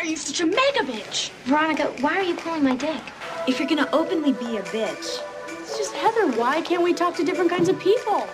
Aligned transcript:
are 0.00 0.04
you 0.06 0.16
such 0.16 0.40
a 0.40 0.46
mega 0.46 0.80
bitch? 0.80 1.30
Veronica, 1.44 1.84
why 2.00 2.14
are 2.16 2.22
you 2.22 2.34
pulling 2.34 2.64
my 2.64 2.74
dick? 2.74 3.00
If 3.46 3.58
you're 3.58 3.68
gonna 3.68 3.88
openly 3.92 4.32
be 4.32 4.56
a 4.56 4.62
bitch, 4.62 5.20
It's 5.60 5.76
just 5.78 5.92
Heather. 5.94 6.32
Why 6.38 6.62
can't 6.62 6.82
we 6.82 6.92
talk 6.94 7.14
to 7.16 7.24
different 7.24 7.50
kinds 7.50 7.68
of 7.68 7.78
people? 7.78 8.26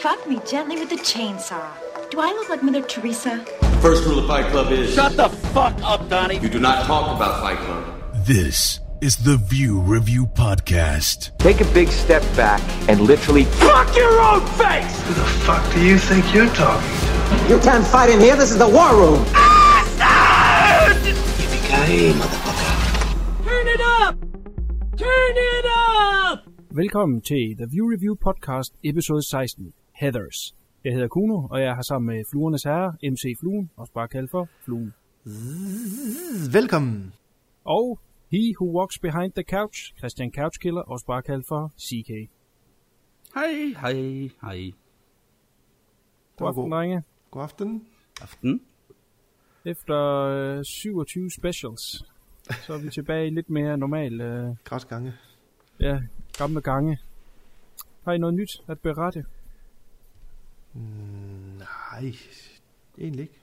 fuck 0.00 0.28
me 0.28 0.38
gently 0.46 0.76
with 0.78 0.92
a 0.92 0.96
chainsaw. 0.96 1.64
Do 2.10 2.20
I 2.20 2.26
look 2.32 2.50
like 2.50 2.62
Mother 2.62 2.82
Teresa? 2.82 3.38
First 3.80 4.04
rule 4.04 4.18
of 4.18 4.26
Fight 4.26 4.50
Club 4.50 4.70
is 4.70 4.92
Shut 4.92 5.16
the 5.16 5.30
fuck 5.54 5.74
up, 5.82 6.08
Donnie. 6.10 6.38
you 6.40 6.48
do 6.48 6.58
not 6.58 6.84
talk 6.84 7.16
about 7.16 7.40
Fight 7.40 7.58
Club. 7.58 8.02
This 8.26 8.80
is 9.00 9.16
the 9.16 9.36
View 9.38 9.80
Review 9.80 10.26
Podcast. 10.26 11.30
Take 11.38 11.60
a 11.62 11.64
big 11.72 11.88
step 11.88 12.22
back 12.36 12.60
and 12.88 13.00
literally 13.00 13.44
Fuck 13.44 13.96
your 13.96 14.20
own 14.20 14.44
face! 14.58 15.00
Who 15.02 15.14
the 15.14 15.24
fuck 15.46 15.72
do 15.72 15.80
you 15.80 15.96
think 15.96 16.34
you're 16.34 16.52
talking 16.54 16.90
to? 16.90 17.48
You 17.48 17.58
can't 17.60 17.86
fight 17.86 18.10
in 18.10 18.20
here. 18.20 18.36
This 18.36 18.50
is 18.50 18.58
the 18.58 18.68
war 18.68 18.94
room. 18.94 19.24
Yippee-ki-yay, 21.84 22.12
motherfucker. 22.20 23.44
Turn 23.46 23.66
it 23.74 23.82
up! 24.00 24.14
Turn 24.96 25.36
it 25.36 25.66
up! 25.66 26.38
Velkommen 26.70 27.20
til 27.20 27.56
The 27.56 27.66
View 27.70 27.86
Review 27.92 28.14
Podcast, 28.14 28.74
episode 28.84 29.22
16, 29.22 29.74
Heathers. 29.92 30.54
Jeg 30.84 30.92
hedder 30.92 31.08
Kuno, 31.08 31.46
og 31.50 31.60
jeg 31.60 31.74
her 31.74 31.82
sammen 31.82 32.16
med 32.16 32.24
Fluernes 32.30 32.62
Herre, 32.62 32.96
MC 33.02 33.36
Fluen, 33.40 33.70
også 33.76 33.92
bare 33.92 34.08
kaldt 34.08 34.30
for 34.30 34.48
Fluen. 34.64 34.94
Velkommen. 36.52 37.12
Og 37.64 37.98
He 38.32 38.54
Who 38.60 38.78
Walks 38.78 38.98
Behind 38.98 39.32
the 39.32 39.44
Couch, 39.44 39.78
Christian 39.98 40.32
Couchkiller, 40.38 40.82
også 40.82 41.06
bare 41.06 41.22
kaldt 41.22 41.46
for 41.48 41.72
CK. 41.80 42.30
Hej, 43.34 43.52
hej, 43.80 44.30
hej. 44.42 44.72
God 46.36 46.48
aften, 46.48 46.70
drenge. 46.70 47.02
God 47.30 47.42
aften. 47.42 47.86
Aften. 48.22 48.60
Efter 49.64 49.96
øh, 50.58 50.64
27 50.64 51.30
specials, 51.30 52.04
så 52.66 52.72
er 52.74 52.78
vi 52.78 52.90
tilbage 52.90 53.26
i 53.26 53.30
lidt 53.30 53.50
mere 53.50 53.76
normal, 53.78 54.20
øh, 54.20 54.50
Græsgange. 54.64 55.12
ja, 55.80 56.00
gamle 56.38 56.60
gange. 56.60 56.98
Har 58.04 58.12
I 58.12 58.18
noget 58.18 58.34
nyt 58.34 58.62
at 58.68 58.78
berette? 58.80 59.24
Nej, 61.58 62.12
egentlig 62.98 63.20
ikke. 63.22 63.34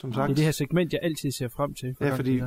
Som 0.00 0.10
Det 0.10 0.16
sagt. 0.16 0.30
er 0.30 0.34
det 0.34 0.44
her 0.44 0.50
segment, 0.52 0.92
jeg 0.92 1.00
altid 1.02 1.30
ser 1.30 1.48
frem 1.48 1.74
til. 1.74 1.94
for 1.98 2.04
Ja, 2.04 2.14
fordi 2.16 2.30
vi 2.30 2.38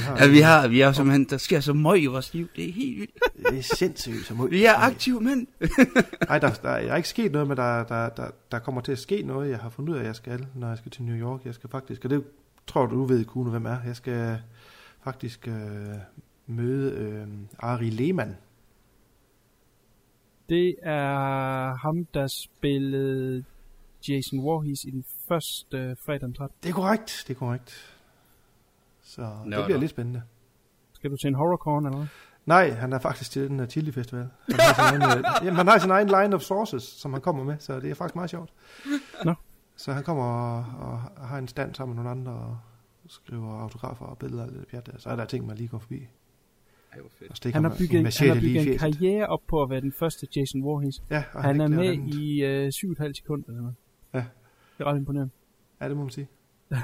har, 0.00 0.16
Ja, 0.24 0.28
vi 0.30 0.38
har, 0.38 0.68
vi 0.68 0.80
har 0.80 0.92
simpelthen, 0.92 1.24
der 1.24 1.36
sker 1.36 1.60
så 1.60 1.72
meget 1.72 2.00
i 2.02 2.06
vores 2.06 2.34
liv. 2.34 2.48
Det 2.56 2.68
er 2.68 2.72
helt 2.72 2.98
vildt. 3.00 3.12
det 3.50 3.58
er 3.58 3.62
sindssygt 3.62 4.24
som 4.24 4.50
Vi 4.50 4.64
er 4.64 4.74
aktive 4.74 5.20
mænd. 5.20 5.46
Nej, 6.28 6.38
der, 6.38 6.48
der, 6.48 6.54
der 6.62 6.68
er 6.70 6.96
ikke 6.96 7.08
sket 7.08 7.32
noget, 7.32 7.48
men 7.48 7.56
der, 7.56 7.84
der, 7.84 8.08
der, 8.08 8.30
der 8.50 8.58
kommer 8.58 8.80
til 8.80 8.92
at 8.92 8.98
ske 8.98 9.22
noget, 9.22 9.50
jeg 9.50 9.58
har 9.58 9.70
fundet 9.70 9.92
ud 9.92 9.96
af, 9.96 10.00
at 10.00 10.06
jeg 10.06 10.16
skal, 10.16 10.46
når 10.54 10.68
jeg 10.68 10.78
skal 10.78 10.90
til 10.90 11.02
New 11.02 11.16
York. 11.16 11.44
Jeg 11.44 11.54
skal 11.54 11.70
faktisk, 11.70 12.04
og 12.04 12.10
det 12.10 12.24
tror 12.66 12.86
du, 12.86 12.96
du 12.96 13.04
ved, 13.04 13.24
Kuno, 13.24 13.50
hvem 13.50 13.66
er. 13.66 13.76
Jeg 13.86 13.96
skal 13.96 14.38
faktisk 15.04 15.48
øh, 15.48 15.54
møde 16.46 16.92
øh, 16.92 17.28
Ari 17.58 17.90
Lehmann. 17.90 18.36
Det 20.48 20.74
er 20.82 21.76
ham, 21.86 22.06
der 22.14 22.26
spillede 22.26 23.44
Jason 24.08 24.42
Voorhees 24.42 24.84
i 24.84 24.90
den 24.90 25.04
første 25.28 25.76
øh, 25.76 25.96
fredag 26.06 26.20
den 26.20 26.34
13. 26.34 26.56
Det 26.62 26.68
er 26.68 26.74
korrekt, 26.74 27.24
det 27.28 27.34
er 27.34 27.38
korrekt. 27.38 27.96
Så 29.02 29.20
Nå, 29.20 29.56
det 29.56 29.64
bliver 29.64 29.78
nå. 29.78 29.80
lidt 29.80 29.90
spændende. 29.90 30.22
Skal 30.92 31.10
du 31.10 31.16
til 31.16 31.28
en 31.28 31.34
horrorcorn 31.34 31.86
eller 31.86 31.98
hvad? 31.98 32.08
Nej, 32.46 32.70
han 32.70 32.92
er 32.92 32.98
faktisk 32.98 33.30
til 33.30 33.48
den 33.48 33.58
her 33.58 33.66
Chili 33.66 33.92
Festival. 33.92 34.28
Han 34.48 34.60
har 34.60 34.92
sin 34.92 35.02
egen, 35.02 35.18
øh, 35.18 35.24
jamen, 35.44 35.56
han 35.56 35.66
har 35.66 35.78
sin 35.78 35.90
egen 35.90 36.06
line 36.06 36.34
of 36.34 36.40
sources, 36.40 36.82
som 36.82 37.12
han 37.12 37.22
kommer 37.22 37.44
med, 37.44 37.56
så 37.58 37.80
det 37.80 37.90
er 37.90 37.94
faktisk 37.94 38.14
meget 38.14 38.30
sjovt. 38.30 38.52
Nå. 39.24 39.34
Så 39.76 39.92
han 39.92 40.02
kommer 40.04 40.24
og, 40.24 40.64
og 41.16 41.26
har 41.28 41.38
en 41.38 41.48
stand 41.48 41.74
sammen 41.74 41.96
med 41.96 42.04
nogle 42.04 42.20
andre 42.20 42.32
og 42.32 42.58
skriver 43.06 43.60
autografer 43.60 44.04
og 44.06 44.18
billeder 44.18 44.46
og 44.46 44.52
lidt 44.52 44.68
pjat 44.68 44.86
der. 44.86 44.98
Så 44.98 45.10
er 45.10 45.16
der 45.16 45.24
ting, 45.24 45.46
man 45.46 45.56
lige 45.56 45.68
går 45.68 45.78
forbi. 45.78 45.96
Ej, 46.92 47.00
hvor 47.00 47.10
fedt. 47.18 47.30
Og 47.30 47.36
stikker 47.36 47.56
Han 47.60 47.64
har 47.70 47.76
bygget, 47.78 48.00
en, 48.00 48.06
han 48.18 48.28
har 48.28 48.40
bygget 48.40 48.68
en 48.72 48.78
karriere 48.78 49.26
op 49.26 49.40
på 49.48 49.62
at 49.62 49.70
være 49.70 49.80
den 49.80 49.92
første 49.92 50.26
Jason 50.36 50.62
Voorhees. 50.62 51.02
Ja, 51.10 51.24
og 51.34 51.42
Han 51.42 51.60
er 51.60 51.64
ikke 51.64 51.76
med 51.76 51.88
andet. 51.88 52.14
i 52.14 52.42
øh, 52.44 52.72
7,5 53.06 53.12
sekunder 53.12 53.48
eller 53.48 53.60
noget. 53.60 53.74
Ja. 54.14 54.18
Det 54.78 54.84
er 54.84 54.84
ret 54.84 54.96
imponerende. 54.96 55.32
Ja, 55.80 55.88
det 55.88 55.96
må 55.96 56.02
man 56.02 56.10
sige. 56.10 56.28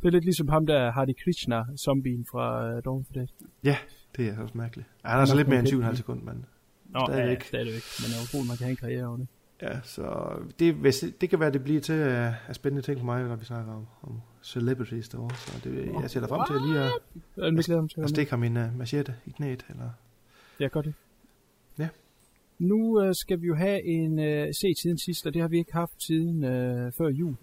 Det 0.00 0.06
er 0.06 0.10
lidt 0.10 0.24
ligesom 0.24 0.48
ham 0.48 0.66
der, 0.66 0.90
Hardy 0.90 1.12
Krishna, 1.24 1.64
zombien 1.76 2.26
fra 2.30 2.66
øh, 2.68 2.82
Dawn 2.84 3.00
of 3.00 3.06
the 3.06 3.14
Dead. 3.20 3.28
Ja, 3.64 3.76
det 4.16 4.28
er 4.28 4.38
også 4.42 4.58
mærkeligt. 4.58 4.88
Ja, 5.04 5.08
han 5.08 5.20
er 5.20 5.24
så 5.24 5.32
er 5.32 5.36
lidt 5.36 5.48
mere 5.48 5.58
end 5.58 5.66
sådan 5.66 5.82
7,5 5.84 5.88
lidt- 5.88 5.96
sekunder, 5.98 6.24
men 6.24 6.44
Nå, 6.84 7.00
Stadigvæk. 7.08 7.38
Ja, 7.38 7.44
stadigvæk. 7.44 7.82
Men 8.00 8.06
jeg 8.10 8.16
er 8.18 8.22
utrolig, 8.26 8.48
man 8.48 8.56
kan 8.56 8.64
have 8.64 8.70
en 8.70 8.76
karriere 8.76 9.06
over 9.06 9.16
det. 9.16 9.26
Ja, 9.62 9.80
så 9.82 10.36
det, 10.58 10.74
hvis, 10.74 11.04
det 11.20 11.30
kan 11.30 11.40
være, 11.40 11.52
det 11.52 11.62
bliver 11.62 11.80
til 11.80 12.00
uh, 12.00 12.48
af 12.48 12.54
spændende 12.54 12.82
ting 12.82 12.98
for 12.98 13.04
mig, 13.04 13.24
når 13.24 13.36
vi 13.36 13.44
snakker 13.44 13.72
om, 13.72 13.86
om 14.02 14.20
celebrities 14.42 15.08
derovre. 15.08 15.36
Så 15.36 15.60
det, 15.64 15.92
jeg 16.00 16.10
sætter 16.10 16.28
frem 16.28 16.46
til 16.46 16.56
lige 16.68 16.80
at, 16.80 16.92
til 17.34 17.40
at 17.40 17.46
at 17.46 17.68
være 17.68 17.82
med. 17.96 18.08
stikke 18.08 18.30
ham 18.30 18.42
en 18.42 18.56
uh, 18.56 18.78
machete 18.78 19.14
i 19.26 19.30
knæet. 19.30 19.66
Eller... 19.68 19.90
Jeg 20.60 20.70
gør 20.70 20.80
det. 20.82 20.94
Ja. 21.78 21.88
Nu 22.58 23.02
øh, 23.02 23.14
skal 23.14 23.40
vi 23.40 23.46
jo 23.46 23.54
have 23.54 23.84
en 23.84 24.18
øh, 24.18 24.46
se 24.60 24.74
siden 24.82 24.98
sidst, 24.98 25.26
og 25.26 25.34
det 25.34 25.42
har 25.42 25.48
vi 25.48 25.58
ikke 25.58 25.72
haft 25.72 26.02
siden 26.06 26.44
øh, 26.44 26.92
før 26.98 27.08
jul. 27.08 27.36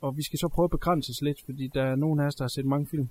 Og 0.00 0.16
vi 0.16 0.22
skal 0.22 0.38
så 0.38 0.48
prøve 0.48 0.64
at 0.64 0.70
begrænse 0.70 1.10
os 1.10 1.22
lidt, 1.22 1.38
fordi 1.44 1.70
der 1.74 1.82
er 1.82 1.96
nogen 1.96 2.20
af 2.20 2.26
os, 2.26 2.34
der 2.34 2.44
har 2.44 2.48
set 2.48 2.66
mange 2.66 2.86
film. 2.90 3.08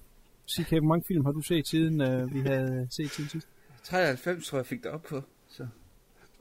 CK, 0.52 0.70
hvor 0.70 0.82
mange 0.82 1.04
film 1.08 1.26
har 1.26 1.32
du 1.32 1.42
set 1.42 1.68
siden 1.68 2.02
øh, 2.02 2.34
vi 2.34 2.40
havde 2.40 2.88
set 2.90 3.10
siden 3.10 3.30
sidst? 3.30 3.48
93 3.84 4.48
tror 4.48 4.58
jeg 4.58 4.66
fik 4.66 4.84
det 4.84 4.92
op 4.92 5.04
på. 5.04 5.22
Så. 5.48 5.68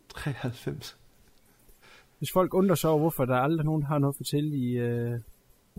93. 0.08 0.98
Hvis 2.18 2.28
folk 2.32 2.54
undrer 2.54 2.74
sig 2.74 2.90
over, 2.90 2.98
hvorfor 2.98 3.24
der 3.24 3.34
aldrig 3.34 3.64
nogen 3.66 3.82
har 3.82 3.98
noget 3.98 4.14
at 4.14 4.16
fortælle 4.16 4.56
i, 4.56 4.70
øh, 4.72 5.20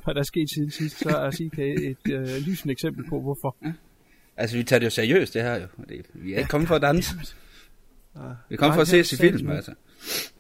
hvad 0.03 0.13
der 0.13 0.19
er 0.19 0.23
sket 0.23 0.50
siden 0.50 0.72
sidst, 0.72 1.00
så 1.00 1.09
er 1.09 1.31
CK 1.31 1.59
et 1.59 2.13
øh, 2.13 2.28
lysende 2.47 2.72
eksempel 2.72 3.06
på, 3.09 3.22
hvorfor. 3.22 3.56
Altså, 4.38 4.57
vi 4.57 4.63
tager 4.63 4.79
det 4.79 4.85
jo 4.85 4.90
seriøst, 4.90 5.34
det 5.34 5.41
her 5.41 5.56
jo. 5.56 5.68
Det, 5.90 6.06
vi 6.13 6.34
er 6.34 6.38
ikke 6.38 6.50
kommet 6.50 6.68
for 6.68 6.75
at 6.75 6.81
danse. 6.81 7.16
Ja, 8.16 8.22
Vi 8.50 8.56
er 8.56 8.57
kommet 8.57 8.75
for 8.75 8.81
at 8.81 8.88
se 8.88 9.00
os 9.00 9.13
i 9.13 9.18
film, 9.18 9.50
altså. 9.50 9.74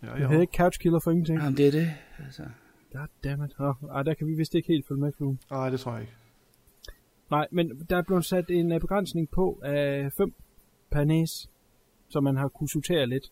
ja, 0.03 0.13
Jeg 0.13 0.27
hedder 0.27 0.41
ikke 0.41 0.57
Couch 0.57 0.79
Killer 0.79 0.99
for 1.03 1.11
ingenting. 1.11 1.39
Jamen, 1.39 1.57
det 1.57 1.67
er 1.67 1.71
det. 1.71 1.91
Altså. 2.25 2.43
Goddammit. 2.93 3.51
Oh, 3.59 3.73
ej, 3.91 4.03
der 4.03 4.13
kan 4.13 4.27
vi 4.27 4.33
vist 4.33 4.55
ikke 4.55 4.67
helt 4.67 4.87
følge 4.87 5.01
med, 5.01 5.11
Flue. 5.17 5.37
Nej, 5.51 5.69
det 5.69 5.79
tror 5.79 5.91
jeg 5.91 6.01
ikke. 6.01 6.13
Nej, 7.31 7.47
men 7.51 7.85
der 7.89 7.97
er 7.97 8.01
blevet 8.01 8.25
sat 8.25 8.49
en 8.49 8.71
uh, 8.71 8.79
begrænsning 8.79 9.29
på 9.29 9.59
af 9.63 10.11
5 10.17 10.33
per 10.91 11.03
næse, 11.03 11.47
så 12.09 12.19
man 12.19 12.37
har 12.37 12.47
kunne 12.47 12.69
sortere 12.69 13.07
lidt. 13.07 13.31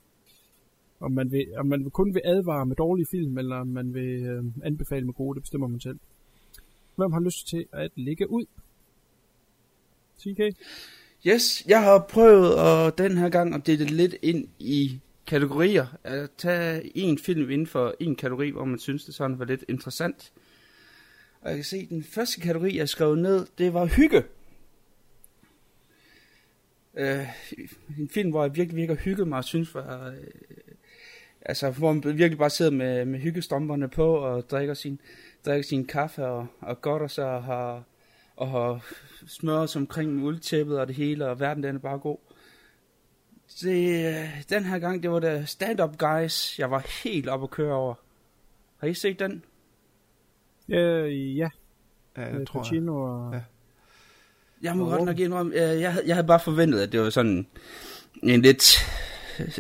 Om 1.03 1.11
man, 1.11 1.31
vil, 1.31 1.47
om 1.57 1.65
man 1.65 1.89
kun 1.89 2.13
vil 2.13 2.21
advare 2.25 2.65
med 2.65 2.75
dårlige 2.75 3.07
film, 3.11 3.37
eller 3.37 3.55
om 3.55 3.67
man 3.67 3.93
vil 3.93 4.23
øh, 4.23 4.43
anbefale 4.63 5.05
med 5.05 5.13
gode, 5.13 5.35
det 5.35 5.43
bestemmer 5.43 5.67
man 5.67 5.79
selv. 5.79 5.99
Hvem 6.95 7.11
har 7.11 7.19
lyst 7.19 7.47
til 7.47 7.65
at 7.71 7.91
ligge 7.95 8.29
ud? 8.29 8.45
TK? 10.19 10.57
Yes, 11.27 11.65
jeg 11.67 11.83
har 11.83 11.99
prøvet 12.09 12.53
at 12.55 12.97
den 12.97 13.17
her 13.17 13.29
gang 13.29 13.55
at 13.55 13.67
dele 13.67 13.85
lidt 13.85 14.15
ind 14.21 14.47
i 14.59 14.99
kategorier. 15.27 15.85
At 16.03 16.29
tage 16.37 16.97
en 16.97 17.17
film 17.17 17.49
inden 17.49 17.67
for 17.67 17.95
en 17.99 18.15
kategori, 18.15 18.49
hvor 18.49 18.65
man 18.65 18.79
synes, 18.79 19.05
det 19.05 19.15
sådan 19.15 19.39
var 19.39 19.45
lidt 19.45 19.65
interessant. 19.69 20.31
Og 21.41 21.49
jeg 21.49 21.57
kan 21.57 21.65
se, 21.65 21.85
den 21.85 22.03
første 22.03 22.41
kategori, 22.41 22.77
jeg 22.77 22.89
skrev 22.89 23.15
ned, 23.15 23.47
det 23.57 23.73
var 23.73 23.85
hygge. 23.85 24.23
Øh, 26.97 27.27
en 27.99 28.09
film, 28.09 28.29
hvor 28.29 28.43
jeg 28.43 28.55
virkelig 28.55 28.75
virkelig 28.75 28.97
hygget 28.97 29.27
mig 29.27 29.37
og 29.37 29.43
synes 29.43 29.75
var... 29.75 30.07
Øh, 30.07 30.17
altså, 31.45 31.71
hvor 31.71 31.93
man 31.93 32.03
virkelig 32.03 32.37
bare 32.37 32.49
sidder 32.49 32.71
med, 32.71 33.05
med 33.05 33.19
hyggestomperne 33.19 33.89
på 33.89 34.15
og 34.15 34.49
drikker 34.49 34.73
sin, 34.73 34.99
drikker 35.45 35.67
sin 35.67 35.85
kaffe 35.85 36.25
og, 36.25 36.47
og 36.61 37.09
sig 37.09 37.25
og 37.25 37.43
har, 37.43 37.83
og 38.35 38.49
har 38.49 38.85
smøret 39.27 39.69
sig 39.69 39.79
omkring 39.79 40.23
uldtæppet 40.23 40.79
og 40.79 40.87
det 40.87 40.95
hele, 40.95 41.27
og 41.27 41.39
verden 41.39 41.63
den 41.63 41.75
er 41.75 41.79
bare 41.79 41.99
god. 41.99 42.17
Det, 43.61 44.05
øh, 44.07 44.43
den 44.49 44.63
her 44.63 44.79
gang, 44.79 45.03
det 45.03 45.11
var 45.11 45.19
der 45.19 45.45
Stand 45.45 45.79
Up 45.79 45.97
Guys, 45.97 46.59
jeg 46.59 46.71
var 46.71 46.87
helt 47.03 47.27
op 47.27 47.43
at 47.43 47.49
køre 47.49 47.73
over. 47.73 47.93
Har 48.77 48.87
I 48.87 48.93
set 48.93 49.19
den? 49.19 49.43
Øh, 50.69 51.37
ja, 51.37 51.49
Ja, 52.17 52.29
med 52.29 52.39
jeg 52.39 52.47
tror 52.47 52.59
jeg. 52.59 52.63
Pacino 52.63 53.03
og... 53.03 53.33
Ja. 53.33 53.41
Jeg 54.61 54.77
må 54.77 54.89
godt 54.89 55.03
nok 55.03 55.19
indrømme, 55.19 55.53
øh, 55.53 55.81
jeg, 55.81 56.01
jeg 56.05 56.15
havde 56.15 56.27
bare 56.27 56.39
forventet, 56.39 56.79
at 56.79 56.91
det 56.91 56.99
var 56.99 57.09
sådan 57.09 57.47
en 58.23 58.41
lidt 58.41 58.77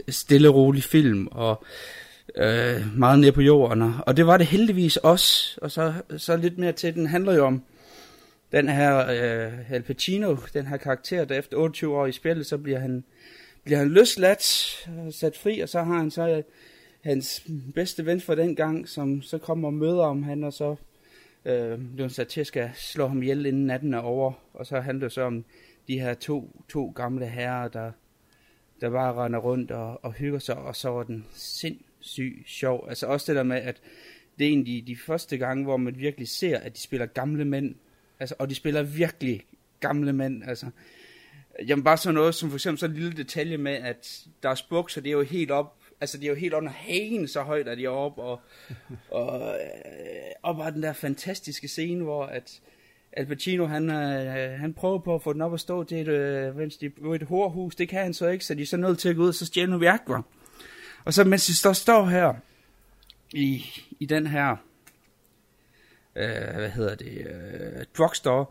stille 0.09 0.47
rolig 0.47 0.83
film, 0.83 1.27
og 1.31 1.63
øh, 2.35 2.97
meget 2.97 3.19
ned 3.19 3.31
på 3.31 3.41
jorden, 3.41 3.81
og- 3.81 3.93
og 4.07 4.17
det 4.17 4.27
var 4.27 4.37
det 4.37 4.47
heldigvis 4.47 4.97
også, 4.97 5.59
og 5.61 5.71
så, 5.71 5.93
så 6.17 6.37
lidt 6.37 6.57
mere 6.57 6.71
til, 6.71 6.95
den 6.95 7.07
handler 7.07 7.33
jo 7.33 7.45
om 7.45 7.63
den 8.51 8.69
her 8.69 8.97
øh, 8.99 9.71
Al 9.71 9.81
Pacino, 9.83 10.35
den 10.53 10.65
her 10.67 10.77
karakter, 10.77 11.25
der 11.25 11.35
efter 11.39 11.57
28 11.57 11.95
år 11.97 12.05
i 12.05 12.11
spillet, 12.11 12.45
så 12.45 12.57
bliver 12.57 12.79
han, 12.79 13.03
bliver 13.63 13.77
han 13.79 13.89
løsladt, 13.89 14.75
øh, 14.89 15.13
sat 15.13 15.37
fri, 15.37 15.59
og 15.59 15.69
så 15.69 15.83
har 15.83 15.97
han 15.97 16.11
så 16.11 16.29
øh, 16.29 16.43
hans 17.03 17.43
bedste 17.75 18.05
ven 18.05 18.21
for 18.21 18.35
den 18.35 18.55
gang, 18.55 18.89
som 18.89 19.21
så 19.21 19.37
kommer 19.37 19.67
og 19.67 19.73
møder 19.73 20.03
om 20.03 20.23
han, 20.23 20.43
og 20.43 20.53
så 20.53 20.75
øh, 21.45 21.79
blev 21.95 22.09
sat 22.09 22.27
til 22.27 22.41
at 22.41 22.47
skal 22.47 22.69
slå 22.75 23.07
ham 23.07 23.21
ihjel 23.21 23.45
inden 23.45 23.65
natten 23.65 23.93
er 23.93 23.99
over. 23.99 24.33
Og 24.53 24.65
så 24.65 24.79
handler 24.79 25.05
det 25.07 25.11
så 25.13 25.21
om 25.21 25.45
de 25.87 25.99
her 25.99 26.13
to, 26.13 26.63
to 26.69 26.93
gamle 26.95 27.25
herrer, 27.25 27.67
der, 27.67 27.91
der 28.83 28.89
bare 28.89 29.25
render 29.25 29.39
rundt 29.39 29.71
og, 29.71 30.05
og 30.05 30.13
hygger 30.13 30.39
sig, 30.39 30.55
og 30.55 30.75
så 30.75 30.89
var 30.89 31.03
den 31.03 31.25
sindssygt 31.33 32.49
sjov. 32.49 32.85
Altså 32.89 33.07
også 33.07 33.31
det 33.31 33.37
der 33.37 33.43
med, 33.43 33.57
at 33.57 33.81
det 34.39 34.47
er 34.47 34.51
en 34.51 34.59
af 34.59 34.65
de, 34.65 34.83
de 34.87 34.97
første 34.97 35.37
gange, 35.37 35.63
hvor 35.63 35.77
man 35.77 35.97
virkelig 35.97 36.27
ser, 36.27 36.59
at 36.59 36.75
de 36.75 36.81
spiller 36.81 37.05
gamle 37.05 37.45
mænd. 37.45 37.75
Altså, 38.19 38.35
og 38.39 38.49
de 38.49 38.55
spiller 38.55 38.83
virkelig 38.83 39.41
gamle 39.79 40.13
mænd, 40.13 40.43
altså. 40.43 40.65
Jamen 41.67 41.83
bare 41.83 41.97
sådan 41.97 42.13
noget 42.15 42.35
som 42.35 42.49
for 42.49 42.57
eksempel 42.57 42.79
sådan 42.79 42.95
en 42.95 43.01
lille 43.01 43.17
detalje 43.17 43.57
med, 43.57 43.71
at 43.71 44.27
deres 44.43 44.61
bukser, 44.61 45.01
det 45.01 45.09
er 45.09 45.13
jo 45.13 45.21
helt 45.21 45.51
op, 45.51 45.77
altså 46.01 46.17
det 46.17 46.25
er 46.25 46.29
jo 46.29 46.35
helt 46.35 46.53
under 46.53 46.71
hagen, 46.71 47.27
så 47.27 47.41
højt 47.41 47.67
er 47.67 47.75
de 47.75 47.87
oppe, 47.87 48.21
og, 48.21 48.41
og 49.11 49.55
øh, 49.55 50.31
og 50.41 50.55
bare 50.55 50.71
den 50.71 50.83
der 50.83 50.93
fantastiske 50.93 51.67
scene, 51.67 52.03
hvor 52.03 52.25
at 52.25 52.61
Al 53.17 53.25
Pacino, 53.25 53.65
han, 53.65 53.89
øh, 53.89 54.59
han 54.59 54.73
prøver 54.73 54.99
på 54.99 55.15
at 55.15 55.23
få 55.23 55.33
den 55.33 55.41
op 55.41 55.53
at 55.53 55.59
stå 55.59 55.83
til 55.83 55.97
et, 56.01 56.07
øh, 56.07 56.71
de 56.81 57.15
et 57.15 57.23
hårhus, 57.23 57.75
det 57.75 57.89
kan 57.89 58.03
han 58.03 58.13
så 58.13 58.27
ikke, 58.27 58.45
så 58.45 58.53
de 58.53 58.61
er 58.61 58.65
så 58.65 58.77
nødt 58.77 58.99
til 58.99 59.09
at 59.09 59.15
gå 59.15 59.21
ud 59.21 59.27
og 59.27 59.35
så 59.35 59.45
stjæle 59.45 59.69
nogle 59.69 59.85
Viagra. 59.85 60.21
Og 61.05 61.13
så 61.13 61.23
mens 61.23 61.45
de 61.45 61.55
står, 61.55 61.73
står 61.73 62.05
her, 62.05 62.33
i, 63.33 63.65
i 63.99 64.05
den 64.05 64.27
her, 64.27 64.55
øh, 66.15 66.55
hvad 66.55 66.69
hedder 66.69 66.95
det, 66.95 67.27
øh, 67.27 67.85
drugstore, 67.97 68.45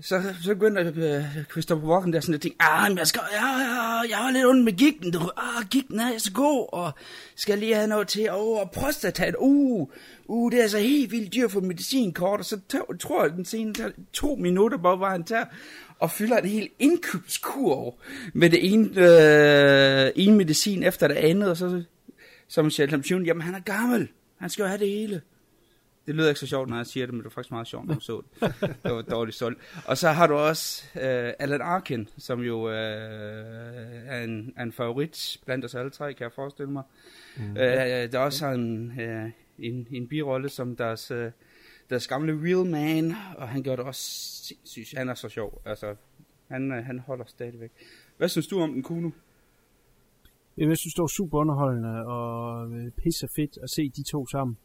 så, 0.00 0.22
så 0.42 0.54
begyndte 0.54 0.80
øh, 0.80 1.44
Christopher 1.50 1.88
Walken 1.88 2.12
der 2.12 2.20
sådan 2.20 2.34
at 2.34 2.40
tænke, 2.40 2.56
ah, 2.60 2.90
men 2.90 2.98
jeg, 2.98 3.06
skal, 3.06 3.20
ja, 3.32 3.46
ja, 3.46 4.00
jeg 4.08 4.16
har 4.16 4.30
lidt 4.30 4.46
ondt 4.46 4.64
med 4.64 4.72
gigten, 4.72 5.10
du, 5.12 5.30
ah, 5.36 5.64
gigten 5.70 6.00
er 6.00 6.18
så 6.18 6.32
god, 6.32 6.68
og 6.72 6.92
skal 7.36 7.58
lige 7.58 7.74
have 7.74 7.86
noget 7.86 8.08
til, 8.08 8.30
oh, 8.30 8.60
og 8.60 8.70
prostatat, 8.70 9.34
uh, 9.38 9.88
uh, 10.26 10.52
det 10.52 10.64
er 10.64 10.68
så 10.68 10.78
helt 10.78 11.12
vildt 11.12 11.34
dyrt 11.34 11.50
for 11.50 11.60
medicinkort, 11.60 12.40
og 12.40 12.44
så 12.44 12.60
tør, 12.68 12.96
tror 13.00 13.22
jeg, 13.22 13.32
den 13.32 13.44
scene 13.44 13.74
tager 13.74 13.90
to 14.12 14.34
minutter, 14.34 14.78
bare 14.78 15.00
var 15.00 15.10
han 15.10 15.24
tager, 15.24 15.44
og 15.98 16.10
fylder 16.10 16.36
en 16.36 16.48
helt 16.48 16.72
indkøbskurv 16.78 17.98
med 18.32 18.50
det 18.50 18.72
ene, 18.72 18.88
øh, 20.06 20.12
ene 20.16 20.36
medicin 20.36 20.82
efter 20.82 21.08
det 21.08 21.16
andet, 21.16 21.50
og 21.50 21.56
så 21.56 21.82
som 22.48 22.70
Sheldon 22.70 23.02
Tune, 23.02 23.24
jamen 23.24 23.42
han 23.42 23.54
er 23.54 23.60
gammel, 23.60 24.08
han 24.38 24.50
skal 24.50 24.62
jo 24.62 24.68
have 24.68 24.78
det 24.78 24.88
hele. 24.88 25.20
Det 26.06 26.14
lyder 26.14 26.28
ikke 26.28 26.40
så 26.40 26.46
sjovt, 26.46 26.68
når 26.68 26.76
jeg 26.76 26.86
siger 26.86 27.06
det, 27.06 27.14
men 27.14 27.18
det 27.18 27.24
var 27.24 27.30
faktisk 27.30 27.50
meget 27.50 27.66
sjovt, 27.66 27.86
når 27.86 27.94
jeg 27.94 28.02
så 28.02 28.22
det. 28.40 28.54
Det 28.60 28.92
var 28.92 29.02
dårligt 29.02 29.36
solgt. 29.36 29.60
Og 29.86 29.98
så 29.98 30.08
har 30.08 30.26
du 30.26 30.34
også 30.34 30.84
uh, 30.94 31.00
Alan 31.38 31.60
Arkin, 31.60 32.08
som 32.18 32.40
jo 32.40 32.66
uh, 32.66 32.72
er, 32.72 34.24
en, 34.24 34.52
er 34.56 34.62
en 34.62 34.72
favorit 34.72 35.40
blandt 35.44 35.64
os 35.64 35.74
alle 35.74 35.90
tre, 35.90 36.14
kan 36.14 36.24
jeg 36.24 36.32
forestille 36.32 36.72
mig. 36.72 36.82
Mm. 37.36 37.50
Uh, 37.50 37.56
der 37.56 38.18
også 38.18 38.46
har 38.46 38.52
en, 38.52 38.86
uh, 38.88 39.30
en, 39.58 39.86
en 39.90 40.08
birolle 40.08 40.48
som 40.48 40.76
deres, 40.76 41.10
uh, 41.10 41.26
deres 41.90 42.08
gamle 42.08 42.32
real 42.42 42.66
man, 42.66 43.14
og 43.36 43.48
han 43.48 43.62
gør 43.62 43.76
det 43.76 43.84
også 43.84 44.02
sindssygt. 44.44 44.98
Han 44.98 45.08
er 45.08 45.14
så 45.14 45.28
sjov. 45.28 45.62
Altså, 45.64 45.94
han, 46.48 46.72
uh, 46.72 46.76
han 46.76 46.98
holder 46.98 47.24
stadigvæk. 47.26 47.70
Hvad 48.16 48.28
synes 48.28 48.46
du 48.46 48.60
om 48.60 48.72
den, 48.72 48.82
Kuno? 48.82 49.10
Jeg 50.56 50.78
synes, 50.78 50.94
det 50.94 51.02
var 51.02 51.06
super 51.06 51.38
underholdende 51.38 52.06
og 52.06 52.70
pisse 53.02 53.28
fedt 53.36 53.58
at 53.62 53.70
se 53.70 53.88
de 53.88 54.02
to 54.02 54.26
sammen. 54.26 54.56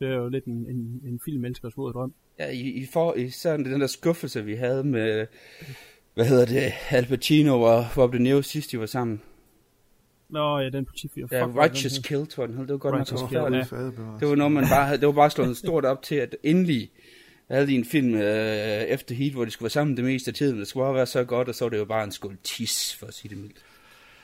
Det 0.00 0.08
er 0.08 0.14
jo 0.14 0.28
lidt 0.28 0.44
en, 0.44 0.66
en, 0.70 1.02
en 1.04 1.20
filmelskers 1.24 1.76
våd 1.76 1.92
drøm. 1.92 2.14
Ja, 2.38 2.50
i, 2.50 2.60
i, 2.60 2.86
for, 2.86 3.14
i 3.14 3.30
sådan 3.30 3.64
den 3.64 3.80
der 3.80 3.86
skuffelse, 3.86 4.44
vi 4.44 4.54
havde 4.54 4.84
med, 4.84 5.26
hvad 6.14 6.26
hedder 6.26 6.46
det, 6.46 6.72
Al 6.90 7.06
Pacino 7.06 7.62
og 7.62 7.84
Rob 7.96 8.12
De 8.12 8.18
Niro 8.18 8.42
sidst, 8.42 8.72
de 8.72 8.78
var 8.78 8.86
sammen. 8.86 9.22
Nå 10.28 10.58
ja, 10.58 10.68
den 10.68 10.84
politifilm. 10.84 11.28
Ja, 11.32 11.46
Righteous 11.46 11.98
Kill, 11.98 12.26
tror 12.26 12.46
den. 12.46 12.58
Det 12.58 12.68
var 12.68 12.76
godt 12.76 12.94
Righteous 12.94 13.20
nok 13.20 13.30
Kill, 13.30 13.40
ja. 13.40 13.84
Det 14.20 14.28
var 14.28 14.34
noget, 14.34 14.52
man 14.52 14.64
bare, 14.70 14.96
det 14.96 15.06
var 15.06 15.12
bare 15.12 15.30
slået 15.30 15.56
stort 15.56 15.84
op 15.84 16.02
til, 16.02 16.14
at 16.14 16.36
endelig 16.42 16.90
havde 17.50 17.66
de 17.66 17.74
en 17.74 17.84
film 17.84 18.14
øh, 18.14 18.82
efter 18.82 19.14
Heat, 19.14 19.32
hvor 19.32 19.44
de 19.44 19.50
skulle 19.50 19.64
være 19.64 19.70
sammen 19.70 19.96
det 19.96 20.04
meste 20.04 20.30
af 20.30 20.34
tiden. 20.34 20.58
Det 20.58 20.68
skulle 20.68 20.84
bare 20.84 20.94
være 20.94 21.06
så 21.06 21.24
godt, 21.24 21.48
og 21.48 21.54
så 21.54 21.64
var 21.64 21.70
det 21.70 21.78
jo 21.78 21.84
bare 21.84 22.04
en 22.04 22.12
skål 22.12 22.36
tis, 22.42 22.96
for 22.96 23.06
at 23.06 23.14
sige 23.14 23.28
det 23.30 23.38
mildt. 23.38 23.64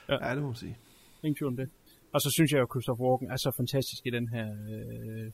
Ja, 0.08 0.28
ja 0.28 0.34
det 0.34 0.42
må 0.42 0.48
man 0.48 0.56
sige. 0.56 0.76
Ingen 1.22 1.36
tvivl 1.36 1.48
om 1.48 1.56
det. 1.56 1.68
Og 2.12 2.20
så 2.20 2.30
synes 2.30 2.52
jeg 2.52 2.58
jo, 2.58 2.62
at 2.62 2.70
Christopher 2.72 3.06
Walken 3.06 3.30
er 3.30 3.36
så 3.36 3.50
fantastisk 3.50 4.06
i 4.06 4.10
den 4.10 4.28
her 4.28 4.46
øh, 4.46 5.30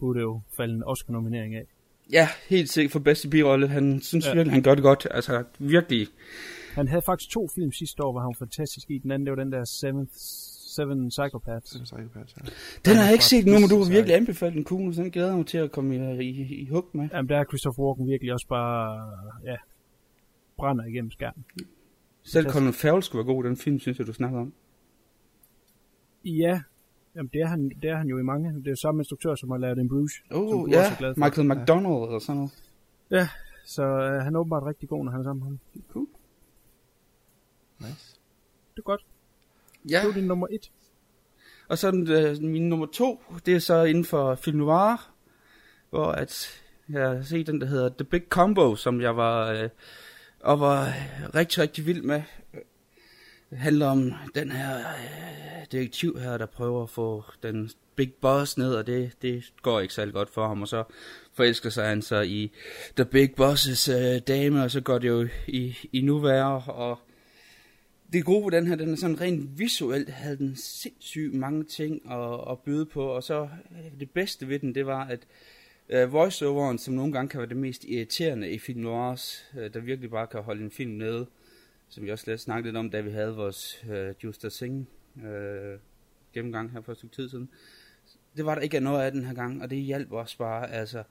burde 0.00 0.20
jo 0.20 0.40
falde 0.56 0.74
en 0.74 0.84
Oscar-nominering 0.84 1.54
af. 1.54 1.66
Ja, 2.12 2.28
helt 2.48 2.68
sikkert 2.68 2.92
for 2.92 2.98
bedste 2.98 3.28
birolle. 3.28 3.68
Han 3.68 4.00
synes 4.00 4.26
ja. 4.26 4.34
virkelig, 4.34 4.52
han 4.52 4.62
gør 4.62 4.74
det 4.74 4.82
godt. 4.82 5.06
Altså, 5.10 5.44
virkelig. 5.58 6.06
Han 6.74 6.88
havde 6.88 7.02
faktisk 7.02 7.30
to 7.30 7.48
film 7.54 7.72
sidste 7.72 8.04
år, 8.04 8.12
hvor 8.12 8.20
han 8.20 8.28
var 8.28 8.36
fantastisk 8.38 8.90
i. 8.90 8.98
Den 8.98 9.10
anden, 9.10 9.26
det 9.26 9.36
var 9.36 9.42
den 9.44 9.52
der 9.52 9.64
Seventh, 9.64 10.12
Seven 10.76 11.08
Psychopaths. 11.08 11.70
Seven 11.70 11.84
Psychopaths, 11.84 12.36
ja. 12.36 12.42
Den 12.90 12.96
har 12.96 13.04
jeg 13.04 13.12
ikke 13.12 13.24
set 13.24 13.46
nu, 13.46 13.52
men 13.52 13.68
du 13.68 13.78
har 13.82 13.90
virkelig 13.90 14.16
anbefalet 14.16 14.54
den 14.54 14.64
kugle, 14.64 14.94
så 14.94 15.02
den 15.02 15.10
glæder 15.10 15.36
mig 15.36 15.46
til 15.46 15.58
at 15.58 15.72
komme 15.72 15.96
i, 15.96 16.24
i, 16.24 16.62
i 16.62 16.68
hug 16.68 16.84
med. 16.92 17.08
Jamen, 17.12 17.28
der 17.28 17.38
er 17.38 17.44
Christopher 17.44 17.84
Walken 17.84 18.08
virkelig 18.08 18.32
også 18.32 18.46
bare, 18.48 19.10
ja, 19.44 19.56
brænder 20.56 20.84
igennem 20.84 21.10
skærmen. 21.10 21.44
Selv 22.22 22.50
Colin 22.50 22.72
Farrell 22.72 23.02
skulle 23.02 23.26
være 23.26 23.34
god, 23.34 23.44
den 23.44 23.56
film, 23.56 23.78
synes 23.78 23.98
jeg, 23.98 24.06
du 24.06 24.12
snakker 24.12 24.40
om. 24.40 24.52
Ja, 26.24 26.60
Jamen, 27.16 27.30
det 27.32 27.40
er, 27.40 27.46
han, 27.46 27.72
det 27.82 27.90
er 27.90 27.96
han 27.96 28.08
jo 28.08 28.18
i 28.18 28.22
mange. 28.22 28.64
Det 28.64 28.70
er 28.70 28.74
samme 28.74 29.00
instruktør, 29.00 29.34
som 29.34 29.50
har 29.50 29.58
lavet 29.58 29.78
en 29.78 29.88
Bruce. 29.88 30.14
Oh, 30.30 30.70
ja, 30.70 30.92
yeah. 31.02 31.18
Michael 31.18 31.48
McDonald 31.48 31.94
ja. 31.94 32.06
eller 32.06 32.18
sådan 32.18 32.36
noget. 32.36 32.52
Ja, 33.10 33.28
så 33.64 33.82
uh, 33.82 34.24
han 34.24 34.34
er 34.34 34.38
åbenbart 34.38 34.62
rigtig 34.62 34.88
god, 34.88 35.04
når 35.04 35.12
han 35.12 35.20
er 35.20 35.24
sammen 35.24 35.44
med 35.44 35.46
ham. 35.46 35.82
Cool. 35.92 36.06
Nice. 37.80 38.20
Det 38.74 38.78
er 38.78 38.82
godt. 38.82 39.06
Ja. 39.90 40.00
Det 40.00 40.08
er 40.08 40.14
din 40.14 40.24
nummer 40.24 40.46
et. 40.50 40.70
Og 41.68 41.78
så 41.78 41.88
uh, 41.88 42.44
min 42.44 42.68
nummer 42.68 42.86
to, 42.86 43.22
det 43.46 43.54
er 43.54 43.58
så 43.58 43.84
inden 43.84 44.04
for 44.04 44.34
film 44.34 44.58
noir, 44.58 45.10
hvor 45.90 46.06
at 46.06 46.62
jeg 46.88 47.08
har 47.08 47.22
set 47.22 47.46
den, 47.46 47.60
der 47.60 47.66
hedder 47.66 47.88
The 47.88 48.04
Big 48.04 48.22
Combo, 48.28 48.76
som 48.76 49.00
jeg 49.00 49.16
var, 49.16 49.64
uh, 49.64 49.70
og 50.40 50.60
var 50.60 50.86
rigtig, 51.34 51.62
rigtig 51.62 51.86
vild 51.86 52.02
med. 52.02 52.22
Det 53.50 53.58
handler 53.58 53.86
om 53.86 54.12
den 54.34 54.50
her 54.50 54.78
øh, 54.78 55.66
detektiv 55.72 56.18
her, 56.18 56.38
der 56.38 56.46
prøver 56.46 56.82
at 56.82 56.90
få 56.90 57.24
den 57.42 57.70
Big 57.96 58.12
Boss 58.20 58.58
ned, 58.58 58.74
og 58.74 58.86
det, 58.86 59.12
det 59.22 59.52
går 59.62 59.80
ikke 59.80 59.94
særlig 59.94 60.14
godt 60.14 60.30
for 60.30 60.48
ham, 60.48 60.62
og 60.62 60.68
så 60.68 60.84
forelsker 61.32 61.70
sig 61.70 61.88
han 61.88 62.02
så 62.02 62.20
i 62.20 62.52
The 62.96 63.04
Big 63.04 63.34
Bosses 63.34 63.88
øh, 63.88 64.18
dame, 64.28 64.62
og 64.62 64.70
så 64.70 64.80
går 64.80 64.98
det 64.98 65.08
jo 65.08 65.28
i, 65.46 65.76
i 65.92 66.00
nu 66.00 66.18
værre, 66.18 66.62
og 66.72 66.98
det 68.12 68.24
gode 68.24 68.44
ved 68.44 68.50
den 68.50 68.66
her, 68.66 68.76
den 68.76 68.92
er 68.92 68.96
sådan 68.96 69.20
rent 69.20 69.58
visuelt, 69.58 70.08
havde 70.08 70.36
den 70.36 70.56
sindssygt 70.56 71.34
mange 71.34 71.64
ting 71.64 72.12
at, 72.12 72.50
at 72.50 72.58
byde 72.58 72.86
på, 72.86 73.04
og 73.04 73.22
så 73.22 73.42
øh, 73.42 74.00
det 74.00 74.10
bedste 74.10 74.48
ved 74.48 74.58
den, 74.58 74.74
det 74.74 74.86
var, 74.86 75.04
at 75.04 75.20
øh, 75.88 76.12
voiceoveren, 76.12 76.78
som 76.78 76.94
nogle 76.94 77.12
gange 77.12 77.28
kan 77.28 77.40
være 77.40 77.48
det 77.48 77.56
mest 77.56 77.84
irriterende 77.84 78.50
i 78.50 78.58
film 78.58 78.80
noirs, 78.80 79.44
øh, 79.58 79.74
der 79.74 79.80
virkelig 79.80 80.10
bare 80.10 80.26
kan 80.26 80.42
holde 80.42 80.64
en 80.64 80.70
film 80.70 80.92
nede, 80.92 81.26
som 81.88 82.04
vi 82.04 82.10
også 82.10 82.24
lidt 82.30 82.40
snakkede 82.40 82.68
lidt 82.68 82.76
om, 82.76 82.90
da 82.90 83.00
vi 83.00 83.10
havde 83.10 83.34
vores 83.34 83.84
øh, 83.90 84.14
Juster 84.24 84.48
Singh 84.48 84.86
øh, 85.24 85.78
gennemgang 86.32 86.72
her 86.72 86.80
for 86.80 86.92
et 86.92 86.98
stykke 86.98 87.14
tid 87.14 87.28
siden. 87.28 87.48
Det 88.36 88.46
var 88.46 88.54
der 88.54 88.62
ikke 88.62 88.80
noget 88.80 89.04
af 89.04 89.12
den 89.12 89.24
her 89.24 89.34
gang, 89.34 89.62
og 89.62 89.70
det 89.70 89.78
hjalp 89.78 90.12
også 90.12 90.38
bare, 90.38 90.70
altså... 90.72 91.02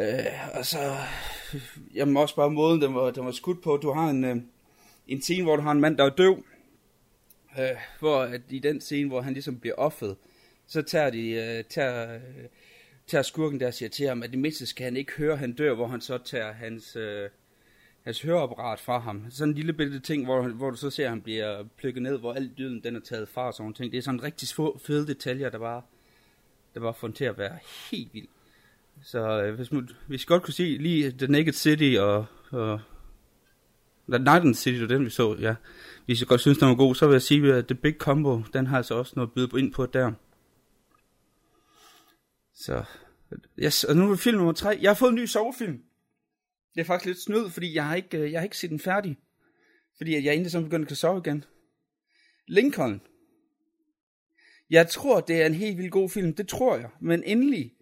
Øh, 0.00 0.56
og 0.58 0.66
så... 0.66 0.78
Jamen 1.94 2.16
også 2.16 2.36
bare 2.36 2.50
måden, 2.50 2.82
den 2.82 2.94
var, 2.94 3.10
den 3.10 3.24
var 3.24 3.32
skudt 3.32 3.62
på. 3.62 3.76
Du 3.76 3.92
har 3.92 4.10
en, 4.10 4.24
øh, 4.24 4.36
en 5.08 5.22
scene, 5.22 5.44
hvor 5.44 5.56
du 5.56 5.62
har 5.62 5.72
en 5.72 5.80
mand, 5.80 5.96
der 5.96 6.04
er 6.04 6.14
døv. 6.14 6.44
Øh, 7.58 7.76
hvor 7.98 8.20
at 8.20 8.40
i 8.48 8.58
den 8.58 8.80
scene, 8.80 9.08
hvor 9.08 9.20
han 9.20 9.32
ligesom 9.32 9.60
bliver 9.60 9.74
offet, 9.74 10.16
så 10.66 10.82
tager 10.82 11.10
de... 11.10 11.30
Øh, 11.30 11.64
tager, 11.64 12.14
øh, 12.14 12.20
tager 13.06 13.22
skurken 13.22 13.60
der 13.60 13.66
og 13.66 13.74
siger 13.74 13.88
til 13.88 14.06
ham, 14.06 14.22
at 14.22 14.30
det 14.30 14.38
mindste 14.38 14.66
skal 14.66 14.84
han 14.84 14.96
ikke 14.96 15.12
høre, 15.12 15.36
han 15.36 15.52
dør, 15.52 15.74
hvor 15.74 15.86
han 15.86 16.00
så 16.00 16.18
tager 16.18 16.52
hans... 16.52 16.96
Øh, 16.96 17.30
hans 18.08 18.22
høreapparat 18.22 18.80
fra 18.80 18.98
ham. 18.98 19.24
Sådan 19.30 19.50
en 19.50 19.54
lille 19.54 19.72
bitte 19.72 20.00
ting, 20.00 20.24
hvor, 20.24 20.48
hvor 20.48 20.70
du 20.70 20.76
så 20.76 20.90
ser, 20.90 21.04
at 21.04 21.10
han 21.10 21.20
bliver 21.20 21.64
plukket 21.76 22.02
ned, 22.02 22.18
hvor 22.18 22.32
alt 22.32 22.58
lyden 22.58 22.82
den 22.84 22.96
er 22.96 23.00
taget 23.00 23.28
fra 23.28 23.46
og 23.46 23.54
sådan 23.54 23.74
ting. 23.74 23.92
Det 23.92 23.98
er 23.98 24.02
sådan 24.02 24.22
rigtig 24.22 24.48
få, 24.48 24.80
fede 24.84 25.06
detaljer, 25.06 25.50
der 25.50 25.58
bare, 25.58 25.82
der 26.74 26.80
bare 26.80 26.94
får 26.94 27.08
til 27.08 27.24
at 27.24 27.38
være 27.38 27.58
helt 27.90 28.14
vildt. 28.14 28.30
Så 29.02 29.42
øh, 29.42 29.54
hvis, 29.54 29.72
man, 29.72 29.88
hvis 30.06 30.24
godt 30.24 30.42
kunne 30.42 30.54
se 30.54 30.62
lige 30.62 31.10
The 31.10 31.26
Naked 31.26 31.52
City 31.52 31.96
og, 31.98 32.26
og 32.50 32.80
The 34.08 34.18
Night 34.18 34.56
City, 34.56 34.80
det 34.80 34.90
den 34.90 35.04
vi 35.04 35.10
så, 35.10 35.36
ja. 35.40 35.54
Hvis 36.06 36.22
I 36.22 36.24
godt 36.24 36.40
synes, 36.40 36.58
den 36.58 36.68
var 36.68 36.74
god, 36.74 36.94
så 36.94 37.06
vil 37.06 37.14
jeg 37.14 37.22
sige, 37.22 37.54
at 37.54 37.66
The 37.66 37.74
Big 37.74 37.94
Combo, 37.98 38.42
den 38.52 38.66
har 38.66 38.76
altså 38.76 38.94
også 38.94 39.12
noget 39.16 39.28
at 39.28 39.34
byde 39.34 39.48
ind 39.58 39.72
på 39.72 39.86
der. 39.86 40.12
Så, 42.54 42.84
øh, 43.32 43.38
yes, 43.64 43.84
og 43.84 43.96
nu 43.96 44.10
er 44.10 44.16
film 44.16 44.36
nummer 44.36 44.52
tre. 44.52 44.78
Jeg 44.82 44.90
har 44.90 44.94
fået 44.94 45.10
en 45.10 45.16
ny 45.16 45.26
sovefilm. 45.26 45.82
Det 46.78 46.84
er 46.84 46.86
faktisk 46.86 47.06
lidt 47.06 47.18
snyd, 47.18 47.50
fordi 47.50 47.74
jeg 47.74 47.86
har 47.86 47.94
ikke, 47.94 48.18
øh, 48.18 48.32
jeg 48.32 48.40
har 48.40 48.44
ikke 48.44 48.56
set 48.56 48.70
den 48.70 48.80
færdig. 48.80 49.18
Fordi 49.96 50.24
jeg 50.24 50.34
endelig 50.34 50.52
så 50.52 50.62
begyndt 50.62 50.90
at 50.90 50.96
sove 50.96 51.22
igen. 51.26 51.44
Lincoln. 52.48 53.00
Jeg 54.70 54.88
tror, 54.88 55.20
det 55.20 55.42
er 55.42 55.46
en 55.46 55.54
helt 55.54 55.78
vildt 55.78 55.92
god 55.92 56.08
film. 56.08 56.34
Det 56.34 56.48
tror 56.48 56.76
jeg. 56.76 56.88
Men 57.00 57.22
endelig 57.24 57.72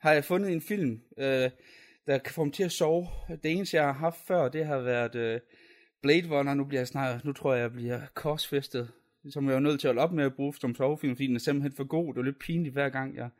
har 0.00 0.12
jeg 0.12 0.24
fundet 0.24 0.52
en 0.52 0.60
film, 0.60 1.00
øh, 1.18 1.50
der 2.06 2.18
kan 2.18 2.34
få 2.34 2.44
mig 2.44 2.54
til 2.54 2.62
at 2.62 2.72
sove. 2.72 3.08
Det 3.42 3.52
eneste, 3.52 3.76
jeg 3.76 3.84
har 3.84 3.92
haft 3.92 4.26
før, 4.26 4.48
det 4.48 4.66
har 4.66 4.78
været 4.78 5.14
øh, 5.14 5.40
Blade 6.02 6.38
Runner. 6.38 6.54
Nu, 6.54 6.64
bliver 6.64 6.80
jeg 6.80 6.88
snart, 6.88 7.24
nu 7.24 7.32
tror 7.32 7.54
jeg, 7.54 7.62
jeg 7.62 7.72
bliver 7.72 8.00
korsfæstet. 8.14 8.90
Som 9.30 9.48
jeg 9.48 9.54
er 9.54 9.60
nødt 9.60 9.80
til 9.80 9.88
at 9.88 9.94
holde 9.94 10.02
op 10.02 10.12
med 10.12 10.24
at 10.24 10.34
bruge 10.34 10.54
som 10.60 10.74
sovefilm, 10.74 11.16
fordi 11.16 11.26
den 11.26 11.36
er 11.36 11.40
simpelthen 11.40 11.76
for 11.76 11.84
god. 11.84 12.14
Det 12.14 12.20
er 12.20 12.24
lidt 12.24 12.38
pinligt 12.38 12.72
hver 12.72 12.88
gang, 12.88 13.16
jeg 13.16 13.30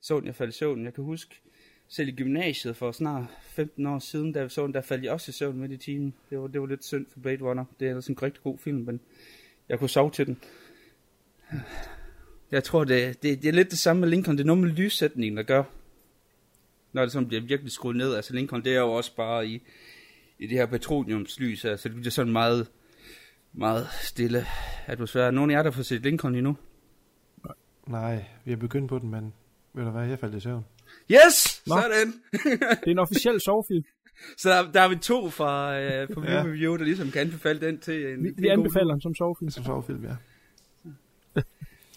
så 0.00 0.18
den, 0.20 0.26
jeg 0.26 0.34
faldt 0.34 0.54
i 0.54 0.58
søvn. 0.58 0.84
Jeg 0.84 0.94
kan 0.94 1.04
huske, 1.04 1.40
selv 1.88 2.08
i 2.08 2.12
gymnasiet 2.12 2.76
for 2.76 2.92
snart 2.92 3.24
15 3.42 3.86
år 3.86 3.98
siden, 3.98 4.32
da 4.32 4.42
vi 4.42 4.48
så 4.48 4.66
den, 4.66 4.74
der 4.74 4.80
faldt 4.80 5.04
jeg 5.04 5.12
også 5.12 5.30
i 5.30 5.32
søvn 5.32 5.58
midt 5.58 5.72
i 5.72 5.76
timen. 5.76 6.14
Det 6.30 6.38
var, 6.38 6.46
det 6.46 6.60
var 6.60 6.66
lidt 6.66 6.84
synd 6.84 7.06
for 7.12 7.20
Blade 7.20 7.44
Runner. 7.44 7.64
Det 7.80 7.86
er 7.86 7.90
ellers 7.90 8.06
en 8.08 8.22
rigtig 8.22 8.42
god 8.42 8.58
film, 8.58 8.78
men 8.78 9.00
jeg 9.68 9.78
kunne 9.78 9.90
sove 9.90 10.10
til 10.10 10.26
den. 10.26 10.40
Jeg 12.50 12.64
tror, 12.64 12.84
det, 12.84 13.22
det, 13.22 13.42
det 13.42 13.48
er 13.48 13.52
lidt 13.52 13.70
det 13.70 13.78
samme 13.78 14.00
med 14.00 14.08
Lincoln. 14.08 14.36
Det 14.36 14.42
er 14.42 14.46
noget 14.46 14.62
med 14.62 14.70
lyssætningen, 14.70 15.36
der 15.36 15.42
gør. 15.42 15.62
når 16.92 17.02
det 17.02 17.12
sådan 17.12 17.28
bliver 17.28 17.42
virkelig 17.42 17.72
skruet 17.72 17.96
ned. 17.96 18.14
Altså 18.14 18.34
Lincoln, 18.34 18.64
det 18.64 18.74
er 18.74 18.80
jo 18.80 18.92
også 18.92 19.16
bare 19.16 19.46
i, 19.46 19.62
i 20.38 20.46
det 20.46 20.58
her 20.58 20.66
petroleumslys, 20.66 21.64
altså 21.64 21.88
det 21.88 21.96
bliver 21.96 22.10
sådan 22.10 22.32
meget, 22.32 22.70
meget 23.52 23.86
stille 24.02 24.44
atmosfære. 24.86 25.32
Nogen 25.32 25.50
af 25.50 25.54
jer, 25.54 25.62
der 25.62 25.70
får 25.70 25.82
set 25.82 26.02
Lincoln 26.02 26.34
endnu? 26.34 26.56
Nej, 27.86 28.24
vi 28.44 28.50
har 28.50 28.58
begyndt 28.58 28.88
på 28.88 28.98
den, 28.98 29.10
men 29.10 29.32
ved 29.74 29.84
du 29.84 29.90
hvad, 29.90 30.06
jeg 30.06 30.18
faldt 30.18 30.34
i 30.34 30.40
søvn. 30.40 30.64
Yes! 31.10 31.62
Nå. 31.66 31.74
Sådan! 31.80 32.12
Det 32.80 32.86
er 32.86 32.90
en 32.90 32.98
officiel 32.98 33.40
sovefilm. 33.40 33.84
Så 34.36 34.50
der, 34.50 34.72
der 34.72 34.80
er 34.80 34.88
vi 34.88 34.96
to 34.96 35.30
fra, 35.30 35.80
øh, 35.80 36.08
fra 36.14 36.20
View 36.20 36.32
Ja. 36.32 36.42
Review, 36.42 36.76
der 36.76 36.84
ligesom 36.84 37.10
kan 37.10 37.20
anbefale 37.20 37.60
den 37.60 37.78
til 37.78 38.12
en, 38.12 38.24
Vi, 38.24 38.30
vi 38.36 38.48
anbefaler 38.48 38.92
den 38.92 39.00
som 39.00 39.14
sovefilm. 39.14 39.50
Som 39.50 39.64
sovefilm, 39.64 40.04
ja. 40.04 40.16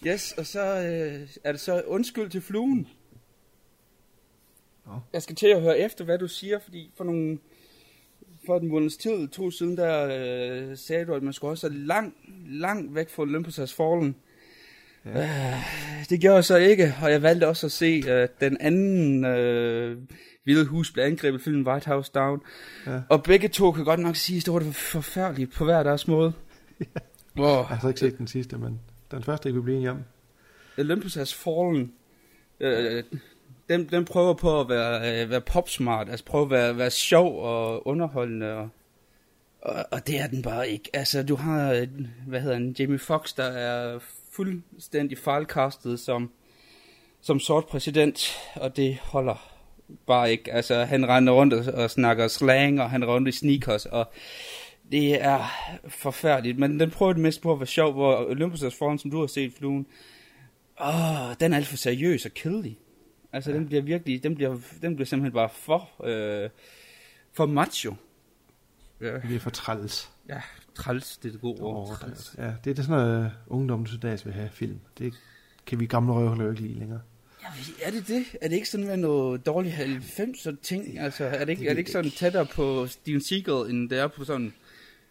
Yes, 0.06 0.32
og 0.32 0.46
så 0.46 0.60
øh, 0.60 1.28
er 1.44 1.52
det 1.52 1.60
så 1.60 1.82
undskyld 1.86 2.30
til 2.30 2.40
fluen. 2.40 2.88
Nå. 4.86 4.92
Jeg 5.12 5.22
skal 5.22 5.36
til 5.36 5.46
at 5.46 5.62
høre 5.62 5.78
efter, 5.78 6.04
hvad 6.04 6.18
du 6.18 6.28
siger, 6.28 6.58
fordi 6.58 6.90
for 6.96 7.04
nogle 7.04 7.38
for 8.46 8.58
en 8.58 8.68
måneds 8.68 8.96
tid, 8.96 9.28
to 9.28 9.50
siden, 9.50 9.76
der 9.76 10.08
øh, 10.70 10.76
sagde 10.76 11.04
du, 11.04 11.14
at 11.14 11.22
man 11.22 11.32
skulle 11.32 11.50
også 11.50 11.68
langt, 11.68 12.16
langt 12.46 12.94
væk 12.94 13.10
fra 13.10 13.22
Olympus 13.22 13.56
Has 13.56 13.74
Fallen. 13.74 14.16
Ja. 15.04 15.20
Øh, 15.20 15.54
det 16.10 16.20
gjorde 16.20 16.36
jeg 16.36 16.44
så 16.44 16.56
ikke, 16.56 16.94
og 17.02 17.10
jeg 17.12 17.22
valgte 17.22 17.48
også 17.48 17.66
at 17.66 17.72
se 17.72 18.02
øh, 18.08 18.28
den 18.40 18.56
anden 18.60 19.24
øh, 19.24 19.98
Hvide 20.44 20.64
Hus 20.64 20.92
blev 20.92 21.04
angrebet 21.04 21.42
film 21.42 21.66
White 21.66 21.86
House 21.86 22.10
Down. 22.14 22.40
Ja. 22.86 23.00
Og 23.08 23.22
begge 23.22 23.48
to 23.48 23.72
kan 23.72 23.84
godt 23.84 24.00
nok 24.00 24.16
sige, 24.16 24.36
at 24.36 24.46
det 24.46 24.54
var 24.54 24.72
forfærdeligt 24.72 25.52
på 25.52 25.64
hver 25.64 25.82
deres 25.82 26.08
måde. 26.08 26.32
Hvor 27.34 27.56
Jeg 27.56 27.66
har 27.66 27.78
så 27.80 27.88
ikke 27.88 28.00
set 28.00 28.18
den 28.18 28.26
sidste, 28.26 28.58
men 28.58 28.80
den 29.10 29.22
første, 29.22 29.48
ikke 29.48 29.60
vi 29.60 29.64
blive 29.64 29.76
enige 29.76 29.90
om. 29.90 30.04
Olympus 30.78 31.14
Has 31.14 31.34
Fallen, 31.34 31.92
øh, 32.60 33.04
den, 33.68 33.88
den 33.88 34.04
prøver 34.04 34.34
på 34.34 34.60
at 34.60 34.68
være, 34.68 35.22
øh, 35.22 35.30
være 35.30 35.40
popsmart, 35.40 36.08
altså 36.08 36.24
prøve 36.24 36.44
at 36.44 36.50
være, 36.50 36.78
være 36.78 36.90
sjov 36.90 37.42
og 37.42 37.86
underholdende, 37.86 38.52
og, 38.52 38.68
og, 39.62 39.86
og 39.90 40.06
det 40.06 40.20
er 40.20 40.26
den 40.26 40.42
bare 40.42 40.68
ikke. 40.68 40.90
Altså, 40.92 41.22
du 41.22 41.34
har, 41.34 41.72
øh, 41.72 41.88
hvad 42.26 42.40
hedder 42.40 42.54
han, 42.54 42.76
Jamie 42.78 42.98
Foxx, 42.98 43.34
der 43.34 43.44
er 43.44 43.98
fuldstændig 44.32 45.18
fejlkastet 45.18 46.00
som, 46.00 46.30
som 47.20 47.40
sort 47.40 47.66
præsident, 47.66 48.36
og 48.54 48.76
det 48.76 48.96
holder 48.96 49.52
bare 50.06 50.32
ikke. 50.32 50.52
Altså, 50.52 50.84
han 50.84 51.08
render 51.08 51.32
rundt 51.32 51.54
og, 51.54 51.74
og 51.74 51.90
snakker 51.90 52.28
slang, 52.28 52.80
og 52.80 52.90
han 52.90 53.02
render 53.02 53.14
rundt 53.14 53.28
i 53.28 53.32
sneakers, 53.32 53.86
og 53.86 54.12
det 54.92 55.22
er 55.24 55.44
forfærdeligt, 55.88 56.58
men 56.58 56.80
den 56.80 56.90
prøver 56.90 57.12
det 57.12 57.22
mest 57.22 57.42
på 57.42 57.52
at 57.52 57.60
være 57.60 57.66
sjov, 57.66 57.92
hvor 57.92 58.30
Olympus 58.30 58.64
Fallen, 58.78 58.98
som 58.98 59.10
du 59.10 59.20
har 59.20 59.26
set, 59.26 59.52
fluen, 59.58 59.86
åh, 60.80 61.34
den 61.40 61.52
er 61.52 61.56
alt 61.56 61.66
for 61.66 61.76
seriøs 61.76 62.26
og 62.26 62.34
kedelig. 62.34 62.78
Altså, 63.32 63.50
ja. 63.50 63.56
den 63.56 63.66
bliver 63.66 63.82
virkelig, 63.82 64.22
den 64.22 64.34
bliver, 64.34 64.58
den 64.82 64.96
bliver 64.96 65.06
simpelthen 65.06 65.32
bare 65.32 65.48
for, 65.48 65.90
øh, 66.04 66.50
for 67.32 67.46
macho. 67.46 67.94
Ja, 69.00 69.18
Vi 69.28 69.34
er 69.34 69.38
for 69.38 69.50
træls. 69.50 70.10
ja 70.28 70.40
træls, 70.74 71.16
det 71.16 71.28
er 71.28 71.32
det 71.32 71.40
gode 71.40 71.60
ord. 71.60 71.88
Oh, 71.88 71.96
træls. 71.96 72.28
det, 72.30 72.38
ja, 72.38 72.52
det 72.64 72.70
er 72.70 72.74
det 72.74 72.84
sådan 72.84 73.06
noget, 73.06 73.30
uh, 73.48 73.56
ungdom 73.56 73.84
til 73.84 74.02
dags 74.02 74.26
vil 74.26 74.34
have 74.34 74.48
film. 74.52 74.78
Det 74.98 75.14
kan 75.66 75.80
vi 75.80 75.86
gamle 75.86 76.12
røvhuller 76.12 76.44
jo 76.44 76.50
ikke 76.50 76.62
lide 76.62 76.78
længere. 76.78 77.00
Ja, 77.42 77.86
er 77.86 77.90
det 77.90 78.08
det? 78.08 78.24
Er 78.40 78.48
det 78.48 78.56
ikke 78.56 78.68
sådan 78.68 78.86
med 78.86 78.96
noget 78.96 79.46
dårligt 79.46 79.74
90 79.74 80.48
ting? 80.62 80.98
Altså, 80.98 81.24
er 81.24 81.38
det 81.38 81.48
ikke, 81.48 81.60
Det 81.60 81.68
er 81.68 81.72
det 81.72 81.78
ikke 81.78 81.90
sådan 81.90 82.10
tættere 82.10 82.46
på 82.46 82.86
Steven 82.86 83.20
Seagal, 83.20 83.70
end 83.70 83.90
det 83.90 83.98
er 83.98 84.08
på 84.08 84.24
sådan 84.24 84.52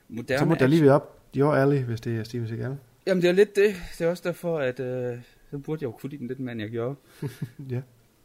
moderne 0.09 0.39
Så 0.39 0.45
må 0.45 0.55
der 0.55 0.67
lige 0.67 0.81
være 0.81 0.93
op. 0.93 1.17
Your 1.37 1.53
alley, 1.53 1.83
hvis 1.83 2.01
det 2.01 2.19
er 2.19 2.23
Steven 2.23 2.47
Seagal. 2.47 2.77
Jamen, 3.07 3.21
det 3.21 3.29
er 3.29 3.33
lidt 3.33 3.55
det. 3.55 3.75
Det 3.97 4.05
er 4.05 4.09
også 4.09 4.23
derfor, 4.25 4.59
at 4.59 4.79
øh, 4.79 5.17
så 5.51 5.57
burde 5.57 5.79
jeg 5.81 5.87
jo 5.87 5.91
kunne 5.91 6.09
lide 6.09 6.19
den 6.19 6.27
lidt 6.27 6.39
mere, 6.39 6.51
end 6.51 6.61
jeg 6.61 6.69
gjorde. 6.69 6.95
ja. 7.73 7.81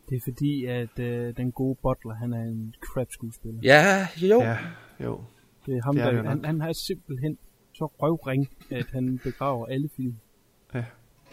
Det 0.08 0.16
er 0.16 0.20
fordi, 0.24 0.64
at 0.64 0.98
øh, 0.98 1.36
den 1.36 1.52
gode 1.52 1.76
Butler, 1.82 2.14
han 2.14 2.32
er 2.32 2.42
en 2.42 2.74
crap 2.80 3.06
skuespiller. 3.10 3.60
Ja, 3.62 4.08
jo. 4.16 4.42
Ja, 4.42 4.58
jo. 5.00 5.24
Det 5.66 5.76
er 5.76 5.82
ham, 5.82 5.94
Det 5.94 6.04
er 6.04 6.10
der, 6.10 6.28
han, 6.28 6.44
han 6.44 6.60
har 6.60 6.72
simpelthen 6.72 7.38
så 7.72 7.86
røvring, 7.86 8.48
at 8.70 8.86
han 8.92 9.20
begraver 9.22 9.66
alle 9.66 9.88
film. 9.96 10.14
Ja, 10.74 10.84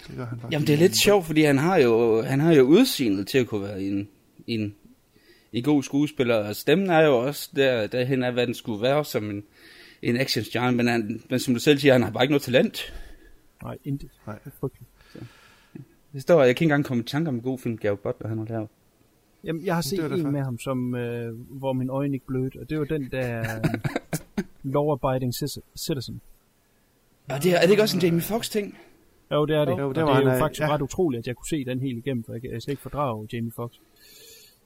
det 0.07 0.15
gør 0.15 0.25
han 0.25 0.39
faktisk. 0.39 0.53
Jamen, 0.53 0.67
det 0.67 0.73
er 0.73 0.77
lidt 0.77 0.95
sjovt, 0.95 1.25
fordi 1.25 1.41
han 1.43 1.57
har 1.57 1.77
jo, 1.77 2.21
han 2.21 2.39
har 2.39 2.53
jo 2.53 2.63
udseendet 2.63 3.27
til 3.27 3.37
at 3.37 3.47
kunne 3.47 3.61
være 3.61 3.81
en, 3.81 4.09
en, 4.47 4.75
en 5.53 5.63
god 5.63 5.83
skuespiller, 5.83 6.35
og 6.35 6.55
stemmen 6.55 6.89
er 6.89 7.01
jo 7.01 7.17
også 7.17 7.49
der, 7.55 7.87
derhen 7.87 8.23
af, 8.23 8.33
hvad 8.33 8.47
den 8.47 8.53
skulle 8.53 8.81
være 8.81 9.05
som 9.05 9.29
en, 9.29 9.43
en 10.01 10.17
actionstjerne, 10.17 10.77
men, 10.77 10.87
han, 10.87 11.21
men 11.29 11.39
som 11.39 11.53
du 11.53 11.59
selv 11.59 11.79
siger, 11.79 11.93
han 11.93 12.03
har 12.03 12.11
bare 12.11 12.23
ikke 12.23 12.31
noget 12.31 12.41
talent. 12.41 12.93
Nej, 13.63 13.77
intet. 13.85 14.09
Nej. 14.27 14.37
Det 14.37 14.45
er 14.45 14.55
frygteligt. 14.59 14.89
Det 16.13 16.21
står, 16.21 16.43
jeg 16.43 16.45
kan 16.45 16.49
ikke 16.49 16.63
engang 16.63 16.85
komme 16.85 17.03
i 17.03 17.05
tanke 17.05 17.29
om 17.29 17.35
en 17.35 17.41
god 17.41 17.59
film, 17.59 17.77
Gary 17.77 17.97
Butler, 18.03 18.27
han 18.27 18.37
har 18.37 18.45
lavet. 18.45 18.67
Jamen, 19.43 19.65
jeg 19.65 19.75
har 19.75 19.81
set 19.81 20.11
en 20.11 20.31
med 20.31 20.41
ham, 20.41 20.59
som, 20.59 20.95
øh, 20.95 21.35
hvor 21.49 21.73
min 21.73 21.89
øjne 21.89 22.13
ikke 22.13 22.25
blødte, 22.25 22.59
og 22.59 22.69
det 22.69 22.79
var 22.79 22.85
den 22.85 23.11
der 23.11 23.43
Law-Abiding 24.63 25.33
Citi- 25.33 25.65
Citizen. 25.75 26.21
Og 27.29 27.43
det 27.43 27.51
er, 27.51 27.57
er 27.57 27.61
det 27.61 27.69
ikke 27.69 27.83
også 27.83 27.97
en 27.97 28.03
Jamie 28.03 28.21
Foxx 28.21 28.49
ting? 28.49 28.77
Jo, 29.31 29.45
det 29.45 29.55
er 29.55 29.65
det. 29.65 29.71
Jo, 29.71 29.77
det 29.77 29.81
og 29.81 29.87
var 29.87 29.93
det 29.93 30.01
er 30.01 30.13
han, 30.13 30.23
jo 30.23 30.29
øh, 30.29 30.39
faktisk 30.39 30.61
ja. 30.61 30.73
ret 30.73 30.81
utroligt, 30.81 31.19
at 31.19 31.27
jeg 31.27 31.35
kunne 31.35 31.47
se 31.47 31.65
den 31.65 31.79
helt 31.79 31.97
igennem, 31.97 32.23
for 32.23 32.33
jeg 32.33 32.41
kan 32.41 32.61
slet 32.61 32.71
ikke 32.71 32.81
fordrage 32.81 33.27
Jamie 33.33 33.51
Foxx. 33.51 33.75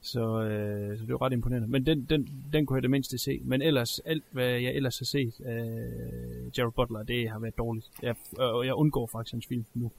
Så, 0.00 0.42
øh, 0.42 0.98
så 0.98 1.04
det 1.04 1.12
var 1.12 1.22
ret 1.22 1.32
imponerende. 1.32 1.68
Men 1.68 1.86
den, 1.86 2.06
den, 2.10 2.28
den 2.52 2.66
kunne 2.66 2.76
jeg 2.76 2.82
det 2.82 2.90
mindste 2.90 3.18
se. 3.18 3.40
Men 3.44 3.62
ellers, 3.62 3.98
alt 3.98 4.24
hvad 4.30 4.48
jeg 4.48 4.74
ellers 4.74 4.98
har 4.98 5.04
set 5.04 5.40
af 5.40 5.64
Jared 6.58 6.72
Butler, 6.72 7.02
det 7.02 7.30
har 7.30 7.38
været 7.38 7.58
dårligt. 7.58 7.90
Jeg, 8.02 8.14
og 8.38 8.66
jeg 8.66 8.74
undgår 8.74 9.06
faktisk 9.06 9.32
hans 9.32 9.46
film 9.46 9.64
nu. 9.74 9.90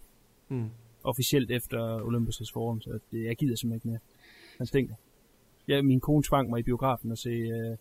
Mm. 0.49 0.69
Officielt 1.03 1.51
efter 1.51 1.99
Olympus' 1.99 2.51
Forum, 2.53 2.81
så 2.81 2.99
det, 3.11 3.25
jeg 3.25 3.35
gider 3.35 3.55
simpelthen 3.55 3.75
ikke 3.75 3.87
mere. 3.87 3.99
Han 4.57 4.67
stinker. 4.67 4.95
Ja, 5.67 5.81
min 5.81 5.99
kone 5.99 6.23
tvang 6.23 6.49
mig 6.49 6.59
i 6.59 6.63
biografen 6.63 7.11
at 7.11 7.17
se, 7.17 7.29
øh, 7.29 7.77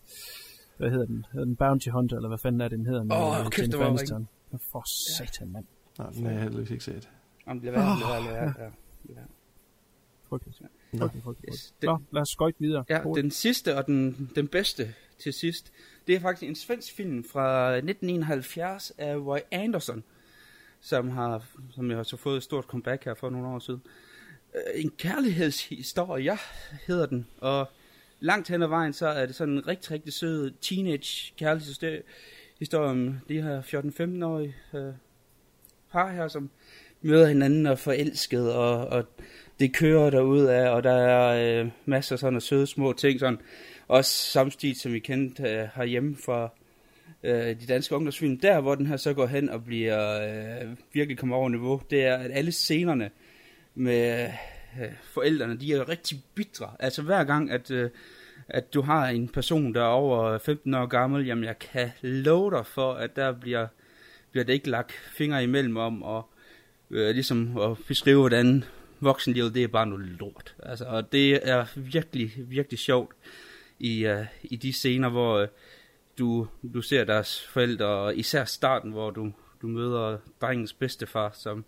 hvad 0.79 0.89
hedder 0.89 1.05
den? 1.05 1.25
Hedder 1.31 1.45
den 1.45 1.55
Bounty 1.55 1.89
Hunter, 1.89 2.15
eller 2.15 2.27
hvad 2.27 2.37
fanden 2.37 2.61
er 2.61 2.67
det, 2.67 2.77
den 2.79 2.85
hedder? 2.85 3.03
med, 3.03 3.15
Åh, 3.15 3.39
øh, 3.45 3.51
kæft, 3.51 3.71
det 3.71 3.79
var 3.79 3.87
Aniston. 3.87 4.27
For 4.71 4.83
satan, 5.17 5.51
mand. 5.51 5.65
Nej, 5.97 6.09
den 6.09 6.25
har 6.25 6.31
jeg 6.31 6.41
heldigvis 6.41 6.71
ikke 6.71 6.83
set. 6.83 7.09
Jamen, 7.47 7.63
være, 7.63 7.71
lad 7.73 7.81
være, 7.81 8.23
lad 8.23 8.33
være. 8.33 8.45
lad 8.45 8.53
være. 8.57 8.71
Lad 9.05 9.15
være. 9.15 9.25
Frygteligt. 10.29 10.61
Nå. 10.61 10.99
Frygteligt, 10.99 11.23
frygteligt. 11.23 11.53
Yes, 11.55 11.73
Nå, 11.81 11.97
lad 12.11 12.21
os 12.21 12.29
skøjte 12.29 12.59
videre. 12.59 12.83
Ja, 12.89 13.01
Hurtigt. 13.01 13.23
den 13.23 13.31
sidste 13.31 13.77
og 13.77 13.85
den, 13.87 14.31
den 14.35 14.47
bedste 14.47 14.93
til 15.19 15.33
sidst, 15.33 15.71
det 16.07 16.15
er 16.15 16.19
faktisk 16.19 16.49
en 16.49 16.55
svensk 16.55 16.93
film 16.95 17.23
fra 17.23 17.75
1971 17.75 18.91
af 18.97 19.15
Roy 19.15 19.37
Anderson, 19.51 20.03
som 20.81 21.09
har, 21.09 21.43
som 21.71 21.89
jeg 21.89 21.97
har 21.97 22.03
så 22.03 22.17
fået 22.17 22.37
et 22.37 22.43
stort 22.43 22.63
comeback 22.65 23.05
her 23.05 23.13
for 23.13 23.29
nogle 23.29 23.47
år 23.47 23.59
siden. 23.59 23.81
Øh, 24.55 24.81
En 24.83 24.89
kærlighedshistorie, 24.97 26.23
ja, 26.23 26.37
hedder 26.87 27.05
den, 27.05 27.27
og 27.41 27.69
langt 28.19 28.49
hen 28.49 28.61
ad 28.63 28.67
vejen, 28.67 28.93
så 28.93 29.07
er 29.07 29.25
det 29.25 29.35
sådan 29.35 29.53
en 29.53 29.67
rigtig, 29.67 29.91
rigtig 29.91 30.13
sød 30.13 30.51
teenage 30.61 31.33
kærlighedshistorie 31.37 32.89
om 32.89 33.19
de 33.29 33.41
her 33.41 33.61
14-15-årige 33.61 34.55
øh, 34.73 34.93
par 35.91 36.11
her, 36.11 36.27
som 36.27 36.49
møder 37.01 37.27
hinanden 37.27 37.65
og 37.65 37.79
forelsket, 37.79 38.53
og, 38.53 38.87
og 38.87 39.05
det 39.59 39.73
kører 39.73 40.09
derud 40.09 40.45
af, 40.45 40.69
og 40.69 40.83
der 40.83 40.93
er 40.93 41.61
øh, 41.61 41.69
masser 41.85 42.15
af 42.15 42.19
sådan 42.19 42.41
søde 42.41 42.67
små 42.67 42.93
ting, 42.93 43.19
sådan, 43.19 43.39
også 43.87 44.11
samtidig 44.11 44.79
som 44.79 44.93
vi 44.93 44.99
kendte 44.99 45.43
øh, 45.43 45.67
herhjemme 45.75 46.15
fra 46.25 46.49
øh, 47.23 47.61
de 47.61 47.67
danske 47.67 47.95
ungdomsfilm, 47.95 48.39
der 48.39 48.61
hvor 48.61 48.75
den 48.75 48.87
her 48.87 48.97
så 48.97 49.13
går 49.13 49.25
hen 49.25 49.49
og 49.49 49.63
bliver 49.63 50.21
øh, 50.61 50.69
virkelig 50.93 51.17
kommer 51.17 51.35
over 51.35 51.49
niveau, 51.49 51.81
det 51.89 52.05
er, 52.05 52.15
at 52.15 52.31
alle 52.33 52.51
scenerne 52.51 53.09
med 53.75 54.29
øh, 54.79 54.91
forældrene, 55.03 55.57
de 55.59 55.73
er 55.73 55.89
rigtig 55.89 56.21
bitre. 56.35 56.71
Altså 56.79 57.01
hver 57.01 57.23
gang, 57.23 57.51
at, 57.51 57.71
øh, 57.71 57.89
at 58.47 58.73
du 58.73 58.81
har 58.81 59.07
en 59.07 59.27
person, 59.27 59.73
der 59.73 59.81
er 59.81 59.85
over 59.85 60.37
15 60.37 60.73
år 60.73 60.85
gammel, 60.85 61.25
jamen 61.25 61.43
jeg 61.43 61.59
kan 61.59 61.91
love 62.01 62.51
dig 62.51 62.65
for, 62.65 62.93
at 62.93 63.15
der 63.15 63.31
bliver, 63.31 63.67
bliver 64.31 64.43
det 64.43 64.53
ikke 64.53 64.69
lagt 64.69 64.91
fingre 64.91 65.43
imellem 65.43 65.77
om, 65.77 66.03
og 66.03 66.29
øh, 66.91 67.13
ligesom 67.13 67.57
at 67.57 67.77
beskrive, 67.87 68.19
hvordan 68.19 68.63
voksenlivet, 68.99 69.53
det 69.53 69.63
er 69.63 69.67
bare 69.67 69.87
noget 69.87 70.05
lort. 70.05 70.55
Altså, 70.63 70.85
og 70.85 71.11
det 71.11 71.49
er 71.49 71.65
virkelig, 71.75 72.33
virkelig 72.37 72.79
sjovt 72.79 73.15
i, 73.79 74.05
øh, 74.05 74.25
i 74.43 74.55
de 74.55 74.73
scener, 74.73 75.09
hvor 75.09 75.37
øh, 75.37 75.47
du, 76.19 76.47
du 76.73 76.81
ser 76.81 77.03
deres 77.03 77.47
forældre, 77.47 77.85
og 77.85 78.17
især 78.17 78.45
starten, 78.45 78.91
hvor 78.91 79.11
du, 79.11 79.31
du 79.61 79.67
møder 79.67 80.17
drengens 80.41 80.73
bedstefar, 80.73 81.31
som 81.33 81.65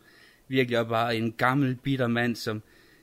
virkelig 0.48 0.76
er 0.76 0.84
bare 0.84 1.16
en 1.16 1.32
gammel, 1.32 1.76
bitter 1.76 2.08
mand, 2.08 2.36
som 2.36 2.62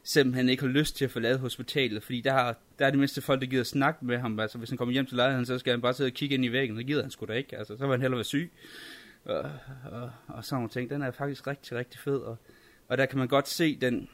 simpelthen 0.08 0.48
ikke 0.48 0.62
har 0.62 0.70
lyst 0.70 0.96
til 0.96 1.04
at 1.04 1.10
forlade 1.10 1.38
hospitalet, 1.38 2.02
fordi 2.02 2.20
der, 2.20 2.32
har, 2.32 2.56
der 2.78 2.86
er 2.86 2.90
det 2.90 2.98
mindste 2.98 3.20
folk, 3.20 3.40
der 3.40 3.46
gider 3.46 3.64
snakke 3.64 4.04
med 4.04 4.18
ham. 4.18 4.40
Altså, 4.40 4.58
hvis 4.58 4.68
han 4.68 4.78
kommer 4.78 4.92
hjem 4.92 5.06
til 5.06 5.16
lejligheden, 5.16 5.46
så 5.46 5.58
skal 5.58 5.70
han 5.70 5.80
bare 5.80 5.94
sidde 5.94 6.08
og 6.08 6.12
kigge 6.12 6.34
ind 6.34 6.44
i 6.44 6.52
væggen, 6.52 6.78
og 6.78 6.84
gider 6.84 7.02
han 7.02 7.10
sgu 7.10 7.26
da 7.26 7.32
ikke. 7.32 7.58
Altså, 7.58 7.76
så 7.76 7.86
vil 7.86 7.90
han 7.90 8.00
hellere 8.00 8.18
være 8.18 8.24
syg. 8.24 8.52
Og, 9.24 9.50
og, 9.92 10.10
og 10.28 10.44
sådan 10.44 10.56
nogle 10.56 10.68
ting. 10.68 10.90
Den 10.90 11.02
er 11.02 11.10
faktisk 11.10 11.46
rigtig, 11.46 11.76
rigtig 11.76 12.00
fed, 12.00 12.16
og, 12.16 12.36
og 12.88 12.98
der 12.98 13.06
kan 13.06 13.18
man 13.18 13.28
godt 13.28 13.48
se 13.48 13.76
den 13.76 14.08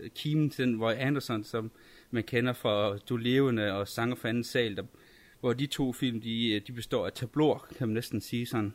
øh, 0.00 0.10
kimen 0.10 0.50
til 0.50 0.66
den 0.66 0.82
Roy 0.82 0.92
Anderson, 0.92 1.44
som 1.44 1.70
man 2.10 2.24
kender 2.24 2.52
fra 2.52 2.96
Du 2.96 3.16
Levende 3.16 3.72
og 3.72 3.88
Sanger 3.88 4.16
for 4.16 4.28
anden 4.28 4.44
sal, 4.44 4.76
der, 4.76 4.82
hvor 5.40 5.52
de 5.52 5.66
to 5.66 5.92
film, 5.92 6.20
de, 6.20 6.60
de 6.66 6.72
består 6.72 7.06
af 7.06 7.12
tabloer, 7.12 7.68
kan 7.78 7.88
man 7.88 7.94
næsten 7.94 8.20
sige 8.20 8.46
sådan. 8.46 8.74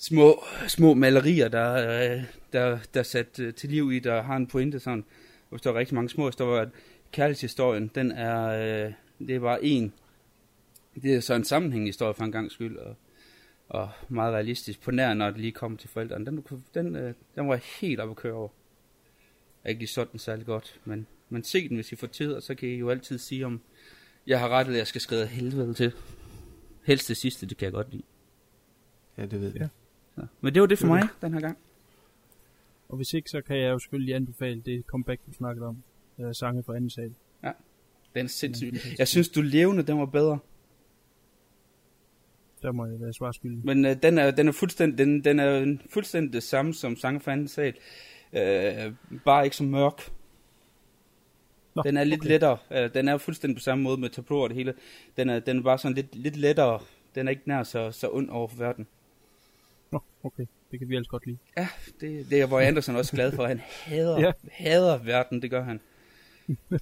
Små, 0.00 0.44
små 0.68 0.94
malerier, 0.94 1.48
der, 1.48 1.72
øh, 1.74 2.24
der, 2.52 2.78
der 2.94 3.00
er 3.00 3.04
sat 3.04 3.40
øh, 3.40 3.54
til 3.54 3.70
liv 3.70 3.92
i, 3.92 3.98
der 3.98 4.22
har 4.22 4.36
en 4.36 4.46
pointe 4.46 4.80
sådan. 4.80 5.04
Der 5.50 5.56
står 5.56 5.74
rigtig 5.74 5.94
mange 5.94 6.08
små 6.08 6.26
historier, 6.26 6.62
at 6.62 6.68
kærlighedshistorien, 7.12 7.90
den 7.94 8.10
er, 8.12 8.46
øh, 8.46 8.92
det 9.18 9.36
er 9.36 9.40
bare 9.40 9.64
en, 9.64 9.92
det 11.02 11.14
er 11.14 11.20
så 11.20 11.34
en 11.34 11.44
sammenhængende 11.44 11.88
historie 11.88 12.14
for 12.14 12.24
en 12.24 12.32
gang 12.32 12.50
skyld, 12.50 12.76
og, 12.76 12.96
og 13.68 13.90
meget 14.08 14.34
realistisk, 14.34 14.80
på 14.80 14.90
nær 14.90 15.14
når 15.14 15.30
det 15.30 15.40
lige 15.40 15.52
kommer 15.52 15.78
til 15.78 15.88
forældrene. 15.88 16.26
Den, 16.26 16.44
den, 16.74 16.94
den 17.34 17.48
var 17.48 17.54
jeg 17.54 17.62
helt 17.80 18.00
op 18.00 18.10
at 18.10 18.16
køre 18.16 18.32
over. 18.32 18.48
Jeg 19.64 19.70
ikke 19.70 19.80
lige 19.80 19.88
sådan 19.88 20.18
særlig 20.18 20.46
godt, 20.46 20.80
men, 20.84 21.06
men 21.28 21.44
se 21.44 21.68
den, 21.68 21.76
hvis 21.76 21.92
I 21.92 21.96
får 21.96 22.06
tid, 22.06 22.32
og 22.32 22.42
så 22.42 22.54
kan 22.54 22.68
I 22.68 22.74
jo 22.74 22.90
altid 22.90 23.18
sige, 23.18 23.46
om 23.46 23.60
jeg 24.26 24.40
har 24.40 24.48
ret, 24.48 24.66
eller 24.66 24.78
jeg 24.78 24.86
skal 24.86 25.00
skrive 25.00 25.26
helvede 25.26 25.74
til. 25.74 25.92
Helst 26.84 27.08
det 27.08 27.16
sidste, 27.16 27.46
det 27.46 27.56
kan 27.56 27.64
jeg 27.64 27.72
godt 27.72 27.90
lide. 27.90 28.02
Ja, 29.18 29.22
det 29.26 29.40
ved 29.40 29.52
jeg. 29.52 29.60
Ja. 29.60 29.68
Så. 30.18 30.26
Men 30.40 30.54
det 30.54 30.60
var 30.60 30.66
det 30.66 30.78
for 30.78 30.86
mig, 30.86 31.02
den 31.22 31.32
her 31.32 31.40
gang. 31.40 31.58
Og 32.88 32.96
hvis 32.96 33.14
ikke, 33.14 33.30
så 33.30 33.40
kan 33.40 33.56
jeg 33.56 33.70
jo 33.70 33.78
selvfølgelig 33.78 34.14
anbefale 34.14 34.60
det 34.60 34.84
comeback, 34.86 35.20
du 35.26 35.32
snakkede 35.32 35.66
om. 35.66 35.82
Uh, 36.16 36.32
sange 36.32 36.62
fra 36.62 36.76
anden 36.76 36.90
sal. 36.90 37.14
Ja, 37.44 37.52
den 38.14 38.24
er 38.24 38.28
sindssyg. 38.28 38.74
Jeg 38.98 39.08
synes, 39.08 39.28
du 39.28 39.40
levende, 39.42 39.82
den 39.82 39.98
var 39.98 40.06
bedre. 40.06 40.38
Der 42.62 42.72
må 42.72 42.86
jeg 42.86 43.00
være 43.00 43.12
svarskyldig. 43.12 43.60
Men 43.64 43.84
uh, 43.84 43.92
den, 44.02 44.18
er, 44.18 44.30
den, 44.30 44.48
er 44.48 44.52
fuldstændig, 44.52 44.98
den, 44.98 45.24
den 45.24 45.38
er 45.38 45.76
fuldstændig 45.90 46.32
det 46.32 46.42
samme 46.42 46.74
som 46.74 46.96
sange 46.96 47.20
fra 47.20 47.32
anden 47.32 47.48
sal. 47.48 47.74
Uh, 48.32 48.94
bare 49.24 49.44
ikke 49.44 49.56
så 49.56 49.64
mørk. 49.64 50.12
Nå, 51.74 51.82
den 51.82 51.96
er 51.96 52.04
lidt 52.04 52.20
okay. 52.20 52.28
lettere. 52.28 52.58
Uh, 52.70 52.94
den 52.94 53.08
er 53.08 53.18
fuldstændig 53.18 53.56
på 53.56 53.62
samme 53.62 53.84
måde 53.84 54.00
med 54.00 54.10
tableau 54.10 54.42
og 54.42 54.48
det 54.48 54.56
hele. 54.56 54.74
Den 55.16 55.28
er, 55.28 55.40
den 55.40 55.58
er 55.58 55.62
bare 55.62 55.78
sådan 55.78 55.94
lidt, 55.94 56.16
lidt 56.16 56.36
lettere. 56.36 56.80
Den 57.14 57.26
er 57.26 57.30
ikke 57.30 57.42
nær 57.46 57.62
så, 57.62 57.90
så 57.90 58.08
ond 58.12 58.30
over 58.30 58.48
for 58.48 58.56
verden. 58.56 58.86
Nå, 59.92 60.02
okay. 60.22 60.46
Det 60.70 60.78
kan 60.78 60.88
vi 60.88 60.94
ellers 60.94 61.08
godt 61.08 61.26
lide. 61.26 61.38
Ja, 61.56 61.68
det, 62.00 62.30
det 62.30 62.40
er 62.40 62.46
Roy 62.46 62.60
Anderson 62.62 62.96
også 62.96 63.12
glad 63.12 63.32
for. 63.32 63.46
Han 63.46 63.60
hader, 63.84 64.20
ja. 64.20 64.32
hader 64.50 64.98
verden, 64.98 65.42
det 65.42 65.50
gør 65.50 65.62
han. 65.64 65.80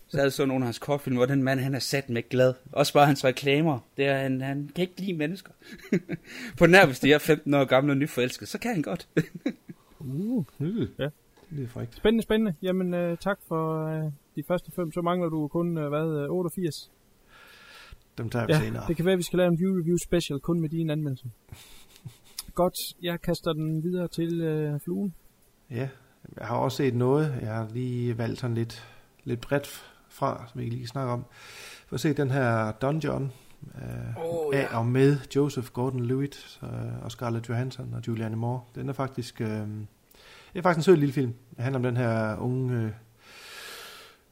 Så 0.08 0.24
det 0.24 0.32
så 0.32 0.46
nogle 0.46 0.62
af 0.62 0.66
hans 0.66 0.78
kortfilm, 0.78 1.16
hvor 1.16 1.26
den 1.26 1.42
mand, 1.42 1.60
han 1.60 1.74
er 1.74 1.78
sat 1.78 2.10
med 2.10 2.28
glad. 2.28 2.54
Også 2.72 2.92
bare 2.92 3.06
hans 3.06 3.24
reklamer. 3.24 3.78
Det 3.96 4.06
er, 4.06 4.18
han, 4.18 4.40
han 4.40 4.70
kan 4.74 4.82
ikke 4.82 5.00
lide 5.00 5.12
mennesker. 5.12 5.50
På 6.58 6.66
nær, 6.66 6.86
hvis 6.86 7.00
de 7.00 7.12
er 7.12 7.18
15 7.18 7.54
år 7.54 7.64
gamle 7.64 7.92
og 7.92 7.96
nyforelskede, 7.96 8.50
så 8.50 8.58
kan 8.58 8.72
han 8.72 8.82
godt. 8.82 9.08
uh, 10.00 10.44
ja. 10.98 11.08
Det 11.50 11.64
er 11.64 11.68
frækt. 11.68 11.94
Spændende, 11.96 12.22
spændende. 12.22 12.54
Jamen, 12.62 12.94
uh, 12.94 13.18
tak 13.18 13.38
for 13.48 13.84
uh, 14.04 14.12
de 14.36 14.42
første 14.48 14.72
fem. 14.76 14.92
Så 14.92 15.02
mangler 15.02 15.28
du 15.28 15.48
kun, 15.48 15.78
uh, 15.78 15.88
hvad, 15.88 16.28
uh, 16.30 16.36
88? 16.36 16.90
Dem 18.18 18.30
tager 18.30 18.46
vi 18.46 18.52
ja, 18.52 18.60
senere. 18.60 18.84
det 18.88 18.96
kan 18.96 19.04
være, 19.04 19.12
at 19.12 19.18
vi 19.18 19.22
skal 19.22 19.36
lave 19.36 19.48
en 19.48 19.58
view 19.58 19.80
review 19.80 19.96
special 19.96 20.40
kun 20.40 20.60
med 20.60 20.68
din 20.68 20.90
anmeldelse. 20.90 21.26
Godt, 22.56 22.94
jeg 23.02 23.20
kaster 23.20 23.52
den 23.52 23.82
videre 23.82 24.08
til 24.08 24.40
øh, 24.40 24.80
fluen. 24.80 25.14
Ja, 25.70 25.88
jeg 26.36 26.46
har 26.46 26.56
også 26.56 26.76
set 26.76 26.94
noget. 26.94 27.38
Jeg 27.40 27.54
har 27.54 27.68
lige 27.72 28.18
valgt 28.18 28.40
sådan 28.40 28.54
lidt, 28.54 28.88
lidt 29.24 29.40
bredt 29.40 29.66
fra, 30.08 30.44
som 30.52 30.60
vi 30.60 30.64
lige 30.64 30.78
kan 30.78 30.88
snakke 30.88 31.12
om. 31.12 31.24
For 31.86 31.94
at 31.94 32.00
se 32.00 32.12
den 32.12 32.30
her 32.30 32.72
Dungeon 32.72 33.32
øh, 33.74 34.16
oh, 34.16 34.54
ja. 34.54 34.60
af 34.60 34.78
og 34.78 34.86
med 34.86 35.16
Joseph 35.36 35.68
Gordon-Levitt 35.78 36.66
øh, 36.66 37.04
og 37.04 37.10
Scarlett 37.10 37.48
Johansson 37.48 37.94
og 37.94 38.08
Julianne 38.08 38.36
Moore. 38.36 38.60
Den 38.74 38.88
er 38.88 38.92
faktisk, 38.92 39.40
øh, 39.40 39.48
det 39.48 40.58
er 40.58 40.62
faktisk 40.62 40.78
en 40.78 40.82
sød 40.82 40.96
lille 40.96 41.12
film. 41.12 41.34
Det 41.56 41.64
handler 41.64 41.78
om 41.78 41.82
den 41.82 41.96
her 41.96 42.36
unge 42.36 42.94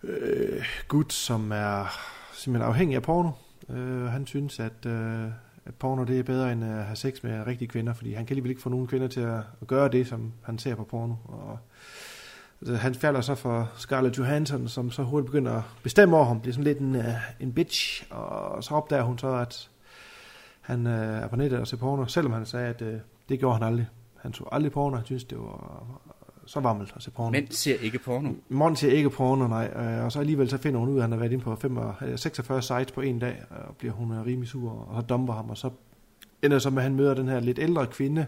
øh, 0.02 0.64
gut, 0.88 1.12
som 1.12 1.52
er 1.52 1.86
simpelthen 2.32 2.68
afhængig 2.68 2.96
af 2.96 3.02
porno. 3.02 3.30
Øh, 3.68 4.04
han 4.04 4.26
synes, 4.26 4.60
at... 4.60 4.86
Øh, 4.86 5.28
at 5.66 5.74
porno 5.74 6.04
det 6.04 6.18
er 6.18 6.22
bedre 6.22 6.52
end 6.52 6.64
at 6.64 6.84
have 6.84 6.96
sex 6.96 7.22
med 7.22 7.46
rigtige 7.46 7.68
kvinder, 7.68 7.92
fordi 7.92 8.12
han 8.12 8.26
kan 8.26 8.32
alligevel 8.32 8.50
ikke 8.50 8.62
få 8.62 8.68
nogen 8.68 8.86
kvinder 8.86 9.08
til 9.08 9.20
at, 9.20 9.38
at 9.60 9.66
gøre 9.66 9.88
det, 9.88 10.06
som 10.06 10.32
han 10.42 10.58
ser 10.58 10.74
på 10.74 10.84
porno. 10.84 11.14
Og, 11.24 11.58
altså, 12.60 12.76
han 12.76 12.94
falder 12.94 13.20
så 13.20 13.34
for 13.34 13.70
Scarlett 13.76 14.18
Johansson, 14.18 14.68
som 14.68 14.90
så 14.90 15.02
hurtigt 15.02 15.26
begynder 15.26 15.52
at 15.52 15.62
bestemme 15.82 16.16
over 16.16 16.24
ham, 16.24 16.40
bliver 16.40 16.52
sådan 16.52 16.64
lidt 16.64 16.78
en, 16.78 16.96
uh, 16.96 17.04
en 17.40 17.52
bitch, 17.52 18.06
og 18.10 18.64
så 18.64 18.74
opdager 18.74 19.02
hun 19.02 19.18
så, 19.18 19.34
at 19.34 19.70
han 20.60 20.86
uh, 20.86 20.92
er 20.92 21.28
på 21.28 21.36
nettet 21.36 21.60
og 21.60 21.66
ser 21.66 21.76
porno, 21.76 22.06
selvom 22.06 22.32
han 22.32 22.46
sagde, 22.46 22.68
at 22.68 22.82
uh, 22.82 22.94
det 23.28 23.38
gjorde 23.38 23.54
han 23.58 23.66
aldrig. 23.66 23.86
Han 24.20 24.32
så 24.32 24.48
aldrig 24.52 24.72
porno, 24.72 24.96
han 24.96 25.04
synes, 25.04 25.24
det 25.24 25.38
var 25.38 26.00
så 26.46 26.60
varmt 26.60 26.92
at 26.96 27.02
se 27.02 27.10
porno. 27.10 27.30
Mænd 27.30 27.48
ser 27.50 27.78
ikke 27.78 27.98
porno. 27.98 28.32
Mænd 28.48 28.76
ser 28.76 28.90
ikke 28.90 29.10
porno, 29.10 29.46
nej. 29.46 30.00
Og 30.04 30.12
så 30.12 30.20
alligevel 30.20 30.50
så 30.50 30.58
finder 30.58 30.80
hun 30.80 30.88
ud 30.88 30.94
af, 30.94 30.98
at 30.98 31.02
han 31.02 31.12
har 31.12 31.18
været 31.18 31.32
inde 31.32 31.44
på 31.44 31.56
45, 31.56 32.18
46 32.18 32.62
sites 32.62 32.92
på 32.92 33.00
en 33.00 33.18
dag, 33.18 33.42
og 33.50 33.76
bliver 33.76 33.94
hun 33.94 34.12
rimelig 34.26 34.48
sur, 34.48 34.70
og 34.70 35.02
så 35.02 35.06
dumper 35.06 35.34
ham, 35.34 35.50
og 35.50 35.58
så 35.58 35.70
ender 36.42 36.58
så 36.58 36.70
med, 36.70 36.78
at 36.78 36.82
han 36.82 36.94
møder 36.94 37.14
den 37.14 37.28
her 37.28 37.40
lidt 37.40 37.58
ældre 37.58 37.86
kvinde, 37.86 38.26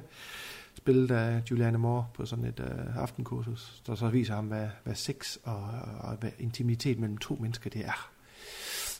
spillet 0.74 1.10
af 1.10 1.42
Julianne 1.50 1.78
Moore 1.78 2.06
på 2.14 2.26
sådan 2.26 2.44
et 2.44 2.60
uh, 2.60 2.96
aftenkursus, 2.96 3.82
der 3.86 3.94
så 3.94 4.08
viser 4.08 4.34
ham, 4.34 4.46
hvad, 4.46 4.68
hvad 4.84 4.94
sex 4.94 5.36
og, 5.44 5.68
og 6.00 6.16
hvad 6.20 6.30
intimitet 6.38 6.98
mellem 6.98 7.18
to 7.18 7.34
mennesker 7.40 7.70
det 7.70 7.84
er. 7.84 8.10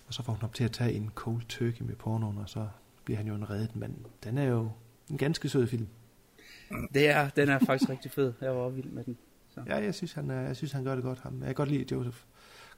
Og 0.09 0.15
så 0.15 0.23
får 0.23 0.33
hun 0.33 0.43
op 0.43 0.55
til 0.55 0.65
at 0.65 0.73
tage 0.73 0.93
en 0.93 1.11
cold 1.15 1.43
turkey 1.49 1.83
med 1.83 1.95
pornoen, 1.95 2.39
og 2.39 2.49
så 2.49 2.67
bliver 3.05 3.19
han 3.19 3.27
jo 3.27 3.35
en 3.35 3.51
reddet 3.51 3.77
mand. 3.77 3.95
Den 4.25 4.39
er 4.39 4.45
jo 4.45 4.71
en 5.11 5.19
ganske 5.19 5.49
sød 5.49 5.67
film. 5.67 5.87
Det 6.95 7.09
er, 7.09 7.29
den 7.29 7.49
er 7.49 7.59
faktisk 7.59 7.91
rigtig 7.91 8.11
fed. 8.11 8.33
Jeg 8.41 8.57
var 8.57 8.69
vild 8.69 8.91
med 8.91 9.05
den. 9.05 9.17
Så. 9.55 9.61
Ja, 9.67 9.77
jeg 9.77 9.95
synes, 9.95 10.13
han, 10.13 10.31
jeg 10.31 10.57
synes, 10.57 10.73
han 10.73 10.85
gør 10.85 10.95
det 10.95 11.05
godt. 11.05 11.19
Ham. 11.19 11.39
Jeg 11.39 11.47
kan 11.47 11.55
godt 11.55 11.69
lide 11.69 11.95
Joseph 11.95 12.17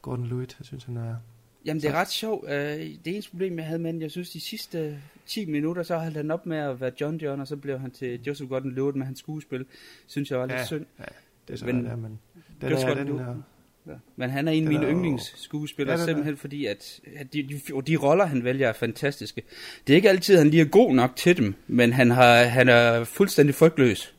Gordon-Levitt. 0.09 0.57
Jeg 0.59 0.67
synes, 0.67 0.85
han 0.85 0.97
er... 0.97 1.17
Jamen, 1.65 1.83
det 1.83 1.91
er 1.91 1.95
ret 1.95 2.09
sjovt. 2.09 2.45
Uh, 2.45 2.51
det 2.51 3.07
eneste 3.07 3.31
problem, 3.31 3.59
jeg 3.59 3.67
havde 3.67 3.79
med 3.79 3.93
den, 3.93 4.03
jeg 4.03 4.11
synes, 4.11 4.31
de 4.31 4.41
sidste 4.41 4.99
10 5.27 5.47
minutter, 5.47 5.83
så 5.83 5.99
holdt 5.99 6.17
han 6.17 6.31
op 6.31 6.47
med 6.47 6.57
at 6.57 6.81
være 6.81 6.93
John 7.01 7.17
John, 7.17 7.41
og 7.41 7.47
så 7.47 7.57
blev 7.57 7.79
han 7.79 7.91
til 7.91 8.23
Joseph 8.23 8.53
Gordon-Levitt 8.53 8.97
med 8.97 9.07
hans 9.07 9.19
skuespil. 9.19 9.67
Synes 10.07 10.31
jeg 10.31 10.39
var 10.39 10.47
lidt 10.47 10.59
ja, 10.59 10.65
synd. 10.65 10.87
Ja, 10.99 11.05
det 11.49 11.55
er 11.55 11.59
så 11.59 11.67
men, 11.67 11.85
det 11.85 11.99
men 11.99 12.21
den 12.61 12.73
er, 12.73 12.95
den 12.95 13.19
er, 13.19 13.43
Ja. 13.89 13.95
Men 14.17 14.31
han 14.31 14.49
er 14.49 14.53
en 14.53 14.65
af 14.65 14.69
mine 14.69 14.87
yndlingsskuespillere, 14.87 15.99
ja, 15.99 16.05
simpelthen 16.05 16.37
fordi, 16.37 16.67
at, 16.67 17.01
at 17.17 17.33
de, 17.33 17.43
de, 17.43 17.83
de 17.87 17.97
roller, 17.97 18.27
han 18.27 18.45
vælger, 18.45 18.69
er 18.69 18.73
fantastiske. 18.73 19.43
Det 19.87 19.93
er 19.93 19.97
ikke 19.97 20.09
altid, 20.09 20.35
at 20.35 20.41
han 20.41 20.51
lige 20.51 20.61
er 20.61 20.69
god 20.69 20.95
nok 20.95 21.17
til 21.17 21.37
dem, 21.37 21.55
men 21.67 21.93
han, 21.93 22.11
har, 22.11 22.43
han 22.45 22.69
er 22.69 23.05
fuldstændig 23.05 23.55
frygtløs. 23.55 24.15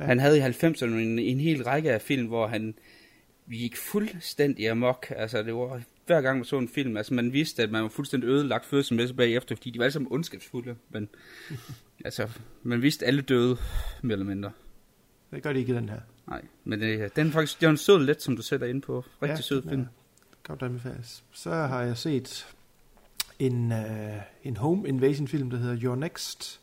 Ja. 0.00 0.04
Han 0.04 0.18
havde 0.18 0.38
i 0.38 0.40
90'erne 0.40 0.84
en, 0.84 1.18
en 1.18 1.40
hel 1.40 1.64
række 1.64 1.92
af 1.92 2.02
film, 2.02 2.26
hvor 2.26 2.46
han 2.46 2.74
gik 3.50 3.76
fuldstændig 3.76 4.70
amok. 4.70 5.06
Altså, 5.16 5.42
det 5.42 5.54
var 5.54 5.82
hver 6.06 6.20
gang 6.20 6.38
man 6.38 6.44
så 6.44 6.58
en 6.58 6.68
film, 6.68 6.96
altså 6.96 7.14
man 7.14 7.32
vidste, 7.32 7.62
at 7.62 7.70
man 7.70 7.82
var 7.82 7.88
fuldstændig 7.88 8.28
ødelagt 8.28 8.64
følelsesmæssigt 8.64 9.16
bagefter, 9.16 9.56
fordi 9.56 9.70
de 9.70 9.78
var 9.78 9.84
alle 9.84 9.92
sammen 9.92 10.12
ondskabsfulde, 10.12 10.76
men 10.90 11.08
altså, 12.04 12.28
man 12.62 12.82
vidste, 12.82 13.06
alle 13.06 13.22
døde, 13.22 13.56
mere 14.02 14.12
eller 14.12 14.26
mindre. 14.26 14.50
Det 15.30 15.42
gør 15.42 15.52
de 15.52 15.58
ikke 15.58 15.72
i 15.72 15.76
den 15.76 15.88
her. 15.88 16.00
Nej, 16.28 16.42
men 16.64 16.80
det, 16.80 17.16
den 17.16 17.26
er 17.26 17.30
faktisk, 17.30 17.60
det 17.60 17.68
er 17.68 17.76
sød 17.76 17.98
let, 17.98 18.22
som 18.22 18.36
du 18.36 18.42
sætter 18.42 18.66
ind 18.66 18.82
på. 18.82 19.04
Rigtig 19.22 19.36
ja, 19.36 19.40
sød 19.40 19.62
film. 19.62 19.86
Godt 20.42 20.62
anbefales. 20.62 21.24
Så 21.32 21.50
har 21.50 21.82
jeg 21.82 21.96
set 21.96 22.46
en, 23.38 23.72
uh, 23.72 23.78
en 24.44 24.56
home 24.56 24.88
invasion 24.88 25.28
film, 25.28 25.50
der 25.50 25.56
hedder 25.56 25.78
Your 25.82 25.94
Next, 25.94 26.60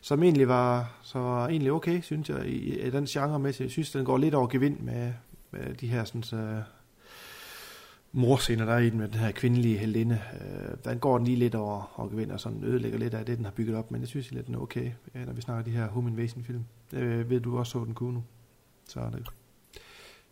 som 0.00 0.22
egentlig 0.22 0.48
var, 0.48 1.00
så 1.02 1.18
var 1.18 1.48
egentlig 1.48 1.72
okay, 1.72 2.00
synes 2.00 2.28
jeg, 2.28 2.46
i, 2.46 2.86
i 2.86 2.90
den 2.90 3.06
genre 3.06 3.38
med. 3.38 3.54
Jeg 3.60 3.70
synes, 3.70 3.90
den 3.90 4.04
går 4.04 4.18
lidt 4.18 4.34
over 4.34 4.46
gevind 4.46 4.80
med, 4.80 5.12
med 5.50 5.74
de 5.74 5.88
her 5.88 6.04
sådan, 6.04 6.56
uh, 6.56 6.62
morscener, 8.12 8.64
der 8.64 8.72
er 8.72 8.78
i 8.78 8.90
den 8.90 8.98
med 8.98 9.08
den 9.08 9.18
her 9.18 9.32
kvindelige 9.32 9.78
heldinde. 9.78 10.20
Uh, 10.32 10.90
den 10.90 10.98
går 10.98 11.18
den 11.18 11.26
lige 11.26 11.38
lidt 11.38 11.54
over, 11.54 11.92
over 11.96 12.08
gevind, 12.08 12.30
og 12.30 12.40
sådan 12.40 12.64
ødelægger 12.64 12.98
lidt 12.98 13.14
af 13.14 13.26
det, 13.26 13.36
den 13.36 13.44
har 13.44 13.52
bygget 13.52 13.76
op, 13.76 13.90
men 13.90 14.00
jeg 14.00 14.08
synes 14.08 14.30
lidt, 14.30 14.46
den 14.46 14.54
er 14.54 14.58
okay, 14.58 14.90
ja, 15.14 15.24
når 15.24 15.32
vi 15.32 15.40
snakker 15.40 15.64
de 15.64 15.70
her 15.70 15.88
home 15.88 16.10
invasion 16.10 16.44
film. 16.44 16.64
Det 16.90 17.30
ved 17.30 17.40
du 17.40 17.58
også 17.58 17.70
så 17.70 17.84
den 17.84 17.94
kunne 17.94 18.14
nu. 18.14 18.24
Så 18.92 19.00
er 19.00 19.10
det 19.10 19.26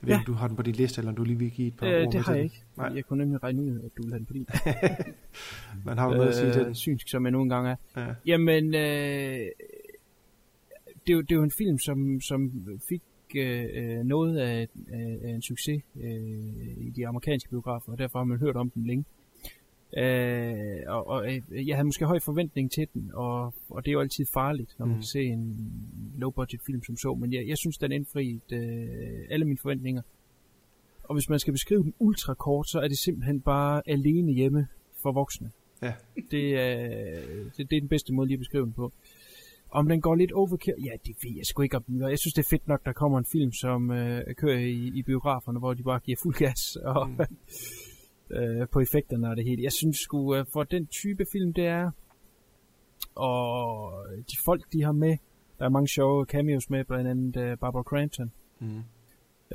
jeg 0.00 0.08
ved 0.08 0.14
ja. 0.14 0.18
om 0.18 0.24
du 0.24 0.32
har 0.32 0.48
den 0.48 0.56
på 0.56 0.62
din 0.62 0.74
liste, 0.74 1.00
eller 1.00 1.10
om 1.10 1.16
du 1.16 1.24
lige 1.24 1.38
vil 1.38 1.50
give 1.50 1.68
et 1.68 1.76
par 1.76 1.86
øh, 1.86 2.06
ord 2.06 2.12
Det 2.12 2.20
har 2.20 2.34
jeg 2.34 2.44
ikke. 2.44 2.62
Nej. 2.76 2.92
Jeg 2.94 3.04
kunne 3.04 3.18
nemlig 3.18 3.42
regne 3.42 3.62
ud, 3.62 3.80
at 3.80 3.90
du 3.96 4.02
vil 4.02 4.10
have 4.12 4.18
den 4.18 4.26
på 4.26 4.32
din. 4.32 4.46
Men 5.84 5.98
har 5.98 6.08
du 6.08 6.14
noget 6.14 6.22
øh, 6.22 6.28
at 6.28 6.34
sige 6.34 6.52
til 6.52 6.64
den? 6.64 6.74
Synsk, 6.74 7.08
som 7.08 7.24
jeg 7.24 7.32
nogle 7.32 7.50
gange 7.54 7.70
er. 7.70 7.76
Ja. 7.96 8.14
Jamen, 8.26 8.74
øh, 8.74 8.80
det, 11.06 11.08
er 11.08 11.12
jo, 11.12 11.20
det 11.20 11.32
er 11.32 11.36
jo 11.36 11.42
en 11.42 11.50
film, 11.50 11.78
som, 11.78 12.20
som 12.20 12.66
fik 12.88 13.02
øh, 13.36 13.98
noget 13.98 14.38
af, 14.38 14.68
af, 14.92 15.18
af 15.22 15.30
en 15.30 15.42
succes 15.42 15.82
øh, 16.00 16.10
i 16.76 16.92
de 16.96 17.06
amerikanske 17.06 17.50
biografer, 17.50 17.92
og 17.92 17.98
derfor 17.98 18.18
har 18.18 18.24
man 18.24 18.38
hørt 18.38 18.56
om 18.56 18.70
den 18.70 18.86
længe. 18.86 19.04
Øh, 19.04 19.19
og, 20.88 21.06
og 21.06 21.34
øh, 21.34 21.68
jeg 21.68 21.76
havde 21.76 21.84
måske 21.84 22.04
høj 22.04 22.18
forventning 22.20 22.72
til 22.72 22.86
den, 22.94 23.10
og, 23.14 23.54
og 23.68 23.84
det 23.84 23.90
er 23.90 23.92
jo 23.92 24.00
altid 24.00 24.26
farligt, 24.34 24.74
når 24.78 24.86
man 24.86 24.94
mm. 24.94 25.00
kan 25.00 25.06
se 25.06 25.22
en 25.22 25.72
low-budget 26.18 26.60
film 26.66 26.82
som 26.82 26.96
så, 26.96 27.14
men 27.14 27.32
jeg, 27.32 27.48
jeg 27.48 27.58
synes, 27.58 27.78
den 27.78 27.92
indfriede 27.92 28.40
øh, 28.52 29.26
alle 29.30 29.44
mine 29.44 29.58
forventninger. 29.62 30.02
Og 31.02 31.14
hvis 31.14 31.28
man 31.28 31.38
skal 31.38 31.52
beskrive 31.52 31.82
den 31.82 31.94
ultra 31.98 32.34
kort, 32.34 32.68
så 32.68 32.80
er 32.80 32.88
det 32.88 32.98
simpelthen 32.98 33.40
bare 33.40 33.82
alene 33.86 34.32
hjemme 34.32 34.66
for 35.02 35.12
voksne. 35.12 35.50
Ja. 35.82 35.92
Det, 36.30 36.58
er, 36.58 37.20
det, 37.56 37.70
det 37.70 37.76
er 37.76 37.80
den 37.80 37.88
bedste 37.88 38.12
måde 38.12 38.26
lige 38.26 38.34
at 38.34 38.38
beskrive 38.38 38.64
den 38.64 38.72
på. 38.72 38.92
Om 39.70 39.88
den 39.88 40.00
går 40.00 40.14
lidt 40.14 40.32
overkill, 40.32 40.76
ja, 40.84 40.90
det 41.06 41.16
ved 41.22 41.36
jeg 41.36 41.46
sgu 41.46 41.62
ikke 41.62 41.76
om 41.76 41.82
den 41.82 42.00
Jeg 42.00 42.18
synes, 42.18 42.34
det 42.34 42.44
er 42.44 42.48
fedt 42.50 42.68
nok, 42.68 42.84
der 42.84 42.92
kommer 42.92 43.18
en 43.18 43.24
film, 43.32 43.52
som 43.52 43.90
øh, 43.90 44.34
kører 44.36 44.58
i, 44.58 44.92
i 44.94 45.02
biograferne, 45.02 45.58
hvor 45.58 45.74
de 45.74 45.82
bare 45.82 46.00
giver 46.00 46.16
fuld 46.22 46.34
gas, 46.34 46.76
og 46.76 47.08
mm. 47.08 47.18
Øh, 48.30 48.68
på 48.72 48.80
effekterne 48.80 49.28
og 49.30 49.36
det 49.36 49.44
hele. 49.44 49.62
Jeg 49.62 49.72
synes 49.72 49.96
sgu, 49.96 50.34
øh, 50.36 50.44
for 50.52 50.62
den 50.62 50.86
type 50.86 51.24
film 51.32 51.52
det 51.52 51.66
er, 51.66 51.90
og 53.14 53.92
de 54.30 54.36
folk, 54.44 54.62
de 54.72 54.82
har 54.82 54.92
med, 54.92 55.16
der 55.58 55.64
er 55.64 55.68
mange 55.68 55.88
sjove 55.88 56.24
cameos 56.24 56.70
med, 56.70 56.84
blandt 56.84 57.08
andet 57.08 57.36
uh, 57.52 57.58
Barbara 57.58 57.82
Crampton. 57.82 58.32
Mm. 58.60 58.82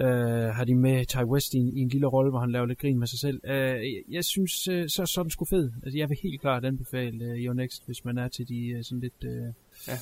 øh, 0.04 0.56
har 0.56 0.64
de 0.66 0.76
med 0.76 1.06
Ty 1.06 1.18
West 1.18 1.54
i, 1.54 1.58
en- 1.58 1.78
i 1.78 1.82
en 1.82 1.88
lille 1.90 2.08
rolle, 2.08 2.32
hvor 2.32 2.40
han 2.40 2.52
laver 2.52 2.66
lidt 2.66 2.80
grin 2.80 3.00
med 3.00 3.08
sig 3.08 3.20
selv. 3.20 3.42
Øh, 3.44 3.54
jeg, 3.56 4.04
jeg 4.10 4.24
synes, 4.26 4.68
øh, 4.68 4.90
så, 4.90 5.06
så 5.06 5.22
er 5.22 5.24
den 5.24 5.32
sgu 5.32 5.46
fed. 5.46 5.72
Altså, 5.84 5.98
jeg 5.98 6.10
vil 6.10 6.18
helt 6.24 6.42
klart 6.42 6.66
anbefale 6.66 7.26
øh, 7.26 7.38
Your 7.46 7.54
Next, 7.54 7.86
hvis 7.86 8.06
man 8.06 8.18
er 8.18 8.28
til 8.28 8.48
de 8.50 8.68
øh, 8.68 8.84
sådan 8.84 9.00
lidt... 9.00 9.24
Øh, 9.24 9.54
Ja. 9.88 9.94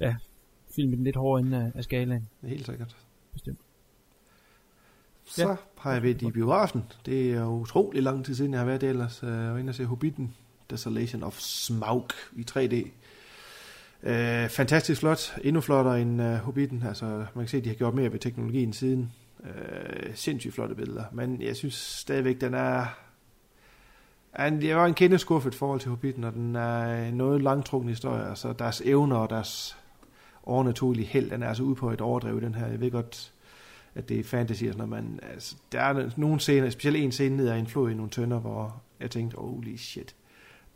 Ja, 0.00 0.16
film 0.76 0.92
i 0.92 0.96
den 0.96 1.04
lidt 1.04 1.16
hårde 1.16 1.40
ende 1.46 1.56
af, 1.58 1.72
af 1.74 1.84
skalaen. 1.84 2.28
Helt 2.42 2.66
sikkert. 2.66 2.96
Bestemt. 3.32 3.58
Så 5.30 5.48
ja. 5.48 5.54
har 5.78 5.92
jeg 5.92 6.02
været 6.02 6.22
i 6.22 6.30
biografen. 6.30 6.84
Det 7.06 7.30
er 7.32 7.40
jo 7.40 7.48
utrolig 7.50 8.02
lang 8.02 8.24
tid 8.24 8.34
siden, 8.34 8.52
jeg 8.52 8.60
har 8.60 8.66
været 8.66 8.80
der 8.80 8.88
ellers. 8.88 9.22
Øh, 9.22 9.28
jeg 9.28 9.52
var 9.52 9.58
inde 9.58 9.70
og 9.70 9.74
se 9.74 9.84
Hobbiten, 9.84 10.34
Desolation 10.70 11.22
of 11.22 11.38
Smaug 11.38 12.06
i 12.36 12.46
3D. 12.50 12.88
Øh, 14.10 14.48
fantastisk 14.48 15.00
flot. 15.00 15.36
Endnu 15.44 15.60
flottere 15.60 16.00
end 16.02 16.22
uh, 16.22 16.26
Hobbiten. 16.34 16.82
Altså, 16.88 17.04
man 17.06 17.44
kan 17.44 17.48
se, 17.48 17.56
at 17.56 17.64
de 17.64 17.68
har 17.68 17.76
gjort 17.76 17.94
mere 17.94 18.12
ved 18.12 18.18
teknologien 18.18 18.72
siden. 18.72 19.12
Øh, 19.44 20.10
sindssygt 20.14 20.54
flotte 20.54 20.74
billeder. 20.74 21.04
Men 21.12 21.42
jeg 21.42 21.56
synes 21.56 21.74
stadigvæk, 21.74 22.40
den 22.40 22.54
er... 22.54 22.86
en- 24.46 24.62
Jeg 24.62 24.76
var 24.76 24.86
en 24.86 24.94
kende 24.94 25.18
skuffet 25.18 25.54
i 25.54 25.58
forhold 25.58 25.80
til 25.80 25.88
Hobbiten, 25.90 26.24
og 26.24 26.32
den 26.32 26.56
er 26.56 27.04
en 27.08 27.14
noget 27.14 27.42
langtrukken 27.42 27.88
historie. 27.88 28.28
Altså, 28.28 28.52
deres 28.52 28.82
evner 28.84 29.16
og 29.16 29.30
deres 29.30 29.76
overnaturlige 30.42 31.06
held, 31.06 31.30
den 31.30 31.42
er 31.42 31.48
altså 31.48 31.62
ude 31.62 31.74
på 31.74 31.90
et 31.90 32.00
overdrev, 32.00 32.40
den 32.40 32.54
her. 32.54 32.66
Jeg 32.66 32.80
ved 32.80 32.90
godt, 32.90 33.32
at 33.94 34.08
det 34.08 34.18
er 34.20 34.24
fantasy 34.24 34.64
og 34.64 34.72
sådan 34.72 34.88
noget, 34.88 35.04
men 35.04 35.20
altså, 35.32 35.56
der 35.72 35.80
er 35.80 36.10
nogle 36.16 36.40
scener, 36.40 36.70
specielt 36.70 36.96
en 36.96 37.12
scene 37.12 37.36
ned 37.36 37.48
ad 37.48 37.58
en 37.58 37.66
flod 37.66 37.90
i 37.90 37.94
nogle 37.94 38.10
tønder, 38.10 38.38
hvor 38.40 38.82
jeg 39.00 39.10
tænkte, 39.10 39.36
holy 39.36 39.76
shit, 39.76 40.14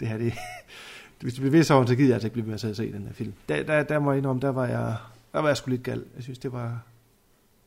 det 0.00 0.08
her, 0.08 0.18
det, 0.18 0.32
hvis 1.20 1.32
det 1.34 1.40
bliver 1.40 1.50
ved 1.52 1.62
så, 1.64 1.86
så 1.86 1.94
gider 1.94 2.08
jeg 2.08 2.14
altså 2.14 2.26
ikke 2.26 2.32
blive 2.32 2.46
med 2.48 2.58
til 2.58 2.66
at 2.66 2.76
se 2.76 2.92
den 2.92 3.02
her 3.06 3.12
film. 3.12 3.32
Der, 3.48 3.62
der, 3.62 3.82
der 3.82 3.98
må 3.98 4.10
jeg 4.12 4.18
indrømme, 4.18 4.42
der 4.42 4.48
var 4.52 4.66
jeg, 4.66 4.96
der 5.32 5.38
var 5.40 5.48
jeg 5.48 5.56
sgu 5.56 5.70
lidt 5.70 5.82
gal. 5.82 6.04
Jeg 6.14 6.22
synes, 6.22 6.38
det 6.38 6.52
var, 6.52 6.82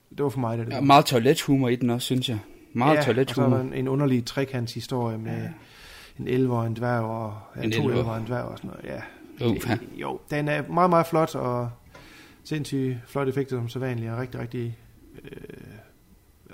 det 0.09 0.23
var 0.23 0.29
for 0.29 0.39
mig, 0.39 0.57
det 0.57 0.67
Der 0.67 0.75
er 0.77 0.81
meget 0.81 1.05
toilethumor 1.05 1.69
i 1.69 1.75
den 1.75 1.89
også, 1.89 2.05
synes 2.05 2.29
jeg. 2.29 2.39
Meget 2.73 2.93
ja, 2.93 2.97
og 2.97 3.03
så 3.03 3.11
toilethumor. 3.13 3.57
en, 3.57 3.73
en 3.73 3.87
underlig 3.87 4.25
trekantshistorie 4.25 5.17
med 5.17 5.37
ja. 5.41 5.49
en 6.19 6.27
elver 6.27 6.57
og 6.57 6.67
en 6.67 6.75
dværg, 6.75 7.01
og 7.03 7.37
ja, 7.55 7.61
En 7.61 7.71
to 7.71 7.89
elver. 7.89 8.03
og 8.03 8.17
en 8.17 8.25
dværg 8.27 8.43
og 8.43 8.57
sådan 8.57 8.69
noget. 8.69 8.85
Ja. 8.85 9.01
Uh, 9.47 9.53
Det- 9.55 9.65
ja. 9.69 9.77
Jo, 9.95 10.19
den 10.31 10.47
er 10.47 10.63
meget, 10.69 10.89
meget 10.89 11.07
flot, 11.07 11.35
og 11.35 11.69
sindssygt 12.43 12.97
flot 13.07 13.27
effekter 13.27 13.57
som 13.57 13.69
så 13.69 13.79
vanligt, 13.79 14.11
og 14.11 14.17
rigtig, 14.17 14.39
rigtig, 14.39 14.77
øh, 15.23 15.39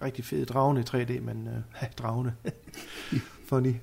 rigtig 0.01 0.25
fed 0.25 0.45
dragende 0.45 0.81
i 0.81 0.83
3D, 0.83 1.19
men 1.19 1.47
øh, 1.47 1.89
dragende. 1.99 2.33
Funny. 3.49 3.73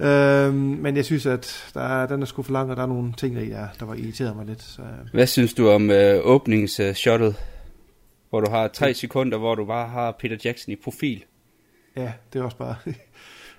Øhm, 0.00 0.54
men 0.54 0.96
jeg 0.96 1.04
synes, 1.04 1.26
at 1.26 1.70
der 1.74 1.80
er, 1.80 2.06
den 2.06 2.22
er 2.22 2.26
sgu 2.26 2.42
for 2.42 2.52
lang, 2.52 2.70
og 2.70 2.76
der 2.76 2.82
er 2.82 2.86
nogle 2.86 3.12
ting, 3.12 3.36
der, 3.36 3.68
der 3.80 3.86
var 3.86 3.94
irriteret 3.94 4.36
mig 4.36 4.46
lidt. 4.46 4.62
Så, 4.62 4.82
øh, 4.82 4.88
Hvad 5.12 5.26
synes 5.26 5.54
du 5.54 5.68
om 5.68 5.90
øh, 5.90 6.20
åbningsshottet, 6.22 7.36
hvor 8.30 8.40
du 8.40 8.50
har 8.50 8.68
tre 8.68 8.94
sekunder, 8.94 9.38
hvor 9.38 9.54
du 9.54 9.64
bare 9.64 9.88
har 9.88 10.12
Peter 10.12 10.36
Jackson 10.44 10.72
i 10.72 10.76
profil? 10.76 11.24
ja, 11.96 12.12
det 12.32 12.38
er 12.38 12.44
også 12.44 12.56
bare... 12.56 12.76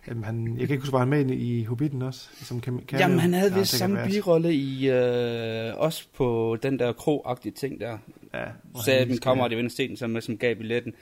Jamen, 0.07 0.23
han, 0.23 0.47
jeg 0.47 0.67
kan 0.67 0.73
ikke 0.73 0.81
huske, 0.81 0.93
var 0.93 0.99
han 0.99 1.07
med 1.07 1.29
i 1.29 1.63
Hobbiten 1.63 2.01
også? 2.01 2.29
Som 2.33 2.61
kan, 2.61 2.79
kan 2.87 2.99
Jamen, 2.99 3.19
han 3.19 3.33
havde 3.33 3.51
Ja, 3.53 3.59
vist 3.59 3.77
samme 3.77 3.99
birolle 4.05 4.53
i 4.53 4.89
øh, 4.89 5.77
også 5.77 6.07
på 6.13 6.57
den 6.63 6.79
der 6.79 6.93
krogagtige 6.93 7.51
ting 7.51 7.79
der. 7.79 7.97
Ja, 8.33 8.45
Sagde 8.85 9.05
min 9.05 9.17
kammerat 9.17 9.51
i 9.51 9.55
Venstenen, 9.55 9.97
som, 9.97 10.21
som 10.21 10.37
gav 10.37 10.55
billetten. 10.55 10.93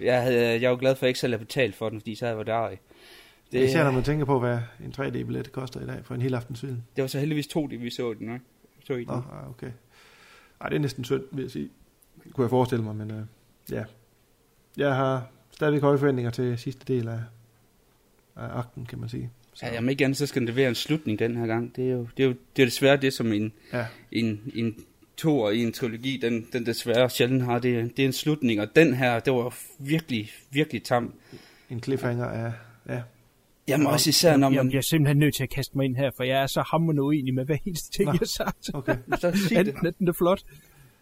Jeg, 0.00 0.22
havde, 0.22 0.60
jeg 0.62 0.70
var 0.70 0.76
glad 0.76 0.94
for, 0.94 0.98
at 0.98 1.02
jeg 1.02 1.08
ikke 1.08 1.20
selv 1.20 1.32
havde 1.32 1.44
betalt 1.44 1.74
for 1.74 1.88
den, 1.88 2.00
fordi 2.00 2.14
så 2.14 2.24
havde 2.24 2.38
jeg 2.38 2.46
været 2.46 2.70
der. 2.70 2.76
Det, 3.52 3.64
Især 3.64 3.84
når 3.84 3.90
man 3.90 4.02
tænker 4.02 4.24
på, 4.24 4.38
hvad 4.38 4.58
en 4.84 4.94
3D-billet 4.98 5.52
koster 5.52 5.80
i 5.80 5.86
dag 5.86 6.04
for 6.04 6.14
en 6.14 6.22
hel 6.22 6.34
aftens 6.34 6.60
film. 6.60 6.76
det 6.96 7.02
var 7.02 7.08
så 7.08 7.18
heldigvis 7.18 7.46
to, 7.46 7.66
det 7.66 7.82
vi 7.82 7.90
så 7.90 8.14
den, 8.14 8.32
ikke? 8.32 8.44
Så 8.84 8.92
i 8.92 8.98
den. 8.98 9.06
Nå, 9.06 9.12
ah, 9.14 9.50
okay. 9.50 9.70
Ej, 10.60 10.68
det 10.68 10.76
er 10.76 10.80
næsten 10.80 11.04
synd, 11.04 11.22
vil 11.32 11.42
jeg 11.42 11.50
sige. 11.50 11.70
Kunne 12.32 12.42
jeg 12.44 12.50
forestille 12.50 12.84
mig, 12.84 12.96
men 12.96 13.10
øh, 13.10 13.22
ja. 13.70 13.84
Jeg 14.76 14.94
har 14.94 15.26
stadigvæk 15.50 15.82
høje 15.82 15.98
forventninger 15.98 16.30
til 16.30 16.58
sidste 16.58 16.94
del 16.94 17.08
af, 17.08 17.20
af 18.36 18.58
akten, 18.58 18.86
kan 18.86 18.98
man 18.98 19.08
sige. 19.08 19.30
Så, 19.54 19.66
Ja, 19.66 19.74
jamen 19.74 19.90
ikke 19.90 20.04
andet, 20.04 20.16
så 20.16 20.26
skal 20.26 20.40
den 20.40 20.48
levere 20.48 20.68
en 20.68 20.74
slutning 20.74 21.18
den 21.18 21.36
her 21.36 21.46
gang. 21.46 21.76
Det 21.76 21.88
er 21.88 21.92
jo, 21.92 22.06
det 22.16 22.22
er 22.22 22.28
jo 22.28 22.34
det 22.56 22.62
er 22.62 22.66
desværre 22.66 22.96
det, 22.96 23.12
som 23.12 23.32
en, 23.32 23.52
ja. 23.72 23.86
en, 24.12 24.52
en 24.54 24.76
toer 25.16 25.50
i 25.50 25.62
en 25.62 25.72
trilogi, 25.72 26.16
den, 26.22 26.46
den 26.52 26.66
desværre 26.66 27.10
sjældent 27.10 27.42
har. 27.42 27.58
Det, 27.58 27.96
det 27.96 28.02
er 28.02 28.06
en 28.06 28.12
slutning, 28.12 28.60
og 28.60 28.76
den 28.76 28.94
her, 28.94 29.20
det 29.20 29.32
var 29.32 29.56
virkelig, 29.78 30.30
virkelig 30.50 30.82
tam. 30.82 31.14
En 31.70 31.82
cliffhanger 31.82 32.26
af, 32.26 32.52
ja. 32.88 33.02
Jamen 33.68 33.86
også 33.86 34.10
især, 34.10 34.36
når 34.36 34.50
Jeg 34.50 34.56
man... 34.56 34.68
bliver 34.68 34.82
simpelthen 34.82 35.16
nødt 35.16 35.34
til 35.34 35.42
at 35.42 35.50
kaste 35.50 35.76
mig 35.76 35.84
ind 35.84 35.96
her, 35.96 36.10
for 36.16 36.24
jeg 36.24 36.42
er 36.42 36.46
så 36.46 36.64
hammerende 36.70 37.02
uenig 37.02 37.34
med 37.34 37.44
hver 37.44 37.56
eneste 37.66 37.90
ting, 37.90 38.06
Nå, 38.06 38.12
jeg 38.12 38.18
har 38.18 38.26
sagt. 38.26 38.70
Okay. 38.74 38.96
Så 39.20 39.32
sig 39.48 39.50
det. 39.50 39.68
Enten 39.68 39.86
er 39.86 39.90
den 39.90 40.08
er 40.08 40.12
flot. 40.12 40.42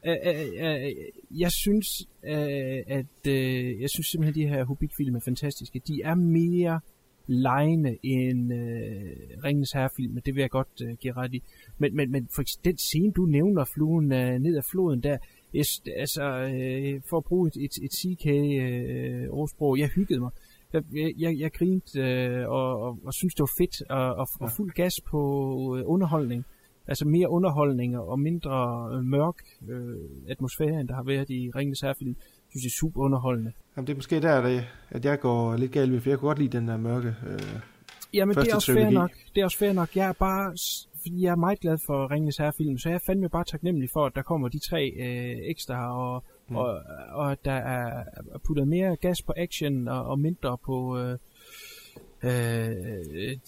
Uh, 0.06 0.10
uh, 0.10 0.40
uh, 0.66 1.40
jeg 1.40 1.52
synes, 1.52 1.88
uh, 2.22 2.96
at 2.98 3.26
uh, 3.26 3.80
jeg 3.80 3.90
synes 3.90 4.06
simpelthen, 4.06 4.28
at 4.28 4.34
de 4.34 4.56
her 4.56 4.64
Hobbit-film 4.64 5.14
er 5.14 5.20
fantastiske. 5.20 5.78
De 5.78 6.02
er 6.04 6.14
mere 6.14 6.80
lejende 7.28 7.98
end 8.02 8.52
uh, 8.52 9.44
Ringens 9.44 9.72
Herre-film, 9.72 10.18
det 10.26 10.34
vil 10.34 10.40
jeg 10.40 10.50
godt 10.50 10.82
uh, 10.84 10.90
give 10.90 11.12
ret 11.12 11.34
i. 11.34 11.42
Men, 11.78 11.96
men, 11.96 12.10
men 12.10 12.28
for 12.34 12.42
eksempel 12.42 12.70
den 12.70 12.78
scene, 12.78 13.12
du 13.12 13.22
nævner, 13.22 13.64
fluen 13.64 14.04
uh, 14.04 14.42
ned 14.42 14.56
ad 14.56 14.62
floden 14.70 15.02
der, 15.02 15.18
jeg, 15.54 15.64
altså, 15.96 16.24
uh, 16.44 17.02
for 17.08 17.16
at 17.16 17.24
bruge 17.24 17.48
et, 17.48 17.56
et, 17.56 17.84
et 17.84 17.92
CK-ordsprog, 17.92 19.78
jeg 19.78 19.88
hyggede 19.88 20.20
mig. 20.20 20.30
Jeg, 20.72 20.82
jeg, 21.18 21.38
jeg, 21.38 21.52
grinte 21.52 22.00
øh, 22.00 22.48
og, 22.48 22.80
og, 22.80 22.98
og 23.04 23.14
synes 23.14 23.34
det 23.34 23.40
var 23.40 23.52
fedt 23.58 23.90
og, 23.90 24.14
og, 24.14 24.28
og 24.40 24.50
fuld 24.50 24.72
gas 24.72 24.94
på 25.10 25.20
øh, 25.76 25.82
underholdning. 25.86 26.44
Altså 26.86 27.08
mere 27.08 27.30
underholdning 27.30 27.98
og 27.98 28.20
mindre 28.20 28.88
øh, 28.94 29.04
mørk 29.04 29.38
øh, 29.68 29.96
atmosfære, 30.28 30.80
end 30.80 30.88
der 30.88 30.94
har 30.94 31.02
været 31.02 31.30
i 31.30 31.50
Ringens 31.56 31.80
Herrefilm. 31.80 32.16
Synes, 32.50 32.62
det 32.62 32.68
er 32.70 32.78
super 32.80 33.00
underholdende. 33.00 33.52
Jamen, 33.76 33.86
det 33.86 33.92
er 33.92 33.96
måske 33.96 34.20
der, 34.20 34.62
at 34.90 35.04
jeg 35.04 35.20
går 35.20 35.56
lidt 35.56 35.72
galt 35.72 35.92
ved, 35.92 36.00
for 36.00 36.10
jeg 36.10 36.18
kunne 36.18 36.28
godt 36.28 36.38
lide 36.38 36.56
den 36.58 36.68
der 36.68 36.76
mørke. 36.76 37.08
Øh, 37.26 37.38
Jamen, 38.14 38.36
det 38.36 38.48
er 38.50 38.54
også 38.54 38.66
fair 38.72 38.74
trilogi. 38.76 38.94
nok. 38.94 39.10
Det 39.34 39.40
er 39.40 39.44
også 39.44 39.58
fair 39.58 39.72
nok. 39.72 39.96
Jeg 39.96 40.08
er 40.08 40.12
bare, 40.12 40.50
fordi 41.02 41.22
jeg 41.22 41.30
er 41.30 41.36
meget 41.36 41.60
glad 41.60 41.78
for 41.86 42.10
Ringens 42.10 42.36
Herrefilm, 42.36 42.78
så 42.78 42.88
jeg 42.88 42.94
er 42.96 43.00
fandme 43.06 43.28
bare 43.28 43.44
taknemmelig 43.44 43.88
for, 43.92 44.06
at 44.06 44.12
der 44.14 44.22
kommer 44.22 44.48
de 44.48 44.58
tre 44.70 44.92
øh, 45.00 45.36
ekstra, 45.50 45.98
og, 45.98 46.24
mm. 46.48 46.56
og, 46.56 46.80
og 47.10 47.32
at 47.32 47.38
der 47.44 47.52
er 47.52 48.04
puttet 48.46 48.68
mere 48.68 48.96
gas 48.96 49.22
på 49.22 49.32
action, 49.36 49.88
og, 49.88 50.04
og 50.04 50.18
mindre 50.20 50.58
på... 50.66 50.98
Øh, 50.98 51.18
Øh, 52.24 53.38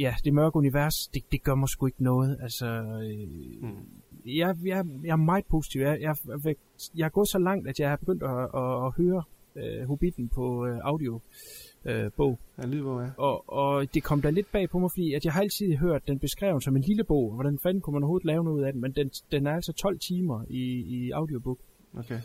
ja, 0.00 0.14
det 0.24 0.34
mørke 0.34 0.56
univers, 0.56 0.94
det, 1.14 1.22
det 1.32 1.42
gør 1.42 1.54
mig 1.54 1.68
sgu 1.68 1.86
ikke 1.86 2.02
noget. 2.02 2.38
Altså, 2.42 2.66
øh, 2.66 3.28
Mm. 3.62 3.76
Jeg, 4.26 4.56
jeg, 4.64 4.84
jeg 5.04 5.12
er 5.12 5.16
meget 5.16 5.44
positiv. 5.46 5.80
Jeg, 5.80 6.00
jeg, 6.00 6.16
jeg, 6.44 6.54
jeg 6.96 7.04
er 7.04 7.08
gået 7.08 7.28
så 7.28 7.38
langt, 7.38 7.68
at 7.68 7.80
jeg 7.80 7.88
har 7.88 7.96
begyndt 7.96 8.22
at, 8.22 8.42
at, 8.54 8.86
at 8.86 8.92
høre 8.96 9.22
øh, 9.56 9.88
Hobbiten 9.88 10.28
på 10.28 10.66
øh, 10.66 10.78
audio 10.82 11.20
øh, 11.84 12.10
bog. 12.16 12.38
ja, 12.58 12.66
lydbog, 12.66 13.00
ja. 13.00 13.10
Og, 13.16 13.52
og 13.52 13.94
det 13.94 14.02
kom 14.02 14.22
da 14.22 14.30
lidt 14.30 14.52
bag 14.52 14.70
på 14.70 14.78
mig, 14.78 14.90
fordi 14.90 15.14
at 15.14 15.24
jeg 15.24 15.32
har 15.32 15.40
altid 15.40 15.76
hørt 15.76 16.06
den 16.06 16.18
beskrevet 16.18 16.64
som 16.64 16.76
en 16.76 16.82
lille 16.82 17.04
bog. 17.04 17.34
Hvordan 17.34 17.58
fanden 17.62 17.80
kunne 17.80 17.94
man 17.94 18.02
overhovedet 18.02 18.26
lave 18.26 18.44
noget 18.44 18.58
ud 18.58 18.62
af 18.62 18.72
den? 18.72 18.80
Men 18.80 18.92
den, 18.92 19.10
den 19.32 19.46
er 19.46 19.54
altså 19.54 19.72
12 19.72 19.98
timer 19.98 20.44
i, 20.48 20.62
i 20.96 21.10
audiobook. 21.10 21.58
Okay. 21.98 22.20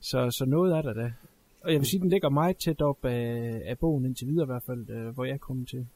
Så, 0.00 0.30
så 0.30 0.44
noget 0.46 0.76
er 0.76 0.82
der 0.82 0.92
da. 0.92 1.12
Og 1.60 1.72
jeg 1.72 1.80
vil 1.80 1.86
sige, 1.86 2.00
den 2.00 2.08
ligger 2.08 2.28
meget 2.28 2.56
tæt 2.56 2.82
op 2.82 3.04
af, 3.04 3.62
af 3.64 3.78
bogen 3.78 4.04
indtil 4.04 4.26
videre 4.26 4.44
i 4.44 4.46
hvert 4.46 4.62
fald, 4.62 4.90
øh, 4.90 5.14
hvor 5.14 5.24
jeg 5.24 5.40
kommet 5.40 5.68
til. 5.68 5.86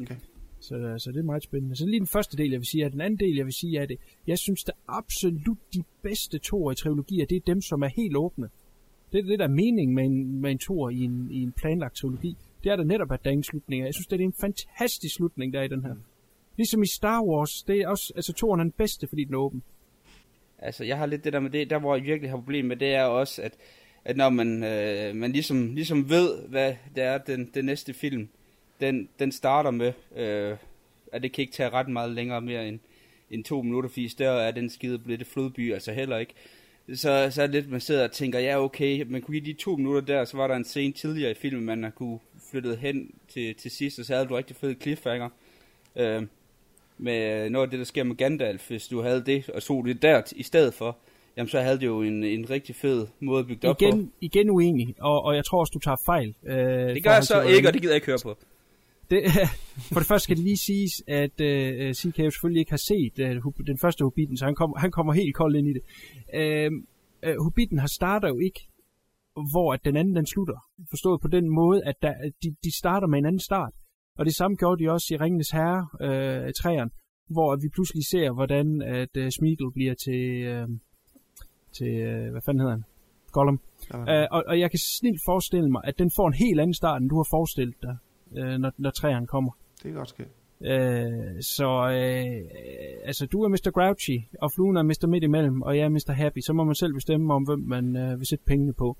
Okay. 0.00 0.16
Så, 0.62 0.76
øh, 0.76 1.00
så 1.00 1.12
det 1.12 1.18
er 1.18 1.22
meget 1.22 1.42
spændende. 1.42 1.76
Så 1.76 1.86
lige 1.86 2.00
den 2.00 2.06
første 2.06 2.36
del, 2.36 2.50
jeg 2.50 2.60
vil 2.60 2.66
sige, 2.66 2.84
er 2.84 2.88
den 2.88 3.00
anden 3.00 3.20
del, 3.20 3.36
jeg 3.36 3.44
vil 3.44 3.52
sige, 3.52 3.78
er 3.78 3.86
det. 3.86 3.96
Jeg 4.26 4.38
synes, 4.38 4.64
det 4.64 4.74
absolut 4.88 5.58
de 5.74 5.82
bedste 6.02 6.38
toer 6.38 6.72
i 6.72 6.74
trilogier, 6.74 7.26
det 7.26 7.36
er 7.36 7.40
dem, 7.46 7.60
som 7.60 7.82
er 7.82 7.88
helt 7.88 8.16
åbne. 8.16 8.48
Det 9.12 9.18
er 9.18 9.22
det, 9.22 9.38
der 9.38 9.44
er 9.44 9.48
mening 9.48 9.94
med 9.94 10.04
en, 10.04 10.40
med 10.40 10.50
en 10.50 10.58
toer 10.58 10.90
i 10.90 11.00
en, 11.00 11.28
i 11.30 11.42
en 11.42 11.52
planlagt 11.52 11.96
trilogi. 11.96 12.36
Det 12.64 12.72
er 12.72 12.76
der 12.76 12.84
netop, 12.84 13.12
at 13.12 13.24
der 13.24 13.30
er 13.30 13.32
ingen 13.32 13.44
slutninger. 13.44 13.86
Jeg 13.86 13.94
synes, 13.94 14.06
det 14.06 14.20
er 14.20 14.24
en 14.24 14.34
fantastisk 14.40 15.14
slutning, 15.14 15.52
der 15.52 15.60
er 15.60 15.64
i 15.64 15.68
den 15.68 15.82
her. 15.82 15.94
Ligesom 16.56 16.82
i 16.82 16.86
Star 16.86 17.22
Wars, 17.22 17.62
det 17.62 17.80
er 17.80 17.88
også, 17.88 18.12
altså 18.16 18.32
toeren 18.32 18.60
er 18.60 18.64
den 18.64 18.72
bedste, 18.72 19.06
fordi 19.06 19.24
den 19.24 19.34
er 19.34 19.38
åben. 19.38 19.62
Altså, 20.58 20.84
jeg 20.84 20.98
har 20.98 21.06
lidt 21.06 21.24
det 21.24 21.32
der 21.32 21.40
med 21.40 21.50
det, 21.50 21.70
der 21.70 21.78
hvor 21.78 21.96
jeg 21.96 22.04
virkelig 22.04 22.30
har 22.30 22.36
problem 22.36 22.64
med, 22.64 22.76
det 22.76 22.94
er 22.94 23.04
også, 23.04 23.42
at, 23.42 23.56
at 24.04 24.16
når 24.16 24.30
man, 24.30 24.64
øh, 24.64 25.16
man 25.16 25.32
ligesom, 25.32 25.74
ligesom 25.74 26.10
ved, 26.10 26.48
hvad 26.48 26.74
det 26.94 27.04
er, 27.04 27.18
den, 27.18 27.50
den 27.54 27.64
næste 27.64 27.92
film, 27.92 28.28
den, 28.82 29.08
den 29.18 29.32
starter 29.32 29.70
med, 29.70 29.92
øh, 30.16 30.56
at 31.12 31.22
det 31.22 31.32
kan 31.32 31.42
ikke 31.42 31.52
tage 31.52 31.70
ret 31.70 31.88
meget 31.88 32.10
længere 32.10 32.40
mere 32.40 32.68
end, 32.68 32.78
end 33.30 33.44
to 33.44 33.62
minutter, 33.62 33.90
fordi 33.90 34.08
større 34.08 34.46
er 34.46 34.50
den 34.50 34.70
skide 34.70 34.98
blitte 34.98 35.24
flodby, 35.24 35.74
altså 35.74 35.92
heller 35.92 36.18
ikke. 36.18 36.34
Så, 36.94 37.28
så 37.30 37.42
er 37.42 37.46
det 37.46 37.54
lidt, 37.54 37.70
man 37.70 37.80
sidder 37.80 38.04
og 38.04 38.12
tænker, 38.12 38.38
ja 38.38 38.64
okay, 38.64 39.02
man 39.08 39.22
kunne 39.22 39.40
give 39.40 39.52
de 39.52 39.58
to 39.58 39.76
minutter 39.76 40.00
der, 40.00 40.24
så 40.24 40.36
var 40.36 40.46
der 40.46 40.54
en 40.56 40.64
scene 40.64 40.92
tidligere 40.92 41.30
i 41.30 41.34
filmen, 41.34 41.64
man 41.64 41.82
har 41.82 41.90
kunne 41.90 42.18
flyttet 42.50 42.78
hen 42.78 43.10
til, 43.28 43.54
til 43.54 43.70
sidst, 43.70 43.98
og 43.98 44.04
så 44.04 44.14
havde 44.14 44.28
du 44.28 44.34
rigtig 44.34 44.56
fed 44.56 44.74
cliffhanger. 44.80 45.28
Øh, 45.96 46.22
med 46.98 47.50
noget 47.50 47.66
af 47.66 47.70
det, 47.70 47.78
der 47.78 47.84
sker 47.84 48.04
med 48.04 48.16
Gandalf, 48.16 48.68
hvis 48.68 48.88
du 48.88 49.02
havde 49.02 49.22
det, 49.26 49.50
og 49.50 49.62
så 49.62 49.82
det 49.86 50.02
der 50.02 50.22
i 50.36 50.42
stedet 50.42 50.74
for, 50.74 50.96
jamen 51.36 51.48
så 51.48 51.60
havde 51.60 51.80
det 51.80 51.86
jo 51.86 52.02
en, 52.02 52.24
en 52.24 52.50
rigtig 52.50 52.76
fed 52.76 53.06
måde 53.20 53.40
at 53.40 53.46
bygge 53.46 53.62
det 53.62 53.70
op 53.70 53.76
på. 53.76 53.84
Igen, 53.84 54.12
igen 54.20 54.50
uenig, 54.50 54.94
og, 55.00 55.24
og 55.24 55.36
jeg 55.36 55.44
tror 55.44 55.60
også, 55.60 55.70
du 55.74 55.78
tager 55.78 55.96
fejl. 56.06 56.34
Øh, 56.44 56.56
Det 56.94 57.04
gør 57.04 57.10
jeg 57.10 57.24
så 57.24 57.42
ikke, 57.42 57.68
og 57.68 57.72
det 57.72 57.82
gider 57.82 57.94
jeg 57.94 57.96
ikke 57.96 58.06
høre 58.06 58.18
på. 58.22 58.36
Det, 59.12 59.20
for 59.94 60.00
det 60.00 60.08
første 60.10 60.24
skal 60.24 60.36
det 60.36 60.44
lige 60.44 60.62
siges, 60.68 60.94
at 61.22 61.36
uh, 61.48 61.92
CK 61.98 62.18
jo 62.18 62.30
selvfølgelig 62.30 62.60
ikke 62.60 62.72
har 62.72 62.84
set 62.90 63.14
uh, 63.46 63.66
den 63.66 63.78
første 63.84 64.04
Hobbiten, 64.04 64.36
så 64.36 64.44
han, 64.44 64.54
kom, 64.54 64.74
han 64.78 64.90
kommer 64.90 65.12
helt 65.12 65.34
kold 65.34 65.56
ind 65.56 65.68
i 65.68 65.74
det. 65.76 65.84
Uh, 66.40 66.72
uh, 67.28 67.44
Hobbiten 67.44 67.78
har 67.78 67.90
starter 67.98 68.28
jo 68.28 68.38
ikke 68.38 68.60
hvor 69.52 69.72
at 69.72 69.84
den 69.84 69.96
anden 69.96 70.16
den 70.16 70.26
slutter. 70.26 70.58
Forstået 70.90 71.20
på 71.20 71.28
den 71.28 71.50
måde, 71.50 71.84
at 71.84 71.96
der, 72.02 72.14
de, 72.42 72.48
de 72.64 72.78
starter 72.78 73.06
med 73.06 73.18
en 73.18 73.26
anden 73.26 73.40
start. 73.40 73.72
Og 74.18 74.24
det 74.26 74.34
samme 74.34 74.56
gjorde 74.56 74.84
de 74.84 74.90
også 74.90 75.06
i 75.14 75.16
Ringenes 75.16 75.50
Herre, 75.50 75.88
øh, 76.00 76.52
træerne, 76.60 76.90
hvor 77.30 77.56
vi 77.56 77.68
pludselig 77.68 78.04
ser, 78.10 78.32
hvordan 78.32 78.82
at 78.82 79.16
uh, 79.16 79.28
Smeagol 79.28 79.72
bliver 79.72 79.94
til, 79.94 80.22
øh, 80.52 80.68
til 81.72 81.92
øh, 82.08 82.30
hvad 82.30 82.42
fanden 82.46 82.60
hedder 82.60 82.76
han? 82.76 82.84
Gollum. 83.32 83.60
Ja. 83.94 84.22
Uh, 84.22 84.28
og, 84.30 84.44
og 84.46 84.60
jeg 84.60 84.70
kan 84.70 84.78
snilt 84.78 85.20
forestille 85.24 85.70
mig, 85.70 85.82
at 85.84 85.98
den 85.98 86.10
får 86.16 86.26
en 86.28 86.34
helt 86.34 86.60
anden 86.60 86.74
start, 86.74 87.02
end 87.02 87.10
du 87.10 87.16
har 87.16 87.28
forestillet 87.30 87.82
dig, 87.82 87.96
øh, 88.36 88.58
når, 88.58 88.72
når 88.78 88.90
træerne 88.90 89.26
kommer. 89.26 89.50
Det 89.76 89.82
kan 89.82 89.94
godt 89.94 90.08
ske. 90.08 90.26
Øh, 90.64 91.42
så 91.42 91.88
øh, 91.88 92.50
altså 93.04 93.26
du 93.26 93.42
er 93.42 93.48
Mr. 93.48 93.70
Grouchy, 93.70 94.20
og 94.40 94.52
fluen 94.52 94.76
er 94.76 94.82
Mr. 94.82 95.06
Midt 95.06 95.24
imellem, 95.24 95.62
og 95.62 95.76
jeg 95.76 95.84
er 95.84 95.88
Mr. 95.88 96.12
Happy. 96.12 96.38
Så 96.38 96.52
må 96.52 96.64
man 96.64 96.74
selv 96.74 96.94
bestemme 96.94 97.34
om, 97.34 97.42
hvem 97.42 97.58
man 97.58 97.96
øh, 97.96 98.18
vil 98.18 98.26
sætte 98.26 98.44
pengene 98.44 98.72
på. 98.72 98.96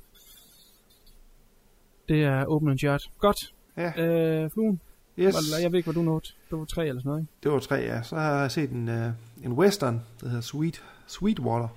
Det 2.08 2.24
er 2.24 2.44
open 2.44 2.70
and 2.70 2.78
shut. 2.78 3.10
Godt. 3.18 3.54
Ja. 3.76 4.02
Øh, 4.02 4.50
fluen. 4.50 4.80
Yes. 5.18 5.34
Jeg 5.62 5.72
ved 5.72 5.78
ikke, 5.78 5.86
hvad 5.86 5.94
du 5.94 6.02
nåede. 6.02 6.24
Det 6.50 6.58
var 6.58 6.64
tre 6.64 6.86
eller 6.86 7.00
sådan 7.00 7.08
noget, 7.08 7.22
ikke? 7.22 7.32
Det 7.42 7.52
var 7.52 7.58
tre, 7.58 7.74
ja. 7.74 8.02
Så 8.02 8.16
har 8.16 8.40
jeg 8.40 8.50
set 8.50 8.70
en, 8.70 8.88
uh, 8.88 9.44
en 9.44 9.52
western, 9.52 10.00
der 10.20 10.28
hedder 10.28 10.40
Sweet, 10.40 10.82
Sweetwater, 11.06 11.68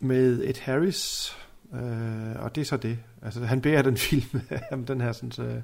med 0.00 0.42
Ed 0.44 0.60
Harris, 0.60 1.36
uh, 1.72 1.78
og 2.44 2.54
det 2.54 2.60
er 2.60 2.64
så 2.64 2.76
det. 2.76 2.98
Altså, 3.22 3.44
han 3.44 3.60
bærer 3.60 3.82
den 3.82 3.96
film, 4.08 4.40
den 4.86 5.00
her 5.00 5.12
sådan, 5.12 5.56
uh, 5.56 5.62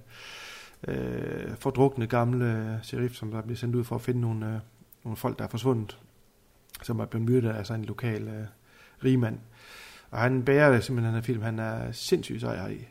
øh, 0.87 1.57
fordrukne 1.57 2.07
gamle 2.07 2.81
sheriff, 2.83 3.15
som 3.15 3.31
der 3.31 3.43
bliver 3.43 3.57
sendt 3.57 3.75
ud 3.75 3.85
for 3.85 3.95
at 3.95 4.01
finde 4.01 4.21
nogle, 4.21 4.47
øh, 4.47 4.59
nogle 5.05 5.17
folk, 5.17 5.39
der 5.39 5.45
er 5.45 5.49
forsvundet, 5.49 5.99
som 6.83 7.01
er 7.01 7.05
blevet 7.05 7.29
myrdet 7.31 7.49
af 7.49 7.67
sådan 7.67 7.81
en 7.81 7.87
lokal 7.87 8.29
øh, 8.29 8.47
rigmand. 9.05 9.39
Og 10.11 10.19
han 10.19 10.43
bærer 10.43 10.73
det 10.73 10.85
simpelthen, 10.85 11.15
den 11.15 11.21
her 11.21 11.27
film. 11.27 11.43
Han 11.43 11.59
er 11.59 11.93
sindssygt 11.93 12.41
sej 12.41 12.71
i 12.71 12.89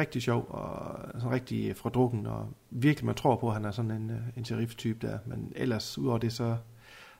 rigtig 0.00 0.22
sjov 0.22 0.46
og 0.48 0.98
sådan 1.14 1.30
rigtig 1.30 1.76
fordrukken, 1.76 2.26
og 2.26 2.48
virkelig 2.70 3.06
man 3.06 3.14
tror 3.14 3.36
på, 3.36 3.48
at 3.48 3.54
han 3.54 3.64
er 3.64 3.70
sådan 3.70 3.90
en, 3.90 4.10
øh, 4.10 4.18
en 4.36 4.44
sheriff-type 4.44 5.06
der, 5.06 5.18
men 5.26 5.52
ellers 5.56 5.98
udover 5.98 6.18
det, 6.18 6.32
så, 6.32 6.56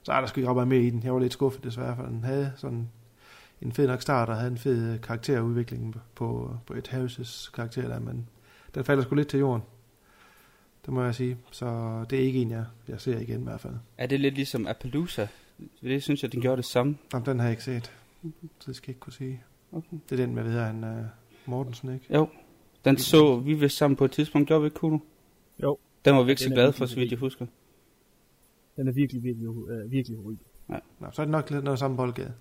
så 0.02 0.12
er 0.12 0.20
der 0.20 0.26
sgu 0.26 0.40
ikke 0.40 0.48
ret 0.48 0.56
meget 0.56 0.68
med 0.68 0.78
i 0.78 0.90
den. 0.90 1.02
Jeg 1.02 1.14
var 1.14 1.20
lidt 1.20 1.32
skuffet 1.32 1.64
desværre, 1.64 1.96
for 1.96 2.02
den 2.02 2.24
havde 2.24 2.52
sådan 2.56 2.88
en 3.60 3.72
fed 3.72 3.86
nok 3.86 4.02
start, 4.02 4.28
og 4.28 4.36
havde 4.36 4.50
en 4.50 4.58
fed 4.58 4.98
karakterudvikling 4.98 5.96
på, 6.14 6.56
på 6.66 6.74
et 6.74 6.88
Harris' 6.88 7.50
karakter 7.54 7.88
der, 7.88 8.00
men 8.00 8.28
den 8.74 8.84
falder 8.84 9.02
sgu 9.02 9.14
lidt 9.14 9.28
til 9.28 9.38
jorden. 9.38 9.62
Det 10.84 10.92
må 10.92 11.02
jeg 11.02 11.14
sige. 11.14 11.38
Så 11.50 11.66
det 12.10 12.18
er 12.18 12.22
ikke 12.22 12.38
en, 12.42 12.50
jeg, 12.50 12.64
jeg 12.88 13.00
ser 13.00 13.18
igen 13.18 13.40
i 13.40 13.44
hvert 13.44 13.60
fald. 13.60 13.74
Er 13.98 14.06
det 14.06 14.20
lidt 14.20 14.34
ligesom 14.34 14.66
Appaloosa? 14.66 15.26
Det 15.82 16.02
synes 16.02 16.22
jeg, 16.22 16.32
den 16.32 16.40
gjorde 16.40 16.56
det 16.56 16.64
samme. 16.64 16.98
Jamen, 17.12 17.26
den 17.26 17.38
har 17.38 17.46
jeg 17.46 17.52
ikke 17.52 17.64
set. 17.64 17.92
Så 18.58 18.66
det 18.66 18.76
skal 18.76 18.88
jeg 18.88 18.90
ikke 18.90 19.00
kunne 19.00 19.12
sige. 19.12 19.42
Okay. 19.72 19.96
Det 20.10 20.20
er 20.20 20.26
den 20.26 20.34
med, 20.34 20.42
hvad 20.42 20.52
hedder 20.52 20.66
han, 20.66 20.84
uh, 20.84 21.06
Mortensen, 21.46 21.94
ikke? 21.94 22.14
Jo. 22.14 22.28
Den 22.84 22.98
så 22.98 23.36
vi 23.36 23.54
vist 23.54 23.76
sammen 23.76 23.96
på 23.96 24.04
et 24.04 24.10
tidspunkt, 24.10 24.48
gjorde 24.48 24.62
vi 24.62 24.66
ikke, 24.66 24.74
Kuno? 24.74 24.98
Jo. 25.62 25.78
Den 26.04 26.14
var 26.14 26.22
virkelig 26.22 26.48
så 26.48 26.54
glad 26.54 26.72
for, 26.72 26.86
så 26.86 26.96
vidt 26.96 27.10
jeg 27.10 27.18
husker. 27.18 27.46
Den 28.76 28.88
er 28.88 28.92
virkelig, 28.92 29.22
virkelig, 29.22 29.48
uh, 29.48 29.90
virkelig 29.90 30.18
horribel. 30.18 30.46
Ja. 30.70 30.78
Nå, 31.00 31.06
så 31.12 31.22
er 31.22 31.26
det 31.26 31.32
nok 31.32 31.50
lidt 31.50 31.64
noget 31.64 31.78
samme 31.78 31.96
boldgade. 31.96 32.32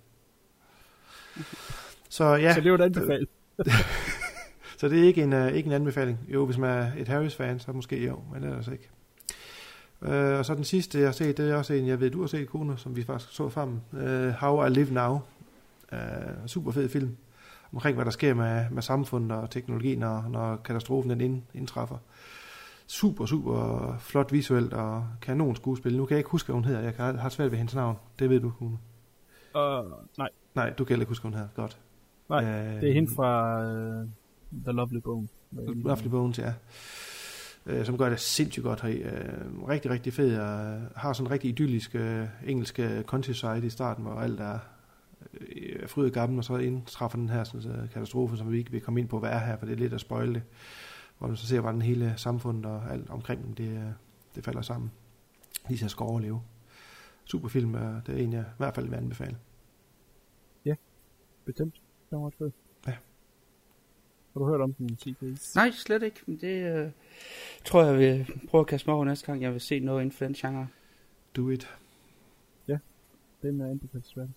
Så 2.10 2.26
ja. 2.26 2.54
Så 2.54 2.62
det 2.62 2.72
var 2.72 2.78
et 2.78 2.82
anbefaling. 2.82 3.30
så 4.82 4.88
det 4.88 5.00
er 5.00 5.04
ikke 5.04 5.24
en, 5.24 5.34
uh, 5.34 5.48
ikke 5.48 5.68
en 5.68 5.74
anbefaling. 5.74 6.20
Jo, 6.28 6.46
hvis 6.46 6.58
man 6.58 6.70
er 6.70 6.92
et 6.98 7.08
Harris-fan, 7.08 7.60
så 7.60 7.72
måske 7.72 8.06
jo, 8.06 8.20
men 8.34 8.44
ellers 8.44 8.68
ikke. 8.68 8.90
Uh, 10.02 10.40
og 10.40 10.46
så 10.46 10.56
den 10.56 10.64
sidste, 10.64 11.00
jeg 11.00 11.08
har 11.08 11.12
set, 11.12 11.38
det 11.38 11.50
er 11.50 11.56
også 11.56 11.74
en, 11.74 11.88
jeg 11.88 12.00
ved, 12.00 12.10
du 12.10 12.20
har 12.20 12.28
set, 12.28 12.50
Kuno, 12.50 12.76
som 12.76 12.96
vi 12.96 13.04
faktisk 13.04 13.36
så 13.36 13.50
frem. 13.50 13.80
Uh, 13.92 14.30
How 14.30 14.66
I 14.66 14.70
Live 14.70 14.94
Now. 14.94 15.20
Uh, 15.92 15.98
super 16.48 16.72
fed 16.72 16.90
film 16.90 17.18
omkring, 17.74 17.96
hvad 17.96 18.06
der 18.06 18.12
sker 18.12 18.34
med, 18.34 18.66
med 18.72 18.82
samfundet 18.82 19.38
og 19.38 19.50
teknologi, 19.50 19.96
når, 19.96 20.26
når 20.30 20.56
katastrofen 20.56 21.10
den 21.10 21.22
ind, 21.22 21.42
indtræffer. 21.54 21.98
Super, 22.88 23.26
super 23.26 23.96
flot 24.00 24.32
visuelt 24.32 24.74
og 24.74 25.06
kanon 25.22 25.56
skuespil. 25.56 25.98
Nu 25.98 26.06
kan 26.06 26.16
jeg 26.16 26.20
ikke 26.20 26.30
huske, 26.30 26.48
hvad 26.48 26.54
hun 26.54 26.66
hedder. 26.66 26.82
Jeg 26.82 26.96
kan, 26.96 27.16
har 27.16 27.30
svært 27.30 27.52
ved 27.52 27.58
hendes 27.58 27.76
navn. 27.76 27.98
Det 28.20 28.30
ved 28.30 28.40
du, 28.40 28.50
hun. 28.60 28.80
Uh, 29.56 29.62
nej. 30.18 30.30
Nej, 30.56 30.70
du 30.70 30.84
kan 30.84 30.96
ikke 30.96 31.10
huske, 31.10 31.24
hvad 31.24 31.32
hun 31.32 31.40
hedder. 31.40 31.54
Godt. 31.56 31.78
Nej, 32.30 32.44
uh, 32.44 32.82
det 32.82 32.90
er 32.90 32.94
hende 32.94 33.12
fra 33.16 33.62
uh, 34.02 34.08
The 34.52 34.72
Lovely 34.72 35.00
Bone. 35.00 35.28
Lovely 35.52 36.10
Bones, 36.10 36.40
ja. 36.40 36.54
Uh, 37.66 37.86
som 37.86 37.98
gør 37.98 38.10
det 38.10 38.20
sindssygt 38.20 38.64
godt 38.64 38.82
her. 38.82 39.12
Uh, 39.60 39.68
rigtig, 39.70 39.92
rigtig 39.92 40.14
fed. 40.14 40.40
Og 40.40 40.82
har 40.96 41.14
sådan 41.14 41.28
en 41.28 41.32
rigtig 41.32 41.50
idyllisk 41.50 41.96
uh, 41.96 42.50
engelsk 42.50 42.80
countryside 43.06 43.66
i 43.66 43.70
starten, 43.70 44.04
hvor 44.04 44.14
alt 44.14 44.40
er 44.40 44.60
øh, 45.34 45.90
fryd 45.90 46.06
og 46.06 46.12
gammel, 46.12 46.38
og 46.38 46.44
så 46.44 46.58
indtræffer 46.58 47.18
den 47.18 47.30
her 47.30 47.44
sådan, 47.44 47.62
så, 47.62 47.88
katastrofe, 47.94 48.38
som 48.38 48.52
vi 48.52 48.58
ikke 48.58 48.72
vil 48.72 48.82
komme 48.82 49.00
ind 49.00 49.10
på, 49.10 49.20
hvad 49.20 49.30
er 49.30 49.40
her, 49.40 49.58
for 49.58 49.66
det 49.66 49.74
er 49.74 49.78
lidt 49.78 49.94
at 49.94 50.02
spoile 50.02 50.34
det. 50.34 50.44
Hvor 51.18 51.28
man 51.28 51.38
så 51.38 51.48
ser, 51.48 51.60
hvordan 51.60 51.82
hele 51.82 52.14
samfundet 52.18 52.66
og 52.66 52.92
alt 52.92 53.10
omkring 53.10 53.44
dem, 53.44 53.54
det, 53.54 53.94
det 54.36 54.44
falder 54.44 54.62
sammen. 54.62 54.92
Lige 55.70 55.80
så 55.80 55.90
skal 55.90 56.04
overleve. 56.04 56.42
Super 57.26 57.48
film, 57.48 57.74
og 57.74 58.02
det 58.08 58.20
er 58.20 58.24
en, 58.24 58.34
jeg 58.34 58.42
i 58.42 58.58
hvert 58.58 58.76
fald 58.76 58.88
vil 58.88 58.96
anbefale. 58.96 59.38
Ja, 60.66 60.76
bestemt. 61.46 61.74
Det 62.10 62.18
var 62.20 62.28
ret 62.28 62.34
fedt. 62.38 62.56
Har 64.34 64.40
du 64.40 64.46
hørt 64.46 64.62
om 64.62 64.74
den, 64.74 64.98
CK's? 65.02 65.52
Nej, 65.56 65.72
slet 65.72 66.04
ikke. 66.04 66.20
Det 66.28 66.78
øh, 66.78 66.92
tror 67.66 67.84
jeg 67.84 67.98
vil 67.98 68.28
prøve 68.50 68.60
at 68.60 68.68
kaste 68.68 68.90
mig 68.90 68.96
over 68.96 69.06
næste 69.06 69.26
gang, 69.26 69.42
jeg 69.42 69.54
vil 69.54 69.62
se 69.62 69.80
noget 69.80 70.02
inden 70.02 70.12
for 70.12 70.26
den 70.26 70.34
genre. 70.34 70.68
Do 71.36 71.50
it. 71.50 71.70
Ja, 72.68 72.78
den 73.42 73.62
er 73.62 73.70
anbefalesværdig. 73.70 74.34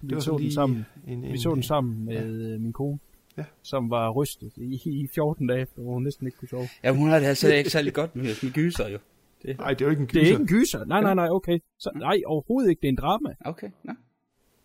Vi 0.00 0.08
det 0.08 0.14
var 0.14 0.20
så 0.20 0.38
den 0.38 0.52
sammen. 0.52 0.86
En, 1.06 1.24
en, 1.24 1.32
vi 1.32 1.38
så 1.38 1.54
den 1.54 1.62
sammen 1.62 2.04
med 2.04 2.50
ja. 2.50 2.58
min 2.58 2.72
kone, 2.72 2.98
ja. 3.36 3.44
som 3.62 3.90
var 3.90 4.10
rystet 4.10 4.52
i, 4.56 4.80
i 4.84 5.06
14 5.06 5.46
dage, 5.46 5.66
hvor 5.74 5.92
hun 5.92 6.02
næsten 6.02 6.26
ikke 6.26 6.38
kunne 6.38 6.48
sove. 6.48 6.68
Ja, 6.84 6.92
hun 6.92 7.08
har 7.08 7.18
det 7.18 7.26
altså 7.26 7.52
ikke 7.52 7.70
særlig 7.70 7.94
godt 7.94 8.16
med, 8.16 8.24
med 8.24 8.52
gyser 8.52 8.88
jo. 8.88 8.98
Det. 9.42 9.58
Nej, 9.58 9.68
det 9.68 9.80
er 9.80 9.84
jo 9.84 9.90
ikke 9.90 10.00
en 10.00 10.06
gyser. 10.06 10.20
Det 10.20 10.28
er 10.28 10.32
ikke 10.32 10.40
en 10.40 10.46
gyser. 10.46 10.84
Nej, 10.84 11.00
nej, 11.00 11.14
nej, 11.14 11.28
okay. 11.28 11.58
Så, 11.78 11.90
nej, 11.94 12.22
overhovedet 12.26 12.70
ikke. 12.70 12.80
Det 12.80 12.88
er 12.88 12.92
en 12.92 12.96
drama. 12.96 13.34
Okay, 13.44 13.70
nej. 13.84 13.96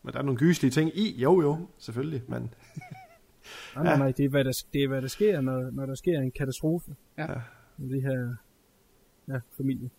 Men 0.04 0.14
der 0.14 0.20
er 0.20 0.24
nogle 0.24 0.40
gyselige 0.40 0.72
ting 0.72 0.98
i. 0.98 1.22
Jo, 1.22 1.42
jo, 1.42 1.68
selvfølgelig, 1.78 2.22
men... 2.28 2.54
nej, 3.76 3.84
nej, 3.84 3.98
nej, 3.98 4.12
det 4.12 4.26
er, 4.26 4.30
hvad 4.30 4.44
der, 4.44 4.64
det 4.74 4.84
er, 4.84 4.88
hvad 4.88 5.02
der 5.02 5.08
sker, 5.08 5.42
når, 5.42 5.72
når 5.72 5.86
der 5.86 5.96
sker 5.96 6.20
en 6.20 6.32
katastrofe. 6.32 6.96
Ja. 7.18 7.28
Med 7.78 7.90
det 7.90 8.02
her 8.02 8.36
ja, 9.28 9.40
familie. 9.58 9.90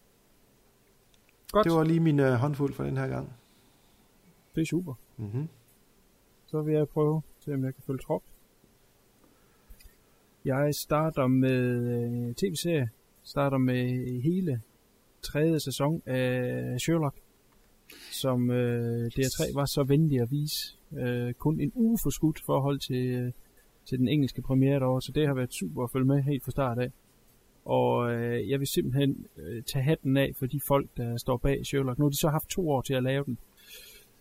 Godt. 1.53 1.65
Det 1.65 1.73
var 1.73 1.85
lige 1.85 2.01
min 2.01 2.21
uh, 2.21 2.27
håndfuld 2.27 2.75
for 2.75 2.85
den 2.85 2.97
her 2.97 3.09
gang. 3.09 3.33
Det 4.55 4.61
er 4.61 4.67
super. 4.67 4.95
Mm-hmm. 5.17 5.49
Så 6.47 6.63
vil 6.63 6.75
jeg 6.75 6.89
prøve, 6.89 7.23
se 7.39 7.55
om 7.55 7.65
jeg 7.65 7.75
kan 7.75 7.83
følge 7.87 7.99
trop. 7.99 8.23
Jeg 10.45 10.75
starter 10.75 11.27
med 11.27 11.61
øh, 12.29 12.35
tv-serie. 12.35 12.91
Starter 13.23 13.59
med 13.59 14.21
hele 14.23 14.63
tredje 15.23 15.61
sæson 15.61 16.03
af 16.07 16.81
Sherlock, 16.81 17.17
som 18.13 18.51
øh, 18.51 19.07
DR3 19.07 19.55
var 19.55 19.65
så 19.65 19.85
venlig 19.85 20.21
at 20.21 20.31
vise. 20.31 20.78
Øh, 20.97 21.33
kun 21.33 21.61
en 21.61 21.73
uge 21.75 21.99
for 22.03 22.11
skudt 22.11 22.41
forhold 22.47 22.79
til, 22.79 23.07
øh, 23.07 23.33
til 23.89 23.99
den 23.99 24.09
engelske 24.09 24.43
premiere 24.43 24.81
derovre, 24.81 25.03
så 25.03 25.13
det 25.13 25.27
har 25.27 25.35
været 25.35 25.55
super 25.55 25.85
at 25.85 25.91
følge 25.91 26.07
med 26.07 26.23
helt 26.23 26.45
fra 26.45 26.51
start 26.51 26.79
af. 26.79 26.91
Og 27.65 28.13
øh, 28.13 28.51
jeg 28.51 28.59
vil 28.59 28.67
simpelthen 28.67 29.27
øh, 29.37 29.63
tage 29.63 29.83
hatten 29.83 30.17
af 30.17 30.33
for 30.39 30.47
de 30.47 30.61
folk, 30.69 30.89
der 30.97 31.17
står 31.17 31.37
bag 31.37 31.67
Sherlock. 31.67 31.99
Nu 31.99 32.05
har 32.05 32.11
de 32.11 32.17
så 32.17 32.29
haft 32.29 32.49
to 32.49 32.71
år 32.71 32.81
til 32.81 32.95
at 32.95 33.03
lave 33.03 33.25
den 33.25 33.39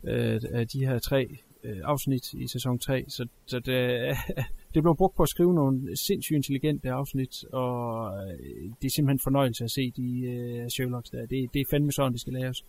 øh, 0.04 0.42
af 0.52 0.68
de 0.68 0.86
her 0.86 1.00
tre 1.00 1.38
øh, 1.64 1.78
afsnit 1.84 2.34
i 2.34 2.48
sæson 2.48 2.80
3, 2.80 3.06
så, 3.08 3.28
så 3.46 3.60
det, 3.60 4.16
det 4.74 4.84
blev 4.84 4.96
brugt 4.96 5.16
på 5.16 5.24
at 5.24 5.30
skrive 5.30 5.54
nogle 5.54 5.98
sindssygt 6.08 6.36
intelligente 6.36 6.92
afsnit, 6.92 7.46
og 7.54 8.12
øh, 8.18 8.72
det 8.82 8.88
er 8.88 8.92
simpelthen 8.96 9.20
fornøjelse 9.20 9.64
at 9.64 9.72
se 9.72 9.92
de 9.92 10.22
øh, 10.22 10.70
Sherlocks 10.70 11.10
der. 11.10 11.26
Det, 11.26 11.54
det 11.54 11.62
er 11.62 11.66
fandme 11.72 11.92
sådan, 11.92 12.14
det 12.14 12.22
skal 12.22 12.34
laves. 12.34 12.66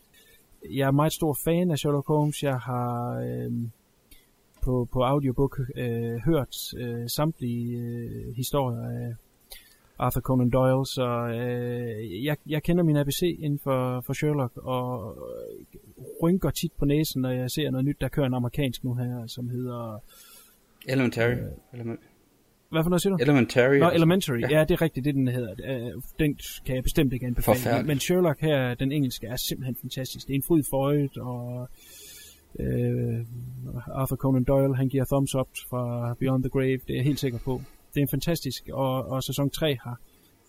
Jeg 0.70 0.87
er 0.87 0.90
meget 0.90 1.12
stor 1.12 1.38
fan 1.44 1.70
af 1.70 1.78
Sherlock 1.78 2.06
Holmes. 2.06 2.42
Jeg 2.42 2.58
har 2.58 3.20
øh, 3.20 3.52
på, 4.62 4.88
på 4.92 5.02
audiobook 5.02 5.60
øh, 5.76 6.16
hørt 6.26 6.56
øh, 6.78 7.08
samtlige 7.08 7.78
øh, 7.78 8.34
historier 8.36 8.82
af 8.82 9.14
Arthur 9.98 10.20
Conan 10.20 10.50
Doyle, 10.50 10.86
så 10.86 11.08
øh, 11.34 12.24
jeg, 12.24 12.36
jeg 12.48 12.62
kender 12.62 12.84
min 12.84 12.96
ABC 12.96 13.22
inden 13.38 13.58
for, 13.58 14.00
for 14.06 14.12
Sherlock, 14.12 14.56
og 14.56 15.16
rynker 16.22 16.50
tit 16.50 16.72
på 16.78 16.84
næsen, 16.84 17.22
når 17.22 17.30
jeg 17.30 17.50
ser 17.50 17.70
noget 17.70 17.84
nyt, 17.84 18.00
der 18.00 18.08
kører 18.08 18.26
en 18.26 18.34
amerikansk 18.34 18.84
nu 18.84 18.94
her, 18.94 19.26
som 19.26 19.48
hedder... 19.48 20.02
Elementary. 20.88 21.30
Øh, 21.30 21.38
Element. 21.72 22.00
Hvad 22.70 22.82
for 22.82 22.90
noget 22.90 23.02
siger 23.02 23.16
du? 23.16 23.22
Elementary. 23.22 23.78
Nå, 23.78 23.90
Elementary. 23.90 24.40
Ja. 24.40 24.48
ja, 24.50 24.64
det 24.64 24.70
er 24.70 24.82
rigtigt, 24.82 25.04
det 25.04 25.14
den 25.14 25.28
hedder. 25.28 25.54
Øh, 25.64 26.02
den 26.18 26.38
kan 26.66 26.74
jeg 26.74 26.82
bestemt 26.82 27.12
ikke 27.12 27.26
anbefale. 27.26 27.86
Men 27.86 28.00
Sherlock 28.00 28.40
her, 28.40 28.74
den 28.74 28.92
engelske, 28.92 29.26
er 29.26 29.36
simpelthen 29.48 29.76
fantastisk. 29.80 30.26
Det 30.26 30.32
er 30.32 30.36
en 30.36 30.42
fryd 30.42 30.62
føjet, 30.70 31.18
og 31.18 31.62
øh, 31.62 31.66
Øh, 32.61 33.26
Arthur 33.94 34.16
Conan 34.16 34.44
Doyle, 34.44 34.76
han 34.76 34.88
giver 34.88 35.04
thumbs 35.04 35.34
up 35.34 35.48
fra 35.70 36.14
Beyond 36.20 36.42
the 36.42 36.50
Grave, 36.50 36.78
det 36.87 36.90
er 36.90 36.94
jeg 36.94 37.04
helt 37.04 37.20
sikker 37.20 37.38
på. 37.38 37.62
Det 37.94 38.00
er 38.00 38.02
en 38.02 38.08
fantastisk, 38.08 38.68
og, 38.72 39.04
og 39.04 39.22
sæson 39.22 39.50
3 39.50 39.76
har, 39.82 40.00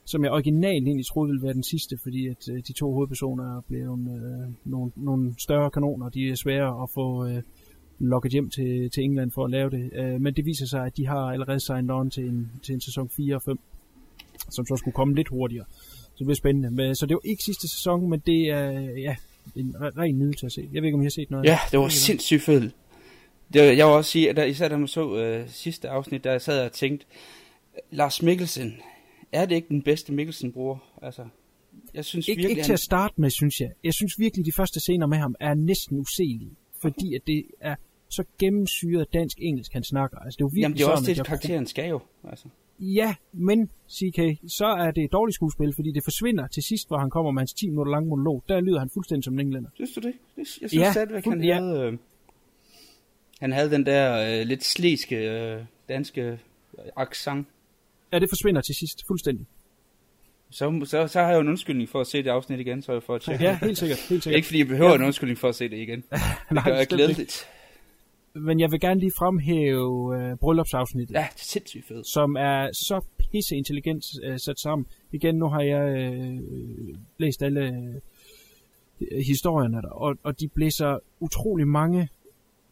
som 0.06 0.24
jeg 0.24 0.32
originalt 0.32 0.88
egentlig 0.88 1.06
troede 1.06 1.30
ville 1.30 1.44
være 1.44 1.54
den 1.54 1.64
sidste, 1.64 1.98
fordi 2.04 2.28
at 2.28 2.50
øh, 2.52 2.58
de 2.68 2.74
to 2.74 2.94
hovedpersoner 2.94 3.58
er 3.58 3.62
blevet 3.62 4.00
øh, 4.00 4.54
nogle, 4.66 4.92
nogle 4.96 5.36
større 5.38 5.72
kanoner, 5.72 6.10
de 6.10 6.30
er 6.30 6.36
svære 6.36 6.84
at 6.84 6.90
få, 6.90 7.26
øh, 7.26 7.44
lokket 8.00 8.32
hjem 8.32 8.50
til, 8.50 8.90
til 8.92 9.04
England 9.04 9.32
for 9.32 9.46
at 9.46 9.52
lave 9.52 9.70
det. 9.70 9.92
Øh, 9.94 10.22
men 10.22 10.34
det 10.34 10.46
viser 10.46 10.66
sig, 10.66 10.86
at 10.86 10.98
de 10.98 11.08
har 11.08 11.32
allerede 11.32 11.60
signed 11.60 11.96
on 11.96 12.10
til 12.10 12.26
en, 12.26 12.52
til 12.64 12.74
en 12.74 12.82
sæson 12.82 13.10
4 13.10 13.36
og 13.36 13.42
5, 13.42 13.60
som 14.50 14.66
så 14.66 14.76
skulle 14.76 14.96
komme 14.96 15.16
lidt 15.16 15.28
hurtigere. 15.28 15.66
Så 15.70 16.16
det 16.18 16.26
bliver 16.26 16.36
spændende. 16.36 16.72
Men, 16.72 16.96
så 16.96 17.06
det 17.06 17.16
var 17.16 17.22
ikke 17.24 17.44
sidste 17.44 17.68
sæson, 17.68 18.10
men 18.10 18.20
det 18.20 18.50
er 18.50 18.72
ja, 18.82 19.16
en 19.56 19.76
ren 19.98 20.20
nydelse 20.20 20.46
at 20.46 20.52
se. 20.52 20.70
Jeg 20.74 20.82
ved 20.82 20.88
ikke, 20.88 20.96
om 20.96 21.02
I 21.02 21.06
har 21.06 21.10
set 21.10 21.32
noget. 21.32 21.46
Ja, 21.46 21.60
det 21.72 21.80
var 21.80 21.90
sindssygt 21.90 22.42
fedt. 22.42 22.76
Det, 23.54 23.60
jeg 23.60 23.88
vil 23.88 23.94
også 23.94 24.12
sige, 24.12 24.30
at 24.30 24.36
der, 24.36 24.44
især 24.44 24.68
da 24.68 24.78
man 24.78 24.88
så 24.88 25.18
øh, 25.18 25.50
sidste 25.50 25.90
afsnit, 25.90 26.24
der 26.24 26.38
sad 26.38 26.56
jeg 26.56 26.66
og 26.66 26.72
tænkte, 26.72 27.06
Lars 27.92 28.22
Mikkelsen, 28.22 28.74
er 29.32 29.46
det 29.46 29.56
ikke 29.56 29.68
den 29.68 29.82
bedste 29.82 30.14
Mikkelsen-bror? 30.14 30.84
Altså, 31.02 31.26
jeg 31.94 32.06
synes 32.06 32.28
ikke, 32.28 32.40
virkelig, 32.40 32.58
ikke 32.58 32.64
til 32.64 32.74
at 32.74 32.80
starte 32.80 33.14
med, 33.18 33.30
synes 33.30 33.60
jeg. 33.60 33.70
Jeg 33.84 33.94
synes 33.94 34.14
virkelig, 34.20 34.46
de 34.46 34.52
første 34.56 34.80
scener 34.80 35.08
med 35.08 35.18
ham 35.18 35.36
er 35.40 35.54
næsten 35.54 36.00
uselige. 36.00 36.52
Fordi 36.82 37.16
at 37.16 37.22
det 37.28 37.44
er 37.62 37.76
så 38.10 38.24
gennemsyret 38.40 39.14
dansk-engelsk, 39.14 39.74
han 39.74 39.84
snakker. 39.84 40.18
Altså, 40.18 40.38
det 40.38 40.42
er 40.42 40.46
jo 40.46 40.48
virkelig 40.48 40.62
Jamen, 40.62 40.78
det 40.78 40.84
er 40.84 40.88
også 40.88 41.04
sådan, 41.04 41.18
det, 41.18 41.26
karakteren 41.26 41.68
skal 41.68 41.90
jo. 41.90 42.00
Altså. 42.30 42.48
Ja, 42.80 43.16
men 43.34 43.70
CK, 43.92 44.20
så 44.48 44.66
er 44.66 44.92
det 44.92 45.04
et 45.04 45.12
dårligt 45.12 45.36
skuespil, 45.36 45.74
fordi 45.76 45.92
det 45.92 46.04
forsvinder 46.04 46.48
til 46.48 46.64
sidst, 46.64 46.88
hvor 46.88 46.98
han 46.98 47.10
kommer 47.10 47.32
med 47.32 47.42
hans 47.42 47.54
10 47.54 47.70
minutter 47.70 47.92
lange 47.92 48.10
monolog. 48.10 48.44
Der 48.50 48.60
lyder 48.62 48.80
han 48.80 48.90
fuldstændig 48.94 49.24
som 49.24 49.34
en 49.34 49.40
englænder. 49.40 49.70
Synes 49.76 49.92
du 49.92 50.00
det? 50.00 50.14
Jeg 50.38 50.48
synes 50.48 50.74
Ja, 50.74 50.92
stadigvæk, 50.92 51.24
han 51.26 51.44
ja. 51.44 51.54
havde... 51.60 51.80
Øh, 51.82 51.98
han 53.40 53.52
havde 53.52 53.72
den 53.72 53.86
der 53.86 54.40
øh, 54.42 54.48
lidt 54.48 54.64
sliske 54.64 55.16
øh, 55.16 55.62
danske 55.90 56.22
øh, 56.22 56.38
accent. 56.96 57.48
Ja, 58.14 58.20
det 58.20 58.30
forsvinder 58.30 58.62
til 58.62 58.76
sidst 58.76 59.04
fuldstændig. 59.08 59.46
Så, 60.52 60.82
så, 60.86 61.08
så 61.08 61.20
har 61.20 61.28
jeg 61.28 61.36
jo 61.36 61.42
en 61.42 61.48
undskyldning 61.48 61.90
for 61.90 62.02
at 62.02 62.08
se 62.08 62.24
det 62.24 62.30
afsnit 62.30 62.60
igen, 62.60 62.82
så 62.82 62.92
jeg 62.94 63.04
får 63.04 63.16
at 63.16 63.22
tjekke. 63.22 63.44
Ja, 63.44 63.60
helt 63.62 63.78
sikkert. 63.78 64.00
Helt 64.10 64.24
sikkert. 64.24 64.38
Ikke 64.38 64.46
fordi 64.46 64.60
jeg 64.60 64.68
behøver 64.68 64.90
Ja. 64.90 64.96
en 64.96 65.04
undskyldning 65.04 65.38
for 65.38 65.50
at 65.50 65.56
se 65.56 65.70
det 65.70 65.78
igen. 65.78 66.02
Det 66.12 66.12
Nej, 66.52 66.64
gør 66.70 66.76
jeg 66.78 66.88
glædeligt. 66.88 67.48
Men 68.34 68.60
jeg 68.60 68.72
vil 68.72 68.80
gerne 68.80 69.00
lige 69.00 69.12
fremhæve 69.18 70.18
øh, 70.18 70.38
bryllupsafsnittet. 70.38 71.16
Ja, 71.16 71.28
det 71.34 71.42
er 71.42 71.46
sindssygt 71.46 71.86
fedt. 71.86 72.08
Som 72.08 72.36
er 72.36 72.72
så 72.74 73.02
pisse 73.32 73.56
intelligent 73.56 74.06
øh, 74.24 74.40
sat 74.40 74.60
sammen. 74.60 74.86
Igen, 75.12 75.36
nu 75.36 75.48
har 75.48 75.62
jeg 75.62 75.98
øh, 75.98 76.40
læst 77.18 77.44
alle 77.44 77.68
øh, 79.02 79.18
historierne 79.28 79.78
der, 79.82 79.90
og, 79.90 80.16
og 80.24 80.40
de 80.40 80.48
blæser 80.48 81.00
utrolig 81.20 81.68
mange 81.68 82.10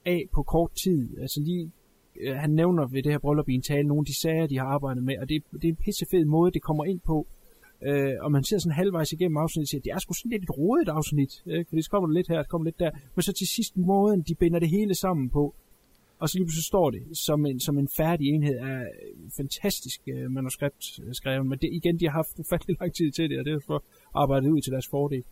af 0.06 0.26
på 0.34 0.43
kort 0.43 0.72
tid. 0.84 1.20
Altså 1.22 1.41
lige, 1.41 1.72
øh, 2.22 2.36
han 2.36 2.50
nævner 2.50 2.88
ved 2.88 3.04
det 3.04 3.12
her 3.12 3.20
bryllup 3.20 3.50
i 3.50 3.54
en 3.54 3.62
tale 3.62 3.88
nogle 3.88 4.02
af 4.02 4.06
de 4.06 4.20
sager, 4.22 4.48
de 4.48 4.58
har 4.58 4.65
arbejdet 4.65 5.04
med, 5.04 5.17
og 5.17 5.30
det, 5.30 5.43
det 5.54 5.63
er 5.63 5.70
en 5.70 5.76
pissefed 5.76 6.26
måde, 6.26 6.52
det 6.52 6.62
kommer 6.62 6.86
ind 6.86 7.00
på. 7.00 7.28
Øh, 7.82 8.13
og 8.22 8.32
man 8.32 8.44
ser 8.44 8.58
sådan 8.58 8.76
halvvejs 8.76 9.12
igennem 9.12 9.38
afsnittet 9.38 9.66
og 9.66 9.68
siger, 9.68 9.82
det 9.82 9.92
er 9.92 10.00
sgu 10.00 10.13
sådan 10.13 10.32
lidt 10.32 10.44
et 10.44 10.58
rodet 10.58 10.90
afsnit, 10.90 11.44
ikke? 11.46 11.70
fordi 11.70 11.82
så 11.82 11.90
kommer 11.90 12.08
der 12.08 12.13
lidt 12.13 12.28
her, 12.28 12.44
så 12.44 12.50
kommer 12.50 12.66
lidt 12.66 12.80
der, 12.80 12.92
men 13.16 13.24
så 13.24 13.34
til 13.34 13.48
sidst 13.48 13.78
måden, 13.78 14.22
de 14.22 14.36
binder 14.36 14.60
det 14.60 14.70
hele 14.70 14.96
sammen 14.96 15.30
på, 15.30 15.56
og 16.20 16.30
så 16.30 16.38
lige 16.38 16.46
pludselig 16.46 16.63
står 16.63 16.90
det 16.90 17.04
som 17.13 17.46
en, 17.46 17.60
som 17.60 17.78
en 17.78 17.90
færdig 17.98 18.28
enhed 18.28 18.58
af 18.58 18.88
fantastisk 19.38 20.02
øh, 20.08 20.32
manuskript 20.32 21.00
øh, 21.04 21.13
skrevet, 21.13 21.46
men 21.46 21.60
det, 21.60 21.70
igen, 21.74 22.00
de 22.00 22.06
har 22.06 22.12
haft 22.12 22.40
ufattelig 22.40 22.78
lang 22.80 22.94
tid 22.94 23.12
til 23.12 23.30
det, 23.30 23.40
og 23.40 23.46
det 23.46 23.54
er 23.54 23.60
for 23.68 23.84
arbejdet 24.13 24.50
ud 24.50 24.62
til 24.62 24.72
deres 24.72 24.88
fordel. 24.88 25.24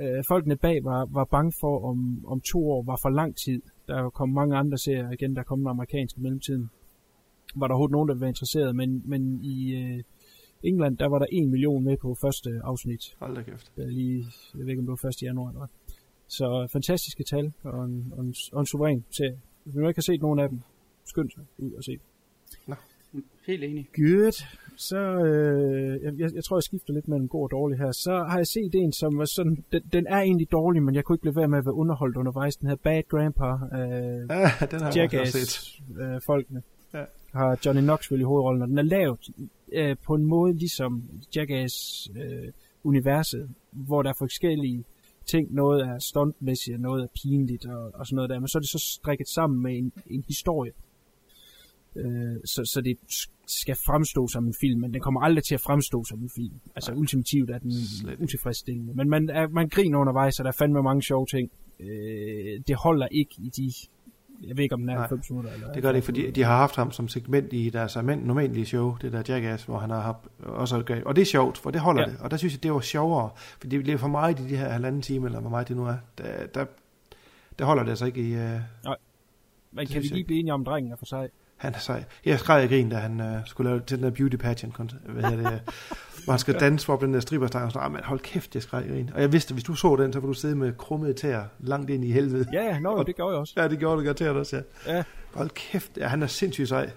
Øh, 0.00 0.24
folkene 0.28 0.56
bag 0.56 0.84
var, 0.84 1.08
var 1.10 1.24
bange 1.24 1.52
for, 1.60 1.88
om, 1.90 2.26
om 2.26 2.40
to 2.40 2.70
år 2.70 2.82
var 2.82 2.98
for 3.02 3.08
lang 3.08 3.36
tid. 3.36 3.62
Der 3.88 3.94
er 3.96 4.10
kommet 4.10 4.34
mange 4.34 4.56
andre 4.56 4.78
serier 4.78 5.10
igen, 5.10 5.34
der 5.34 5.40
er 5.40 5.44
kommet 5.44 5.70
amerikanske 5.70 6.18
i 6.18 6.22
mellemtiden. 6.22 6.70
Var 7.56 7.66
der 7.66 7.74
overhovedet 7.74 7.92
nogen, 7.92 8.08
der 8.08 8.14
var 8.14 8.26
interesseret, 8.26 8.76
men, 8.76 9.02
men 9.04 9.40
i 9.44 9.74
øh, 9.74 10.02
England, 10.64 10.98
der 10.98 11.06
var 11.08 11.18
der 11.18 11.26
en 11.32 11.50
million 11.50 11.84
med 11.84 11.96
på 11.96 12.16
første 12.20 12.50
afsnit. 12.64 13.02
Hold 13.18 13.34
da 13.36 13.42
kæft. 13.42 13.72
Der 13.76 13.82
er 13.82 13.90
lige, 13.90 14.26
jeg 14.54 14.60
ved 14.60 14.68
ikke, 14.68 14.80
om 14.80 14.86
det 14.86 14.98
var 15.02 15.08
1. 15.08 15.22
januar 15.22 15.48
eller. 15.50 15.66
Så 16.28 16.68
fantastiske 16.72 17.24
tal, 17.24 17.52
og 17.62 17.84
en, 17.84 18.12
og 18.16 18.24
en, 18.24 18.34
og 18.52 18.60
en 18.60 18.66
suveræn 18.66 19.04
serie. 19.10 19.38
Hvis 19.64 19.74
man 19.74 19.88
ikke 19.88 19.98
har 19.98 20.02
set 20.12 20.20
nogen 20.22 20.38
af 20.38 20.48
dem, 20.48 20.60
skynd 21.04 21.30
sig 21.30 21.42
ud 21.58 21.72
og 21.72 21.84
se. 21.84 21.98
Helt 23.46 23.64
enig. 23.64 23.88
Good. 23.96 24.44
Så, 24.76 24.96
øh, 24.98 26.02
jeg, 26.04 26.12
jeg, 26.18 26.34
jeg 26.34 26.44
tror, 26.44 26.56
jeg 26.56 26.62
skifter 26.62 26.92
lidt 26.92 27.08
mellem 27.08 27.28
god 27.28 27.42
og 27.42 27.50
dårlig 27.50 27.78
her. 27.78 27.92
Så 27.92 28.24
har 28.28 28.36
jeg 28.36 28.46
set 28.46 28.74
en, 28.74 28.92
som 28.92 29.18
var 29.18 29.24
sådan, 29.24 29.64
den, 29.72 29.82
den 29.92 30.06
er 30.06 30.18
egentlig 30.20 30.52
dårlig, 30.52 30.82
men 30.82 30.94
jeg 30.94 31.04
kunne 31.04 31.16
ikke 31.16 31.24
lade 31.26 31.36
være 31.36 31.48
med 31.48 31.58
at 31.58 31.64
være 31.64 31.74
underholdt 31.74 32.16
undervejs. 32.16 32.56
Den 32.56 32.68
her 32.68 32.76
Bad 32.76 33.02
Grandpa, 33.08 33.44
øh, 33.44 33.80
Ja, 33.80 34.66
den 34.70 34.80
har 34.80 34.80
jeg 34.80 34.86
også 34.86 35.00
Jackass, 35.00 35.32
set. 35.32 35.82
øh, 36.00 36.20
folkene, 36.26 36.62
Ja. 36.94 37.04
har 37.32 37.58
Johnny 37.66 37.80
Knoxville 37.82 38.22
i 38.22 38.24
hovedrollen, 38.24 38.62
og 38.62 38.68
den 38.68 38.78
er 38.78 38.82
lavet 38.82 39.18
øh, 39.74 39.96
på 40.06 40.14
en 40.14 40.24
måde 40.24 40.54
ligesom 40.54 41.02
Jackass 41.36 42.08
øh, 42.16 42.52
universet, 42.84 43.50
hvor 43.70 44.02
der 44.02 44.10
er 44.10 44.14
forskellige 44.18 44.84
ting, 45.26 45.54
noget 45.54 45.82
er 45.82 45.98
stuntmæssigt, 45.98 46.74
og 46.74 46.80
noget 46.80 47.02
er 47.02 47.08
pinligt 47.22 47.66
og, 47.66 47.90
og 47.94 48.06
sådan 48.06 48.16
noget 48.16 48.30
der, 48.30 48.40
men 48.40 48.48
så 48.48 48.58
er 48.58 48.60
det 48.60 48.70
så 48.70 48.78
strikket 48.78 49.28
sammen 49.28 49.62
med 49.62 49.78
en, 49.78 49.92
en 50.06 50.24
historie. 50.28 50.72
Øh, 51.96 52.36
så, 52.44 52.64
så 52.64 52.80
det 52.80 52.98
skal 53.46 53.76
fremstå 53.86 54.28
som 54.28 54.46
en 54.46 54.54
film, 54.60 54.80
men 54.80 54.94
den 54.94 55.00
kommer 55.00 55.20
aldrig 55.20 55.44
til 55.44 55.54
at 55.54 55.60
fremstå 55.60 56.04
som 56.04 56.18
en 56.22 56.30
film. 56.36 56.60
Altså 56.76 56.92
ultimativt 56.92 57.50
er 57.50 57.58
den 57.58 57.72
utilfredsstillende. 58.18 58.94
Men 58.94 59.08
man, 59.08 59.30
er, 59.30 59.48
man 59.48 59.68
griner 59.68 59.98
undervejs, 59.98 60.40
og 60.40 60.44
der 60.44 60.50
er 60.50 60.56
fandme 60.58 60.82
mange 60.82 61.02
sjove 61.02 61.26
ting. 61.26 61.50
Øh, 61.80 62.60
det 62.68 62.76
holder 62.76 63.06
ikke 63.06 63.34
i 63.38 63.48
de... 63.48 63.72
Jeg 64.42 64.56
ved 64.56 64.64
ikke, 64.64 64.74
om 64.74 64.80
den 64.80 64.88
er 64.88 64.94
Nej, 64.94 65.00
90 65.00 65.30
minutter. 65.30 65.52
Eller 65.52 65.72
Det 65.72 65.82
gør 65.82 65.88
det 65.88 65.96
ikke, 65.96 66.04
fordi 66.04 66.30
de 66.30 66.42
har 66.42 66.56
haft 66.56 66.76
ham 66.76 66.92
som 66.92 67.08
segment 67.08 67.52
i 67.52 67.70
deres 67.70 67.96
normale 67.96 68.66
show, 68.66 68.96
det 69.00 69.12
der 69.12 69.22
Jackass, 69.28 69.64
hvor 69.64 69.78
han 69.78 69.90
har 69.90 70.00
haft 70.00 70.18
også 70.42 71.02
Og 71.06 71.16
det 71.16 71.22
er 71.22 71.26
sjovt, 71.26 71.58
for 71.58 71.70
det 71.70 71.80
holder 71.80 72.02
Ja. 72.02 72.06
det. 72.06 72.16
Og 72.20 72.30
der 72.30 72.36
synes 72.36 72.54
jeg, 72.54 72.62
det 72.62 72.72
var 72.72 72.80
sjovere, 72.80 73.30
for 73.60 73.66
det 73.68 73.82
bliver 73.82 73.98
for 73.98 74.08
meget 74.08 74.40
i 74.40 74.48
de 74.48 74.56
her 74.56 74.68
halvanden 74.68 75.02
time, 75.02 75.26
eller 75.26 75.40
hvor 75.40 75.50
meget 75.50 75.68
det 75.68 75.76
nu 75.76 75.84
er. 75.84 75.96
Der, 76.18 76.46
der, 76.54 76.64
der 77.58 77.64
holder 77.64 77.82
det 77.82 77.90
altså 77.90 78.06
ikke 78.06 78.20
i... 78.20 78.34
Uh, 78.34 78.40
Nej. 78.84 78.96
Men 79.72 79.86
kan 79.86 80.02
vi 80.02 80.06
lige 80.06 80.24
blive 80.24 80.40
enige 80.40 80.54
om, 80.54 80.64
drengen 80.64 80.92
er 80.92 80.96
for 80.96 81.06
sig? 81.06 81.28
Han 81.56 81.74
er 81.74 81.78
sej. 81.78 82.04
Jeg 82.24 82.38
skrev 82.38 82.64
i 82.64 82.74
grin, 82.74 82.88
da 82.88 82.96
han 82.96 83.20
uh, 83.20 83.46
skulle 83.46 83.70
lave 83.70 83.80
til 83.80 83.96
den 83.96 84.04
der 84.04 84.10
beauty 84.10 84.36
pageant, 84.36 84.76
hvad 85.04 85.30
hedder 85.30 85.50
det, 85.50 85.60
hvor 86.24 86.32
han 86.32 86.38
skal 86.38 86.60
danse 86.60 86.86
for 86.86 86.96
den 86.96 87.14
der 87.14 87.20
stripperstang, 87.20 87.64
og 87.64 87.72
sådan, 87.72 87.86
ah, 87.86 87.92
men 87.92 88.00
hold 88.04 88.20
kæft, 88.20 88.54
jeg 88.54 88.62
skrev 88.62 88.86
i 88.86 88.88
grin. 88.88 89.10
Og 89.14 89.20
jeg 89.20 89.32
vidste, 89.32 89.52
at 89.52 89.54
hvis 89.54 89.64
du 89.64 89.74
så 89.74 89.96
den, 89.96 90.12
så 90.12 90.20
ville 90.20 90.28
du 90.28 90.40
sidde 90.40 90.56
med 90.56 90.72
krummede 90.72 91.12
tæer 91.12 91.44
langt 91.60 91.90
ind 91.90 92.04
i 92.04 92.12
helvede. 92.12 92.46
Ja, 92.52 92.78
nå, 92.78 93.02
det 93.02 93.16
gjorde 93.16 93.32
jeg 93.32 93.40
også. 93.40 93.54
Ja, 93.56 93.68
det 93.68 93.78
gjorde 93.78 93.96
du 93.96 94.02
garanteret 94.02 94.36
også, 94.36 94.62
ja. 94.86 94.96
Ja. 94.96 95.04
Hold 95.34 95.50
kæft, 95.50 95.98
ja, 95.98 96.06
han 96.06 96.22
er 96.22 96.26
sindssygt 96.26 96.68
sej. 96.68 96.90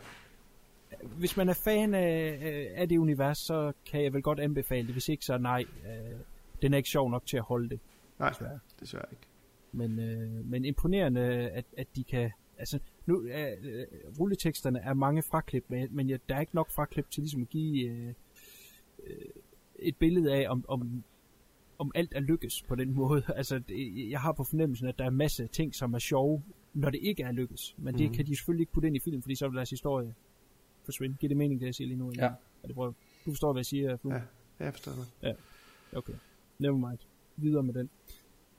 Hvis 1.02 1.38
man 1.38 1.50
er 1.50 1.54
fan 1.64 1.94
af, 1.94 2.40
øh, 2.46 2.82
af 2.82 2.90
det 2.90 2.98
univers, 2.98 3.38
så 3.38 3.72
kan 3.92 4.04
jeg 4.04 4.14
vel 4.14 4.22
godt 4.22 4.40
anbefale 4.40 4.86
det. 4.86 4.94
Hvis 4.94 5.10
ikke, 5.10 5.26
så 5.26 5.38
nej. 5.38 5.66
Øh, 5.86 6.20
den 6.62 6.74
er 6.74 6.78
ikke 6.78 6.90
sjov 6.90 7.12
nok 7.12 7.26
til 7.26 7.38
at 7.38 7.44
holde 7.44 7.70
det. 7.70 7.80
Nej, 8.20 8.30
desværre. 8.30 8.60
desværre 8.80 9.06
ikke. 9.12 9.24
Men, 9.72 10.00
øh, 10.00 10.46
men 10.46 10.66
imponerende, 10.66 11.22
at, 11.50 11.66
at 11.78 11.88
de 11.96 12.04
kan... 12.04 12.32
Altså, 12.60 12.80
nu 13.06 13.28
er 13.32 13.56
øh, 13.62 13.86
rulleteksterne 14.20 14.80
er 14.80 14.94
mange 14.94 15.22
fraklip, 15.24 15.66
men, 15.68 15.88
men 15.92 16.10
ja, 16.10 16.18
der 16.30 16.36
er 16.36 16.40
ikke 16.40 16.56
nok 16.56 16.70
fraklip 16.72 17.10
til 17.10 17.22
ligesom 17.24 17.42
at 17.42 17.50
give 17.50 17.90
øh, 17.90 18.14
øh, 19.04 19.16
et 19.80 19.96
billede 19.96 20.34
af, 20.36 20.50
om, 20.50 20.66
om, 20.68 21.04
om 21.80 21.92
alt 21.96 22.14
er 22.16 22.20
lykkes 22.20 22.62
på 22.68 22.76
den 22.76 22.94
måde. 23.02 23.24
Altså, 23.36 23.60
det, 23.60 24.10
jeg 24.12 24.20
har 24.22 24.32
på 24.32 24.44
fornemmelsen, 24.44 24.88
at 24.88 24.98
der 24.98 25.04
er 25.06 25.10
en 25.10 25.16
masse 25.16 25.48
ting, 25.48 25.76
som 25.76 25.94
er 25.94 26.00
sjove, 26.00 26.44
når 26.74 26.90
det 26.90 27.00
ikke 27.02 27.24
er 27.24 27.32
lykkes. 27.32 27.76
Men 27.78 27.98
det 27.98 28.06
Mhm. 28.06 28.14
kan 28.16 28.26
de 28.26 28.36
selvfølgelig 28.36 28.62
ikke 28.62 28.74
putte 28.74 28.88
ind 28.88 28.96
i 28.96 29.00
film, 29.00 29.22
fordi 29.22 29.36
så 29.36 29.48
vil 29.48 29.56
deres 29.58 29.70
historie 29.70 30.16
forsvinde. 30.86 31.16
Giver 31.20 31.28
det 31.30 31.38
mening, 31.38 31.60
det 31.60 31.66
jeg 31.66 31.76
siger 31.76 31.88
lige 31.88 31.98
nu? 31.98 32.12
Ja. 32.18 32.26
Er 32.64 32.68
det 32.68 32.76
prøv? 32.76 32.94
Du 33.26 33.32
forstår, 33.32 33.52
hvad 33.54 33.60
jeg 33.60 33.66
siger, 33.66 33.98
Flue? 33.98 34.14
Ja, 34.14 34.22
jeg 34.60 34.74
forstår 34.74 34.92
det. 34.92 35.08
Ja, 35.24 35.34
okay. 35.98 36.14
Never 36.60 36.90
mind. 36.90 37.00
Videre 37.36 37.64
med 37.64 37.74
den. 37.74 37.90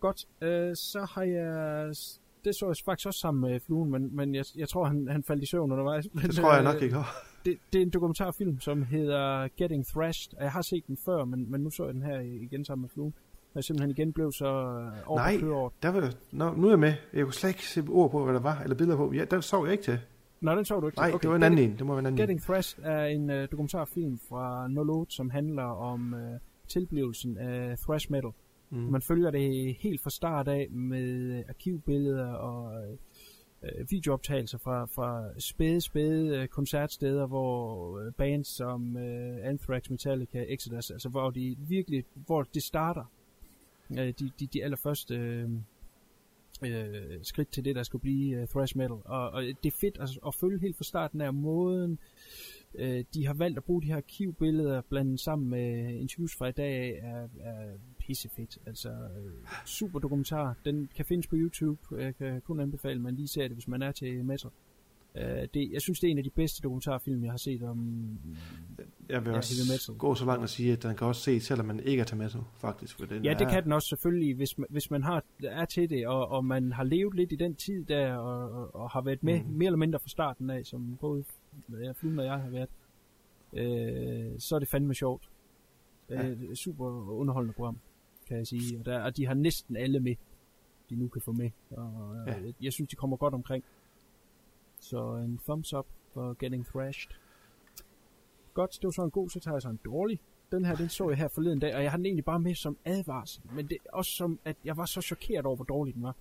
Godt, 0.01 0.29
øh, 0.41 0.77
så 0.77 1.05
har 1.11 1.23
jeg... 1.23 1.95
Det 2.45 2.55
så 2.55 2.67
jeg 2.67 2.77
faktisk 2.85 3.07
også 3.07 3.21
sammen 3.21 3.51
med 3.51 3.61
Fluen, 3.61 3.91
men, 3.91 4.17
men 4.17 4.35
jeg, 4.35 4.45
jeg 4.57 4.69
tror, 4.69 4.85
han, 4.85 5.09
han 5.09 5.23
faldt 5.23 5.43
i 5.43 5.47
søvn 5.47 5.73
undervejs. 5.73 6.09
Men, 6.13 6.23
Det 6.23 6.35
tror 6.35 6.53
jeg 6.53 6.59
øh, 6.59 6.65
nok 6.65 6.83
ikke. 6.83 6.97
Det, 7.45 7.59
det 7.73 7.79
er 7.79 7.83
en 7.83 7.91
dokumentarfilm, 7.91 8.61
som 8.61 8.83
hedder 8.83 9.49
Getting 9.57 9.87
Thrashed, 9.87 10.39
og 10.39 10.43
jeg 10.43 10.53
har 10.53 10.63
set 10.63 10.87
den 10.87 10.97
før, 11.05 11.25
men, 11.25 11.51
men 11.51 11.61
nu 11.61 11.71
så 11.71 11.85
jeg 11.85 11.95
den 11.95 12.03
her 12.03 12.21
igen 12.21 12.65
sammen 12.65 12.83
med 12.83 12.89
Fluen. 12.89 13.15
Jeg 13.55 13.65
simpelthen 13.65 13.91
igen 13.91 14.13
blev 14.13 14.33
så 14.33 14.47
øh, 14.47 15.11
over 15.11 15.19
Nej, 15.19 15.37
der 15.83 15.89
var, 15.89 16.15
nå, 16.33 16.55
nu 16.55 16.67
er 16.67 16.71
jeg 16.71 16.79
med. 16.79 16.95
Jeg 17.13 17.25
kunne 17.25 17.35
slet 17.35 17.51
ikke 17.51 17.67
se 17.67 17.85
ord 17.89 18.11
på, 18.11 18.25
hvad 18.25 18.35
der 18.35 18.41
var, 18.41 18.61
eller 18.63 18.77
billeder 18.77 18.97
på. 18.97 19.13
Ja, 19.13 19.25
der 19.25 19.41
sov 19.41 19.65
jeg 19.65 19.73
ikke 19.73 19.85
til. 19.85 19.99
Nå, 20.41 20.57
den 20.57 20.65
så 20.65 20.81
du 20.81 20.87
ikke. 20.87 20.99
Nej, 20.99 21.11
det 21.23 21.31
var 21.31 21.37
en 21.37 21.43
anden 21.43 21.71
en. 21.71 21.79
Det 21.79 21.87
må 21.87 21.93
være 21.93 21.99
en 21.99 22.07
anden 22.07 22.19
Getting 22.19 22.43
Thrashed 22.43 22.85
er 22.85 23.05
en 23.05 23.31
uh, 23.31 23.37
dokumentarfilm 23.37 24.19
fra 24.29 24.69
08, 24.91 25.15
som 25.15 25.31
handler 25.31 25.63
om 25.63 26.13
uh, 26.13 26.21
tilblivelsen 26.69 27.39
af 27.39 27.79
thrash 27.79 28.11
metal. 28.11 28.31
Mm. 28.71 28.79
Man 28.79 29.03
følger 29.03 29.31
det 29.31 29.75
helt 29.75 30.01
fra 30.01 30.11
start 30.11 30.49
af 30.49 30.71
med 30.71 31.39
øh, 31.39 31.45
arkivbilleder 31.49 32.33
og 32.33 32.83
øh, 32.83 32.97
øh, 33.63 33.91
videooptagelser 33.91 34.59
fra, 34.59 34.85
fra 34.85 35.41
spæde, 35.41 35.81
spæde 35.81 36.39
øh, 36.39 36.49
koncertsteder, 36.49 37.27
hvor 37.27 37.99
øh, 37.99 38.13
bands 38.13 38.49
som 38.49 38.97
øh, 38.97 39.39
Anthrax, 39.43 39.91
Metallica, 39.91 40.45
Exodus, 40.49 40.91
altså 40.91 41.09
hvor 41.09 41.31
de 41.31 41.57
virkelig, 41.59 42.05
hvor 42.15 42.43
det 42.43 42.63
starter. 42.63 43.05
Øh, 43.91 44.15
de, 44.19 44.31
de, 44.41 44.47
de 44.47 44.65
allerførste 44.65 45.15
øh, 45.15 45.51
øh, 46.65 47.19
skridt 47.23 47.51
til 47.51 47.65
det, 47.65 47.77
der 47.77 47.83
skulle 47.83 48.03
blive 48.03 48.41
øh, 48.41 48.49
thrash 48.49 48.77
metal. 48.77 48.97
Og, 49.05 49.31
og 49.31 49.43
det 49.43 49.67
er 49.67 49.77
fedt 49.81 49.99
at, 50.01 50.09
at 50.27 50.35
følge 50.35 50.61
helt 50.61 50.77
fra 50.77 50.85
starten 50.85 51.21
af 51.21 51.35
måden, 51.35 51.99
øh, 52.75 53.05
de 53.15 53.27
har 53.27 53.35
valgt 53.35 53.59
at 53.59 53.65
bruge 53.65 53.83
de 53.83 53.87
her 53.87 53.97
arkivbilleder 53.97 54.81
blandet 54.81 55.21
sammen 55.21 55.51
med 55.51 55.95
interviews 55.95 56.37
fra 56.37 56.47
i 56.47 56.53
dag 56.53 56.99
er, 56.99 57.29
af 57.41 57.75
pissefedt. 58.09 58.59
Altså, 58.67 58.89
øh, 58.89 59.33
super 59.67 59.99
dokumentar. 59.99 60.55
Den 60.65 60.89
kan 60.97 61.05
findes 61.05 61.27
på 61.27 61.37
YouTube. 61.37 61.81
Jeg 62.03 62.17
kan 62.17 62.41
kun 62.41 62.61
anbefale, 62.61 62.95
at 62.95 63.01
man 63.01 63.15
lige 63.15 63.29
ser 63.29 63.43
det, 63.43 63.53
hvis 63.53 63.69
man 63.69 63.83
er 63.83 63.93
til 63.93 64.25
metal. 64.25 64.51
Uh, 65.15 65.23
det, 65.55 65.73
jeg 65.73 65.83
synes, 65.83 66.01
det 66.01 66.07
er 66.07 66.11
en 66.11 66.19
af 66.19 66.25
de 66.25 66.31
bedste 66.31 66.63
dokumentarfilm, 66.63 67.25
jeg 67.25 67.33
har 67.33 67.39
set 67.39 67.63
om 67.63 68.19
Jeg 69.09 69.25
vil 69.25 69.31
ja, 69.31 69.37
også 69.37 69.95
gå 69.99 70.15
så 70.15 70.25
langt 70.25 70.45
at 70.45 70.51
sige, 70.51 70.73
at 70.73 70.83
den 70.83 70.97
kan 70.97 71.07
også 71.07 71.23
se, 71.23 71.41
selvom 71.41 71.67
man 71.67 71.81
ikke 71.81 72.01
er 72.01 72.05
til 72.05 72.17
metal, 72.17 72.41
faktisk. 72.57 72.99
For 72.99 73.07
den 73.07 73.25
Ja, 73.25 73.35
det 73.35 73.41
er, 73.41 73.51
kan 73.51 73.65
den 73.65 73.73
også 73.73 73.89
selvfølgelig, 73.89 74.35
hvis 74.35 74.59
man, 74.59 74.67
hvis 74.71 74.91
man 74.91 75.03
har, 75.03 75.25
er 75.43 75.65
til 75.65 75.91
det, 75.91 76.07
og, 76.07 76.29
og 76.29 76.45
man 76.45 76.73
har 76.73 76.85
levet 76.85 77.15
lidt 77.15 77.33
i 77.33 77.37
den 77.37 77.55
tid 77.55 77.85
der, 77.85 78.17
og, 78.17 78.51
og, 78.51 78.75
og 78.75 78.91
har 78.91 79.01
været 79.01 79.23
med 79.23 79.41
mm. 79.41 79.51
mere 79.51 79.67
eller 79.67 79.79
mindre 79.79 79.99
fra 79.99 80.09
starten 80.09 80.51
af, 80.51 80.67
som 80.67 80.97
både 81.01 81.25
ja, 81.83 81.93
Fluen 81.93 82.19
og 82.19 82.25
jeg 82.25 82.41
har 82.41 82.51
været, 82.51 82.69
øh, 83.53 84.39
så 84.39 84.55
er 84.55 84.59
det 84.59 84.69
fandme 84.69 84.95
sjovt. 84.95 85.29
Ja. 86.11 86.29
Øh, 86.29 86.55
super 86.55 87.11
underholdende 87.11 87.55
program, 87.55 87.79
kan 88.29 88.37
jeg 88.37 88.47
sige. 88.47 88.79
Og, 88.79 88.85
der, 88.85 89.03
og 89.03 89.17
de 89.17 89.27
har 89.27 89.35
næsten 89.35 89.77
alle 89.77 90.01
med, 90.01 90.17
de 90.91 90.97
nu 90.97 91.09
kan 91.09 91.23
få 91.23 91.33
med. 91.33 91.51
Og, 91.71 92.17
ja. 92.27 92.33
jeg, 92.33 92.55
jeg 92.61 92.73
synes, 92.73 92.91
de 92.91 92.97
kommer 92.97 93.17
godt 93.17 93.35
omkring. 93.35 93.65
Så 94.81 95.17
en 95.17 95.41
thumbs 95.45 95.73
up 95.73 95.87
for 96.15 96.37
Getting 96.39 96.67
Thrashed. 96.67 97.13
Godt, 98.55 98.79
det 98.81 98.85
var 98.85 98.91
så 98.91 99.03
en 99.03 99.11
god, 99.11 99.31
så 99.31 99.41
tager 99.41 99.55
jeg 99.55 99.63
så 99.63 99.69
en 99.69 99.81
dårlig. 99.85 100.21
Den 100.53 100.65
her, 100.65 100.77
den 100.77 100.89
så 100.89 101.09
jeg 101.09 101.19
her 101.19 101.29
forleden 101.29 101.59
dag, 101.59 101.75
og 101.75 101.83
jeg 101.83 101.91
har 101.91 101.97
den 101.97 102.07
egentlig 102.07 102.25
bare 102.25 102.41
med 102.41 102.55
som 102.55 102.77
advarsel. 102.85 103.43
Men 103.55 103.69
det 103.69 103.79
er 103.85 103.91
også 103.93 104.11
som, 104.11 104.41
at 104.45 104.57
jeg 104.65 104.77
var 104.77 104.85
så 104.85 105.01
chokeret 105.01 105.47
over, 105.47 105.57
hvor 105.57 105.65
dårlig 105.65 105.95
den 105.95 106.03
var. 106.03 106.17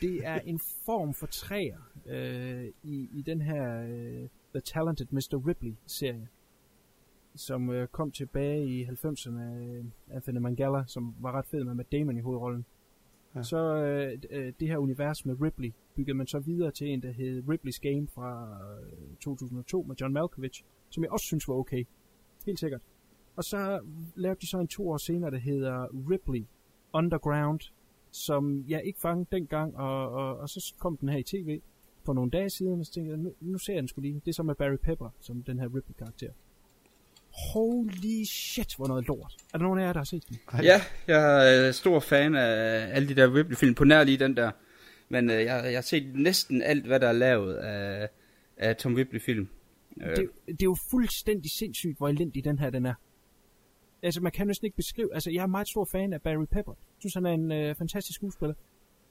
Det 0.00 0.26
er 0.26 0.40
en 0.40 0.58
form 0.58 1.14
for 1.14 1.26
træer 1.26 1.78
øh, 2.06 2.72
i, 2.82 3.08
i 3.12 3.22
den 3.22 3.40
her 3.40 3.82
øh, 3.82 4.28
The 4.54 4.60
Talented 4.60 5.06
Mr. 5.10 5.42
Ripley-serie, 5.46 6.28
som 7.36 7.70
øh, 7.70 7.88
kom 7.88 8.10
tilbage 8.10 8.66
i 8.66 8.84
90'erne 8.84 9.40
af 9.40 9.82
Anthony 10.10 10.38
Mangala, 10.38 10.84
som 10.86 11.14
var 11.20 11.32
ret 11.32 11.46
fed 11.46 11.64
med 11.64 11.74
Matt 11.74 11.92
Damon 11.92 12.16
i 12.16 12.20
hovedrollen. 12.20 12.64
Ja. 13.34 13.42
Så 13.42 13.56
øh, 13.56 14.18
øh, 14.30 14.52
det 14.60 14.68
her 14.68 14.78
univers 14.78 15.26
med 15.26 15.40
Ripley 15.42 15.72
byggede 15.94 16.16
man 16.16 16.26
så 16.26 16.38
videre 16.38 16.70
til 16.70 16.88
en, 16.88 17.02
der 17.02 17.10
hed 17.10 17.42
Ripley's 17.42 17.80
Game 17.82 18.08
fra 18.08 18.58
øh, 18.82 19.16
2002 19.16 19.82
med 19.82 19.96
John 20.00 20.12
Malkovich, 20.12 20.64
som 20.90 21.02
jeg 21.02 21.12
også 21.12 21.26
synes 21.26 21.48
var 21.48 21.54
okay. 21.54 21.84
Helt 22.46 22.58
sikkert. 22.58 22.80
Og 23.36 23.44
så 23.44 23.80
lavede 24.14 24.40
de 24.40 24.46
så 24.46 24.58
en 24.58 24.68
to 24.68 24.90
år 24.90 24.96
senere, 24.96 25.30
der 25.30 25.38
hedder 25.38 25.88
Ripley 26.10 26.44
Underground, 26.92 27.60
som 28.10 28.64
jeg 28.68 28.84
ikke 28.84 29.00
fangede 29.00 29.26
dengang, 29.32 29.76
og, 29.76 30.10
og, 30.10 30.38
og 30.38 30.48
så 30.48 30.74
kom 30.78 30.96
den 30.96 31.08
her 31.08 31.18
i 31.18 31.22
tv 31.22 31.60
for 32.04 32.12
nogle 32.12 32.30
dage 32.30 32.50
siden, 32.50 32.80
og 32.80 32.86
så 32.86 32.92
tænkte 32.92 33.10
jeg, 33.10 33.18
nu, 33.18 33.32
nu 33.40 33.58
ser 33.58 33.72
jeg 33.72 33.82
den 33.82 33.88
skulle 33.88 34.08
lige. 34.08 34.20
Det 34.24 34.28
er 34.28 34.34
så 34.34 34.42
med 34.42 34.54
Barry 34.54 34.76
Pepper, 34.76 35.10
som 35.20 35.42
den 35.42 35.58
her 35.58 35.66
Ripley-karakter. 35.66 36.30
Holy 37.52 38.24
shit, 38.24 38.76
hvor 38.76 38.86
noget 38.86 39.06
lort. 39.06 39.36
Er 39.54 39.58
der 39.58 39.64
nogen 39.64 39.78
af 39.78 39.86
jer, 39.86 39.92
der 39.92 40.00
har 40.00 40.04
set 40.04 40.28
den? 40.28 40.38
Ja, 40.62 40.80
jeg 41.06 41.66
er 41.66 41.72
stor 41.72 42.00
fan 42.00 42.34
af 42.34 42.88
alle 42.96 43.08
de 43.08 43.14
der 43.14 43.34
Ripley-film, 43.34 43.74
på 43.74 43.84
nær 43.84 44.04
lige 44.04 44.18
den 44.18 44.36
der. 44.36 44.50
Men 45.08 45.30
øh, 45.30 45.36
jeg, 45.36 45.64
jeg 45.64 45.74
har 45.74 45.80
set 45.80 46.14
næsten 46.14 46.62
alt, 46.62 46.86
hvad 46.86 47.00
der 47.00 47.08
er 47.08 47.12
lavet 47.12 47.54
af, 47.54 48.08
af 48.56 48.76
Tom 48.76 48.94
Ripley-film. 48.94 49.48
Det, 49.98 50.28
det 50.46 50.62
er 50.62 50.64
jo 50.64 50.76
fuldstændig 50.90 51.50
sindssygt, 51.50 51.98
hvor 51.98 52.08
elendig 52.08 52.44
den 52.44 52.58
her 52.58 52.70
den 52.70 52.86
er. 52.86 52.94
Altså, 54.02 54.20
man 54.20 54.32
kan 54.32 54.46
næsten 54.46 54.66
ikke 54.66 54.76
beskrive... 54.76 55.14
Altså, 55.14 55.30
jeg 55.30 55.42
er 55.42 55.46
meget 55.46 55.68
stor 55.68 55.88
fan 55.92 56.12
af 56.12 56.22
Barry 56.22 56.44
Pepper. 56.50 56.72
Jeg 56.72 56.98
synes, 56.98 57.14
han 57.14 57.26
er 57.26 57.30
en 57.30 57.52
øh, 57.52 57.74
fantastisk 57.74 58.16
skuespiller. 58.16 58.54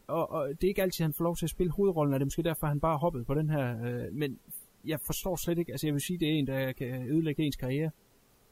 Og, 0.08 0.32
og 0.32 0.50
det 0.50 0.64
er 0.64 0.68
ikke 0.68 0.82
altid, 0.82 1.04
han 1.04 1.14
får 1.14 1.24
lov 1.24 1.36
til 1.36 1.46
at 1.46 1.50
spille 1.50 1.72
hovedrollen, 1.72 2.14
og 2.14 2.20
det 2.20 2.24
er 2.24 2.26
måske 2.26 2.44
derfor, 2.44 2.68
han 2.68 2.80
bare 2.80 2.98
hoppet 2.98 3.26
på 3.26 3.34
den 3.34 3.50
her. 3.50 3.86
Øh, 3.86 4.14
men 4.14 4.40
jeg 4.86 5.00
forstår 5.06 5.36
slet 5.36 5.58
ikke... 5.58 5.72
Altså, 5.72 5.88
jeg 5.88 5.94
vil 5.94 6.02
sige, 6.02 6.20
det 6.20 6.28
er 6.28 6.34
en, 6.34 6.48
der 6.48 6.72
kan 6.72 7.08
ødelægge 7.10 7.44
ens 7.44 7.56
karriere. 7.56 7.92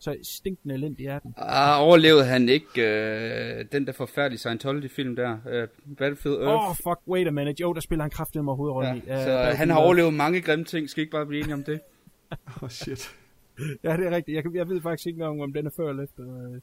Så 0.03 0.17
stinkende 0.23 0.75
elendig 0.75 1.05
er 1.05 1.19
den. 1.19 1.33
Ah, 1.37 1.81
overlevede 1.81 2.25
han 2.25 2.49
ikke 2.49 2.81
øh, 2.81 3.65
den 3.71 3.87
der 3.87 3.91
forfærdelige 3.91 4.39
Scientology-film 4.39 5.15
der? 5.15 5.37
Øh, 5.49 5.67
Battlefield 5.97 6.37
Earth? 6.37 6.63
Åh, 6.63 6.69
oh, 6.69 6.75
fuck, 6.75 6.99
wait 7.07 7.27
a 7.27 7.31
minute. 7.31 7.61
Jo, 7.61 7.73
der 7.73 7.81
spiller 7.81 8.03
han 8.03 8.11
kraftigt 8.11 8.45
med 8.45 8.55
hovedrollen 8.55 9.01
ja, 9.07 9.21
i. 9.21 9.23
Så 9.23 9.49
uh, 9.51 9.57
han 9.57 9.69
har 9.69 9.77
overlevet 9.77 10.13
mange 10.13 10.41
grimme 10.41 10.65
ting. 10.65 10.89
Skal 10.89 11.01
I 11.01 11.03
ikke 11.03 11.11
bare 11.11 11.25
blive 11.25 11.41
enige 11.41 11.53
om 11.53 11.63
det? 11.63 11.79
Åh, 12.31 12.63
oh, 12.63 12.69
shit. 12.69 13.15
ja, 13.83 13.97
det 13.97 14.05
er 14.05 14.11
rigtigt. 14.11 14.35
Jeg, 14.35 14.55
jeg 14.55 14.69
ved 14.69 14.81
faktisk 14.81 15.07
ikke 15.07 15.17
engang, 15.17 15.43
om 15.43 15.53
den 15.53 15.65
er 15.65 15.71
før 15.77 15.89
eller 15.89 16.03
efter 16.03 16.23
øh, 16.23 16.59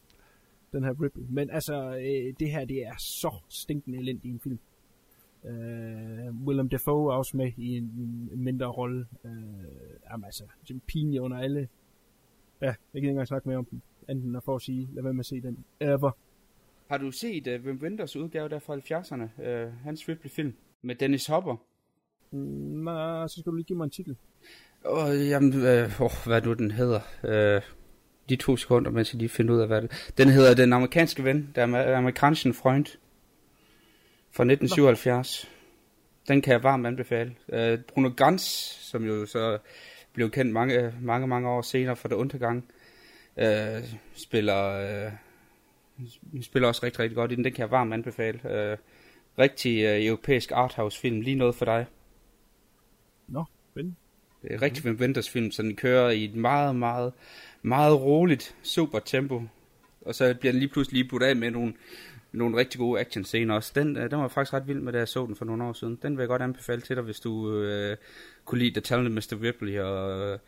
den 0.73 0.85
her 0.85 1.03
Ripley. 1.03 1.25
Men 1.29 1.51
altså, 1.51 1.97
øh, 1.97 2.35
det 2.41 2.51
her, 2.51 2.65
det 2.65 2.87
er 2.87 2.95
så 2.99 3.35
stinkende 3.49 3.99
elendigt 3.99 4.25
i 4.25 4.29
en 4.29 4.41
film. 4.41 4.59
Uh, 5.43 6.47
Willem 6.47 6.69
Dafoe 6.69 7.13
er 7.13 7.17
også 7.17 7.37
med 7.37 7.53
i 7.57 7.77
en, 7.77 7.85
en 8.33 8.45
mindre 8.45 8.67
rolle. 8.67 9.07
Uh, 9.25 9.31
jamen 10.11 10.25
altså, 10.25 10.45
det 10.69 10.77
er 10.77 10.81
pinlig 10.87 11.21
under 11.21 11.39
alle. 11.39 11.69
Ja, 12.61 12.67
jeg 12.67 12.75
kan 12.93 12.99
ikke 12.99 13.09
engang 13.09 13.29
snakke 13.29 13.49
mere 13.49 13.59
om 13.59 13.65
den. 13.65 13.83
Enten 14.09 14.37
at 14.37 14.45
få 14.45 14.55
at 14.55 14.63
sige, 14.63 14.89
lad 14.93 15.03
være 15.03 15.13
med 15.13 15.21
at 15.21 15.27
se 15.27 15.41
den. 15.41 15.65
Ever. 15.81 16.11
Har 16.89 16.99
du 16.99 17.11
set 17.11 17.47
uh, 17.47 17.67
Wim 17.67 17.79
Wenders 17.83 18.17
udgave 18.17 18.49
der 18.49 18.59
fra 18.59 18.77
70'erne? 18.77 19.51
Uh, 19.51 19.73
hans 19.85 20.09
Ripley-film 20.09 20.55
med 20.83 20.95
Dennis 20.95 21.27
Hopper? 21.27 21.57
Mm, 22.31 22.85
nej, 22.85 23.27
så 23.27 23.41
skal 23.41 23.51
du 23.51 23.57
lige 23.57 23.65
give 23.65 23.77
mig 23.77 23.85
en 23.85 23.91
titel. 23.91 24.17
Åh, 24.85 25.05
oh, 25.05 25.29
jamen, 25.29 25.55
øh, 25.55 26.01
oh, 26.01 26.11
hvad 26.27 26.43
nu 26.43 26.53
den 26.53 26.71
hedder? 26.71 27.01
Øh, 27.25 27.63
de 28.29 28.37
to 28.37 28.57
sekunder, 28.57 28.91
mens 28.91 29.15
jeg 29.15 29.19
lige 29.19 29.29
finder 29.29 29.55
ud 29.55 29.61
af, 29.61 29.67
hvad 29.67 29.83
det 29.83 30.13
Den 30.19 30.29
hedder 30.29 30.55
Den 30.55 30.73
amerikanske 30.73 31.25
ven, 31.25 31.53
der 31.55 31.67
er 31.67 31.97
amerikanske 31.97 32.53
Freund 32.53 32.87
fra 34.31 34.43
1977. 34.45 35.45
Nå. 35.45 36.35
Den 36.35 36.43
kan 36.43 36.53
jeg 36.53 36.63
varmt 36.63 36.87
anbefale. 36.87 37.35
Øh, 37.49 37.79
Bruno 37.89 38.11
Gans, 38.17 38.43
som 38.91 39.05
jo 39.05 39.27
så 39.27 39.59
blev 40.13 40.31
kendt 40.31 40.53
mange, 40.53 40.95
mange, 41.01 41.27
mange 41.27 41.49
år 41.49 41.63
senere 41.63 41.97
for 41.97 42.09
det 42.09 42.17
undergang, 42.17 42.65
øh, 43.37 43.85
spiller, 44.15 44.71
øh, 44.71 45.13
spiller 46.43 46.69
også 46.69 46.81
rigtig, 46.83 47.01
rigtig 47.01 47.17
godt 47.17 47.33
i 47.33 47.35
den. 47.35 47.45
Den 47.45 47.53
kan 47.53 47.63
jeg 47.63 47.71
varmt 47.71 47.95
anbefale. 47.95 48.53
Øh, 48.53 48.77
rigtig 49.39 49.85
øh, 49.85 50.07
europæisk 50.07 50.53
arthouse 50.53 51.01
film, 51.01 51.21
lige 51.21 51.37
noget 51.37 51.55
for 51.55 51.65
dig. 51.65 51.87
Nå, 53.29 53.45
spændende. 53.71 53.97
Det 54.43 54.55
er 54.55 54.63
rigtig 54.63 54.85
Wim 54.85 54.97
Wenders 55.01 55.31
film, 55.31 55.51
så 55.51 55.63
den 55.63 55.77
kører 55.77 56.11
i 56.11 56.25
et 56.25 56.35
meget, 56.35 56.77
meget, 56.77 57.13
meget 57.63 58.01
roligt, 58.01 58.57
super 58.63 58.99
tempo. 58.99 59.43
Og 60.01 60.15
så 60.15 60.35
bliver 60.41 60.53
den 60.53 60.59
lige 60.59 60.73
pludselig 60.73 60.99
lige 60.99 61.09
budt 61.09 61.23
af 61.23 61.37
med 61.37 61.51
nogle, 61.51 61.75
nogle 62.33 62.57
rigtig 62.57 62.79
gode 62.79 63.01
action 63.01 63.25
scener 63.25 63.55
også. 63.55 63.73
Den, 63.75 63.97
øh, 63.97 64.11
den 64.11 64.19
var 64.19 64.29
faktisk 64.29 64.55
ret 64.55 64.69
vild 64.69 64.81
med, 64.81 64.93
da 64.93 64.99
jeg 64.99 65.09
så 65.09 65.27
den 65.27 65.37
for 65.37 65.45
nogle 65.45 65.65
år 65.65 65.73
siden. 65.73 65.99
Den 66.03 66.17
vil 66.17 66.23
jeg 66.23 66.29
godt 66.29 66.43
anbefale 66.43 66.81
til 66.81 66.97
dig, 66.97 67.05
hvis 67.05 67.21
du 67.21 67.53
øh, 67.53 67.97
kunne 68.45 68.59
lide 68.59 68.71
The 68.71 68.81
Talented 68.81 69.15
Mr. 69.15 69.43
Ripley 69.43 69.79
og 69.79 70.21
øh, 70.21 70.39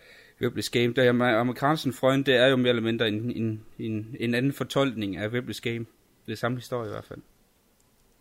Ripley's 0.42 0.70
Game. 0.72 0.92
Der 0.94 1.02
er 1.02 1.92
Freund, 1.92 2.24
det 2.24 2.36
er 2.36 2.46
jo 2.46 2.56
mere 2.56 2.68
eller 2.68 2.82
mindre 2.82 3.08
en, 3.08 3.30
en, 3.30 3.64
en, 3.78 4.16
en 4.20 4.34
anden 4.34 4.52
fortolkning 4.52 5.16
af 5.16 5.28
Ripley's 5.28 5.60
Game. 5.62 5.86
Det 6.26 6.32
er 6.32 6.36
samme 6.36 6.58
historie 6.58 6.88
i 6.88 6.92
hvert 6.92 7.04
fald. 7.04 7.20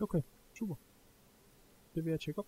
Okay, 0.01 0.21
super. 0.59 0.75
Det 1.95 2.05
vil 2.05 2.11
jeg 2.11 2.19
tjekke 2.19 2.39
op. 2.39 2.47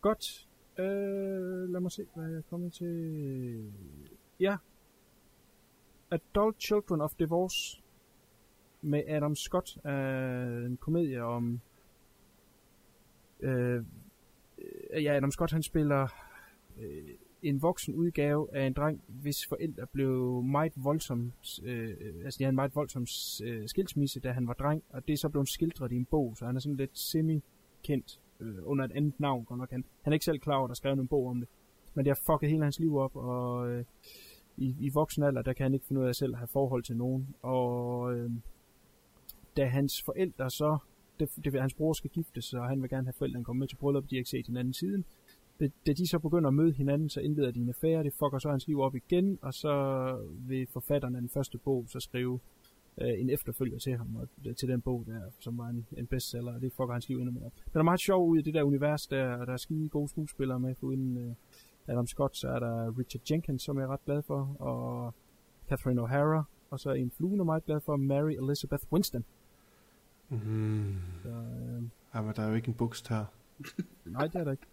Godt. 0.00 0.46
Øh, 0.78 1.72
lad 1.72 1.80
mig 1.80 1.92
se, 1.92 2.06
hvad 2.14 2.28
jeg 2.28 2.38
er 2.38 2.42
kommet 2.50 2.72
til. 2.72 3.72
Ja. 4.40 4.56
Adult 6.10 6.62
Children 6.62 7.00
of 7.00 7.12
Divorce 7.18 7.81
med 8.82 9.02
Adam 9.08 9.34
Scott 9.34 9.78
er 9.84 10.66
en 10.66 10.76
komedie 10.76 11.22
om 11.22 11.60
øh, 13.40 13.84
øh, 14.90 15.04
ja, 15.04 15.16
Adam 15.16 15.30
Scott 15.30 15.52
han 15.52 15.62
spiller 15.62 16.08
øh, 16.80 17.08
en 17.42 17.62
voksen 17.62 17.94
udgave 17.94 18.54
af 18.54 18.66
en 18.66 18.72
dreng, 18.72 19.02
hvis 19.06 19.46
forældre 19.46 19.86
blev 19.86 20.42
meget 20.42 20.72
voldsom, 20.76 21.32
øh, 21.64 21.96
altså 22.24 22.38
de 22.38 22.44
havde 22.44 22.52
en 22.52 22.54
meget 22.54 22.74
voldsom 22.74 23.06
øh, 23.44 23.68
skilsmisse, 23.68 24.20
da 24.20 24.32
han 24.32 24.48
var 24.48 24.54
dreng, 24.54 24.82
og 24.90 25.08
det 25.08 25.12
er 25.12 25.16
så 25.16 25.28
blevet 25.28 25.48
skildret 25.48 25.92
i 25.92 25.96
en 25.96 26.04
bog, 26.04 26.36
så 26.36 26.46
han 26.46 26.56
er 26.56 26.60
sådan 26.60 26.76
lidt 26.76 26.98
semi-kendt 26.98 28.20
øh, 28.40 28.58
under 28.62 28.84
et 28.84 28.92
andet 28.92 29.20
navn, 29.20 29.44
godt 29.44 29.58
nok. 29.58 29.70
Han, 29.70 29.84
han 30.02 30.12
er 30.12 30.14
ikke 30.14 30.24
selv 30.24 30.38
klar 30.38 30.56
over, 30.56 30.64
at 30.64 30.68
der 30.68 30.72
er 30.72 30.74
skrevet 30.74 30.98
en 30.98 31.08
bog 31.08 31.26
om 31.26 31.40
det. 31.40 31.48
Men 31.94 32.04
det 32.04 32.10
har 32.10 32.20
fucket 32.26 32.50
hele 32.50 32.62
hans 32.62 32.80
liv 32.80 32.96
op, 32.96 33.16
og 33.16 33.70
øh, 33.70 33.84
i, 34.56 34.76
i 34.80 34.90
voksen 34.94 35.22
alder, 35.22 35.42
der 35.42 35.52
kan 35.52 35.64
han 35.64 35.74
ikke 35.74 35.86
finde 35.86 36.00
ud 36.00 36.06
af 36.06 36.14
selv 36.14 36.32
at 36.32 36.38
have 36.38 36.48
forhold 36.48 36.82
til 36.82 36.96
nogen. 36.96 37.34
Og 37.42 38.14
øh, 38.14 38.30
da 39.56 39.66
hans 39.66 40.02
forældre 40.02 40.50
så, 40.50 40.78
det, 41.20 41.28
det, 41.44 41.60
hans 41.60 41.74
bror 41.74 41.92
skal 41.92 42.10
giftes, 42.10 42.54
og 42.54 42.68
han 42.68 42.82
vil 42.82 42.90
gerne 42.90 43.06
have 43.06 43.12
forældrene 43.18 43.44
komme 43.44 43.60
med 43.60 43.68
til 43.68 43.76
bryllup, 43.76 44.10
de 44.10 44.16
har 44.16 44.18
ikke 44.18 44.30
set 44.30 44.46
hinanden 44.46 44.72
siden. 44.72 45.04
Da, 45.60 45.92
de 45.92 46.08
så 46.08 46.18
begynder 46.18 46.48
at 46.48 46.54
møde 46.54 46.72
hinanden, 46.72 47.08
så 47.08 47.20
indleder 47.20 47.50
de 47.50 47.60
en 47.60 47.68
affære, 47.68 48.04
det 48.04 48.12
fucker 48.12 48.38
så 48.38 48.50
hans 48.50 48.66
liv 48.66 48.80
op 48.80 48.94
igen, 48.94 49.38
og 49.42 49.54
så 49.54 50.16
vil 50.48 50.66
forfatteren 50.72 51.14
af 51.14 51.20
den 51.20 51.30
første 51.30 51.58
bog 51.58 51.84
så 51.88 52.00
skrive 52.00 52.40
øh, 53.00 53.20
en 53.20 53.30
efterfølger 53.30 53.78
til 53.78 53.96
ham, 53.96 54.16
og 54.16 54.28
øh, 54.46 54.54
til 54.54 54.68
den 54.68 54.80
bog 54.80 55.04
der, 55.06 55.20
som 55.40 55.58
var 55.58 55.68
en, 55.68 55.86
en 55.96 56.06
bestseller, 56.06 56.54
og 56.54 56.60
det 56.60 56.72
fucker 56.72 56.92
hans 56.92 57.08
liv 57.08 57.18
endnu 57.18 57.32
mere. 57.32 57.50
Den 57.72 57.78
er 57.78 57.82
meget 57.82 58.00
sjov 58.00 58.28
ud 58.28 58.38
i 58.38 58.42
det 58.42 58.54
der 58.54 58.62
univers 58.62 59.06
der, 59.06 59.34
og 59.36 59.46
der 59.46 59.52
er 59.52 59.56
skide 59.56 59.88
gode 59.88 60.08
skuespillere 60.08 60.60
med, 60.60 60.74
uden 60.80 61.16
øh, 61.16 61.34
Adam 61.86 62.06
Scott, 62.06 62.36
så 62.36 62.48
er 62.48 62.58
der 62.58 62.98
Richard 62.98 63.22
Jenkins, 63.30 63.62
som 63.62 63.78
jeg 63.78 63.84
er 63.84 63.88
ret 63.88 64.04
glad 64.04 64.22
for, 64.22 64.56
og 64.58 65.14
Catherine 65.68 66.02
O'Hara, 66.02 66.42
og 66.70 66.80
så 66.80 66.92
en 66.92 67.10
flue, 67.10 67.38
er 67.38 67.44
meget 67.44 67.64
glad 67.64 67.80
for, 67.80 67.96
Mary 67.96 68.32
Elizabeth 68.32 68.92
Winston. 68.92 69.24
Mm. 70.32 70.94
Så, 71.22 71.28
øh, 71.28 71.82
ja, 72.14 72.22
men 72.22 72.32
der 72.36 72.42
er 72.42 72.48
jo 72.48 72.54
ikke 72.54 72.68
en 72.68 72.74
bukst 72.74 73.08
her. 73.08 73.24
nej, 74.04 74.26
det 74.26 74.34
er 74.34 74.44
der 74.44 74.50
ikke. 74.50 74.66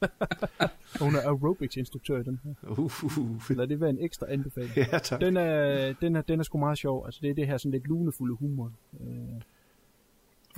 Og 0.00 1.00
hun 1.04 1.14
er 1.14 1.20
aerobics-instruktør 1.20 2.18
i 2.18 2.22
den 2.22 2.40
her. 2.44 2.54
Uh, 2.70 2.78
uh, 2.78 3.18
uh. 3.18 3.56
Lad 3.56 3.66
det 3.66 3.80
være 3.80 3.90
en 3.90 3.98
ekstra 3.98 4.26
anbefaling. 4.32 4.76
Ja, 4.92 4.98
tak. 4.98 5.20
Den 5.20 5.36
er, 5.36 5.92
den, 5.92 6.16
er, 6.16 6.22
den 6.22 6.40
er 6.40 6.44
sgu 6.44 6.58
meget 6.58 6.78
sjov. 6.78 7.04
Altså, 7.04 7.20
det 7.22 7.30
er 7.30 7.34
det 7.34 7.46
her 7.46 7.58
sådan 7.58 7.72
lidt 7.72 7.86
lunefulde 7.86 8.34
humor. 8.34 8.72
Øh, 9.00 9.42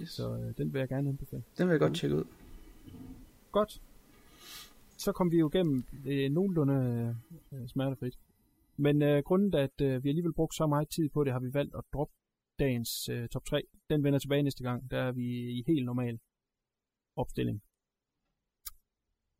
Yes. 0.00 0.10
så 0.10 0.36
øh, 0.36 0.54
den 0.58 0.72
vil 0.72 0.78
jeg 0.78 0.88
gerne 0.88 1.08
anbefale. 1.08 1.42
Den 1.58 1.66
vil 1.66 1.72
jeg 1.72 1.80
godt 1.80 1.94
tjekke 1.94 2.16
ud. 2.16 2.24
Godt. 3.52 3.82
Så 4.96 5.12
kom 5.12 5.30
vi 5.30 5.38
jo 5.38 5.48
igennem 5.48 5.84
øh, 6.06 6.30
nogenlunde 6.30 7.16
øh, 7.52 7.68
smertefrit. 7.68 8.18
Men 8.76 9.02
øh, 9.02 9.22
grunden 9.22 9.54
at 9.54 9.80
øh, 9.80 10.04
vi 10.04 10.08
alligevel 10.08 10.32
brugt 10.32 10.54
så 10.54 10.66
meget 10.66 10.88
tid 10.88 11.08
på 11.08 11.24
det, 11.24 11.32
har 11.32 11.40
vi 11.40 11.54
valgt 11.54 11.74
at 11.74 11.84
droppe 11.92 12.14
dagens 12.58 13.08
øh, 13.08 13.28
top 13.28 13.44
3. 13.44 13.62
Den 13.90 14.04
vender 14.04 14.18
tilbage 14.18 14.42
næste 14.42 14.62
gang. 14.62 14.90
Der 14.90 14.98
er 14.98 15.12
vi 15.12 15.26
i 15.58 15.64
helt 15.66 15.84
normal 15.84 16.18
opstilling. 17.16 17.62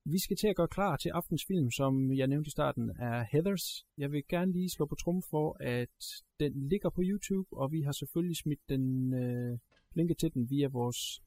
Vi 0.04 0.18
skal 0.18 0.36
til 0.36 0.48
at 0.48 0.56
gøre 0.56 0.68
klar 0.68 0.96
til 0.96 1.08
aftens 1.08 1.44
film, 1.48 1.70
som 1.70 2.12
jeg 2.12 2.26
nævnte 2.26 2.48
i 2.48 2.50
starten, 2.50 2.90
er 2.90 3.24
Heathers. 3.32 3.86
Jeg 3.98 4.12
vil 4.12 4.22
gerne 4.28 4.52
lige 4.52 4.70
slå 4.70 4.86
på 4.86 4.94
trum 4.94 5.22
for, 5.30 5.56
at 5.60 5.98
den 6.40 6.68
ligger 6.68 6.90
på 6.90 7.02
YouTube, 7.04 7.48
og 7.52 7.72
vi 7.72 7.82
har 7.82 7.92
selvfølgelig 7.92 8.36
smidt 8.36 8.60
den 8.68 9.14
øh, 9.14 9.58
linket 9.94 10.18
til 10.18 10.34
den 10.34 10.50
via 10.50 10.68
vores 10.68 11.22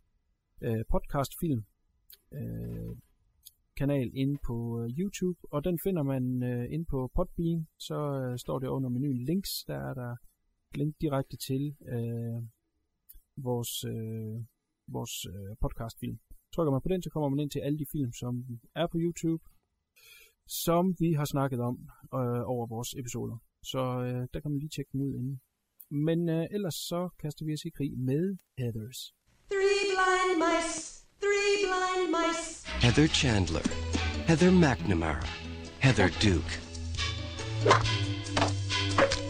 øh, 0.61 0.83
podcastfilm 0.89 1.65
øh, 2.31 2.95
kanal 3.77 4.11
inde 4.13 4.37
på 4.47 4.81
øh, 4.81 4.89
YouTube, 4.99 5.39
og 5.51 5.63
den 5.63 5.79
finder 5.83 6.03
man 6.03 6.43
øh, 6.43 6.73
inde 6.73 6.85
på 6.85 7.11
Podbean, 7.15 7.67
så 7.77 7.99
øh, 8.21 8.37
står 8.37 8.59
det 8.59 8.67
under 8.67 8.89
menuen 8.89 9.25
links, 9.25 9.63
der 9.67 9.77
er 9.89 9.93
der 9.93 10.15
link 10.77 10.95
direkte 11.01 11.37
til 11.37 11.75
øh, 11.95 12.41
vores, 13.37 13.83
øh, 13.83 14.35
vores 14.87 15.25
øh, 15.25 15.55
podcastfilm. 15.61 16.19
Trykker 16.53 16.71
man 16.71 16.81
på 16.81 16.89
den, 16.89 17.01
så 17.01 17.09
kommer 17.09 17.29
man 17.29 17.39
ind 17.39 17.51
til 17.51 17.59
alle 17.59 17.79
de 17.79 17.85
film, 17.91 18.13
som 18.13 18.33
er 18.75 18.87
på 18.87 18.97
YouTube, 18.97 19.43
som 20.47 20.95
vi 20.99 21.13
har 21.13 21.25
snakket 21.25 21.59
om 21.59 21.75
øh, 22.13 22.41
over 22.53 22.65
vores 22.67 22.93
episoder. 22.97 23.37
Så 23.63 23.79
øh, 23.79 24.27
der 24.33 24.39
kan 24.39 24.51
man 24.51 24.59
lige 24.59 24.69
tjekke 24.75 24.91
dem 24.93 25.01
ud 25.01 25.13
inden. 25.13 25.41
Men 25.89 26.29
øh, 26.29 26.47
ellers 26.51 26.75
så 26.75 27.09
kaster 27.19 27.45
vi 27.45 27.53
os 27.53 27.65
i 27.65 27.69
krig 27.69 27.91
med 27.97 28.37
Heathers. 28.57 29.13
Three 29.51 29.83
blind 29.91 30.35
mice, 30.43 30.77
three 31.23 31.53
blind 31.65 32.07
mice. 32.17 32.67
Heather 32.85 33.07
Chandler, 33.07 33.65
Heather 34.27 34.51
McNamara, 34.63 35.27
Heather 35.85 36.09
Duke, 36.25 36.53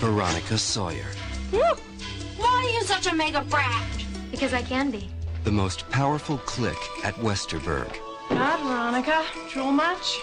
Veronica 0.01 0.57
Sawyer, 0.71 1.09
Why 1.51 2.63
are 2.65 2.69
you 2.73 2.81
such 2.83 3.07
a 3.07 3.15
mega 3.15 3.41
brat? 3.41 3.87
Because 4.31 4.53
I 4.53 4.61
can 4.61 4.91
be. 4.91 5.09
the 5.43 5.51
most 5.51 5.89
powerful 5.89 6.37
clique 6.39 6.85
at 7.03 7.15
Westerberg. 7.15 7.97
Not 8.29 8.59
Veronica. 8.61 9.25
Drool 9.51 9.71
much? 9.71 10.17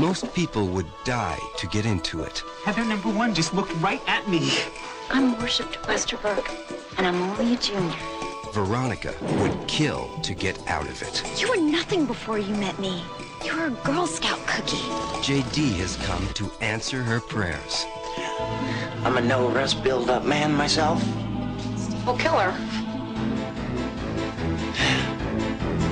Most 0.00 0.32
people 0.34 0.66
would 0.68 0.86
die 1.04 1.38
to 1.58 1.66
get 1.68 1.86
into 1.86 2.22
it. 2.22 2.42
Heather 2.64 2.84
number 2.84 3.08
one 3.10 3.34
just 3.34 3.54
looked 3.54 3.74
right 3.82 4.00
at 4.08 4.26
me. 4.28 4.50
I'm 5.10 5.38
worshipped 5.38 5.76
Westerberg, 5.82 6.44
and 6.98 7.06
I'm 7.06 7.20
only 7.22 7.54
a 7.54 7.56
junior. 7.58 7.94
Veronica 8.52 9.14
would 9.40 9.68
kill 9.68 10.08
to 10.22 10.34
get 10.34 10.58
out 10.68 10.88
of 10.88 11.00
it. 11.02 11.22
You 11.40 11.48
were 11.50 11.60
nothing 11.70 12.06
before 12.06 12.38
you 12.38 12.54
met 12.54 12.78
me. 12.78 13.02
You 13.44 13.54
were 13.56 13.66
a 13.66 13.70
Girl 13.84 14.06
Scout 14.06 14.44
cookie. 14.46 14.88
JD 15.22 15.74
has 15.76 15.96
come 15.98 16.26
to 16.34 16.50
answer 16.62 17.02
her 17.02 17.20
prayers. 17.20 17.84
I'm 18.38 19.16
a 19.16 19.20
no 19.20 19.48
rest 19.48 19.82
build 19.82 20.10
up 20.10 20.24
man 20.24 20.54
myself. 20.54 21.02
Well, 22.04 22.16
kill 22.16 22.36
her. 22.38 22.52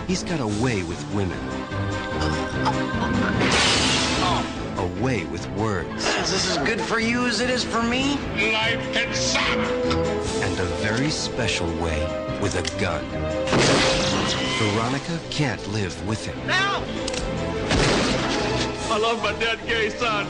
He's 0.06 0.22
got 0.22 0.40
a 0.40 0.46
way 0.62 0.82
with 0.82 1.02
women. 1.14 1.38
A 4.76 5.02
way 5.02 5.24
with 5.26 5.48
words. 5.52 6.06
Is 6.06 6.30
this 6.30 6.56
as 6.56 6.58
good 6.66 6.80
for 6.80 7.00
you 7.00 7.26
as 7.26 7.40
it 7.40 7.50
is 7.50 7.64
for 7.64 7.82
me? 7.82 8.16
Life 8.52 8.96
and 8.96 9.14
And 10.44 10.60
a 10.60 10.64
very 10.82 11.10
special 11.10 11.68
way 11.76 12.00
with 12.40 12.56
a 12.56 12.80
gun. 12.80 13.04
Veronica 14.58 15.18
can't 15.30 15.66
live 15.68 16.06
with 16.06 16.26
him. 16.26 16.36
Now! 16.46 16.82
I 18.90 18.98
love 18.98 19.22
my 19.22 19.32
dead 19.40 19.58
gay 19.66 19.90
son. 19.90 20.26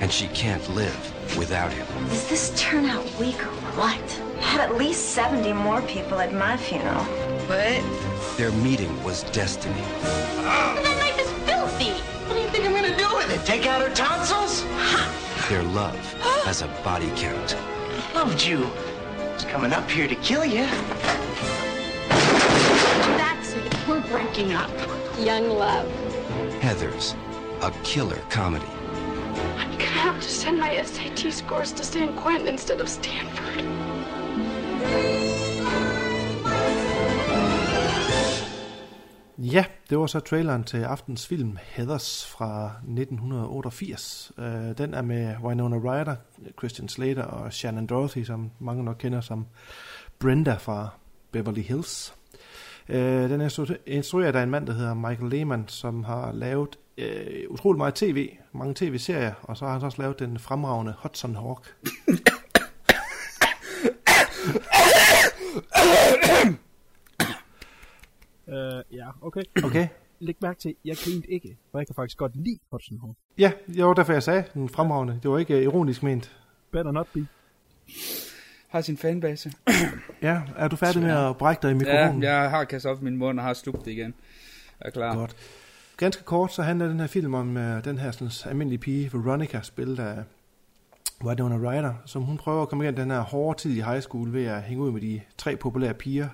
And 0.00 0.12
she 0.12 0.28
can't 0.28 0.66
live 0.74 1.36
without 1.36 1.72
him. 1.72 1.86
Does 2.08 2.28
this 2.28 2.52
turn 2.56 2.84
out 2.84 3.04
weak 3.18 3.44
or 3.44 3.50
what? 3.76 4.22
I 4.38 4.40
Had 4.40 4.60
at 4.60 4.76
least 4.76 5.10
70 5.10 5.52
more 5.52 5.82
people 5.82 6.20
at 6.20 6.32
my 6.32 6.56
funeral. 6.56 7.04
What? 7.48 8.36
Their 8.36 8.52
meeting 8.52 9.02
was 9.02 9.24
destiny. 9.32 9.82
Oh. 10.04 10.80
That 10.82 10.98
knife 10.98 11.18
is 11.18 11.30
filthy. 11.48 11.90
What 12.26 12.36
do 12.36 12.40
you 12.40 12.48
think 12.48 12.64
I'm 12.64 12.72
gonna 12.72 12.96
do 12.96 13.16
with 13.16 13.30
it? 13.32 13.44
Take 13.44 13.66
out 13.66 13.80
her 13.80 13.92
tonsils? 13.92 14.62
Their 15.48 15.64
love 15.64 15.98
has 16.44 16.62
a 16.62 16.68
body 16.84 17.10
count. 17.16 17.56
Loved 18.14 18.44
you. 18.44 18.70
Was 19.34 19.44
coming 19.44 19.72
up 19.72 19.90
here 19.90 20.06
to 20.06 20.14
kill 20.16 20.44
you. 20.44 20.66
That's 23.18 23.52
it. 23.54 23.88
We're 23.88 24.00
breaking 24.02 24.52
up. 24.52 24.70
Young 25.18 25.48
love. 25.48 25.90
Heather's, 26.60 27.16
a 27.62 27.72
killer 27.82 28.20
comedy. 28.30 28.66
Gonna 29.88 30.00
have 30.00 30.20
to 30.22 30.28
send 30.28 30.58
my 30.58 30.82
SAT 30.82 31.32
scores 31.32 31.72
to 31.72 31.82
San 31.82 32.14
Quentin 32.22 32.48
instead 32.48 32.80
of 32.80 32.88
Stanford. 32.88 33.64
Ja, 39.38 39.64
det 39.90 39.98
var 39.98 40.06
så 40.06 40.20
traileren 40.20 40.64
til 40.64 40.78
aftens 40.78 41.26
film 41.26 41.58
Heathers 41.62 42.26
fra 42.26 42.66
1988. 42.66 44.32
Uh, 44.38 44.44
øh, 44.44 44.78
den 44.78 44.94
er 44.94 45.02
med 45.02 45.34
Winona 45.44 45.76
Ryder, 45.76 46.16
Christian 46.58 46.88
Slater 46.88 47.24
og 47.24 47.52
Shannon 47.52 47.86
Dorothy, 47.86 48.24
som 48.24 48.50
mange 48.58 48.84
nok 48.84 48.96
kender 48.98 49.20
som 49.20 49.46
Brenda 50.18 50.54
fra 50.54 50.88
Beverly 51.32 51.62
Hills. 51.62 52.14
Uh, 52.88 52.94
den 52.96 53.40
er 53.40 53.48
instru- 53.48 53.82
instrueret 53.86 54.36
af 54.36 54.42
en 54.42 54.50
mand, 54.50 54.66
der 54.66 54.72
hedder 54.72 54.94
Michael 54.94 55.30
Lehman, 55.30 55.64
som 55.68 56.04
har 56.04 56.32
lavet 56.32 56.78
uh, 56.98 57.52
utrolig 57.54 57.78
meget 57.78 57.94
tv, 57.94 58.36
mange 58.52 58.74
tv-serier, 58.74 59.32
og 59.42 59.56
så 59.56 59.64
har 59.64 59.72
han 59.72 59.82
også 59.82 60.02
lavet 60.02 60.18
den 60.18 60.38
fremragende 60.38 60.94
Hudson 60.98 61.34
Hawk. 61.34 61.74
Øh, 68.48 68.82
ja, 68.92 69.08
okay. 69.22 69.42
Okay. 69.64 69.88
Læg 70.20 70.36
mærke 70.40 70.60
til, 70.60 70.74
jeg 70.84 70.96
grinte 70.96 71.30
ikke, 71.30 71.56
for 71.70 71.78
jeg 71.78 71.86
kan 71.86 71.94
faktisk 71.94 72.18
godt 72.18 72.36
lide 72.36 72.58
Hudson 72.70 72.98
Hawk. 73.00 73.16
Ja, 73.38 73.52
det 73.66 73.84
var 73.84 73.94
derfor 73.94 74.12
jeg 74.12 74.22
sagde 74.22 74.44
den 74.54 74.68
fremragende. 74.68 75.20
Det 75.22 75.30
var 75.30 75.38
ikke 75.38 75.56
uh, 75.56 75.62
ironisk 75.62 76.02
ment. 76.02 76.36
Better 76.72 76.92
not 76.92 77.06
be. 77.14 77.26
Har 78.68 78.80
sin 78.80 78.96
fanbase. 78.96 79.52
Ja, 80.22 80.42
er 80.56 80.68
du 80.68 80.76
færdig 80.76 81.02
med 81.02 81.10
at 81.10 81.36
brække 81.36 81.62
dig 81.62 81.70
i 81.70 81.74
mikrofonen? 81.74 82.22
Ja, 82.22 82.36
jeg 82.36 82.50
har 82.50 82.64
kastet 82.64 82.92
op 82.92 83.00
i 83.00 83.04
min 83.04 83.16
mund 83.16 83.38
og 83.38 83.44
har 83.44 83.52
slugt 83.54 83.84
det 83.84 83.90
igen. 83.90 84.14
Jeg 84.80 84.86
er 84.86 84.90
klar. 84.90 85.14
Godt. 85.14 85.36
Ganske 85.98 86.22
kort, 86.22 86.52
så 86.52 86.62
handler 86.62 86.88
den 86.88 87.00
her 87.00 87.06
film 87.06 87.34
om 87.34 87.56
øh, 87.56 87.84
den 87.84 87.98
her 87.98 88.10
sådan, 88.10 88.30
almindelige 88.44 88.78
pige, 88.78 89.10
Veronica, 89.12 89.60
spillet 89.62 89.98
af 89.98 90.22
Winona 91.24 91.56
Ryder, 91.56 91.94
som 92.04 92.22
hun 92.22 92.36
prøver 92.36 92.62
at 92.62 92.68
komme 92.68 92.84
igennem 92.84 93.00
den 93.00 93.10
her 93.10 93.20
hårde 93.20 93.58
tid 93.58 93.70
i 93.70 93.80
high 93.80 94.00
school 94.00 94.32
ved 94.32 94.44
at 94.44 94.62
hænge 94.62 94.82
ud 94.82 94.90
med 94.90 95.00
de 95.00 95.20
tre 95.38 95.56
populære 95.56 95.94
piger, 95.94 96.28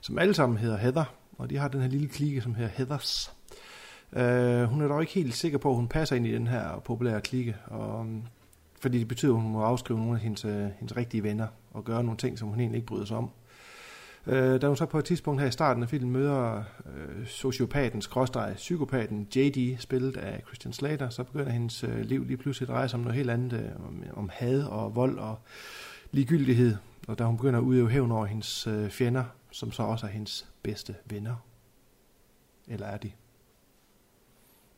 som 0.00 0.18
alle 0.18 0.34
sammen 0.34 0.58
hedder 0.58 0.76
Heather, 0.76 1.04
og 1.38 1.50
de 1.50 1.56
har 1.56 1.68
den 1.68 1.80
her 1.80 1.88
lille 1.88 2.08
klike, 2.08 2.40
som 2.40 2.54
hedder 2.54 2.70
Heathers. 2.70 3.32
Uh, 4.12 4.70
hun 4.70 4.82
er 4.82 4.88
dog 4.88 5.00
ikke 5.00 5.12
helt 5.12 5.34
sikker 5.34 5.58
på, 5.58 5.70
at 5.70 5.76
hun 5.76 5.88
passer 5.88 6.16
ind 6.16 6.26
i 6.26 6.34
den 6.34 6.46
her 6.46 6.82
populære 6.84 7.20
klike, 7.20 7.56
og, 7.66 8.00
um, 8.00 8.22
fordi 8.80 8.98
det 8.98 9.08
betyder, 9.08 9.34
at 9.34 9.40
hun 9.40 9.52
må 9.52 9.62
afskrive 9.62 9.98
nogle 9.98 10.14
af 10.14 10.20
hendes, 10.20 10.44
øh, 10.44 10.66
hendes 10.78 10.96
rigtige 10.96 11.22
venner 11.22 11.46
og 11.70 11.84
gøre 11.84 12.04
nogle 12.04 12.18
ting, 12.18 12.38
som 12.38 12.48
hun 12.48 12.60
egentlig 12.60 12.76
ikke 12.76 12.86
bryder 12.86 13.04
sig 13.04 13.16
om. 13.16 13.30
Uh, 14.26 14.32
da 14.32 14.66
hun 14.66 14.76
så 14.76 14.86
på 14.86 14.98
et 14.98 15.04
tidspunkt 15.04 15.40
her 15.40 15.48
i 15.48 15.52
starten 15.52 15.82
af 15.82 15.88
filmen 15.88 16.12
møder 16.12 16.64
uh, 16.84 17.26
sociopaten, 17.26 18.02
skråstreg, 18.02 18.54
psykopaten 18.56 19.28
JD, 19.36 19.78
spillet 19.78 20.16
af 20.16 20.42
Christian 20.46 20.72
Slater, 20.72 21.08
så 21.08 21.24
begynder 21.24 21.50
hendes 21.50 21.84
uh, 21.84 22.00
liv 22.00 22.24
lige 22.24 22.36
pludselig 22.36 22.68
at 22.68 22.72
dreje 22.74 22.88
sig 22.88 22.98
om 22.98 23.02
noget 23.02 23.16
helt 23.16 23.30
andet, 23.30 23.74
uh, 23.76 23.86
om, 23.88 24.04
om 24.14 24.30
had 24.32 24.62
og 24.62 24.96
vold 24.96 25.18
og 25.18 25.38
ligegyldighed. 26.10 26.76
Og 27.08 27.18
da 27.18 27.24
hun 27.24 27.36
begynder 27.36 27.58
at 27.58 27.64
udøve 27.64 27.90
hævn 27.90 28.12
over 28.12 28.26
hendes 28.26 28.66
uh, 28.66 28.88
fjender, 28.88 29.24
som 29.50 29.72
så 29.72 29.82
også 29.82 30.06
er 30.06 30.10
hendes 30.10 30.52
bedste 30.62 30.94
venner. 31.10 31.36
Eller 32.68 32.86
er 32.86 32.96
de? 32.96 33.12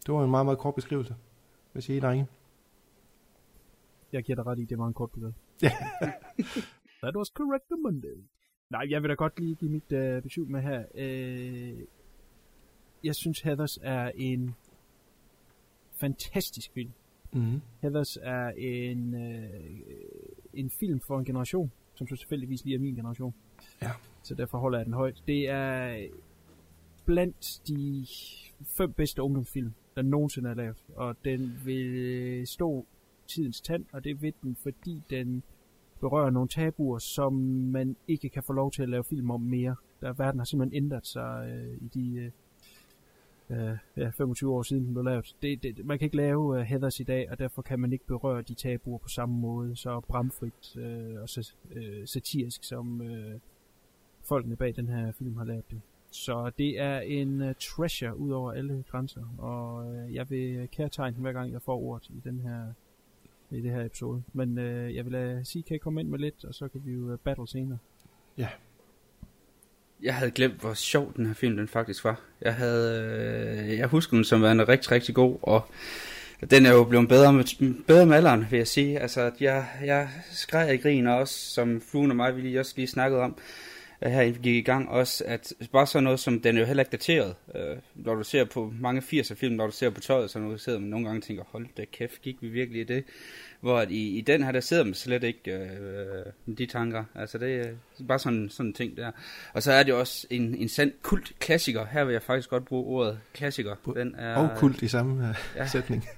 Det 0.07 0.15
var 0.15 0.25
en 0.25 0.31
meget, 0.31 0.47
meget 0.47 0.59
kort 0.59 0.75
beskrivelse. 0.75 1.15
Hvad 1.73 1.83
siger 1.83 1.97
I, 1.97 2.01
drenge? 2.01 2.27
Jeg 4.13 4.23
giver 4.23 4.37
dig 4.37 4.47
ret 4.47 4.59
i, 4.59 4.65
det 4.65 4.79
var 4.79 4.87
en 4.87 4.95
kort 4.95 5.11
beskrivelse. 5.11 5.41
That 7.03 7.17
was 7.17 7.29
correct 7.29 7.73
on 7.73 7.83
Monday. 7.83 8.25
Nej, 8.75 8.87
jeg 8.91 9.03
vil 9.03 9.09
da 9.09 9.15
godt 9.15 9.41
lige 9.41 9.55
give 9.55 9.71
mit 9.71 9.93
uh, 9.93 10.23
besøg 10.23 10.49
med 10.49 10.63
her. 10.63 10.85
Uh, 10.95 11.81
jeg 13.05 13.15
synes, 13.15 13.41
Heathers 13.41 13.79
er 13.83 14.11
en 14.15 14.55
fantastisk 16.01 16.73
film. 16.73 16.91
Mm. 17.33 17.61
Heathers 17.81 18.19
er 18.23 18.49
en, 18.49 19.15
uh, 19.15 19.51
en 20.55 20.71
film 20.71 21.01
for 21.01 21.19
en 21.19 21.25
generation, 21.25 21.73
som 21.95 22.09
så 22.09 22.17
selvfølgelig 22.17 22.61
lige 22.65 22.75
er 22.75 22.79
min 22.79 22.95
generation. 22.95 23.35
Ja. 23.83 23.91
Så 24.23 24.35
derfor 24.35 24.59
holder 24.59 24.79
jeg 24.79 24.87
den 24.87 24.95
højt. 24.95 25.23
Det 25.27 25.49
er 25.49 26.07
blandt 27.05 27.61
de 27.69 28.07
fem 28.77 28.93
bedste 28.93 29.23
ungdomsfilm, 29.23 29.73
der 29.97 30.03
nogensinde 30.03 30.51
er 30.51 30.55
lavet. 30.55 30.85
Og 30.95 31.17
den 31.25 31.61
vil 31.65 32.47
stå 32.47 32.87
tidens 33.27 33.61
tand, 33.61 33.85
og 33.93 34.05
det 34.05 34.23
vil 34.23 34.35
den, 34.43 34.57
fordi 34.57 35.03
den 35.11 35.43
berører 36.05 36.31
nogle 36.31 36.49
tabuer, 36.49 36.99
som 36.99 37.33
man 37.73 37.97
ikke 38.09 38.29
kan 38.29 38.43
få 38.43 38.53
lov 38.53 38.71
til 38.73 38.83
at 38.83 38.89
lave 38.89 39.05
film 39.05 39.31
om 39.31 39.41
mere. 39.41 39.77
Der 40.01 40.13
verden 40.13 40.41
har 40.41 40.45
simpelthen 40.45 40.85
ændret 40.85 41.07
sig 41.07 41.49
øh, 41.49 41.77
i 41.81 41.89
de 41.95 42.33
øh, 43.51 43.71
øh 43.71 43.77
ja, 43.97 44.11
25 44.11 44.55
år 44.55 44.63
siden, 44.63 44.85
den 44.85 44.95
blev 44.95 45.05
lavet. 45.05 45.37
Det, 45.43 45.63
det, 45.63 45.87
man 45.87 45.99
kan 45.99 46.07
ikke 46.07 46.17
lave 46.17 46.41
uh, 46.41 46.57
Heathers 46.57 47.01
i 47.01 47.03
dag, 47.03 47.31
og 47.31 47.39
derfor 47.39 47.63
kan 47.63 47.81
man 47.81 47.93
ikke 47.93 48.07
berøre 48.07 48.43
de 48.43 48.55
tabuer 48.55 48.99
på 48.99 49.09
samme 49.09 49.35
måde, 49.35 49.77
så 49.77 50.01
bramfrit 50.01 50.77
øh, 50.77 51.23
og 51.23 51.29
så 51.29 51.53
øh, 51.71 52.07
satirisk, 52.07 52.65
som 52.65 53.01
øh, 53.01 53.41
folkene 54.23 54.57
bag 54.57 54.77
den 54.77 54.89
her 54.89 55.13
film 55.13 55.37
har 55.37 55.45
lavet 55.45 55.71
det. 55.71 55.81
Så 56.11 56.51
det 56.59 56.81
er 56.81 57.01
en 57.01 57.41
uh, 57.41 57.53
treasure 57.61 58.19
ud 58.19 58.31
over 58.31 58.53
alle 58.53 58.85
grænser, 58.91 59.35
og 59.39 59.87
uh, 59.87 60.15
jeg 60.15 60.31
vil 60.31 60.69
kærtegne 60.73 61.15
den 61.15 61.23
hver 61.23 61.33
gang 61.33 61.53
jeg 61.53 61.63
får 61.63 61.79
ordet 61.79 62.09
i 62.09 62.21
den 62.25 62.41
her 62.41 62.73
i 63.51 63.61
det 63.61 63.71
her 63.71 63.85
episode. 63.85 64.23
Men 64.33 64.59
uh, 64.59 64.95
jeg 64.95 65.05
vil 65.05 65.13
lade 65.13 65.45
CK 65.45 65.81
komme 65.81 66.01
ind 66.01 66.09
med 66.09 66.19
lidt, 66.19 66.45
og 66.45 66.55
så 66.55 66.69
kan 66.69 66.81
vi 66.85 66.93
jo 66.93 67.13
uh, 67.13 67.19
battle 67.19 67.49
senere. 67.49 67.79
Ja. 68.39 68.49
Jeg 70.03 70.15
havde 70.15 70.31
glemt, 70.31 70.61
hvor 70.61 70.75
sjov 70.75 71.13
den 71.17 71.27
her 71.27 71.35
film 71.35 71.57
den 71.57 71.69
faktisk 71.69 72.05
var. 72.05 72.21
Jeg 72.41 72.55
havde, 72.55 73.69
øh, 73.69 73.79
jeg 73.79 73.87
husker 73.87 74.17
den 74.17 74.25
som 74.25 74.43
værende 74.43 74.65
rigtig, 74.65 74.93
rigtig 74.93 75.15
god, 75.15 75.37
og 75.43 75.69
den 76.51 76.67
er 76.67 76.73
jo 76.73 76.85
blevet 76.85 77.09
bedre 77.09 77.33
med, 77.33 77.85
bedre 77.87 78.07
med 78.07 78.17
alderen, 78.17 78.47
vil 78.51 78.57
jeg 78.57 78.69
sige. 78.69 78.99
Altså, 78.99 79.31
jeg, 79.41 79.67
jeg 79.85 80.09
skreg 80.33 80.75
i 80.75 80.77
grin 80.77 81.07
også, 81.07 81.35
som 81.35 81.81
Fluen 81.81 82.11
og 82.11 82.17
mig, 82.17 82.37
vi 82.37 82.41
lige 82.41 82.61
også 82.61 82.73
lige 82.77 82.87
snakkede 82.87 83.21
om 83.21 83.39
her 84.11 84.33
gik 84.33 84.57
i 84.57 84.61
gang 84.61 84.89
også, 84.89 85.25
at 85.27 85.53
bare 85.73 85.87
sådan 85.87 86.05
noget 86.05 86.21
som, 86.21 86.41
den 86.41 86.57
er 86.57 86.61
jo 86.61 86.67
heller 86.67 86.83
ikke 86.83 86.91
dateret. 86.91 87.35
Øh, 87.55 87.77
når 87.95 88.15
du 88.15 88.25
ser 88.25 88.45
på 88.45 88.73
mange 88.81 89.01
80'er 89.01 89.35
film, 89.35 89.55
når 89.55 89.67
du 89.67 89.73
ser 89.73 89.91
på 89.91 90.01
tøjet, 90.01 90.31
så 90.31 90.39
du 90.39 90.59
sidder 90.59 90.79
man 90.79 90.89
nogle 90.91 91.07
gange 91.07 91.19
og 91.19 91.23
tænker, 91.23 91.45
hold 91.49 91.67
da 91.77 91.85
kæft, 91.93 92.23
gik 92.23 92.37
vi 92.41 92.49
virkelig 92.49 92.81
i 92.81 92.85
det? 92.85 93.05
Hvor 93.61 93.79
at 93.79 93.91
i, 93.91 94.19
i 94.19 94.21
den 94.21 94.43
her, 94.43 94.53
der 94.53 94.61
sidder 94.61 94.85
man 94.85 94.95
slet 94.95 95.25
ikke 95.25 95.53
øh, 95.53 96.27
med 96.47 96.57
de 96.57 96.67
tanker. 96.67 97.05
Altså 97.15 97.39
det 97.39 97.61
er 97.61 97.67
bare 98.09 98.19
sådan, 98.19 98.49
sådan 98.51 98.71
en 98.71 98.73
ting 98.73 98.97
der. 98.97 99.11
Og 99.53 99.63
så 99.63 99.73
er 99.73 99.83
det 99.83 99.95
også 99.95 100.27
en, 100.31 100.55
en 100.55 100.69
sand 100.69 100.93
kult 101.03 101.33
klassiker. 101.39 101.87
Her 101.87 102.05
vil 102.05 102.13
jeg 102.13 102.23
faktisk 102.23 102.51
godt 102.51 102.65
bruge 102.65 102.87
ordet 102.87 103.19
klassiker. 103.35 103.75
Den 103.95 104.15
er, 104.15 104.35
og 104.35 104.59
kult 104.59 104.83
i 104.83 104.89
samme 104.89 105.29
uh, 105.29 105.37
ja. 105.57 105.67
sætning. 105.73 106.09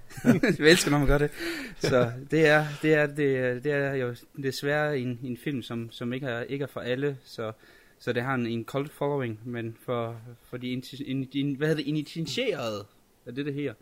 vi 0.59 0.69
elsker, 0.69 0.91
når 0.91 0.99
man 0.99 1.07
gør 1.07 1.19
det. 1.19 1.31
Så 1.79 2.11
det 2.31 2.47
er, 2.47 2.67
det 2.83 2.95
er, 2.95 3.07
det, 3.07 3.65
det 3.65 3.73
er 3.73 3.95
jo 3.95 4.17
desværre 4.43 4.99
en, 4.99 5.19
en 5.23 5.37
film, 5.37 5.63
som, 5.63 5.91
som 5.91 6.13
ikke, 6.13 6.27
er, 6.27 6.43
ikke 6.43 6.63
er 6.63 6.69
for 6.69 6.81
alle. 6.81 7.17
Så 7.25 7.53
så 7.99 8.13
det 8.13 8.23
har 8.23 8.35
en, 8.35 8.47
en 8.47 8.65
cult 8.65 8.93
following, 8.93 9.41
men 9.45 9.77
for, 9.81 10.21
for 10.43 10.57
de, 10.57 10.69
in, 11.07 11.29
in, 11.33 11.55
hvad 11.55 11.69
hedder 11.69 11.83
det, 11.83 11.89
initierede 11.89 12.87
af 13.27 13.35
det, 13.35 13.47
det 13.47 13.55
her, 13.55 13.75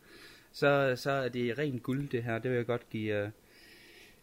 så, 0.53 0.93
så 0.97 1.11
er 1.11 1.29
det 1.29 1.59
rent 1.59 1.83
guld, 1.83 2.09
det 2.09 2.23
her. 2.23 2.39
Det 2.39 2.51
vil 2.51 2.57
jeg 2.57 2.67
godt 2.67 2.91
give, 2.91 3.25
uh, 3.25 3.31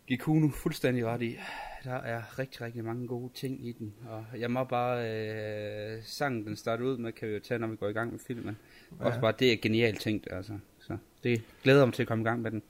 give 0.08 0.20
Kuno 0.20 0.50
fuldstændig 0.50 1.06
ret 1.06 1.22
i. 1.22 1.38
Der 1.84 1.94
er 1.96 2.40
rigtig, 2.40 2.62
rigtig 2.62 2.84
mange 2.84 3.08
gode 3.08 3.30
ting 3.34 3.68
i 3.68 3.72
den, 3.72 3.94
og 4.10 4.26
jeg 4.40 4.52
må 4.52 4.64
bare, 4.64 5.98
uh, 5.98 6.04
sangen 6.04 6.46
den 6.46 6.56
starter 6.56 6.84
ud 6.84 6.98
med, 6.98 7.12
kan 7.12 7.28
vi 7.28 7.34
jo 7.34 7.40
tage, 7.40 7.60
når 7.60 7.68
vi 7.68 7.76
går 7.76 7.88
i 7.88 7.94
gang 7.94 8.12
med 8.12 8.20
filmen. 8.20 8.58
Ja. 9.00 9.06
Også 9.06 9.20
bare, 9.20 9.34
det 9.40 9.54
er 9.54 9.58
genialt 9.62 10.00
tænkt, 10.00 10.28
altså. 10.32 10.54
Så 10.80 10.98
det 11.24 11.42
glæder 11.64 11.86
mig 11.86 11.94
til 11.94 12.02
at 12.02 12.08
komme 12.08 12.22
i 12.22 12.26
gang 12.26 12.42
med 12.42 12.52
den. 12.52 12.64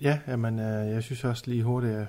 Ja, 0.00 0.20
jamen, 0.28 0.54
uh, 0.54 0.92
jeg 0.92 1.02
synes 1.02 1.24
også 1.24 1.42
lige 1.46 1.62
hurtigt, 1.62 1.94
at 1.94 2.06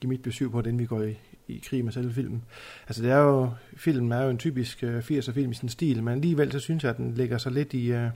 give 0.00 0.08
mit 0.08 0.22
besøg 0.22 0.50
på, 0.50 0.62
den 0.62 0.78
vi 0.78 0.86
går 0.86 1.02
i, 1.02 1.18
i 1.50 1.64
krig 1.68 1.84
med 1.84 1.92
selve 1.92 2.12
filmen. 2.12 2.44
Altså 2.88 3.02
det 3.02 3.10
er 3.10 3.18
jo, 3.18 3.50
filmen 3.76 4.12
er 4.12 4.22
jo 4.22 4.30
en 4.30 4.38
typisk 4.38 4.82
øh, 4.82 4.98
80'er 4.98 5.32
film 5.32 5.50
i 5.50 5.54
sin 5.54 5.68
stil, 5.68 6.02
men 6.02 6.14
alligevel 6.14 6.52
så 6.52 6.58
synes 6.58 6.82
jeg, 6.82 6.90
at 6.90 6.96
den 6.96 7.14
ligger 7.14 7.38
så 7.38 7.50
lidt 7.50 7.74
i, 7.74 7.92
øh, 7.92 8.08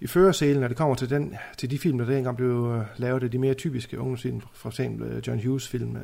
i 0.00 0.06
førerselen, 0.06 0.60
når 0.60 0.68
det 0.68 0.76
kommer 0.76 0.94
til, 0.94 1.10
den, 1.10 1.34
til 1.58 1.70
de 1.70 1.78
film, 1.78 1.98
der 1.98 2.04
dengang 2.04 2.36
blev 2.36 2.74
øh, 2.78 2.86
lavet 2.96 3.22
af 3.22 3.30
de 3.30 3.38
mere 3.38 3.54
typiske 3.54 3.98
ungdomsfilm, 3.98 4.40
for 4.52 4.68
eksempel 4.68 5.22
John 5.26 5.46
Hughes 5.46 5.68
film. 5.68 5.96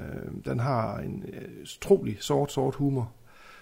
Den 0.44 0.60
har 0.60 0.98
en 0.98 1.24
uh, 1.28 1.66
trolig 1.80 2.16
sort, 2.20 2.52
sort 2.52 2.74
humor, 2.74 3.12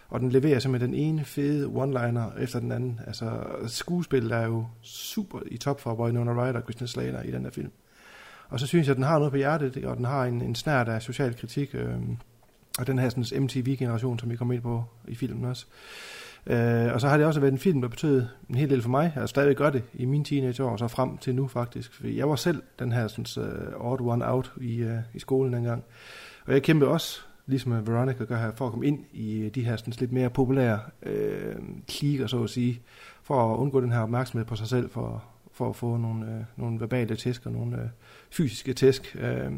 og 0.09 0.21
den 0.21 0.33
leverer 0.33 0.59
simpelthen 0.59 0.93
den 0.93 1.01
ene 1.01 1.25
fede 1.25 1.67
one-liner 1.67 2.43
efter 2.43 2.61
den 2.61 2.73
anden. 2.73 3.01
Altså 3.07 3.41
skuespillet 3.67 4.33
er 4.33 4.47
jo 4.47 4.67
super 4.83 5.41
i 5.47 5.57
top 5.57 5.81
for 5.81 5.95
Winona 5.95 6.33
Ryder 6.33 6.61
og 6.61 6.63
Christian 6.63 6.89
Slater 6.89 7.23
i 7.23 7.31
den 7.31 7.43
her 7.43 7.51
film. 7.51 7.71
Og 8.49 8.61
så 8.61 8.67
synes 8.67 8.87
jeg, 8.87 8.91
at 8.91 8.97
den 8.97 9.05
har 9.05 9.19
noget 9.19 9.33
på 9.33 9.37
hjertet, 9.37 9.85
og 9.85 9.97
den 9.97 10.05
har 10.05 10.25
en, 10.25 10.43
en 10.43 10.55
snært 10.55 10.89
af 10.89 11.03
social 11.03 11.37
kritik. 11.37 11.75
Øh, 11.75 11.97
og 12.79 12.87
den 12.87 12.99
her 12.99 13.09
sådan, 13.09 13.43
MTV-generation, 13.43 14.19
som 14.19 14.31
vi 14.31 14.37
kom 14.37 14.53
ind 14.53 14.63
på 14.63 14.85
i 15.09 15.15
filmen 15.15 15.45
også. 15.45 15.67
Øh, 16.47 16.95
og 16.95 17.01
så 17.01 17.09
har 17.09 17.17
det 17.17 17.27
også 17.27 17.41
været 17.41 17.53
en 17.53 17.59
film, 17.59 17.81
der 17.81 17.89
betød 17.89 18.27
en 18.49 18.55
hel 18.55 18.71
del 18.71 18.83
for 18.83 18.91
mig. 18.91 19.13
Jeg 19.17 19.29
stadig 19.29 19.57
gør 19.57 19.71
det 19.71 19.83
i 19.95 20.05
mine 20.05 20.25
teenageår, 20.25 20.71
og 20.71 20.79
så 20.79 20.89
frem 20.89 21.19
til 21.19 21.35
nu 21.35 21.47
faktisk. 21.47 21.95
For 21.95 22.07
jeg 22.07 22.29
var 22.29 22.37
selv 22.37 22.63
den 22.79 22.93
her 22.93 23.09
sådan, 23.09 23.45
uh, 23.77 23.93
odd 23.93 24.01
one 24.01 24.29
out 24.29 24.53
i, 24.61 24.83
uh, 24.83 24.91
i 25.15 25.19
skolen 25.19 25.53
dengang. 25.53 25.85
Og 26.47 26.53
jeg 26.53 26.63
kæmpede 26.63 26.91
også, 26.91 27.21
ligesom 27.47 27.87
Veronica 27.87 28.25
gør 28.25 28.37
her, 28.37 28.53
for 28.55 28.67
at 28.67 28.73
komme 28.73 28.87
ind 28.87 29.05
i 29.13 29.45
uh, 29.45 29.51
de 29.55 29.65
her 29.65 29.77
sådan, 29.77 29.95
lidt 29.99 30.13
mere 30.13 30.31
populære 30.31 30.81
øh, 31.03 31.55
klikker, 31.89 32.27
så 32.27 32.43
at 32.43 32.51
sige, 32.51 32.81
for 33.23 33.53
at 33.55 33.59
undgå 33.59 33.81
den 33.81 33.93
her 33.93 34.01
opmærksomhed 34.01 34.47
på 34.47 34.57
sig 34.57 34.67
selv, 34.67 34.91
for, 34.91 35.25
for 35.59 35.69
at 35.69 35.77
få 35.77 35.97
nogle, 35.97 36.35
øh, 36.35 36.45
nogle 36.57 36.81
verbale 36.81 37.17
tæsk 37.17 37.47
og 37.47 37.53
nogle 37.53 37.83
øh, 37.83 37.89
fysiske 38.31 38.75
tæsk. 38.75 39.17
Øh, 39.19 39.53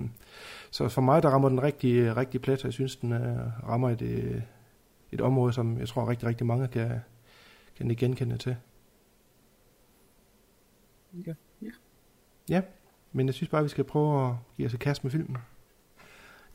så 0.71 0.89
for 0.89 1.01
mig, 1.01 1.23
der 1.23 1.29
rammer 1.29 1.49
den 1.49 1.63
rigtig, 1.63 2.17
rigtig 2.17 2.41
plet, 2.41 2.59
og 2.59 2.65
jeg 2.65 2.73
synes, 2.73 2.97
den 2.97 3.13
øh, 3.13 3.69
rammer 3.69 3.91
et, 3.91 4.03
øh, 4.03 4.43
et 5.13 5.21
område, 5.21 5.53
som 5.53 5.79
jeg 5.79 5.89
tror 5.89 6.09
rigtig, 6.09 6.29
rigtig 6.29 6.47
mange 6.47 6.69
kan, 6.69 7.01
kan 7.77 7.89
genkende 7.89 8.37
til. 8.37 8.57
Okay. 11.21 11.35
Ja. 11.63 11.71
Ja, 12.49 12.63
men 13.13 13.27
jeg 13.27 13.35
synes 13.35 13.49
bare, 13.49 13.63
vi 13.63 13.69
skal 13.69 13.85
prøve 13.85 14.29
at 14.29 14.35
give 14.57 14.67
os 14.67 14.75
et 14.75 14.81
kast 14.81 15.05
med 15.05 15.11
filmen. 15.11 15.37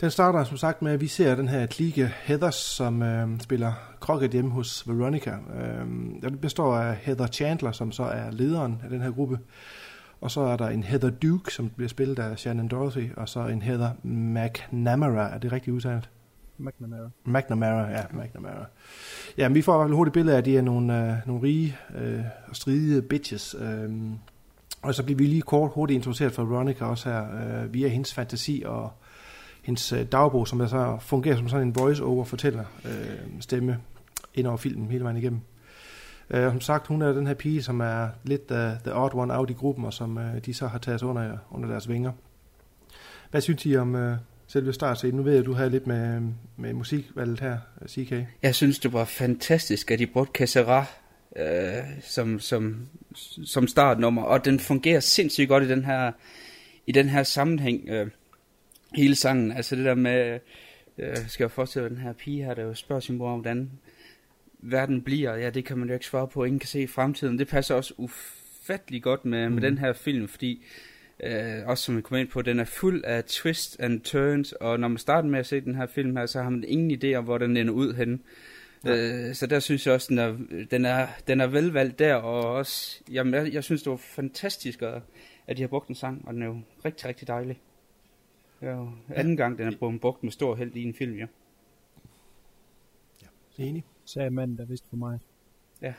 Den 0.01 0.11
starter 0.11 0.43
som 0.43 0.57
sagt 0.57 0.81
med, 0.81 0.91
at 0.91 1.01
vi 1.01 1.07
ser 1.07 1.35
den 1.35 1.47
her 1.47 1.65
klike 1.65 2.11
Heathers, 2.23 2.55
som 2.55 3.01
øh, 3.01 3.39
spiller 3.39 3.73
krokket 3.99 4.31
hjemme 4.31 4.51
hos 4.51 4.87
Veronica. 4.87 5.31
Øh, 5.31 5.85
den 6.21 6.37
består 6.37 6.75
af 6.75 6.95
Heather 6.95 7.27
Chandler, 7.27 7.71
som 7.71 7.91
så 7.91 8.03
er 8.03 8.31
lederen 8.31 8.81
af 8.83 8.89
den 8.89 9.01
her 9.01 9.11
gruppe. 9.11 9.39
Og 10.21 10.31
så 10.31 10.41
er 10.41 10.57
der 10.57 10.69
en 10.69 10.83
Heather 10.83 11.09
Duke, 11.09 11.53
som 11.53 11.69
bliver 11.69 11.89
spillet 11.89 12.19
af 12.19 12.39
Shannon 12.39 12.67
Dorothy, 12.67 13.13
og 13.17 13.29
så 13.29 13.47
en 13.47 13.61
Heather 13.61 13.89
McNamara. 14.03 15.33
Er 15.33 15.37
det 15.37 15.51
rigtigt 15.51 15.73
udtalt? 15.73 16.09
McNamara. 16.57 17.09
McNamara, 17.25 17.89
ja, 17.89 18.03
McNamara. 18.11 18.65
Ja, 19.37 19.49
men 19.49 19.55
vi 19.55 19.61
får 19.61 19.73
i 19.73 19.77
hvert 19.77 19.87
fald 19.87 19.95
hurtigt 19.95 20.13
billede 20.13 20.35
af, 20.35 20.37
at 20.37 20.45
de 20.45 20.57
er 20.57 20.61
nogle, 20.61 21.11
øh, 21.11 21.13
nogle 21.25 21.43
rige 21.43 21.77
øh, 21.95 22.19
og 22.47 22.55
stridige 22.55 23.01
bitches. 23.01 23.55
Øh, 23.59 23.89
og 24.81 24.95
så 24.95 25.03
bliver 25.03 25.17
vi 25.17 25.25
lige 25.25 25.41
kort 25.41 25.71
hurtigt 25.73 25.95
introduceret 25.95 26.31
for 26.31 26.43
Veronica 26.43 26.85
også 26.85 27.09
her, 27.09 27.23
øh, 27.63 27.73
via 27.73 27.87
hendes 27.87 28.13
fantasi 28.13 28.63
og 28.65 28.91
hendes 29.65 29.91
øh, 29.91 30.05
dagbog, 30.11 30.47
som 30.47 30.59
der 30.59 30.67
så 30.67 30.97
fungerer 30.99 31.35
som 31.35 31.49
sådan 31.49 31.67
en 31.67 31.75
voice-over 31.75 32.25
fortæller 32.25 32.63
øh, 32.85 33.41
stemme 33.41 33.77
ind 34.33 34.47
over 34.47 34.57
filmen 34.57 34.91
hele 34.91 35.03
vejen 35.03 35.17
igennem. 35.17 35.39
Øh, 36.29 36.51
som 36.51 36.61
sagt, 36.61 36.87
hun 36.87 37.01
er 37.01 37.13
den 37.13 37.27
her 37.27 37.33
pige, 37.33 37.63
som 37.63 37.79
er 37.79 38.09
lidt 38.23 38.51
uh, 38.51 38.57
the 38.57 38.95
odd 38.95 39.13
one 39.13 39.37
out 39.37 39.49
i 39.49 39.53
gruppen, 39.53 39.85
og 39.85 39.93
som 39.93 40.17
øh, 40.17 40.45
de 40.45 40.53
så 40.53 40.67
har 40.67 40.77
taget 40.77 41.03
under, 41.03 41.37
under 41.51 41.69
deres 41.69 41.89
vinger. 41.89 42.11
Hvad 43.31 43.41
synes 43.41 43.65
I 43.65 43.75
om 43.75 43.95
øh, 43.95 44.17
selve 44.47 44.73
startscenen? 44.73 45.15
Nu 45.15 45.23
ved 45.23 45.31
jeg, 45.31 45.39
at 45.39 45.45
du 45.45 45.53
har 45.53 45.69
lidt 45.69 45.87
med, 45.87 46.21
med 46.57 46.73
musikvalget 46.73 47.39
her, 47.39 47.57
CK. 47.87 48.13
Jeg 48.41 48.55
synes, 48.55 48.79
det 48.79 48.93
var 48.93 49.05
fantastisk, 49.05 49.91
at 49.91 49.99
de 49.99 50.07
brugte 50.07 50.31
Cassera 50.37 50.85
øh, 51.35 51.83
som, 52.01 52.39
som, 52.39 52.87
som 53.45 53.67
startnummer, 53.67 54.23
og 54.23 54.45
den 54.45 54.59
fungerer 54.59 54.99
sindssygt 54.99 55.49
godt 55.49 55.63
i 55.63 55.69
den 55.69 55.85
her, 55.85 56.11
i 56.87 56.91
den 56.91 57.09
her 57.09 57.23
sammenhæng. 57.23 57.89
Øh, 57.89 58.07
hele 58.95 59.15
sangen, 59.15 59.51
altså 59.51 59.75
det 59.75 59.85
der 59.85 59.95
med, 59.95 60.39
øh, 60.97 61.17
skal 61.27 61.43
jeg 61.43 61.51
forestille 61.51 61.89
den 61.89 61.97
her 61.97 62.13
pige 62.13 62.43
her, 62.43 62.53
der 62.53 62.63
jo 62.63 62.73
spørger 62.73 62.99
sin 62.99 63.17
mor, 63.17 63.31
hvordan 63.31 63.71
verden 64.59 65.01
bliver, 65.01 65.35
ja, 65.35 65.49
det 65.49 65.65
kan 65.65 65.77
man 65.77 65.87
jo 65.87 65.93
ikke 65.93 66.05
svare 66.05 66.27
på, 66.27 66.43
ingen 66.43 66.59
kan 66.59 66.67
se 66.67 66.81
i 66.81 66.87
fremtiden. 66.87 67.39
Det 67.39 67.47
passer 67.47 67.75
også 67.75 67.93
ufattelig 67.97 69.03
godt 69.03 69.25
med, 69.25 69.49
mm. 69.49 69.55
med 69.55 69.61
den 69.61 69.77
her 69.77 69.93
film, 69.93 70.27
fordi 70.27 70.63
øh, 71.23 71.65
også 71.65 71.83
som 71.83 71.97
vi 71.97 72.01
kommer 72.01 72.21
ind 72.21 72.29
på, 72.29 72.41
den 72.41 72.59
er 72.59 72.63
fuld 72.63 73.03
af 73.03 73.23
twists 73.23 73.77
and 73.79 74.01
turns, 74.01 74.51
og 74.51 74.79
når 74.79 74.87
man 74.87 74.97
starter 74.97 75.29
med 75.29 75.39
at 75.39 75.45
se 75.45 75.61
den 75.61 75.75
her 75.75 75.85
film 75.85 76.15
her, 76.15 76.25
så 76.25 76.41
har 76.41 76.49
man 76.49 76.63
ingen 76.67 76.99
idé 77.03 77.15
om, 77.15 77.23
hvor 77.23 77.37
den 77.37 77.57
ender 77.57 77.73
ud 77.73 77.93
hen. 77.93 78.21
Ja. 78.85 79.27
Øh, 79.27 79.35
så 79.35 79.47
der 79.47 79.59
synes 79.59 79.85
jeg 79.85 79.93
også, 79.93 80.07
den 80.09 80.19
er, 80.19 80.37
den 80.71 80.85
er, 80.85 81.07
den 81.27 81.41
er 81.41 81.47
velvalgt 81.47 81.99
der, 81.99 82.15
og 82.15 82.53
også, 82.53 83.01
jamen, 83.11 83.33
jeg, 83.33 83.53
jeg 83.53 83.63
synes, 83.63 83.83
det 83.83 83.89
var 83.89 83.97
fantastisk, 83.97 84.81
at 85.47 85.57
de 85.57 85.61
har 85.61 85.67
brugt 85.67 85.89
en 85.89 85.95
sang, 85.95 86.27
og 86.27 86.33
den 86.33 86.41
er 86.41 86.45
jo 86.45 86.59
rigtig, 86.85 87.07
rigtig 87.07 87.27
dejlig. 87.27 87.59
Jo 88.61 88.89
anden 89.15 89.37
gang, 89.37 89.57
den 89.57 89.67
er 89.67 89.77
blevet 89.77 90.01
brugt 90.01 90.23
med 90.23 90.31
stor 90.31 90.55
held 90.55 90.75
i 90.75 90.83
en 90.83 90.93
film, 90.93 91.17
ja. 91.17 91.25
Ja, 93.21 93.27
enig 93.63 93.83
sagde 94.05 94.29
manden, 94.29 94.57
der 94.57 94.65
vidste 94.65 94.89
for 94.89 94.95
mig. 94.95 95.19
Ja. 95.81 95.93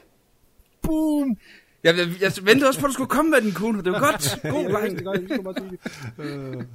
Boom! 0.82 1.36
Jeg, 1.84 1.94
jeg, 1.96 2.06
jeg 2.20 2.32
ventede 2.42 2.68
også 2.68 2.80
på, 2.80 2.86
at 2.86 2.88
du 2.88 2.92
skulle 2.92 3.10
komme 3.10 3.30
med 3.30 3.40
den, 3.40 3.52
Kuno. 3.52 3.80
Det 3.80 3.92
var 3.92 4.00
godt. 4.00 4.38
God 4.54 4.70
vej. 4.70 4.88
det. 6.58 6.68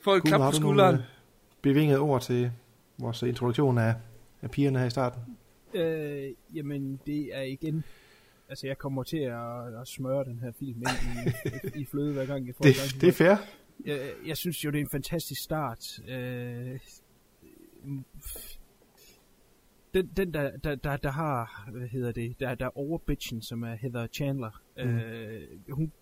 Få 0.00 0.14
et 0.14 0.22
klap 0.22 0.40
på 0.40 0.56
skulderen. 0.56 0.94
Nogle, 0.94 1.06
bevinget 1.62 1.98
ord 1.98 2.22
til 2.22 2.52
vores 2.98 3.22
introduktion 3.22 3.78
af, 3.78 3.94
af 4.42 4.50
pigerne 4.50 4.78
her 4.78 4.86
i 4.86 4.90
starten? 4.90 5.20
Øh, 5.74 6.30
jamen, 6.54 7.00
det 7.06 7.36
er 7.36 7.42
igen 7.42 7.84
altså 8.50 8.66
jeg 8.66 8.78
kommer 8.78 9.02
til 9.02 9.18
at, 9.18 9.80
at 9.80 9.88
smøre 9.88 10.24
den 10.24 10.40
her 10.42 10.52
film 10.58 10.82
ind 10.82 11.34
i, 11.74 11.80
i 11.80 11.84
fløde 11.84 12.12
hver 12.12 12.26
gang 12.26 12.46
jeg 12.46 12.54
får 12.54 12.64
Det, 12.64 12.96
det 13.00 13.08
er 13.08 13.12
fair. 13.12 13.36
Jeg, 13.86 14.12
jeg 14.26 14.36
synes 14.36 14.64
jo, 14.64 14.70
det 14.70 14.78
er 14.78 14.82
en 14.82 14.90
fantastisk 14.90 15.42
start. 15.42 16.00
Øh, 16.08 16.80
den, 19.94 20.10
den 20.16 20.34
der, 20.34 20.56
der, 20.56 20.74
der, 20.74 20.96
der 20.96 21.10
har, 21.10 21.68
hvad 21.72 21.88
hedder 21.88 22.12
det, 22.12 22.40
der, 22.40 22.54
der 22.54 22.66
er 22.66 22.78
overbitchen, 22.78 23.42
som 23.42 23.62
er 23.62 23.74
Heather 23.74 24.06
Chandler. 24.06 24.62
Mm. 24.76 24.82
Øh, 24.82 25.48
hun, 25.70 25.92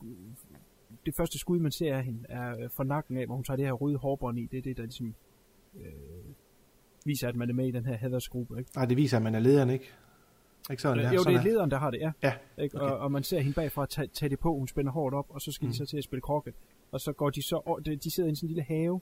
det 1.07 1.15
første 1.17 1.39
skud, 1.39 1.59
man 1.59 1.73
ser 1.73 1.97
af 1.97 2.05
hende, 2.05 2.25
er 2.29 2.69
fra 2.69 2.85
nakken 2.85 3.17
af, 3.17 3.27
hvor 3.27 3.35
hun 3.35 3.45
tager 3.45 3.57
det 3.57 3.65
her 3.65 3.73
røde 3.73 3.97
hårbånd 3.97 4.39
i. 4.39 4.47
Det 4.47 4.59
er 4.59 4.63
det, 4.63 4.77
der 4.77 4.83
ligesom 4.83 5.15
øh, 5.77 5.83
viser, 7.05 7.29
at 7.29 7.37
man 7.37 7.51
er 7.51 7.55
med 7.55 7.69
i 7.69 7.71
den 7.71 7.87
her 7.87 7.97
Heathers 7.97 8.29
gruppe. 8.29 8.59
Ikke? 8.59 8.71
Nej, 8.75 8.85
det 8.85 8.97
viser, 8.97 9.17
at 9.17 9.23
man 9.23 9.35
er 9.35 9.41
lederen, 9.41 9.71
ikke? 9.71 9.93
Ikke 10.71 10.83
sådan, 10.83 10.99
jo, 10.99 11.05
ja, 11.05 11.11
det 11.11 11.21
sådan 11.21 11.39
er 11.39 11.43
lederen, 11.43 11.71
der 11.71 11.79
har 11.79 11.91
det, 11.91 12.01
ja. 12.01 12.13
Ja, 12.23 12.33
Ikke? 12.63 12.77
okay. 12.77 12.87
Og, 12.87 12.99
og 12.99 13.13
man 13.13 13.23
ser 13.23 13.41
hende 13.41 13.55
bagfra 13.55 13.87
tage, 13.87 14.09
tage 14.09 14.31
det 14.31 14.39
på, 14.39 14.55
hun 14.55 14.69
spænder 14.69 14.93
hårdt 14.93 15.15
op, 15.15 15.27
og 15.29 15.41
så 15.41 15.53
skal 15.53 15.65
mm. 15.65 15.69
Mm. 15.69 15.73
de 15.73 15.77
så 15.77 15.87
til 15.87 15.99
at 15.99 16.05
spille 16.05 16.21
krokket. 16.21 16.55
Og 16.91 17.01
så 17.01 17.13
går 17.13 17.31
de 17.31 17.43
så, 17.43 17.81
de 17.85 17.97
de 17.97 18.11
sidder 18.11 18.27
i 18.27 18.31
en 18.31 18.37
sådan 18.37 18.49
lille 18.49 18.63
have, 18.63 19.01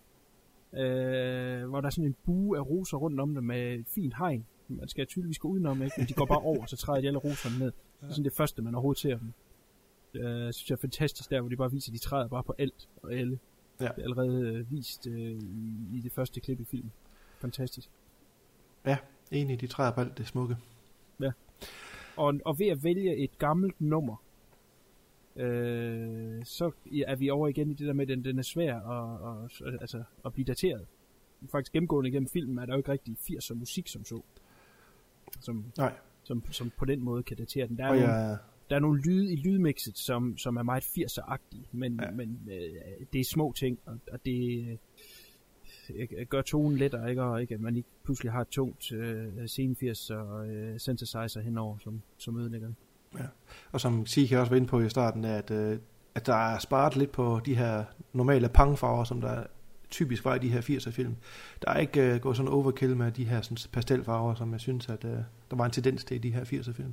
øh, 0.73 1.69
hvor 1.69 1.81
der 1.81 1.87
er 1.87 1.91
sådan 1.91 2.05
en 2.05 2.17
bue 2.25 2.59
af 2.59 2.67
roser 2.67 2.97
rundt 2.97 3.21
om 3.21 3.35
dem 3.35 3.45
med 3.45 3.75
et 3.75 3.87
fint 3.89 4.15
hegn. 4.19 4.47
Man 4.69 4.89
skal 4.89 5.07
tydeligvis 5.07 5.39
gå 5.39 5.49
udenom, 5.49 5.83
ikke? 5.83 5.95
Men 5.99 6.07
de 6.07 6.15
går 6.15 6.27
bare 6.27 6.41
over, 6.41 6.67
så 6.67 6.77
træder 6.77 7.01
de 7.01 7.07
alle 7.07 7.19
roserne 7.19 7.59
ned. 7.59 7.73
Det 8.01 8.09
er 8.09 8.11
sådan 8.11 8.25
det 8.25 8.33
første, 8.33 8.63
man 8.63 8.75
overhovedet 8.75 9.01
ser 9.01 9.19
dem. 9.19 9.33
Øh, 10.15 10.53
synes 10.53 10.71
jeg 10.71 10.77
er 10.77 10.81
fantastisk 10.81 11.31
der, 11.31 11.41
hvor 11.41 11.49
de 11.49 11.57
bare 11.57 11.71
viser, 11.71 11.93
at 11.93 11.95
de 11.95 11.99
træder 11.99 12.29
bare 12.29 12.43
på 12.43 12.55
alt 12.59 12.89
og 13.03 13.13
alle. 13.13 13.39
Ja. 13.81 13.85
Det 13.85 13.99
er 13.99 14.03
allerede 14.03 14.41
øh, 14.41 14.71
vist 14.71 15.07
øh, 15.07 15.31
i, 15.43 15.89
i 15.93 16.01
det 16.01 16.13
første 16.13 16.41
klip 16.41 16.61
i 16.61 16.65
filmen. 16.65 16.93
Fantastisk. 17.39 17.91
Ja, 18.87 18.99
enig, 19.31 19.61
de 19.61 19.67
træder 19.67 19.93
på 19.93 20.01
alt 20.01 20.19
det 20.19 20.27
smukke. 20.27 20.57
Ja. 21.21 21.33
Og, 22.17 22.35
og 22.45 22.59
ved 22.59 22.67
at 22.67 22.85
vælge 22.85 23.17
et 23.17 23.39
gammelt 23.39 23.81
nummer, 23.81 24.17
øh, 25.37 26.45
så 26.45 26.71
er 27.07 27.17
vi 27.17 27.31
over 27.31 27.49
igen 27.49 27.71
i 27.71 27.75
det 27.75 27.87
der 27.87 27.93
med, 27.93 28.03
at 28.03 28.09
den, 28.09 28.25
den 28.25 28.39
er 28.39 28.43
svær 28.43 28.75
at, 28.81 29.45
at, 29.67 29.81
altså, 29.81 30.03
at 30.25 30.33
blive 30.33 30.45
dateret. 30.45 30.87
Faktisk 31.51 31.73
gennemgående 31.73 32.11
igennem 32.11 32.29
filmen 32.29 32.59
er 32.59 32.67
der 32.67 32.73
jo 32.73 32.77
ikke 32.79 32.93
rigtig 32.93 33.17
80'er 33.21 33.55
musik 33.55 33.89
som 33.89 34.05
så. 34.05 34.21
Som, 35.41 35.65
Nej. 35.79 35.93
som, 36.23 36.45
som 36.53 36.71
på 36.79 36.85
den 36.85 37.01
måde 37.05 37.23
kan 37.23 37.37
datere 37.37 37.69
den. 37.69 37.77
Der 37.79 37.85
er, 37.85 37.89
Og 37.89 37.97
nogle, 37.97 38.13
jeg- 38.13 38.39
der 38.71 38.77
er 38.77 38.81
nogle 38.81 39.03
lyde 39.03 39.33
i 39.33 39.37
lydmixet, 39.37 39.99
som, 39.99 40.39
som 40.39 40.57
er 40.57 40.63
meget 40.63 40.83
80'er-agtige, 40.85 41.69
men, 41.73 42.01
ja. 42.03 42.11
men 42.11 42.41
øh, 42.51 43.07
det 43.13 43.21
er 43.21 43.25
små 43.25 43.53
ting, 43.53 43.79
og, 43.87 43.99
og 44.13 44.25
det 44.25 44.69
øh, 45.95 46.27
gør 46.29 46.43
tonen 46.43 46.79
lettere, 46.79 47.11
ikke? 47.11 47.23
Og 47.23 47.41
ikke, 47.43 47.55
at 47.55 47.61
man 47.61 47.77
ikke 47.77 47.89
pludselig 48.05 48.33
har 48.33 48.41
et 48.41 48.49
tungt 48.49 48.93
øh, 48.93 49.47
scene 49.47 49.77
80 49.77 50.11
og 50.11 50.49
øh, 50.49 50.79
synthesizer 50.79 51.41
henover, 51.41 51.79
som, 51.79 52.03
som 52.19 52.37
ødelægger 52.41 52.69
det. 52.69 52.77
Ja. 53.19 53.25
Og 53.73 53.81
som 53.81 54.07
Sike 54.07 54.41
også 54.41 54.51
var 54.51 54.57
inde 54.57 54.69
på 54.69 54.81
i 54.81 54.89
starten, 54.89 55.25
er, 55.25 55.37
at, 55.37 55.51
øh, 55.51 55.79
at 56.15 56.27
der 56.27 56.35
er 56.35 56.59
sparet 56.59 56.97
lidt 56.97 57.13
på 57.13 57.41
de 57.45 57.55
her 57.55 57.85
normale 58.13 58.49
pangfarver, 58.49 59.05
som 59.05 59.21
der 59.21 59.45
typisk 59.91 60.25
var 60.25 60.35
i 60.35 60.39
de 60.39 60.49
her 60.49 60.61
80'er 60.61 60.91
film. 60.91 61.17
Der 61.63 61.71
er 61.71 61.79
ikke 61.79 62.15
øh, 62.15 62.21
gået 62.21 62.37
sådan 62.37 62.53
overkill 62.53 62.97
med 62.97 63.13
de 63.13 63.25
her 63.25 63.41
sådan, 63.41 63.57
pastelfarver, 63.73 64.35
som 64.35 64.53
jeg 64.53 64.61
synes, 64.61 64.89
at 64.89 65.05
øh, 65.05 65.11
der 65.51 65.57
var 65.57 65.65
en 65.65 65.71
tendens 65.71 66.05
til 66.05 66.15
i 66.15 66.19
de 66.19 66.31
her 66.31 66.45
80'er 66.45 66.73
film. 66.73 66.93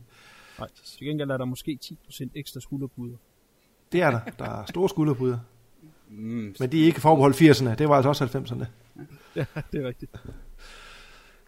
Nej, 0.59 0.67
til 0.85 1.07
gengæld 1.07 1.29
er 1.29 1.37
der 1.37 1.45
måske 1.45 1.79
10% 1.85 2.29
ekstra 2.35 2.59
skulderpuder. 2.59 3.17
Det 3.91 4.01
er 4.01 4.11
der. 4.11 4.19
Der 4.39 4.45
er 4.45 4.65
store 4.65 4.89
skulderpuder. 4.89 5.39
Mm. 6.09 6.55
Men 6.59 6.71
de 6.71 6.81
er 6.81 6.85
ikke 6.85 7.01
forbeholdt 7.01 7.41
80'erne. 7.41 7.75
Det 7.75 7.89
var 7.89 7.95
altså 7.95 8.09
også 8.09 8.25
90'erne. 8.25 8.65
Ja, 9.35 9.45
det 9.71 9.83
er 9.83 9.87
rigtigt. 9.87 10.11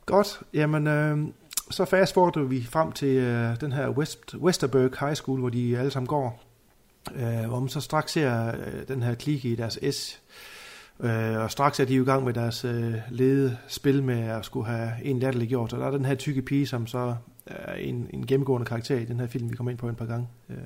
Godt. 0.05 0.41
Jamen, 0.53 0.88
øh, 0.88 1.28
så 1.72 1.86
fast 1.86 2.13
forwarder 2.13 2.43
vi 2.43 2.63
frem 2.63 2.91
til 2.91 3.18
øh, 3.18 3.61
den 3.61 3.72
her 3.72 3.89
West, 3.89 4.36
Westerberg 4.36 4.91
High 4.99 5.16
School, 5.16 5.39
hvor 5.39 5.49
de 5.49 5.78
alle 5.78 5.91
sammen 5.91 6.07
går. 6.07 6.43
Øh, 7.16 7.47
hvor 7.47 7.59
man 7.59 7.70
så 7.70 7.82
straks 7.82 8.11
ser 8.11 8.47
øh, 8.47 8.88
den 8.88 9.03
her 9.03 9.16
klike 9.16 9.49
i 9.49 9.55
deres 9.55 9.80
S. 9.91 10.22
Øh, 10.99 11.38
og 11.38 11.51
straks 11.51 11.80
er 11.80 11.86
de 11.86 11.95
jo 11.95 12.03
i 12.03 12.05
gang 12.05 12.24
med 12.24 12.34
deres 12.34 12.66
øh, 12.66 12.93
lede 13.09 13.57
spil 13.68 14.03
med 14.03 14.20
at 14.20 14.45
skulle 14.45 14.68
have 14.68 14.91
en 15.03 15.20
latterlig 15.20 15.49
gjort. 15.49 15.74
Og 15.74 15.80
der 15.80 15.88
er 15.88 15.91
den 15.91 16.05
her 16.05 16.16
tykke 16.16 16.41
pige, 16.41 16.68
som 16.68 16.88
så 16.88 17.16
er 17.45 17.74
en, 17.74 18.09
en 18.13 18.28
gennemgående 18.28 18.66
karakter 18.66 18.97
i 18.97 19.05
den 19.05 19.20
her 19.20 19.28
film, 19.28 19.49
vi 19.51 19.55
kommer 19.55 19.72
ind 19.72 19.80
på 19.80 19.89
en 19.89 19.95
par 19.95 20.05
gange 20.05 20.28
øh, 20.49 20.57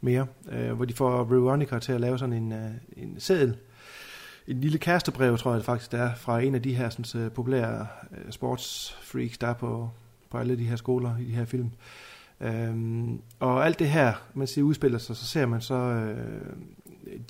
mere. 0.00 0.26
Øh, 0.52 0.72
hvor 0.72 0.84
de 0.84 0.94
får 0.94 1.24
Veronica 1.24 1.78
til 1.78 1.92
at 1.92 2.00
lave 2.00 2.18
sådan 2.18 2.32
en, 2.32 2.52
øh, 2.52 2.70
en 2.96 3.20
seddel. 3.20 3.56
En 4.46 4.60
lille 4.60 4.78
kærestebrev, 4.78 5.38
tror 5.38 5.50
jeg 5.50 5.58
det 5.58 5.66
faktisk, 5.66 5.92
der 5.92 5.98
er 5.98 6.14
fra 6.14 6.40
en 6.40 6.54
af 6.54 6.62
de 6.62 6.74
her 6.74 6.88
sådan, 6.88 7.30
populære 7.30 7.86
øh, 8.12 8.32
sportsfreaks, 8.32 9.38
der 9.38 9.46
er 9.46 9.54
på, 9.54 9.90
på 10.36 10.40
alle 10.40 10.58
de 10.58 10.64
her 10.64 10.76
skoler 10.76 11.18
i 11.18 11.24
de 11.24 11.32
her 11.32 11.44
film. 11.44 11.70
Øhm, 12.40 13.20
og 13.40 13.66
alt 13.66 13.78
det 13.78 13.88
her, 13.88 14.12
man 14.34 14.46
ser 14.46 14.62
udspiller 14.62 14.98
sig, 14.98 15.16
så 15.16 15.26
ser 15.26 15.46
man 15.46 15.60
så 15.60 15.74
øh, 15.74 16.56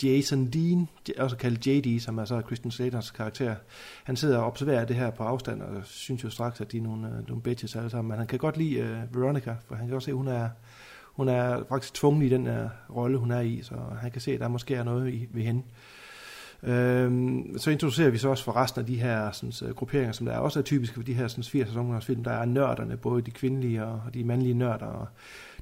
Jason 0.02 0.46
Dean, 0.46 0.88
også 1.18 1.36
kaldet 1.36 1.66
JD, 1.66 2.00
som 2.00 2.18
er 2.18 2.24
så 2.24 2.40
Christian 2.46 2.70
Slaters 2.70 3.10
karakter. 3.10 3.54
Han 4.04 4.16
sidder 4.16 4.38
og 4.38 4.46
observerer 4.46 4.84
det 4.84 4.96
her 4.96 5.10
på 5.10 5.22
afstand, 5.22 5.62
og 5.62 5.82
synes 5.84 6.24
jo 6.24 6.30
straks, 6.30 6.60
at 6.60 6.72
de 6.72 6.78
er 6.78 6.82
nogle, 6.82 7.06
øh, 7.06 7.28
nogle 7.28 7.42
bitches 7.42 7.76
alle 7.76 7.90
sammen. 7.90 8.08
Men 8.08 8.18
han 8.18 8.26
kan 8.26 8.38
godt 8.38 8.56
lide 8.56 8.74
øh, 8.76 9.14
Veronica, 9.14 9.54
for 9.68 9.74
han 9.74 9.86
kan 9.86 9.94
også 9.94 10.06
se, 10.06 10.10
at 10.10 10.16
hun 10.16 10.28
er, 10.28 10.48
hun 11.04 11.28
er 11.28 11.64
faktisk 11.68 11.94
tvunget 11.94 12.26
i 12.26 12.28
den 12.28 12.46
her 12.46 12.68
rolle, 12.94 13.18
hun 13.18 13.30
er 13.30 13.40
i, 13.40 13.60
så 13.62 13.74
han 14.00 14.10
kan 14.10 14.20
se, 14.20 14.32
at 14.32 14.40
der 14.40 14.48
måske 14.48 14.74
er 14.74 14.84
noget 14.84 15.12
i, 15.12 15.28
ved 15.30 15.42
hende. 15.42 15.62
Øhm, 16.62 17.58
så 17.58 17.70
introducerer 17.70 18.10
vi 18.10 18.18
så 18.18 18.28
også 18.28 18.44
for 18.44 18.56
resten 18.56 18.80
af 18.80 18.86
de 18.86 19.00
her 19.00 19.30
sådan, 19.30 19.68
øh, 19.68 19.74
grupperinger, 19.74 20.12
som 20.12 20.26
der 20.26 20.32
er 20.32 20.38
også 20.38 20.58
er 20.58 20.62
typiske 20.62 20.94
for 20.94 21.02
de 21.02 21.14
her 21.14 21.28
sådan, 21.28 21.62
80'ers 21.62 21.78
ungdomsfilm. 21.78 22.24
Der 22.24 22.30
er 22.30 22.44
nørderne, 22.44 22.96
både 22.96 23.22
de 23.22 23.30
kvindelige 23.30 23.84
og 23.84 24.00
de 24.14 24.24
mandlige 24.24 24.54
nørder, 24.54 24.86
og 24.86 25.06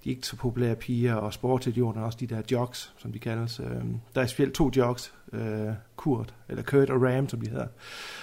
de 0.05 0.11
ikke 0.11 0.27
så 0.27 0.37
populære 0.37 0.77
piger 0.77 1.15
og 1.15 1.33
sportsidioter, 1.33 2.01
også 2.01 2.19
de 2.21 2.27
der 2.27 2.43
jocks, 2.51 2.93
som 2.99 3.13
de 3.13 3.19
kaldes. 3.19 3.61
Øhm, 3.61 4.01
der 4.15 4.21
er 4.23 4.27
specielt 4.27 4.55
to 4.55 4.71
jocks, 4.77 5.15
øh, 5.33 5.69
Kurt, 5.97 6.35
eller 6.49 6.63
Kurt 6.63 6.91
og 6.91 7.03
Ram, 7.03 7.29
som 7.29 7.41
de 7.41 7.51
hedder, 7.51 7.67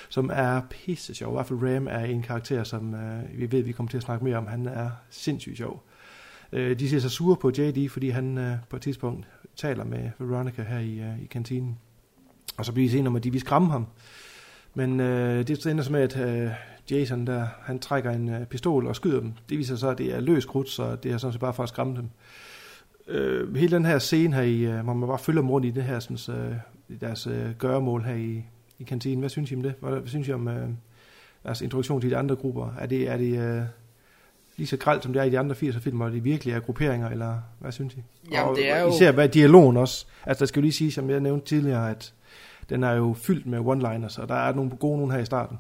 som 0.09 0.29
er 0.33 0.61
pisse 0.69 1.15
sjov. 1.15 1.33
I 1.33 1.35
hvert 1.35 1.45
fald 1.45 1.75
Ram 1.75 1.87
er 1.87 1.99
en 1.99 2.21
karakter, 2.21 2.63
som 2.63 2.93
øh, 2.93 3.39
vi 3.39 3.51
ved, 3.51 3.63
vi 3.63 3.71
kommer 3.71 3.89
til 3.89 3.97
at 3.97 4.03
snakke 4.03 4.25
mere 4.25 4.37
om. 4.37 4.47
Han 4.47 4.65
er 4.65 4.89
sindssygt 5.09 5.57
sjov. 5.57 5.83
Øh, 6.51 6.79
de 6.79 6.89
ser 6.89 6.99
sig 6.99 7.11
sure 7.11 7.35
på 7.35 7.51
JD, 7.57 7.89
fordi 7.89 8.09
han 8.09 8.37
øh, 8.37 8.55
på 8.69 8.75
et 8.75 8.81
tidspunkt 8.81 9.27
taler 9.55 9.83
med 9.83 10.09
Veronica 10.19 10.63
her 10.63 10.79
i, 10.79 10.99
øh, 10.99 11.23
i 11.23 11.25
kantinen. 11.25 11.77
Og 12.57 12.65
så 12.65 12.71
bliver 12.73 12.89
de 12.89 12.97
enige 12.97 13.07
om, 13.09 13.15
at 13.15 13.23
de 13.23 13.31
vil 13.31 13.39
skræmme 13.41 13.71
ham. 13.71 13.87
Men 14.75 14.99
øh, 14.99 15.47
det 15.47 15.65
ender 15.65 15.83
så 15.83 15.91
med, 15.91 16.01
at 16.01 16.17
øh, 16.45 16.51
Jason 16.91 17.27
der, 17.27 17.45
han 17.61 17.79
trækker 17.79 18.11
en 18.11 18.29
øh, 18.29 18.45
pistol 18.45 18.87
og 18.87 18.95
skyder 18.95 19.19
dem. 19.19 19.33
Det 19.49 19.57
viser 19.57 19.75
så, 19.75 19.89
at 19.89 19.97
det 19.97 20.13
er 20.15 20.19
løs 20.19 20.45
krudt, 20.45 20.69
så 20.69 20.95
det 20.95 21.11
er 21.11 21.17
sådan 21.17 21.31
set 21.31 21.39
bare 21.41 21.53
for 21.53 21.63
at 21.63 21.69
skræmme 21.69 21.95
dem. 21.97 22.09
Øh, 23.07 23.55
hele 23.55 23.75
den 23.75 23.85
her 23.85 23.99
scene 23.99 24.35
her, 24.35 24.41
i, 24.41 24.59
øh, 24.61 24.79
hvor 24.79 24.93
man 24.93 25.07
bare 25.09 25.19
følger 25.19 25.41
dem 25.41 25.49
rundt 25.49 25.67
i 25.67 25.71
det 25.71 25.83
her, 25.83 25.99
sådan, 25.99 26.35
øh, 26.35 26.55
deres 27.01 27.27
øh, 27.27 27.49
gøremål 27.57 28.03
her 28.03 28.15
i, 28.15 28.43
i 28.79 28.83
kantinen. 28.83 29.19
Hvad 29.19 29.29
synes 29.29 29.51
I 29.51 29.55
om 29.55 29.61
det? 29.63 29.73
Hvad, 29.79 29.91
hvad 29.91 30.07
synes 30.07 30.27
I 30.27 30.31
om 30.33 30.47
øh, 30.47 30.67
deres 31.43 31.61
introduktion 31.61 32.01
til 32.01 32.09
de 32.09 32.17
andre 32.17 32.35
grupper? 32.35 32.73
Er 32.79 32.85
det, 32.85 33.09
er 33.09 33.17
det 33.17 33.39
øh, 33.39 33.61
lige 34.57 34.67
så 34.67 34.77
gralt, 34.77 35.03
som 35.03 35.13
det 35.13 35.19
er 35.19 35.23
i 35.23 35.29
de 35.29 35.39
andre 35.39 35.55
80'er 35.55 35.79
film, 35.79 36.01
og 36.01 36.11
det 36.11 36.23
virkelig 36.23 36.53
er 36.53 36.59
grupperinger, 36.59 37.09
eller 37.09 37.37
hvad 37.59 37.71
synes 37.71 37.93
I? 37.93 38.03
Jamen, 38.31 38.49
og, 38.49 38.55
det 38.55 38.69
er 38.69 38.81
jo- 38.81 38.89
Især 38.89 39.11
hvad 39.11 39.29
dialogen 39.29 39.77
også. 39.77 40.05
Altså, 40.25 40.39
der 40.39 40.45
skal 40.47 40.59
jo 40.59 40.61
lige 40.61 40.71
sige, 40.73 40.91
som 40.91 41.09
jeg 41.09 41.19
nævnte 41.19 41.45
tidligere, 41.45 41.89
at 41.91 42.13
den 42.71 42.83
er 42.83 42.91
jo 42.91 43.13
fyldt 43.13 43.45
med 43.45 43.59
one-liners, 43.59 44.21
og 44.21 44.27
der 44.27 44.35
er 44.35 44.53
nogle 44.53 44.71
gode 44.71 44.97
nogle 44.97 45.13
her 45.13 45.21
i 45.21 45.25
starten. 45.25 45.57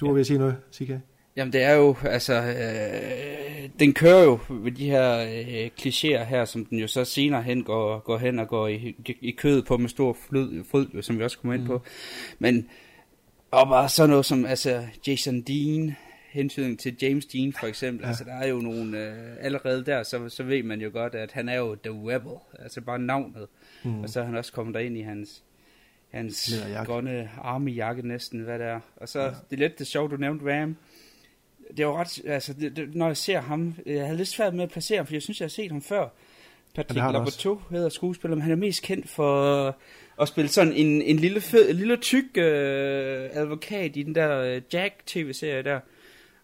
Du 0.00 0.06
var 0.06 0.12
ved 0.12 0.20
at 0.20 0.26
sige 0.26 0.38
noget, 0.38 0.56
Sika? 0.70 0.98
Jamen 1.36 1.52
det 1.52 1.62
er 1.62 1.72
jo, 1.74 1.96
altså, 2.04 2.34
øh, 2.34 3.68
den 3.80 3.94
kører 3.94 4.24
jo 4.24 4.38
ved 4.48 4.72
de 4.72 4.90
her 4.90 5.18
øh, 5.18 5.70
klichéer 5.80 6.24
her, 6.24 6.44
som 6.44 6.64
den 6.64 6.78
jo 6.78 6.86
så 6.86 7.04
senere 7.04 7.42
hen 7.42 7.64
går, 7.64 7.98
går 7.98 8.18
hen 8.18 8.38
og 8.38 8.48
går 8.48 8.68
i, 8.68 8.96
i 9.20 9.30
kødet 9.30 9.64
på 9.66 9.76
med 9.76 9.88
stor 9.88 10.16
flød, 10.28 10.64
fryd, 10.70 11.02
som 11.02 11.18
vi 11.18 11.24
også 11.24 11.38
kommer 11.38 11.54
ind 11.54 11.66
på. 11.66 11.82
Men, 12.38 12.68
og 13.50 13.68
bare 13.68 13.88
sådan 13.88 14.10
noget 14.10 14.24
som, 14.24 14.44
altså, 14.44 14.82
Jason 15.06 15.40
Dean, 15.40 15.96
hensyn 16.32 16.76
til 16.76 16.96
James 17.02 17.26
Dean 17.26 17.52
for 17.52 17.66
eksempel, 17.66 18.02
ja. 18.02 18.08
altså 18.08 18.24
der 18.24 18.32
er 18.34 18.46
jo 18.48 18.56
nogle, 18.56 18.98
øh, 18.98 19.36
allerede 19.40 19.84
der, 19.86 20.02
så, 20.02 20.28
så 20.28 20.42
ved 20.42 20.62
man 20.62 20.80
jo 20.80 20.90
godt, 20.92 21.14
at 21.14 21.32
han 21.32 21.48
er 21.48 21.54
jo 21.58 21.74
The 21.74 21.92
Rebel, 22.14 22.32
altså 22.58 22.80
bare 22.80 22.98
navnet, 22.98 23.46
Mm. 23.84 24.00
og 24.00 24.08
så 24.08 24.20
er 24.20 24.24
han 24.24 24.36
også 24.36 24.52
kommet 24.52 24.74
derind 24.74 24.96
i 24.96 25.00
hans, 25.02 25.42
hans 26.10 26.54
grønne 26.86 27.30
army-jakke 27.38 28.08
næsten, 28.08 28.40
hvad 28.40 28.58
det 28.58 28.66
er. 28.66 28.80
Og 28.96 29.08
så, 29.08 29.20
Ja. 29.20 29.26
det 29.26 29.34
er 29.50 29.56
lidt 29.56 29.78
det 29.78 29.86
sjovt, 29.86 30.10
du 30.10 30.16
nævnte 30.16 30.44
Ram, 30.60 30.76
det 31.76 31.80
er 31.80 32.00
ret, 32.00 32.22
altså, 32.26 32.52
det, 32.52 32.76
det, 32.76 32.94
når 32.94 33.06
jeg 33.06 33.16
ser 33.16 33.40
ham, 33.40 33.74
jeg 33.86 34.04
havde 34.04 34.16
lidt 34.16 34.28
svært 34.28 34.54
med 34.54 34.62
at 34.64 34.70
placere 34.70 34.96
ham, 34.96 35.06
for 35.06 35.14
jeg 35.14 35.22
synes, 35.22 35.40
jeg 35.40 35.44
har 35.44 35.50
set 35.50 35.70
ham 35.70 35.82
før. 35.82 36.08
Patrick 36.74 37.00
har. 37.00 37.12
Laboteau 37.12 37.60
hedder 37.70 37.88
skuespiller, 37.88 38.34
men 38.34 38.42
han 38.42 38.52
er 38.52 38.56
mest 38.56 38.82
kendt 38.82 39.08
for 39.08 39.66
at 40.22 40.28
spille 40.28 40.48
sådan 40.48 40.72
en, 40.72 41.02
en 41.02 41.16
lille, 41.16 41.40
fed, 41.40 41.72
lille 41.74 41.96
tyk 41.96 42.24
øh, 42.36 43.28
advokat 43.32 43.96
i 43.96 44.02
den 44.02 44.14
der 44.14 44.38
øh, 44.38 44.62
Jack-tv-serie 44.72 45.62
der, 45.62 45.80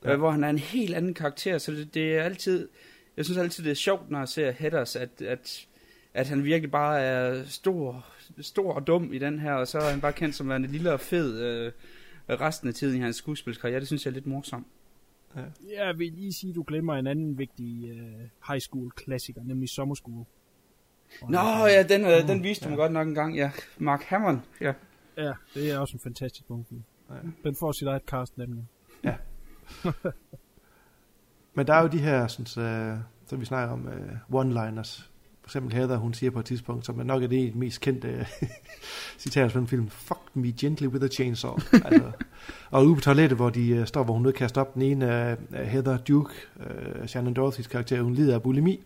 Ja. 0.04 0.08
ja. 0.08 0.14
øh, 0.14 0.18
hvor 0.18 0.30
han 0.30 0.44
er 0.44 0.48
en 0.48 0.58
helt 0.58 0.94
anden 0.94 1.14
karakter, 1.14 1.58
så 1.58 1.72
det, 1.72 1.94
det 1.94 2.16
er 2.16 2.22
altid, 2.22 2.68
jeg 3.16 3.24
synes 3.24 3.38
altid, 3.38 3.64
det 3.64 3.70
er 3.70 3.74
sjovt, 3.74 4.10
når 4.10 4.18
jeg 4.18 4.28
ser 4.28 4.50
Headers, 4.50 4.96
at, 4.96 5.22
at, 5.22 5.66
at 6.14 6.28
han 6.28 6.44
virkelig 6.44 6.70
bare 6.70 7.00
er 7.00 7.44
stor, 7.44 8.06
stor 8.40 8.72
og 8.72 8.86
dum 8.86 9.12
i 9.12 9.18
den 9.18 9.38
her, 9.38 9.52
og 9.52 9.68
så 9.68 9.78
er 9.78 9.90
han 9.90 10.00
bare 10.00 10.12
kendt 10.12 10.34
som 10.34 10.48
værende 10.48 10.68
lille 10.68 10.92
og 10.92 11.00
fed 11.00 11.40
øh, 11.40 11.72
resten 12.28 12.68
af 12.68 12.74
tiden 12.74 12.96
i 12.96 13.00
hans 13.00 13.16
skuespilskarriere. 13.16 13.80
Det 13.80 13.86
synes 13.86 14.04
jeg 14.04 14.10
er 14.10 14.14
lidt 14.14 14.26
morsomt. 14.26 14.66
Ja. 15.36 15.42
Jeg 15.84 15.98
vil 15.98 16.12
lige 16.12 16.32
sige, 16.32 16.50
at 16.50 16.56
du 16.56 16.64
glemmer 16.66 16.94
en 16.94 17.06
anden 17.06 17.38
vigtig 17.38 17.92
uh, 17.92 17.98
high 18.48 18.60
school 18.60 18.90
klassiker, 18.90 19.40
nemlig 19.44 19.68
Summer 19.68 19.94
School. 19.94 20.24
Nå, 21.28 21.66
ja, 21.66 21.82
den, 21.82 22.04
øh, 22.04 22.28
den 22.28 22.42
viste 22.42 22.64
du 22.64 22.68
mig 22.68 22.78
godt 22.78 22.92
nok 22.92 23.08
en 23.08 23.14
gang, 23.14 23.36
ja. 23.36 23.50
Mark 23.78 24.02
Hammond, 24.02 24.40
ja. 24.60 24.72
Ja, 25.16 25.32
det 25.54 25.70
er 25.70 25.78
også 25.78 25.94
en 25.94 26.00
fantastisk 26.00 26.46
film. 26.46 26.84
Ja. 27.10 27.14
Den 27.44 27.56
får 27.56 27.72
sit 27.72 27.88
eget 27.88 28.02
cast 28.06 28.38
nemlig. 28.38 28.64
Ja. 29.04 29.14
Men 31.54 31.66
der 31.66 31.74
er 31.74 31.82
jo 31.82 31.88
de 31.88 31.98
her, 31.98 32.26
sådan, 32.26 32.92
uh, 32.92 32.98
som 33.26 33.40
vi 33.40 33.44
snakker 33.44 33.72
om, 33.72 33.88
uh, 34.30 34.40
one-liners. 34.40 35.08
For 35.42 35.48
eksempel 35.50 35.74
Heather, 35.76 35.96
hun 35.96 36.14
siger 36.14 36.30
på 36.30 36.38
et 36.38 36.44
tidspunkt, 36.44 36.86
som 36.86 37.00
er 37.00 37.04
nok 37.04 37.22
er 37.22 37.26
det 37.26 37.54
mest 37.54 37.80
kendte 37.80 38.26
citat 39.18 39.52
fra 39.52 39.58
den 39.60 39.68
film, 39.68 39.88
Fuck 39.88 40.20
me 40.34 40.52
gently 40.52 40.86
with 40.86 41.04
a 41.04 41.08
chainsaw. 41.08 41.58
altså, 41.84 42.10
og 42.70 42.86
ude 42.86 42.94
på 42.94 43.00
toilettet, 43.00 43.38
hvor 43.38 43.50
de 43.50 43.80
uh, 43.80 43.86
står, 43.86 44.04
hvor 44.04 44.14
hun 44.14 44.32
kaster 44.32 44.60
op, 44.60 44.74
den 44.74 44.82
ene 44.82 45.36
uh, 45.50 45.58
Heather 45.58 45.96
Duke, 45.96 46.34
uh, 46.56 47.06
Shannon 47.06 47.36
Dorothy's 47.38 47.68
karakter, 47.68 48.02
hun 48.02 48.14
lider 48.14 48.34
af 48.34 48.42
bulimi. 48.42 48.80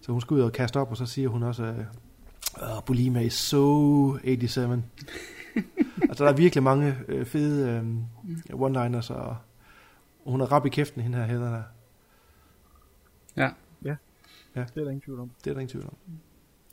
Så 0.00 0.12
hun 0.12 0.20
skal 0.20 0.34
ud 0.34 0.40
og 0.40 0.52
kaste 0.52 0.76
op, 0.76 0.90
og 0.90 0.96
så 0.96 1.06
siger 1.06 1.28
hun 1.28 1.42
også, 1.42 1.62
uh, 1.62 2.76
oh, 2.76 2.82
bulimia 2.86 3.22
is 3.22 3.34
so 3.34 4.18
87. 4.18 4.82
altså, 6.02 6.24
der 6.24 6.30
er 6.30 6.36
virkelig 6.36 6.62
mange 6.62 6.96
øh, 7.08 7.26
fede 7.26 7.70
øh, 7.70 8.54
one-liners, 8.54 9.12
og 9.12 9.36
hun 10.30 10.40
er 10.40 10.52
rap 10.52 10.66
i 10.66 10.68
kæften, 10.68 11.02
hende 11.02 11.18
her 11.18 11.24
Heather 11.24 11.50
der. 11.50 11.62
Ja. 13.36 13.50
Ja, 13.84 13.96
Ja. 14.56 14.60
det 14.74 14.76
er 14.80 14.84
der 14.84 14.90
ingen 14.90 15.00
tvivl 15.00 15.20
om. 15.20 15.30
Det 15.44 15.50
er 15.50 15.54
der 15.54 15.60
ingen 15.60 15.70
tvivl 15.72 15.84
om. 15.86 15.96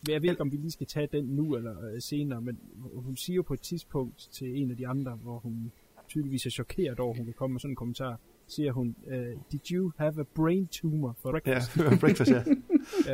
Jeg 0.08 0.22
ved 0.22 0.30
ikke, 0.30 0.42
om 0.42 0.52
vi 0.52 0.58
lige 0.58 0.72
skal 0.72 0.88
tage 0.88 1.08
den 1.12 1.26
nu 1.26 1.56
eller 1.56 1.86
øh, 1.90 2.02
senere, 2.02 2.42
men 2.42 2.60
hun 2.94 3.16
siger 3.18 3.36
jo 3.36 3.42
på 3.42 3.54
et 3.54 3.62
tidspunkt 3.62 4.28
til 4.32 4.62
en 4.62 4.72
af 4.72 4.78
de 4.78 4.88
andre, 4.88 5.12
hvor 5.16 5.40
hun 5.40 5.72
tydeligvis 6.08 6.46
er 6.46 6.50
chokeret 6.50 7.00
over, 7.00 7.12
at 7.12 7.18
hun 7.18 7.26
kan 7.26 7.34
komme 7.34 7.54
med 7.54 7.60
sådan 7.60 7.72
en 7.72 7.76
kommentar, 7.76 8.20
siger 8.48 8.72
hun, 8.72 8.96
uh, 9.08 9.14
did 9.52 9.72
you 9.72 9.92
have 9.98 10.20
a 10.20 10.24
brain 10.24 10.68
tumor 10.68 11.16
for 11.22 11.32
breakfast? 11.32 11.78
Ja, 11.78 11.98
breakfast, 12.00 12.32
ja. 12.32 12.44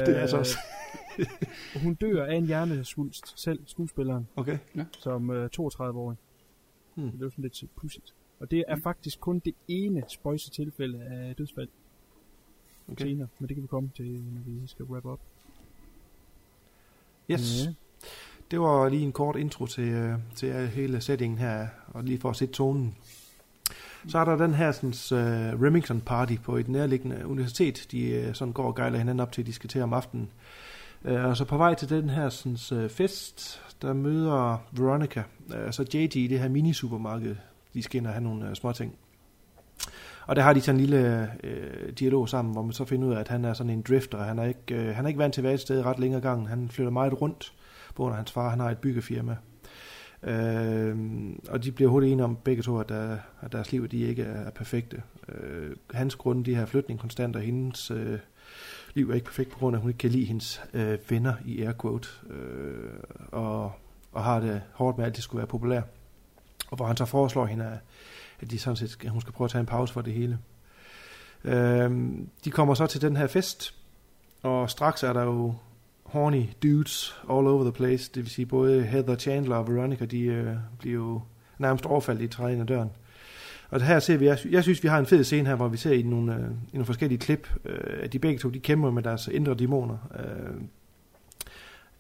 det 0.06 0.18
er 0.18 0.22
altså 0.22 0.38
også. 0.38 0.58
Øh, 1.20 1.26
hun 1.84 1.94
dør 1.94 2.26
af 2.26 2.36
en 2.36 2.46
hjernesvulst 2.46 3.40
selv, 3.40 3.60
skuespilleren, 3.66 4.28
Okay. 4.36 4.58
Ja. 4.76 4.86
som 4.92 5.30
uh, 5.30 5.46
32-årig. 5.46 6.18
Hmm. 6.96 7.12
Det 7.12 7.22
er 7.22 7.26
jo 7.26 7.30
sådan 7.30 7.42
lidt 7.42 7.64
pudsigt. 7.76 8.14
Og 8.42 8.52
det 8.52 8.64
er 8.68 8.76
faktisk 8.84 9.20
kun 9.20 9.40
det 9.40 9.54
ene 9.68 10.04
spøjse 10.08 10.52
tilfælde 10.52 11.04
af 11.04 11.36
dødsfald 11.36 11.70
Okay. 12.92 13.06
senere, 13.06 13.28
men 13.40 13.50
det 13.50 13.56
kan 13.56 13.64
vi 13.64 13.68
komme 13.68 13.90
til, 13.96 14.06
når 14.06 14.42
vi 14.46 14.68
skal 14.68 14.86
wrap 14.86 15.06
up. 15.06 15.20
Yes. 17.32 17.66
Ja. 17.66 17.74
Det 18.52 18.60
var 18.60 18.90
lige 18.90 19.04
en 19.04 19.12
kort 19.12 19.36
intro 19.36 19.66
til, 19.66 19.90
øh, 19.90 20.20
til 20.36 20.68
hele 20.68 21.02
settingen 21.02 21.40
her, 21.40 21.68
og 21.88 22.04
lige 22.04 22.20
for 22.20 22.30
at 22.30 22.36
sætte 22.36 22.54
tonen. 22.54 22.96
Så 24.08 24.18
er 24.18 24.26
der 24.26 24.36
den 24.38 24.54
her 24.54 24.72
sådan, 24.72 24.90
uh, 24.90 25.62
Remington 25.64 26.02
Party 26.02 26.36
på 26.44 26.58
et 26.58 26.68
nærliggende 26.68 27.28
universitet, 27.28 27.88
de 27.92 28.26
uh, 28.28 28.34
sådan 28.34 28.54
går 28.54 28.64
og 28.64 28.76
gejler 28.76 28.98
hinanden 28.98 29.20
op 29.20 29.32
til, 29.32 29.46
de 29.46 29.54
skal 29.54 29.70
til 29.70 29.82
om 29.82 29.94
aftenen. 29.94 30.30
Uh, 31.06 31.12
og 31.12 31.38
så 31.38 31.46
på 31.46 31.58
vej 31.58 31.74
til 31.74 31.90
den 31.90 32.10
her 32.10 32.30
sådan, 32.30 32.84
uh, 32.84 32.90
fest, 32.90 33.62
der 33.82 33.94
møder 33.94 34.68
Veronica, 34.72 35.24
uh, 35.48 35.72
så 35.72 35.84
JD 35.94 36.16
i 36.16 36.28
det 36.28 36.40
her 36.40 36.50
mini-supermarked, 36.50 37.36
de 37.74 37.84
skal 37.84 37.98
ind 37.98 38.08
og 38.08 38.14
have 38.14 38.24
nogle 38.24 38.50
øh, 38.50 38.56
små 38.56 38.72
ting. 38.72 38.96
Og 40.28 40.36
der 40.36 40.42
har 40.42 40.54
de 40.54 40.62
sådan 40.62 40.80
en 40.80 40.86
lille 40.86 41.32
øh, 41.44 41.92
dialog 42.00 42.30
sammen, 42.30 42.54
hvor 42.54 42.62
man 42.62 42.74
så 42.74 42.86
finder 42.86 43.08
ud 43.08 43.14
af, 43.14 43.20
at 43.20 43.28
han 43.28 43.46
er 43.46 43.54
sådan 43.54 43.70
en 43.70 43.82
drifter. 43.82 44.24
Han 44.24 44.40
er 44.40 44.44
ikke, 44.44 44.76
øh, 44.76 44.96
han 44.96 45.06
er 45.06 45.08
ikke 45.08 45.20
vant 45.20 45.34
til 45.34 45.42
at 45.42 45.44
være 45.44 45.54
et 45.54 45.60
sted 45.60 45.86
ret 45.86 46.00
længere 46.00 46.22
gang. 46.22 46.50
Han 46.50 46.70
flytter 46.70 46.92
meget 46.92 47.22
rundt, 47.22 47.54
på 47.88 48.04
grund 48.04 48.12
af 48.12 48.18
hans 48.18 48.32
far. 48.32 48.50
Han 48.50 48.60
har 48.60 48.70
et 48.72 48.78
byggefirma. 48.78 49.36
Øh, 50.24 50.98
og 51.50 51.64
de 51.64 51.72
bliver 51.72 51.92
hurtigt 51.92 52.12
enige 52.12 52.24
om 52.24 52.38
begge 52.44 52.64
to, 52.64 52.80
at, 52.80 52.90
der, 52.90 53.18
at 53.42 53.52
deres 53.52 53.72
liv 53.72 53.88
de 53.88 54.00
ikke 54.00 54.24
er, 54.24 54.46
er 54.46 54.52
perfekte. 54.52 55.02
Øh, 55.30 55.76
hans 55.94 56.16
grund, 56.16 56.46
de 56.46 56.56
her 56.56 56.66
flytning 56.66 57.00
konstant, 57.00 57.36
og 57.36 57.42
hendes 57.42 57.92
øh, 57.92 58.20
liv 58.94 59.10
er 59.10 59.14
ikke 59.14 59.26
perfekt, 59.26 59.52
på 59.52 59.60
grund 59.60 59.76
af, 59.76 59.80
at 59.80 59.82
hun 59.82 59.90
ikke 59.90 59.98
kan 59.98 60.10
lide 60.10 60.26
hendes 60.26 60.62
øh, 60.74 60.98
venner 61.10 61.34
i 61.46 61.62
air 61.62 61.74
quote, 61.82 62.10
øh, 62.30 62.94
og, 63.32 63.72
og 64.12 64.24
har 64.24 64.40
det 64.40 64.62
hårdt 64.74 64.98
med, 64.98 65.06
at 65.06 65.16
det 65.16 65.24
skulle 65.24 65.40
være 65.40 65.48
populært. 65.48 65.84
Og 66.72 66.78
hvor 66.78 66.86
han 66.86 66.98
så 66.98 67.06
foreslår 67.06 67.46
hende, 67.46 67.80
at, 68.40 68.52
de 68.52 68.60
sådan 68.60 68.76
set, 68.76 68.90
skal, 68.90 69.10
hun 69.10 69.22
skal 69.22 69.34
prøve 69.34 69.46
at 69.46 69.52
tage 69.52 69.60
en 69.60 69.66
pause 69.66 69.94
for 69.94 70.02
det 70.02 70.14
hele. 70.14 70.40
Øh, 71.44 71.92
de 72.46 72.52
kommer 72.52 72.74
så 72.74 72.88
til 72.88 73.02
den 73.02 73.16
her 73.16 73.28
fest, 73.28 73.76
og 74.44 74.70
straks 74.70 75.04
er 75.04 75.14
der 75.14 75.24
jo 75.24 75.54
horny 76.04 76.46
dudes 76.64 77.16
all 77.24 77.48
over 77.48 77.64
the 77.64 77.72
place. 77.72 78.12
Det 78.16 78.24
vil 78.24 78.32
sige, 78.32 78.46
både 78.46 78.84
Heather 78.84 79.16
Chandler 79.16 79.56
og 79.56 79.68
Veronica, 79.68 80.06
de 80.06 80.22
øh, 80.22 80.56
bliver 80.80 80.96
jo 80.96 81.22
nærmest 81.58 81.86
overfaldet 81.86 82.24
i 82.24 82.28
træden 82.28 82.62
af 82.62 82.68
døren. 82.68 82.90
Og 83.70 83.82
her 83.82 84.00
ser 84.00 84.18
vi, 84.18 84.26
jeg, 84.26 84.38
jeg 84.50 84.64
synes, 84.64 84.84
vi 84.84 84.88
har 84.88 85.00
en 85.00 85.06
fed 85.06 85.24
scene 85.24 85.48
her, 85.48 85.56
hvor 85.56 85.68
vi 85.68 85.78
ser 85.78 85.92
i 85.92 86.02
nogle, 86.02 86.36
øh, 86.36 86.42
i 86.42 86.74
nogle 86.74 86.86
forskellige 86.86 87.20
klip, 87.20 87.50
øh, 87.66 88.00
at 88.04 88.14
de 88.14 88.20
begge 88.20 88.40
to, 88.40 88.50
de 88.50 88.60
kæmper 88.60 88.92
med 88.92 89.04
deres 89.04 89.28
indre 89.28 89.54
dæmoner. 89.54 89.98
Øh, 90.20 90.62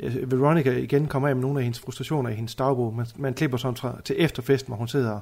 Øh, 0.02 0.32
Veronica 0.32 0.78
igen 0.78 1.08
kommer 1.08 1.30
af 1.30 1.36
med 1.36 1.42
nogle 1.42 1.60
af 1.60 1.64
hendes 1.64 1.80
frustrationer 1.80 2.30
i 2.30 2.34
hendes 2.34 2.56
dagbog. 2.56 2.96
Man, 2.96 3.06
man 3.16 3.34
klipper 3.34 3.58
sådan 3.58 3.76
fra, 3.76 4.02
til 4.06 4.16
efterfesten, 4.20 4.72
hvor 4.72 4.78
hun 4.78 4.88
sidder 4.88 5.20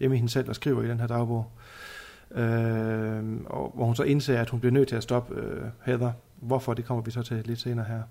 hjemme 0.00 0.16
i 0.16 0.18
hende 0.18 0.32
selv 0.32 0.48
og 0.48 0.54
skriver 0.54 0.82
i 0.82 0.88
den 0.88 1.00
her 1.00 1.06
dagbog. 1.06 1.46
Øh, 2.34 3.22
og 3.46 3.72
hvor 3.74 3.84
hun 3.84 3.96
så 3.96 4.02
indser, 4.02 4.40
at 4.40 4.50
hun 4.50 4.60
bliver 4.60 4.72
nødt 4.72 4.88
til 4.88 4.96
at 4.96 5.02
stoppe 5.02 5.34
øh, 5.34 5.62
Heather. 5.84 6.12
Hvorfor, 6.40 6.74
det 6.74 6.84
kommer 6.84 7.04
vi 7.04 7.10
så 7.10 7.22
til 7.22 7.42
lidt 7.44 7.60
senere 7.60 7.84
her. 7.84 8.02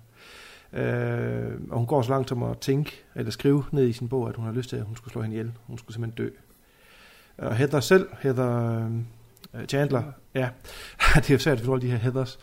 Øh, 0.72 1.60
og 1.70 1.78
hun 1.78 1.86
går 1.86 2.02
så 2.02 2.10
langt 2.10 2.28
som 2.28 2.42
at 2.42 2.58
tænke, 2.58 3.04
eller 3.14 3.30
skrive 3.30 3.64
ned 3.70 3.88
i 3.88 3.92
sin 3.92 4.08
bog, 4.08 4.28
at 4.28 4.36
hun 4.36 4.44
har 4.44 4.52
lyst 4.52 4.68
til, 4.68 4.76
at 4.76 4.84
hun 4.84 4.96
skulle 4.96 5.12
slå 5.12 5.22
hende 5.22 5.36
ihjel. 5.36 5.52
Hun 5.66 5.78
skulle 5.78 5.94
simpelthen 5.94 6.24
dø. 6.24 6.30
Og 7.38 7.56
Heather 7.56 7.80
selv, 7.80 8.08
Heather 8.20 8.84
øh, 9.54 9.66
Chandler, 9.66 10.02
ja, 10.34 10.48
det 11.16 11.30
er 11.30 11.34
jo 11.34 11.38
svært 11.38 11.58
at 11.58 11.64
forstå 11.64 11.78
de 11.78 11.90
her 11.90 11.96
Heathers. 11.96 12.38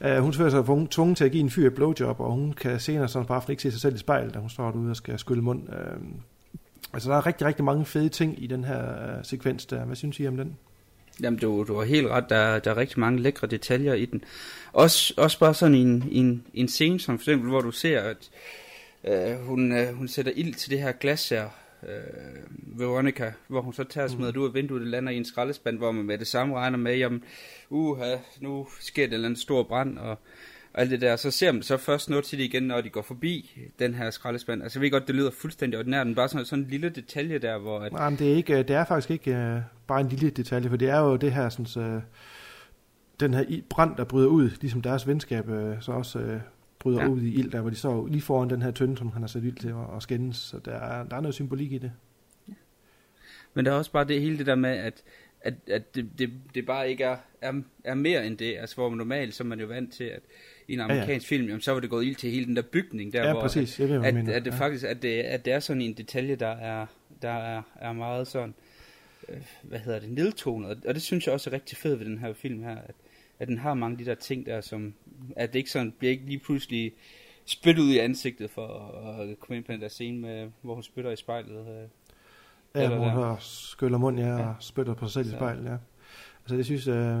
Uh, 0.00 0.10
øh, 0.10 0.18
hun 0.18 0.32
føler 0.32 0.50
sig 0.50 0.64
tvunget 0.90 1.16
til 1.16 1.24
at 1.24 1.32
give 1.32 1.40
en 1.40 1.50
fyr 1.50 1.66
et 1.66 1.74
blowjob, 1.74 2.20
og 2.20 2.32
hun 2.32 2.52
kan 2.52 2.80
senere 2.80 3.08
sådan 3.08 3.26
bare 3.26 3.42
ikke 3.48 3.62
se 3.62 3.70
sig 3.70 3.80
selv 3.80 3.94
i 3.94 3.98
spejlet, 3.98 4.34
da 4.34 4.38
hun 4.38 4.50
står 4.50 4.70
derude 4.70 4.90
og 4.90 4.96
skal 4.96 5.18
skylle 5.18 5.42
mund. 5.42 5.68
Uh, 5.68 6.02
altså, 6.92 7.10
der 7.10 7.16
er 7.16 7.26
rigtig, 7.26 7.46
rigtig 7.46 7.64
mange 7.64 7.84
fede 7.84 8.08
ting 8.08 8.42
i 8.42 8.46
den 8.46 8.64
her 8.64 8.82
uh, 9.18 9.24
sekvens 9.24 9.66
der. 9.66 9.84
Hvad 9.84 9.96
synes 9.96 10.20
I 10.20 10.26
om 10.26 10.36
den? 10.36 10.56
Jamen, 11.22 11.38
du, 11.38 11.64
du 11.68 11.76
har 11.76 11.84
helt 11.84 12.06
ret. 12.06 12.24
Der, 12.28 12.58
der 12.58 12.70
er 12.70 12.76
rigtig 12.76 13.00
mange 13.00 13.22
lækre 13.22 13.46
detaljer 13.46 13.94
i 13.94 14.04
den. 14.04 14.24
Også, 14.72 15.14
også 15.16 15.38
bare 15.38 15.54
sådan 15.54 15.74
en, 15.74 16.08
en, 16.10 16.46
en 16.54 16.68
scene, 16.68 17.00
som 17.00 17.18
for 17.18 17.22
eksempel, 17.22 17.50
hvor 17.50 17.60
du 17.60 17.70
ser, 17.70 18.00
at 18.00 18.30
øh, 19.04 19.46
hun, 19.46 19.72
øh, 19.72 19.94
hun 19.94 20.08
sætter 20.08 20.32
ild 20.36 20.54
til 20.54 20.70
det 20.70 20.80
her 20.80 20.92
glas 20.92 21.28
her, 21.28 21.48
øh, 21.88 22.78
Veronica, 22.78 23.32
hvor 23.48 23.60
hun 23.60 23.72
så 23.72 23.84
tager 23.84 24.04
og 24.04 24.10
smider 24.10 24.30
det 24.30 24.38
ud 24.38 24.48
af 24.48 24.54
vinduet, 24.54 24.80
det 24.80 24.88
lander 24.88 25.12
i 25.12 25.16
en 25.16 25.24
skraldespand, 25.24 25.78
hvor 25.78 25.92
man 25.92 26.04
med 26.04 26.18
det 26.18 26.26
samme 26.26 26.54
regner 26.54 26.78
med, 26.78 26.96
jamen, 26.96 27.24
uha, 27.70 28.16
nu 28.40 28.66
sker 28.80 29.08
der 29.08 29.26
en 29.26 29.36
stor 29.36 29.62
brand, 29.62 29.98
og, 29.98 30.18
og 30.72 30.80
alt 30.80 30.90
det 30.90 31.00
der. 31.00 31.16
Så 31.16 31.30
ser 31.30 31.52
man 31.52 31.62
så 31.62 31.76
først 31.76 32.10
noget 32.10 32.24
til 32.24 32.38
det 32.38 32.44
igen, 32.44 32.62
når 32.62 32.80
de 32.80 32.90
går 32.90 33.02
forbi 33.02 33.60
den 33.78 33.94
her 33.94 34.10
skraldespand. 34.10 34.62
Altså, 34.62 34.78
jeg 34.78 34.82
ved 34.82 34.90
godt, 34.90 35.06
det 35.06 35.14
lyder 35.14 35.30
fuldstændig 35.30 35.78
ordinært, 35.78 36.06
men 36.06 36.14
bare 36.14 36.28
sådan, 36.28 36.46
sådan 36.46 36.64
en 36.64 36.70
lille 36.70 36.88
detalje 36.88 37.38
der, 37.38 37.58
hvor... 37.58 37.80
At, 37.80 37.92
Nej, 37.92 38.10
men 38.10 38.18
det 38.18 38.32
er, 38.32 38.36
ikke, 38.36 38.58
øh, 38.58 38.68
det 38.68 38.76
er 38.76 38.84
faktisk 38.84 39.10
ikke 39.10 39.30
uh, 39.30 39.62
bare 39.86 40.00
en 40.00 40.08
lille 40.08 40.30
detalje, 40.30 40.68
for 40.68 40.76
det 40.76 40.88
er 40.88 40.98
jo 40.98 41.16
det 41.16 41.32
her, 41.32 41.48
sådan, 41.48 41.94
uh, 41.96 42.02
den 43.20 43.34
her 43.34 43.44
brand, 43.70 43.96
der 43.96 44.04
bryder 44.04 44.28
ud, 44.28 44.50
ligesom 44.60 44.82
deres 44.82 45.06
venskab 45.06 45.48
uh, 45.48 45.80
så 45.80 45.92
også 45.92 46.18
uh, 46.18 46.40
bryder 46.82 46.98
Ja. 46.98 47.04
ja. 47.04 47.10
ud 47.10 47.22
i 47.22 47.34
ild, 47.34 47.50
der 47.50 47.60
hvor 47.60 47.70
de 47.70 47.76
står 47.76 48.06
lige 48.06 48.22
foran 48.22 48.50
den 48.50 48.62
her 48.62 48.70
tønde, 48.70 48.96
som 48.96 49.12
han 49.12 49.22
har 49.22 49.28
sat 49.28 49.44
ild 49.44 49.56
til 49.56 49.74
at, 49.96 50.02
skændes. 50.02 50.36
Så 50.36 50.58
der 50.64 50.72
er, 50.72 51.04
der 51.04 51.16
er 51.16 51.20
noget 51.20 51.34
symbolik 51.34 51.72
i 51.72 51.78
det. 51.78 51.92
Men 53.54 53.64
der 53.64 53.72
er 53.72 53.76
også 53.76 53.92
bare 53.92 54.04
det 54.04 54.20
hele 54.20 54.38
det 54.38 54.46
der 54.46 54.54
med, 54.54 54.70
at, 54.70 55.02
at, 55.40 55.54
at 55.66 55.94
det, 55.94 56.08
det, 56.18 56.30
det 56.54 56.66
bare 56.66 56.90
ikke 56.90 57.04
er, 57.04 57.16
er, 57.40 57.52
er 57.84 57.94
mere 57.94 58.26
end 58.26 58.38
det. 58.38 58.56
Altså 58.58 58.76
hvor 58.76 58.88
man 58.88 58.98
normalt, 58.98 59.34
så 59.34 59.42
er 59.42 59.46
man 59.46 59.60
jo 59.60 59.66
vant 59.66 59.92
til, 59.92 60.04
at 60.04 60.20
i 60.68 60.72
en 60.72 60.78
ja. 60.78 60.84
amerikansk 60.84 61.26
film, 61.28 61.46
jamen, 61.46 61.60
så 61.60 61.72
var 61.72 61.80
det 61.80 61.90
gået 61.90 62.04
ild 62.04 62.14
til 62.16 62.30
hele 62.30 62.46
den 62.46 62.56
der 62.56 62.62
bygning 62.62 63.12
der, 63.12 63.26
Ja, 63.26 63.32
hvor 63.32 63.40
præcis. 63.40 63.80
Jeg 63.80 63.88
ved, 63.88 63.96
at, 64.04 64.16
at, 64.16 64.28
at 64.28 64.44
det 64.44 64.50
Ja. 64.50 64.56
faktisk, 64.56 64.84
at 64.84 65.02
det, 65.02 65.08
at 65.20 65.44
det 65.44 65.52
er 65.52 65.60
sådan 65.60 65.82
en 65.82 65.92
detalje, 65.92 66.34
der 66.36 66.46
er, 66.48 66.86
der 67.22 67.30
er, 67.30 67.62
er 67.76 67.92
meget 67.92 68.26
sådan, 68.26 68.54
øh, 69.28 69.36
hvad 69.62 69.78
hedder 69.78 69.98
det, 70.00 70.10
nedtonet. 70.10 70.70
Og- 70.70 70.76
Og 70.86 70.94
det 70.94 71.02
synes 71.02 71.26
jeg 71.26 71.34
også 71.34 71.50
er 71.50 71.54
rigtig 71.54 71.78
fedt 71.78 71.98
ved 72.00 72.06
den 72.06 72.18
her 72.18 72.32
film 72.32 72.62
her, 72.62 72.76
at, 72.76 72.94
at 73.42 73.48
den 73.48 73.58
har 73.58 73.74
mange 73.74 73.94
af 73.94 73.98
de 73.98 74.04
der 74.04 74.14
ting 74.14 74.46
der, 74.46 74.60
som, 74.60 74.94
at 75.36 75.52
det 75.52 75.58
ikke 75.58 75.70
sådan, 75.70 75.94
bliver 75.98 76.10
ikke 76.10 76.26
lige 76.26 76.38
pludselig 76.38 76.92
spyttet 77.44 77.82
ud 77.82 77.90
i 77.90 77.98
ansigtet 77.98 78.50
for 78.50 78.66
at, 79.20 79.30
at 79.30 79.40
komme 79.40 79.56
ind 79.56 79.64
på 79.64 79.72
den 79.72 79.80
der 79.80 79.88
scene, 79.88 80.18
med, 80.18 80.50
hvor 80.62 80.74
hun 80.74 80.82
spytter 80.82 81.10
i 81.10 81.16
spejlet. 81.16 81.60
Øh. 81.60 81.88
Ja, 82.74 82.82
Eller 82.84 82.96
hvor 82.96 83.08
hun 83.08 83.22
har 83.22 83.36
skyller 83.40 83.98
mund, 83.98 84.18
ja, 84.20 84.26
Ja. 84.36 84.46
og 84.48 84.54
spytter 84.60 84.94
på 84.94 85.06
sig 85.06 85.12
selv 85.12 85.26
i 85.26 85.30
Så- 85.30 85.36
spejlet, 85.36 85.64
ja. 85.64 85.76
Altså, 86.44 86.56
jeg 86.56 86.64
synes, 86.64 86.88
øh, 86.88 87.18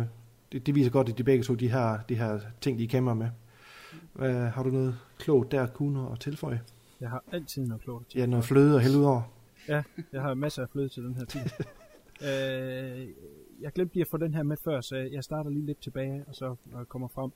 det, 0.52 0.66
det 0.66 0.74
viser 0.74 0.90
godt, 0.90 1.08
at 1.08 1.18
de 1.18 1.24
begge 1.24 1.44
to, 1.44 1.54
de 1.54 1.68
har 1.68 2.04
de 2.08 2.14
her 2.14 2.40
ting, 2.60 2.78
de 2.78 2.88
kæmper 2.88 3.14
med. 3.14 3.28
Øh, 4.18 4.34
har 4.34 4.62
du 4.62 4.70
noget 4.70 4.98
klogt 5.18 5.52
der, 5.52 5.66
Kuno, 5.66 6.12
at 6.12 6.20
tilføje? 6.20 6.60
Jeg 7.00 7.10
har 7.10 7.24
altid 7.32 7.66
noget 7.66 7.82
klogt 7.82 8.10
til. 8.10 8.18
Ja, 8.20 8.26
noget 8.26 8.44
fløde 8.44 8.74
og 8.74 8.80
hælde 8.80 8.98
ud 8.98 9.04
over. 9.04 9.22
Ja, 9.68 9.82
jeg 10.12 10.22
har 10.22 10.34
masser 10.34 10.62
af 10.62 10.68
fløde 10.68 10.88
til 10.88 11.02
den 11.02 11.14
her 11.14 11.24
tid. 11.24 11.40
øh, 12.28 13.08
jeg 13.62 13.72
glemte 13.72 13.94
lige 13.94 14.02
at 14.02 14.08
få 14.08 14.16
den 14.16 14.34
her 14.34 14.42
med 14.42 14.56
før, 14.56 14.80
så 14.80 14.96
jeg 14.96 15.24
starter 15.24 15.50
lige 15.50 15.66
lidt 15.66 15.80
tilbage, 15.82 16.24
og 16.28 16.34
så 16.34 16.56
og 16.72 16.88
kommer 16.88 17.08
frem. 17.08 17.30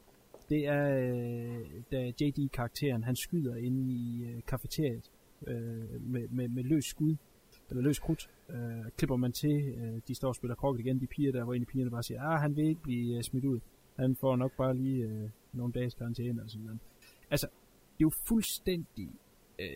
Det 0.48 0.66
er, 0.66 0.84
øh, 0.98 1.82
da 1.92 2.12
JD-karakteren, 2.20 3.04
han 3.04 3.16
skyder 3.16 3.56
inde 3.56 3.92
i 3.92 4.24
øh, 4.24 4.42
kafeteriet 4.46 5.10
øh, 5.46 6.02
med, 6.02 6.28
med, 6.28 6.48
med 6.48 6.64
løs 6.64 6.84
skud. 6.84 7.16
eller 7.70 7.82
løs 7.82 7.98
krudt, 7.98 8.30
øh, 8.50 8.90
klipper 8.96 9.16
man 9.16 9.32
til, 9.32 9.74
øh, 9.78 10.00
de 10.08 10.14
står 10.14 10.28
og 10.28 10.34
spiller 10.34 10.54
krokket 10.54 10.80
igen, 10.80 11.00
de 11.00 11.06
piger 11.06 11.32
der, 11.32 11.44
hvor 11.44 11.54
en 11.54 11.62
af 11.62 11.66
pigerne 11.66 11.90
bare 11.90 12.02
siger, 12.02 12.22
ah, 12.22 12.40
han 12.40 12.56
vil 12.56 12.68
ikke 12.68 12.82
blive 12.82 13.16
øh, 13.16 13.22
smidt 13.22 13.44
ud. 13.44 13.60
Han 13.96 14.16
får 14.16 14.36
nok 14.36 14.52
bare 14.56 14.74
lige 14.74 15.04
øh, 15.04 15.30
nogle 15.52 15.72
dages 15.72 15.94
karantæne 15.94 16.42
og 16.42 16.50
sådan 16.50 16.64
noget. 16.64 16.80
Altså, 17.30 17.46
det 17.98 18.04
er 18.04 18.06
jo 18.06 18.12
fuldstændig 18.28 19.10
øh, 19.58 19.66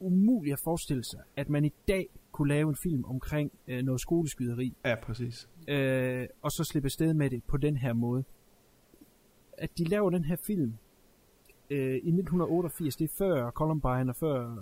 umuligt 0.00 0.52
at 0.52 0.60
forestille 0.64 1.04
sig, 1.04 1.20
at 1.36 1.48
man 1.48 1.64
i 1.64 1.72
dag 1.88 2.08
kunne 2.32 2.48
lave 2.48 2.68
en 2.68 2.76
film 2.82 3.04
omkring 3.04 3.52
øh, 3.66 3.82
noget 3.82 4.00
skoleskyderi. 4.00 4.76
Ja, 4.84 4.94
præcis. 5.02 5.48
Øh, 5.68 6.26
og 6.42 6.52
så 6.52 6.64
slippe 6.64 6.86
afsted 6.86 7.14
med 7.14 7.30
det 7.30 7.44
på 7.44 7.56
den 7.56 7.76
her 7.76 7.92
måde. 7.92 8.24
At 9.52 9.78
de 9.78 9.84
laver 9.84 10.10
den 10.10 10.24
her 10.24 10.36
film 10.36 10.74
øh, 11.70 11.94
i 11.94 11.94
1988, 11.94 12.96
det 12.96 13.04
er 13.04 13.14
før 13.18 13.50
Columbine 13.50 14.10
og 14.10 14.16
før 14.16 14.56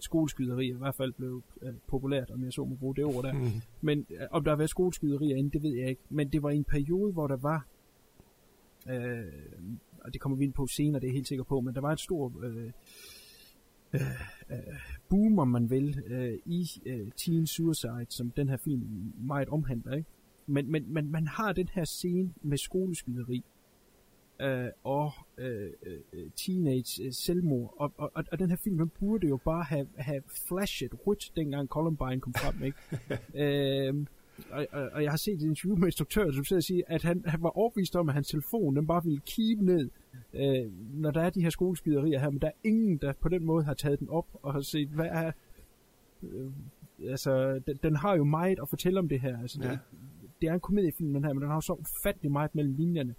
skoleskyderi 0.00 0.66
i 0.66 0.72
hvert 0.72 0.94
fald 0.94 1.12
blev 1.12 1.42
øh, 1.62 1.74
populært, 1.86 2.30
om 2.30 2.44
jeg 2.44 2.52
så 2.52 2.64
må 2.64 2.74
bruge 2.74 2.96
det 2.96 3.04
ord 3.04 3.24
der. 3.24 3.32
Mm. 3.32 3.48
Men 3.80 4.06
øh, 4.10 4.26
om 4.30 4.44
der 4.44 4.50
har 4.50 4.56
været 4.56 4.70
skoleskyderier 4.70 5.36
inden, 5.36 5.52
det 5.52 5.62
ved 5.62 5.74
jeg 5.74 5.88
ikke. 5.88 6.02
Men 6.08 6.32
det 6.32 6.42
var 6.42 6.50
en 6.50 6.64
periode, 6.64 7.12
hvor 7.12 7.26
der 7.26 7.36
var, 7.36 7.66
øh, 8.88 9.32
og 10.04 10.12
det 10.12 10.20
kommer 10.20 10.38
vi 10.38 10.44
ind 10.44 10.52
på 10.52 10.66
senere, 10.66 11.00
det 11.00 11.06
er 11.06 11.10
jeg 11.10 11.14
helt 11.14 11.28
sikker 11.28 11.44
på, 11.44 11.60
men 11.60 11.74
der 11.74 11.80
var 11.80 11.92
et 11.92 12.00
stort 12.00 12.32
øh, 12.42 12.72
øh, 13.92 14.00
øh, 14.50 14.58
boom, 15.10 15.38
om 15.38 15.48
man 15.48 15.70
vil, 15.70 16.02
øh, 16.06 16.38
i 16.44 16.66
øh, 16.86 17.10
teen 17.16 17.46
suicide, 17.46 18.06
som 18.08 18.30
den 18.30 18.48
her 18.48 18.56
film 18.56 19.12
meget 19.18 19.48
omhandler. 19.48 19.92
Ikke? 19.96 20.08
Men, 20.46 20.72
men, 20.72 20.84
men 20.88 21.10
man 21.10 21.26
har 21.26 21.52
den 21.52 21.68
her 21.74 21.84
scene 21.84 22.34
med 22.42 22.58
skoleskyderi, 22.58 23.44
øh, 24.40 24.68
og 24.84 25.12
øh, 25.38 25.70
øh, 26.12 26.30
teenage 26.36 27.04
øh, 27.04 27.12
selvmord. 27.12 27.74
Og, 27.76 27.92
og, 27.96 28.10
og, 28.14 28.24
og 28.32 28.38
den 28.38 28.50
her 28.50 28.56
film, 28.56 28.78
den 28.78 28.90
burde 29.00 29.28
jo 29.28 29.36
bare 29.36 29.62
have, 29.62 29.86
have 29.96 30.22
flashet 30.48 31.06
rødt, 31.06 31.32
dengang 31.36 31.68
Columbine 31.68 32.20
kom 32.20 32.34
frem, 32.34 32.62
ikke? 32.62 32.78
øh, 33.88 34.06
og, 34.50 34.66
og, 34.72 34.88
og 34.92 35.02
jeg 35.02 35.12
har 35.12 35.16
set 35.16 35.34
et 35.34 35.42
interview 35.42 35.76
med 35.76 35.88
instruktøren, 35.88 36.32
som 36.32 36.44
siger, 36.44 36.60
sige, 36.60 36.82
at 36.86 37.02
han, 37.02 37.22
han 37.26 37.42
var 37.42 37.58
overbevist 37.58 37.96
om, 37.96 38.08
at 38.08 38.14
hans 38.14 38.28
telefon, 38.28 38.76
den 38.76 38.86
bare 38.86 39.04
ville 39.04 39.20
keep 39.26 39.58
ned, 39.60 39.90
øh, 40.34 40.72
når 40.94 41.10
der 41.10 41.22
er 41.22 41.30
de 41.30 41.42
her 41.42 41.50
skoleskyderier 41.50 42.18
her, 42.18 42.30
men 42.30 42.40
der 42.40 42.46
er 42.46 42.52
ingen, 42.64 42.96
der 42.96 43.12
på 43.12 43.28
den 43.28 43.44
måde 43.44 43.64
har 43.64 43.74
taget 43.74 44.00
den 44.00 44.08
op 44.08 44.26
og 44.32 44.52
har 44.52 44.60
set, 44.60 44.88
hvad 44.88 45.06
er... 45.06 45.32
Øh, 46.22 46.50
altså, 47.08 47.60
den, 47.66 47.78
den 47.82 47.96
har 47.96 48.16
jo 48.16 48.24
meget 48.24 48.58
at 48.62 48.68
fortælle 48.68 48.98
om 48.98 49.08
det 49.08 49.20
her. 49.20 49.40
Altså, 49.40 49.58
ja. 49.62 49.70
det, 49.70 49.78
det 50.40 50.48
er 50.48 50.54
en 50.54 50.60
komediefilm, 50.60 51.12
den 51.12 51.24
her, 51.24 51.32
men 51.32 51.40
den 51.40 51.48
har 51.48 51.56
jo 51.56 51.60
så 51.60 51.72
ufattelig 51.72 52.32
meget 52.32 52.54
mellem 52.54 52.74
linjerne 52.74 53.14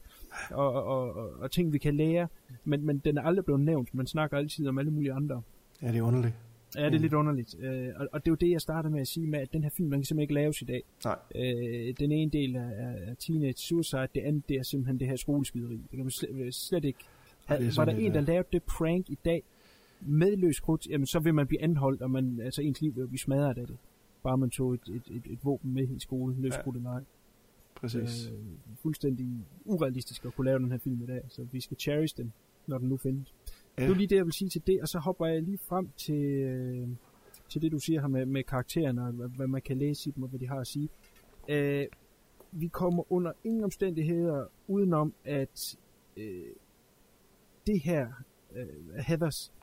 og, 0.51 0.73
og, 0.73 1.13
og, 1.13 1.33
og 1.39 1.51
ting, 1.51 1.73
vi 1.73 1.77
kan 1.77 1.95
lære, 1.95 2.27
men, 2.63 2.85
men 2.85 2.97
den 2.97 3.17
er 3.17 3.21
aldrig 3.21 3.45
blevet 3.45 3.61
nævnt. 3.61 3.93
Man 3.93 4.07
snakker 4.07 4.37
altid 4.37 4.67
om 4.67 4.77
alle 4.77 4.91
mulige 4.91 5.13
andre. 5.13 5.41
Ja, 5.81 5.87
det 5.87 5.97
er 5.97 6.01
underligt. 6.01 6.35
Ja, 6.75 6.85
det 6.85 6.95
er 6.95 6.99
lidt 6.99 7.13
underligt. 7.13 7.55
Øh, 7.59 7.89
og, 7.95 8.07
og 8.11 8.25
det 8.25 8.27
er 8.27 8.31
jo 8.31 8.35
det, 8.35 8.49
jeg 8.49 8.61
startede 8.61 8.93
med 8.93 9.01
at 9.01 9.07
sige 9.07 9.27
med, 9.27 9.39
at 9.39 9.53
den 9.53 9.63
her 9.63 9.69
film, 9.69 9.89
den 9.89 9.99
kan 9.99 10.05
simpelthen 10.05 10.21
ikke 10.21 10.33
laves 10.33 10.61
i 10.61 10.65
dag. 10.65 10.83
Nej. 11.05 11.19
Øh, 11.35 11.93
den 11.99 12.11
ene 12.11 12.31
del 12.31 12.55
er, 12.55 12.69
er 12.69 13.13
Teenage 13.13 13.57
Suicide, 13.57 14.07
det 14.15 14.21
andet 14.21 14.49
det 14.49 14.57
er 14.57 14.63
simpelthen 14.63 14.99
det 14.99 15.07
her 15.07 15.15
skoleskyderi. 15.15 15.75
Det 15.75 15.89
kan 15.89 15.99
man 15.99 16.11
slet, 16.11 16.55
slet 16.55 16.85
ikke... 16.85 16.99
Had, 17.45 17.75
var 17.75 17.85
der 17.85 17.91
en, 17.91 18.13
der 18.13 18.21
lavede 18.21 18.47
det 18.51 18.63
prank 18.63 19.09
i 19.09 19.17
dag 19.25 19.43
med 20.01 20.35
løs 20.35 20.59
krudt, 20.59 20.87
jamen 20.87 21.05
så 21.05 21.19
vil 21.19 21.33
man 21.33 21.47
blive 21.47 21.61
anholdt, 21.61 22.01
og 22.01 22.11
man, 22.11 22.39
altså 22.43 22.61
ens 22.61 22.81
liv 22.81 22.95
vil 22.95 23.07
blive 23.07 23.19
smadret 23.19 23.57
af 23.57 23.67
det. 23.67 23.77
Bare 24.23 24.37
man 24.37 24.49
tog 24.49 24.73
et, 24.73 24.81
et, 24.89 25.03
et, 25.11 25.23
et 25.29 25.39
våben 25.43 25.73
med 25.73 25.87
i 25.87 25.99
skole, 25.99 26.35
løs 26.39 26.53
krudt 26.63 26.75
eller 26.75 26.89
ej. 26.89 27.01
Præcis. 27.75 28.27
Øh, 28.27 28.33
fuldstændig 28.81 29.27
urealistisk 29.65 30.25
at 30.25 30.35
kunne 30.35 30.45
lave 30.45 30.59
den 30.59 30.71
her 30.71 30.77
film 30.77 31.01
i 31.03 31.05
dag, 31.05 31.21
så 31.29 31.47
vi 31.51 31.59
skal 31.59 31.77
cherish 31.77 32.17
den, 32.17 32.33
når 32.67 32.77
den 32.77 32.89
nu 32.89 32.97
findes. 32.97 33.33
Ja. 33.77 33.83
Det 33.83 33.91
er 33.91 33.95
lige 33.95 34.07
det, 34.07 34.15
jeg 34.15 34.25
vil 34.25 34.33
sige 34.33 34.49
til 34.49 34.67
det, 34.67 34.81
og 34.81 34.87
så 34.87 34.99
hopper 34.99 35.25
jeg 35.25 35.41
lige 35.41 35.57
frem 35.57 35.89
til, 35.97 36.23
øh, 36.23 36.87
til 37.49 37.61
det, 37.61 37.71
du 37.71 37.79
siger 37.79 38.01
her 38.01 38.07
med, 38.07 38.25
med 38.25 38.43
karaktererne, 38.43 39.05
og 39.05 39.11
hvad, 39.11 39.27
hvad 39.27 39.47
man 39.47 39.61
kan 39.61 39.77
læse 39.77 40.09
i 40.09 40.11
dem, 40.11 40.23
og 40.23 40.29
hvad 40.29 40.39
de 40.39 40.47
har 40.47 40.59
at 40.59 40.67
sige. 40.67 40.89
Øh, 41.49 41.87
vi 42.51 42.67
kommer 42.67 43.11
under 43.11 43.31
ingen 43.43 43.63
omstændigheder 43.63 44.45
udenom, 44.67 45.13
at 45.25 45.77
øh, 46.17 46.45
det 47.67 47.81
her, 47.81 48.07
øh, 48.55 48.95
Heathers, 49.07 49.53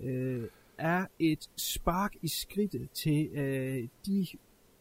øh, 0.00 0.48
er 0.78 1.06
et 1.18 1.50
spark 1.56 2.14
i 2.22 2.28
skridtet 2.28 2.90
til 2.90 3.26
øh, 3.26 3.88
de 4.06 4.26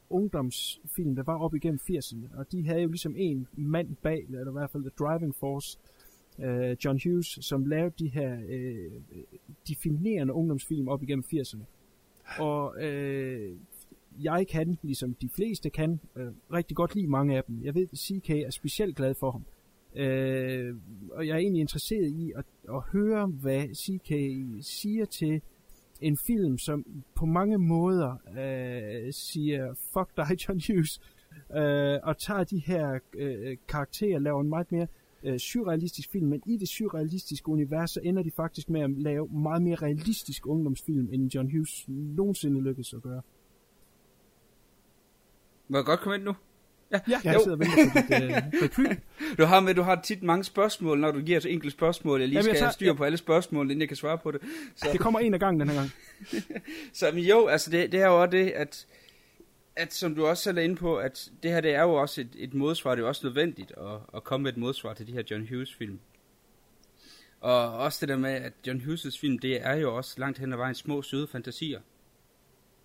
ungdomsfilm, 0.10 1.16
der 1.16 1.24
var 1.24 1.38
op 1.38 1.56
igennem 1.56 1.80
80'erne, 1.92 2.38
og 2.38 2.52
de 2.52 2.68
havde 2.68 2.82
jo 2.82 2.88
ligesom 2.88 3.16
en 3.18 3.48
mand 3.54 3.96
bag, 3.96 4.26
eller 4.26 4.50
i 4.50 4.52
hvert 4.52 4.72
fald 4.72 4.84
The 4.84 4.92
Driving 5.00 5.36
Force, 5.36 5.80
øh, 6.40 6.76
John 6.86 7.00
Hughes, 7.04 7.38
som 7.42 7.66
lavede 7.66 7.94
de 8.00 8.08
her 8.08 8.38
øh, 8.50 8.92
definerende 9.68 10.34
ungdomsfilm 10.34 10.88
op 10.88 11.04
igennem 11.04 11.24
80'erne. 11.34 11.64
Og 12.40 12.84
øh, 12.84 13.56
jeg 14.22 14.48
kan, 14.48 14.78
ligesom 14.82 15.14
de 15.14 15.30
fleste 15.30 15.70
kan, 15.70 16.00
øh, 16.16 16.28
rigtig 16.54 16.76
godt 16.76 16.96
lide 16.96 17.08
mange 17.08 17.38
af 17.38 17.44
dem. 17.44 17.64
Jeg 17.64 17.76
ved, 17.76 17.88
at 17.92 17.98
CK 17.98 18.30
er 18.30 18.50
specielt 18.50 18.96
glad 18.96 19.16
for 19.16 19.32
ham. 19.32 19.46
Øh, 19.96 20.76
og 21.12 21.28
jeg 21.28 21.34
er 21.34 21.38
egentlig 21.38 21.62
interesseret 21.62 22.08
i 22.08 22.34
at, 22.36 22.46
at 22.70 22.82
høre, 22.82 23.28
hvad 23.28 23.68
CK 23.76 24.12
siger 24.62 25.06
til 25.06 25.42
en 26.02 26.18
film, 26.18 26.58
som 26.58 27.04
på 27.16 27.26
mange 27.26 27.58
måder 27.58 28.18
øh, 28.38 29.14
siger, 29.14 29.74
fuck 29.94 30.18
dig, 30.18 30.48
John 30.48 30.62
Hughes, 30.68 31.02
øh, 31.56 32.00
og 32.04 32.18
tager 32.18 32.44
de 32.44 32.60
her 32.60 33.00
øh, 33.14 33.58
karakterer, 33.68 34.20
laver 34.20 34.42
en 34.42 34.50
meget 34.50 34.72
mere 34.72 34.82
øh, 34.82 35.03
surrealistisk 35.38 36.12
film, 36.12 36.28
men 36.28 36.42
i 36.46 36.58
det 36.58 36.70
surrealistiske 36.70 37.50
univers, 37.50 37.92
så 37.92 38.00
ender 38.04 38.24
de 38.24 38.32
faktisk 38.32 38.70
med 38.70 38.82
at 38.82 38.90
lave 38.90 39.28
meget 39.28 39.62
mere 39.62 39.76
realistisk 39.76 40.48
ungdomsfilm, 40.48 41.10
end 41.12 41.36
John 41.36 41.52
Hughes 41.52 41.86
nogensinde 41.88 42.62
lykkedes 42.62 42.94
at 42.94 43.02
gøre. 43.02 43.22
Må 45.68 45.78
jeg 45.78 45.86
godt 45.86 46.00
komme 46.00 46.16
ind 46.16 46.24
nu? 46.24 46.34
Ja, 46.92 47.00
ja 47.10 47.20
jeg 47.24 47.40
sidder 47.44 47.52
og 47.52 47.60
venter 47.60 47.92
på 47.92 48.82
dit, 48.82 48.88
uh, 48.90 49.38
Du 49.38 49.44
har 49.44 49.60
med, 49.60 49.74
du 49.74 49.82
har 49.82 50.02
tit 50.02 50.24
mange 50.24 50.44
spørgsmål, 50.44 51.00
når 51.00 51.12
du 51.12 51.20
giver 51.22 51.40
så 51.40 51.50
enkelt 51.50 51.74
spørgsmål. 51.74 52.20
Jeg 52.20 52.30
lige 52.30 52.38
Jamen, 52.38 52.48
jeg 52.48 52.56
skal 52.56 52.62
tager, 52.62 52.72
styre 52.72 52.90
ja. 52.90 52.94
på 52.94 53.04
alle 53.04 53.18
spørgsmål, 53.18 53.66
inden 53.66 53.82
jeg 53.82 53.88
kan 53.88 53.98
svare 53.98 54.18
på 54.18 54.32
det. 54.32 54.42
Så. 54.76 54.88
Det 54.92 55.00
kommer 55.00 55.20
en 55.20 55.34
af 55.34 55.40
gangen 55.40 55.60
den 55.60 55.70
her 55.70 55.76
gang. 55.76 55.92
så 56.94 57.06
men 57.14 57.24
jo, 57.24 57.48
altså 57.48 57.72
det, 57.72 57.92
det 57.92 58.02
er 58.02 58.08
jo 58.08 58.22
også 58.22 58.32
det, 58.32 58.52
at, 58.52 58.88
at 59.76 59.94
som 59.94 60.16
du 60.16 60.26
også 60.26 60.44
selv 60.44 60.58
er 60.58 60.62
inde 60.62 60.76
på, 60.76 60.98
at 60.98 61.32
det 61.44 61.52
her 61.52 61.62
det 61.62 61.76
er 61.76 61.82
jo 61.82 61.94
også 61.94 62.22
et, 62.22 62.30
et 62.36 62.54
modsvar. 62.54 62.92
Det 62.92 63.00
er 63.00 63.04
jo 63.04 63.08
også 63.08 63.28
nødvendigt 63.28 63.72
at, 63.72 64.00
at 64.16 64.24
komme 64.24 64.44
med 64.44 64.52
et 64.52 64.58
modsvar 64.58 64.94
til 64.94 65.08
de 65.08 65.12
her 65.12 65.24
John 65.32 65.48
Hughes 65.48 65.74
film. 65.74 66.00
Og 67.40 67.78
også 67.78 67.98
det 68.02 68.10
der 68.10 68.18
med, 68.18 68.32
at 68.32 68.54
John 68.68 68.82
Hughes' 68.82 69.20
film, 69.20 69.40
det 69.40 69.66
er 69.66 69.74
jo 69.76 69.98
også 69.98 70.20
langt 70.20 70.38
hen 70.38 70.54
ad 70.54 70.58
vejen 70.58 70.76
små, 70.76 71.02
søde 71.02 71.28
fantasier. 71.28 71.80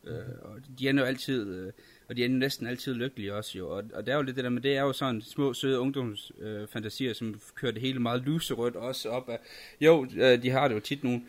Mm. 0.04 0.10
Øh, 0.10 0.28
og 0.42 0.60
de 0.78 0.88
er 0.88 0.92
jo 0.92 1.04
altid... 1.04 1.54
Øh, 1.54 1.72
og 2.08 2.16
de 2.16 2.24
er 2.24 2.28
næsten 2.28 2.66
altid 2.66 2.94
lykkelige 2.94 3.34
også 3.34 3.58
jo. 3.58 3.70
Og, 3.70 3.84
og 3.94 4.06
det 4.06 4.12
er 4.12 4.16
jo 4.16 4.22
lidt 4.22 4.36
det 4.36 4.44
der 4.44 4.50
med, 4.50 4.62
det 4.62 4.76
er 4.76 4.82
jo 4.82 4.92
sådan 4.92 5.22
små, 5.22 5.54
søde 5.54 5.80
ungdomsfantasier, 5.80 7.10
øh, 7.10 7.14
som 7.14 7.40
kører 7.54 7.72
det 7.72 7.82
hele 7.82 8.00
meget 8.00 8.22
lyserødt 8.22 8.76
også 8.76 9.08
op 9.08 9.28
af. 9.28 9.38
Jo, 9.80 10.06
øh, 10.16 10.42
de 10.42 10.50
har 10.50 10.68
det 10.68 10.74
jo 10.74 10.80
tit 10.80 11.04
nogle, 11.04 11.22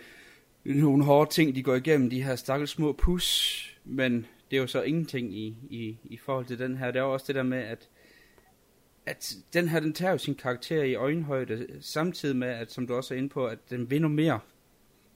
nogle 0.63 1.03
hårde 1.03 1.31
ting, 1.31 1.55
de 1.55 1.63
går 1.63 1.75
igennem, 1.75 2.09
de 2.09 2.23
her 2.23 2.35
stakkels 2.35 2.71
små 2.71 2.93
pus, 2.93 3.77
men 3.85 4.25
det 4.51 4.57
er 4.57 4.61
jo 4.61 4.67
så 4.67 4.81
ingenting 4.81 5.37
i, 5.37 5.57
i, 5.69 5.97
i 6.03 6.17
forhold 6.17 6.45
til 6.45 6.59
den 6.59 6.77
her. 6.77 6.91
Det 6.91 6.99
er 6.99 7.03
jo 7.03 7.13
også 7.13 7.25
det 7.27 7.35
der 7.35 7.43
med, 7.43 7.57
at 7.57 7.89
at 9.09 9.35
den 9.53 9.67
her, 9.67 9.79
den 9.79 9.93
tager 9.93 10.11
jo 10.11 10.17
sin 10.17 10.35
karakter 10.35 10.83
i 10.83 10.95
øjenhøjde, 10.95 11.67
samtidig 11.81 12.35
med, 12.35 12.47
at 12.47 12.71
som 12.71 12.87
du 12.87 12.95
også 12.95 13.13
er 13.13 13.17
inde 13.17 13.29
på, 13.29 13.47
at 13.47 13.69
den 13.69 13.91
vinder 13.91 14.09
mere. 14.09 14.39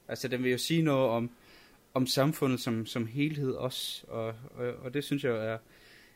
Altså, 0.08 0.28
den 0.28 0.44
vil 0.44 0.52
jo 0.52 0.58
sige 0.58 0.82
noget 0.82 1.10
om, 1.10 1.30
om 1.94 2.08
samfundet 2.08 2.60
som, 2.60 2.86
som 2.86 3.08
helhed 3.08 3.52
også, 3.52 4.04
og, 4.08 4.26
og, 4.56 4.74
og 4.84 4.94
det 4.94 5.04
synes 5.04 5.24
jeg 5.24 5.32
er, 5.32 5.58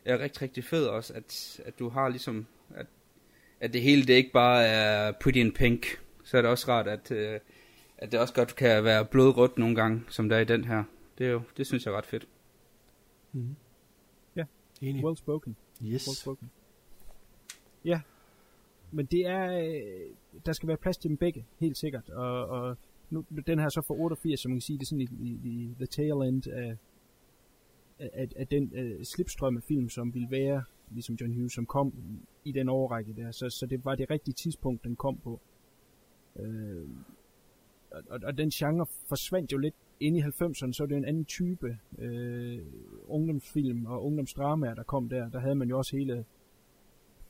er 0.05 0.19
rigtig, 0.19 0.41
rigtig 0.41 0.63
fedt 0.63 0.89
også, 0.89 1.13
at, 1.13 1.59
at 1.65 1.79
du 1.79 1.89
har 1.89 2.09
ligesom, 2.09 2.45
at, 2.75 2.85
at 3.59 3.73
det 3.73 3.81
hele 3.81 4.05
det 4.05 4.13
ikke 4.13 4.31
bare 4.31 4.65
er 4.65 5.11
pretty 5.11 5.39
in 5.39 5.51
pink, 5.51 5.85
så 6.23 6.37
er 6.37 6.41
det 6.41 6.51
også 6.51 6.71
rart, 6.71 6.87
at, 6.87 7.11
øh, 7.11 7.39
at 7.97 8.11
det 8.11 8.19
også 8.19 8.33
godt 8.33 8.55
kan 8.55 8.83
være 8.83 9.05
blodrødt 9.05 9.57
nogle 9.57 9.75
gange, 9.75 10.03
som 10.09 10.29
der 10.29 10.35
er 10.35 10.41
i 10.41 10.45
den 10.45 10.65
her. 10.65 10.83
Det, 11.17 11.27
er 11.27 11.31
jo, 11.31 11.41
det 11.57 11.67
synes 11.67 11.85
jeg 11.85 11.91
er 11.91 11.97
ret 11.97 12.05
fedt. 12.05 12.27
Mm. 13.33 13.55
Ja, 14.35 14.45
Enig. 14.81 15.05
well 15.05 15.17
spoken. 15.17 15.55
Yes. 15.83 16.07
Well 16.07 16.15
spoken. 16.15 16.51
Ja, 17.85 18.01
men 18.91 19.05
det 19.05 19.25
er, 19.25 19.59
øh, 19.59 20.15
der 20.45 20.53
skal 20.53 20.67
være 20.67 20.77
plads 20.77 20.97
til 20.97 21.09
dem 21.09 21.17
begge, 21.17 21.45
helt 21.59 21.77
sikkert, 21.77 22.09
og, 22.09 22.47
og 22.47 22.77
nu, 23.09 23.25
den 23.47 23.59
her 23.59 23.69
så 23.69 23.81
for 23.81 23.93
88, 23.93 24.39
som 24.39 24.51
man 24.51 24.55
kan 24.55 24.61
sige, 24.61 24.77
det 24.77 24.83
er 24.83 24.87
sådan 24.87 25.01
i, 25.01 25.09
i, 25.19 25.39
i 25.43 25.75
the 25.75 25.85
tail 25.85 26.11
end 26.11 26.47
af, 26.47 26.77
af, 27.99 28.27
af 28.35 28.47
den 28.47 28.63
uh, 28.63 29.03
slipstrøm 29.03 29.57
af 29.57 29.63
film, 29.63 29.89
som 29.89 30.13
ville 30.13 30.31
være, 30.31 30.63
ligesom 30.91 31.15
John 31.15 31.33
Hughes, 31.33 31.53
som 31.53 31.65
kom 31.65 31.93
i 32.43 32.51
den 32.51 32.69
overrække 32.69 33.13
der. 33.13 33.31
Så, 33.31 33.49
så 33.49 33.65
det 33.65 33.85
var 33.85 33.95
det 33.95 34.09
rigtige 34.09 34.33
tidspunkt, 34.33 34.83
den 34.83 34.95
kom 34.95 35.17
på. 35.17 35.39
Uh, 36.35 36.89
og, 37.91 38.19
og 38.23 38.37
den 38.37 38.49
genre 38.49 38.85
forsvandt 38.85 39.51
jo 39.51 39.57
lidt 39.57 39.75
ind 39.99 40.17
i 40.17 40.21
90'erne, 40.21 40.71
så 40.73 40.83
er 40.83 40.87
det 40.87 40.97
en 40.97 41.05
anden 41.05 41.25
type 41.25 41.77
uh, 41.91 43.15
ungdomsfilm 43.15 43.85
og 43.85 44.05
ungdomsdramaer, 44.05 44.73
der 44.73 44.83
kom 44.83 45.09
der. 45.09 45.29
Der 45.29 45.39
havde 45.39 45.55
man 45.55 45.69
jo 45.69 45.77
også 45.77 45.97
hele 45.97 46.25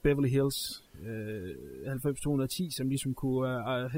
Beverly 0.02 0.30
Hills 0.30 0.84
uh, 1.02 2.44
90-210, 2.46 2.78
som 2.78 2.90
ligesom 2.90 3.14
kunne 3.14 3.48
uh, 3.58 3.92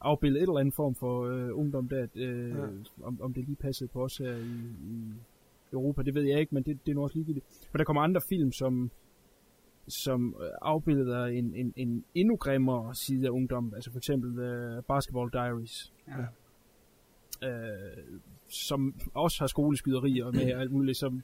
afbilde 0.00 0.38
et 0.38 0.42
eller 0.42 0.58
andet 0.58 0.74
form 0.74 0.94
for 0.94 1.24
øh, 1.24 1.58
ungdom 1.58 1.88
der. 1.88 2.06
Øh, 2.14 2.48
Ja. 2.50 2.56
ja. 2.56 2.66
om, 3.02 3.20
om 3.22 3.34
det 3.34 3.44
lige 3.44 3.56
passede 3.56 3.88
på 3.88 4.04
os 4.04 4.16
her 4.16 4.36
i, 4.36 4.56
i 4.92 5.12
Europa, 5.72 6.02
det 6.02 6.14
ved 6.14 6.22
jeg 6.22 6.40
ikke, 6.40 6.54
men 6.54 6.62
det, 6.62 6.86
det 6.86 6.92
er 6.92 6.94
nu 6.94 7.02
også 7.02 7.16
ligegyldigt. 7.16 7.46
Men 7.72 7.78
der 7.78 7.84
kommer 7.84 8.02
andre 8.02 8.20
film, 8.28 8.52
som 8.52 8.90
som 9.88 10.36
øh, 10.42 10.50
afbilder 10.62 11.24
en, 11.26 11.54
en, 11.54 11.72
en 11.76 12.04
endnu 12.14 12.36
grimmere 12.36 12.94
side 12.94 13.26
af 13.26 13.30
ungdom. 13.30 13.72
Altså 13.74 13.90
for 13.90 13.98
eksempel 13.98 14.30
uh, 14.30 14.84
Basketball 14.84 15.30
Diaries. 15.32 15.92
Ja. 16.08 16.12
Øh, 17.42 18.18
som 18.48 18.94
også 19.14 19.38
har 19.40 19.46
skoleskyderier 19.46 20.30
med 20.30 20.54
og 20.54 20.60
alt 20.60 20.72
muligt, 20.72 20.98
som 20.98 21.22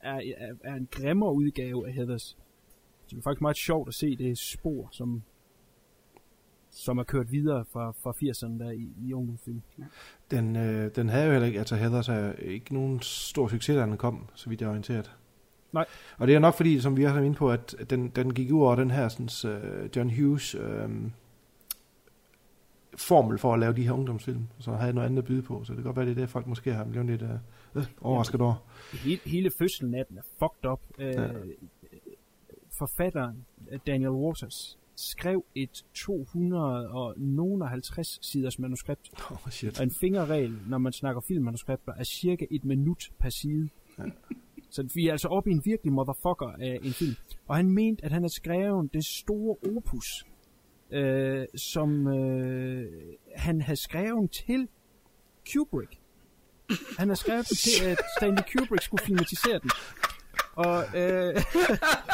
er, 0.00 0.20
er, 0.36 0.54
er 0.64 0.74
en 0.74 0.88
grimmere 0.90 1.32
udgave 1.32 1.88
af 1.88 1.92
Heathers. 1.92 2.36
Så 3.06 3.10
det 3.10 3.18
er 3.18 3.22
faktisk 3.22 3.40
meget 3.40 3.56
sjovt 3.56 3.88
at 3.88 3.94
se 3.94 4.16
det 4.16 4.38
spor, 4.38 4.88
som 4.92 5.22
som 6.74 6.98
er 6.98 7.02
kørt 7.02 7.32
videre 7.32 7.64
fra, 7.72 7.92
fra 8.02 8.10
80'erne 8.10 8.64
der 8.64 8.70
i, 8.70 8.92
i 9.06 9.12
ungdomsfilm. 9.12 9.62
Den, 10.30 10.56
øh, 10.56 10.90
den 10.96 11.08
havde 11.08 11.26
jo 11.26 11.32
heller 11.32 11.46
ikke, 11.46 11.58
altså 11.58 11.76
Heathers 11.76 12.08
er 12.08 12.32
ikke 12.32 12.74
nogen 12.74 13.00
stor 13.02 13.48
succes, 13.48 13.76
da 13.76 13.82
den 13.82 13.96
kom, 13.96 14.26
så 14.34 14.48
vidt 14.48 14.60
jeg 14.60 14.66
er 14.66 14.70
orienteret. 14.70 15.16
Nej. 15.72 15.84
Og 16.18 16.26
det 16.26 16.34
er 16.34 16.38
nok 16.38 16.54
fordi, 16.54 16.80
som 16.80 16.96
vi 16.96 17.04
også 17.04 17.18
er 17.18 17.22
inde 17.22 17.36
på, 17.36 17.50
at 17.50 17.74
den, 17.90 18.08
den 18.08 18.34
gik 18.34 18.52
ud 18.52 18.60
over 18.60 18.76
den 18.76 18.90
her 18.90 19.08
sådan, 19.08 19.54
uh, 19.54 19.96
John 19.96 20.10
Hughes 20.10 20.54
uh, 20.54 20.90
formel 22.98 23.38
for 23.38 23.54
at 23.54 23.60
lave 23.60 23.72
de 23.72 23.82
her 23.82 23.92
ungdomsfilm, 23.92 24.46
så 24.58 24.72
havde 24.72 24.92
noget 24.92 25.06
andet 25.08 25.18
at 25.18 25.24
byde 25.24 25.42
på, 25.42 25.64
så 25.64 25.72
det 25.72 25.76
kan 25.76 25.84
godt 25.84 25.96
være, 25.96 26.04
det 26.06 26.12
er 26.12 26.16
det, 26.20 26.28
folk 26.28 26.46
måske 26.46 26.72
har 26.72 26.84
blevet 26.84 27.06
lidt 27.06 27.22
uh, 27.22 27.28
øh, 27.74 27.84
overrasket 28.00 28.40
over. 28.40 28.54
Hele, 28.92 29.20
hele 29.24 29.50
fødslen 29.58 29.94
af 29.94 30.06
den 30.06 30.18
er 30.18 30.22
fucked 30.38 30.70
up. 30.70 30.80
Øh, 30.98 31.14
Ja. 31.14 31.28
Forfatteren, 32.78 33.44
øh, 33.70 33.78
Daniel 33.86 34.10
Waters, 34.10 34.78
skrev 34.96 35.44
et 35.54 35.84
250 35.94 38.18
siders 38.22 38.58
manuskript. 38.58 39.10
Oh, 39.30 39.36
shit. 39.50 39.78
Og 39.78 39.84
en 39.84 39.90
fingerregel, 39.90 40.58
når 40.68 40.78
man 40.78 40.92
snakker 40.92 41.20
filmmanuskripter, 41.20 41.92
er 41.92 42.04
cirka 42.04 42.46
et 42.50 42.64
minut 42.64 43.10
per 43.18 43.28
side. 43.28 43.68
Ja. 43.98 44.04
Så 44.70 44.88
vi 44.94 45.08
er 45.08 45.12
altså 45.12 45.28
oppe 45.28 45.50
i 45.50 45.52
en 45.52 45.62
virkelig 45.64 45.92
motherfucker 45.92 46.52
af 46.60 46.78
en 46.82 46.92
film. 46.92 47.14
Og 47.46 47.56
han 47.56 47.70
mente, 47.70 48.04
at 48.04 48.12
han 48.12 48.22
havde 48.22 48.34
skrevet 48.34 48.94
det 48.94 49.04
store 49.04 49.56
opus, 49.76 50.24
øh, 50.94 51.46
som 51.56 52.06
øh, 52.06 52.86
han 53.36 53.60
havde 53.60 53.80
skrevet 53.80 54.30
til 54.30 54.68
Kubrick. 55.52 55.98
Han 56.98 57.08
har 57.08 57.14
skrevet 57.14 57.48
den 57.48 57.56
til, 57.56 57.84
at 57.84 57.98
Stanley 58.18 58.42
Kubrick 58.52 58.82
skulle 58.82 59.04
filmatisere 59.04 59.58
den. 59.58 59.70
Og 60.56 60.84
øh, 60.96 61.34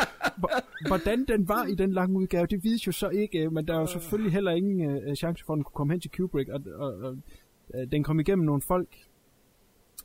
hvordan 0.89 1.25
den 1.25 1.49
var 1.49 1.65
i 1.65 1.75
den 1.75 1.93
lange 1.93 2.19
udgave, 2.19 2.47
det 2.47 2.65
vides 2.65 2.87
jo 2.87 2.93
så 2.93 3.09
ikke, 3.09 3.39
øh, 3.39 3.53
men 3.53 3.69
der 3.69 3.75
er 3.75 3.81
jo 3.81 3.87
selvfølgelig 3.87 4.33
heller 4.33 4.51
ingen 4.51 4.91
øh, 4.91 5.15
chance 5.15 5.45
for, 5.45 5.53
at 5.53 5.57
den 5.57 5.65
kunne 5.65 5.75
komme 5.75 5.93
hen 5.93 6.01
til 6.01 6.11
Kubrick, 6.11 6.49
og, 6.49 6.61
og, 6.75 6.95
og 6.95 7.17
øh, 7.75 7.93
den 7.93 8.05
kom 8.05 8.21
igennem 8.21 8.47
nogle 8.47 8.63
folk, 8.63 8.89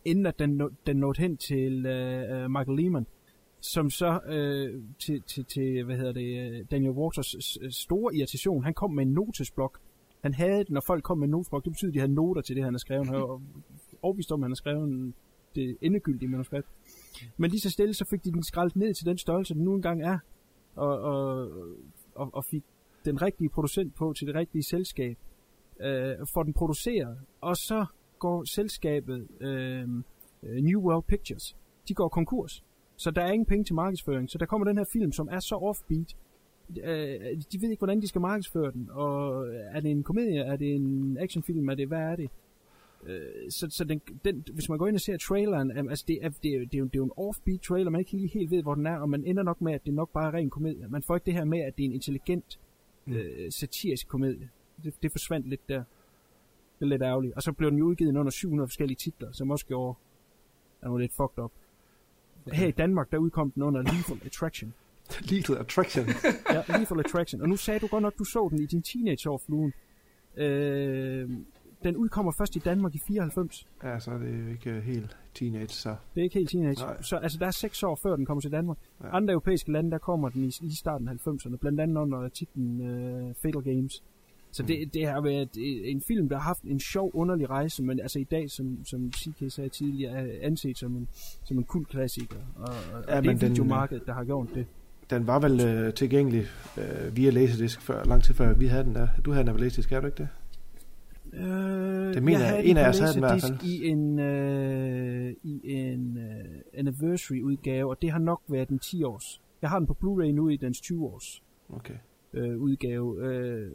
inden 0.05 0.26
at 0.26 0.39
den, 0.39 0.61
den 0.88 0.97
nåede 0.97 1.21
hen 1.21 1.38
til 1.38 1.86
øh, 1.86 2.43
øh 2.43 2.51
Michael 2.51 2.78
Lehman, 2.78 3.07
som 3.74 3.89
så 3.89 4.20
øh, 4.28 4.84
til, 4.99 5.22
til, 5.22 5.45
til, 5.45 5.84
hvad 5.84 5.97
hedder 5.97 6.11
det, 6.11 6.51
øh, 6.51 6.66
Daniel 6.72 6.91
Waters 6.91 7.36
store 7.70 8.16
irritation, 8.16 8.63
han 8.63 8.74
kom 8.74 8.91
med 8.91 9.05
en 9.05 9.13
notesblok. 9.13 9.80
Han 10.22 10.34
havde 10.34 10.63
den, 10.63 10.74
når 10.74 10.84
folk 10.88 11.03
kom 11.03 11.18
med 11.18 11.28
en 11.28 11.32
notesblok, 11.32 11.63
det 11.63 11.72
betyder, 11.72 11.89
at 11.89 11.93
de 11.93 11.99
havde 11.99 12.13
noter 12.13 12.41
til 12.41 12.55
det, 12.55 12.63
han 12.63 12.74
har 12.74 12.80
skrevet. 12.80 13.07
Han 13.07 13.16
var 13.16 13.41
overbevist 14.01 14.32
om, 14.32 14.43
at 14.43 14.45
han 14.45 14.51
har 14.51 14.55
skrevet 14.55 15.13
det 15.55 15.78
endegyldige 15.82 16.30
manuskript. 16.30 16.68
Men 17.38 17.51
lige 17.51 17.61
så 17.61 17.70
stille, 17.70 17.93
så 17.93 18.05
fik 18.09 18.24
de 18.24 18.32
den 18.32 18.43
skrællet 18.43 18.76
ned 18.76 18.93
til 18.93 19.05
den 19.05 19.18
størrelse, 19.18 19.53
den 19.53 19.63
nu 19.63 19.76
engang 19.76 20.03
er, 20.03 20.18
og, 20.76 20.99
og, 20.99 21.51
og, 22.16 22.30
og 22.34 22.45
fik 22.45 22.63
den 23.05 23.22
rigtige 23.22 23.49
producent 23.49 23.95
på 23.95 24.13
til 24.13 24.28
det 24.28 24.36
rigtige 24.36 24.63
selskab, 24.63 25.18
øh, 25.80 26.16
får 26.34 26.43
den 26.43 26.53
produceret, 26.53 27.18
og 27.41 27.57
så 27.57 27.86
går 28.20 28.43
selskabet 28.43 29.28
øh, 29.41 29.82
øh 30.43 30.55
New 30.55 30.82
World 30.82 31.03
Pictures, 31.03 31.55
de 31.88 31.93
går 31.93 32.09
konkurs. 32.09 32.63
Så 32.98 33.12
der 33.12 33.22
er 33.22 33.32
ingen 33.32 33.46
penge 33.46 33.64
til 33.64 33.76
markedsføring. 33.76 34.30
Så 34.30 34.38
der 34.38 34.46
kommer 34.46 34.68
den 34.68 34.78
her 34.78 34.86
film, 34.93 35.12
som 35.12 35.30
er 35.32 35.39
så 35.39 35.56
offbeat. 35.56 36.16
Øh, 36.70 37.41
de 37.52 37.62
ved 37.62 37.70
ikke, 37.70 37.80
hvordan 37.80 38.02
de 38.02 38.08
skal 38.08 38.22
markedsføre 38.22 38.72
den. 38.72 38.89
Og 38.91 39.48
er 39.48 39.80
det 39.80 39.91
en 39.91 40.04
komedie? 40.04 40.39
Er 40.39 40.56
det 40.56 40.76
en 40.76 41.18
actionfilm? 41.20 41.70
Er 41.70 41.76
det, 41.76 41.88
hvad 41.88 42.00
er 42.00 42.16
det? 42.16 42.30
Øh, 43.06 43.52
så 43.52 43.68
så 43.70 43.84
den, 43.84 44.02
den, 44.26 44.43
hvis 44.54 44.70
man 44.70 44.78
går 44.78 44.88
ind 44.88 44.96
og 44.96 45.02
ser 45.02 45.18
traileren, 45.18 45.89
altså 45.89 46.06
det 46.08 46.20
er, 46.22 46.30
det, 46.30 46.56
er, 46.56 46.60
det, 46.60 46.74
er 46.74 46.80
jo, 46.80 46.86
det 46.86 46.96
er 46.96 47.00
jo 47.00 47.04
en 47.04 47.12
offbeat 47.18 47.62
trailer, 47.62 47.91
man 47.91 48.00
ikke 48.00 48.12
lige 48.12 48.28
helt 48.28 48.52
ved, 48.52 48.62
hvor 48.62 48.76
den 48.76 48.86
er, 48.86 48.98
og 48.98 49.10
man 49.10 49.26
ender 49.26 49.43
nok 49.43 49.62
med, 49.62 49.74
at 49.74 49.86
det 49.86 49.93
nok 49.93 50.10
bare 50.10 50.28
er 50.28 50.34
ren 50.34 50.50
komedie. 50.50 50.88
Man 50.88 51.04
får 51.04 51.16
ikke 51.16 51.26
det 51.26 51.34
her 51.34 51.43
med, 51.43 51.60
at 51.60 51.78
det 51.78 51.84
er 51.84 51.88
en 51.88 51.93
intelligent, 51.93 52.60
øh, 53.08 53.52
satirisk 53.52 54.08
komedie. 54.08 54.50
Det, 54.84 54.93
det 55.04 55.12
forsvandt 55.12 55.48
lidt 55.48 55.70
der. 55.70 55.84
Det 56.80 56.86
er 56.86 56.86
lidt 56.86 57.02
ærgerligt. 57.02 57.34
Og 57.34 57.43
så 57.43 57.52
blev 57.52 57.72
den 57.72 57.80
jo 57.80 57.86
udgivet 57.86 58.18
under 58.18 58.32
700 58.32 58.68
forskellige 58.68 58.98
titler, 58.98 59.32
som 59.32 59.52
også 59.52 59.66
gjorde, 59.66 59.98
er 60.82 60.88
nu 60.88 60.98
lidt 60.98 61.14
fucked 61.14 61.43
up. 61.43 61.52
Her 62.54 62.68
i 62.68 62.72
Danmark, 62.72 63.12
der 63.12 63.18
udkom 63.18 63.52
den 63.52 63.64
under 63.64 63.82
Lethal 63.82 64.20
Attraction. 64.26 64.74
Lethal 65.32 65.58
Attraction. 65.58 66.06
ja, 66.54 66.78
Lethal 66.78 67.00
Attraction. 67.00 67.41
Og 67.41 67.50
nu 67.50 67.56
sagde 67.56 67.80
du 67.80 67.88
godt 67.88 68.02
nok, 68.02 68.14
du 68.18 68.24
så 68.24 68.48
den 68.52 68.60
i 68.60 68.66
din 68.66 68.82
teenageår, 68.82 69.41
Fluen. 69.46 69.74
Øh, 70.38 71.30
den 71.84 71.96
udkommer 71.96 72.32
først 72.32 72.56
i 72.56 72.60
Danmark 72.60 72.96
i 72.96 73.00
94. 73.08 73.68
Ja, 73.84 74.00
så 74.00 74.12
er 74.12 74.18
det 74.18 74.43
jo 74.43 74.48
ikke 74.48 74.70
øh, 74.70 74.84
helt 74.84 75.18
teenage, 75.34 75.68
så... 75.68 75.89
Det 75.89 76.22
er 76.22 76.24
ikke 76.24 76.34
helt 76.34 76.50
teenage. 76.50 76.82
Nej. 76.82 77.02
Så 77.02 77.18
altså, 77.18 77.38
der 77.38 77.46
er 77.48 77.52
seks 77.52 77.84
år 77.84 78.00
før 78.04 78.16
den 78.16 78.26
kommer 78.26 78.41
til 78.41 78.52
Danmark. 78.52 78.78
Ja. 79.02 79.08
Ja. 79.08 79.16
Andre 79.16 79.32
europæiske 79.34 79.72
lande, 79.72 79.91
der 79.91 79.98
kommer 79.98 80.30
den 80.30 80.43
i, 80.43 80.48
i 80.48 80.76
starten 80.76 81.08
af 81.08 81.14
90'erne. 81.14 81.56
Blandt 81.58 81.80
andet 81.80 81.98
under 81.98 82.30
titlen 82.30 82.82
uh, 82.82 83.36
Fatal 83.41 83.62
Games. 83.62 84.04
Så 84.56 84.64
det, 84.64 84.93
det 84.93 85.08
har 85.08 85.22
været 85.22 85.49
en 85.91 86.01
film, 86.01 86.30
der 86.30 86.36
har 86.36 86.43
haft 86.43 86.64
en 86.64 86.80
sjov, 86.80 87.12
underlig 87.14 87.49
rejse, 87.49 87.84
men 87.84 87.99
altså 87.99 88.20
i 88.20 88.24
dag, 88.24 88.51
som, 88.51 88.86
som 88.86 89.12
CK 89.14 89.51
sagde 89.51 89.70
tidligere, 89.70 90.14
er 90.14 90.47
anset 90.47 90.78
som 90.78 90.95
en, 90.95 91.08
som 91.43 91.58
en 91.58 91.64
kult 91.64 91.88
klassiker. 91.88 92.36
Og, 92.56 92.64
og 92.64 93.03
Ja, 93.08 93.16
ja, 93.16 93.22
det 93.22 93.30
er 93.30 93.34
den, 93.34 93.49
videomarkedet, 93.49 94.08
der 94.08 94.14
har 94.14 94.24
gjort 94.24 94.47
det. 94.56 94.66
Den 95.10 95.28
var 95.28 95.39
vel 95.39 95.62
øh, 95.62 95.93
tilgængelig 95.93 96.43
øh, 96.78 97.16
via 97.18 97.30
Laserdisc 97.30 97.80
før, 97.80 98.03
lang 98.03 98.24
tid 98.24 98.34
før 98.34 98.53
vi 98.53 98.66
havde 98.68 98.84
den 98.84 98.95
der. 98.95 99.08
Du 99.26 99.32
havde 99.32 99.45
den 99.45 99.53
på 99.53 99.60
Laserdisc, 99.60 99.91
er 99.91 99.99
du 99.99 100.06
ikke 100.08 100.18
det? 100.18 100.28
Øh, 101.34 101.43
Det 102.14 102.24
mener 102.24 102.39
jeg. 102.39 102.47
havde 102.49 102.64
En 102.64 102.76
den 102.76 102.78
af 102.86 102.89
os 102.89 102.99
havde 102.99 103.14
den 103.14 103.20
i 103.20 103.26
hvert 103.28 103.41
fald. 103.41 103.64
I 103.64 103.88
en, 103.88 104.20
øh, 104.20 105.34
i 105.43 105.62
en 105.64 106.18
øh, 106.18 106.45
anniversary 106.74 107.41
udgave, 107.41 107.89
og 107.89 108.01
det 108.01 108.12
har 108.12 108.20
nok 108.20 108.41
været 108.47 108.70
en 108.70 108.80
10 108.80 109.03
års. 109.03 109.41
Jeg 109.62 109.70
har 109.70 109.80
den 109.80 109.88
på 109.88 109.97
Blu-ray 110.03 110.32
nu 110.32 110.49
i 110.49 110.58
dens 110.58 110.82
20 110.82 111.06
års 111.06 111.43
Okay. 111.70 111.93
Øh, 112.36 112.58
udgave. 112.62 113.26
Øh, 113.28 113.72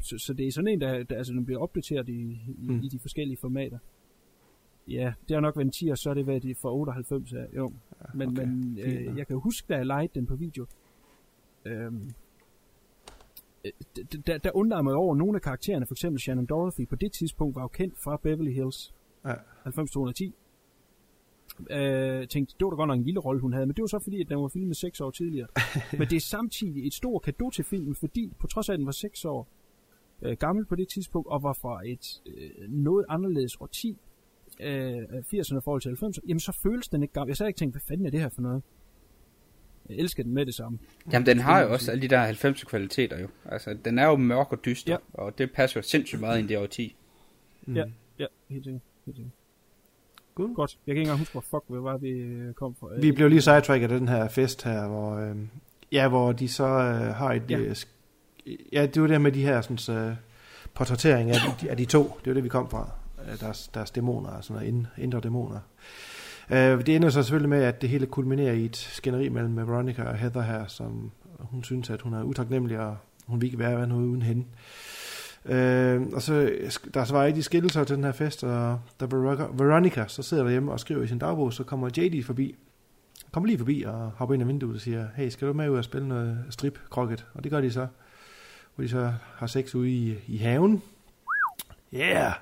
så, 0.00 0.18
så 0.18 0.34
det 0.34 0.46
er 0.46 0.52
sådan 0.52 0.68
en, 0.68 0.80
der, 0.80 1.02
der 1.02 1.16
altså, 1.16 1.32
den 1.32 1.44
bliver 1.44 1.60
opdateret 1.60 2.08
i, 2.08 2.20
i, 2.58 2.68
Mm. 2.68 2.80
i 2.82 2.88
de 2.88 2.98
forskellige 2.98 3.36
formater. 3.40 3.78
Ja, 4.88 5.12
det 5.28 5.34
har 5.34 5.40
nok 5.40 5.56
været 5.56 5.66
en 5.66 5.72
10, 5.72 5.88
og 5.88 5.98
så 5.98 6.08
har 6.10 6.14
det 6.14 6.26
været 6.26 6.56
for 6.60 6.70
98 6.72 7.32
af, 7.32 7.46
jo. 7.56 7.72
Men, 8.14 8.28
okay. 8.28 8.44
men 8.44 8.76
Fint 8.84 9.08
øh, 9.10 9.18
jeg 9.18 9.26
kan 9.26 9.36
huske, 9.36 9.66
da 9.68 9.76
jeg 9.76 9.86
lejede 9.86 10.08
den 10.14 10.26
på 10.26 10.36
video. 10.36 10.66
Øhm, 11.64 12.10
øh, 13.64 13.72
der, 14.26 14.38
der 14.38 14.50
undrede 14.54 14.78
jeg 14.78 14.84
mig 14.84 14.94
over, 14.94 15.14
at 15.14 15.18
nogle 15.18 15.36
af 15.36 15.42
karaktererne, 15.42 15.86
for 15.86 15.94
eksempel 15.94 16.20
Shannon 16.20 16.46
Dorothy, 16.46 16.88
på 16.88 16.96
det 16.96 17.12
tidspunkt 17.12 17.54
var 17.56 17.62
jo 17.62 17.68
kendt 17.68 17.94
fra 18.04 18.16
Beverly 18.22 18.52
Hills 18.52 18.94
Ja. 19.24 19.34
90-210. 19.66 20.32
Øh, 21.70 22.28
tænkte, 22.28 22.54
det 22.58 22.64
var 22.64 22.70
da 22.70 22.76
godt 22.76 22.88
nok 22.88 22.98
en 22.98 23.04
lille 23.04 23.20
rolle, 23.20 23.40
hun 23.40 23.52
havde, 23.52 23.66
men 23.66 23.76
det 23.76 23.82
var 23.82 23.86
så 23.86 23.98
fordi, 23.98 24.20
at 24.20 24.28
den 24.28 24.38
var 24.38 24.48
filmet 24.48 24.76
6 24.76 25.00
år 25.00 25.10
tidligere. 25.10 25.48
men 25.98 26.08
det 26.08 26.16
er 26.16 26.20
samtidig 26.20 26.86
et 26.86 26.94
stort 26.94 27.22
kado 27.22 27.50
til 27.50 27.64
filmen, 27.64 27.94
fordi 27.94 28.32
på 28.38 28.46
trods 28.46 28.68
af, 28.68 28.72
at 28.72 28.78
den 28.78 28.86
var 28.86 28.92
6 28.92 29.24
år 29.24 29.48
øh, 30.22 30.36
gammel 30.36 30.64
på 30.64 30.74
det 30.74 30.88
tidspunkt, 30.88 31.28
og 31.28 31.42
var 31.42 31.52
fra 31.52 31.80
et 31.86 32.22
øh, 32.26 32.68
noget 32.68 33.06
anderledes 33.08 33.56
årti, 33.60 33.98
øh, 34.60 34.96
80'erne 34.96 35.58
i 35.58 35.60
forhold 35.64 35.80
til 35.80 35.88
90'erne, 35.88 36.24
jamen 36.28 36.40
så 36.40 36.52
føles 36.62 36.88
den 36.88 37.02
ikke 37.02 37.14
gammel. 37.14 37.30
Jeg 37.30 37.36
sad 37.36 37.46
ikke 37.46 37.58
tænkt, 37.58 37.74
hvad 37.74 37.82
fanden 37.88 38.06
er 38.06 38.10
det 38.10 38.20
her 38.20 38.28
for 38.28 38.42
noget? 38.42 38.62
Jeg 39.88 39.96
elsker 39.96 40.22
den 40.22 40.32
med 40.32 40.46
det 40.46 40.54
samme. 40.54 40.78
Jamen, 41.12 41.26
den 41.26 41.38
har 41.38 41.62
jo 41.62 41.72
også 41.72 41.90
alle 41.90 42.02
de 42.02 42.08
der 42.08 42.18
90 42.18 42.64
kvaliteter 42.64 43.20
jo. 43.20 43.28
Altså, 43.44 43.76
den 43.84 43.98
er 43.98 44.06
jo 44.06 44.16
mørk 44.16 44.52
og 44.52 44.64
dyster, 44.64 44.92
ja. 44.92 44.98
og 45.12 45.38
det 45.38 45.52
passer 45.52 45.80
jo 45.80 45.82
sindssygt 45.82 46.20
meget 46.20 46.38
ind 46.38 46.50
i 46.50 46.52
det 46.52 46.62
årti. 46.62 46.96
Mm. 47.66 47.76
Ja, 47.76 47.84
ja, 48.18 48.26
helt 48.48 48.64
sikkert. 48.64 48.82
Helt 49.06 49.16
sikkert. 49.16 49.32
Good. 50.34 50.54
Godt. 50.54 50.78
Jeg 50.86 50.94
kan 50.94 51.00
ikke 51.00 51.00
engang 51.00 51.18
huske, 51.18 51.32
hvor 51.32 51.40
fuck 51.40 51.64
vi 51.68 51.82
var, 51.82 51.96
vi 51.96 52.08
øh, 52.08 52.54
kom 52.54 52.74
fra. 52.80 52.88
Vi 53.00 53.12
blev 53.12 53.28
lige 53.28 53.40
sidetracket 53.40 53.92
af 53.92 53.98
den 53.98 54.08
her 54.08 54.28
fest 54.28 54.64
her, 54.64 54.88
hvor, 54.88 55.16
øh, 55.16 55.36
ja, 55.92 56.08
hvor 56.08 56.32
de 56.32 56.48
så 56.48 56.64
øh, 56.64 57.14
har 57.14 57.32
et... 57.32 57.42
Ja. 57.50 57.58
Øh, 57.58 57.76
ja, 58.72 58.86
det 58.86 59.02
var 59.02 59.08
det 59.08 59.20
med 59.20 59.32
de 59.32 59.42
her 59.42 59.60
sådan, 59.60 59.96
øh, 59.98 60.16
portrættering 60.74 61.30
af 61.30 61.36
de, 61.60 61.70
af 61.70 61.76
de 61.76 61.84
to. 61.84 62.02
Det 62.02 62.26
var 62.26 62.34
det, 62.34 62.44
vi 62.44 62.48
kom 62.48 62.70
fra. 62.70 62.90
Øh, 63.28 63.40
deres, 63.40 63.68
deres 63.68 63.90
dæmoner, 63.90 64.40
sådan 64.40 64.54
noget, 64.54 64.68
ind, 64.68 64.86
indre 64.98 65.20
dæmoner. 65.20 65.60
Øh, 66.50 66.86
det 66.86 66.96
ender 66.96 67.10
så 67.10 67.22
selvfølgelig 67.22 67.50
med, 67.50 67.62
at 67.62 67.82
det 67.82 67.88
hele 67.88 68.06
kulminerer 68.06 68.52
i 68.52 68.64
et 68.64 68.76
skænderi 68.76 69.28
mellem 69.28 69.56
Veronica 69.56 70.02
og 70.02 70.16
Heather 70.16 70.42
her, 70.42 70.66
som 70.66 71.10
hun 71.38 71.64
synes, 71.64 71.90
at 71.90 72.02
hun 72.02 72.14
er 72.14 72.22
utaknemmelig, 72.22 72.78
og 72.78 72.96
hun 73.26 73.40
vil 73.40 73.46
ikke 73.46 73.58
være, 73.58 73.76
være 73.76 73.86
noget 73.86 74.06
uden 74.06 74.22
hende. 74.22 74.40
Øh, 74.40 74.93
Øh, 75.44 76.02
og 76.12 76.22
så, 76.22 76.50
der 76.94 77.12
var 77.12 77.24
ikke 77.24 77.36
de 77.36 77.42
skillelser 77.42 77.84
til 77.84 77.96
den 77.96 78.04
her 78.04 78.12
fest, 78.12 78.44
og 78.44 78.80
der 79.00 79.06
Veronica, 79.52 80.04
så 80.08 80.22
sidder 80.22 80.42
derhjemme 80.42 80.72
og 80.72 80.80
skriver 80.80 81.02
i 81.02 81.06
sin 81.06 81.18
dagbog, 81.18 81.52
så 81.52 81.64
kommer 81.64 81.90
JD 81.96 82.24
forbi, 82.24 82.54
kommer 83.32 83.46
lige 83.46 83.58
forbi 83.58 83.82
og 83.82 84.10
hopper 84.16 84.34
ind 84.34 84.42
af 84.42 84.48
vinduet 84.48 84.74
og 84.74 84.80
siger, 84.80 85.06
hey, 85.16 85.28
skal 85.28 85.48
du 85.48 85.52
med 85.52 85.68
ud 85.68 85.78
og 85.78 85.84
spille 85.84 86.08
noget 86.08 86.38
strip 86.50 86.78
krokket? 86.90 87.26
Og 87.34 87.44
det 87.44 87.52
gør 87.52 87.60
de 87.60 87.72
så, 87.72 87.86
hvor 88.74 88.82
de 88.82 88.88
så 88.88 89.12
har 89.34 89.46
sex 89.46 89.74
ude 89.74 89.90
i, 89.90 90.14
i 90.26 90.36
haven. 90.36 90.82
yeah! 91.94 92.32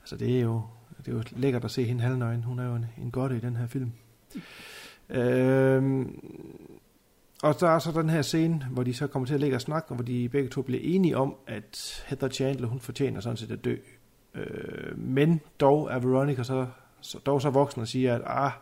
Altså, 0.00 0.16
det 0.16 0.38
er 0.38 0.42
jo, 0.42 0.62
det 0.98 1.08
er 1.08 1.12
jo 1.12 1.22
lækkert 1.30 1.64
at 1.64 1.70
se 1.70 1.84
hende 1.84 2.00
halvnøgen. 2.00 2.42
Hun 2.42 2.58
er 2.58 2.64
jo 2.64 2.74
en, 2.74 2.86
en 2.98 3.10
godte 3.10 3.36
i 3.36 3.40
den 3.40 3.56
her 3.56 3.66
film. 3.66 3.92
Øhm, 5.10 6.20
og 7.42 7.60
der 7.60 7.68
er 7.68 7.78
så 7.78 7.92
den 7.92 8.10
her 8.10 8.22
scene, 8.22 8.66
hvor 8.70 8.82
de 8.82 8.94
så 8.94 9.06
kommer 9.06 9.26
til 9.26 9.34
at 9.34 9.40
ligge 9.40 9.56
og 9.56 9.60
snakke, 9.60 9.90
og 9.90 9.94
hvor 9.94 10.04
de 10.04 10.28
begge 10.28 10.48
to 10.48 10.62
bliver 10.62 10.80
enige 10.82 11.16
om, 11.16 11.34
at 11.46 12.04
Heather 12.06 12.28
Chandler, 12.28 12.68
hun 12.68 12.80
fortjener 12.80 13.20
sådan 13.20 13.36
set 13.36 13.50
at 13.50 13.64
dø. 13.64 13.76
Øh, 14.34 14.98
men 14.98 15.40
dog 15.60 15.88
er 15.90 15.98
Veronica 15.98 16.42
så, 16.42 16.66
så, 17.00 17.18
dog 17.18 17.42
så 17.42 17.50
voksen 17.50 17.82
og 17.82 17.88
siger, 17.88 18.14
at 18.14 18.22
ah, 18.26 18.52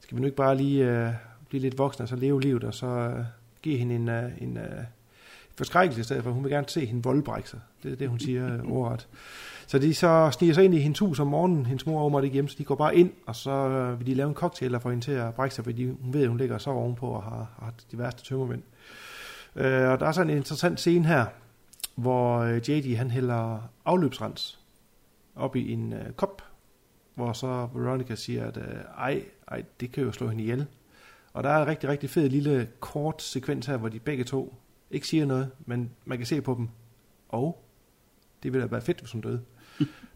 skal 0.00 0.16
vi 0.16 0.20
nu 0.20 0.26
ikke 0.26 0.36
bare 0.36 0.56
lige 0.56 0.84
øh, 0.84 1.12
blive 1.48 1.60
lidt 1.60 1.78
voksne 1.78 2.04
og 2.04 2.08
så 2.08 2.16
leve 2.16 2.40
livet, 2.40 2.64
og 2.64 2.74
så 2.74 2.86
øh, 2.86 3.24
give 3.62 3.78
hende 3.78 3.94
en, 3.94 4.08
øh, 4.08 4.42
en 4.42 4.56
øh, 4.56 4.84
forskrækkelse 5.56 6.00
i 6.00 6.04
stedet 6.04 6.24
for. 6.24 6.30
Hun 6.30 6.44
vil 6.44 6.52
gerne 6.52 6.68
se 6.68 6.86
hende 6.86 7.02
voldbrække 7.02 7.48
sig. 7.48 7.60
Det 7.82 7.92
er 7.92 7.96
det, 7.96 8.08
hun 8.08 8.18
siger 8.18 8.54
øh, 8.54 8.72
ordret. 8.72 9.08
Så 9.68 9.78
de 9.78 9.94
så 9.94 10.30
sniger 10.30 10.54
sig 10.54 10.64
ind 10.64 10.74
i 10.74 10.78
hendes 10.78 10.98
hus 10.98 11.20
om 11.20 11.26
morgenen. 11.26 11.66
Hendes 11.66 11.86
mor 11.86 11.98
og 11.98 12.04
åbenbart 12.04 12.22
det 12.22 12.30
hjemme, 12.30 12.50
så 12.50 12.56
de 12.58 12.64
går 12.64 12.74
bare 12.74 12.96
ind, 12.96 13.12
og 13.26 13.36
så 13.36 13.50
øh, 13.50 13.98
vil 13.98 14.06
de 14.06 14.14
lave 14.14 14.28
en 14.28 14.34
cocktail 14.34 14.74
og 14.74 14.82
få 14.82 14.90
hende 14.90 15.04
til 15.04 15.12
at 15.12 15.34
brække 15.34 15.54
sig, 15.54 15.64
fordi 15.64 15.84
hun 15.84 16.12
ved, 16.12 16.22
at 16.22 16.28
hun 16.28 16.38
ligger 16.38 16.58
så 16.58 16.70
ovenpå 16.70 17.06
og 17.06 17.22
har, 17.22 17.50
har 17.58 17.74
de 17.90 17.98
værste 17.98 18.24
tømmermænd. 18.24 18.62
Øh, 19.56 19.88
og 19.90 20.00
der 20.00 20.06
er 20.06 20.12
så 20.12 20.22
en 20.22 20.30
interessant 20.30 20.80
scene 20.80 21.06
her, 21.06 21.26
hvor 21.94 22.38
øh, 22.38 22.70
JD 22.70 22.96
han 22.96 23.10
hælder 23.10 23.70
afløbsrens 23.84 24.60
op 25.36 25.56
i 25.56 25.72
en 25.72 25.92
øh, 25.92 26.12
kop, 26.12 26.42
hvor 27.14 27.32
så 27.32 27.68
Veronica 27.74 28.14
siger, 28.14 28.46
at 28.46 28.56
øh, 28.56 28.64
ej, 28.98 29.22
ej, 29.48 29.64
det 29.80 29.92
kan 29.92 30.04
jo 30.04 30.12
slå 30.12 30.28
hende 30.28 30.42
ihjel. 30.42 30.66
Og 31.32 31.44
der 31.44 31.50
er 31.50 31.62
en 31.62 31.68
rigtig, 31.68 31.88
rigtig 31.88 32.10
fed 32.10 32.28
lille 32.28 32.68
kort 32.80 33.22
sekvens 33.22 33.66
her, 33.66 33.76
hvor 33.76 33.88
de 33.88 33.98
begge 33.98 34.24
to 34.24 34.54
ikke 34.90 35.06
siger 35.06 35.26
noget, 35.26 35.50
men 35.66 35.90
man 36.04 36.18
kan 36.18 36.26
se 36.26 36.40
på 36.40 36.54
dem. 36.54 36.68
Og 37.28 37.64
det 38.42 38.52
ville 38.52 38.66
da 38.66 38.70
være 38.70 38.80
fedt, 38.80 39.00
hvis 39.00 39.12
hun 39.12 39.20
døde 39.20 39.40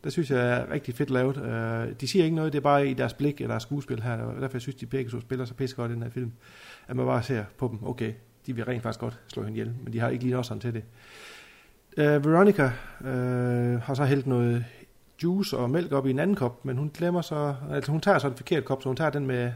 det 0.05 0.13
synes 0.13 0.31
jeg 0.31 0.51
er 0.51 0.71
rigtig 0.71 0.95
fedt 0.95 1.11
lavet. 1.11 1.37
Uh, 1.37 1.93
de 2.01 2.09
siger 2.09 2.25
ikke 2.25 2.37
noget, 2.37 2.53
det 2.53 2.59
er 2.59 2.63
bare 2.63 2.89
i 2.89 2.95
deres 2.95 3.15
blik 3.15 3.41
eller 3.41 3.49
deres 3.49 3.63
skuespil 3.63 4.03
her. 4.03 4.23
Og 4.23 4.41
derfor 4.41 4.55
jeg 4.55 4.63
synes, 4.63 4.77
de 4.77 5.09
to 5.11 5.21
spiller 5.21 5.45
så 5.45 5.55
pisse 5.55 5.77
godt 5.77 5.91
i 5.91 5.95
den 5.95 6.03
her 6.03 6.11
film. 6.11 6.33
At 6.89 6.97
man 6.97 7.07
bare 7.07 7.23
ser 7.23 7.45
på 7.59 7.69
dem, 7.69 7.89
okay, 7.89 8.13
de 8.47 8.55
vil 8.55 8.65
rent 8.65 8.83
faktisk 8.83 9.01
godt 9.01 9.21
slå 9.29 9.43
hende 9.43 9.59
ihjel, 9.59 9.75
men 9.85 9.93
de 9.93 10.01
har 10.01 10.09
ikke 10.09 10.25
lige 10.25 10.39
også 10.39 10.59
til 10.59 10.75
det. 10.75 10.83
Uh, 11.97 12.25
Veronica 12.25 12.71
uh, 13.01 13.81
har 13.83 13.95
så 13.95 14.05
hældt 14.05 14.27
noget 14.27 14.65
juice 15.23 15.57
og 15.57 15.71
mælk 15.71 15.93
op 15.93 16.07
i 16.07 16.11
en 16.11 16.19
anden 16.19 16.37
kop, 16.37 16.65
men 16.65 16.77
hun 16.77 16.91
glemmer 16.95 17.21
så, 17.21 17.55
altså 17.71 17.93
hun 17.93 18.01
tager 18.01 18.19
så 18.19 18.29
en 18.29 18.35
forkert 18.35 18.65
kop, 18.65 18.83
så 18.83 18.89
hun 18.89 18.97
tager 18.97 19.11
den 19.11 19.27
med 19.27 19.53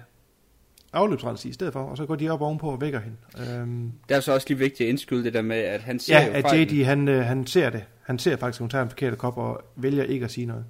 afløbsrens 0.93 1.45
i 1.45 1.53
stedet 1.53 1.73
for, 1.73 1.81
og 1.81 1.97
så 1.97 2.07
går 2.07 2.15
de 2.15 2.29
op 2.29 2.41
ovenpå 2.41 2.71
og 2.71 2.81
vækker 2.81 3.01
hende. 3.01 3.63
Um, 3.63 3.93
det 4.09 4.17
er 4.17 4.21
så 4.21 4.33
også 4.33 4.47
lige 4.49 4.59
vigtigt 4.59 4.81
at 4.81 4.91
indskyde 4.91 5.25
det 5.25 5.35
der 5.35 5.43
med, 5.43 5.57
at 5.57 5.81
han 5.81 5.99
ser 5.99 6.19
Ja, 6.19 6.29
at 6.33 6.73
JD, 6.73 6.85
han, 6.85 7.09
uh, 7.09 7.15
han 7.15 7.47
ser 7.47 7.71
det. 7.71 7.85
Han 8.07 8.19
ser 8.19 8.37
faktisk, 8.37 8.61
at 8.61 8.63
hun 8.63 8.71
tager 8.71 8.83
en 8.83 8.91
forkert 8.91 9.19
kop 9.19 9.39
og 9.39 9.63
vælger 9.77 10.05
ikke 10.05 10.25
at 10.25 10.31
sige 10.31 10.47
noget. 10.47 10.65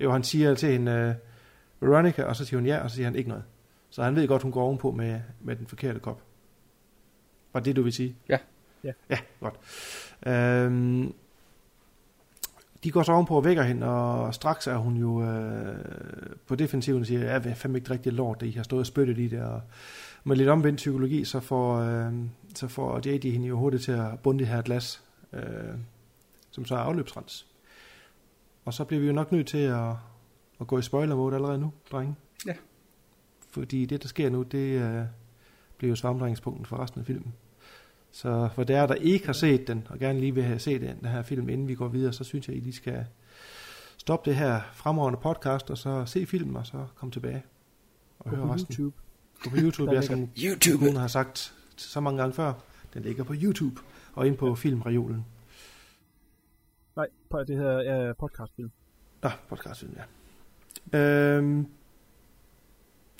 Jo, 0.00 0.12
han 0.12 0.22
siger 0.22 0.54
til 0.54 0.72
hende, 0.72 1.16
uh, 1.80 1.88
Veronica, 1.88 2.24
og 2.24 2.36
så 2.36 2.44
siger 2.44 2.58
hun 2.58 2.66
ja, 2.66 2.78
og 2.78 2.90
så 2.90 2.96
siger 2.96 3.06
han 3.06 3.16
ikke 3.16 3.28
noget. 3.28 3.44
Så 3.90 4.02
han 4.02 4.16
ved 4.16 4.28
godt, 4.28 4.42
hun 4.42 4.52
går 4.52 4.62
ovenpå 4.62 4.90
med, 4.90 5.20
med 5.40 5.56
den 5.56 5.66
forkerte 5.66 5.98
kop. 6.00 6.22
Var 7.52 7.60
det, 7.60 7.76
du 7.76 7.82
vil 7.82 7.92
sige? 7.92 8.16
Ja. 8.28 8.38
Ja, 8.84 8.92
ja 9.10 9.18
godt. 9.40 9.54
Um, 10.66 11.14
de 12.84 12.90
går 12.90 13.02
så 13.02 13.12
ovenpå 13.12 13.36
og 13.36 13.44
vækker 13.44 13.62
hende, 13.62 13.86
og 13.86 14.34
straks 14.34 14.66
er 14.66 14.76
hun 14.76 14.96
jo 14.96 15.22
øh, 15.22 15.76
på 16.46 16.54
defensiven 16.54 17.00
og 17.00 17.06
siger, 17.06 17.20
ja, 17.20 17.32
jeg 17.32 17.46
er 17.46 17.54
fandme 17.54 17.78
ikke 17.78 17.90
rigtig 17.90 18.12
lort, 18.12 18.42
at 18.42 18.48
I 18.48 18.50
har 18.50 18.62
stået 18.62 18.80
og 18.80 18.86
spyttet 18.86 19.18
i 19.18 19.28
det, 19.28 19.42
og 19.42 19.60
med 20.24 20.36
lidt 20.36 20.48
omvendt 20.48 20.76
psykologi, 20.76 21.24
så 21.24 21.40
får, 21.40 21.76
øh, 21.78 22.12
så 22.54 22.68
får 22.68 23.00
JD 23.06 23.32
hende 23.32 23.46
jo 23.46 23.58
hurtigt 23.58 23.82
til 23.82 23.92
at 23.92 24.18
bunde 24.22 24.38
det 24.38 24.48
her 24.48 24.62
glas, 24.62 25.02
øh, 25.32 25.42
som 26.56 26.64
så 26.64 26.74
er 26.74 26.78
afløbsrens. 26.78 27.46
Og 28.64 28.74
så 28.74 28.84
bliver 28.84 29.00
vi 29.00 29.06
jo 29.06 29.12
nok 29.12 29.32
nødt 29.32 29.46
til 29.46 29.58
at, 29.58 29.90
at 30.60 30.66
gå 30.66 30.78
i 30.78 30.82
spoiler 30.82 31.16
mode 31.16 31.34
allerede 31.34 31.58
nu, 31.58 31.72
drenge. 31.92 32.14
Ja. 32.46 32.54
Fordi 33.50 33.86
det, 33.86 34.02
der 34.02 34.08
sker 34.08 34.30
nu, 34.30 34.42
det 34.42 34.80
øh, 34.82 35.04
bliver 35.78 35.88
jo 35.90 35.96
svamdringspunkten 35.96 36.66
for 36.66 36.76
resten 36.76 37.00
af 37.00 37.06
filmen. 37.06 37.34
Så 38.10 38.48
for 38.54 38.64
der, 38.64 38.86
der 38.86 38.94
ikke 38.94 39.26
har 39.26 39.32
set 39.32 39.66
den, 39.68 39.86
og 39.90 39.98
gerne 39.98 40.20
lige 40.20 40.34
vil 40.34 40.42
have 40.44 40.58
set 40.58 40.80
den, 40.80 40.98
den 41.00 41.08
her 41.08 41.22
film, 41.22 41.48
inden 41.48 41.68
vi 41.68 41.74
går 41.74 41.88
videre, 41.88 42.12
så 42.12 42.24
synes 42.24 42.48
jeg, 42.48 42.56
at 42.56 42.62
I 42.62 42.64
lige 42.64 42.74
skal 42.74 43.06
stoppe 43.96 44.30
det 44.30 44.38
her 44.38 44.60
fremragende 44.74 45.18
podcast, 45.22 45.70
og 45.70 45.78
så 45.78 46.04
se 46.06 46.26
filmen, 46.26 46.56
og 46.56 46.66
så 46.66 46.86
komme 46.94 47.12
tilbage 47.12 47.42
og 48.18 48.30
høre 48.30 48.54
resten. 48.54 48.74
YouTube. 48.74 48.96
Gå 49.42 49.50
på 49.50 49.56
YouTube, 49.56 49.90
ligger- 49.92 50.06
som 50.06 50.28
YouTube. 50.44 50.98
har 50.98 51.08
sagt 51.08 51.54
så 51.76 52.00
mange 52.00 52.18
gange 52.20 52.34
før. 52.34 52.52
Den 52.94 53.02
ligger 53.02 53.24
på 53.24 53.34
YouTube, 53.42 53.80
og 54.14 54.26
ind 54.26 54.36
på 54.36 54.54
filmreolen. 54.54 55.24
På- 57.30 57.44
det 57.44 57.56
hedder 57.56 58.08
uh, 58.10 58.16
podcastfilm. 58.16 58.70
Nå, 59.22 59.30
podcastfilm, 59.48 59.96
ja. 60.92 60.98
Øhm, 60.98 61.66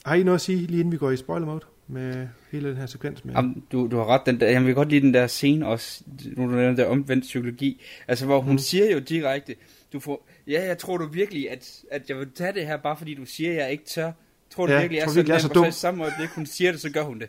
har 0.04 0.14
I 0.14 0.22
noget 0.22 0.34
at 0.34 0.40
sige, 0.40 0.58
lige 0.66 0.80
inden 0.80 0.92
vi 0.92 0.96
går 0.96 1.10
i 1.10 1.16
spoiler 1.16 1.46
mode, 1.46 1.60
med 1.88 2.28
hele 2.52 2.68
den 2.68 2.76
her 2.76 2.86
sekvens 2.86 3.24
med... 3.24 3.34
Jamen, 3.34 3.64
du, 3.72 3.88
du 3.90 3.96
har 3.96 4.06
ret, 4.06 4.20
den 4.26 4.40
der, 4.40 4.46
jeg 4.50 4.64
vil 4.64 4.74
godt 4.74 4.88
lide 4.88 5.00
den 5.06 5.14
der 5.14 5.26
scene 5.26 5.66
også, 5.66 6.04
nu 6.36 6.52
du 6.52 6.58
den 6.58 6.76
der 6.76 6.86
omvendt 6.86 7.22
psykologi, 7.22 7.82
altså 8.08 8.26
hvor 8.26 8.40
hun 8.40 8.52
Mm. 8.52 8.58
siger 8.58 8.92
jo 8.92 8.98
direkte, 8.98 9.54
du 9.92 10.00
får, 10.00 10.28
ja, 10.46 10.66
jeg 10.66 10.78
tror 10.78 10.96
du 10.96 11.06
virkelig, 11.06 11.50
at, 11.50 11.80
at 11.90 12.08
jeg 12.08 12.18
vil 12.18 12.30
tage 12.34 12.52
det 12.52 12.66
her, 12.66 12.76
bare 12.76 12.96
fordi 12.96 13.14
du 13.14 13.24
siger, 13.24 13.50
at 13.50 13.56
jeg 13.56 13.70
ikke 13.72 13.84
tør. 13.84 14.12
Tror 14.50 14.66
du 14.66 14.72
Ja, 14.72 14.80
virkelig, 14.80 14.98
jeg 14.98 15.04
tror 15.04 15.10
er 15.10 15.14
du 15.14 15.16
virkelig, 15.18 15.34
er 15.34 15.38
så 15.38 15.48
nem, 15.48 15.50
og 15.50 15.54
dum? 15.54 15.64
så 15.64 15.68
i 15.68 15.80
samme 15.80 16.04
øjeblik, 16.04 16.28
hun 16.28 16.46
siger 16.46 16.72
det, 16.72 16.80
så 16.80 16.90
gør 16.90 17.02
hun 17.02 17.20
det. 17.20 17.28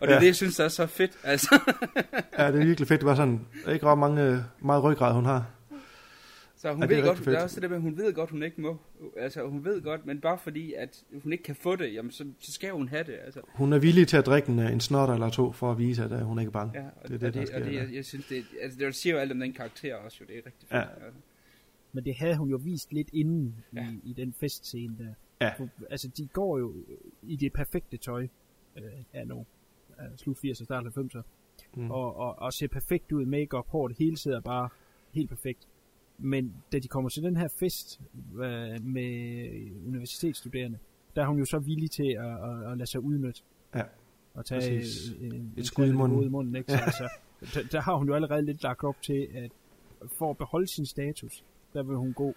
Og 0.00 0.08
det 0.08 0.08
er 0.08 0.14
Ja. 0.14 0.20
det, 0.20 0.26
jeg 0.26 0.36
synes, 0.36 0.56
der 0.56 0.64
er 0.64 0.68
så 0.68 0.86
fedt, 0.86 1.12
altså. 1.24 1.58
Ja, 2.38 2.46
det 2.52 2.60
er 2.60 2.64
virkelig 2.66 2.88
fedt. 2.88 3.00
Det 3.00 3.06
var 3.06 3.14
sådan, 3.14 3.40
ikke 3.68 3.86
ret 3.86 3.98
mange, 3.98 4.44
meget 4.60 4.82
ryggrad, 4.84 5.12
hun 5.14 5.24
har. 5.24 5.46
Så 6.58 6.72
hun 6.72 6.82
Ja, 6.82 6.86
det 6.86 6.92
er 6.92 6.96
ved 6.96 7.04
godt, 7.08 7.18
rigtig 7.18 7.26
der 7.26 7.32
er 7.32 7.36
fedt. 7.36 7.44
også 7.44 7.54
det 7.54 7.62
der 7.62 7.68
med, 7.68 7.76
at 7.76 7.82
hun 7.82 7.96
ved 7.96 8.14
godt, 8.14 8.30
hun 8.30 8.42
ikke 8.42 8.60
må. 8.60 8.76
Altså, 9.16 9.46
hun 9.48 9.64
ved 9.64 9.82
godt, 9.82 10.06
men 10.06 10.20
bare 10.20 10.38
fordi, 10.38 10.72
at 10.72 11.04
hun 11.22 11.32
ikke 11.32 11.44
kan 11.44 11.54
få 11.56 11.76
det, 11.76 11.94
jamen, 11.94 12.10
så, 12.10 12.32
så 12.38 12.52
skal 12.52 12.70
hun 12.70 12.88
have 12.88 13.04
det, 13.04 13.18
altså. 13.24 13.40
Hun 13.48 13.72
er 13.72 13.78
villig 13.78 14.08
til 14.08 14.16
at 14.16 14.26
drikke 14.26 14.48
en, 14.48 14.58
en 14.58 14.80
snotter 14.80 15.14
eller 15.14 15.30
to, 15.30 15.52
for 15.52 15.70
at 15.70 15.78
vise, 15.78 16.04
at 16.04 16.12
øh, 16.12 16.18
hun 16.18 16.38
ikke 16.38 16.48
er 16.48 16.52
bange. 16.52 16.80
Ja, 16.80 16.86
og 17.02 17.08
det 17.08 17.14
er 17.14 17.18
det, 17.18 17.34
der 17.34 17.40
og 17.40 17.46
sker. 17.46 17.58
det, 17.58 17.66
der. 17.66 17.72
jeg, 17.72 17.94
jeg 17.94 18.04
synes, 18.04 18.26
det, 18.26 18.44
altså, 18.60 18.78
det 18.78 18.94
siger 18.94 19.14
jo 19.14 19.20
alt 19.20 19.32
om 19.32 19.40
den 19.40 19.52
karakter 19.52 19.94
også, 19.94 20.18
jo, 20.20 20.26
det 20.26 20.34
er 20.38 20.46
rigtig 20.46 20.68
fedt. 20.68 20.72
Ja. 20.72 21.04
Altså. 21.04 21.20
Men 21.92 22.04
det 22.04 22.14
havde 22.14 22.36
hun 22.36 22.48
jo 22.48 22.56
vist 22.56 22.92
lidt 22.92 23.08
inden 23.12 23.54
ja. 23.76 23.86
i, 24.04 24.10
i 24.10 24.12
den 24.12 24.32
festscene 24.32 24.96
der. 24.98 25.14
Ja. 25.40 25.52
For, 25.58 25.68
altså, 25.90 26.08
de 26.08 26.26
går 26.26 26.58
jo 26.58 26.74
i 27.22 27.36
det 27.36 27.52
perfekte 27.52 27.96
tøj 27.96 28.28
øh, 28.76 28.82
af 29.12 29.26
nu. 29.26 29.46
Øh, 30.00 30.06
slut 30.16 30.36
80'er, 30.44 30.64
start 30.64 30.84
90'er. 30.86 31.22
Mm. 31.76 31.82
Mm. 31.82 31.90
Og, 31.90 32.16
og, 32.16 32.38
og 32.38 32.52
ser 32.52 32.68
perfekt 32.68 33.12
ud, 33.12 33.24
make-up, 33.24 33.68
hår, 33.68 33.88
det 33.88 33.96
hele 33.98 34.16
sidder 34.16 34.40
bare 34.40 34.68
helt 35.12 35.28
perfekt. 35.28 35.68
Men 36.18 36.54
da 36.72 36.78
de 36.78 36.88
kommer 36.88 37.10
til 37.10 37.22
den 37.22 37.36
her 37.36 37.48
fest 37.48 38.00
øh, 38.34 38.84
med 38.84 39.48
universitetsstuderende, 39.86 40.78
der 41.16 41.22
er 41.22 41.26
hun 41.26 41.38
jo 41.38 41.44
så 41.44 41.58
villig 41.58 41.90
til 41.90 42.16
at, 42.18 42.24
at, 42.50 42.70
at 42.72 42.78
lade 42.78 42.90
sig 42.90 43.00
udnytte. 43.00 43.40
Ja, 43.74 43.82
Og 44.34 44.44
tage 44.46 44.60
præcis. 44.80 45.12
øh, 45.20 45.26
en, 45.26 45.52
Et 45.56 45.66
skud 45.66 45.86
i 45.86 45.92
munden. 45.92 46.22
i 46.22 46.28
munden 46.28 46.56
ikke? 46.56 46.72
Så, 46.72 46.78
altså, 46.78 47.08
der, 47.54 47.62
der, 47.72 47.80
har 47.80 47.94
hun 47.94 48.08
jo 48.08 48.14
allerede 48.14 48.42
lidt 48.42 48.62
lagt 48.62 48.84
op 48.84 49.02
til, 49.02 49.28
at 49.34 49.50
for 50.18 50.30
at 50.30 50.36
beholde 50.38 50.66
sin 50.74 50.86
status, 50.86 51.44
der 51.74 51.82
vil 51.82 51.96
hun 51.96 52.12
gå 52.12 52.34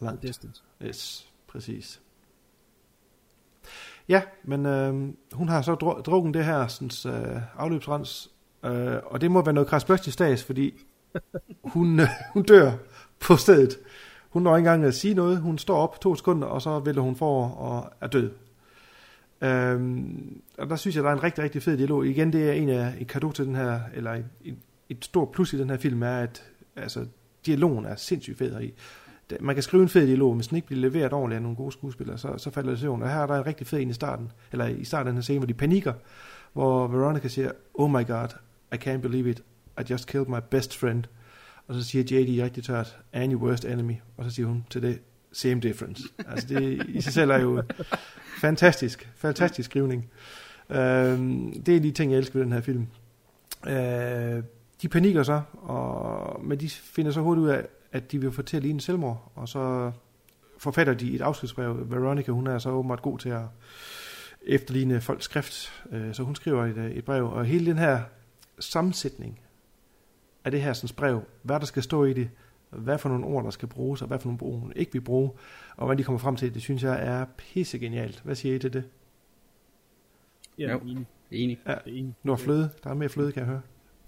Langt. 0.00 0.22
distance. 0.22 0.62
Yes, 0.82 1.32
præcis. 1.46 2.02
Ja, 4.08 4.22
men 4.44 4.66
øh, 4.66 5.12
hun 5.32 5.48
har 5.48 5.62
så 5.62 5.72
dru- 5.72 6.02
drukket 6.02 6.34
det 6.34 6.44
her 6.44 6.66
sådan, 6.66 7.14
øh, 7.36 7.42
afløbsrens, 7.56 8.30
øh, 8.64 8.96
og 9.04 9.20
det 9.20 9.30
må 9.30 9.44
være 9.44 9.54
noget 9.54 9.68
krasbørstig 9.68 10.12
stads, 10.12 10.44
fordi 10.44 10.74
hun, 11.64 12.00
øh, 12.00 12.06
hun 12.32 12.42
dør 12.42 12.72
på 13.20 13.36
stedet. 13.36 13.78
Hun 14.30 14.42
når 14.42 14.56
ikke 14.56 14.68
engang 14.68 14.84
at 14.84 14.94
sige 14.94 15.14
noget. 15.14 15.40
Hun 15.40 15.58
står 15.58 15.76
op 15.76 16.00
to 16.00 16.14
sekunder, 16.14 16.46
og 16.46 16.62
så 16.62 16.78
vælter 16.78 17.02
hun 17.02 17.16
for 17.16 17.48
og 17.48 17.92
er 18.00 18.06
død. 18.06 18.30
Øhm, 19.42 20.42
og 20.58 20.70
der 20.70 20.76
synes 20.76 20.96
jeg, 20.96 21.04
der 21.04 21.10
er 21.10 21.14
en 21.14 21.22
rigtig, 21.22 21.44
rigtig 21.44 21.62
fed 21.62 21.76
dialog. 21.76 22.06
Igen, 22.06 22.32
det 22.32 22.48
er 22.48 22.52
en 22.52 22.68
af 22.68 22.94
en 23.00 23.06
kado 23.06 23.32
til 23.32 23.46
den 23.46 23.54
her, 23.54 23.80
eller 23.94 24.12
et, 24.44 24.56
et 24.88 25.04
stort 25.04 25.30
plus 25.32 25.52
i 25.52 25.58
den 25.58 25.70
her 25.70 25.76
film, 25.76 26.02
er, 26.02 26.16
at 26.16 26.44
altså, 26.76 27.06
dialogen 27.46 27.84
er 27.84 27.96
sindssygt 27.96 28.38
fed 28.38 28.52
heri. 28.52 28.74
Man 29.40 29.56
kan 29.56 29.62
skrive 29.62 29.82
en 29.82 29.88
fed 29.88 30.06
dialog, 30.06 30.30
men 30.30 30.36
hvis 30.36 30.48
den 30.48 30.56
ikke 30.56 30.66
bliver 30.66 30.80
leveret 30.80 31.12
ordentligt 31.12 31.36
af 31.36 31.42
nogle 31.42 31.56
gode 31.56 31.72
skuespillere, 31.72 32.18
så, 32.18 32.34
så 32.38 32.50
falder 32.50 32.70
det 32.70 32.78
søvn. 32.78 33.02
Og 33.02 33.10
her 33.12 33.20
er 33.20 33.26
der 33.26 33.38
en 33.38 33.46
rigtig 33.46 33.66
fed 33.66 33.80
en 33.80 33.90
i 33.90 33.92
starten, 33.92 34.32
eller 34.52 34.66
i 34.66 34.84
starten 34.84 35.06
af 35.06 35.12
den 35.12 35.16
her 35.16 35.22
scene, 35.22 35.38
hvor 35.38 35.46
de 35.46 35.54
panikker, 35.54 35.92
hvor 36.52 36.86
Veronica 36.86 37.28
siger, 37.28 37.50
oh 37.74 37.90
my 37.90 38.06
god, 38.06 38.28
I 38.72 38.76
can't 38.76 39.00
believe 39.00 39.30
it, 39.30 39.42
I 39.80 39.82
just 39.90 40.06
killed 40.06 40.28
my 40.28 40.40
best 40.50 40.78
friend. 40.78 41.04
Og 41.70 41.76
så 41.76 41.84
siger 41.84 42.04
JD 42.04 42.42
rigtig 42.42 42.64
tørt, 42.64 42.98
and 43.12 43.32
your 43.32 43.42
worst 43.42 43.64
enemy. 43.64 43.94
Og 44.16 44.24
så 44.24 44.30
siger 44.30 44.46
hun 44.46 44.64
til 44.70 44.82
det, 44.82 45.00
same 45.32 45.60
difference. 45.60 46.02
Altså 46.28 46.46
det 46.48 46.86
i 46.88 47.00
sig 47.00 47.12
selv 47.12 47.30
er 47.30 47.38
jo 47.38 47.62
fantastisk, 48.40 49.10
fantastisk 49.16 49.70
skrivning. 49.70 50.10
Øh, 50.70 51.18
det 51.66 51.76
er 51.76 51.80
de 51.80 51.90
ting, 51.90 52.12
jeg 52.12 52.18
elsker 52.18 52.38
ved 52.38 52.44
den 52.44 52.52
her 52.52 52.60
film. 52.60 52.86
Øh, 53.66 54.42
de 54.82 54.88
panikker 54.88 55.22
så, 55.22 55.42
og, 55.52 56.44
men 56.44 56.60
de 56.60 56.70
finder 56.70 57.12
så 57.12 57.20
hurtigt 57.20 57.44
ud 57.44 57.48
af, 57.48 57.66
at 57.92 58.12
de 58.12 58.20
vil 58.20 58.32
få 58.32 58.42
til 58.42 58.56
at 58.56 58.62
ligne 58.62 58.80
selvmord, 58.80 59.32
og 59.34 59.48
så 59.48 59.92
forfatter 60.58 60.94
de 60.94 61.14
et 61.14 61.20
afskedsbrev. 61.20 61.90
Veronica, 61.90 62.32
hun 62.32 62.46
er 62.46 62.58
så 62.58 62.70
åbenbart 62.70 63.02
god 63.02 63.18
til 63.18 63.28
at 63.28 63.44
efterligne 64.42 65.00
folks 65.00 65.24
skrift, 65.24 65.84
øh, 65.92 66.14
så 66.14 66.22
hun 66.22 66.34
skriver 66.34 66.64
et, 66.64 66.76
øh, 66.76 66.90
et 66.90 67.04
brev, 67.04 67.30
og 67.32 67.44
hele 67.44 67.66
den 67.66 67.78
her 67.78 68.00
sammensætning 68.58 69.40
af 70.44 70.50
det 70.50 70.62
her 70.62 70.72
sådan 70.72 70.94
brev, 70.96 71.22
hvad 71.42 71.60
der 71.60 71.66
skal 71.66 71.82
stå 71.82 72.04
i 72.04 72.12
det, 72.12 72.30
hvad 72.70 72.98
for 72.98 73.08
nogle 73.08 73.26
ord, 73.26 73.44
der 73.44 73.50
skal 73.50 73.68
bruges, 73.68 74.02
og 74.02 74.08
hvad 74.08 74.18
for 74.18 74.28
nogle 74.28 74.42
ord, 74.42 74.60
hun 74.60 74.72
ikke 74.76 74.92
vil 74.92 75.00
bruge, 75.00 75.30
og 75.76 75.86
hvad 75.86 75.96
de 75.96 76.04
kommer 76.04 76.18
frem 76.18 76.36
til, 76.36 76.54
det 76.54 76.62
synes 76.62 76.82
jeg 76.82 77.06
er 77.06 77.24
pisse 77.38 77.78
genialt. 77.78 78.20
Hvad 78.24 78.34
siger 78.34 78.54
I 78.54 78.58
til 78.58 78.72
det? 78.72 78.84
Ja, 80.58 80.72
Jo. 80.72 80.78
enig. 80.78 81.06
Enig. 81.30 81.58
Ja, 81.66 81.70
Det 81.84 81.92
er 81.92 81.98
enig. 81.98 82.14
nu 82.22 82.32
er 82.32 82.36
fløde. 82.36 82.70
Der 82.84 82.90
er 82.90 82.94
mere 82.94 83.08
fløde, 83.08 83.32
kan 83.32 83.40
jeg 83.40 83.46
høre. 83.48 83.60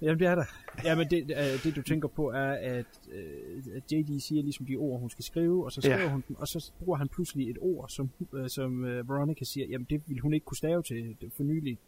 Jamen, 0.03 0.19
det 0.19 0.27
er 0.27 0.35
der. 0.35 0.45
Jamen, 0.85 1.11
det, 1.11 1.31
øh, 1.31 1.63
det 1.65 1.77
du 1.77 1.83
tænker 1.83 2.09
på 2.09 2.31
er, 2.31 2.53
at, 2.53 2.87
øh, 3.13 3.63
at 3.77 3.93
JD 3.93 4.21
siger 4.21 4.43
ligesom 4.43 4.67
de 4.67 4.77
ord, 4.77 5.01
hun 5.01 5.11
skal 5.11 5.25
skrive, 5.25 5.65
og 5.65 5.73
så 5.73 5.81
skriver 5.81 5.99
Ja. 6.01 6.11
hun 6.11 6.25
dem, 6.29 6.37
og 6.37 6.49
så 6.49 6.73
bruger 6.85 6.99
han 6.99 7.09
pludselig 7.09 7.51
et 7.51 7.59
ord, 7.61 7.89
som, 7.89 8.11
øh, 8.33 8.49
som 8.49 8.85
øh, 8.85 9.09
Veronica 9.09 9.45
siger, 9.45 9.67
jamen 9.67 9.87
det 9.91 10.03
ville 10.09 10.21
hun 10.23 10.35
ikke 10.35 10.45
kunne 10.45 10.57
stave 10.57 10.83
til. 10.83 11.17
Det- 11.21 11.33
For 11.37 11.43
nylig 11.43 11.79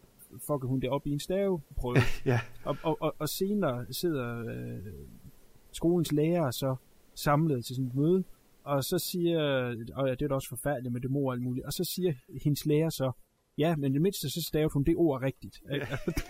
fucker 0.46 0.68
hun 0.68 0.80
det 0.80 0.90
op 0.90 1.06
i 1.06 1.10
en 1.10 1.20
staveprøve. 1.20 1.96
Ja. 2.26 2.40
og, 2.64 2.76
og, 2.82 3.02
og, 3.02 3.14
og 3.18 3.28
senere 3.28 3.86
sidder 3.90 4.44
øh, 4.48 4.92
skolens 5.72 6.12
lærere 6.12 6.52
så 6.52 6.76
samlet 7.14 7.64
til 7.64 7.76
sådan 7.76 7.88
et 7.88 7.94
møde, 7.94 8.24
og 8.64 8.84
så 8.84 8.98
siger, 8.98 9.40
og 9.94 10.06
ja, 10.08 10.14
det 10.14 10.22
er 10.22 10.28
da 10.28 10.34
også 10.34 10.48
forfærdeligt 10.48 10.92
med 10.92 11.00
det 11.00 11.10
mor 11.10 11.28
og 11.28 11.32
alt 11.34 11.42
muligt, 11.42 11.66
og 11.66 11.72
så 11.72 11.84
siger 11.84 12.12
hendes 12.42 12.66
lærer 12.66 12.90
så, 12.90 13.12
ja, 13.58 13.76
men 13.76 13.92
i 13.92 13.94
det 13.94 14.02
mindste 14.02 14.30
så 14.30 14.42
stavede 14.42 14.70
hun 14.72 14.84
det 14.84 14.96
ord 14.96 15.22
rigtigt. 15.22 15.62
ikke? 15.72 15.86
det, 16.06 16.28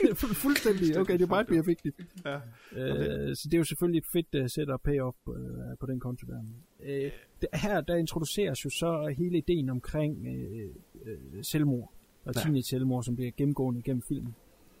det 0.00 0.10
er 0.10 0.14
fu- 0.14 0.34
fuldstændig, 0.34 0.98
okay, 0.98 1.12
det 1.12 1.22
er 1.22 1.26
meget 1.26 1.50
mere 1.50 1.64
vigtigt. 1.66 1.96
Ja. 2.24 2.36
Øh, 2.72 3.36
så 3.36 3.42
det 3.48 3.54
er 3.54 3.58
jo 3.58 3.64
selvfølgelig 3.64 3.98
et 3.98 4.06
fedt 4.12 4.42
uh, 4.42 4.46
setup 4.46 4.80
payoff 4.84 5.16
uh, 5.26 5.34
på 5.80 5.86
den 5.86 6.00
konto 6.00 6.26
der. 6.26 6.42
Øh, 6.82 7.10
det, 7.40 7.48
her 7.54 7.80
der 7.80 7.94
introduceres 7.96 8.64
jo 8.64 8.70
så 8.70 9.14
hele 9.18 9.38
ideen 9.38 9.70
omkring 9.70 10.26
øh, 10.26 10.68
øh, 11.04 11.44
selvmord 11.44 11.92
og 12.24 12.32
Ja. 12.36 12.40
teenage 12.40 12.62
selvmord, 12.62 13.02
som 13.04 13.16
bliver 13.16 13.30
gennemgående 13.36 13.82
gennem 13.82 14.02
filmen. 14.02 14.34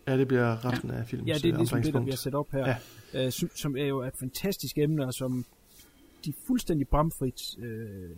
Ja, 0.06 0.16
det 0.16 0.28
bliver 0.28 0.64
resten 0.64 0.90
af 0.90 1.06
filmens 1.06 1.28
Ja, 1.28 1.34
det 1.34 1.44
er 1.44 1.52
øh, 1.52 1.58
ligesom 1.58 1.82
det, 1.82 1.94
der 1.94 2.00
bliver 2.02 2.16
sat 2.16 2.34
op 2.34 2.50
her, 2.52 2.74
Ja. 3.14 3.26
øh, 3.26 3.32
som, 3.32 3.48
som 3.54 3.76
er 3.76 3.84
jo 3.84 4.02
et 4.02 4.16
fantastisk 4.16 4.78
emne, 4.78 5.06
og 5.06 5.14
som 5.14 5.44
de 6.24 6.32
fuldstændig 6.46 6.88
bramfrit 6.88 7.58
øh, 7.58 8.10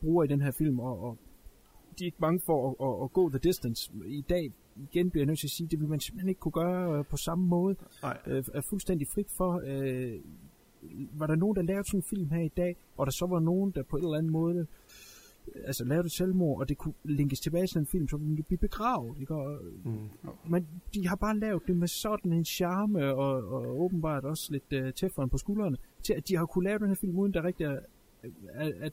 bruger 0.00 0.24
i 0.24 0.26
den 0.26 0.40
her 0.40 0.50
film, 0.50 0.80
og, 0.80 1.00
og 1.02 1.16
de 1.98 2.04
er 2.04 2.06
ikke 2.06 2.18
bange 2.18 2.40
for 2.46 2.70
at, 2.70 2.88
at, 2.88 3.04
at 3.04 3.12
gå 3.12 3.28
the 3.30 3.38
distance. 3.38 3.90
I 4.06 4.24
dag 4.28 4.52
igen 4.92 5.10
bliver 5.10 5.22
jeg 5.22 5.26
nødt 5.26 5.38
til 5.38 5.46
at 5.46 5.50
sige, 5.50 5.66
det 5.66 5.80
vil 5.80 5.88
man 5.88 6.00
simpelthen 6.00 6.28
ikke 6.28 6.38
kunne 6.38 6.52
gøre 6.52 6.98
øh, 6.98 7.04
på 7.04 7.16
samme 7.16 7.46
måde. 7.46 7.76
Nej. 8.02 8.18
Øh, 8.26 8.44
er 8.54 8.60
fuldstændig 8.60 9.08
frit 9.08 9.30
for, 9.36 9.62
øh, 9.66 10.14
var 11.12 11.26
der 11.26 11.34
nogen, 11.34 11.56
der 11.56 11.62
lavede 11.62 11.84
sådan 11.88 11.98
en 11.98 12.02
film 12.02 12.30
her 12.30 12.42
i 12.42 12.48
dag, 12.56 12.76
og 12.96 13.06
der 13.06 13.12
så 13.12 13.26
var 13.26 13.40
nogen, 13.40 13.70
der 13.70 13.82
på 13.82 13.96
en 13.96 14.04
eller 14.04 14.18
anden 14.18 14.32
måde 14.32 14.66
altså 15.64 15.84
lavede 15.84 16.06
et 16.06 16.12
selvmord, 16.12 16.60
og 16.60 16.68
det 16.68 16.78
kunne 16.78 16.94
linkes 17.04 17.40
tilbage 17.40 17.66
til 17.66 17.78
en 17.78 17.86
film, 17.86 18.08
så 18.08 18.16
ville 18.16 18.36
det 18.36 18.46
blive 18.46 18.58
begravet. 18.58 19.16
Ikke? 19.20 19.34
Og, 19.34 19.58
Mm. 19.84 20.08
men 20.50 20.66
de 20.94 21.08
har 21.08 21.16
bare 21.16 21.38
lavet 21.38 21.62
det 21.66 21.76
med 21.76 21.88
sådan 21.88 22.32
en 22.32 22.44
charme, 22.44 23.04
og, 23.14 23.44
og 23.52 23.80
åbenbart 23.80 24.24
også 24.24 24.52
lidt 24.52 24.84
uh, 24.86 24.90
teflon 24.94 25.28
på 25.30 25.38
skuldrene, 25.38 25.76
til 26.02 26.12
at 26.12 26.28
de 26.28 26.36
har 26.36 26.46
kunne 26.46 26.64
lave 26.64 26.78
den 26.78 26.88
her 26.88 26.94
film, 26.94 27.18
uden 27.18 27.34
der 27.34 27.44
rigtig 27.44 27.64
er, 27.64 27.78
at, 28.54 28.72
at 28.80 28.92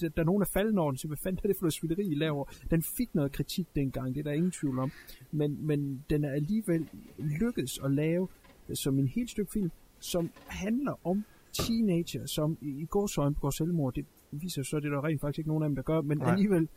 der 0.00 0.08
der 0.08 0.22
er 0.22 0.26
nogen, 0.26 0.40
der 0.40 0.46
falder 0.52 0.80
over 0.80 0.90
den, 0.90 0.98
så 0.98 1.06
hvad 1.06 1.16
fanden 1.16 1.40
er 1.44 1.48
det 1.48 1.56
for 1.56 1.62
noget 1.64 1.72
svideri, 1.74 2.06
I 2.06 2.14
laver? 2.14 2.44
Den 2.70 2.82
fik 2.82 3.14
noget 3.14 3.32
kritik 3.32 3.66
dengang, 3.76 4.14
det 4.14 4.20
er 4.20 4.24
der 4.24 4.32
ingen 4.32 4.50
tvivl 4.50 4.78
om, 4.78 4.90
men, 5.30 5.66
men 5.66 6.04
den 6.10 6.24
er 6.24 6.30
alligevel 6.30 6.88
lykkedes 7.18 7.78
at 7.84 7.90
lave 7.90 8.28
øh, 8.68 8.76
som 8.76 8.98
en 8.98 9.06
helt 9.06 9.30
stykke 9.30 9.52
film, 9.52 9.70
som 10.00 10.30
handler 10.46 11.06
om 11.06 11.24
teenager, 11.52 12.26
som 12.26 12.58
i, 12.60 12.68
i 12.68 12.84
gårsøjne 12.84 13.34
begår 13.34 13.50
selvmord. 13.50 13.94
Det 13.94 14.06
viser 14.30 14.62
så, 14.62 14.80
det 14.80 14.86
er 14.86 14.90
der 14.90 15.04
rent 15.04 15.20
faktisk 15.20 15.38
ikke 15.38 15.48
nogen 15.48 15.62
af 15.62 15.68
dem, 15.68 15.76
der 15.76 15.82
gør, 15.82 16.00
men 16.00 16.18
Nej. 16.18 16.30
alligevel. 16.32 16.68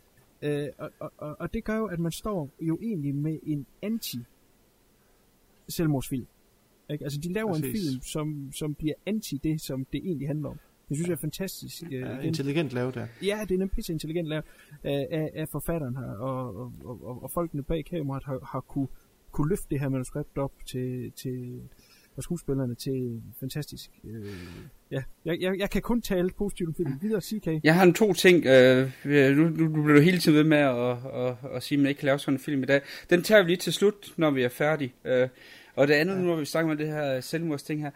Øh, 0.41 0.67
og, 0.77 0.91
og, 0.99 1.11
og, 1.17 1.35
og 1.39 1.53
det 1.53 1.63
gør 1.63 1.77
jo, 1.77 1.85
at 1.85 1.99
man 1.99 2.11
står 2.11 2.49
jo 2.61 2.77
egentlig 2.81 3.15
med 3.15 3.39
en 3.43 3.65
anti 3.81 4.19
selvmordsfilm. 5.69 6.27
Ikke? 6.89 7.03
Altså, 7.03 7.19
de 7.19 7.33
laver 7.33 7.53
Præcis. 7.53 7.65
en 7.65 7.71
film, 7.91 8.01
som, 8.01 8.51
som 8.53 8.73
bliver 8.73 8.93
anti 9.05 9.37
det, 9.43 9.61
som 9.61 9.85
det 9.85 9.97
egentlig 10.05 10.27
handler 10.27 10.49
om. 10.49 10.59
Det 10.89 10.97
synes 10.97 11.07
jeg 11.07 11.13
er 11.13 11.17
fantastisk. 11.17 11.83
øh, 11.83 11.91
Ja, 11.93 12.13
igen. 12.13 12.25
intelligent 12.25 12.69
lavet 12.73 12.95
der. 12.95 13.07
Ja, 13.23 13.39
det 13.49 13.59
er 13.59 13.61
en 13.63 13.69
pisse 13.69 13.93
intelligent 13.93 14.27
lavet 14.27 14.45
af, 14.83 15.07
af, 15.11 15.31
af 15.33 15.49
forfatteren 15.49 15.95
her, 15.95 16.05
og, 16.11 16.55
og, 16.55 16.73
og, 16.83 17.23
og 17.23 17.31
folkene 17.31 17.63
bag 17.63 17.85
kameraet 17.85 18.23
har, 18.23 18.39
har 18.51 18.59
kunne, 18.59 18.87
kunne 19.31 19.49
løfte 19.49 19.65
det 19.69 19.79
her 19.79 19.89
manuskript 19.89 20.37
op 20.37 20.51
til, 20.65 21.11
til 21.11 21.61
og 22.19 22.23
skuespillerne 22.23 22.75
til 22.75 23.21
fantastisk. 23.39 23.91
Øh, 24.03 24.25
ja, 24.91 25.03
jeg, 25.25 25.41
jeg, 25.41 25.59
jeg 25.59 25.69
kan 25.69 25.81
kun 25.81 26.01
tale 26.01 26.29
positivt 26.37 26.67
om 26.67 26.75
filmen. 26.75 26.99
Videre, 27.01 27.21
CK. 27.21 27.47
Jeg 27.63 27.75
har 27.75 27.83
en 27.83 27.93
to 27.93 28.13
ting. 28.13 28.45
Øh, 28.45 28.91
nu, 29.05 29.49
nu, 29.49 29.49
nu 29.49 29.83
bliver 29.83 29.95
du 29.95 30.01
hele 30.01 30.19
tiden 30.19 30.37
ved 30.37 30.43
med 30.43 30.57
at, 30.57 30.75
at, 30.75 30.97
at, 31.13 31.55
at 31.55 31.63
sige, 31.63 31.77
at 31.77 31.81
man 31.81 31.89
ikke 31.89 31.99
kan 31.99 32.05
lave 32.05 32.19
sådan 32.19 32.33
en 32.33 32.39
film 32.39 32.63
i 32.63 32.65
dag. 32.65 32.81
Den 33.09 33.23
tager 33.23 33.43
vi 33.43 33.47
lige 33.47 33.57
til 33.57 33.73
slut, 33.73 34.13
når 34.17 34.31
vi 34.31 34.43
er 34.43 34.49
færdige. 34.49 34.93
Øh, 35.05 35.29
og 35.75 35.87
det 35.87 35.93
andet, 35.93 36.17
nu 36.17 36.23
når 36.23 36.35
vi 36.35 36.45
snakker 36.45 36.71
om 36.71 36.77
det 36.77 36.87
her 36.87 37.21
selvmordsting 37.21 37.81
her, 37.81 37.91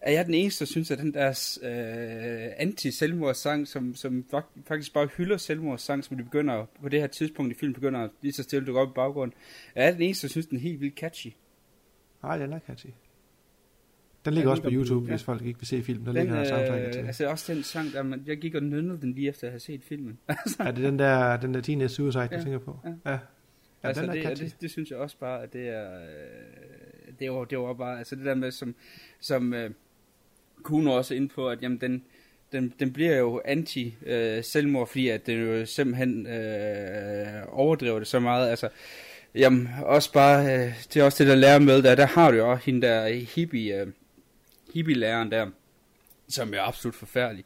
er 0.00 0.12
jeg 0.12 0.26
den 0.26 0.34
eneste, 0.34 0.64
der 0.64 0.68
synes, 0.68 0.90
at 0.90 0.98
den 0.98 1.14
der 1.14 1.58
øh, 1.62 2.52
anti-selvmordssang, 2.56 3.68
som, 3.68 3.94
som 3.94 4.24
fak- 4.34 4.62
faktisk 4.66 4.94
bare 4.94 5.08
hylder 5.16 5.36
selvmordssang, 5.36 6.04
som 6.04 6.16
de 6.16 6.22
begynder 6.22 6.66
på 6.82 6.88
det 6.88 7.00
her 7.00 7.06
tidspunkt 7.06 7.52
i 7.52 7.58
filmen, 7.58 7.74
begynder 7.74 8.08
lige 8.22 8.32
så 8.32 8.42
stille 8.42 8.66
dukke 8.66 8.80
op 8.80 8.88
i 8.88 8.92
baggrunden, 8.94 9.36
er 9.74 9.84
jeg 9.84 9.94
den 9.94 10.02
eneste, 10.02 10.26
der 10.26 10.30
synes, 10.30 10.46
den 10.46 10.56
er 10.56 10.62
helt 10.62 10.80
vildt 10.80 10.98
catchy. 10.98 11.28
Nej, 12.22 12.38
den 12.38 12.52
er 12.52 12.58
catchy. 12.66 12.90
Den 14.24 14.34
ligger 14.34 14.50
også 14.50 14.62
på 14.62 14.70
den 14.70 14.78
YouTube, 14.78 15.06
ja. 15.06 15.10
hvis 15.12 15.22
folk 15.22 15.42
ikke 15.46 15.58
vil 15.60 15.66
se 15.66 15.82
filmen. 15.82 16.06
Der 16.06 16.12
Den, 16.12 16.20
ligger 16.22 16.36
der 16.36 16.44
soundtracket 16.48 16.86
øh, 16.86 16.92
til. 16.92 17.00
altså 17.00 17.26
også 17.28 17.54
den 17.54 17.62
sang, 17.62 17.92
der 17.92 18.02
man, 18.02 18.22
jeg 18.26 18.36
gik 18.38 18.54
og 18.54 18.62
nynnede 18.62 18.98
den 19.00 19.12
lige 19.12 19.28
efter 19.28 19.46
at 19.46 19.50
have 19.52 19.60
set 19.60 19.82
filmen. 19.88 20.18
Er 20.58 20.70
det 20.70 20.84
den 20.84 20.98
der, 20.98 21.36
den 21.36 21.54
der 21.54 21.60
Teenage 21.60 21.88
Suicide, 21.88 22.22
du 22.26 22.34
Ja, 22.34 22.42
tænker 22.42 22.58
på? 22.58 22.78
ja. 22.84 23.10
Ja. 23.10 23.18
Ja, 23.82 23.88
altså, 23.88 24.02
den 24.02 24.10
er 24.10 24.14
det, 24.14 24.22
catchy. 24.22 24.44
det, 24.44 24.56
det, 24.60 24.70
synes 24.70 24.90
jeg 24.90 24.98
også 24.98 25.16
bare, 25.20 25.42
at 25.42 25.52
det 25.52 25.68
er, 25.68 25.94
øh, 25.94 27.12
det 27.20 27.32
var, 27.32 27.44
det 27.44 27.58
var 27.58 27.72
bare, 27.74 27.98
altså 27.98 28.16
det 28.16 28.24
der 28.24 28.34
med, 28.34 28.50
som, 28.50 28.74
som 29.20 29.54
øh, 29.54 29.70
Kuno 30.62 30.92
også 30.92 31.14
er 31.14 31.16
inde 31.16 31.28
på, 31.28 31.48
at 31.48 31.62
jamen, 31.62 31.78
den, 31.80 32.04
den, 32.52 32.72
den 32.80 32.92
bliver 32.92 33.16
jo 33.16 33.40
anti-selvmord, 33.44 34.88
fordi 34.88 35.08
at 35.08 35.26
det 35.26 35.40
jo 35.40 35.66
simpelthen 35.66 36.26
øh, 36.26 37.42
overdriver 37.48 37.98
det 37.98 38.08
så 38.08 38.20
meget, 38.20 38.48
altså, 38.50 38.68
jamen, 39.34 39.68
også 39.82 40.12
bare, 40.12 40.44
øh, 40.54 40.72
det 40.94 40.96
er 41.00 41.04
også 41.04 41.24
det 41.24 41.30
der 41.30 41.36
lærer 41.36 41.58
med, 41.58 41.82
der, 41.82 41.94
der 41.94 42.06
har 42.06 42.30
du 42.30 42.36
jo 42.36 42.50
også 42.50 42.64
hende 42.66 42.86
der 42.86 43.08
hippie, 43.34 43.80
øh, 43.80 43.86
hippie-læreren 44.74 45.30
der, 45.30 45.50
som 46.28 46.54
er 46.54 46.62
absolut 46.62 46.94
forfærdelig, 46.94 47.44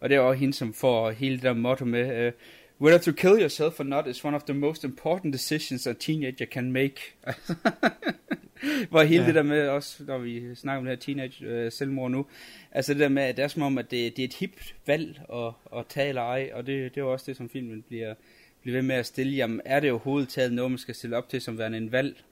og 0.00 0.08
det 0.08 0.16
er 0.16 0.20
også 0.20 0.38
hende, 0.38 0.54
som 0.54 0.74
får 0.74 1.10
hele 1.10 1.34
det 1.34 1.42
der 1.42 1.52
motto 1.52 1.84
med, 1.84 2.26
øh, 2.26 2.32
Whether 2.80 2.98
to 2.98 3.12
kill 3.12 3.40
yourself 3.40 3.80
or 3.80 3.84
not 3.84 4.06
is 4.06 4.24
one 4.24 4.36
of 4.36 4.42
the 4.44 4.54
most 4.54 4.84
important 4.84 5.32
decisions 5.32 5.86
a 5.86 5.92
teenager 5.92 6.46
can 6.46 6.72
make. 6.72 7.14
Hvor 8.90 9.02
hele 9.02 9.14
Ja. 9.14 9.20
ja. 9.20 9.26
det 9.26 9.34
der 9.34 9.42
med, 9.42 9.68
også 9.68 10.04
når 10.04 10.18
vi 10.18 10.54
snakker 10.54 10.78
om 10.78 10.84
det 10.84 10.90
her 10.90 11.00
teenage 11.00 11.44
øh, 11.44 11.72
selvmord 11.72 12.10
nu, 12.10 12.26
altså 12.72 12.92
det 12.92 13.00
der 13.00 13.08
med, 13.08 13.22
at 13.22 13.36
det 13.36 13.42
er 13.42 13.48
som 13.48 13.62
om, 13.62 13.78
at 13.78 13.90
det, 13.90 14.16
det 14.16 14.22
er 14.22 14.28
et 14.28 14.34
hipt 14.34 14.74
valg 14.86 15.20
at, 15.32 15.78
at 15.78 15.86
tage 15.88 16.08
eller 16.08 16.22
ej, 16.22 16.50
og 16.54 16.66
det, 16.66 16.94
det 16.94 17.00
er 17.00 17.04
jo 17.04 17.12
også 17.12 17.24
det, 17.26 17.36
som 17.36 17.48
filmen 17.48 17.82
bliver, 17.82 18.14
bliver 18.62 18.76
ved 18.76 18.82
med 18.82 18.96
at 18.96 19.06
stille. 19.06 19.32
Jamen, 19.32 19.60
er 19.64 19.80
det 19.80 19.90
overhovedet 19.90 20.28
taget 20.28 20.52
noget, 20.52 20.70
man 20.70 20.78
skal 20.78 20.94
stille 20.94 21.16
op 21.16 21.28
til 21.28 21.40
som 21.40 21.58
værende 21.58 21.78
en 21.78 21.92
valg? 21.92 22.24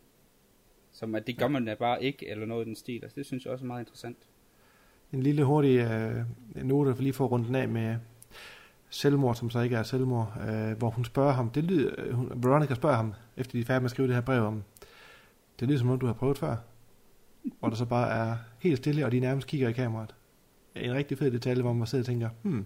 Som 0.93 1.15
at 1.15 1.27
det 1.27 1.39
gør 1.39 1.49
man 1.49 1.65
da 1.65 1.75
bare 1.75 2.05
ikke, 2.05 2.29
eller 2.29 2.47
noget 2.47 2.65
i 2.65 2.69
den 2.69 2.77
stil. 2.77 3.01
Altså, 3.03 3.15
det 3.17 3.27
synes 3.27 3.45
jeg 3.45 3.53
også 3.53 3.65
er 3.65 3.67
meget 3.67 3.81
interessant. 3.81 4.19
En 5.13 5.23
lille 5.23 5.45
hurtig 5.45 5.79
øh, 5.79 6.25
note, 6.55 6.95
for 6.95 7.03
lige 7.03 7.13
for 7.13 7.25
at 7.25 7.31
runde 7.31 7.47
den 7.47 7.55
af 7.55 7.69
med 7.69 7.97
selvmord, 8.91 9.35
som 9.35 9.51
så 9.51 9.61
ikke 9.61 9.77
er 9.77 9.83
selvmord, 9.83 10.33
øh, 10.49 10.79
hvor 10.79 10.91
hun 10.91 11.05
spørger 11.05 11.33
ham, 11.33 11.51
det 11.51 11.65
lyder, 11.65 11.95
øh, 11.99 12.15
hun, 12.15 12.33
Veronica 12.35 12.75
spørger 12.75 12.97
ham, 12.97 13.15
efter 13.37 13.53
de 13.53 13.61
er 13.61 13.65
færdige 13.65 13.81
med 13.81 13.85
at 13.85 13.91
skrive 13.91 14.09
det 14.09 14.15
her 14.15 14.23
brev 14.23 14.43
om, 14.43 14.63
det 15.61 15.69
lyder 15.69 15.79
som 15.79 15.91
om, 15.91 15.99
du 15.99 16.07
har 16.07 16.13
prøvet 16.13 16.39
før. 16.39 16.57
Hvor 17.59 17.69
der 17.69 17.77
så 17.77 17.85
bare 17.85 18.11
er 18.11 18.37
helt 18.59 18.79
stille, 18.79 19.05
og 19.07 19.13
de 19.13 19.21
nærmest 19.21 19.47
kigger 19.47 19.69
i 19.69 19.73
kameraet. 19.73 20.15
En 20.75 20.95
rigtig 20.95 21.19
fed 21.19 21.31
detalje, 21.31 21.63
hvor 21.63 21.73
man 21.73 21.87
sidder 21.87 22.03
og 22.03 22.07
tænker, 22.07 22.29
hmm. 22.43 22.65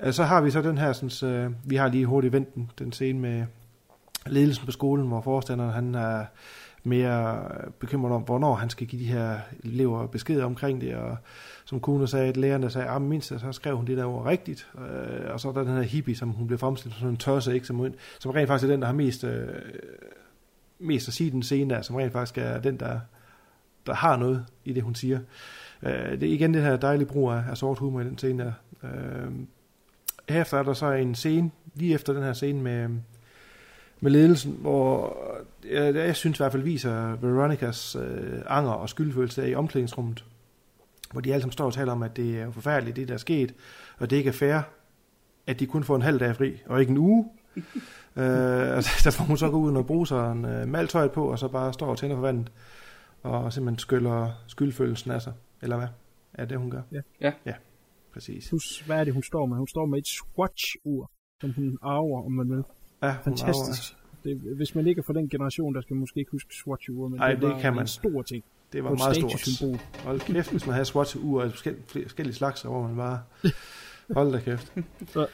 Øh, 0.00 0.12
så 0.12 0.24
har 0.24 0.40
vi 0.40 0.50
så 0.50 0.62
den 0.62 0.78
her, 0.78 0.92
sådan, 0.92 1.30
øh, 1.34 1.52
vi 1.64 1.76
har 1.76 1.88
lige 1.88 2.06
hurtigt 2.06 2.32
vendt 2.32 2.54
den, 2.54 2.70
den 2.78 2.92
scene 2.92 3.18
med 3.18 3.44
ledelsen 4.26 4.66
på 4.66 4.72
skolen, 4.72 5.08
hvor 5.08 5.20
forstanderen 5.20 5.72
han 5.72 5.94
er 5.94 6.26
mere 6.84 7.48
bekymret 7.78 8.12
om, 8.12 8.22
hvornår 8.22 8.54
han 8.54 8.70
skal 8.70 8.86
give 8.86 9.02
de 9.02 9.06
her 9.06 9.38
elever 9.64 10.06
besked 10.06 10.40
omkring 10.40 10.80
det, 10.80 10.94
og 10.96 11.16
som 11.64 11.80
Kuno 11.80 12.06
sagde, 12.06 12.28
at 12.28 12.36
lærerne 12.36 12.70
sagde, 12.70 12.88
ah, 12.88 12.96
at 12.96 13.02
mindst 13.02 13.28
så 13.28 13.52
skrev 13.52 13.76
hun 13.76 13.86
det 13.86 13.96
der 13.96 14.04
ord 14.04 14.26
rigtigt, 14.26 14.68
øh, 14.78 15.32
og 15.32 15.40
så 15.40 15.48
er 15.48 15.52
der 15.52 15.64
den 15.64 15.74
her 15.74 15.82
hippie, 15.82 16.16
som 16.16 16.30
hun 16.30 16.46
blev 16.46 16.58
fremstillet 16.58 16.98
som 16.98 17.08
en 17.08 17.16
tosse, 17.16 17.54
ikke, 17.54 17.66
som, 17.66 17.94
som 18.20 18.30
rent 18.30 18.48
faktisk 18.48 18.68
er 18.68 18.72
den, 18.72 18.80
der 18.80 18.86
har 18.86 18.94
mest, 18.94 19.24
øh, 19.24 19.48
mest 20.78 21.08
at 21.08 21.14
sige 21.14 21.30
den 21.30 21.42
scene 21.42 21.82
som 21.82 21.96
rent 21.96 22.12
faktisk 22.12 22.38
er 22.38 22.60
den, 22.60 22.76
der, 22.76 23.00
der 23.86 23.94
har 23.94 24.16
noget 24.16 24.46
i 24.64 24.72
det, 24.72 24.82
hun 24.82 24.94
siger. 24.94 25.18
Øh, 25.82 26.20
det 26.20 26.22
er 26.22 26.32
igen 26.32 26.54
det 26.54 26.62
her 26.62 26.76
dejlige 26.76 27.08
brug 27.08 27.30
af, 27.30 27.42
af 27.50 27.56
sort 27.56 27.78
humor 27.78 28.00
i 28.00 28.04
den 28.04 28.18
scene 28.18 28.44
der. 28.44 28.52
Øh, 28.88 29.32
herefter 30.28 30.58
er 30.58 30.62
der 30.62 30.72
så 30.72 30.92
en 30.92 31.14
scene, 31.14 31.50
lige 31.74 31.94
efter 31.94 32.12
den 32.12 32.22
her 32.22 32.32
scene 32.32 32.62
med, 32.62 32.88
med 34.02 34.10
ledelsen, 34.10 34.56
hvor 34.60 35.16
jeg, 35.70 35.94
jeg 35.94 36.16
synes 36.16 36.38
i 36.38 36.42
hvert 36.42 36.52
fald 36.52 36.62
viser 36.62 37.16
Veronicas 37.16 37.96
øh, 37.96 38.42
anger 38.46 38.72
og 38.72 38.88
skyldfølelse 38.88 39.50
i 39.50 39.54
omklædningsrummet, 39.54 40.24
hvor 41.12 41.20
de 41.20 41.32
alle 41.32 41.42
sammen 41.42 41.52
står 41.52 41.66
og 41.66 41.74
taler 41.74 41.92
om, 41.92 42.02
at 42.02 42.16
det 42.16 42.40
er 42.40 42.44
jo 42.44 42.50
forfærdeligt, 42.50 42.96
det 42.96 43.08
der 43.08 43.14
er 43.14 43.18
sket, 43.18 43.54
og 43.98 44.10
det 44.10 44.16
ikke 44.16 44.28
er 44.28 44.32
fair, 44.32 44.60
at 45.46 45.60
de 45.60 45.66
kun 45.66 45.84
får 45.84 45.96
en 45.96 46.02
halv 46.02 46.20
dag 46.20 46.36
fri, 46.36 46.62
og 46.66 46.80
ikke 46.80 46.90
en 46.90 46.98
uge. 46.98 47.28
øh, 48.16 48.76
altså, 48.76 48.90
der 49.04 49.10
får 49.10 49.24
hun 49.24 49.36
så 49.36 49.50
gå 49.50 49.56
ud 49.56 49.76
og 49.76 49.86
bruge 49.86 50.06
sig 50.06 50.32
en 50.32 50.44
øh, 50.44 50.68
maltøj 50.68 51.08
på, 51.08 51.30
og 51.30 51.38
så 51.38 51.48
bare 51.48 51.72
står 51.72 51.86
og 51.86 51.98
tænder 51.98 52.16
for 52.16 52.22
vandet, 52.22 52.52
og 53.22 53.52
simpelthen 53.52 53.78
skyller 53.78 54.30
skyldfølelsen 54.46 55.10
af 55.10 55.22
sig. 55.22 55.32
Eller 55.62 55.76
hvad? 55.76 55.88
Er 56.34 56.44
det, 56.44 56.58
hun 56.58 56.70
gør? 56.70 56.82
Ja. 56.92 57.00
Ja. 57.20 57.32
Ja, 57.46 57.54
præcis. 58.12 58.48
Plus, 58.48 58.80
hvad 58.86 59.00
er 59.00 59.04
det, 59.04 59.12
hun 59.12 59.22
står 59.22 59.46
med? 59.46 59.56
Hun 59.56 59.68
står 59.68 59.86
med 59.86 59.98
et 59.98 60.06
Swatch-ur, 60.06 61.10
som 61.40 61.52
hun 61.56 61.78
arver, 61.82 62.24
om 62.24 62.32
man 62.32 62.50
vil. 62.50 62.64
Ja, 63.02 63.14
Fantastisk. 63.24 63.96
Det, 64.24 64.36
hvis 64.56 64.74
man 64.74 64.86
ikke 64.86 64.98
er 64.98 65.02
fra 65.02 65.12
den 65.12 65.28
generation, 65.28 65.74
der 65.74 65.80
skal 65.80 65.96
måske 65.96 66.20
ikke 66.20 66.30
huske 66.30 66.54
Swatch-ur, 66.54 67.08
men 67.08 67.20
Ej, 67.20 67.32
det, 67.32 67.40
det 67.42 67.48
var 67.48 67.60
kan 67.60 67.74
man. 67.74 67.82
en 67.82 67.86
stor 67.86 68.22
ting. 68.22 68.44
Det 68.72 68.84
var 68.84 68.90
et 68.90 68.98
meget 68.98 69.16
stort. 69.16 69.30
statussymbol. 69.30 69.78
Hold 70.04 70.20
kæft, 70.20 70.50
hvis 70.50 70.66
man 70.66 70.72
havde 70.72 70.84
Swatch-ur 70.84 71.42
af 71.42 71.50
forskellige, 71.50 71.84
forskellige 72.02 72.34
slags, 72.34 72.62
hvor 72.62 72.82
man 72.86 72.96
bare... 72.96 73.20
Hold 74.16 74.32
da 74.32 74.38
kæft. 74.38 74.72
Så. 75.08 75.26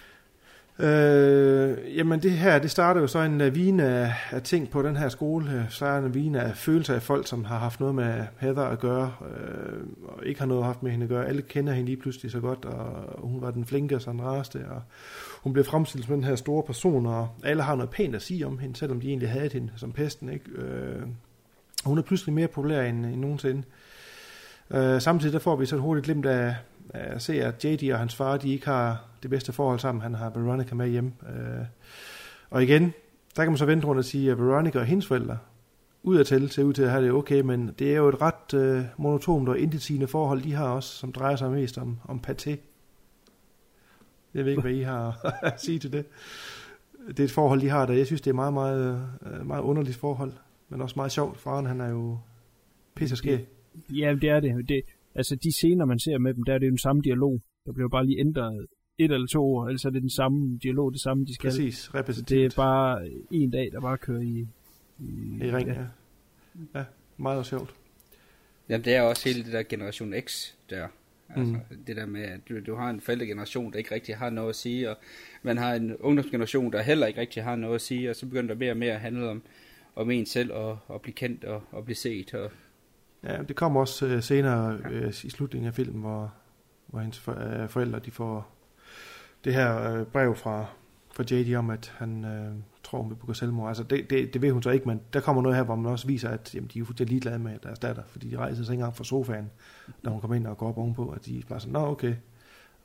Øh, 0.78 1.96
jamen 1.96 2.22
det 2.22 2.30
her, 2.30 2.58
det 2.58 2.70
starter 2.70 3.00
jo 3.00 3.06
så 3.06 3.18
en 3.18 3.38
lavine 3.38 3.84
af, 3.84 4.14
af 4.30 4.42
ting 4.42 4.70
på 4.70 4.82
den 4.82 4.96
her 4.96 5.08
skole. 5.08 5.66
Så 5.70 5.86
er 5.86 5.98
en 5.98 6.04
lavine 6.04 6.40
af 6.40 6.56
følelser 6.56 6.94
af 6.94 7.02
folk, 7.02 7.26
som 7.26 7.44
har 7.44 7.58
haft 7.58 7.80
noget 7.80 7.94
med 7.94 8.24
Heather 8.38 8.62
at 8.62 8.78
gøre, 8.78 9.12
øh, 9.36 9.82
og 10.04 10.26
ikke 10.26 10.40
har 10.40 10.46
noget 10.46 10.64
haft 10.64 10.82
med 10.82 10.90
hende 10.90 11.04
at 11.04 11.10
gøre. 11.10 11.26
Alle 11.26 11.42
kender 11.42 11.72
hende 11.72 11.86
lige 11.90 11.96
pludselig 12.00 12.30
så 12.30 12.40
godt, 12.40 12.64
og 12.64 13.04
hun 13.28 13.42
var 13.42 13.50
den 13.50 13.64
flinke 13.64 13.94
og 13.94 14.02
sådan 14.02 14.22
raste, 14.22 14.66
og 14.70 14.82
hun 15.42 15.52
bliver 15.52 15.64
fremstillet 15.64 16.06
som 16.06 16.14
den 16.14 16.24
her 16.24 16.36
store 16.36 16.62
person, 16.62 17.06
og 17.06 17.28
alle 17.44 17.62
har 17.62 17.74
noget 17.74 17.90
pænt 17.90 18.14
at 18.14 18.22
sige 18.22 18.46
om 18.46 18.58
hende, 18.58 18.76
selvom 18.76 19.00
de 19.00 19.08
egentlig 19.08 19.30
havde 19.30 19.52
hende 19.52 19.72
som 19.76 19.92
pesten. 19.92 20.28
Ikke? 20.28 20.50
Øh, 20.50 21.02
hun 21.84 21.98
er 21.98 22.02
pludselig 22.02 22.34
mere 22.34 22.48
populær 22.48 22.82
end, 22.82 23.06
end 23.06 23.20
nogensinde. 23.20 23.62
Øh, 24.70 25.00
samtidig 25.00 25.32
der 25.32 25.38
får 25.38 25.56
vi 25.56 25.66
så 25.66 25.76
et 25.76 25.82
hurtigt 25.82 26.04
glimt 26.04 26.26
af, 26.26 26.54
af 26.94 27.14
at 27.14 27.22
se, 27.22 27.42
at 27.42 27.64
JD 27.64 27.92
og 27.92 27.98
hans 27.98 28.14
far, 28.14 28.36
de 28.36 28.52
ikke 28.52 28.66
har 28.66 29.04
det 29.22 29.30
bedste 29.30 29.52
forhold 29.52 29.78
sammen. 29.78 30.02
Han 30.02 30.14
har 30.14 30.30
Veronica 30.30 30.74
med 30.74 30.88
hjem. 30.88 31.12
Øh, 31.28 31.64
og 32.50 32.62
igen, 32.62 32.92
der 33.36 33.42
kan 33.42 33.52
man 33.52 33.58
så 33.58 33.66
vente 33.66 33.86
rundt 33.86 33.98
og 33.98 34.04
sige, 34.04 34.30
at 34.30 34.38
Veronica 34.38 34.78
og 34.78 34.84
hendes 34.84 35.06
forældre 35.06 35.38
udadtil 36.02 36.50
ser 36.50 36.62
ud 36.62 36.72
til 36.72 36.82
at 36.82 36.90
have 36.90 37.04
det 37.04 37.12
okay, 37.12 37.40
men 37.40 37.74
det 37.78 37.92
er 37.92 37.96
jo 37.96 38.08
et 38.08 38.20
ret 38.20 38.54
øh, 38.54 38.84
monotont 38.96 39.48
og 39.48 39.58
intetsigende 39.58 40.06
forhold, 40.06 40.42
de 40.42 40.52
har 40.52 40.68
også, 40.68 40.88
som 40.88 41.12
drejer 41.12 41.36
sig 41.36 41.50
mest 41.50 41.78
om, 41.78 41.98
om 42.04 42.24
paté. 42.26 42.56
Jeg 44.34 44.44
ved 44.44 44.52
ikke, 44.52 44.62
hvad 44.62 44.72
I 44.72 44.82
har 44.82 45.26
at 45.42 45.60
sige 45.60 45.78
til 45.78 45.92
det. 45.92 46.04
Det 47.08 47.20
er 47.20 47.24
et 47.24 47.30
forhold, 47.30 47.60
de 47.60 47.68
har, 47.68 47.86
der 47.86 47.94
jeg 47.94 48.06
synes, 48.06 48.20
det 48.20 48.30
er 48.30 48.34
meget, 48.34 48.52
meget, 48.52 49.08
øh, 49.26 49.46
meget 49.46 49.62
underligt 49.62 49.96
forhold, 49.96 50.32
men 50.68 50.80
også 50.80 50.94
meget 50.96 51.12
sjovt. 51.12 51.38
Faren, 51.38 51.66
han 51.66 51.80
er 51.80 51.88
jo 51.88 52.18
pisseskæg. 52.94 53.46
Ja, 53.90 54.14
det 54.20 54.30
er 54.30 54.40
det. 54.40 54.68
det. 54.68 54.82
Altså, 55.14 55.36
de 55.36 55.52
scener, 55.52 55.84
man 55.84 55.98
ser 55.98 56.18
med 56.18 56.34
dem, 56.34 56.42
der 56.42 56.54
er 56.54 56.58
det 56.58 56.66
jo 56.66 56.70
den 56.70 56.78
samme 56.78 57.02
dialog. 57.02 57.40
Der 57.66 57.72
bliver 57.72 57.88
bare 57.88 58.06
lige 58.06 58.20
ændret 58.20 58.66
et 58.98 59.12
eller 59.12 59.26
to 59.26 59.44
ord, 59.44 59.68
ellers 59.68 59.84
er 59.84 59.90
det 59.90 60.02
den 60.02 60.10
samme 60.10 60.58
dialog, 60.62 60.92
det 60.92 61.00
samme, 61.00 61.24
de 61.24 61.34
skal. 61.34 61.50
Præcis, 61.50 61.94
repetitivt. 61.94 62.28
Det 62.28 62.44
er 62.44 62.50
bare 62.56 63.10
en 63.30 63.50
dag, 63.50 63.68
der 63.72 63.80
bare 63.80 63.98
kører 63.98 64.20
i... 64.20 64.46
I, 64.98 65.46
I 65.46 65.50
ring, 65.50 65.68
ja. 65.68 65.84
ja. 66.74 66.84
meget 67.16 67.46
sjovt. 67.46 67.74
Jamen, 68.68 68.84
det 68.84 68.94
er 68.94 69.02
også 69.02 69.28
hele 69.28 69.44
det 69.44 69.52
der 69.52 69.62
Generation 69.62 70.14
X 70.20 70.52
der. 70.70 70.88
Altså, 71.36 71.52
Mm. 71.70 71.84
det 71.86 71.96
der 71.96 72.06
med, 72.06 72.22
at 72.22 72.40
du, 72.48 72.60
du 72.60 72.74
har 72.74 72.90
en 72.90 73.00
forældregeneration, 73.00 73.72
der 73.72 73.78
ikke 73.78 73.94
rigtig 73.94 74.16
har 74.16 74.30
noget 74.30 74.48
at 74.48 74.56
sige, 74.56 74.90
og 74.90 74.96
man 75.42 75.58
har 75.58 75.74
en 75.74 75.96
ungdomsgeneration, 75.96 76.72
der 76.72 76.82
heller 76.82 77.06
ikke 77.06 77.20
rigtig 77.20 77.44
har 77.44 77.56
noget 77.56 77.74
at 77.74 77.80
sige, 77.80 78.10
og 78.10 78.16
så 78.16 78.26
begynder 78.26 78.48
der 78.54 78.58
mere 78.58 78.70
og 78.70 78.76
mere 78.76 78.92
at 78.92 79.00
handle 79.00 79.28
om, 79.30 79.42
om 79.96 80.10
en 80.10 80.26
selv, 80.26 80.52
og, 80.52 80.78
og 80.86 81.00
blive 81.02 81.14
kendt, 81.14 81.44
og, 81.44 81.62
og 81.70 81.84
blive 81.84 81.96
set. 81.96 82.34
Og... 82.34 82.50
Ja, 83.24 83.42
det 83.42 83.56
kommer 83.56 83.80
også 83.80 84.06
øh, 84.06 84.22
senere 84.22 84.78
øh, 84.90 85.08
i 85.08 85.30
slutningen 85.30 85.68
af 85.68 85.74
filmen, 85.74 86.00
hvor, 86.00 86.34
hvor 86.86 87.00
hendes 87.00 87.18
for, 87.18 87.62
øh, 87.62 87.68
forældre 87.68 87.98
de 87.98 88.10
får 88.10 88.54
det 89.44 89.54
her 89.54 89.92
øh, 89.92 90.06
brev 90.06 90.36
fra, 90.36 90.66
fra 91.14 91.24
JD 91.30 91.54
om, 91.54 91.70
at 91.70 91.94
han 91.98 92.24
øh, 92.24 92.52
tror, 92.90 93.02
hun 93.02 93.10
vil 93.10 93.16
begå 93.16 93.32
selvmord. 93.32 93.68
Altså, 93.68 93.82
det, 93.82 94.10
det, 94.10 94.34
det 94.34 94.42
ved 94.42 94.50
hun 94.50 94.62
så 94.62 94.70
ikke, 94.70 94.88
men 94.88 95.00
der 95.12 95.20
kommer 95.20 95.42
noget 95.42 95.56
her, 95.56 95.64
hvor 95.64 95.76
man 95.76 95.92
også 95.92 96.06
viser, 96.06 96.28
at 96.28 96.54
jamen, 96.54 96.70
de 96.74 96.80
er 96.80 96.84
fuldstændig 96.84 97.12
ligeglade 97.12 97.38
med 97.38 97.58
deres 97.62 97.78
datter, 97.78 98.02
fordi 98.06 98.30
de 98.30 98.36
rejser 98.36 98.64
sig 98.64 98.72
ikke 98.72 98.80
engang 98.80 98.96
fra 98.96 99.04
sofaen, 99.04 99.50
når 100.02 100.10
hun 100.10 100.20
kommer 100.20 100.34
ind 100.34 100.46
og 100.46 100.58
går 100.58 100.68
op 100.68 100.78
ovenpå, 100.78 101.08
at 101.08 101.26
de 101.26 101.38
er 101.38 101.42
bare 101.48 101.60
sådan, 101.60 101.72
nå 101.72 101.86
okay, 101.86 102.14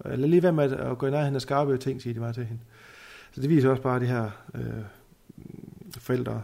Øh, 0.05 0.19
lad 0.19 0.29
lige 0.29 0.43
være 0.43 0.53
med 0.53 0.63
at, 0.63 0.71
at 0.71 0.97
gå 0.97 1.07
i 1.07 1.11
nærheden 1.11 1.35
af 1.35 1.41
skarpe 1.41 1.77
ting, 1.77 2.01
siger 2.01 2.13
de 2.13 2.19
bare 2.19 2.33
til 2.33 2.45
hende. 2.45 2.61
Så 3.31 3.41
det 3.41 3.49
viser 3.49 3.69
også 3.69 3.83
bare 3.83 3.99
det 3.99 4.07
her 4.07 4.29
øh, 4.55 4.83
forældre 5.97 6.43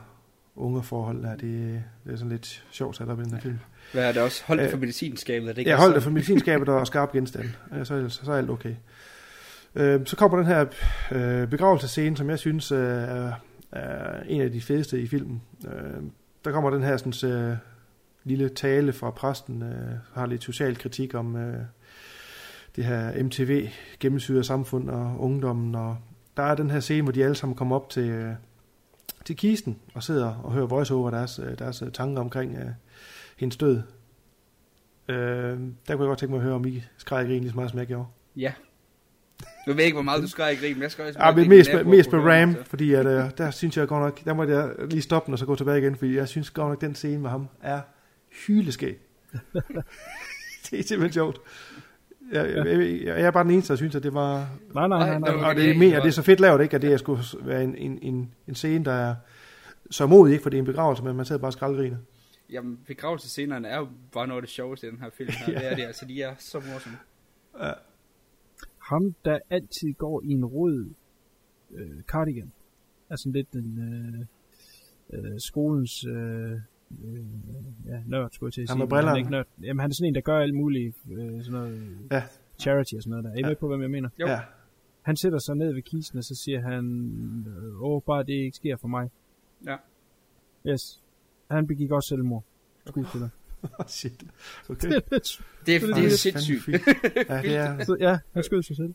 unge 0.56 0.84
forhold 0.84 1.24
der, 1.24 1.36
det, 1.36 1.84
det 2.06 2.14
er 2.14 2.18
sådan 2.18 2.32
lidt 2.32 2.64
sjovt 2.72 2.96
sat 2.96 3.10
op 3.10 3.20
i 3.20 3.24
den 3.24 3.34
her 3.34 3.40
film. 3.40 3.60
Hvad 3.94 4.08
er 4.08 4.12
det 4.12 4.22
også? 4.22 4.44
Hold 4.46 4.60
det 4.60 4.66
Øh, 4.66 4.72
for 4.72 4.78
medicinskabet, 4.78 5.50
er 5.50 5.54
det 5.54 5.58
ikke 5.58 5.72
Ja, 5.72 5.78
hold 5.78 5.94
det 5.94 6.04
for 6.04 6.10
medicinskabet 6.10 6.70
og 6.70 6.88
skarp 6.88 7.12
genstand. 7.12 7.50
Ja, 7.74 7.84
så, 7.84 7.96
er, 7.96 8.08
så 8.08 8.32
er 8.32 8.38
alt 8.38 8.50
okay. 8.50 8.76
Øh, 9.76 10.06
så 10.06 10.16
kommer 10.16 10.38
den 10.38 10.48
her 10.48 10.66
øh, 11.12 11.48
begravelsescene, 11.48 12.18
som 12.18 12.30
jeg 12.30 12.40
synes 12.40 12.72
øh, 12.72 12.80
er, 12.80 13.32
er 13.72 14.24
en 14.24 14.42
af 14.42 14.52
de 14.52 14.62
fedeste 14.62 15.02
i 15.02 15.08
filmen. 15.08 15.42
Øh, 15.68 16.04
der 16.46 16.52
kommer 16.52 16.70
den 16.70 16.84
her 16.84 16.98
sådan, 16.98 17.32
øh, 17.32 17.58
lille 18.24 18.50
tale 18.50 18.94
fra 18.94 19.12
præsten, 19.12 19.64
øh, 19.64 19.98
har 20.14 20.26
lidt 20.26 20.44
social 20.44 20.78
kritik 20.78 21.16
om 21.16 21.36
øh, 21.36 21.64
det 22.76 22.86
her 22.86 23.24
MTV 23.24 23.70
gennemsyret 24.00 24.46
samfund 24.46 24.90
og 24.90 25.16
ungdommen. 25.20 25.76
Og 25.76 25.98
der 26.38 26.44
er 26.44 26.56
den 26.56 26.70
her 26.70 26.80
scene, 26.80 27.04
hvor 27.04 27.12
de 27.12 27.24
alle 27.24 27.36
sammen 27.36 27.56
kommer 27.56 27.76
op 27.76 27.90
til, 27.90 28.10
øh, 28.10 28.34
til 29.26 29.36
kisten 29.36 29.80
og 29.94 30.04
sidder 30.04 30.36
og 30.36 30.52
hører 30.52 30.66
voiceover 30.66 31.12
deres, 31.12 31.40
øh, 31.40 31.60
deres 31.60 31.82
øh, 31.82 31.92
tanker 31.92 32.22
omkring 32.22 32.58
øh, 32.58 32.72
hendes 33.38 33.58
død. 33.58 33.82
Øh, 35.08 35.16
der 35.18 35.56
kunne 35.56 35.70
jeg 35.88 35.98
godt 35.98 36.20
tænke 36.20 36.32
mig 36.32 36.38
at 36.38 36.44
høre, 36.44 36.56
om 36.56 36.66
I 36.66 36.84
skreg 36.98 37.20
og 37.20 37.26
grin 37.26 37.42
lige 37.42 37.50
så 37.50 37.56
meget, 37.56 37.70
som 37.70 37.80
jeg 37.80 37.88
gjorde. 37.88 38.08
Ja. 38.36 38.54
Nu 39.68 39.74
ved 39.74 39.82
jeg 39.82 39.86
ikke, 39.86 39.96
hvor 39.96 40.04
meget 40.04 40.24
du 40.24 40.28
skreg 40.28 40.54
i 40.54 40.56
grin, 40.56 40.74
men 40.74 40.82
jeg 40.82 40.92
skreg 40.92 41.14
Ja, 41.20 41.36
men 41.36 41.50
mest, 41.50 41.74
med, 41.74 41.84
mest 41.84 42.12
med 42.12 42.20
Ram, 42.20 42.56
fordi 42.66 42.94
at, 42.94 43.06
øh, 43.06 43.24
der 43.38 43.52
synes 43.52 43.78
jeg 43.78 43.88
godt 43.88 44.04
nok, 44.04 44.26
der 44.26 44.34
må 44.34 44.44
jeg 44.44 44.70
lige 44.90 45.02
stoppe 45.02 45.26
den 45.26 45.34
og 45.34 45.40
så 45.40 45.46
gå 45.46 45.56
tilbage 45.56 45.78
igen, 45.78 45.96
fordi 45.96 46.16
jeg 46.16 46.28
synes 46.28 46.50
godt 46.50 46.70
nok, 46.70 46.82
den 46.82 46.96
scene 46.96 47.22
med 47.22 47.30
ham 47.30 47.48
er 47.62 47.82
hyleskæg. 48.48 48.98
det 50.72 50.80
er 50.80 50.84
simpelthen 50.84 51.12
sjovt. 51.12 51.40
Jeg, 52.32 52.50
jeg, 52.56 52.66
jeg, 52.66 53.06
jeg 53.06 53.22
er 53.22 53.32
bare 53.32 53.44
den 53.44 53.52
eneste, 53.52 53.74
der 53.74 53.78
synes, 53.78 53.96
at 53.96 54.04
det 54.04 54.14
var... 54.14 54.50
Nej, 54.74 54.88
nej, 54.88 55.20
nej, 55.20 55.20
nej. 55.20 55.50
Og 55.50 55.56
det 55.56 55.70
er, 55.70 55.78
mere, 55.78 56.02
det 56.02 56.08
er 56.08 56.12
så 56.12 56.22
fedt 56.22 56.40
lavet, 56.40 56.62
ikke? 56.62 56.76
At 56.76 56.82
det 56.82 57.00
skulle 57.00 57.24
være 57.42 57.64
en, 57.64 57.76
en, 57.76 58.00
en, 58.02 58.32
en 58.48 58.56
scene, 58.56 58.86
der 58.86 58.92
er 58.92 59.16
så 59.92 60.08
modig, 60.08 60.34
ikke? 60.34 60.44
For 60.44 60.50
det 60.50 60.58
er 60.58 60.60
en 60.60 60.66
begravelse, 60.66 61.04
men 61.04 61.16
man 61.16 61.26
sidder 61.26 61.42
bare 61.42 61.50
og 61.50 61.54
skraldgriner. 61.54 61.98
Jamen, 62.50 62.80
begravelsescenerne 62.88 63.68
er 63.68 63.78
jo 63.78 63.88
bare 64.14 64.28
noget 64.28 64.42
af 64.42 64.48
det 64.48 64.50
sjoveste 64.50 64.88
i 64.88 64.90
den 64.90 65.00
her 65.00 65.10
film. 65.18 65.30
Her. 65.32 65.54
Ja. 65.54 65.60
Det 65.60 65.72
er 65.72 65.76
det, 65.76 65.84
altså, 65.84 66.06
de 66.06 66.22
er 66.22 66.34
så 66.40 66.62
morsomme. 66.74 66.98
Ja. 67.62 67.72
Ham, 68.90 69.16
der 69.26 69.40
altid 69.50 69.94
går 69.94 70.22
i 70.24 70.28
en 70.32 70.46
rød 70.46 70.90
øh, 71.72 72.02
cardigan. 72.02 72.52
Altså 73.10 73.30
lidt 73.30 73.54
den 73.54 73.80
øh, 73.80 74.26
øh, 75.14 75.40
skolens 75.40 76.06
øh, 76.06 76.52
øh, 76.52 77.26
ja, 77.86 78.02
nørd, 78.06 78.30
skulle 78.32 78.48
jeg 78.48 78.54
til 78.54 78.62
at 78.62 78.68
sige. 78.70 78.78
med 78.78 78.86
men 78.86 78.90
brillerne. 78.90 79.08
Han 79.10 79.16
er, 79.16 79.20
ikke 79.20 79.32
nørd. 79.32 79.48
Jamen, 79.64 79.80
han 79.80 79.90
er 79.90 79.94
sådan 79.94 80.08
en, 80.08 80.16
der 80.16 80.22
gør 80.22 80.40
alt 80.40 80.56
muligt 80.56 80.96
øh, 81.12 81.44
sådan 81.44 81.52
noget 81.52 81.98
Ja. 82.12 82.24
charity 82.60 82.94
og 82.96 83.04
sådan 83.04 83.10
noget 83.10 83.24
der. 83.24 83.32
Er 83.32 83.36
I 83.36 83.40
Ja. 83.40 83.48
med 83.48 83.56
på, 83.56 83.68
hvem 83.68 83.82
jeg 83.82 83.92
mener? 83.92 84.10
Jo. 84.20 84.28
Ja. 84.28 84.40
Han 85.02 85.16
sætter 85.16 85.40
sig 85.40 85.56
ned 85.56 85.74
ved 85.74 85.82
kisten, 85.82 86.18
og 86.18 86.24
så 86.24 86.36
siger 86.36 86.62
han, 86.62 86.86
øh, 87.48 87.84
åh, 87.84 88.02
bare 88.06 88.24
det 88.24 88.34
ikke 88.34 88.56
sker 88.56 88.78
for 88.78 88.88
mig. 88.88 89.10
Ja. 89.66 89.76
Yes. 90.68 91.04
Han 91.52 91.68
begik 91.68 91.92
også 91.92 92.08
selvmord. 92.08 92.44
Skuespiller. 92.86 93.30
Shit. 93.88 94.24
Okay. 94.70 94.88
det 94.90 94.96
er 94.96 95.02
lidt 95.12 95.42
Det 95.66 95.76
er, 95.76 95.80
Så 95.80 95.88
det 95.88 95.96
det 95.96 96.06
er 96.06 96.10
sindssygt. 96.10 96.70
Ja, 97.30 97.42
det 97.42 97.56
er... 97.56 97.84
Så, 97.86 97.98
ja, 98.00 98.18
han 98.34 98.44
skød 98.44 98.64
sig 98.64 98.76
selv. 98.76 98.94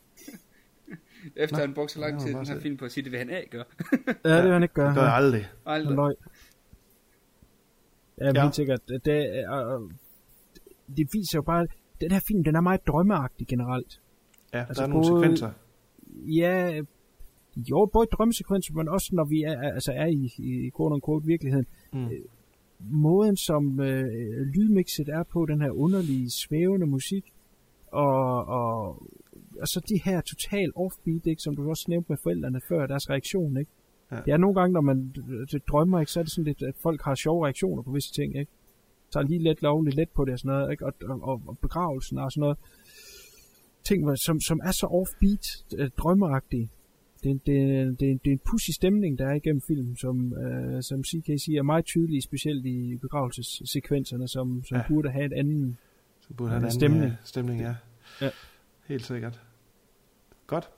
Efter 1.36 1.57
Nå, 1.57 1.61
han 1.61 1.74
brugte 1.74 1.95
så 1.95 2.01
lang 2.01 2.15
det 2.15 2.23
tid 2.27 2.35
den 2.35 2.47
her 2.47 2.61
film 2.61 2.77
på 2.77 2.85
at 2.85 2.93
sige, 2.93 3.05
det 3.05 3.12
vil 3.12 3.19
han 3.19 3.31
ikke 3.31 3.51
gøre. 3.51 3.65
Ja, 4.24 4.36
det 4.36 4.45
vil 4.45 4.53
han 4.53 4.62
ikke 4.62 4.74
gøre. 4.74 4.86
Det 4.89 4.95
gør 4.95 5.03
jeg 5.03 5.15
aldrig. 5.15 5.49
Aldrig. 5.66 5.89
Han 5.89 5.97
løg. 5.97 6.15
Ja, 8.19 8.24
men 8.24 8.35
Ja. 8.35 8.41
ja. 8.41 8.43
helt 8.43 8.55
sikkert. 8.55 8.89
Det, 8.89 9.05
det, 9.05 9.45
det 10.97 11.09
viser 11.12 11.39
jo 11.39 11.43
bare, 11.43 11.62
at 11.62 11.69
den 12.01 12.11
her 12.12 12.20
film, 12.28 12.45
den 12.45 12.57
er 12.57 12.61
meget 12.61 12.86
drømmeagtig 12.86 13.47
generelt. 13.47 14.01
Ja, 14.53 14.59
der 14.59 14.65
Altså 14.66 14.82
er 14.82 14.86
nogle 14.86 15.09
både- 15.09 15.23
sekvenser. 15.23 15.51
Ja, 16.27 16.81
jo, 17.57 17.91
både 17.93 18.07
drømmesekvenser, 18.12 18.74
men 18.74 18.89
også 18.89 19.09
når 19.12 19.24
vi 19.24 19.43
er, 19.43 19.61
altså 19.74 19.93
er 19.93 20.07
i, 20.07 20.32
i 20.39 20.70
quote 20.77 20.93
unquote 20.95 21.27
virkeligheden. 21.27 21.66
Mm. 21.93 22.09
Måden, 22.90 23.36
som 23.36 23.81
øh, 23.81 24.06
lydmixet 24.55 25.09
er 25.09 25.23
på, 25.23 25.47
den 25.47 25.61
her 25.61 25.70
underlige, 25.70 26.31
svævende 26.31 26.86
musik, 26.86 27.32
og, 27.86 28.47
og, 28.47 29.02
og 29.61 29.69
så 29.69 29.81
de 29.89 30.01
her 30.05 30.20
total 30.20 30.73
offbeat, 30.77 31.27
ikke, 31.27 31.43
som 31.43 31.56
du 31.56 31.69
også 31.69 31.85
nævnte 31.89 32.06
med 32.09 32.19
forældrene 32.23 32.61
før, 32.69 32.86
deres 32.86 33.11
reaktion, 33.11 33.56
ikke? 33.56 33.70
Ja. 34.12 34.16
Det 34.24 34.32
er 34.32 34.36
nogle 34.36 34.61
gange, 34.61 34.73
når 34.73 34.81
man 34.81 35.15
øh, 35.28 35.47
det 35.52 35.69
drømmer, 35.69 36.01
ikke, 36.01 36.12
så 36.12 36.20
er 36.20 36.24
det 36.24 36.32
sådan 36.32 36.44
lidt, 36.44 36.62
at 36.62 36.74
folk 36.82 37.02
har 37.02 37.15
sjove 37.15 37.44
reaktioner 37.44 37.82
på 37.82 37.90
visse 37.90 38.12
ting, 38.12 38.39
ikke? 38.39 38.52
Tager 39.12 39.27
lige 39.27 39.43
lidt 39.43 39.62
lovligt 39.62 39.97
let 39.97 40.09
på 40.11 40.24
det 40.24 40.32
og 40.32 40.39
sådan 40.39 40.56
noget, 40.56 40.70
ikke? 40.73 40.86
Og, 40.86 40.93
og, 41.11 41.43
og 41.47 41.59
begravelsen 41.59 42.19
og 42.19 42.32
sådan 42.32 42.40
noget. 42.40 42.59
Ting, 43.85 44.19
som, 44.19 44.40
som 44.40 44.61
er 44.65 44.70
så 44.70 44.86
offbeat, 44.86 45.47
øh, 45.78 45.90
drømmeagtige. 45.98 46.70
Det, 47.24 47.30
er- 47.30 47.38
det, 47.46 47.80
er- 47.80 47.84
det, 47.84 48.10
er- 48.10 48.18
det 48.24 48.26
er 48.26 48.32
en 48.32 48.40
pussy 48.51 48.70
stemning, 48.70 49.18
der 49.18 49.26
er 49.28 49.34
igennem 49.34 49.60
filmen, 49.60 49.96
som, 49.96 50.32
øh, 50.38 50.82
som 50.82 51.05
CK 51.05 51.26
siger, 51.44 51.59
er 51.59 51.62
meget 51.62 51.84
tydelig, 51.84 52.22
specielt 52.22 52.66
i 52.66 52.96
begravelsessekvenserne, 52.96 54.28
som, 54.28 54.64
som 54.64 54.76
Ja. 54.76 54.82
burde 54.88 55.10
have 55.10 55.26
et 55.26 55.32
anden 55.32 55.78
Så 56.20 56.34
burde 56.34 56.51
han 56.51 56.60
Ja, 56.62 56.66
anden 56.66 56.80
stemning. 56.80 57.05
øh, 57.05 57.12
stemning, 57.24 57.60
ja. 57.60 57.74
Ja. 58.20 58.30
Helt 58.86 59.06
sikkert. 59.06 59.40
Godt. 60.46 60.68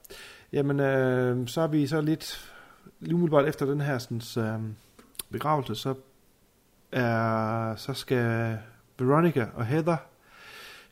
Jamen, 0.53 0.81
øh, 0.81 1.49
så 1.49 1.61
er 1.61 1.67
vi 1.67 1.87
så 1.87 2.01
lidt 2.01 2.53
umiddelbart 3.13 3.49
efter 3.49 3.67
den 3.67 3.81
her 3.81 3.99
sådan, 3.99 4.45
øh, 4.55 4.61
begravelse, 5.31 5.75
så 5.75 5.95
er 6.93 7.77
så 7.77 7.95
skal 7.95 8.59
Veronica 8.99 9.47
og 9.55 9.67
Heather 9.67 9.97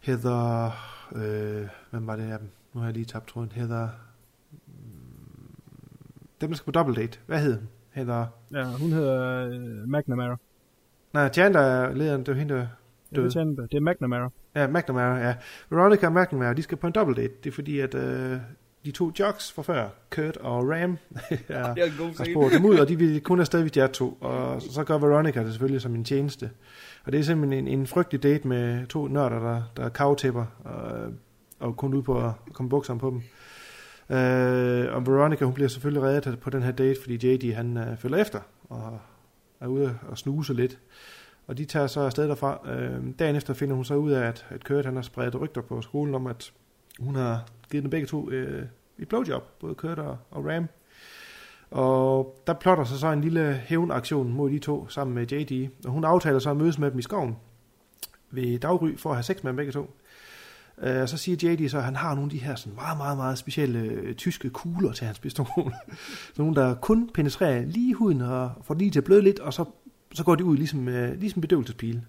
Heather... 0.01 0.71
Øh, 1.15 1.69
hvem 1.91 2.07
var 2.07 2.17
det 2.17 2.23
af 2.33 2.39
dem? 2.39 2.49
Nu 2.73 2.81
har 2.81 2.87
jeg 2.87 2.95
lige 2.95 3.05
tabt 3.05 3.29
tråden. 3.29 3.53
Heather... 3.53 3.89
Dem, 6.45 6.51
der 6.51 6.57
skal 6.57 6.65
på 6.65 6.71
double 6.71 6.95
date. 6.95 7.19
Hvad 7.27 7.39
hed 7.39 7.55
hun? 7.55 7.69
Heather... 7.91 8.27
Ja, 8.53 8.65
hun 8.65 8.93
hedder 8.93 9.49
øh, 9.49 9.89
McNamara. 9.89 10.37
Nej, 11.13 11.29
Chandler 11.33 11.61
er 11.61 11.95
lederen. 11.95 12.21
Det 12.21 12.29
var 12.29 12.39
hende, 12.39 12.55
der 12.55 12.67
Ja, 13.13 13.23
det, 13.23 13.35
døde. 13.35 13.63
er 13.63 13.67
det 13.67 13.77
er 13.77 13.81
McNamara. 13.81 14.31
Ja, 14.55 14.67
McNamara, 14.67 15.19
ja. 15.19 15.35
Veronica 15.71 16.07
og 16.07 16.13
McNamara, 16.13 16.53
de 16.53 16.63
skal 16.63 16.79
på 16.79 16.87
en 16.87 16.93
double 16.93 17.15
date. 17.15 17.35
Det 17.45 17.51
er 17.51 17.55
fordi, 17.55 17.81
at 17.81 17.95
øh, 17.95 18.39
de 18.85 18.91
to 18.91 19.13
jocks 19.19 19.53
fra 19.53 19.63
før, 19.63 19.89
Kurt 20.11 20.37
og 20.37 20.69
Ram, 20.69 20.99
er, 21.49 21.99
god 21.99 22.17
har 22.19 22.25
spurgt 22.25 22.55
dem 22.55 22.65
ud, 22.65 22.79
og 22.79 22.89
de 22.89 22.97
vil 23.03 23.21
kun 23.21 23.41
afsted, 23.41 23.61
hvis 23.61 23.73
de 23.73 23.81
er 23.81 23.87
to. 23.87 24.19
Og 24.21 24.63
så 24.63 24.85
gør 24.85 24.99
Veronica 24.99 25.43
det 25.43 25.53
selvfølgelig 25.53 25.81
som 25.81 25.95
en 25.95 26.05
tjeneste. 26.05 26.51
Og 27.05 27.13
det 27.13 27.21
er 27.21 27.25
simpelthen 27.25 27.67
en, 27.69 27.79
en 27.79 27.87
frygtelig 27.87 28.23
date 28.23 28.49
med 28.49 28.87
to 28.87 29.07
nørder, 29.09 29.39
der, 29.39 29.63
der 29.77 29.85
er 29.85 29.89
kavtæpper, 29.89 30.45
og, 30.65 31.13
og 31.61 31.77
kun 31.77 31.95
ud 31.95 32.03
på 32.03 32.19
at 32.25 32.33
komme 32.53 32.69
bukserne 32.69 33.01
på 33.01 33.11
dem. 33.11 33.23
Øh, 34.11 34.95
og 34.95 35.07
Veronica, 35.07 35.45
hun 35.45 35.55
bliver 35.55 35.69
selvfølgelig 35.69 36.03
reddet 36.03 36.41
på 36.41 36.51
den 36.51 36.63
her 36.63 36.73
date, 36.73 37.01
fordi 37.03 37.15
JD, 37.15 37.55
han 37.55 37.77
øh, 37.77 37.97
følger 37.97 38.19
efter, 38.19 38.41
og 38.69 38.99
er 39.61 39.67
ude 39.67 39.99
og 40.09 40.19
snuse 40.19 40.55
lidt. 40.55 40.79
Og 41.47 41.59
de 41.59 41.65
tager 41.65 41.87
så 41.87 42.01
afsted 42.01 42.29
derfra. 42.29 42.69
Øh, 42.71 43.03
dagen 43.19 43.37
efter 43.37 43.55
finder 43.55 43.75
hun 43.75 43.85
så 43.85 43.95
ud 43.95 44.11
af, 44.11 44.27
at, 44.27 44.47
at 44.51 44.65
Kurt 44.65 44.85
han 44.85 44.95
har 44.95 45.03
spredt 45.03 45.41
rygter 45.41 45.61
på 45.61 45.83
skolen 45.83 46.15
om, 46.15 46.27
at 46.27 46.53
hun 47.01 47.15
har 47.15 47.47
givet 47.71 47.83
dem 47.83 47.91
begge 47.91 48.07
to 48.07 48.31
øh, 48.31 48.67
et 48.99 49.09
blowjob, 49.09 49.43
både 49.61 49.75
Kurt 49.75 49.99
og, 49.99 50.19
og 50.31 50.47
Ram. 50.47 50.69
Og 51.71 52.39
der 52.47 52.53
plotter 52.53 52.85
sig 52.85 52.99
så 52.99 53.07
en 53.07 53.21
lille 53.21 53.55
hævnaktion 53.55 54.33
mod 54.33 54.51
de 54.51 54.59
to 54.59 54.89
sammen 54.89 55.15
med 55.15 55.33
JD. 55.33 55.69
Og 55.85 55.91
hun 55.91 56.05
aftaler 56.05 56.39
så 56.39 56.51
at 56.51 56.57
mødes 56.57 56.79
med 56.79 56.91
dem 56.91 56.99
i 56.99 57.03
skoven 57.03 57.37
ved 58.31 58.59
daggry 58.59 58.97
for 58.97 59.11
at 59.11 59.17
have 59.17 59.23
sex 59.23 59.43
med 59.43 59.49
dem 59.49 59.57
begge 59.57 59.73
to. 59.73 59.91
Øh, 60.83 61.03
Og 61.03 61.09
så 61.09 61.17
siger 61.17 61.53
JD 61.53 61.69
så, 61.69 61.79
at 61.79 61.85
han 61.85 61.97
har 61.97 62.15
nogle 62.15 62.27
af 62.27 62.31
de 62.31 62.39
her 62.39 62.55
sådan 62.55 62.75
meget, 62.75 62.97
meget, 62.97 63.17
meget 63.17 63.39
specielle 63.39 63.79
øh, 63.79 64.15
tyske 64.15 64.51
kugler 64.51 64.93
til 64.93 65.07
hans 65.07 65.19
pistol. 65.19 65.47
så 66.35 66.43
nogle, 66.43 66.55
der 66.55 66.75
kun 66.75 67.11
penetrerer 67.15 67.65
lige 67.67 67.95
huden 67.95 68.21
og 68.21 68.51
får 68.63 68.75
lige 68.75 68.91
til 68.91 68.99
at 68.99 69.05
bløde 69.05 69.23
lidt, 69.23 69.39
og 69.39 69.55
så, 69.55 69.65
så 70.15 70.25
går 70.25 70.35
de 70.35 70.45
ud 70.45 70.57
ligesom, 70.57 70.89
øh, 70.89 71.21
ligesom 71.21 71.41
bedøvelsespile. 71.41 72.03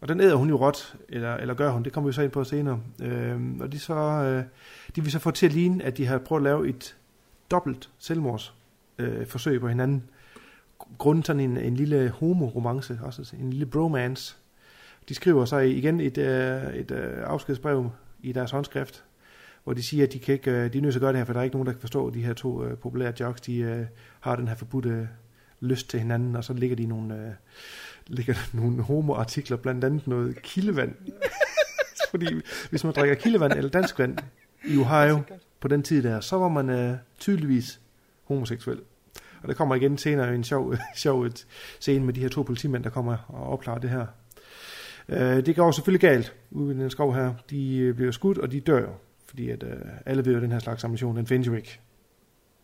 Og 0.00 0.08
den 0.08 0.20
æder 0.20 0.34
hun 0.34 0.48
jo 0.48 0.56
råt, 0.56 0.96
eller, 1.08 1.34
eller 1.34 1.54
gør 1.54 1.70
hun, 1.70 1.82
det 1.82 1.92
kommer 1.92 2.08
vi 2.08 2.14
så 2.14 2.22
ind 2.22 2.30
på 2.30 2.44
senere. 2.44 2.80
Øh, 3.02 3.40
og 3.60 3.72
de, 3.72 3.78
så, 3.78 3.94
øh, 3.94 4.44
de 4.96 5.02
vil 5.02 5.12
så 5.12 5.18
få 5.18 5.30
til 5.30 5.46
at 5.46 5.52
ligne, 5.52 5.84
at 5.84 5.96
de 5.96 6.06
har 6.06 6.18
prøvet 6.18 6.40
at 6.40 6.44
lave 6.44 6.68
et 6.68 6.96
dobbelt 7.50 7.90
selvmords 7.98 8.54
øh, 8.98 9.26
forsøg 9.26 9.60
på 9.60 9.68
hinanden. 9.68 10.02
Grundet 10.98 11.26
sådan 11.26 11.40
en, 11.40 11.56
en 11.56 11.76
lille 11.76 12.08
homoromance, 12.10 12.98
også 13.02 13.36
en 13.40 13.50
lille 13.50 13.66
bromance. 13.66 14.36
De 15.08 15.14
skriver 15.14 15.44
så 15.44 15.58
igen 15.58 16.00
et, 16.00 16.18
øh, 16.18 16.74
et 16.74 16.90
øh, 16.90 17.12
afskedsbrev 17.24 17.90
i 18.22 18.32
deres 18.32 18.50
håndskrift, 18.50 19.04
hvor 19.64 19.72
de 19.72 19.82
siger, 19.82 20.06
at 20.06 20.12
de, 20.12 20.18
kan 20.18 20.34
ikke, 20.34 20.50
øh, 20.50 20.72
de 20.72 20.78
er 20.78 20.82
nødt 20.82 20.92
til 20.92 20.98
at 20.98 21.00
gøre 21.00 21.12
det 21.12 21.18
her, 21.18 21.24
for 21.24 21.32
der 21.32 21.40
er 21.40 21.44
ikke 21.44 21.56
nogen, 21.56 21.66
der 21.66 21.72
kan 21.72 21.80
forstå, 21.80 22.06
at 22.06 22.14
de 22.14 22.22
her 22.22 22.32
to 22.32 22.64
øh, 22.64 22.78
populære 22.78 23.12
jocks, 23.20 23.40
de 23.40 23.56
øh, 23.58 23.86
har 24.20 24.36
den 24.36 24.48
her 24.48 24.54
forbudte 24.54 25.08
lyst 25.60 25.90
til 25.90 26.00
hinanden, 26.00 26.36
og 26.36 26.44
så 26.44 26.52
ligger 26.52 26.76
de 26.76 26.86
nogle, 26.86 27.14
øh, 27.14 27.32
ligger 28.06 28.34
nogle 28.60 28.82
homoartikler, 28.82 29.56
blandt 29.56 29.84
andet 29.84 30.06
noget 30.06 30.42
kildevand. 30.42 30.94
Fordi 32.10 32.26
hvis 32.70 32.84
man 32.84 32.92
drikker 32.92 33.14
kildevand 33.14 33.52
eller 33.52 33.70
dansk 33.70 33.98
vand 33.98 34.18
i 34.64 34.78
Ohio 34.78 35.22
på 35.60 35.68
den 35.68 35.82
tid 35.82 36.02
der, 36.02 36.20
så 36.20 36.36
var 36.36 36.48
man 36.48 36.70
øh, 36.70 36.96
tydeligvis 37.18 37.80
homoseksuel. 38.24 38.80
Og 39.42 39.48
der 39.48 39.54
kommer 39.54 39.74
igen 39.74 39.98
senere 39.98 40.34
en 40.34 40.44
sjov, 40.44 40.74
sjov 40.96 41.26
scene 41.80 42.04
med 42.04 42.14
de 42.14 42.20
her 42.20 42.28
to 42.28 42.42
politimænd, 42.42 42.84
der 42.84 42.90
kommer 42.90 43.16
og 43.28 43.52
opklarer 43.52 43.78
det 43.78 43.90
her. 43.90 44.06
Øh, 45.08 45.46
det 45.46 45.56
går 45.56 45.70
selvfølgelig 45.70 46.00
galt 46.00 46.34
ude 46.50 46.74
i 46.74 46.78
den 46.78 46.90
skov 46.90 47.14
her. 47.14 47.34
De 47.50 47.78
øh, 47.78 47.94
bliver 47.94 48.12
skudt, 48.12 48.38
og 48.38 48.52
de 48.52 48.60
dør. 48.60 48.88
Fordi 49.26 49.50
at, 49.50 49.62
øh, 49.62 49.76
alle 50.06 50.24
ved 50.24 50.32
jo, 50.32 50.38
at 50.38 50.42
den 50.42 50.52
her 50.52 50.58
slags 50.58 50.84
ammunition, 50.84 51.16
den 51.16 51.26
findes 51.26 51.46
jo 51.46 51.54
ikke. 51.54 51.80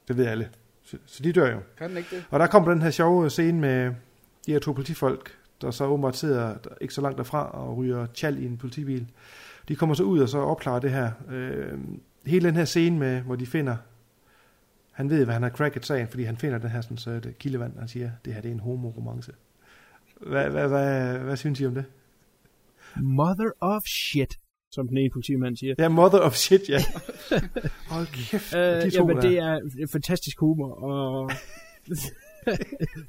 Det 0.09 0.17
ved 0.17 0.27
alle. 0.27 0.49
Så, 0.83 0.97
så 1.07 1.23
de 1.23 1.33
dør 1.33 1.51
jo. 1.53 1.59
Kan 1.79 1.89
den 1.89 1.97
ikke 1.97 2.17
det? 2.17 2.25
Og 2.31 2.41
der 2.41 2.47
kommer 2.47 2.73
den 2.73 2.83
her 2.83 2.91
sjove 2.91 3.31
scene 3.31 3.61
med 3.61 3.93
de 4.47 4.53
her 4.53 4.59
to 4.59 4.73
politifolk, 4.73 5.31
der 5.61 5.71
så 5.71 5.85
åbenbart 5.85 6.17
sidder 6.17 6.57
der, 6.57 6.71
ikke 6.81 6.95
så 6.95 7.01
langt 7.01 7.19
derfra 7.19 7.51
og 7.51 7.77
ryger 7.77 8.07
tjal 8.07 8.43
i 8.43 8.47
en 8.47 8.57
politibil. 8.57 9.07
De 9.69 9.77
kommer 9.77 9.95
så 9.95 10.03
ud 10.03 10.21
og 10.21 10.29
så 10.29 10.39
opklarer 10.39 10.81
det 10.81 10.91
her. 10.91 11.11
Øh, 11.31 11.79
hele 12.27 12.49
den 12.49 12.57
her 12.57 12.65
scene 12.65 12.99
med, 12.99 13.21
hvor 13.21 13.37
de 13.37 13.47
finder, 13.47 13.77
han 14.93 15.11
ved, 15.11 15.25
hvad 15.25 15.35
han 15.35 15.43
har 15.43 15.51
cracket 15.51 15.87
sagen, 15.87 16.09
fordi 16.09 16.23
han 16.23 16.37
finder 16.37 16.59
den 16.59 16.71
her 16.71 16.81
sådan, 16.81 16.97
så 16.97 17.21
det 17.21 17.39
kildevand, 17.39 17.75
og 17.75 17.81
han 17.81 17.89
siger, 17.89 18.11
det 18.25 18.35
her 18.35 18.41
det 18.41 18.49
er 18.49 18.53
en 18.53 18.61
homoromance. 18.61 19.33
Hvad, 20.21 20.51
hvad, 20.51 20.69
hvad, 20.69 21.19
hvad 21.19 21.37
synes 21.37 21.61
I 21.61 21.67
om 21.67 21.75
det? 21.75 21.85
Mother 23.03 23.51
of 23.61 23.83
shit, 23.83 24.35
som 24.73 24.89
den 24.89 24.99
ene 24.99 25.11
politimand 25.11 25.57
siger. 25.57 25.75
Ja, 25.79 25.89
mother 25.89 26.19
of 26.19 26.35
shit, 26.35 26.69
ja. 26.69 26.79
Hold 27.95 28.07
kæft, 28.07 28.55
Øh, 28.55 28.83
de 28.83 28.91
to 28.91 28.97
jamen, 29.09 29.17
der. 29.17 29.23
det 29.23 29.39
er 29.83 29.87
fantastisk 29.93 30.39
humor, 30.41 30.73
og 30.73 31.31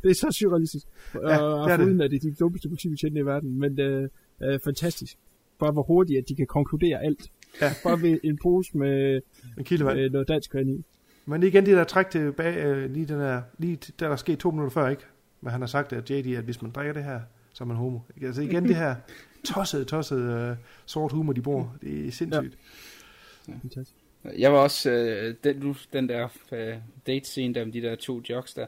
det 0.03 0.09
er 0.09 0.13
så 0.13 0.27
surrealistisk. 0.39 0.85
Ja, 1.15 1.37
og 1.37 1.67
det 1.69 1.73
er 1.73 1.77
det. 1.77 1.85
uden 1.85 2.01
at 2.01 2.11
det 2.11 2.17
er 2.17 2.29
de 2.29 2.35
dummeste 2.39 2.67
politibetjente 2.69 3.19
i 3.19 3.25
verden, 3.25 3.59
men 3.59 3.79
øh, 3.79 4.09
øh, 4.43 4.59
fantastisk. 4.63 5.17
Bare 5.59 5.71
hvor 5.71 5.83
hurtigt, 5.83 6.17
at 6.17 6.23
de 6.29 6.35
kan 6.35 6.47
konkludere 6.47 7.03
alt. 7.03 7.31
Ja. 7.61 7.73
Bare 7.83 8.01
ved 8.01 8.19
en 8.23 8.37
pose 8.43 8.77
med, 8.77 9.21
En 9.57 9.63
kildevand. 9.63 9.99
med 9.99 10.09
noget 10.09 10.27
dansk 10.27 10.53
vand 10.53 10.69
i. 10.69 10.85
Men 11.25 11.43
igen 11.43 11.65
det 11.65 11.77
der 11.77 11.83
træk 11.83 12.09
tilbage, 12.09 12.63
øh, 12.65 12.91
lige, 12.91 13.05
den 13.05 13.19
der, 13.19 13.41
lige 13.57 13.75
der 13.75 13.91
der 13.99 14.09
er 14.09 14.15
sket 14.15 14.39
to 14.39 14.51
minutter 14.51 14.71
før, 14.73 14.87
ikke? 14.89 15.01
Hvad 15.39 15.51
han 15.51 15.61
har 15.61 15.67
sagt 15.67 15.93
af 15.93 16.01
JD, 16.09 16.37
at 16.37 16.43
hvis 16.43 16.61
man 16.61 16.71
drikker 16.71 16.93
det 16.93 17.03
her, 17.03 17.19
så 17.53 17.63
er 17.63 17.67
man 17.67 17.77
homo. 17.77 17.99
Altså 18.21 18.41
igen 18.41 18.63
det 18.67 18.75
her 18.75 18.95
tossede, 19.45 19.85
tossede 19.85 20.51
uh, 20.51 20.57
sort 20.85 21.11
humor, 21.11 21.33
de 21.33 21.41
bruger. 21.41 21.77
Det 21.81 22.07
er 22.07 22.11
sindssygt. 22.11 22.57
Fantastisk. 23.45 23.91
Jeg 24.37 24.53
var 24.53 24.59
også, 24.59 24.91
øh, 24.91 25.35
den, 25.43 25.75
den 25.93 26.09
der 26.09 26.27
øh, 26.51 26.75
date-scene 27.07 27.53
der 27.53 27.65
med 27.65 27.73
de 27.73 27.81
der 27.81 27.95
to 27.95 28.21
jocks 28.29 28.53
der, 28.53 28.65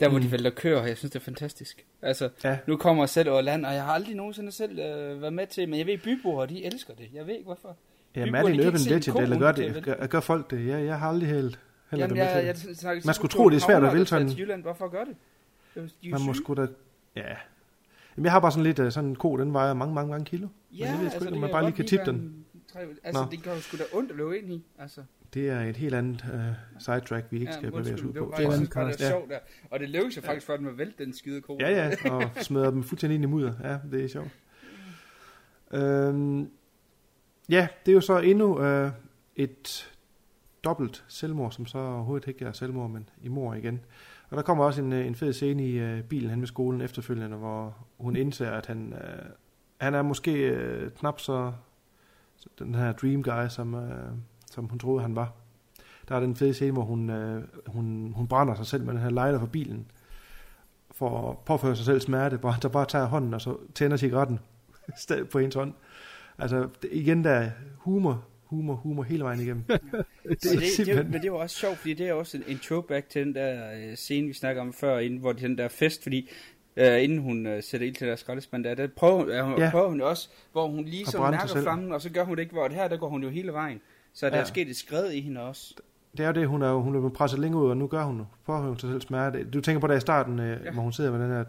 der 0.00 0.08
hvor 0.08 0.18
Mm. 0.18 0.24
de 0.24 0.32
vælter 0.32 0.50
kører, 0.50 0.86
jeg 0.86 0.96
synes 0.98 1.12
det 1.12 1.18
er 1.20 1.24
fantastisk. 1.24 1.84
Altså, 2.02 2.28
Ja. 2.44 2.58
nu 2.66 2.76
kommer 2.76 3.02
jeg 3.02 3.08
selv 3.08 3.30
over 3.30 3.40
land, 3.40 3.66
og 3.66 3.74
jeg 3.74 3.84
har 3.84 3.92
aldrig 3.92 4.14
nogensinde 4.14 4.52
selv 4.52 4.78
øh, 4.78 5.22
været 5.22 5.32
med 5.32 5.46
til, 5.46 5.68
men 5.68 5.78
jeg 5.78 5.86
ved, 5.86 5.98
byboere, 5.98 6.46
de 6.46 6.64
elsker 6.64 6.94
det. 6.94 7.08
Jeg 7.14 7.26
ved 7.26 7.32
ikke 7.34 7.44
hvorfor. 7.44 7.76
Ja, 8.16 8.24
Byboere, 8.24 8.42
Merlin 8.42 8.58
de 8.58 8.62
kan 8.64 8.68
Urban 8.68 8.80
en 8.80 8.86
Legend, 8.88 9.18
eller 9.18 9.38
gør, 9.38 9.52
til 9.52 9.62
at 9.62 9.74
det, 9.74 9.84
gør, 9.84 10.06
gør 10.06 10.20
folk 10.20 10.50
det? 10.50 10.66
Jeg, 10.66 10.84
jeg 10.84 10.98
har 10.98 11.08
aldrig 11.08 11.28
helt 11.28 11.58
heller 11.90 12.06
Jamen, 12.06 12.16
jeg, 12.16 12.34
med 12.34 12.44
jeg, 12.44 12.56
til 12.56 12.68
jeg, 12.82 12.96
det. 12.96 13.04
Man 13.04 13.14
skulle 13.14 13.30
tro, 13.32 13.48
det 13.50 13.56
er 13.56 13.60
svært 13.60 13.84
at 13.84 13.92
vælge 13.92 14.06
sådan... 14.06 14.28
Jylland, 14.28 14.62
hvorfor 14.62 14.88
gør 14.88 15.04
det? 15.04 15.16
De 15.74 15.80
er 15.80 15.84
jo 16.02 16.10
Man 16.10 16.26
må 16.26 16.34
sgu 16.34 16.54
da... 16.54 16.66
Ja. 17.16 17.34
Jamen, 18.16 18.24
jeg 18.24 18.32
har 18.32 18.40
bare 18.40 18.52
sådan 18.52 18.64
lidt 18.64 18.78
øh, 18.78 18.92
sådan 18.92 19.10
en 19.10 19.16
ko, 19.16 19.36
den 19.36 19.52
vejer 19.52 19.74
mange, 19.74 19.94
mange, 19.94 20.10
mange 20.10 20.24
kilo. 20.24 20.46
Men 20.70 20.78
Ja, 20.78 20.84
jeg 20.90 20.92
ved 20.92 20.98
sgu 20.98 21.04
altså, 21.04 21.16
ikke, 21.18 21.26
det 21.26 21.32
om 21.34 21.40
man 21.40 21.50
bare 21.50 21.64
lige 21.64 21.72
kan 21.76 21.86
tippe 21.86 22.06
den. 22.06 22.44
tre- 22.72 22.80
Altså, 23.04 23.22
Nå. 23.24 23.30
det 23.30 23.42
gør 23.42 23.54
jo 23.54 23.60
sgu 23.60 23.76
da 23.76 23.82
ondt 23.92 24.10
at 24.10 24.16
løbe 24.16 24.38
ind 24.38 24.50
i. 24.52 24.64
Altså. 24.78 25.00
Det 25.34 25.48
er 25.48 25.60
et 25.60 25.76
helt 25.76 25.94
andet 25.94 26.24
uh, 26.34 26.40
sidetrack, 26.82 27.26
vi 27.30 27.40
ikke 27.40 27.52
skal 27.52 27.70
bevæge 27.72 27.94
os 27.94 28.02
ud 28.02 28.12
det 28.12 28.20
var 28.20 28.26
på. 28.26 28.30
bare, 28.74 28.82
er 28.90 28.96
Ja. 29.00 29.08
sjovt 29.08 29.30
der. 29.30 29.38
Og 29.70 29.80
det 29.80 29.88
lykkedes 29.90 30.16
jo 30.16 30.22
faktisk 30.22 30.46
for 30.46 30.56
dem 30.56 30.66
at 30.68 30.78
vælte 30.78 31.04
den 31.04 31.14
skide 31.14 31.40
ko. 31.40 31.56
Ja, 31.60 31.70
ja, 32.04 32.10
og 32.12 32.22
smadrer 32.40 32.70
dem 32.70 32.82
fuldstændig 32.82 33.14
ind 33.14 33.24
i 33.24 33.26
mudder. 33.26 33.52
Ja, 33.64 33.78
det 33.92 34.04
er 34.04 34.08
sjovt. 34.08 34.28
Øhm, 35.72 36.50
ja, 37.48 37.68
det 37.86 37.92
er 37.92 37.94
jo 37.94 38.00
så 38.00 38.18
endnu 38.18 38.60
øh, 38.62 38.90
et 39.36 39.92
dobbelt 40.64 41.04
selvmord, 41.08 41.52
som 41.52 41.66
så 41.66 41.78
overhovedet 41.78 42.28
ikke 42.28 42.44
er 42.44 42.52
selvmord, 42.52 42.90
men 42.90 43.08
i 43.22 43.28
mor 43.28 43.54
igen. 43.54 43.80
Og 44.30 44.36
der 44.36 44.42
kommer 44.42 44.64
også 44.64 44.82
en, 44.82 44.92
øh, 44.92 45.06
en 45.06 45.14
fed 45.14 45.32
scene 45.32 45.66
i 45.68 45.78
øh, 45.78 46.02
bilen 46.02 46.30
hen 46.30 46.40
ved 46.40 46.46
skolen 46.48 46.80
efterfølgende, 46.80 47.36
hvor 47.36 47.76
hun 48.00 48.16
indser, 48.16 48.50
at 48.50 48.66
han, 48.66 48.92
øh, 48.92 49.30
han 49.80 49.94
er 49.94 50.02
måske 50.02 50.32
øh, 50.32 50.90
knap 50.90 51.20
så 51.20 51.52
så 52.40 52.48
den 52.58 52.74
her 52.74 52.92
dream 52.92 53.22
guy, 53.22 53.48
som, 53.48 53.74
øh, 53.74 54.12
som 54.50 54.64
hun 54.64 54.78
troede, 54.78 55.02
han 55.02 55.16
var. 55.16 55.32
Der 56.08 56.16
er 56.16 56.20
den 56.20 56.36
fede 56.36 56.54
scene, 56.54 56.72
hvor 56.72 56.82
hun, 56.82 57.10
øh, 57.10 57.42
hun, 57.66 58.12
hun 58.16 58.28
brænder 58.28 58.54
sig 58.54 58.66
selv 58.66 58.84
med 58.84 58.92
den 58.92 59.02
her 59.02 59.10
lighter 59.10 59.38
for 59.38 59.46
bilen, 59.46 59.90
for 60.90 61.30
at 61.30 61.38
påføre 61.38 61.76
sig 61.76 61.84
selv 61.84 62.00
smerte, 62.00 62.36
hvor 62.36 62.50
han 62.50 62.62
så 62.62 62.68
bare 62.68 62.86
tager 62.86 63.06
hånden, 63.06 63.34
og 63.34 63.40
så 63.40 63.56
tænder 63.74 63.96
cigaretten 63.96 64.38
på 65.32 65.38
ens 65.38 65.54
hånd. 65.54 65.74
Altså, 66.38 66.68
igen 66.92 67.24
der 67.24 67.30
er 67.30 67.50
humor, 67.78 68.24
humor, 68.44 68.74
humor 68.74 69.02
hele 69.02 69.24
vejen 69.24 69.40
igennem. 69.40 69.62
det 69.68 69.82
det, 70.42 70.54
er 70.54 70.58
det, 70.58 70.68
simpelthen... 70.76 71.10
men 71.10 71.22
det 71.22 71.32
var 71.32 71.38
også 71.38 71.56
sjovt, 71.56 71.78
fordi 71.78 71.94
det 71.94 72.08
er 72.08 72.12
også 72.12 72.36
en, 72.36 72.42
en 72.46 72.58
throwback 72.58 73.08
til 73.08 73.26
den 73.26 73.34
der 73.34 73.72
øh, 73.74 73.96
scene, 73.96 74.26
vi 74.26 74.32
snakker 74.32 74.62
om 74.62 74.72
før, 74.72 74.98
inden, 74.98 75.20
hvor 75.20 75.32
det 75.32 75.42
er 75.42 75.48
den 75.48 75.58
der 75.58 75.68
fest, 75.68 76.02
fordi 76.02 76.30
øh, 76.76 77.02
inden 77.04 77.18
hun 77.18 77.46
øh, 77.46 77.62
sætter 77.62 77.86
ild 77.86 77.94
til 77.94 78.06
deres 78.06 78.20
skraldespand, 78.20 78.64
der, 78.64 78.74
der 78.74 78.88
prøver, 78.96 79.22
øh, 79.26 79.28
Ja. 79.28 79.64
ja. 79.64 79.70
prøver 79.70 79.88
hun 79.88 80.00
også, 80.00 80.28
hvor 80.52 80.66
hun 80.68 80.84
lige 80.84 81.06
så 81.06 81.20
mærker 81.30 81.60
flammen, 81.62 81.92
og 81.92 82.00
så 82.00 82.10
gør 82.10 82.24
hun 82.24 82.36
det 82.36 82.42
ikke, 82.42 82.52
hvor 82.52 82.68
det 82.68 82.76
her, 82.76 82.88
der 82.88 82.96
går 82.96 83.08
hun 83.08 83.22
jo 83.22 83.28
hele 83.28 83.52
vejen. 83.52 83.80
Så 84.12 84.26
der 84.30 84.36
Ja. 84.36 84.40
er 84.40 84.44
sket 84.46 84.68
et 84.68 84.76
skred 84.76 85.10
i 85.12 85.20
hende 85.20 85.40
også. 85.40 85.74
Det 86.16 86.20
er 86.20 86.26
jo 86.26 86.32
det, 86.34 86.48
hun 86.48 86.62
er, 86.62 86.72
hun 86.72 86.94
er 86.94 87.00
blevet 87.00 87.12
presset 87.12 87.38
længe 87.40 87.56
ud, 87.58 87.70
og 87.70 87.76
nu 87.76 87.86
gør 87.86 88.04
hun 88.04 88.22
påfører 88.46 88.68
hun 88.68 88.78
sig 88.78 88.90
selv 88.90 89.00
smerte. 89.00 89.44
Du 89.50 89.60
tænker 89.60 89.80
på 89.80 89.86
det 89.86 89.96
i 89.96 90.00
starten, 90.00 90.38
øh, 90.38 90.60
Ja. 90.64 90.70
hvor 90.72 90.82
hun 90.82 90.92
sidder 90.92 91.10
med 91.18 91.20
den 91.20 91.30
her 91.30 91.44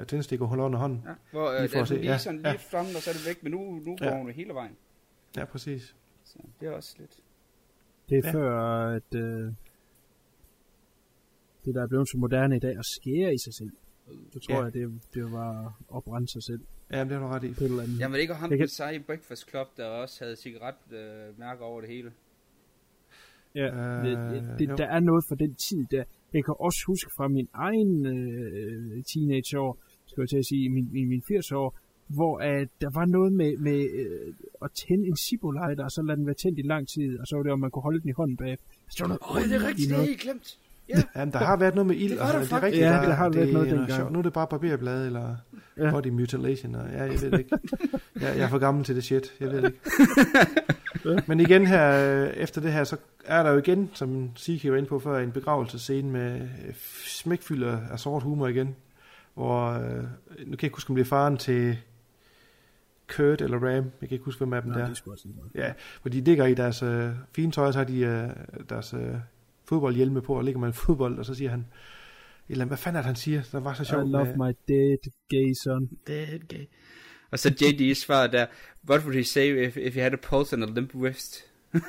øh, 0.00 0.06
tændstik 0.06 0.40
og 0.40 0.48
holder 0.48 0.64
under 0.64 0.78
hånden. 0.78 1.02
Ja. 1.06 1.12
Hvor 1.30 1.50
øh, 1.50 1.58
Lige 1.60 1.68
for 1.68 1.76
at 1.76 1.80
hun 1.80 1.86
se, 1.86 1.94
lige 1.94 2.10
ja, 2.12 2.18
sådan 2.18 2.40
ja. 2.44 2.50
lige 2.50 2.60
flammen, 2.60 2.96
og 2.96 3.02
så 3.02 3.10
er 3.10 3.14
det 3.14 3.26
væk, 3.26 3.42
men 3.42 3.52
nu, 3.52 3.58
nu 3.86 3.96
går 3.96 4.06
Ja. 4.06 4.16
hun 4.18 4.26
jo 4.26 4.32
hele 4.32 4.54
vejen. 4.54 4.76
Ja, 5.36 5.44
præcis. 5.44 5.94
Så 6.24 6.38
det 6.60 6.68
er 6.68 6.72
også 6.72 6.94
lidt... 6.98 7.10
Det 8.08 8.18
er 8.18 8.22
Ja. 8.24 8.28
ja. 8.28 8.32
før, 8.34 8.60
at 8.96 9.14
øh, 9.14 9.52
det 11.64 11.74
der 11.74 11.82
er 11.82 11.86
blevet 11.86 12.08
så 12.08 12.16
moderne 12.18 12.56
i 12.56 12.58
dag, 12.58 12.78
at 12.78 12.84
skære 12.84 13.34
i 13.34 13.38
sig 13.38 13.54
selv. 13.54 13.72
Så 14.32 14.38
tror 14.40 14.54
Ja. 14.54 14.62
jeg, 14.64 14.72
det, 14.72 15.00
det 15.14 15.32
var 15.32 15.80
at 15.96 16.04
brænde 16.04 16.28
sig 16.32 16.42
selv. 16.42 16.60
Ja, 16.92 17.00
det 17.00 17.10
har 17.10 17.18
du 17.18 17.26
ret 17.26 17.44
i. 17.44 17.52
På 17.52 17.64
et 17.64 17.70
eller 17.70 17.82
andet. 17.82 18.00
Jamen, 18.00 18.14
det 18.14 18.20
ikke 18.20 18.34
ham, 18.34 18.48
den 18.50 18.58
kan- 18.58 18.68
seje 18.68 19.00
Breakfast 19.00 19.50
Club, 19.50 19.66
der 19.76 19.84
også 19.86 20.24
havde 20.24 20.36
cigaretmærker 20.36 21.28
øh, 21.28 21.38
mærker 21.38 21.64
over 21.64 21.80
det 21.80 21.90
hele? 21.90 22.12
Ja, 23.54 23.66
Øh, 23.66 24.04
det, 24.04 24.58
det, 24.58 24.68
jo. 24.68 24.76
der 24.76 24.86
er 24.86 25.00
noget 25.00 25.24
for 25.28 25.34
den 25.34 25.54
tid 25.54 25.84
der. 25.90 26.04
Jeg 26.32 26.44
kan 26.44 26.54
også 26.58 26.78
huske 26.86 27.10
fra 27.16 27.28
min 27.28 27.48
egen 27.52 28.06
øh, 28.06 29.04
teenageår, 29.04 29.78
skal 30.06 30.20
jeg 30.22 30.28
til 30.28 30.36
at 30.38 30.44
sige, 30.46 30.68
min, 30.70 30.88
min, 30.92 31.08
min 31.08 31.22
80-år, 31.32 31.78
hvor 32.06 32.38
at 32.38 32.68
der 32.80 32.90
var 32.94 33.04
noget 33.04 33.32
med, 33.32 33.56
med 33.56 33.90
øh, 33.90 34.34
at 34.64 34.70
tænde 34.72 35.06
en 35.06 35.16
Zippo-lighter, 35.16 35.84
og 35.84 35.90
så 35.90 36.02
lade 36.02 36.16
den 36.18 36.26
være 36.26 36.34
tændt 36.34 36.58
i 36.58 36.62
lang 36.62 36.88
tid, 36.88 37.18
og 37.20 37.26
så 37.26 37.36
var 37.36 37.42
det, 37.42 37.52
om 37.52 37.60
man 37.60 37.70
kunne 37.70 37.82
holde 37.82 38.00
den 38.00 38.08
i 38.08 38.12
hånden 38.12 38.36
bag. 38.36 38.58
Så 38.90 39.04
var 39.04 39.08
der 39.12 39.30
Åh, 39.30 39.36
oh, 39.36 39.42
det 39.42 39.52
er 39.52 39.66
rigtigt, 39.68 39.90
det 39.90 39.98
er 39.98 40.02
helt 40.02 40.20
glemt. 40.20 40.58
Ja. 40.88 41.02
Jamen, 41.16 41.32
der 41.32 41.38
har 41.38 41.56
været 41.56 41.74
noget 41.74 41.86
med 41.86 41.96
ild. 41.96 42.10
Det 42.10 42.18
var 42.20 42.26
og 42.26 42.32
der 42.32 42.44
så- 42.44 42.54
det 42.56 42.62
er 42.62 42.66
rigtigt, 42.66 42.84
Ja, 42.84 42.92
der, 42.92 43.02
der 43.02 43.12
har 43.12 43.28
været 43.28 43.52
noget 43.52 43.68
er 43.68 43.74
dengang. 43.76 43.92
sjovt. 43.96 44.12
Nu 44.12 44.18
er 44.18 44.22
det 44.22 44.32
bare 44.32 44.46
barberblad, 44.46 45.06
eller 45.06 45.36
Ja. 45.78 45.90
body 45.90 46.06
mutilation, 46.06 46.74
og 46.74 46.86
ja, 46.92 47.02
jeg 47.02 47.22
ved 47.22 47.30
det 47.30 47.38
ikke. 47.38 47.58
jeg, 48.14 48.22
jeg 48.36 48.38
er 48.44 48.48
for 48.48 48.58
gammel 48.58 48.84
til 48.84 48.96
det 48.96 49.04
shit, 49.04 49.32
jeg 49.40 49.50
ved 49.50 49.62
det 49.62 49.68
ikke. 49.68 51.22
Men 51.28 51.40
igen 51.40 51.66
her, 51.66 52.22
øh, 52.24 52.28
efter 52.28 52.60
det 52.60 52.72
her, 52.72 52.84
så 52.84 52.96
er 53.24 53.42
der 53.42 53.50
jo 53.50 53.58
igen, 53.58 53.90
som 53.94 54.30
Siki 54.36 54.70
var 54.70 54.76
inde 54.76 54.88
på 54.88 54.98
før, 54.98 55.18
en 55.18 55.30
begravelsescene 55.32 56.10
med 56.10 56.40
øh, 56.40 56.74
smækfylder 57.06 57.78
af 57.92 57.98
sort 58.00 58.22
humor 58.22 58.46
igen. 58.48 58.74
Hvor, 59.34 59.66
øh, 59.70 59.82
nu 59.96 60.02
kan 60.36 60.50
jeg 60.50 60.62
ikke 60.64 60.74
huske, 60.76 60.90
om 60.90 60.96
det 60.96 61.02
er 61.02 61.06
faren 61.08 61.36
til 61.36 61.78
Kurt 63.16 63.40
eller 63.42 63.58
Ram. 63.58 63.74
Jeg 64.00 64.08
kan 64.08 64.10
ikke 64.10 64.24
huske, 64.24 64.38
hvem 64.38 64.52
af 64.52 64.62
dem 64.62 64.72
Nå, 64.72 64.78
der. 64.78 64.86
det 64.86 65.02
noget. 65.06 65.50
Ja, 65.54 65.72
hvor 66.02 66.08
de 66.10 66.20
ligger 66.20 66.46
i 66.46 66.54
deres 66.54 66.82
øh, 66.82 67.10
fine 67.32 67.52
tøj, 67.52 67.72
så 67.72 67.78
har 67.78 67.84
de 67.84 67.98
øh, 68.00 68.28
deres 68.68 68.94
øh, 68.94 69.14
fodboldhjelme 69.68 70.22
på, 70.22 70.34
og 70.34 70.44
ligger 70.44 70.58
med 70.60 70.68
en 70.68 70.74
fodbold, 70.74 71.18
og 71.18 71.24
så 71.26 71.34
siger 71.34 71.50
han, 71.50 71.66
eller 72.48 72.64
hvad 72.64 72.76
fanden 72.76 72.96
er 72.96 73.00
det, 73.00 73.06
han 73.06 73.16
siger? 73.16 73.42
Der 73.52 73.60
var 73.60 73.74
så 73.74 73.84
sjovt. 73.84 74.08
I 74.08 74.10
love 74.10 74.24
med, 74.36 74.36
my 74.48 74.54
dead 74.68 74.98
gay 75.28 75.54
son. 75.64 75.88
Dead 76.06 76.38
gay. 76.48 76.64
Og 77.30 77.38
så 77.38 77.48
JD 77.60 77.94
svarer 77.94 78.26
der, 78.26 78.46
what 78.88 79.00
would 79.02 79.14
he 79.14 79.24
say 79.24 79.66
if, 79.68 79.76
if 79.76 79.94
he 79.94 80.00
had 80.00 80.12
a 80.12 80.16
pulse 80.22 80.56
and 80.56 80.64
a 80.64 80.66
limp 80.66 80.94
wrist? 80.94 81.44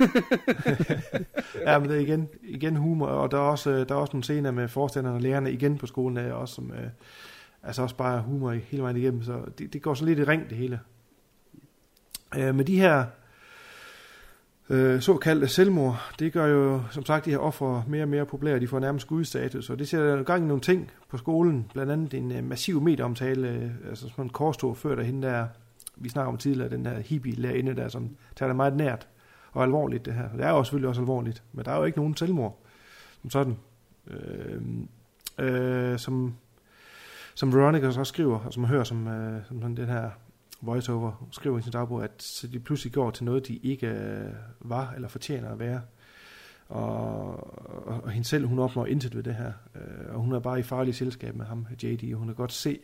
ja, 1.65 1.79
men 1.79 1.89
det 1.89 1.95
er 1.97 2.01
igen, 2.01 2.27
igen 2.43 2.75
humor, 2.75 3.07
og 3.07 3.31
der 3.31 3.37
er 3.37 3.41
også, 3.41 3.69
øh, 3.69 3.89
der 3.89 3.95
er 3.95 3.99
også 3.99 4.13
nogle 4.13 4.23
scener 4.23 4.51
med 4.51 4.67
forstanderne 4.67 5.15
og 5.15 5.21
lærerne 5.21 5.51
igen 5.51 5.77
på 5.77 5.85
skolen, 5.87 6.17
er 6.17 6.33
også, 6.33 6.55
som, 6.55 6.71
øh, 6.71 6.87
altså 7.63 7.81
også 7.81 7.95
bare 7.95 8.21
humor 8.21 8.51
i- 8.51 8.59
hele 8.59 8.83
vejen 8.83 8.97
igennem, 8.97 9.23
så 9.23 9.41
det, 9.57 9.73
det 9.73 9.81
går 9.81 9.93
så 9.93 10.05
lidt 10.05 10.19
i 10.19 10.23
ring, 10.23 10.49
det 10.49 10.57
hele. 10.57 10.79
Øh, 12.37 12.55
med 12.55 12.65
de 12.65 12.79
her 12.79 13.05
øh, 14.69 15.01
såkaldte 15.01 15.47
selvmord, 15.47 16.11
det 16.19 16.33
gør 16.33 16.45
jo 16.45 16.81
som 16.91 17.05
sagt 17.05 17.25
de 17.25 17.31
her 17.31 17.37
ofre 17.37 17.83
mere 17.87 18.03
og 18.03 18.09
mere 18.09 18.25
populære, 18.25 18.59
de 18.59 18.67
får 18.67 18.79
nærmest 18.79 19.07
gudstatus, 19.07 19.69
og 19.69 19.79
det 19.79 19.87
sætter 19.87 20.17
jo 20.17 20.23
gang 20.23 20.43
i 20.43 20.47
nogle 20.47 20.61
ting 20.61 20.91
på 21.09 21.17
skolen, 21.17 21.71
blandt 21.73 21.91
andet 21.91 22.13
en 22.13 22.31
øh, 22.31 22.43
massiv 22.43 22.81
medieomtale, 22.81 23.47
øh, 23.47 23.89
altså 23.89 24.09
sådan 24.09 24.25
en 24.25 24.29
korstog 24.29 24.77
før 24.77 24.95
der 24.95 25.03
hende 25.03 25.27
der, 25.27 25.47
vi 25.95 26.09
snakker 26.09 26.31
om 26.31 26.37
tidligere, 26.37 26.69
den 26.69 26.85
der 26.85 26.99
hippie 26.99 27.35
lærerinde 27.35 27.75
der, 27.75 27.89
som 27.89 28.09
tager 28.35 28.49
det 28.49 28.55
meget 28.55 28.75
nært 28.75 29.07
og 29.51 29.63
alvorligt 29.63 30.05
det 30.05 30.13
her. 30.13 30.29
Det 30.31 30.45
er 30.45 30.49
jo 30.49 30.63
selvfølgelig 30.63 30.89
også 30.89 31.01
alvorligt, 31.01 31.43
men 31.53 31.65
der 31.65 31.71
er 31.71 31.77
jo 31.77 31.83
ikke 31.83 31.97
nogen 31.97 32.17
selvmord 32.17 32.63
som 33.21 33.29
sådan. 33.29 33.57
Øh, 34.07 34.61
øh, 35.39 35.99
som, 35.99 36.35
som 37.35 37.53
Veronica 37.53 37.87
også 37.87 38.03
skriver, 38.03 38.39
og 38.39 38.53
som 38.53 38.61
man 38.61 38.69
hører 38.69 38.83
som, 38.83 39.07
øh, 39.07 39.45
som 39.47 39.61
sådan 39.61 39.77
den 39.77 39.85
her 39.85 40.09
voiceover, 40.61 41.27
skriver 41.31 41.59
i 41.59 41.61
sin 41.61 41.71
dagbog, 41.71 42.03
at 42.03 42.23
så 42.23 42.47
de 42.47 42.59
pludselig 42.59 42.93
går 42.93 43.11
til 43.11 43.25
noget, 43.25 43.47
de 43.47 43.55
ikke 43.55 43.87
øh, 43.87 44.31
var 44.59 44.91
eller 44.91 45.07
fortjener 45.07 45.49
at 45.49 45.59
være. 45.59 45.81
Og, 46.69 47.87
og, 47.87 48.03
og 48.03 48.11
hende 48.11 48.27
selv, 48.27 48.45
hun 48.45 48.59
opnår 48.59 48.85
intet 48.85 49.15
ved 49.15 49.23
det 49.23 49.35
her. 49.35 49.51
Øh, 49.75 50.15
og 50.15 50.21
hun 50.21 50.33
er 50.33 50.39
bare 50.39 50.59
i 50.59 50.63
farlig 50.63 50.95
selskab 50.95 51.35
med 51.35 51.45
ham, 51.45 51.67
JD, 51.83 52.13
og 52.13 52.19
hun 52.19 52.27
kan 52.27 52.35
godt 52.35 52.53
se, 52.53 52.79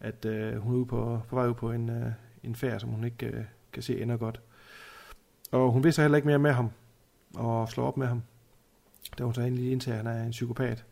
at 0.00 0.24
øh, 0.24 0.56
hun 0.56 0.72
er 0.72 0.76
ude 0.76 0.86
på, 0.86 1.20
på 1.28 1.36
vej 1.36 1.48
ud 1.48 1.54
på 1.54 1.72
en, 1.72 1.90
øh, 1.90 2.12
en 2.42 2.54
færd, 2.54 2.80
som 2.80 2.90
hun 2.90 3.04
ikke 3.04 3.26
øh, 3.26 3.44
kan 3.72 3.82
se 3.82 4.00
ender 4.00 4.16
godt. 4.16 4.40
Og 5.52 5.72
hun 5.72 5.84
vil 5.84 5.92
så 5.92 6.02
heller 6.02 6.16
ikke 6.16 6.28
mere 6.28 6.38
med 6.38 6.52
ham, 6.52 6.70
og 7.34 7.68
slår 7.68 7.86
op 7.86 7.96
med 7.96 8.06
ham, 8.06 8.22
da 9.18 9.24
hun 9.24 9.34
så 9.34 9.40
endelig 9.40 9.72
indtager, 9.72 9.98
at 9.98 10.06
han 10.06 10.16
er 10.16 10.24
en 10.24 10.30
psykopat. 10.30 10.84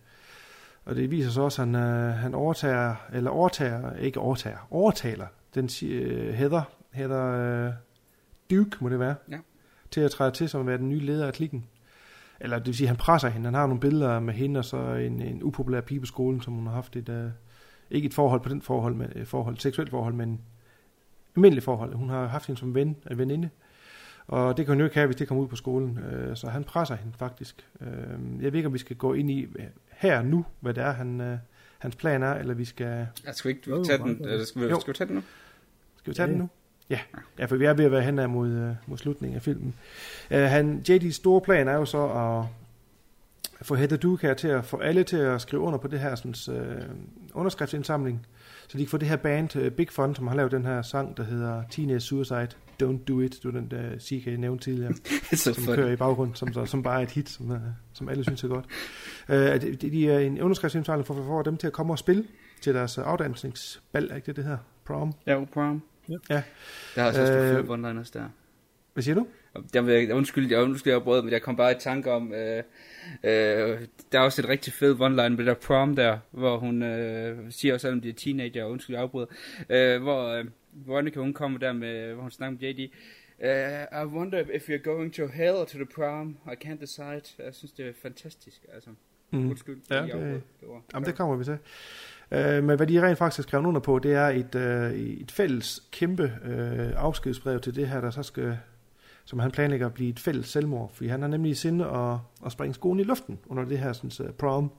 Og 0.84 0.96
det 0.96 1.10
viser 1.10 1.30
sig 1.30 1.42
også, 1.42 1.62
at 1.62 1.68
han, 1.68 1.74
øh, 1.74 2.14
han 2.14 2.34
overtager, 2.34 2.94
eller 3.12 3.30
overtager, 3.30 3.96
ikke 3.96 4.20
overtager, 4.20 4.68
overtaler 4.70 5.26
den 5.54 5.68
øh, 5.84 6.34
Heather, 6.34 6.62
Heather 6.90 7.66
øh, 7.66 7.72
Duke, 8.50 8.76
må 8.80 8.88
det 8.88 8.98
være, 8.98 9.14
Ja. 9.30 9.38
til 9.90 10.00
at 10.00 10.10
træde 10.10 10.30
til 10.30 10.48
som 10.48 10.60
at 10.60 10.66
være 10.66 10.78
den 10.78 10.88
nye 10.88 11.00
leder 11.00 11.26
af 11.26 11.32
klikken. 11.32 11.66
Eller 12.40 12.58
det 12.58 12.66
vil 12.66 12.74
sige, 12.74 12.84
at 12.86 12.88
han 12.88 12.96
presser 12.96 13.28
hende. 13.28 13.46
Han 13.46 13.54
har 13.54 13.66
nogle 13.66 13.80
billeder 13.80 14.20
med 14.20 14.34
hende, 14.34 14.58
og 14.58 14.64
så 14.64 14.76
en, 14.94 15.22
en 15.22 15.42
upopulær 15.42 15.80
pige 15.80 16.00
på 16.00 16.06
skolen, 16.06 16.40
som 16.40 16.52
hun 16.54 16.66
har 16.66 16.74
haft 16.74 16.96
et, 16.96 17.08
øh, 17.08 17.30
ikke 17.90 18.06
et 18.06 18.14
forhold 18.14 18.40
på 18.40 18.48
den 18.48 18.62
forhold, 18.62 18.94
men 18.94 19.12
et 19.16 19.28
forhold, 19.28 19.56
seksuelt 19.56 19.90
forhold, 19.90 20.14
men 20.14 20.40
almindeligt 21.36 21.64
forhold. 21.64 21.94
Hun 21.94 22.08
har 22.08 22.26
haft 22.26 22.46
hende 22.46 22.58
som 22.60 22.74
ven, 22.74 22.96
en 23.10 23.18
veninde, 23.18 23.48
og 24.26 24.56
det 24.56 24.66
kan 24.66 24.72
hun 24.72 24.78
jo 24.80 24.84
ikke 24.84 24.96
have, 24.96 25.06
hvis 25.06 25.16
det 25.16 25.28
kommer 25.28 25.44
ud 25.44 25.48
på 25.48 25.56
skolen. 25.56 25.98
Øh, 25.98 26.36
så 26.36 26.48
han 26.48 26.64
presser 26.64 26.94
hende 26.94 27.12
faktisk. 27.18 27.66
Øh, 27.80 27.88
jeg 28.42 28.52
ved 28.52 28.58
ikke, 28.58 28.66
om 28.66 28.72
vi 28.72 28.78
skal 28.78 28.96
gå 28.96 29.12
ind 29.14 29.30
i 29.30 29.42
øh, 29.42 29.64
her 29.90 30.22
nu, 30.22 30.44
hvad 30.60 30.74
det 30.74 30.82
er, 30.82 30.90
han, 30.92 31.20
øh, 31.20 31.38
hans 31.78 31.96
plan 31.96 32.22
er, 32.22 32.34
eller 32.34 32.54
vi 32.54 32.64
skal... 32.64 33.06
Jeg 33.26 33.34
skal 33.34 33.48
vi 33.48 33.54
ikke 33.56 33.70
Jo, 33.70 33.84
tage 33.84 33.98
den, 33.98 34.24
eller 34.28 34.44
skal 34.44 34.62
vi, 34.62 34.66
Jo. 34.68 34.80
skal 34.80 34.92
vi 34.92 34.96
tage 34.96 35.08
den 35.08 35.16
nu? 35.16 35.22
Skal 36.02 36.10
vi 36.10 36.14
tage 36.14 36.26
Ja, 36.26 36.32
den 36.32 36.38
nu? 36.40 36.48
Ja. 36.90 36.98
ja, 37.38 37.44
for 37.44 37.56
vi 37.56 37.64
er 37.64 37.72
ved 37.74 37.84
at 37.84 37.90
være 37.92 38.02
hen 38.02 38.30
mod, 38.30 38.48
øh, 38.50 38.74
mod 38.86 38.98
slutningen 38.98 39.36
af 39.36 39.42
filmen. 39.42 39.74
Uh, 40.30 40.36
han, 40.36 40.82
JD's 40.88 41.10
store 41.12 41.40
plan 41.40 41.68
er 41.68 41.74
jo 41.74 41.84
så 41.84 42.06
at 43.60 43.66
få 43.66 43.74
Heather 43.74 43.96
Duke 43.98 44.26
her 44.26 44.34
til 44.34 44.48
at 44.48 44.64
få 44.64 44.76
alle 44.76 45.04
til 45.04 45.16
at 45.16 45.40
skrive 45.40 45.62
under 45.62 45.78
på 45.78 45.88
det 45.88 46.00
her 46.00 46.14
sådan, 46.14 46.34
uh, 46.60 46.94
underskriftsindsamling, 47.40 48.26
så 48.68 48.78
de 48.78 48.82
kan 48.84 48.90
få 48.90 48.96
det 48.96 49.08
her 49.08 49.16
band, 49.16 49.56
uh, 49.56 49.68
Big 49.68 49.88
Fun, 49.90 50.14
som 50.14 50.26
har 50.26 50.34
lavet 50.36 50.52
den 50.52 50.64
her 50.64 50.82
sang, 50.82 51.16
der 51.16 51.22
hedder 51.24 51.62
Teenage 51.70 52.00
Suicide, 52.00 52.48
Don't 52.82 53.04
Do 53.08 53.20
It, 53.20 53.32
det 53.42 53.44
var 53.54 53.60
den, 53.60 53.70
der 53.70 53.98
CK 53.98 54.26
nævnte 54.40 54.64
tidligere, 54.64 54.92
som 55.36 55.54
funny. 55.54 55.76
kører 55.76 55.92
i 55.92 55.96
baggrunden, 55.96 56.34
som, 56.34 56.52
så- 56.52 56.66
som 56.66 56.82
bare 56.82 56.98
er 56.98 57.02
et 57.02 57.10
hit, 57.10 57.28
som, 57.28 57.50
uh, 57.50 57.56
som 57.92 58.08
alle 58.08 58.24
synes 58.24 58.44
er 58.44 58.48
godt. 58.48 58.64
Uh, 59.28 59.34
de, 59.36 59.76
de 59.90 60.10
er 60.10 60.18
en 60.18 60.40
underskriftsindsamling 60.40 61.06
for, 61.06 61.14
for, 61.14 61.24
for 61.24 61.42
dem 61.42 61.56
til 61.56 61.66
at 61.66 61.72
komme 61.72 61.92
og 61.92 61.98
spille 61.98 62.24
til 62.60 62.74
deres 62.74 62.98
afdansningsbal, 62.98 64.12
ikke 64.16 64.26
det, 64.26 64.36
det 64.36 64.44
her? 64.44 64.56
Prom? 64.84 65.12
Ja, 65.26 65.44
prom. 65.52 65.82
Ja. 66.08 66.42
Der 66.94 67.00
har 67.00 67.08
også 67.08 67.20
også 67.20 67.32
Øh, 67.32 67.58
øh, 67.58 67.70
one-liners 67.70 68.10
der. 68.12 68.28
Hvad 68.92 69.02
siger 69.02 69.14
du? 69.14 69.26
Der 69.74 69.90
jeg, 69.90 70.14
undskyld, 70.14 70.50
jeg, 70.50 70.62
undskyld, 70.62 70.92
jeg 70.92 71.02
brød, 71.02 71.22
men 71.22 71.32
jeg 71.32 71.42
kom 71.42 71.56
bare 71.56 71.72
i 71.72 71.74
tanke 71.80 72.12
om, 72.12 72.32
øh, 72.34 72.62
øh, 73.24 73.80
der 74.12 74.18
er 74.18 74.20
også 74.20 74.42
et 74.42 74.48
rigtig 74.48 74.72
fed 74.72 74.94
one-line 75.00 75.36
med 75.36 75.44
der 75.44 75.54
prom 75.54 75.96
der, 75.96 76.18
hvor 76.30 76.58
hun 76.58 76.82
øh, 76.82 77.38
siger 77.50 77.74
også, 77.74 77.84
selvom 77.84 78.00
de 78.00 78.08
er 78.08 78.12
teenager, 78.12 78.64
og 78.64 78.70
undskyld, 78.70 78.96
jeg 78.96 79.02
afbryder, 79.02 79.26
øh, 79.70 80.02
hvor 80.02 80.28
øh, 80.28 80.44
Veronica, 80.72 81.20
hun 81.20 81.32
kommer 81.32 81.58
der 81.58 81.72
med, 81.72 82.12
hvor 82.12 82.22
hun 82.22 82.30
snakker 82.30 82.58
med 82.60 82.68
JD, 82.68 82.90
uh, 83.38 84.02
I 84.02 84.04
wonder 84.04 84.38
if 84.38 84.68
you're 84.68 84.84
going 84.84 85.14
to 85.14 85.26
hell 85.26 85.56
or 85.56 85.64
to 85.64 85.78
the 85.78 85.86
prom, 85.94 86.38
I 86.46 86.66
can't 86.66 86.80
decide. 86.80 87.22
Jeg 87.44 87.54
synes, 87.54 87.72
det 87.72 87.88
er 87.88 87.92
fantastisk, 88.02 88.64
altså. 88.74 88.90
Mm. 89.32 89.48
Undskyld, 89.50 89.78
Ja, 89.90 90.02
det. 90.02 90.42
Det 90.60 90.68
var- 90.68 90.82
jamen, 90.94 91.06
det 91.06 91.14
kommer 91.14 91.36
vi 91.36 91.44
til. 91.44 91.58
Øh, 92.30 92.64
men 92.64 92.76
hvad 92.76 92.86
de 92.86 93.02
rent 93.06 93.18
faktisk 93.18 93.38
har 93.38 93.42
skrevet 93.42 93.66
under 93.66 93.80
på, 93.80 93.98
det 93.98 94.12
er 94.14 94.26
et, 94.28 94.54
øh, 94.54 94.92
et 94.92 95.30
fælles 95.30 95.82
kæmpe 95.92 96.32
øh, 96.44 96.92
afskedsbrev 96.96 97.60
til 97.60 97.74
det 97.74 97.88
her, 97.88 98.00
der 98.00 98.10
så 98.10 98.22
skal, 98.22 98.58
som 99.24 99.38
han 99.38 99.50
planlægger 99.50 99.86
at 99.86 99.94
blive 99.94 100.10
et 100.10 100.20
fælles 100.20 100.48
selvmord. 100.48 100.90
Fordi 100.94 101.08
han 101.08 101.22
har 101.22 101.28
nemlig 101.28 101.50
i 101.50 101.54
sinde 101.54 101.86
at, 101.86 102.18
at 102.46 102.52
springe 102.52 102.74
skolen 102.74 103.00
i 103.00 103.04
luften 103.04 103.38
under 103.46 103.64
det 103.64 103.78
her 103.78 103.92
sådan, 103.92 104.26
uh, 104.26 104.32
prom. 104.34 104.70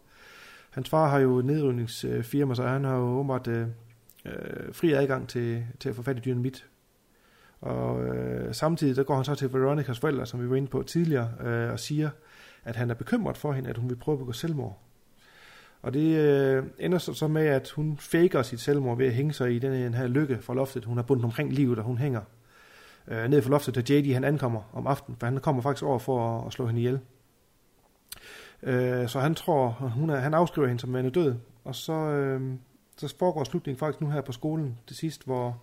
Hans 0.70 0.90
far 0.90 1.10
har 1.10 1.20
jo 1.20 1.42
nedrivningsfirma, 1.42 2.56
så 2.56 2.64
han 2.68 2.84
har 2.84 2.96
jo 2.96 3.04
åbenbart 3.04 3.48
øh, 3.48 3.68
øh, 4.26 4.34
fri 4.74 4.92
adgang 4.94 5.30
til, 5.30 5.64
til 5.80 5.90
at 5.90 5.96
få 5.96 6.02
fat 6.02 6.18
i 6.18 6.22
dynamit. 6.26 6.66
Og 7.62 8.06
øh, 8.06 8.54
samtidig 8.54 8.96
der 8.96 9.04
går 9.04 9.16
han 9.16 9.26
så 9.26 9.36
til 9.36 9.54
Veronicas 9.54 10.00
forældre, 10.00 10.26
som 10.26 10.42
vi 10.44 10.50
var 10.50 10.56
inde 10.56 10.68
på 10.68 10.84
tidligere, 10.84 11.32
øh, 11.46 11.72
og 11.72 11.80
siger, 11.80 12.10
at 12.66 12.76
han 12.76 12.90
er 12.90 12.94
bekymret 12.94 13.38
for 13.38 13.52
hende, 13.54 13.70
at 13.70 13.78
hun 13.78 13.90
vil 13.90 13.96
prøve 13.96 14.16
at 14.16 14.20
begå 14.20 14.32
selvmord. 14.32 14.80
Og 15.82 15.94
det 15.94 16.18
øh, 16.18 16.64
ender 16.80 16.98
så, 16.98 17.14
så 17.14 17.28
med, 17.28 17.46
at 17.46 17.70
hun 17.70 17.98
faker 17.98 18.42
sit 18.42 18.60
selvmord 18.60 18.98
ved 18.98 19.08
at 19.08 19.14
hænge 19.14 19.34
sig 19.34 19.56
i 19.56 19.60
den, 19.60 19.74
øh, 19.74 19.80
den 19.80 19.94
her 19.94 20.08
lykke 20.08 20.38
fra 20.42 20.54
loftet. 20.54 20.86
Hun 20.86 20.98
har 20.98 21.04
bundet 21.04 21.26
omkring 21.26 21.54
livet, 21.54 21.80
og 21.80 21.86
hun 21.86 21.98
hænger 21.98 22.22
øh, 23.08 23.30
ned 23.30 23.42
fra 23.42 23.50
loftet, 23.50 23.76
da 23.76 23.94
JD 23.94 24.14
han 24.14 24.24
ankommer 24.24 24.62
om 24.74 24.88
aftenen, 24.88 25.18
for 25.20 25.28
han 25.28 25.38
kommer 25.38 25.62
faktisk 25.62 25.84
over 25.84 26.00
for 26.00 26.40
at, 26.40 26.48
at 26.48 26.54
slå 26.54 26.68
hende 26.68 26.82
ihjel. 26.82 27.00
Øh, 28.64 29.08
så 29.08 29.20
han 29.20 29.36
tror, 29.36 29.70
hun 29.70 30.10
er, 30.10 30.16
han 30.16 30.34
afskriver 30.34 30.68
hende 30.68 30.82
som 30.82 30.94
værende 30.94 31.12
død, 31.12 31.36
og 31.64 31.76
så, 31.76 31.94
øh, 31.94 32.42
så 32.98 33.16
foregår 33.20 33.44
slutningen 33.44 33.80
faktisk 33.80 34.02
nu 34.02 34.10
her 34.10 34.22
på 34.22 34.32
skolen 34.32 34.78
til 34.88 34.96
sidst, 34.96 35.26
hvor 35.26 35.62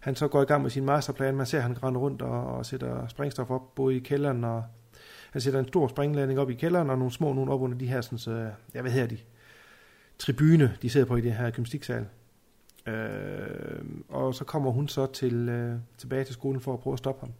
han 0.00 0.16
så 0.16 0.28
går 0.28 0.42
i 0.42 0.44
gang 0.44 0.62
med 0.62 0.70
sin 0.70 0.84
masterplan. 0.84 1.36
Man 1.36 1.46
ser, 1.46 1.58
at 1.58 1.62
han 1.62 1.74
grænder 1.74 2.00
rundt 2.00 2.22
og, 2.22 2.46
og 2.46 2.66
sætter 2.66 3.06
sprængstof 3.06 3.50
op, 3.50 3.74
både 3.74 3.96
i 3.96 3.98
kælderen 3.98 4.44
og 4.44 4.64
han 5.32 5.40
sætter 5.40 5.60
en 5.60 5.68
stor 5.68 5.88
springladning 5.88 6.38
op 6.38 6.50
i 6.50 6.54
kælderen, 6.54 6.90
og 6.90 6.98
nogle 6.98 7.12
små 7.12 7.32
nogle 7.32 7.52
op 7.52 7.60
under 7.60 7.78
de 7.78 7.86
her, 7.86 8.00
sådan, 8.00 8.18
så, 8.18 8.50
ja, 8.74 8.80
hvad 8.80 8.90
hedder 8.90 9.06
de? 9.06 9.18
Tribune, 10.18 10.76
de 10.82 10.90
sidder 10.90 11.06
på 11.06 11.16
i 11.16 11.20
det 11.20 11.32
her 11.32 11.50
gymnastiksal. 11.50 12.06
Øh, 12.86 13.84
og 14.08 14.34
så 14.34 14.44
kommer 14.44 14.70
hun 14.70 14.88
så 14.88 15.06
til, 15.06 15.48
øh, 15.48 15.76
tilbage 15.98 16.24
til 16.24 16.34
skolen 16.34 16.60
for 16.60 16.72
at 16.72 16.80
prøve 16.80 16.92
at 16.92 16.98
stoppe 16.98 17.26
ham. 17.26 17.32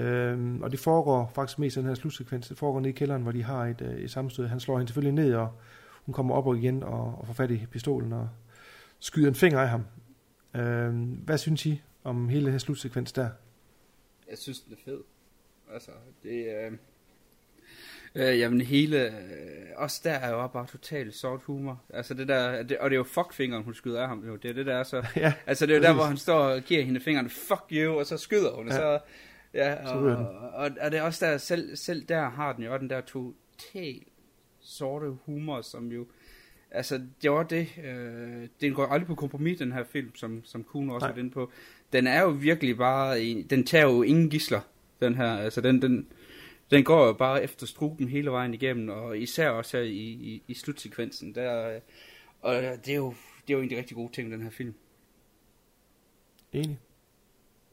Øh, 0.00 0.60
og 0.60 0.70
det 0.70 0.80
foregår 0.80 1.30
faktisk 1.34 1.58
mest 1.58 1.76
i 1.76 1.78
den 1.78 1.88
her 1.88 1.94
slutsekvens. 1.94 2.48
Det 2.48 2.58
foregår 2.58 2.80
nede 2.80 2.88
i 2.88 2.92
kælderen, 2.92 3.22
hvor 3.22 3.32
de 3.32 3.42
har 3.42 3.66
et, 3.66 3.80
øh, 3.80 3.94
et 3.94 4.10
sammenstød. 4.10 4.46
Han 4.46 4.60
slår 4.60 4.78
hende 4.78 4.88
selvfølgelig 4.88 5.24
ned, 5.24 5.34
og 5.34 5.52
hun 6.04 6.12
kommer 6.12 6.34
op 6.34 6.46
og 6.46 6.56
igen 6.56 6.82
og, 6.82 7.18
og 7.18 7.26
får 7.26 7.34
fat 7.34 7.50
i 7.50 7.66
pistolen 7.70 8.12
og 8.12 8.28
skyder 8.98 9.28
en 9.28 9.34
finger 9.34 9.60
af 9.60 9.68
ham. 9.68 9.84
Øh, 10.54 10.94
hvad 11.24 11.38
synes 11.38 11.66
I 11.66 11.82
om 12.04 12.28
hele 12.28 12.44
den 12.44 12.52
her 12.52 12.58
slutsekvens 12.58 13.12
der? 13.12 13.30
Jeg 14.30 14.38
synes, 14.38 14.60
den 14.60 14.72
er 14.72 14.76
fed. 14.84 15.00
Altså, 15.72 15.90
det 16.22 16.50
er... 16.50 16.66
Øh, 16.66 16.72
øh, 18.32 18.38
jamen, 18.38 18.60
hele... 18.60 19.06
Øh, 19.06 19.12
også 19.76 20.00
der 20.04 20.10
er 20.12 20.30
jo 20.30 20.46
bare 20.46 20.66
totalt 20.66 21.14
sort 21.14 21.42
humor. 21.42 21.82
Altså, 21.94 22.14
det 22.14 22.28
der... 22.28 22.62
Det, 22.62 22.78
og 22.78 22.90
det 22.90 22.94
er 22.94 22.98
jo 22.98 23.04
fuckfingeren, 23.04 23.64
hun 23.64 23.74
skyder 23.74 24.02
af 24.02 24.08
ham. 24.08 24.24
Jo. 24.26 24.36
Det 24.36 24.48
er 24.48 24.54
det, 24.54 24.66
der 24.66 24.74
er 24.76 24.82
så... 24.82 25.06
Ja, 25.16 25.32
altså, 25.46 25.66
det 25.66 25.72
er 25.72 25.76
jo 25.76 25.82
der, 25.82 25.92
hvor 25.92 26.04
han 26.04 26.16
står 26.16 26.38
og 26.38 26.60
giver 26.62 26.82
hende 26.82 27.00
fingeren, 27.00 27.30
fuck 27.30 27.64
you, 27.72 27.98
og 27.98 28.06
så 28.06 28.16
skyder 28.16 28.52
hun, 28.56 28.68
og 28.68 28.74
Ja. 28.74 28.78
så... 28.80 28.98
Ja, 29.54 29.86
Så 29.86 29.92
og, 29.92 30.16
og, 30.52 30.70
og, 30.80 30.90
det 30.90 30.98
er 30.98 31.02
også 31.02 31.26
der, 31.26 31.38
selv, 31.38 31.76
selv 31.76 32.04
der 32.04 32.28
har 32.30 32.52
den 32.52 32.64
jo 32.64 32.78
den 32.78 32.90
der 32.90 33.00
totalt 33.00 34.08
sorte 34.60 35.10
humor, 35.24 35.60
som 35.60 35.92
jo... 35.92 36.06
Altså, 36.70 37.00
det 37.22 37.30
var 37.30 37.42
det. 37.42 37.68
Øh, 37.84 38.48
den 38.60 38.74
går 38.74 38.86
aldrig 38.86 39.06
på 39.06 39.14
kompromis, 39.14 39.58
den 39.58 39.72
her 39.72 39.84
film, 39.84 40.14
som, 40.14 40.44
som 40.44 40.64
Kuno 40.64 40.94
også 40.94 41.06
Nej. 41.06 41.12
var 41.14 41.18
inde 41.20 41.30
på. 41.30 41.50
Den 41.92 42.06
er 42.06 42.22
jo 42.22 42.28
virkelig 42.28 42.76
bare... 42.76 43.20
En, 43.22 43.42
den 43.42 43.66
tager 43.66 43.84
jo 43.84 44.02
ingen 44.02 44.30
gisler, 44.30 44.60
den 45.02 45.14
her. 45.14 45.36
Altså, 45.36 45.60
den, 45.60 45.82
den, 45.82 46.06
den 46.70 46.84
går 46.84 47.06
jo 47.06 47.12
bare 47.12 47.42
efter 47.42 47.66
struben 47.66 48.08
hele 48.08 48.30
vejen 48.30 48.54
igennem, 48.54 48.88
og 48.88 49.18
især 49.18 49.48
også 49.48 49.76
her 49.76 49.84
i, 49.84 49.98
i, 49.98 50.42
i 50.48 50.54
slutsekvensen. 50.54 51.34
Der, 51.34 51.74
øh, 51.74 51.80
og 52.40 52.54
det 52.54 52.88
er, 52.88 52.96
jo, 52.96 53.14
det 53.46 53.54
er 53.54 53.56
jo 53.56 53.58
en 53.58 53.64
af 53.64 53.70
de 53.70 53.78
rigtig 53.78 53.96
gode 53.96 54.12
ting, 54.12 54.32
den 54.32 54.42
her 54.42 54.50
film. 54.50 54.74
Enig. 56.52 56.80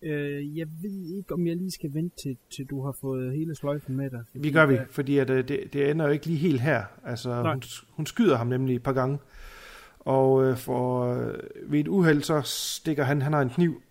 Øh, 0.01 0.57
jeg 0.57 0.67
ved 0.81 1.17
ikke, 1.17 1.33
om 1.33 1.47
jeg 1.47 1.55
lige 1.55 1.71
skal 1.71 1.93
vente 1.93 2.15
til, 2.23 2.37
til 2.49 2.65
du 2.65 2.85
har 2.85 2.91
fået 2.91 3.33
hele 3.33 3.55
sløjfen 3.55 3.97
med 3.97 4.09
dig. 4.09 4.23
Vi 4.33 4.51
gør 4.51 4.65
vi, 4.65 4.77
fordi 4.89 5.17
at, 5.17 5.29
øh, 5.29 5.47
det, 5.47 5.73
det 5.73 5.89
ender 5.91 6.05
jo 6.05 6.11
ikke 6.11 6.25
lige 6.25 6.37
helt 6.37 6.61
her. 6.61 6.83
Altså, 7.05 7.29
Nej. 7.29 7.53
hun, 7.53 7.63
hun 7.89 8.05
skyder 8.05 8.37
ham 8.37 8.47
nemlig 8.47 8.75
et 8.75 8.83
par 8.83 8.93
gange. 8.93 9.17
Og 9.99 10.45
øh, 10.45 10.57
for, 10.57 11.13
øh, 11.13 11.33
ved 11.71 11.79
et 11.79 11.87
uheld, 11.87 12.21
så 12.21 12.41
stikker 12.41 13.03
han, 13.03 13.21
han 13.21 13.33
har 13.33 13.41
en 13.41 13.49
kniv, 13.49 13.81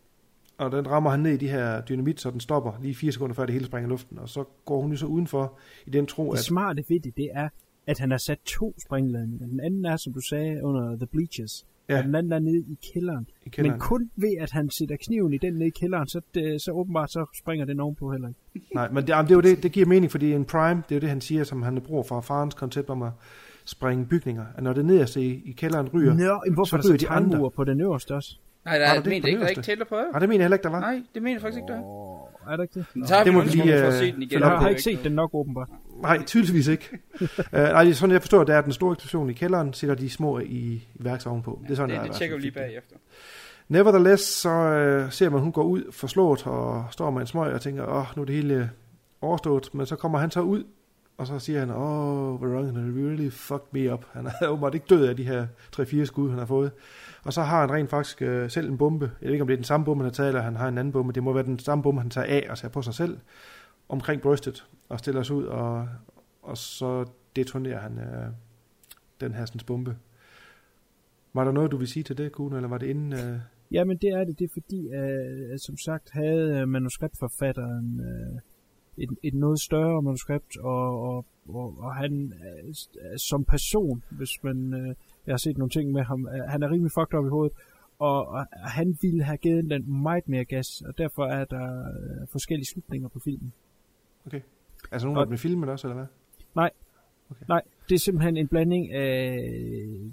og 0.59 0.73
den 0.73 0.91
rammer 0.91 1.11
han 1.11 1.21
ned 1.21 1.33
i 1.33 1.37
de 1.37 1.49
her 1.49 1.81
dynamit, 1.81 2.21
så 2.21 2.31
den 2.31 2.41
stopper 2.41 2.73
lige 2.83 2.95
fire 2.95 3.13
sekunder 3.13 3.35
før 3.35 3.47
det 3.47 3.53
hele 3.53 3.67
springer 3.67 3.89
i 3.89 3.91
luften. 3.91 4.19
Og 4.19 4.29
så 4.29 4.45
går 4.65 4.81
hun 4.81 4.91
jo 4.91 4.97
så 4.97 5.07
udenfor 5.07 5.59
i 5.87 5.91
den 5.91 6.07
tro, 6.07 6.31
Det 6.33 6.39
at... 6.39 6.45
smarte 6.45 6.85
ved 6.89 7.01
det, 7.01 7.17
det 7.17 7.29
er, 7.33 7.49
at 7.87 7.99
han 7.99 8.11
har 8.11 8.19
sat 8.19 8.39
to 8.45 8.75
springladninger. 8.87 9.47
Den 9.47 9.61
anden 9.61 9.85
er, 9.85 9.97
som 9.97 10.13
du 10.13 10.21
sagde, 10.21 10.65
under 10.65 10.97
The 10.97 11.07
Bleachers. 11.07 11.67
Ja. 11.89 11.99
Og 11.99 12.05
den 12.05 12.15
anden 12.15 12.33
er 12.33 12.39
nede 12.39 12.59
i 12.59 12.79
kælderen. 12.93 13.27
I 13.47 13.49
kælderen. 13.49 13.73
Men 13.73 13.81
kun 13.81 14.11
ved, 14.17 14.35
at 14.41 14.51
han 14.51 14.71
sætter 14.71 14.97
kniven 15.07 15.33
i 15.33 15.39
den 15.39 15.53
nede 15.53 15.67
i 15.67 15.71
kælderen, 15.71 16.09
så, 16.09 16.21
det, 16.35 16.63
så 16.63 16.73
åbenbart 16.73 17.13
så 17.13 17.27
springer 17.39 17.67
den 17.67 17.81
ovenpå 17.81 18.13
heller 18.13 18.29
ikke. 18.29 18.41
Nej, 18.75 18.89
men 18.89 18.97
det, 18.97 19.07
det, 19.07 19.31
er 19.31 19.35
jo 19.35 19.41
det, 19.41 19.63
det 19.63 19.73
giver 19.73 19.87
mening, 19.87 20.11
fordi 20.11 20.33
en 20.33 20.45
prime, 20.45 20.83
det 20.89 20.95
er 20.95 20.97
jo 20.97 21.01
det, 21.01 21.09
han 21.09 21.21
siger, 21.21 21.45
som 21.45 21.63
han 21.63 21.81
bruger 21.81 22.03
fra 22.03 22.21
farens 22.21 22.55
koncept 22.55 22.91
om 22.91 23.03
at 23.03 23.11
springe 23.65 24.07
bygninger. 24.07 24.45
At 24.57 24.63
når 24.63 24.73
det 24.73 24.85
nederste 24.85 25.23
i, 25.23 25.43
i 25.45 25.53
kælderen 25.53 25.89
ryger, 25.95 26.15
Nå, 26.15 26.41
men 26.47 26.55
hvorfor 26.55 26.77
der 26.77 26.89
ryger 26.89 26.99
så 26.99 27.07
tegnmure 27.07 27.51
på 27.51 27.65
den 27.65 27.81
øverste 27.81 28.15
også? 28.15 28.39
Nej, 28.69 28.79
der 28.79 28.85
er, 28.85 28.89
der 28.89 28.95
det 28.95 29.05
det 29.05 29.11
mener 29.11 29.27
ikke, 29.27 29.41
der 29.41 29.47
er 29.47 29.51
ikke 29.51 29.63
tæller 29.63 29.85
på. 29.85 29.95
Nej, 29.95 30.19
det 30.19 30.29
mener 30.29 30.41
jeg 30.41 30.45
heller 30.45 30.57
ikke, 30.57 30.63
der 30.65 30.71
var. 30.71 30.81
Nej, 30.81 31.03
det 31.15 31.23
mener 31.23 31.35
jeg 31.35 31.43
faktisk 31.43 31.57
ikke, 31.57 31.73
der 31.73 31.79
er. 31.79 32.53
Er 32.53 32.57
der 32.57 32.63
ikke 32.63 32.75
det? 32.75 33.09
Så 33.09 33.15
har 33.15 33.25
det 33.25 33.35
må 33.35 33.41
vi 33.41 33.49
lige, 33.49 33.75
at 33.75 33.87
øh, 33.87 33.93
se 33.93 34.13
den 34.13 34.23
igen. 34.23 34.41
Jeg 34.41 34.49
har 34.49 34.69
ikke 34.69 34.83
set 34.83 35.05
den 35.05 35.13
nok 35.13 35.31
åbenbart. 35.35 35.69
Nej, 36.03 36.25
tydeligvis 36.25 36.67
ikke. 36.69 36.89
uh, 37.21 37.29
nej, 37.53 37.93
sådan 37.93 38.13
jeg 38.13 38.21
forstår, 38.21 38.45
det 38.45 38.55
er, 38.55 38.59
at 38.59 38.65
den 38.65 38.73
store 38.73 38.93
eksplosion 38.93 39.31
i 39.31 39.33
kælderen 39.33 39.73
sætter 39.73 39.95
de 39.95 40.11
små 40.11 40.39
i, 40.39 40.83
værksovnen 40.95 41.43
på. 41.43 41.61
Det 41.63 41.71
er 41.71 41.77
sådan, 41.77 41.91
det, 41.91 41.95
i 41.95 41.99
det 41.99 42.07
hvert 42.07 42.17
tjekker 42.17 42.37
vi 42.37 42.43
lige 42.43 42.51
det. 42.51 42.61
bagefter. 42.61 42.97
Nevertheless, 43.69 44.23
så 44.23 44.51
øh, 44.51 45.13
ser 45.13 45.29
man, 45.31 45.37
at 45.37 45.43
hun 45.43 45.53
går 45.53 45.63
ud 45.63 45.93
forslået 45.93 46.47
og 46.47 46.85
står 46.91 47.11
med 47.11 47.21
en 47.21 47.27
smøg 47.27 47.53
og 47.53 47.61
tænker, 47.61 47.85
åh, 47.87 48.07
nu 48.17 48.23
er 48.23 48.27
det 48.27 48.35
hele 48.35 48.71
overstået. 49.21 49.75
Men 49.75 49.87
så 49.87 49.97
kommer 49.97 50.19
han 50.19 50.31
så 50.31 50.41
ud, 50.41 50.65
og 51.19 51.27
så 51.27 51.39
siger 51.39 51.59
han, 51.59 51.71
oh, 51.71 52.43
Veronica 52.43 52.79
really 52.79 53.31
fucked 53.31 53.67
me 53.73 53.93
up. 53.93 54.05
Han 54.13 54.27
er 54.27 54.49
åbenbart 54.49 54.75
ikke 54.75 54.87
død 54.91 55.07
af 55.07 55.17
de 55.17 55.25
her 55.25 55.47
3-4 55.77 56.05
skud, 56.05 56.31
han 56.31 56.39
har 56.39 56.47
fået. 56.47 56.73
Og 57.25 57.33
så 57.33 57.43
har 57.43 57.61
han 57.61 57.71
rent 57.71 57.91
faktisk 57.91 58.23
øh, 58.23 58.51
selv 58.51 58.71
en 58.71 58.79
bombe. 58.79 59.11
Jeg 59.21 59.27
ved 59.27 59.33
ikke, 59.33 59.43
om 59.43 59.47
det 59.49 59.55
er 59.55 59.59
den 59.59 59.65
samme 59.65 59.87
bombe, 59.87 60.05
han 60.05 60.13
tager, 60.13 60.29
eller 60.29 60.41
han 60.41 60.57
har 60.57 60.69
en 60.69 60.79
anden 60.79 60.93
bombe. 60.93 61.13
Det 61.13 61.23
må 61.23 61.33
være 61.33 61.45
den 61.45 61.59
samme 61.59 61.83
bombe, 61.83 62.01
han 62.01 62.11
tager 62.11 62.27
af 62.27 62.47
og 62.51 62.59
tager 62.59 62.73
på 62.73 62.83
sig 62.83 62.95
selv 62.95 63.19
omkring 63.89 64.23
brystet 64.23 64.67
og 64.89 64.99
stiller 64.99 65.23
sig 65.23 65.37
ud, 65.37 65.45
og, 65.45 65.89
og 66.43 66.57
så 66.57 67.05
detonerer 67.37 67.81
han 67.81 67.99
øh, 67.99 68.27
den 69.21 69.35
her 69.35 69.45
sådan, 69.45 69.61
bombe. 69.67 69.97
Var 71.35 71.45
der 71.45 71.53
noget, 71.53 71.71
du 71.71 71.77
vil 71.77 71.89
sige 71.89 72.03
til 72.03 72.19
det, 72.19 72.33
Kuno, 72.33 72.57
eller 72.57 72.69
var 72.69 72.79
det 72.79 72.87
inden... 72.87 73.13
Øh... 73.13 73.39
Jamen 73.71 73.97
det 73.97 74.09
er 74.09 74.25
det, 74.25 74.39
det 74.39 74.45
er 74.45 74.53
fordi, 74.53 74.89
øh, 74.89 75.59
som 75.59 75.77
sagt, 75.77 76.11
havde 76.13 76.61
øh, 76.61 76.69
manuskriptforfatteren 76.69 78.01
øh, 78.01 78.41
et, 78.99 79.11
et 79.23 79.35
noget 79.35 79.61
større 79.61 80.03
manuskript, 80.03 80.59
og, 80.59 81.03
og, 81.03 81.25
og, 81.49 81.79
og 81.79 81.95
han 81.95 82.33
øh, 82.33 82.75
som 83.17 83.45
person, 83.45 84.03
hvis 84.11 84.31
man, 84.43 84.75
øh, 84.75 84.95
jeg 85.27 85.33
har 85.33 85.39
set 85.39 85.59
nogle 85.59 85.71
ting 85.71 85.93
med 85.93 86.03
ham, 86.03 86.27
øh, 86.27 86.41
han 86.49 86.63
er 86.63 86.71
rimelig 86.71 86.93
fucked 86.93 87.19
op 87.19 87.27
i 87.27 87.29
hovedet, 87.29 87.53
og, 87.99 88.27
og 88.27 88.47
han 88.53 88.99
ville 89.03 89.23
have 89.23 89.37
givet 89.37 89.71
den 89.71 90.03
meget 90.03 90.29
mere 90.29 90.45
gas, 90.45 90.83
og 90.83 90.99
derfor 90.99 91.25
er 91.27 91.45
der 91.45 91.81
øh, 91.81 92.29
forskellige 92.33 92.67
slutninger 92.67 93.09
på 93.09 93.19
filmen. 93.19 93.53
Okay. 94.27 94.41
Altså 94.93 95.07
nogen, 95.07 95.21
der 95.21 95.27
blev 95.27 95.39
filmet 95.39 95.69
også, 95.69 95.87
eller 95.87 95.97
hvad? 95.97 96.07
Nej. 96.55 96.71
Okay. 97.31 97.45
Nej, 97.49 97.63
det 97.89 97.95
er 97.95 97.99
simpelthen 97.99 98.37
en 98.37 98.49
blanding 98.49 98.93
af 98.93 99.39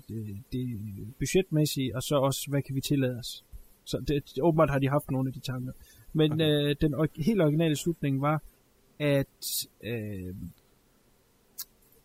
det, 0.07 0.43
det 0.51 0.79
budgetmæssige, 1.19 1.95
og 1.95 2.03
så 2.03 2.15
også, 2.15 2.47
hvad 2.49 2.61
kan 2.61 2.75
vi 2.75 2.81
tillade 2.81 3.17
os. 3.17 3.45
Så 3.83 4.03
det, 4.07 4.39
åbenbart 4.41 4.69
har 4.69 4.79
de 4.79 4.89
haft 4.89 5.11
nogle 5.11 5.29
af 5.29 5.33
de 5.33 5.39
tanker. 5.39 5.71
Men 6.13 6.31
okay. 6.31 6.69
øh, 6.69 6.75
den 6.81 6.93
or- 6.93 7.23
helt 7.25 7.41
originale 7.41 7.75
slutning 7.75 8.21
var, 8.21 8.41
at 8.99 9.67
øh, 9.83 10.35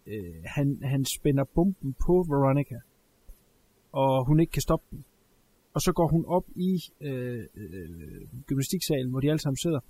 øh, 0.06 0.34
han, 0.44 0.78
han 0.82 1.04
spænder 1.04 1.44
bomben 1.44 1.94
på 2.06 2.12
Veronica, 2.28 2.78
og 3.92 4.26
hun 4.26 4.40
ikke 4.40 4.52
kan 4.52 4.62
stoppe 4.62 4.86
den. 4.90 5.04
Og 5.74 5.80
så 5.80 5.92
går 5.92 6.08
hun 6.08 6.24
op 6.24 6.44
i 6.56 6.80
øh, 7.00 7.44
øh, 7.56 8.28
gymnastiksalen, 8.46 9.10
hvor 9.10 9.20
de 9.20 9.30
alle 9.30 9.40
sammen 9.40 9.56
sidder. 9.56 9.80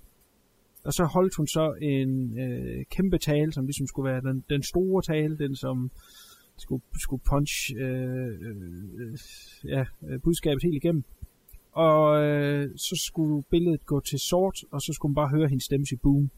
Og 0.83 0.93
så 0.93 1.03
holdt 1.05 1.35
hun 1.35 1.47
så 1.47 1.73
en 1.81 2.39
øh, 2.39 2.85
kæmpe 2.85 3.17
tale, 3.17 3.53
som 3.53 3.65
ligesom 3.65 3.87
skulle 3.87 4.11
være 4.11 4.21
den, 4.21 4.43
den 4.49 4.63
store 4.63 5.01
tale, 5.01 5.37
den 5.37 5.55
som 5.55 5.91
skulle, 6.57 6.83
skulle 6.99 7.23
punch 7.29 7.53
øh, 7.77 8.41
øh, 8.99 9.17
ja, 9.65 9.85
budskabet 10.23 10.63
helt 10.63 10.75
igennem. 10.75 11.03
Og 11.71 12.23
øh, 12.23 12.69
så 12.77 13.03
skulle 13.07 13.43
billedet 13.49 13.85
gå 13.85 13.99
til 13.99 14.19
sort, 14.19 14.57
og 14.71 14.81
så 14.81 14.93
skulle 14.93 15.09
man 15.09 15.15
bare 15.15 15.29
høre 15.29 15.47
hendes 15.47 15.63
stemme 15.63 15.85
sige 15.85 15.99
boom, 16.03 16.29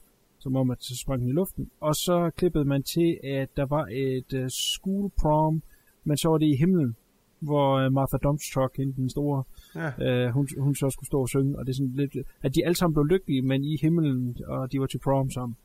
som 0.43 0.55
om 0.55 0.71
at 0.71 0.77
så 0.83 0.97
sprang 0.97 1.21
den 1.21 1.29
i 1.29 1.31
luften. 1.31 1.69
Og 1.79 1.95
så 1.95 2.31
klippede 2.35 2.65
man 2.65 2.83
til, 2.83 3.19
at 3.23 3.49
der 3.57 3.65
var 3.65 3.85
et 3.91 4.33
øh, 4.33 4.49
school 4.49 5.11
prom, 5.21 5.61
men 6.03 6.17
så 6.17 6.29
var 6.29 6.37
det 6.37 6.45
i 6.45 6.55
himlen, 6.55 6.95
hvor 7.39 7.73
øh, 7.77 7.91
Martha 7.93 8.17
Dumpstruck, 8.23 8.77
hende 8.77 8.93
den 8.95 9.09
store, 9.09 9.43
Ja. 9.75 9.89
øh, 10.05 10.29
hun, 10.33 10.47
hun 10.59 10.75
så 10.75 10.89
skulle 10.89 11.07
stå 11.07 11.21
og 11.21 11.29
synge, 11.29 11.57
og 11.59 11.65
det 11.65 11.71
er 11.71 11.75
sådan 11.75 11.93
lidt, 11.95 12.15
at 12.41 12.55
de 12.55 12.65
alle 12.65 12.75
sammen 12.75 12.93
blev 12.93 13.05
lykkelige, 13.05 13.41
men 13.41 13.63
i 13.63 13.77
himlen, 13.81 14.37
og 14.47 14.71
de 14.71 14.79
var 14.79 14.85
til 14.85 14.99
prom 14.99 15.29
sammen. 15.31 15.55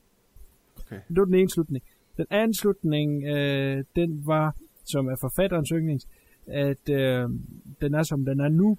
Okay. 0.85 0.99
Det 1.09 1.17
var 1.17 1.25
den 1.25 1.35
ene 1.35 1.49
slutning. 1.49 1.83
Den 2.17 2.25
anden 2.29 2.53
slutning, 2.53 3.23
øh, 3.23 3.83
den 3.95 4.27
var, 4.27 4.55
som 4.85 5.07
er 5.07 5.15
forfatterens 5.21 5.69
yndlings, 5.73 6.07
at 6.47 6.89
øh, 6.89 7.29
den 7.81 7.93
er 7.93 8.03
som 8.03 8.25
den 8.25 8.39
er 8.39 8.49
nu, 8.49 8.77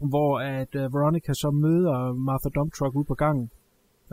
hvor 0.00 0.38
at 0.40 0.74
øh, 0.74 0.94
Veronica 0.94 1.32
så 1.32 1.50
møder 1.50 2.12
Martha 2.12 2.48
Dumptruck 2.54 2.96
ude 2.96 3.04
på 3.04 3.14
gangen, 3.14 3.50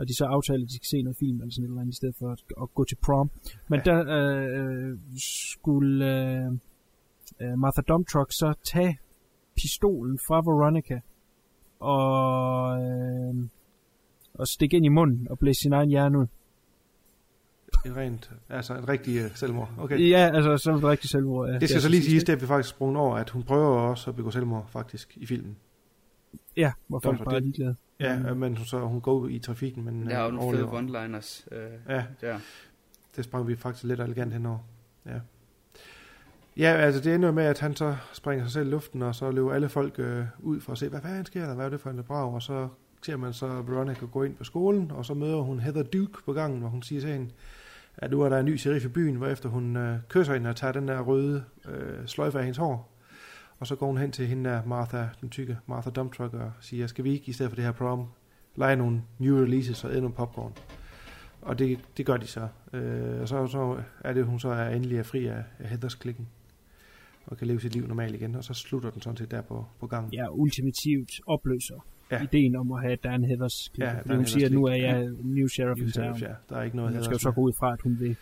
og 0.00 0.08
de 0.08 0.14
så 0.16 0.24
aftaler, 0.24 0.64
at 0.64 0.68
de 0.68 0.76
skal 0.80 0.90
se 0.94 1.02
noget 1.02 1.16
film 1.16 1.36
eller 1.40 1.52
sådan 1.52 1.64
et 1.64 1.68
eller 1.68 1.80
andet, 1.80 1.92
i 1.92 2.00
stedet 2.00 2.16
for 2.18 2.28
at, 2.34 2.40
at 2.62 2.74
gå 2.74 2.84
til 2.84 2.96
prom. 3.06 3.30
Men 3.70 3.80
ja. 3.80 3.84
der 3.90 3.98
øh, 4.18 4.98
skulle 5.50 5.96
øh, 6.14 6.46
øh, 7.42 7.54
Martha 7.58 7.82
Dumptruck 7.88 8.30
så 8.32 8.48
tage 8.72 8.98
pistolen 9.56 10.18
fra 10.26 10.36
Veronica 10.48 10.98
og, 11.80 12.08
øh, 12.84 13.34
og 14.34 14.46
stikke 14.46 14.76
ind 14.76 14.86
i 14.86 14.88
munden 14.88 15.26
og 15.30 15.38
blæse 15.38 15.60
sin 15.60 15.72
egen 15.72 15.90
hjerne 15.90 16.18
ud. 16.18 16.26
En 17.86 17.96
rent, 17.96 18.30
altså 18.48 18.74
en 18.74 18.88
rigtig 18.88 19.24
uh, 19.24 19.30
selvmord. 19.34 19.70
Okay. 19.78 20.10
Ja, 20.10 20.30
altså 20.34 20.56
som 20.56 20.74
et 20.74 20.84
rigtigt 20.84 21.10
selvmord. 21.10 21.48
Ja. 21.48 21.58
Det 21.58 21.68
skal 21.68 21.78
er 21.78 21.82
så 21.82 21.88
lige 21.88 22.02
siges, 22.02 22.24
det 22.24 22.32
er 22.32 22.36
vi 22.36 22.46
faktisk 22.46 22.74
sprunget 22.74 22.96
over, 23.00 23.16
at 23.16 23.30
hun 23.30 23.42
prøver 23.42 23.66
også 23.66 24.10
at 24.10 24.16
begå 24.16 24.30
selvmord 24.30 24.68
faktisk 24.68 25.16
i 25.16 25.26
filmen. 25.26 25.56
Ja, 26.56 26.72
hvor 26.86 26.98
folk 26.98 27.12
Derfor 27.18 27.24
bare 27.24 27.34
er 27.34 27.40
det- 27.40 27.44
ligeglade. 27.46 27.76
Ja, 28.00 28.34
men 28.34 28.56
hun, 28.56 28.66
så, 28.66 28.78
hun 28.80 29.00
går 29.00 29.12
ud 29.14 29.30
i 29.30 29.38
trafikken, 29.38 29.84
men 29.84 30.06
Der 30.06 30.16
er 30.16 30.22
jo 30.22 30.28
øh, 30.28 30.34
nogle 30.34 30.56
fede 30.56 30.68
one-liners. 30.68 31.46
Øh, 31.56 31.70
Ja. 31.88 32.04
Der. 32.20 32.38
Det 33.16 33.24
sprang 33.24 33.48
vi 33.48 33.56
faktisk 33.56 33.84
lidt 33.84 34.00
elegant 34.00 34.32
henover. 34.32 34.58
Ja. 35.06 35.18
Ja, 36.56 36.72
altså 36.72 37.00
det 37.00 37.14
ender 37.14 37.28
jo 37.28 37.34
med, 37.34 37.44
at 37.44 37.58
han 37.60 37.76
så 37.76 37.96
springer 38.12 38.44
sig 38.44 38.52
selv 38.52 38.66
i 38.66 38.70
luften, 38.70 39.02
og 39.02 39.14
så 39.14 39.30
løber 39.30 39.52
alle 39.52 39.68
folk 39.68 39.94
øh, 39.98 40.24
ud 40.38 40.60
for 40.60 40.72
at 40.72 40.78
se, 40.78 40.88
hvad 40.88 41.00
fanden 41.00 41.24
sker 41.26 41.46
der, 41.46 41.54
hvad 41.54 41.64
er 41.66 41.68
det 41.70 41.80
for 41.80 41.90
en 41.90 42.02
brag, 42.02 42.34
og 42.34 42.42
så 42.42 42.68
ser 43.02 43.16
man 43.16 43.32
så 43.32 43.46
Veronica 43.46 44.04
gå 44.06 44.22
ind 44.22 44.34
på 44.36 44.44
skolen, 44.44 44.90
og 44.90 45.04
så 45.04 45.14
møder 45.14 45.40
hun 45.40 45.60
Heather 45.60 45.82
Duke 45.82 46.18
på 46.24 46.32
gangen, 46.32 46.60
hvor 46.60 46.68
hun 46.68 46.82
siger 46.82 47.00
til 47.00 47.10
hende, 47.10 47.30
at 47.96 48.10
nu 48.10 48.20
er 48.22 48.28
der 48.28 48.38
en 48.38 48.44
ny 48.46 48.56
sheriff 48.56 48.84
i 48.84 48.88
byen, 48.88 49.14
hvorefter 49.16 49.48
hun 49.48 49.76
øh, 49.76 49.98
kysser 50.08 50.34
hende 50.34 50.50
og 50.50 50.56
tager 50.56 50.72
den 50.72 50.88
der 50.88 51.00
røde 51.00 51.44
øh, 51.68 52.06
sløjfe 52.06 52.38
af 52.38 52.44
hendes 52.44 52.58
hår. 52.58 52.88
Og 53.60 53.66
så 53.66 53.76
går 53.76 53.86
hun 53.86 53.98
hen 53.98 54.12
til 54.12 54.26
hende 54.26 54.50
der 54.50 54.64
Martha, 54.64 55.04
den 55.20 55.30
tykke 55.30 55.58
Martha 55.66 55.90
Dumptruck, 55.90 56.34
og 56.34 56.52
siger, 56.60 56.86
skal 56.86 57.04
vi 57.04 57.12
ikke 57.12 57.28
i 57.28 57.32
stedet 57.32 57.50
for 57.52 57.56
det 57.56 57.64
her 57.64 57.72
prom, 57.72 58.06
lege 58.56 58.76
nogle 58.76 59.02
new 59.18 59.42
releases 59.44 59.84
og 59.84 59.90
æde 59.92 60.00
nogle 60.00 60.14
popcorn. 60.14 60.52
Og 61.42 61.58
det, 61.58 61.78
det 61.96 62.06
gør 62.06 62.16
de 62.16 62.26
så. 62.26 62.48
Øh, 62.72 63.20
og 63.20 63.28
så, 63.28 63.46
så 63.46 63.82
er 64.00 64.12
det, 64.12 64.24
hun 64.24 64.40
så 64.40 64.48
er 64.48 64.68
endelig 64.68 64.98
er 64.98 65.02
fri 65.02 65.26
af, 65.26 65.42
af 65.58 65.68
Heathers 65.68 65.94
klikken. 65.94 66.28
og 67.26 67.36
kan 67.36 67.46
leve 67.46 67.60
sit 67.60 67.72
liv 67.72 67.86
normalt 67.86 68.14
igen, 68.14 68.34
og 68.34 68.44
så 68.44 68.54
slutter 68.54 68.90
den 68.90 69.02
sådan 69.02 69.16
set 69.16 69.30
der 69.30 69.42
på, 69.42 69.66
på 69.80 69.86
gangen. 69.86 70.12
Ja, 70.12 70.26
ultimativt 70.30 71.10
opløser 71.26 71.86
Ja. 72.10 72.22
ideen 72.22 72.56
om 72.56 72.72
at 72.72 72.80
have 72.82 72.96
Dan 72.96 73.24
Heathers 73.24 73.72
Ja, 73.78 73.84
ja, 73.90 74.00
Dan 74.08 74.16
hun 74.16 74.26
siger, 74.26 74.46
at 74.46 74.52
nu 74.52 74.64
er 74.64 74.74
jeg 74.74 75.02
Ja. 75.02 75.08
new 75.22 75.46
sheriff 75.48 75.78
New 75.78 75.86
in 75.86 75.92
sheriff, 75.92 76.18
town. 76.20 76.30
ja. 76.30 76.34
Der 76.48 76.56
er 76.56 76.62
ikke 76.62 76.76
noget 76.76 76.92
Man 76.92 77.04
skal 77.04 77.14
jo 77.14 77.18
så 77.18 77.30
gå 77.32 77.40
ud 77.40 77.52
fra, 77.58 77.72
at 77.72 77.80
hun 77.82 78.00
vil 78.00 78.16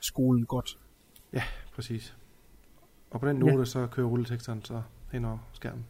skolen 0.00 0.44
godt. 0.46 0.78
Ja, 1.32 1.42
præcis. 1.74 2.16
Og 3.10 3.20
på 3.20 3.28
den 3.28 3.46
Ja. 3.46 3.52
note, 3.52 3.66
så 3.70 3.86
kører 3.86 4.06
rulleteksteren 4.06 4.64
så 4.64 4.82
hen 5.12 5.24
over 5.24 5.38
skærmen. 5.52 5.86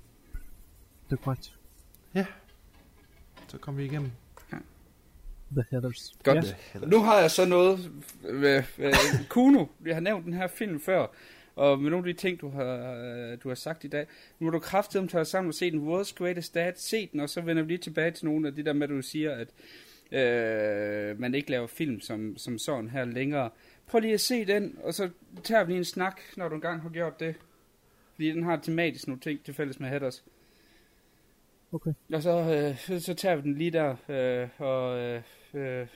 Det 1.11 1.17
er 1.19 1.23
korrekt. 1.23 1.55
Ja. 2.15 2.27
Så 3.49 3.59
kom 3.59 3.77
vi 3.79 3.85
igennem. 3.85 4.11
The 5.53 5.65
Heathers. 5.71 6.13
Godt. 6.25 6.57
Ja. 6.75 6.81
Nu 6.87 6.99
har 7.03 7.21
jeg 7.21 7.31
så 7.31 7.45
noget 7.45 7.91
med, 8.23 8.63
med 8.79 9.29
Kuno. 9.29 9.65
Vi 9.79 9.91
har 9.91 10.01
nævnt 10.01 10.25
den 10.25 10.33
her 10.35 10.47
film 10.47 10.81
før. 10.81 11.07
Og 11.57 11.79
med 11.79 11.91
nogle 11.91 12.09
af 12.09 12.15
de 12.15 12.21
ting, 12.21 12.41
du 12.41 12.49
har, 12.51 13.37
du 13.43 13.49
har 13.49 13.55
sagt 13.55 13.85
i 13.85 13.89
dag. 13.89 14.07
Nu 14.39 14.47
har 14.47 14.51
du 14.51 14.59
kraftigt 14.59 15.03
om 15.03 15.09
tage 15.09 15.25
sammen 15.25 15.49
og 15.49 15.55
se 15.55 15.71
den 15.71 15.89
World's 15.89 16.15
Greatest 16.15 16.55
Dad. 16.55 16.73
Se 16.77 17.09
den, 17.13 17.21
og 17.21 17.29
så 17.31 17.41
vender 17.41 17.63
vi 17.63 17.69
lige 17.69 17.79
tilbage 17.79 18.11
til 18.11 18.25
nogle 18.25 18.49
af 18.49 18.55
de 18.55 18.65
der 18.65 18.73
med, 18.73 18.83
at 18.83 18.91
du 18.91 19.03
siger, 19.03 19.35
at 19.35 19.49
øh, 20.19 21.21
man 21.21 21.35
ikke 21.35 21.51
laver 21.51 21.67
film 21.67 22.01
som, 22.01 22.37
som 22.37 22.59
sådan 22.59 22.91
her 22.91 23.05
længere. 23.05 23.51
Prøv 23.91 24.01
lige 24.01 24.15
at 24.15 24.21
se 24.21 24.45
den, 24.45 24.79
og 24.85 24.95
så 24.95 25.11
tager 25.45 25.65
vi 25.65 25.73
lige 25.73 25.79
en 25.79 25.85
snak, 25.85 26.21
når 26.37 26.49
du 26.49 26.55
engang 26.55 26.83
har 26.83 26.89
gjort 26.89 27.21
det. 27.21 27.35
Fordi 28.15 28.29
den 28.29 28.43
har 28.43 28.57
tematisk 28.57 29.07
nogle 29.07 29.21
ting 29.21 29.45
til 29.45 29.55
fælles 29.55 29.81
med 29.81 29.89
Hatters. 29.89 30.25
Okay. 31.73 31.93
Og 32.13 32.23
så, 32.23 32.31
øh, 32.31 32.79
så, 32.79 33.01
så 33.01 33.15
tager 33.15 33.37
vi 33.37 33.43
den 33.43 33.55
lige 33.55 33.71
der, 33.71 33.97
øh, 34.09 34.49
og 34.59 34.99
øh, 34.99 35.23
øh, 35.55 35.87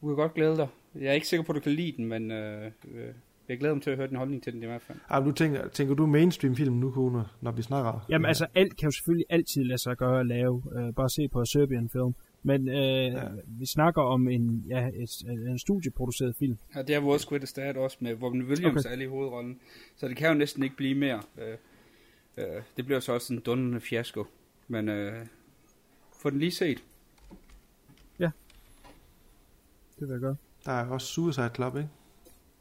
du 0.00 0.06
kan 0.06 0.16
godt 0.16 0.34
glæde 0.34 0.56
dig. 0.56 0.68
Jeg 0.94 1.08
er 1.08 1.12
ikke 1.12 1.26
sikker 1.26 1.44
på, 1.44 1.52
at 1.52 1.56
du 1.56 1.60
kan 1.60 1.72
lide 1.72 1.92
den, 1.96 2.04
men 2.04 2.30
øh, 2.30 2.70
øh, 2.94 3.08
jeg 3.48 3.58
glæder 3.58 3.74
mig 3.74 3.82
til 3.82 3.90
at 3.90 3.96
høre 3.96 4.08
din 4.08 4.16
holdning 4.16 4.42
til 4.42 4.52
den 4.52 4.62
i 4.62 4.66
hvert 4.66 4.82
fald. 4.82 4.98
Ej, 5.10 5.20
men 5.20 5.28
du 5.28 5.34
tænker, 5.34 5.68
tænker 5.68 5.94
du 5.94 6.06
mainstream-film 6.06 6.74
nu, 6.74 6.90
Kuno, 6.90 7.22
når 7.40 7.52
vi 7.52 7.62
snakker? 7.62 8.06
Jamen 8.08 8.26
altså, 8.26 8.46
alt 8.54 8.76
kan 8.76 8.86
jo 8.86 8.90
selvfølgelig 8.90 9.26
altid 9.30 9.64
lade 9.64 9.78
sig 9.78 9.96
gøre 9.96 10.20
at 10.20 10.26
lave. 10.26 10.54
Uh, 10.54 10.94
bare 10.94 11.10
se 11.10 11.28
på 11.28 11.44
Serbian 11.44 11.88
film. 11.88 12.14
Men 12.42 12.68
uh, 12.68 12.74
ja. 12.74 13.22
vi 13.46 13.66
snakker 13.66 14.02
om 14.02 14.28
en, 14.28 14.64
ja, 14.68 14.88
et, 14.94 15.22
en 15.48 15.58
studieproduceret 15.58 16.36
film. 16.36 16.58
Ja, 16.74 16.82
det 16.82 16.94
er 16.94 17.00
vores 17.00 17.26
Greatest 17.26 17.56
Dad 17.56 17.76
også 17.76 17.96
med 18.00 18.22
Robin 18.22 18.42
Williams 18.42 18.86
Okay. 18.86 18.94
okay. 18.94 19.04
i 19.04 19.08
hovedrollen. 19.08 19.60
Så 19.96 20.08
det 20.08 20.16
kan 20.16 20.28
jo 20.28 20.34
næsten 20.34 20.62
ikke 20.62 20.76
blive 20.76 20.94
mere. 20.94 21.22
Øh, 21.38 21.56
øh, 22.36 22.62
det 22.76 22.84
bliver 22.86 23.00
så 23.00 23.12
også 23.12 23.32
en 23.34 23.40
dundrende 23.40 23.80
fiasko. 23.80 24.24
Men 24.68 24.88
øh, 24.88 25.26
få 26.22 26.30
den 26.30 26.38
lige 26.38 26.50
set. 26.50 26.82
Det 29.98 30.08
vil 30.08 30.12
jeg 30.14 30.20
gøre. 30.20 30.36
Der 30.64 30.72
er 30.72 30.86
også 30.86 31.06
Suicide 31.06 31.50
Club, 31.54 31.76
ikke? 31.76 31.88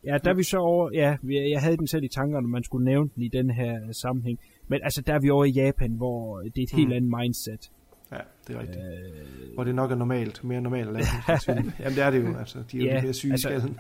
Ja, 0.04 0.18
der 0.24 0.30
er 0.30 0.34
vi 0.34 0.44
så 0.44 0.58
over, 0.58 0.90
ja, 0.94 1.18
jeg 1.30 1.62
havde 1.62 1.78
den 1.78 1.88
selv 1.88 2.04
i 2.04 2.08
tankerne, 2.08 2.48
man 2.48 2.64
skulle 2.64 2.86
nævne 2.86 3.10
den 3.16 3.24
i 3.24 3.28
den 3.28 3.50
her 3.50 3.84
øh, 3.88 3.94
sammenhæng. 3.94 4.40
Men 4.68 4.80
altså, 4.84 5.02
der 5.02 5.14
er 5.14 5.20
vi 5.20 5.30
over 5.30 5.46
i 5.46 5.50
Japan, 5.52 5.92
hvor 5.92 6.40
det 6.42 6.58
er 6.58 6.64
et 6.64 6.72
helt 6.72 6.88
Mm. 6.88 6.94
andet 6.94 7.12
mindset. 7.20 7.72
Ja, 8.12 8.18
det 8.48 8.56
er 8.56 8.60
rigtigt. 8.60 8.86
Øh... 8.86 9.54
Hvor 9.54 9.64
det 9.64 9.76
nok 9.76 9.92
er 9.92 9.96
normalt, 9.96 10.44
mere 10.44 10.62
normalt 10.62 10.88
at 10.88 10.94
lave. 10.94 11.06
Jamen 11.80 11.96
det 11.96 12.04
er 12.04 12.12
det 12.12 12.24
jo, 12.26 12.38
altså. 12.38 12.64
De 12.72 12.78
er 12.78 12.82
jo 12.82 12.88
Ja, 12.88 12.94
lidt 12.94 13.04
mere 13.04 13.14
syge 13.14 13.32
altså, 13.32 13.50
i 13.50 13.52
skallen. 13.52 13.78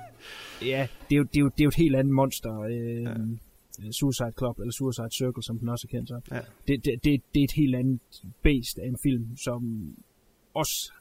Ja, 0.62 0.88
det 1.10 1.16
er 1.16 1.18
jo, 1.18 1.24
det 1.24 1.38
er 1.38 1.42
jo, 1.42 1.50
det 1.50 1.60
er 1.60 1.64
jo 1.64 1.68
et 1.68 1.76
helt 1.76 1.96
andet 1.96 2.14
monster. 2.14 2.60
Øh, 2.60 3.04
ja. 3.04 3.14
Suicide 3.92 4.34
Club, 4.38 4.60
eller 4.60 4.72
Suicide 4.72 5.10
Circle, 5.18 5.44
som 5.44 5.60
den 5.60 5.70
også 5.70 5.88
er 5.90 5.98
kendt 5.98 6.10
som. 6.10 6.22
Ja. 6.32 6.40
Det, 6.68 6.86
det, 6.86 7.04
det, 7.04 7.22
det 7.34 7.40
er 7.40 7.44
et 7.44 7.52
helt 7.56 7.76
andet 7.76 8.00
based 8.44 8.84
af 8.84 8.88
en 8.88 8.98
film, 9.04 9.38
som 9.38 9.62
også 10.54 10.94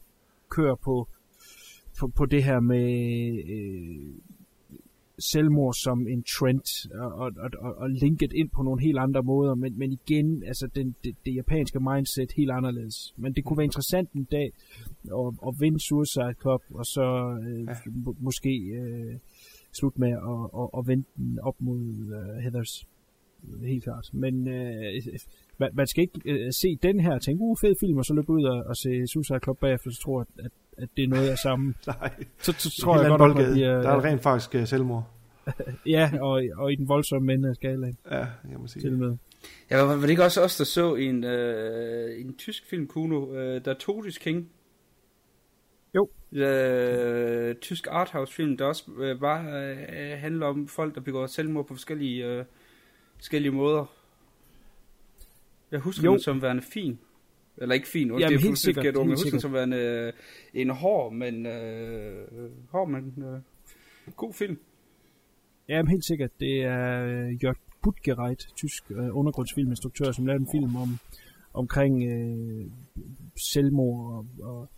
kører 0.48 0.74
på, 0.74 1.08
på, 1.98 2.08
på 2.08 2.26
det 2.26 2.44
her 2.44 2.60
med 2.60 2.88
øh, 3.48 4.14
selvmord 5.18 5.74
som 5.74 6.08
en 6.08 6.22
trend, 6.22 6.90
og, 6.94 7.12
og, 7.12 7.50
og, 7.58 7.74
og, 7.76 7.90
linket 7.90 8.32
ind 8.32 8.50
på 8.50 8.62
nogle 8.62 8.80
helt 8.82 8.98
andre 8.98 9.22
måder, 9.22 9.54
men, 9.54 9.78
men 9.78 9.92
igen, 9.92 10.42
altså 10.46 10.68
den, 10.74 10.96
det, 11.04 11.14
det 11.24 11.34
japanske 11.34 11.80
mindset 11.80 12.32
helt 12.36 12.50
anderledes. 12.50 13.14
Men 13.16 13.32
det 13.32 13.44
kunne 13.44 13.56
være 13.56 13.64
interessant 13.64 14.12
en 14.12 14.24
dag 14.24 14.52
at, 15.04 15.34
at 15.46 15.54
vinde 15.60 15.80
Suicide 15.88 16.34
Club, 16.40 16.62
og 16.74 16.86
så 16.86 17.38
øh, 17.46 17.64
ja. 17.64 17.74
må, 18.04 18.16
måske 18.20 18.50
øh, 18.58 19.14
slut 19.72 19.98
med 19.98 20.12
at, 20.32 20.60
at, 20.60 20.68
at 20.78 20.88
vende 20.88 21.04
den 21.16 21.38
op 21.42 21.56
mod 21.60 21.82
øh, 22.18 22.42
Heathers. 22.42 22.84
Helt 23.62 23.84
klart. 23.84 24.10
Men 24.12 24.48
øh, 24.48 25.02
man, 25.58 25.70
man 25.74 25.86
skal 25.86 26.02
ikke 26.02 26.20
øh, 26.24 26.52
se 26.52 26.76
den 26.82 27.00
her 27.00 27.14
og 27.14 27.22
tænke, 27.22 27.42
uh, 27.42 27.56
fed 27.60 27.74
film, 27.80 27.98
og 27.98 28.04
så 28.04 28.14
løbe 28.14 28.32
ud 28.32 28.44
og, 28.44 28.64
og 28.66 28.76
se 28.76 29.06
Suicide 29.06 29.40
Club 29.44 29.58
bagefter, 29.60 29.90
så 29.90 30.00
tror 30.04 30.20
jeg, 30.20 30.44
at, 30.44 30.52
at 30.78 30.88
det 30.96 31.04
er 31.04 31.08
noget 31.08 31.28
af 31.28 31.38
samme. 31.38 31.74
Nej. 31.86 32.10
Så, 32.38 32.52
så 32.52 32.80
tror 32.82 33.00
jeg 33.00 33.08
godt, 33.08 33.12
at 33.12 33.18
boldgade. 33.18 33.52
bliver, 33.52 33.82
Der 33.82 33.90
er 33.90 34.04
rent 34.04 34.22
faktisk 34.22 34.54
uh, 34.54 34.66
selvmord. 34.66 35.10
ja, 35.86 36.10
og, 36.20 36.42
og 36.56 36.72
i 36.72 36.76
den 36.76 36.88
voldsomme 36.88 37.32
ende 37.32 37.48
af 37.48 37.54
skalaen. 37.54 37.98
Ja, 38.10 38.26
jeg 38.50 38.58
må 38.58 38.66
sige. 38.66 38.82
Til 38.82 38.98
med. 38.98 39.16
Ja, 39.70 39.82
var, 39.82 39.94
var 39.94 40.00
det 40.00 40.10
ikke 40.10 40.24
også 40.24 40.42
os, 40.42 40.56
der 40.56 40.64
så 40.64 40.94
en, 40.94 41.24
øh, 41.24 42.20
en 42.20 42.36
tysk 42.36 42.66
film, 42.70 42.86
Kuno, 42.86 43.34
øh, 43.34 43.64
der 43.64 43.74
Totis 43.74 44.18
King? 44.18 44.50
Jo. 45.94 46.08
Øh, 46.32 47.54
tysk 47.54 47.86
arthouse 47.90 48.34
film, 48.34 48.56
der 48.56 48.64
også 48.64 48.84
øh, 48.98 49.20
bare 49.20 49.70
øh, 49.70 50.18
handler 50.18 50.46
om 50.46 50.68
folk, 50.68 50.94
der 50.94 51.00
begår 51.00 51.26
selvmord 51.26 51.66
på 51.66 51.74
forskellige, 51.74 52.26
øh, 52.26 52.44
forskellige 53.16 53.52
måder. 53.52 53.84
Jeg 55.70 55.80
husker 55.80 56.04
Jo. 56.04 56.12
den 56.12 56.20
som 56.20 56.42
værende 56.42 56.62
fin. 56.62 56.98
Eller 57.60 57.74
ikke 57.74 57.88
fin, 57.88 58.08
Jamen, 58.08 58.22
det 58.22 58.34
er 58.34 58.38
helt 58.38 58.58
sikkert, 58.58 58.96
ord, 58.96 59.06
men 59.06 59.10
jeg 59.10 59.18
husker 59.24 59.38
som 59.38 59.52
værende 59.52 59.76
øh, 59.76 60.12
en 60.54 60.70
hård, 60.70 61.12
men, 61.12 61.46
øh, 61.46 62.26
hård, 62.70 62.88
men 62.90 63.14
øh, 63.22 63.40
god 64.16 64.34
film. 64.34 64.58
Ja, 65.68 65.82
men 65.82 65.90
helt 65.90 66.04
sikkert. 66.04 66.30
Det 66.40 66.64
er 66.64 67.04
øh, 67.04 67.44
Jörg 67.44 67.56
Buttgereit, 67.82 68.46
tysk 68.56 68.90
øh, 68.90 69.16
undergrundsfilminstruktør, 69.16 70.12
som 70.12 70.26
lavede 70.26 70.40
en 70.40 70.48
film 70.52 70.76
om 70.76 70.98
omkring 71.54 72.04
øh, 72.12 72.66
selvmord 73.52 74.26
og, 74.40 74.48
og 74.48 74.68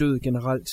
død 0.00 0.20
generelt, 0.20 0.68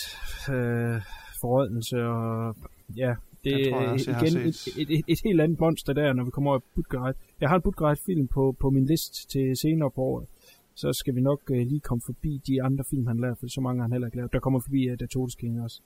øh, 0.49 1.01
forrådnelse 1.41 1.97
og 1.97 2.56
ja, 2.97 3.15
det 3.44 3.52
Jeg 3.52 3.72
tror, 3.72 3.82
jeg 3.82 3.88
er 3.88 3.91
også, 3.91 4.11
jeg 4.11 4.20
har 4.20 4.26
igen 4.26 4.38
et, 4.38 4.68
et, 4.78 4.90
et, 4.98 5.06
et 5.07 5.20
helt 5.24 5.41
andet 5.41 5.60
monster 5.60 5.94
der, 5.94 6.14
når 6.14 6.24
vi 6.24 6.32
kommer 6.32 6.52
over 6.52 6.60
i 6.60 6.64
Buttgereit. 6.76 7.16
Jeg 7.41 7.49
har 7.49 7.56
en 7.56 7.61
Buttgereit-film 7.61 8.28
på, 8.28 8.56
på 8.60 8.70
min 8.70 8.86
liste 8.86 9.28
til 9.28 9.57
senere 9.57 9.91
på 9.91 10.02
året. 10.02 10.28
Så 10.76 10.94
skal 10.94 11.16
vi 11.16 11.22
nok 11.22 11.41
øh, 11.52 11.68
lige 11.68 11.80
komme 11.80 12.02
forbi 12.06 12.41
de 12.48 12.64
andre 12.64 12.84
film, 12.90 13.07
han 13.07 13.20
lavede, 13.20 13.36
for 13.40 13.48
så 13.48 13.61
mange 13.61 13.80
har 13.80 13.84
han 13.84 13.91
heller 13.91 14.07
ikke 14.07 14.18
lavet. 14.18 14.34
Der 14.34 14.40
kommer 14.40 14.60
forbi 14.60 14.91
uh, 14.91 14.98
The 14.98 15.07
Totes 15.07 15.36
King 15.36 15.61
også. 15.61 15.82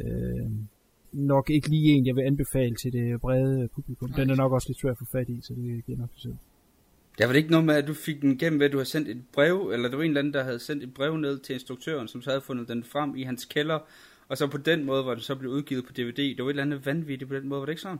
Øh, 0.00 0.50
nok 1.12 1.50
ikke 1.50 1.68
lige 1.68 1.92
en, 1.92 2.06
jeg 2.06 2.16
vil 2.16 2.22
anbefale 2.22 2.74
til 2.74 2.92
det 2.92 3.20
brede 3.20 3.68
publikum. 3.74 4.12
Den 4.12 4.30
er 4.30 4.34
nok 4.34 4.52
også 4.52 4.68
lidt 4.68 4.80
svær 4.80 4.90
at 4.90 4.98
få 4.98 5.04
fat 5.12 5.28
i, 5.28 5.40
så 5.42 5.54
det 5.54 5.84
giver 5.86 5.98
nok 5.98 6.10
sig 6.14 6.22
selv. 6.22 6.36
Der 7.18 7.26
var 7.26 7.32
det 7.32 7.38
ikke 7.38 7.50
noget 7.50 7.66
med, 7.66 7.74
at 7.74 7.86
du 7.86 7.94
fik 7.94 8.22
den 8.22 8.32
igennem 8.32 8.60
ved, 8.60 8.66
at 8.66 8.72
du 8.72 8.76
havde 8.76 8.88
sendt 8.88 9.08
et 9.08 9.22
brev, 9.32 9.70
eller 9.72 9.88
der 9.88 9.96
var 9.96 10.04
en 10.04 10.10
eller 10.10 10.20
anden, 10.20 10.34
der 10.34 10.44
havde 10.44 10.58
sendt 10.58 10.82
et 10.82 10.94
brev 10.94 11.16
ned 11.16 11.38
til 11.38 11.52
instruktøren, 11.52 12.08
som 12.08 12.22
så 12.22 12.30
havde 12.30 12.40
fundet 12.40 12.68
den 12.68 12.84
frem 12.84 13.16
i 13.16 13.22
hans 13.22 13.44
kælder, 13.44 13.78
og 14.28 14.36
så 14.38 14.46
på 14.46 14.58
den 14.58 14.84
måde, 14.84 15.02
hvor 15.02 15.12
den 15.14 15.20
så 15.22 15.34
blev 15.34 15.50
udgivet 15.50 15.84
på 15.84 15.92
DVD. 15.92 16.16
Det 16.16 16.38
var 16.38 16.44
et 16.44 16.50
eller 16.50 16.62
andet 16.62 16.86
vanvittigt 16.86 17.28
på 17.28 17.36
den 17.36 17.48
måde, 17.48 17.58
var 17.60 17.66
det 17.66 17.72
ikke 17.72 17.82
sådan? 17.82 17.98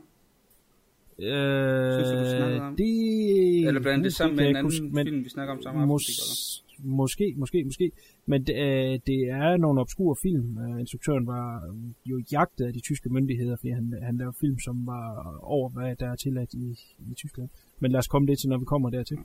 Øh, 1.19 1.93
Synes 1.93 2.09
du, 2.11 2.17
du 2.19 2.37
snakkede 2.37 2.61
om? 2.61 2.75
det... 2.75 3.67
Eller 3.67 3.81
blandt 3.81 4.03
det 4.03 4.13
sammen 4.13 4.35
med 4.35 4.43
en 4.49 4.55
anden 4.55 4.65
huske, 4.65 4.85
men 4.95 5.05
film, 5.07 5.23
vi 5.23 5.29
snakker 5.29 5.53
om 5.55 5.61
samme 5.61 5.81
aften. 5.81 5.89
mås- 5.95 6.65
Måske, 6.83 7.33
måske, 7.37 7.63
måske. 7.63 7.91
Men 8.25 8.43
det, 8.43 8.55
øh, 8.55 8.99
det 9.07 9.19
er 9.29 9.57
nogle 9.57 9.81
obskure 9.81 10.15
film. 10.21 10.57
Øh, 10.57 10.79
instruktøren 10.79 11.27
var 11.27 11.47
øh, 11.67 12.09
jo 12.11 12.21
jagtet 12.31 12.65
af 12.65 12.73
de 12.73 12.79
tyske 12.81 13.09
myndigheder, 13.09 13.55
fordi 13.55 13.69
han, 13.69 13.93
han 14.03 14.17
lavede 14.17 14.35
film, 14.41 14.59
som 14.59 14.85
var 14.85 15.05
over, 15.41 15.69
hvad 15.69 15.95
der 15.95 16.11
er 16.11 16.15
tilladt 16.15 16.53
i, 16.53 16.65
i 17.11 17.13
Tyskland. 17.13 17.49
Men 17.79 17.91
lad 17.91 17.99
os 17.99 18.07
komme 18.07 18.27
det 18.27 18.39
til, 18.39 18.49
når 18.49 18.57
vi 18.57 18.65
kommer 18.65 18.89
dertil. 18.89 19.17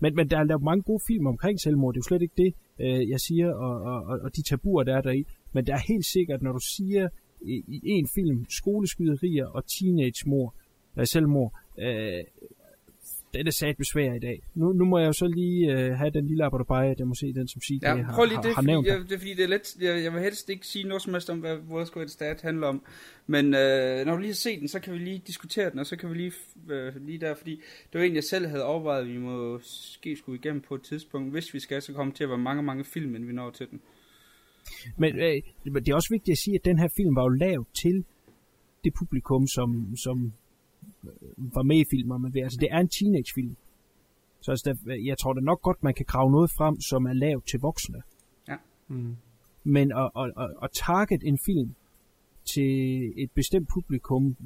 Men, 0.00 0.14
men 0.14 0.30
der 0.30 0.38
er 0.38 0.44
lavet 0.44 0.62
mange 0.62 0.82
gode 0.82 1.00
film 1.06 1.26
omkring 1.26 1.60
selvmord. 1.60 1.94
Det 1.94 1.98
er 1.98 2.02
jo 2.04 2.08
slet 2.08 2.22
ikke 2.22 2.34
det, 2.44 2.54
øh, 2.80 3.08
jeg 3.08 3.20
siger, 3.20 3.52
og, 3.54 3.82
og, 3.82 4.02
og, 4.10 4.18
og 4.22 4.36
de 4.36 4.42
tabuer, 4.42 4.82
der 4.84 4.96
er 4.96 5.00
deri. 5.00 5.24
Men 5.52 5.66
der 5.66 5.74
er 5.74 5.82
helt 5.88 6.06
sikkert, 6.06 6.42
når 6.42 6.52
du 6.52 6.60
siger 6.76 7.08
i, 7.40 7.64
i 7.66 7.80
en 7.88 8.08
film, 8.14 8.46
skoleskyderier 8.48 9.46
og 9.46 9.64
teenage-mord, 9.66 10.54
øh, 10.98 11.06
selvmord, 11.06 11.54
øh, 11.78 12.24
den 13.34 13.46
er 13.46 13.50
sat 13.50 13.76
besvær 13.76 14.14
i 14.14 14.18
dag. 14.18 14.42
Nu, 14.54 14.72
nu 14.72 14.84
må 14.84 14.98
jeg 14.98 15.06
jo 15.06 15.12
så 15.12 15.26
lige 15.26 15.72
øh, 15.72 15.92
have 15.98 16.10
den 16.10 16.26
lille 16.26 16.44
at 16.44 16.98
jeg 16.98 17.06
må 17.06 17.14
se 17.14 17.32
den, 17.32 17.48
som 17.48 17.60
siger, 17.60 17.80
Ja, 17.82 17.96
det 17.96 18.04
har, 18.04 18.14
prøv 18.14 18.24
lige 18.24 18.36
har, 18.36 18.42
det, 18.42 18.54
har 18.54 18.62
nævnt. 18.62 18.86
jeg, 18.86 18.98
det 18.98 19.12
er 19.12 19.18
fordi, 19.18 19.34
det 19.34 19.44
er 19.44 19.48
let, 19.48 19.76
jeg, 19.80 20.04
jeg 20.04 20.12
vil 20.12 20.22
helst 20.22 20.48
ikke 20.48 20.66
sige 20.66 20.84
noget 20.84 21.02
som 21.02 21.12
helst 21.12 21.30
om, 21.30 21.38
hvad 21.38 21.92
Greatest 21.92 22.20
Dad 22.20 22.34
handler 22.42 22.66
om, 22.66 22.82
men 23.26 23.54
øh, 23.54 24.06
når 24.06 24.14
du 24.14 24.20
lige 24.20 24.30
har 24.30 24.34
set 24.34 24.60
den, 24.60 24.68
så 24.68 24.80
kan 24.80 24.92
vi 24.92 24.98
lige 24.98 25.22
diskutere 25.26 25.70
den, 25.70 25.78
og 25.78 25.86
så 25.86 25.96
kan 25.96 26.10
vi 26.10 26.14
lige, 26.14 26.32
øh, 26.70 27.06
lige 27.06 27.18
der, 27.18 27.34
fordi 27.34 27.60
det 27.92 28.00
var 28.00 28.06
en, 28.06 28.14
jeg 28.14 28.24
selv 28.24 28.46
havde 28.46 28.64
overvejet, 28.64 29.02
at 29.02 29.08
vi 29.08 29.18
måske 29.18 30.16
skulle 30.16 30.38
igennem 30.38 30.60
på 30.60 30.74
et 30.74 30.82
tidspunkt, 30.82 31.30
hvis 31.32 31.54
vi 31.54 31.60
skal, 31.60 31.82
så 31.82 31.92
komme 31.92 32.12
til 32.12 32.24
at 32.24 32.30
være 32.30 32.38
mange, 32.38 32.62
mange 32.62 32.84
film, 32.84 33.14
inden 33.14 33.28
vi 33.28 33.32
når 33.32 33.50
til 33.50 33.66
den. 33.70 33.80
Men 34.96 35.16
øh, 35.16 35.42
det 35.64 35.88
er 35.88 35.94
også 35.94 36.08
vigtigt 36.10 36.32
at 36.32 36.38
sige, 36.38 36.54
at 36.54 36.64
den 36.64 36.78
her 36.78 36.88
film 36.96 37.16
var 37.16 37.22
jo 37.22 37.28
lavet 37.28 37.66
til 37.82 38.04
det 38.84 38.92
publikum, 38.98 39.46
som, 39.46 39.96
som 39.96 40.32
øh, 41.04 41.54
var 41.54 41.62
med 41.62 41.76
i 41.76 41.84
filmen. 41.90 42.22
Men 42.22 42.32
det, 42.32 42.42
altså, 42.42 42.58
det 42.60 42.68
er 42.70 42.78
en 42.78 42.88
teenagefilm. 42.88 43.56
Så 44.40 44.50
altså, 44.50 44.76
der, 44.86 44.94
jeg 44.94 45.18
tror 45.18 45.32
da 45.32 45.40
nok 45.40 45.62
godt, 45.62 45.82
man 45.82 45.94
kan 45.94 46.06
grave 46.06 46.30
noget 46.30 46.50
frem, 46.50 46.80
som 46.80 47.06
er 47.06 47.12
lavet 47.12 47.44
til 47.50 47.60
voksne. 47.60 48.02
Ja. 48.48 48.56
Mm. 48.88 49.16
Men 49.64 49.92
at, 49.92 50.10
at, 50.16 50.32
at, 50.38 50.50
at 50.62 50.70
target 50.72 51.22
en 51.24 51.38
film 51.46 51.74
til 52.54 52.72
et 53.16 53.30
bestemt 53.34 53.68
publikum, 53.68 54.36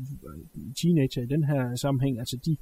teenager 0.82 1.22
i 1.22 1.26
den 1.26 1.44
her 1.44 1.76
sammenhæng, 1.76 2.18
altså 2.18 2.36
de 2.36 2.56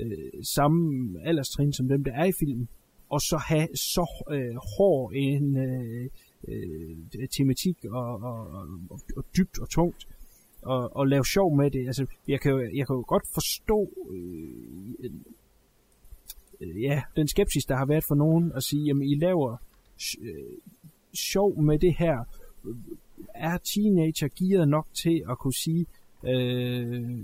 øh, 0.00 0.44
samme 0.54 1.16
alderstrin 1.24 1.72
som 1.72 1.88
dem, 1.88 2.04
der 2.04 2.12
er 2.12 2.24
i 2.24 2.32
filmen, 2.40 2.68
og 3.08 3.20
så 3.20 3.36
have 3.48 3.68
så 3.74 4.24
øh, 4.30 4.56
hård 4.76 5.12
en 5.14 5.56
øh, 5.56 6.10
øh, 6.48 6.96
tematik 7.30 7.84
og, 7.84 8.22
og, 8.22 8.50
og, 8.90 9.00
og 9.16 9.24
dybt 9.36 9.58
og 9.58 9.68
tungt, 9.68 10.08
og, 10.62 10.96
og 10.96 11.06
lave 11.06 11.24
sjov 11.24 11.56
med 11.56 11.70
det. 11.70 11.86
Altså, 11.86 12.06
jeg 12.28 12.40
kan 12.40 12.52
jo, 12.52 12.58
jeg 12.58 12.86
kan 12.86 12.96
jo 12.96 13.04
godt 13.08 13.24
forstå 13.34 13.90
øh, 14.10 15.10
øh, 16.60 16.82
ja, 16.82 17.02
den 17.16 17.28
skepsis, 17.28 17.64
der 17.64 17.76
har 17.76 17.86
været 17.86 18.04
for 18.04 18.14
nogen, 18.14 18.52
at 18.54 18.62
sige, 18.62 18.84
jamen 18.84 19.08
I 19.08 19.14
laver 19.14 19.56
øh, 20.22 20.58
sjov 21.14 21.62
med 21.62 21.78
det 21.78 21.94
her. 21.98 22.24
Er 23.34 23.58
teenager 23.58 24.28
gearet 24.38 24.68
nok 24.68 24.86
til 25.02 25.24
at 25.30 25.38
kunne 25.38 25.54
sige, 25.54 25.86
øh, 26.24 27.18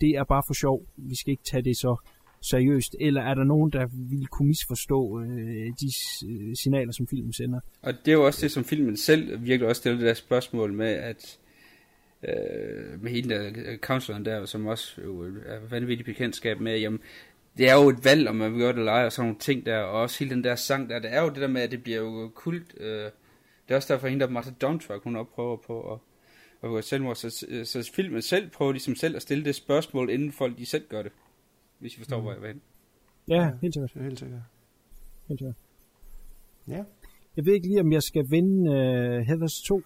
det 0.00 0.10
er 0.10 0.24
bare 0.24 0.42
for 0.46 0.54
sjov, 0.54 0.86
vi 0.96 1.14
skal 1.14 1.30
ikke 1.30 1.44
tage 1.44 1.62
det 1.62 1.76
så 1.76 1.96
seriøst, 2.42 2.96
eller 3.00 3.22
er 3.22 3.34
der 3.34 3.44
nogen, 3.44 3.72
der 3.72 3.86
vil 3.92 4.26
kunne 4.26 4.48
misforstå 4.48 5.20
øh, 5.20 5.66
de 5.80 5.90
øh, 6.28 6.56
signaler, 6.56 6.92
som 6.92 7.06
filmen 7.06 7.32
sender? 7.32 7.60
Og 7.82 7.92
det 8.04 8.08
er 8.08 8.12
jo 8.12 8.26
også 8.26 8.40
det, 8.42 8.50
som 8.50 8.64
filmen 8.64 8.96
selv 8.96 9.44
virkelig 9.44 9.68
også 9.68 9.80
stiller 9.80 9.98
det 9.98 10.06
der 10.06 10.14
spørgsmål 10.14 10.72
med, 10.72 10.88
at 10.88 11.38
øh, 12.28 13.02
med 13.02 13.10
hele 13.10 13.34
der 13.34 13.52
øh, 13.54 13.78
counseloren 13.78 14.24
der, 14.24 14.46
som 14.46 14.66
også 14.66 15.00
jo 15.04 15.24
øh, 15.24 15.42
er 15.46 15.58
vanvittigt 15.70 16.06
bekendtskab 16.06 16.60
med, 16.60 16.78
jamen, 16.78 17.00
det 17.58 17.68
er 17.68 17.74
jo 17.74 17.88
et 17.88 18.04
valg, 18.04 18.28
om 18.28 18.36
man 18.36 18.52
vil 18.52 18.60
gøre 18.60 18.72
det 18.72 18.78
eller 18.78 18.92
ej, 18.92 19.04
og 19.04 19.12
sådan 19.12 19.26
nogle 19.26 19.40
ting 19.40 19.66
der, 19.66 19.78
og 19.78 20.00
også 20.00 20.18
hele 20.18 20.34
den 20.34 20.44
der 20.44 20.54
sang 20.54 20.90
der, 20.90 20.98
det 20.98 21.12
er 21.12 21.22
jo 21.22 21.28
det 21.28 21.36
der 21.36 21.48
med, 21.48 21.62
at 21.62 21.70
det 21.70 21.82
bliver 21.82 21.98
jo 21.98 22.30
kult, 22.34 22.74
øh, 22.80 23.10
det 23.68 23.74
er 23.74 23.76
også 23.76 23.92
derfor, 23.92 24.08
hende 24.08 24.24
der 24.24 24.30
Martha 24.30 24.50
Duntruck, 24.60 25.04
hun 25.04 25.16
opprøver 25.16 25.56
på 25.56 25.92
at, 25.92 25.98
at 26.62 26.68
gå 26.68 26.80
selvmord, 26.80 27.16
så, 27.16 27.30
så, 27.30 27.64
så 27.64 27.90
filmen 27.94 28.22
selv 28.22 28.50
prøver 28.50 28.72
ligesom 28.72 28.94
selv 28.94 29.16
at 29.16 29.22
stille 29.22 29.44
det 29.44 29.54
spørgsmål, 29.54 30.10
inden 30.10 30.32
folk 30.32 30.58
de 30.58 30.66
selv 30.66 30.84
gør 30.88 31.02
det, 31.02 31.12
hvis 31.82 31.94
I 31.94 31.98
forstår, 31.98 32.16
mm. 32.16 32.22
hvor 32.22 32.32
jeg 32.32 32.40
vil 32.42 32.48
hen. 32.48 32.60
Ja, 33.28 33.50
helt 33.62 33.74
sikkert. 33.74 33.92
Helt 33.94 34.18
sikkert. 34.18 34.40
Helt 35.28 35.40
sikkert. 35.40 35.56
Ja. 36.68 36.84
Jeg 37.36 37.46
ved 37.46 37.52
ikke 37.54 37.68
lige, 37.68 37.80
om 37.80 37.92
jeg 37.92 38.02
skal 38.02 38.24
vinde 38.30 38.70
uh, 38.70 39.26
Heathers 39.26 39.62
2. 39.68 39.82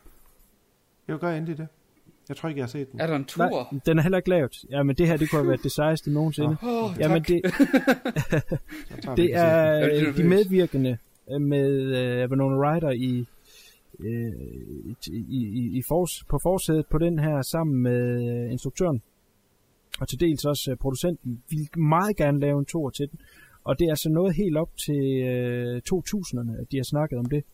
Jeg 1.08 1.18
gør 1.18 1.30
endelig 1.30 1.58
det. 1.58 1.68
Jeg 2.28 2.36
tror 2.36 2.48
ikke, 2.48 2.58
jeg 2.58 2.64
har 2.64 2.68
set 2.68 2.92
den. 2.92 3.00
Er 3.00 3.06
der 3.06 3.16
en 3.16 3.24
tur? 3.24 3.44
Nej, 3.44 3.80
den 3.86 3.98
er 3.98 4.02
heller 4.02 4.18
ikke 4.18 4.30
lavet. 4.30 4.64
Ja, 4.70 4.82
men 4.82 4.96
det 4.96 5.06
her, 5.06 5.16
det 5.16 5.30
kunne 5.30 5.40
have 5.40 5.48
været 5.48 5.62
det 5.62 5.72
sejeste 5.72 6.12
nogensinde. 6.12 6.56
Oh, 6.62 6.90
ja, 7.00 7.08
men 7.08 7.22
det, 7.22 7.42
det 9.16 9.34
er 9.34 10.12
de 10.12 10.24
medvirkende 10.24 10.98
med 11.40 11.70
uh, 12.24 12.30
Winona 12.30 12.56
Ryder 12.56 12.90
i, 12.90 13.26
uh, 13.98 14.06
i, 15.06 15.26
i, 15.28 15.78
i 15.78 15.82
fors, 15.88 16.24
på 16.28 16.38
forsædet 16.42 16.86
på 16.90 16.98
den 16.98 17.18
her, 17.18 17.42
sammen 17.42 17.82
med 17.82 18.50
instruktøren. 18.50 19.02
Og 20.00 20.08
til 20.08 20.20
dels 20.20 20.44
også 20.44 20.70
øh, 20.70 20.76
producenten. 20.76 21.42
Vil 21.50 21.80
meget 21.80 22.16
gerne 22.16 22.40
lave 22.40 22.58
en 22.58 22.64
toer 22.64 22.90
til 22.90 23.10
den. 23.10 23.20
Og 23.64 23.78
det 23.78 23.88
er 23.88 23.94
så 23.94 24.10
noget 24.10 24.34
helt 24.34 24.56
op 24.56 24.70
til 24.76 25.22
øh, 25.22 25.82
2000'erne, 25.92 26.60
at 26.60 26.72
de 26.72 26.76
har 26.76 26.84
snakket 26.84 27.18
om 27.18 27.26
det. 27.26 27.44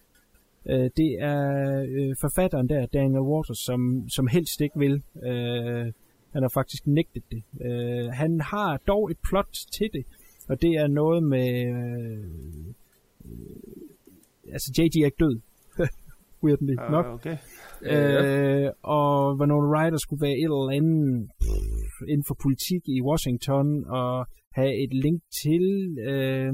Øh, 0.66 0.90
det 0.97 1.16
er 1.19 1.85
øh, 1.89 2.16
forfatteren 2.20 2.69
der, 2.69 2.86
Daniel 2.86 3.20
Waters, 3.20 3.59
som, 3.59 4.09
som 4.09 4.27
helst 4.27 4.60
ikke 4.60 4.78
vil. 4.78 5.02
Øh, 5.23 5.93
han 6.32 6.43
har 6.43 6.48
faktisk 6.48 6.86
nægtet 6.86 7.23
det. 7.31 7.43
Øh, 7.60 8.06
han 8.12 8.40
har 8.40 8.77
dog 8.86 9.10
et 9.10 9.16
plot 9.28 9.59
til 9.73 9.90
det, 9.93 10.05
og 10.48 10.62
det 10.62 10.70
er 10.70 10.86
noget 10.86 11.23
med... 11.23 11.66
Øh, 11.66 12.24
øh, 13.24 14.52
altså, 14.52 14.73
JD 14.78 14.97
er 14.97 15.05
ikke 15.05 15.16
død. 15.20 15.40
Weirdly 16.44 16.74
uh, 16.85 16.90
nok. 16.97 17.06
Okay. 17.16 17.36
Øh, 17.93 18.69
og 18.82 19.36
Winona 19.39 19.69
Ryder 19.73 19.98
skulle 19.98 20.23
være 20.27 20.39
et 20.43 20.51
eller 20.51 20.77
andet 20.78 21.28
pff, 21.43 21.97
inden 22.09 22.24
for 22.28 22.36
politik 22.43 22.82
i 22.97 22.98
Washington, 23.09 23.66
og 23.98 24.27
have 24.59 24.73
et 24.85 24.93
link 25.05 25.20
til 25.43 25.64
øh, 26.09 26.52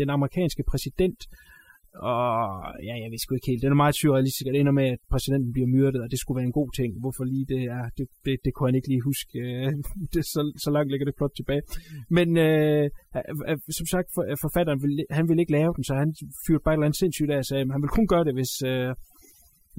den 0.00 0.08
amerikanske 0.16 0.62
præsident, 0.70 1.20
og 1.94 2.26
ja, 2.88 2.94
jeg 3.02 3.08
ved 3.10 3.18
sgu 3.18 3.34
ikke 3.34 3.50
helt. 3.50 3.62
Den 3.62 3.72
er 3.74 3.82
meget 3.84 3.96
surrealistisk, 4.00 4.46
at 4.46 4.52
det 4.54 4.60
ender 4.60 4.78
med, 4.80 4.88
at 4.94 5.00
præsidenten 5.12 5.52
bliver 5.52 5.68
myrdet, 5.76 6.00
og 6.04 6.08
det 6.10 6.18
skulle 6.18 6.38
være 6.38 6.50
en 6.50 6.58
god 6.60 6.70
ting. 6.80 6.90
Hvorfor 7.02 7.24
lige 7.24 7.46
det 7.54 7.62
er, 7.76 7.84
det, 7.98 8.06
det, 8.24 8.34
det 8.44 8.50
kunne 8.54 8.68
han 8.68 8.78
ikke 8.78 8.90
lige 8.92 9.08
huske. 9.10 9.38
det, 10.14 10.22
så, 10.32 10.40
så 10.64 10.70
langt 10.76 10.90
ligger 10.90 11.06
det 11.06 11.18
plot 11.18 11.34
tilbage. 11.36 11.62
Men 12.16 12.28
øh, 12.46 12.84
som 13.78 13.86
sagt, 13.94 14.08
for, 14.14 14.22
forfatteren, 14.44 14.80
vil, 14.82 14.92
han 15.18 15.28
ville 15.28 15.42
ikke 15.42 15.56
lave 15.58 15.72
den, 15.76 15.84
så 15.88 15.94
han 16.02 16.10
fyrte 16.46 16.64
bare 16.64 16.74
et 16.74 16.78
eller 16.78 16.88
andet 16.88 17.02
sindssygt 17.02 17.30
af 17.34 17.38
og 17.42 17.46
sagde, 17.48 17.62
at 17.64 17.72
han 17.74 17.82
ville 17.82 17.96
kun 17.98 18.08
gøre 18.12 18.24
det, 18.28 18.34
hvis... 18.38 18.54
Øh, 18.72 18.92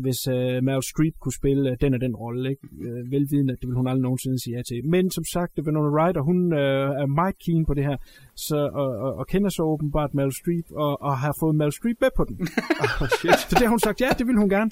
hvis 0.02 0.28
uh, 0.28 0.64
Meryl 0.68 0.84
Streep 0.92 1.16
kunne 1.22 1.38
spille 1.42 1.72
uh, 1.72 1.76
den 1.82 1.94
og 1.94 2.02
den 2.02 2.16
rolle, 2.16 2.50
ikke? 2.50 2.64
Uh, 2.86 3.12
velvidende, 3.12 3.54
at 3.54 3.60
det 3.62 3.68
vil 3.68 3.76
hun 3.76 3.88
aldrig 3.88 4.02
nogensinde 4.02 4.44
sige 4.44 4.56
ja 4.58 4.62
til. 4.62 4.86
Men 4.86 5.12
som 5.12 5.24
sagt, 5.34 5.60
Winona 5.66 5.90
Ryder, 5.98 6.22
hun 6.22 6.40
uh, 6.54 7.04
er 7.04 7.06
meget 7.06 7.36
keen 7.46 7.66
på 7.66 7.74
det 7.74 7.84
her, 7.84 7.98
så, 8.36 8.58
og, 8.74 8.90
og, 9.06 9.12
og 9.20 9.28
kender 9.28 9.50
så 9.50 9.64
åbenbart 9.64 10.14
Meryl 10.14 10.32
Streep, 10.42 10.66
og, 10.72 11.02
og 11.02 11.18
har 11.18 11.36
fået 11.40 11.56
Meryl 11.56 11.72
Streep 11.72 11.98
med 12.02 12.10
på 12.18 12.24
den. 12.30 12.36
oh, 13.02 13.08
shit. 13.20 13.40
Så 13.50 13.56
det 13.60 13.64
har 13.68 13.70
hun 13.70 13.80
sagt, 13.80 14.02
ja, 14.02 14.10
det 14.18 14.28
vil 14.28 14.36
hun 14.36 14.50
gerne. 14.50 14.72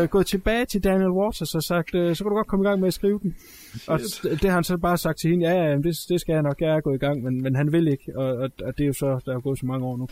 Uh, 0.00 0.04
gået 0.14 0.26
tilbage 0.26 0.64
til 0.64 0.84
Daniel 0.84 1.10
Waters 1.10 1.54
og 1.54 1.62
sagt, 1.62 1.94
uh, 1.94 2.12
så 2.14 2.24
kan 2.24 2.30
du 2.30 2.36
godt 2.36 2.46
komme 2.46 2.64
i 2.64 2.68
gang 2.68 2.80
med 2.80 2.88
at 2.88 2.94
skrive 2.94 3.18
den. 3.22 3.34
Shit. 3.38 4.24
Og 4.32 4.36
det 4.42 4.50
har 4.50 4.56
han 4.60 4.64
så 4.64 4.76
bare 4.76 4.98
sagt 4.98 5.18
til 5.18 5.30
hende, 5.30 5.48
ja, 5.48 5.54
ja 5.64 5.76
det, 5.76 5.94
det 6.08 6.20
skal 6.20 6.32
jeg 6.32 6.42
nok, 6.42 6.60
jeg 6.60 6.76
er 6.76 6.80
gået 6.80 6.96
i 6.96 7.04
gang, 7.06 7.22
men, 7.22 7.42
men 7.42 7.56
han 7.56 7.72
vil 7.72 7.88
ikke, 7.88 8.12
og, 8.16 8.28
og, 8.36 8.50
og 8.66 8.78
det 8.78 8.82
er 8.84 8.86
jo 8.86 8.92
så, 8.92 9.20
der 9.26 9.36
er 9.36 9.40
gået 9.40 9.58
så 9.58 9.66
mange 9.66 9.86
år 9.86 9.96
nu. 9.96 10.06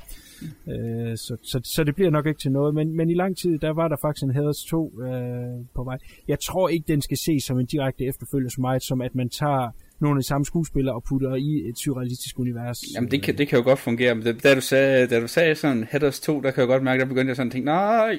Uh, 0.73 1.15
så, 1.17 1.37
så, 1.43 1.61
så 1.65 1.85
det 1.85 1.95
bliver 1.95 2.11
nok 2.11 2.27
ikke 2.27 2.41
til 2.41 2.53
noget, 2.53 2.75
men, 2.75 2.97
men 2.97 3.11
i 3.11 3.15
lang 3.15 3.37
tid, 3.37 3.59
der 3.59 3.71
var 3.71 3.89
der 3.89 3.97
faktisk 4.03 4.25
en 4.25 4.35
Heathers 4.57 4.65
2 4.65 4.83
uh, 4.83 5.67
på 5.75 5.85
vej. 5.85 5.99
Jeg 6.29 6.41
tror 6.41 6.69
ikke, 6.69 6.85
den 6.89 7.03
skal 7.03 7.17
ses 7.17 7.45
som 7.45 7.59
en 7.59 7.67
direkte 7.67 8.05
efterfølger 8.05 8.51
så 8.51 8.61
meget, 8.61 8.83
som 8.83 9.01
at 9.01 9.15
man 9.15 9.29
tager 9.29 9.71
nogle 10.01 10.19
af 10.19 10.23
de 10.23 10.27
samme 10.27 10.45
skuespillere 10.45 10.95
og 10.95 11.05
putter 11.05 11.35
i 11.35 11.69
et 11.69 11.79
surrealistisk 11.79 12.39
univers. 12.39 12.79
Jamen 12.95 13.11
det 13.11 13.23
kan, 13.23 13.39
det 13.39 13.49
kan 13.49 13.59
jo 13.59 13.65
godt 13.65 13.79
fungere, 13.79 14.15
men 14.15 14.39
da 14.39 14.55
du 14.55 14.61
sagde, 14.61 15.07
da 15.07 15.21
du 15.21 15.29
sagde 15.29 15.55
sådan 15.55 15.85
Headers 15.91 16.21
2, 16.21 16.41
der 16.41 16.51
kan 16.51 16.61
jeg 16.61 16.69
godt 16.69 16.83
mærke, 16.83 17.01
der 17.01 17.07
begyndte 17.07 17.29
jeg 17.29 17.37
sådan 17.37 17.49
at 17.49 17.53
tænke, 17.53 17.67
nej, 17.67 18.19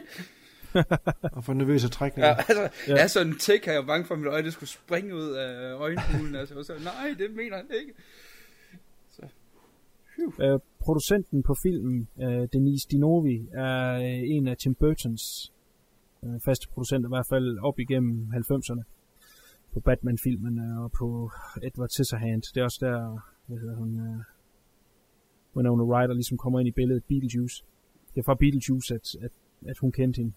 og 1.37 1.43
få 1.43 1.53
nervøse 1.53 1.89
trækninger. 1.89 2.27
Ja, 2.29 2.35
altså, 2.37 2.69
ja. 2.87 3.03
er 3.03 3.07
sådan 3.07 3.27
en 3.27 3.37
tik, 3.37 3.67
jeg 3.67 3.75
er 3.75 3.85
bange 3.85 4.05
for, 4.05 4.13
at 4.13 4.19
mit 4.19 4.27
øje 4.27 4.43
det 4.43 4.53
skulle 4.53 4.69
springe 4.69 5.15
ud 5.15 5.29
af 5.29 5.73
øjenhulen. 5.73 6.35
altså, 6.35 6.55
og 6.55 6.65
så, 6.65 6.73
nej, 6.83 7.15
det 7.17 7.35
mener 7.35 7.55
han 7.55 7.65
ikke. 7.81 7.93
Så. 9.09 9.21
Øh, 10.41 10.59
producenten 10.79 11.43
på 11.43 11.55
filmen, 11.63 12.07
øh, 12.21 12.47
Denise 12.53 12.87
Dinovi, 12.91 13.47
er 13.53 13.93
øh, 13.93 14.35
en 14.35 14.47
af 14.47 14.57
Tim 14.57 14.75
Burtons 14.75 15.53
øh, 16.23 16.39
faste 16.45 16.67
producenter, 16.73 17.09
i 17.09 17.15
hvert 17.15 17.29
fald 17.29 17.59
op 17.59 17.79
igennem 17.79 18.31
90'erne. 18.33 18.83
På 19.73 19.79
Batman-filmen 19.79 20.59
og 20.59 20.91
på 20.91 21.31
Edward 21.63 21.89
Scissorhands. 21.89 22.51
Det 22.51 22.59
er 22.61 22.63
også 22.63 22.79
der, 22.81 23.19
hvad 23.47 23.57
hedder 23.59 23.75
hun, 23.75 23.99
øh, 23.99 24.23
Winona 25.55 25.83
Ryder 25.83 26.13
ligesom 26.13 26.37
kommer 26.37 26.59
ind 26.59 26.67
i 26.67 26.71
billedet, 26.71 27.03
Beetlejuice. 27.03 27.63
Det 28.13 28.19
er 28.19 28.25
fra 28.25 28.35
Beetlejuice, 28.35 28.93
at, 28.95 29.05
at, 29.25 29.31
at 29.65 29.77
hun 29.77 29.91
kendte 29.91 30.17
hende. 30.17 30.33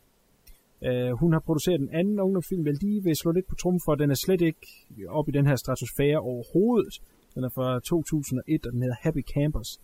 Uh, 0.88 1.18
hun 1.20 1.32
har 1.32 1.40
produceret 1.40 1.80
en 1.80 1.88
anden 1.92 2.20
ungdomsfilm, 2.20 2.66
jeg 2.66 2.74
lige 2.82 3.02
vil 3.02 3.16
slå 3.16 3.32
lidt 3.32 3.46
på 3.46 3.54
trum 3.54 3.80
for, 3.84 3.94
den 3.94 4.10
er 4.10 4.14
slet 4.14 4.40
ikke 4.40 4.66
op 5.08 5.28
i 5.28 5.32
den 5.32 5.46
her 5.46 5.56
stratosfære 5.56 6.18
overhovedet. 6.18 6.94
Den 7.34 7.44
er 7.44 7.48
fra 7.48 7.80
2001, 7.80 8.66
og 8.66 8.72
den 8.72 8.82
hedder 8.82 8.96
Happy 9.00 9.22
Campers, 9.34 9.80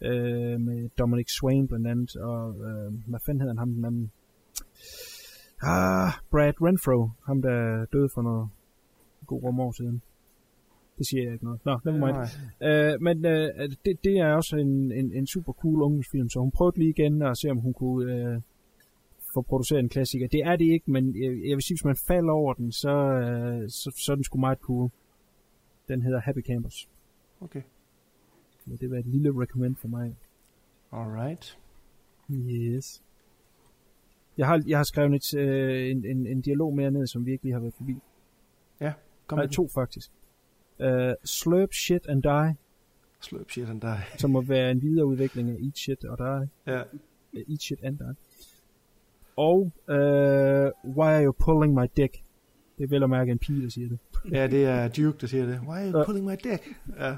uh, 0.00 0.60
med 0.66 0.88
Dominic 0.98 1.28
Swain 1.38 1.68
blandt 1.68 1.86
andet, 1.86 2.16
og 2.16 2.48
uh, 2.48 2.94
hvad 3.10 3.20
fanden 3.26 3.40
hedder 3.40 3.54
han 3.54 3.58
ham 3.58 3.74
den 3.74 3.84
anden? 3.84 4.10
Ah, 5.62 6.12
Brad 6.30 6.52
Renfro, 6.62 7.10
ham 7.26 7.42
der 7.42 7.84
døde 7.92 8.08
for 8.14 8.22
noget 8.22 8.48
god 9.26 9.42
rum 9.42 9.60
år 9.60 9.72
siden. 9.72 10.02
Det 10.98 11.06
siger 11.06 11.22
jeg 11.22 11.32
ikke 11.32 11.44
noget. 11.44 11.60
Nå, 11.64 11.78
never 11.84 12.06
mind. 12.06 12.16
Uh, 12.68 13.02
men 13.02 13.16
uh, 13.24 13.76
det, 13.84 14.04
det 14.04 14.18
er 14.18 14.34
også 14.34 14.56
en, 14.56 14.92
en, 14.92 15.12
en 15.12 15.26
super 15.26 15.52
cool 15.52 15.82
ungdomsfilm, 15.82 16.28
så 16.28 16.40
hun 16.40 16.50
prøvede 16.50 16.78
lige 16.78 16.90
igen 16.90 17.22
at 17.22 17.38
se, 17.38 17.50
om 17.50 17.58
hun 17.58 17.72
kunne 17.72 18.34
uh, 18.36 18.42
få 19.34 19.42
produceret 19.42 19.80
en 19.80 19.88
klassiker. 19.88 20.28
Det 20.28 20.40
er 20.40 20.56
det 20.56 20.64
ikke, 20.64 20.90
men 20.90 21.22
jeg, 21.22 21.30
jeg 21.48 21.56
vil 21.56 21.62
sige, 21.62 21.74
hvis 21.74 21.84
man 21.84 21.96
falder 22.08 22.32
over 22.32 22.54
den, 22.54 22.72
så, 22.72 22.90
uh, 22.90 23.68
så, 23.68 24.02
så 24.06 24.12
er 24.12 24.14
den 24.14 24.24
sgu 24.24 24.38
meget 24.38 24.58
cool. 24.58 24.90
Den 25.88 26.02
hedder 26.02 26.20
Happy 26.20 26.42
Campers. 26.46 26.88
Okay. 27.40 27.62
Men 28.66 28.76
det 28.76 28.90
var 28.90 28.96
et 28.96 29.06
lille 29.06 29.40
recommend 29.40 29.76
for 29.76 29.88
mig. 29.88 30.16
Alright. 30.92 31.58
Yes. 32.30 33.02
Jeg 34.38 34.46
har, 34.46 34.62
jeg 34.66 34.78
har 34.78 34.84
skrevet 34.84 35.14
et, 35.14 35.38
øh, 35.38 35.90
en, 35.90 36.04
en, 36.04 36.26
en 36.26 36.40
dialog 36.40 36.76
mere 36.76 36.90
ned, 36.90 37.06
som 37.06 37.26
virkelig 37.26 37.52
har 37.54 37.60
været 37.60 37.74
forbi. 37.74 37.96
Ja, 38.80 38.92
kom 39.26 39.38
Nej, 39.38 39.46
to 39.46 39.68
faktisk. 39.74 40.10
Uh, 40.80 40.86
slurp 41.24 41.72
shit 41.72 42.06
and 42.08 42.22
die. 42.22 42.56
Slurp 43.20 43.50
shit 43.50 43.68
and 43.68 43.80
die. 43.80 44.18
som 44.18 44.30
må 44.30 44.40
være 44.40 44.70
en 44.70 44.82
videreudvikling 44.82 45.50
af 45.50 45.54
Eat 45.54 45.78
shit 45.78 46.04
og 46.04 46.18
die. 46.18 46.48
Ja. 46.74 46.82
Uh, 47.32 47.40
eat 47.52 47.62
shit 47.62 47.78
and 47.82 47.98
die. 47.98 48.14
Og 49.36 49.60
uh, 49.88 50.94
Why 50.96 51.08
are 51.14 51.24
you 51.24 51.32
pulling 51.32 51.74
my 51.74 51.86
dick? 51.96 52.22
Det 52.78 52.84
er 52.84 52.88
vel 52.88 53.02
at 53.02 53.10
mærke 53.10 53.32
en 53.32 53.38
pige, 53.38 53.62
der 53.62 53.68
siger 53.68 53.88
det. 53.88 53.98
ja, 54.32 54.46
det 54.46 54.64
er 54.64 54.88
Duke, 54.88 55.18
der 55.20 55.26
siger 55.26 55.46
det. 55.46 55.60
Why 55.68 55.78
are 55.78 55.90
you 55.92 56.04
pulling 56.04 56.26
my 56.26 56.32
dick? 56.44 56.62
Ja, 56.98 57.16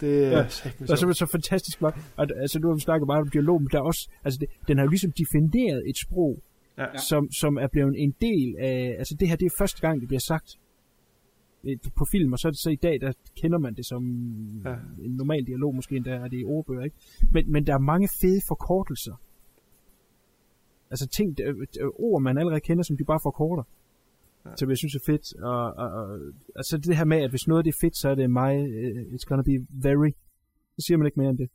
det 0.00 0.24
er 0.26 0.30
ja. 0.30 0.36
Det 0.36 0.90
er 0.90 0.96
simpelthen 0.96 1.14
så 1.14 1.26
fantastisk 1.26 1.78
flot. 1.78 1.98
Altså, 2.18 2.58
nu 2.58 2.68
har 2.68 2.74
vi 2.74 2.80
snakket 2.80 3.06
meget 3.06 3.20
om 3.20 3.28
dialog, 3.30 3.62
men 3.62 3.68
der 3.72 3.78
er 3.78 3.82
også, 3.82 4.08
altså, 4.24 4.38
det, 4.40 4.48
den 4.68 4.78
har 4.78 4.84
jo 4.84 4.88
ligesom 4.88 5.12
defineret 5.12 5.82
et 5.88 5.96
sprog, 5.98 6.42
ja. 6.84 6.98
som, 7.08 7.30
som 7.32 7.56
er 7.56 7.66
blevet 7.66 7.94
en 7.98 8.14
del 8.20 8.56
af, 8.58 8.94
altså 8.98 9.16
det 9.20 9.28
her, 9.28 9.36
det 9.36 9.46
er 9.46 9.54
første 9.58 9.80
gang, 9.80 10.00
det 10.00 10.08
bliver 10.08 10.20
sagt. 10.20 10.58
et, 11.64 11.80
på 11.96 12.04
film, 12.12 12.32
og 12.32 12.38
så, 12.38 12.52
så 12.62 12.70
i 12.70 12.76
dag, 12.76 13.00
der 13.00 13.12
kender 13.36 13.58
man 13.58 13.74
det 13.74 13.86
som 13.86 14.02
Ja. 14.64 14.74
en 15.04 15.10
normal 15.10 15.44
dialog, 15.46 15.74
måske 15.74 15.96
endda 15.96 16.10
er 16.10 16.28
det 16.28 16.40
i 16.40 16.44
ordbøger, 16.44 16.84
ikke? 16.84 16.96
Men, 17.32 17.52
men 17.52 17.66
der 17.66 17.74
er 17.74 17.78
mange 17.78 18.08
fede 18.20 18.40
forkortelser. 18.48 19.16
Altså 20.90 21.08
ting, 21.08 21.38
der, 21.38 21.52
der, 21.74 22.00
ord, 22.00 22.22
man 22.22 22.38
allerede 22.38 22.60
kender, 22.60 22.84
som 22.84 22.96
de 22.96 23.04
bare 23.04 23.20
forkorter. 23.22 23.62
Ja. 24.44 24.50
Som 24.56 24.68
jeg 24.68 24.78
synes 24.78 24.94
er 24.94 25.00
fedt. 25.06 25.34
Og, 25.42 25.74
og, 25.74 25.88
og, 25.90 26.18
altså 26.56 26.78
det 26.78 26.96
her 26.96 27.04
med, 27.04 27.16
at 27.16 27.30
hvis 27.30 27.48
noget 27.48 27.64
det 27.64 27.72
er 27.74 27.78
fedt, 27.80 27.96
så 27.96 28.08
er 28.08 28.14
det 28.14 28.30
mig, 28.30 28.52
it's 29.14 29.24
gonna 29.28 29.42
be 29.42 29.66
very. 29.70 30.10
Så 30.78 30.86
siger 30.86 30.98
man 30.98 31.06
ikke 31.06 31.20
mere 31.20 31.30
end 31.30 31.38
det. 31.38 31.48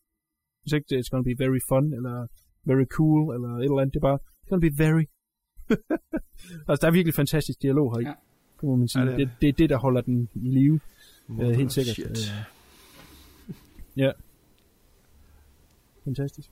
Hvis 0.64 0.74
ikke 0.74 0.86
det, 0.90 0.96
it's 1.06 1.10
gonna 1.12 1.24
be 1.24 1.36
very 1.44 1.60
fun, 1.70 1.94
eller 1.94 2.28
very 2.66 2.86
cool, 2.86 3.36
eller 3.36 3.50
et 3.50 3.64
eller 3.64 3.80
andet. 3.82 3.94
Det 3.94 4.00
er 4.00 4.08
bare, 4.10 4.20
it's 4.44 4.50
gonna 4.50 4.70
be 4.70 4.74
very. 4.78 5.06
altså 6.70 6.82
der 6.82 6.88
er 6.88 6.92
virkelig 6.92 7.14
fantastisk 7.14 7.62
dialog 7.62 7.96
her 7.96 8.00
i. 8.00 8.04
Ja. 8.04 8.14
Det 8.62 8.64
må 8.64 8.76
man 8.76 8.88
sige. 8.88 9.04
Ja, 9.04 9.12
det 9.12 9.18
det, 9.18 9.24
er 9.24 9.28
det, 9.28 9.42
det 9.42 9.50
er 9.50 9.54
det, 9.54 9.70
der 9.70 9.78
holder 9.78 10.02
den 10.02 10.30
i 10.36 10.50
live. 10.50 10.80
Mother 11.28 11.52
Uh, 11.52 11.56
helt 11.56 11.72
sikkert. 11.72 11.96
shit. 11.96 12.08
Uh, 12.10 13.56
ja. 13.96 14.12
Fantastisk. 16.04 16.50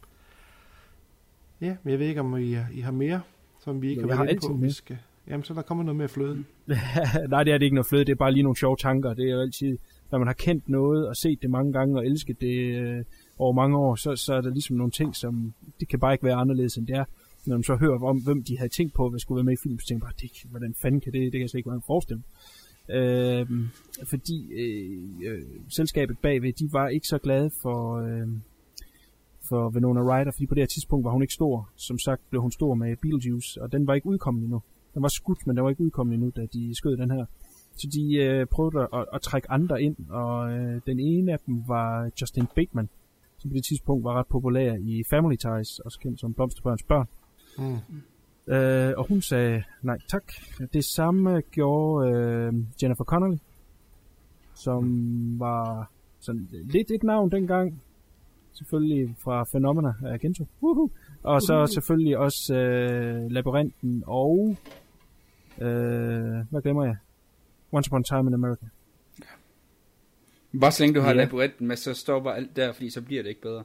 Ja, 1.61 1.75
men 1.83 1.91
jeg 1.91 1.99
ved 1.99 2.07
ikke, 2.07 2.21
om 2.21 2.37
I, 2.37 2.57
I 2.73 2.79
har 2.79 2.91
mere, 2.91 3.21
som 3.63 3.81
vi 3.81 3.89
ikke 3.89 4.01
Jo, 4.01 4.07
har 4.07 4.15
været 4.15 4.29
inde 4.29 4.31
altid 4.31 4.49
på. 4.49 4.55
Vi 4.55 4.71
skal... 4.71 4.97
Jamen, 5.27 5.43
så 5.43 5.53
der 5.53 5.61
kommer 5.61 5.83
noget 5.83 5.97
mere 5.97 6.07
fløde. 6.07 6.43
Nej, 7.29 7.43
det 7.43 7.53
er 7.53 7.57
det 7.57 7.61
ikke 7.61 7.75
noget 7.75 7.85
fløde, 7.85 8.05
det 8.05 8.11
er 8.11 8.15
bare 8.15 8.31
lige 8.31 8.43
nogle 8.43 8.57
sjove 8.57 8.77
tanker. 8.77 9.13
Det 9.13 9.25
er 9.29 9.33
jo 9.33 9.41
altid, 9.41 9.77
når 10.11 10.17
man 10.19 10.27
har 10.27 10.33
kendt 10.33 10.69
noget 10.69 11.07
og 11.07 11.15
set 11.15 11.41
det 11.41 11.49
mange 11.49 11.73
gange 11.73 11.97
og 11.97 12.05
elsket 12.05 12.41
det 12.41 12.79
øh, 12.79 13.03
over 13.37 13.53
mange 13.53 13.77
år, 13.77 13.95
så, 13.95 14.15
så 14.15 14.33
er 14.33 14.41
der 14.41 14.49
ligesom 14.49 14.75
nogle 14.75 14.91
ting, 14.91 15.15
som 15.15 15.53
det 15.79 15.87
kan 15.87 15.99
bare 15.99 16.13
ikke 16.13 16.23
være 16.23 16.35
anderledes 16.35 16.77
end 16.77 16.87
det 16.87 16.95
er. 16.95 17.05
Når 17.45 17.55
man 17.55 17.63
så 17.63 17.75
hører 17.75 18.03
om, 18.03 18.23
hvem 18.23 18.43
de 18.43 18.57
havde 18.57 18.69
tænkt 18.69 18.93
på, 18.93 19.09
hvad 19.09 19.19
skulle 19.19 19.37
være 19.37 19.43
med 19.43 19.53
i 19.53 19.61
filmen, 19.63 19.79
så 19.79 19.87
tænker 19.87 20.05
man 20.05 20.13
bare, 20.13 20.21
det, 20.21 20.49
hvordan 20.49 20.73
fanden 20.81 21.01
kan 21.01 21.13
det, 21.13 21.21
det 21.21 21.31
kan 21.31 21.41
jeg 21.41 21.49
slet 21.49 21.59
ikke 21.59 21.71
være 21.71 21.81
forestille 21.87 22.23
øh, 22.89 23.47
Fordi 24.03 24.53
øh, 24.53 25.31
øh, 25.31 25.43
selskabet 25.69 26.17
bagved, 26.19 26.53
de 26.53 26.73
var 26.73 26.87
ikke 26.87 27.07
så 27.07 27.17
glade 27.17 27.51
for, 27.61 27.95
øh, 27.95 28.27
for 29.49 29.69
Winona 29.69 30.01
Ryder, 30.01 30.31
fordi 30.31 30.45
på 30.45 30.55
det 30.55 30.61
her 30.61 30.67
tidspunkt 30.67 31.05
var 31.05 31.11
hun 31.11 31.21
ikke 31.21 31.33
stor. 31.33 31.69
Som 31.75 31.99
sagt 31.99 32.21
blev 32.29 32.41
hun 32.41 32.51
stor 32.51 32.73
med 32.73 32.97
Beetlejuice, 32.97 33.61
og 33.61 33.71
den 33.71 33.87
var 33.87 33.93
ikke 33.93 34.07
udkommet 34.07 34.43
endnu. 34.43 34.61
Den 34.93 35.01
var 35.01 35.07
skudt, 35.07 35.47
men 35.47 35.55
den 35.55 35.63
var 35.63 35.69
ikke 35.69 35.83
udkommet 35.83 36.13
endnu, 36.13 36.31
da 36.35 36.45
de 36.53 36.75
skød 36.75 36.97
den 36.97 37.11
her. 37.11 37.25
Så 37.75 37.87
de 37.87 38.15
øh, 38.15 38.45
prøvede 38.45 38.87
at, 38.93 39.05
at 39.13 39.21
trække 39.21 39.51
andre 39.51 39.81
ind, 39.81 39.95
og 40.09 40.51
øh, 40.51 40.81
den 40.85 40.99
ene 40.99 41.33
af 41.33 41.39
dem 41.45 41.63
var 41.67 42.11
Justin 42.21 42.47
Bateman, 42.55 42.89
som 43.37 43.49
på 43.49 43.53
det 43.53 43.63
tidspunkt 43.63 44.03
var 44.03 44.13
ret 44.13 44.27
populær 44.27 44.73
i 44.73 45.03
Family 45.09 45.35
Ties, 45.35 45.79
også 45.79 45.99
kendt 45.99 46.19
som 46.19 46.33
Blomsterbørns 46.33 46.83
børn. 46.83 47.07
Mm. 47.57 48.53
Øh, 48.53 48.93
og 48.97 49.07
hun 49.07 49.21
sagde 49.21 49.63
nej 49.81 49.97
tak. 50.07 50.23
Det 50.73 50.85
samme 50.85 51.41
gjorde 51.51 52.11
øh, 52.11 52.53
Jennifer 52.81 53.03
Connelly, 53.03 53.37
som 54.55 54.85
var 55.39 55.91
sådan 56.19 56.47
lidt 56.51 56.91
et 56.91 57.03
navn 57.03 57.31
dengang. 57.31 57.81
Selvfølgelig 58.53 59.15
fra 59.19 59.43
Phenomena 59.43 59.93
af 60.05 60.19
Gento. 60.19 60.45
Woohoo! 60.63 60.89
Og 61.23 61.41
så 61.41 61.67
selvfølgelig 61.67 62.17
også 62.17 62.55
øh, 62.55 63.31
Labyrinten 63.31 64.03
og... 64.07 64.57
Øh, 65.61 65.67
hvad 66.49 66.61
glemmer 66.61 66.85
jeg? 66.85 66.95
Once 67.71 67.89
Upon 67.89 67.99
a 67.99 68.03
Time 68.03 68.29
in 68.29 68.33
America. 68.33 68.65
Bare 70.61 70.71
så 70.71 70.83
længe 70.83 70.95
du 70.95 71.01
har 71.01 71.09
Ja. 71.09 71.13
labyrinten 71.15 71.67
med, 71.67 71.75
så 71.75 71.93
stopper 71.93 72.31
alt 72.31 72.55
der, 72.55 72.73
fordi 72.73 72.89
så 72.89 73.01
bliver 73.01 73.21
det 73.23 73.29
ikke 73.29 73.41
bedre. 73.41 73.63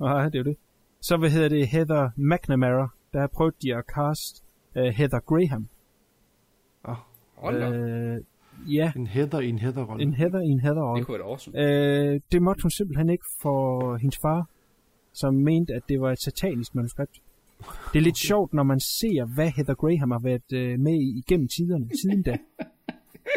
Nej, 0.00 0.24
det 0.24 0.34
er 0.34 0.38
jo 0.38 0.44
det. 0.44 0.56
Så 1.00 1.16
hvad 1.16 1.30
hedder 1.30 1.48
det? 1.48 1.68
Heather 1.68 2.10
McNamara. 2.16 2.88
Der 3.14 3.26
prøvede 3.26 3.56
de 3.62 3.74
at 3.74 3.84
cast 3.94 4.44
uh, 4.76 4.82
Heather 4.82 5.20
Graham. 5.20 5.68
Oh. 6.84 6.96
Hold 7.34 7.60
da. 7.60 7.70
Øh, 7.70 8.20
ja. 8.74 8.92
En 8.96 9.06
Heather 9.06 9.40
i 9.40 9.48
en 9.48 9.58
Heather-rolle. 9.58 10.02
En 10.02 10.14
Heather 10.14 10.40
i 10.40 10.46
en 10.48 10.60
Heather-rolle. 10.60 10.98
Det 10.98 11.06
kunne 11.06 11.18
være 11.18 11.28
awesome. 11.28 11.58
Øh, 11.58 12.20
det 12.32 12.42
måtte 12.42 12.62
hun 12.62 12.70
simpelthen 12.70 13.10
ikke 13.10 13.24
for 13.42 13.96
hendes 13.96 14.18
far, 14.18 14.48
som 15.12 15.34
mente, 15.34 15.74
at 15.74 15.82
det 15.88 16.00
var 16.00 16.12
et 16.12 16.22
satanisk 16.22 16.74
manuskript. 16.74 17.22
Det 17.92 17.98
er 17.98 18.02
lidt 18.02 18.18
sjovt, 18.18 18.54
når 18.54 18.62
man 18.62 18.80
ser, 18.80 19.24
hvad 19.34 19.50
Heather 19.50 19.74
Graham 19.74 20.10
har 20.10 20.18
været 20.18 20.52
øh, 20.52 20.80
med 20.80 20.94
i 20.94 21.18
igennem 21.18 21.48
tiderne, 21.48 21.88
siden 22.02 22.22
da. 22.22 22.38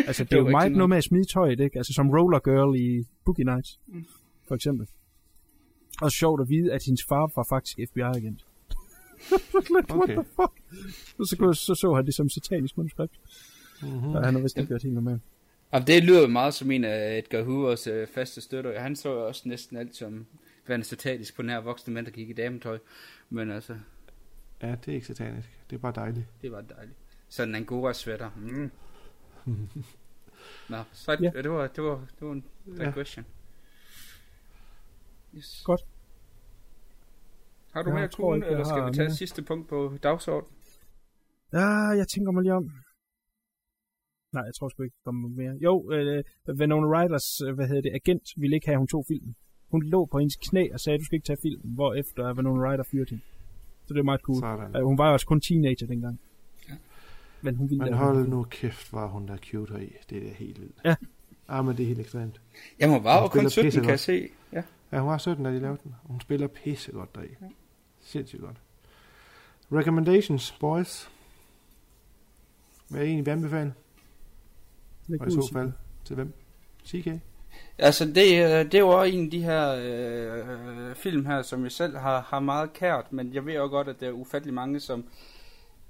Altså, 0.07 0.23
det 0.23 0.31
er 0.31 0.35
Det 0.35 0.37
jo 0.37 0.41
var 0.41 0.49
ikke 0.49 0.53
meget 0.57 0.71
noget 0.71 0.89
med 0.89 0.97
at 0.97 1.03
smide 1.03 1.25
tøjet, 1.25 1.59
ikke? 1.59 1.77
Altså, 1.77 1.93
som 1.93 2.09
Roller 2.09 2.39
Girl 2.39 2.75
i 2.79 3.05
Boogie 3.25 3.45
Nights, 3.45 3.79
for 4.47 4.55
eksempel. 4.55 4.87
Og 6.01 6.11
sjovt 6.11 6.41
at 6.41 6.49
vide, 6.49 6.73
at 6.73 6.81
hendes 6.85 7.03
far 7.09 7.31
var 7.35 7.45
faktisk 7.49 7.79
FBI-agent. 7.89 8.46
What 9.71 9.91
Okay. 9.91 10.13
the 10.13 10.23
fuck? 10.23 10.53
Og 11.19 11.25
så, 11.27 11.35
kunne- 11.39 11.55
så 11.55 11.75
så 11.75 11.93
han 11.95 12.05
det 12.05 12.13
som 12.13 12.29
satanisk 12.29 12.77
manuskript. 12.77 13.19
Mhm. 13.81 14.15
Og 14.15 14.25
han 14.25 14.33
har 14.35 14.41
vist 14.41 14.57
ikke 14.57 14.67
gjort 14.67 14.83
helt 14.83 14.93
normalt. 14.93 15.21
Og 15.71 15.87
det 15.87 16.03
lyder 16.03 16.21
jo 16.21 16.27
meget 16.27 16.53
som 16.53 16.71
en 16.71 16.83
af 16.83 17.17
Edgar 17.17 17.43
Hoovers 17.43 17.87
øh, 17.87 18.07
faste 18.07 18.41
støtter. 18.41 18.79
Han 18.79 18.95
så 18.95 19.09
jo 19.13 19.27
også 19.27 19.41
næsten 19.45 19.77
alt 19.77 19.95
som 19.95 20.25
værende 20.67 20.85
satatisk 20.85 21.35
på 21.35 21.41
nær 21.41 21.59
voksne 21.59 21.93
mænd, 21.93 22.05
der 22.05 22.11
gik 22.11 22.29
i 22.29 22.33
dametøj. 22.33 22.79
Men 23.29 23.51
altså, 23.51 23.75
Ja, 24.61 24.71
det 24.71 24.87
er 24.87 24.93
ikke 24.95 25.07
satanisk. 25.07 25.49
Det 25.69 25.75
er 25.75 25.79
bare 25.79 25.93
dejligt. 25.95 26.25
det 26.41 26.51
var 26.51 26.61
dejligt. 26.61 26.97
Sådan 27.29 27.49
en 27.49 27.55
angora 27.55 27.93
sweater. 27.93 28.29
Mm. 28.37 28.71
Nå, 30.69 30.77
så 30.93 31.11
Ja. 31.11 31.17
ja. 31.35 31.41
det, 31.41 31.51
var, 31.51 31.67
det, 31.67 31.83
var, 31.83 31.95
det 32.19 32.27
var 32.27 32.31
en 32.33 32.43
Ja. 32.79 32.85
digression. 32.85 33.25
Yes. 35.37 35.61
Godt. 35.65 35.81
Har 37.77 37.83
du 37.83 37.89
Jeg 37.89 37.95
mere 37.95 38.45
jeg 38.45 38.51
eller 38.51 38.63
skal 38.63 38.85
vi 38.87 38.91
tage 38.93 39.07
mere. 39.07 39.15
sidste 39.15 39.41
punkt 39.41 39.67
på 39.69 39.97
dagsordenen? 40.03 40.53
Ja, 41.53 41.67
jeg 42.01 42.07
tænker 42.07 42.31
mig 42.31 42.43
lige 42.43 42.53
om. 42.53 42.71
Nej, 44.33 44.43
jeg 44.43 44.53
tror 44.55 44.69
sgu 44.69 44.83
ikke, 44.83 44.95
der 44.97 45.03
kommer 45.05 45.29
mere. 45.29 45.53
Jo, 45.67 45.91
øh, 45.91 46.23
Winona 46.59 46.87
Ryders, 46.93 47.41
øh, 47.41 47.55
hvad 47.55 47.67
hedder 47.67 47.81
det, 47.81 47.91
agent 47.93 48.23
ville 48.37 48.55
ikke 48.55 48.67
have, 48.67 48.73
at 48.73 48.79
hun 48.79 48.87
tog 48.87 49.05
filmen. 49.07 49.35
Hun 49.71 49.83
lå 49.83 50.05
på 50.05 50.19
hendes 50.19 50.35
knæ 50.35 50.63
og 50.73 50.79
sagde, 50.79 50.99
du 50.99 51.05
skal 51.05 51.15
ikke 51.15 51.25
tage 51.25 51.37
filmen, 51.41 51.73
hvor 51.73 51.93
efter 51.93 52.33
Winona 52.33 52.61
Ryder 52.65 52.83
fyrte 52.83 53.09
hende. 53.09 53.23
Så 53.85 53.93
det 53.93 53.99
er 53.99 54.03
meget 54.03 54.21
cool. 54.21 54.39
Sådan. 54.39 54.75
Øh, 54.75 54.83
hun 54.83 54.97
var 54.97 55.07
jo 55.07 55.13
også 55.13 55.27
kun 55.27 55.41
teenager 55.41 55.87
dengang. 55.87 56.19
Ja. 56.69 56.75
Men 57.41 57.55
hun 57.55 57.69
ville 57.69 57.83
Men 57.83 57.93
hold 57.93 58.27
nu 58.27 58.43
kæft, 58.43 58.93
var 58.93 59.07
hun 59.07 59.27
der 59.27 59.37
cute 59.37 59.73
her 59.73 59.79
i. 59.79 59.93
Det 60.09 60.27
er 60.27 60.33
helt 60.33 60.61
vildt. 60.61 60.79
Ja. 60.85 60.95
Ah, 61.47 61.65
men 61.65 61.77
det 61.77 61.83
er 61.83 61.87
helt 61.87 61.99
ekstremt. 61.99 62.41
Jeg 62.79 62.89
må 62.89 62.99
bare 62.99 63.21
Hun 63.21 63.29
kun 63.29 63.49
spiller 63.49 63.71
17, 63.71 63.81
kan 63.81 63.89
jeg 63.89 63.99
se. 63.99 64.29
Ja. 64.53 64.63
Ja, 64.91 64.99
hun 64.99 65.09
var 65.09 65.17
17, 65.17 65.45
da 65.45 65.51
de 65.51 65.59
lavede 65.59 65.79
den. 65.83 65.95
Hun 66.03 66.21
spiller 66.21 66.47
pissegodt 66.47 67.15
deri. 67.15 67.27
Ja. 67.41 67.47
Sindssygt 68.07 68.41
godt. 68.41 68.57
Recommendations, 69.71 70.51
boys. 70.59 71.09
Hvad 72.89 73.01
er 73.01 73.05
egentlig 73.05 73.25
vil 73.25 73.31
anbefale? 73.31 73.73
Og 75.19 75.27
i 75.27 75.31
så 75.31 75.49
fald 75.53 75.71
til 76.05 76.15
hvem? 76.15 76.33
CK? 76.85 77.07
Altså, 77.77 78.05
det, 78.05 78.17
øh, 78.17 78.65
det 78.65 78.73
er 78.73 78.79
jo 78.79 78.89
også 78.89 79.13
en 79.13 79.25
af 79.25 79.31
de 79.31 79.43
her 79.43 79.75
øh, 79.79 80.95
film 80.95 81.25
her, 81.25 81.41
som 81.41 81.63
jeg 81.63 81.71
selv 81.71 81.97
har, 81.97 82.21
har 82.21 82.39
meget 82.39 82.73
kært, 82.73 83.13
men 83.13 83.33
jeg 83.33 83.45
ved 83.45 83.53
jo 83.53 83.67
godt, 83.67 83.87
at 83.87 83.99
der 83.99 84.07
er 84.07 84.11
ufattelig 84.11 84.53
mange, 84.53 84.79
som 84.79 85.05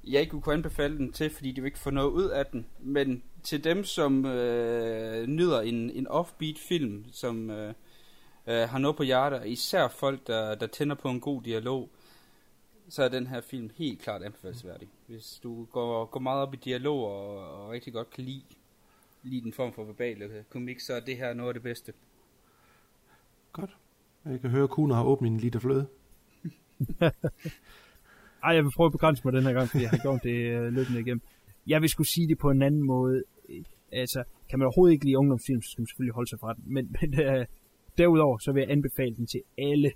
jeg 0.03 0.21
ikke 0.21 0.41
kunne 0.41 0.55
anbefale 0.55 0.97
den 0.97 1.13
til, 1.13 1.29
fordi 1.29 1.51
de 1.51 1.61
vil 1.61 1.67
ikke 1.67 1.79
få 1.79 1.89
noget 1.89 2.09
ud 2.09 2.29
af 2.29 2.45
den. 2.45 2.65
Men 2.79 3.23
til 3.43 3.63
dem, 3.63 3.83
som 3.83 4.25
øh, 4.25 5.27
nyder 5.27 5.61
en, 5.61 5.91
en 5.91 6.07
offbeat 6.07 6.57
film, 6.67 7.05
som 7.11 7.49
øh, 7.49 7.73
øh, 8.47 8.69
har 8.69 8.77
noget 8.77 8.97
på 8.97 9.03
hjertet, 9.03 9.41
især 9.45 9.87
folk, 9.87 10.27
der, 10.27 10.55
der 10.55 10.67
tænder 10.67 10.95
på 10.95 11.09
en 11.09 11.19
god 11.19 11.41
dialog, 11.41 11.89
så 12.89 13.03
er 13.03 13.09
den 13.09 13.27
her 13.27 13.41
film 13.41 13.69
helt 13.75 14.01
klart 14.01 14.23
anbefalesværdig. 14.23 14.87
Hvis 15.07 15.39
du 15.43 15.65
går, 15.65 16.05
går 16.05 16.19
meget 16.19 16.41
op 16.41 16.53
i 16.53 16.57
dialog 16.57 16.99
og, 17.05 17.51
og 17.63 17.69
rigtig 17.69 17.93
godt 17.93 18.09
kan 18.09 18.23
lide, 18.23 18.41
lide 19.23 19.41
den 19.41 19.53
form 19.53 19.73
for 19.73 19.83
verbale 19.83 20.45
komik, 20.49 20.79
så 20.79 20.93
er 20.93 20.99
det 20.99 21.17
her 21.17 21.33
noget 21.33 21.49
af 21.49 21.53
det 21.53 21.63
bedste. 21.63 21.93
Godt. 23.51 23.77
Jeg 24.25 24.41
kan 24.41 24.49
høre, 24.49 24.63
at 24.63 24.69
Kuno 24.69 24.93
har 24.93 25.03
åbnet 25.03 25.31
en 25.31 25.37
liter 25.37 25.59
fløde. 25.59 25.87
Ej, 28.43 28.51
jeg 28.55 28.63
vil 28.63 28.71
prøve 28.75 28.85
at 28.85 28.91
begrænse 28.91 29.21
mig 29.25 29.33
den 29.33 29.43
her 29.43 29.53
gang, 29.53 29.69
fordi 29.69 29.83
jeg 29.83 29.89
har 29.89 29.97
gjort 29.97 30.23
det 30.23 30.57
uh, 30.57 30.73
løbende 30.73 30.99
igennem. 30.99 31.21
Jeg 31.67 31.81
vil 31.81 31.89
skulle 31.89 32.07
sige 32.07 32.27
det 32.27 32.37
på 32.37 32.49
en 32.49 32.61
anden 32.61 32.83
måde. 32.83 33.23
Øh, 33.49 33.63
Altså, 33.91 34.23
kan 34.49 34.59
man 34.59 34.65
overhovedet 34.65 34.93
ikke 34.93 35.05
lide 35.05 35.17
ungdomsfilm, 35.17 35.61
så 35.61 35.71
skal 35.71 35.81
man 35.81 35.87
selvfølgelig 35.87 36.13
holde 36.13 36.29
sig 36.29 36.39
fra 36.39 36.53
den. 36.53 36.63
Men, 36.65 36.95
men 37.01 37.13
uh, 37.13 37.45
derudover, 37.97 38.37
så 38.37 38.51
vil 38.51 38.61
jeg 38.61 38.71
anbefale 38.71 39.15
den 39.15 39.27
til 39.27 39.41
alle. 39.57 39.91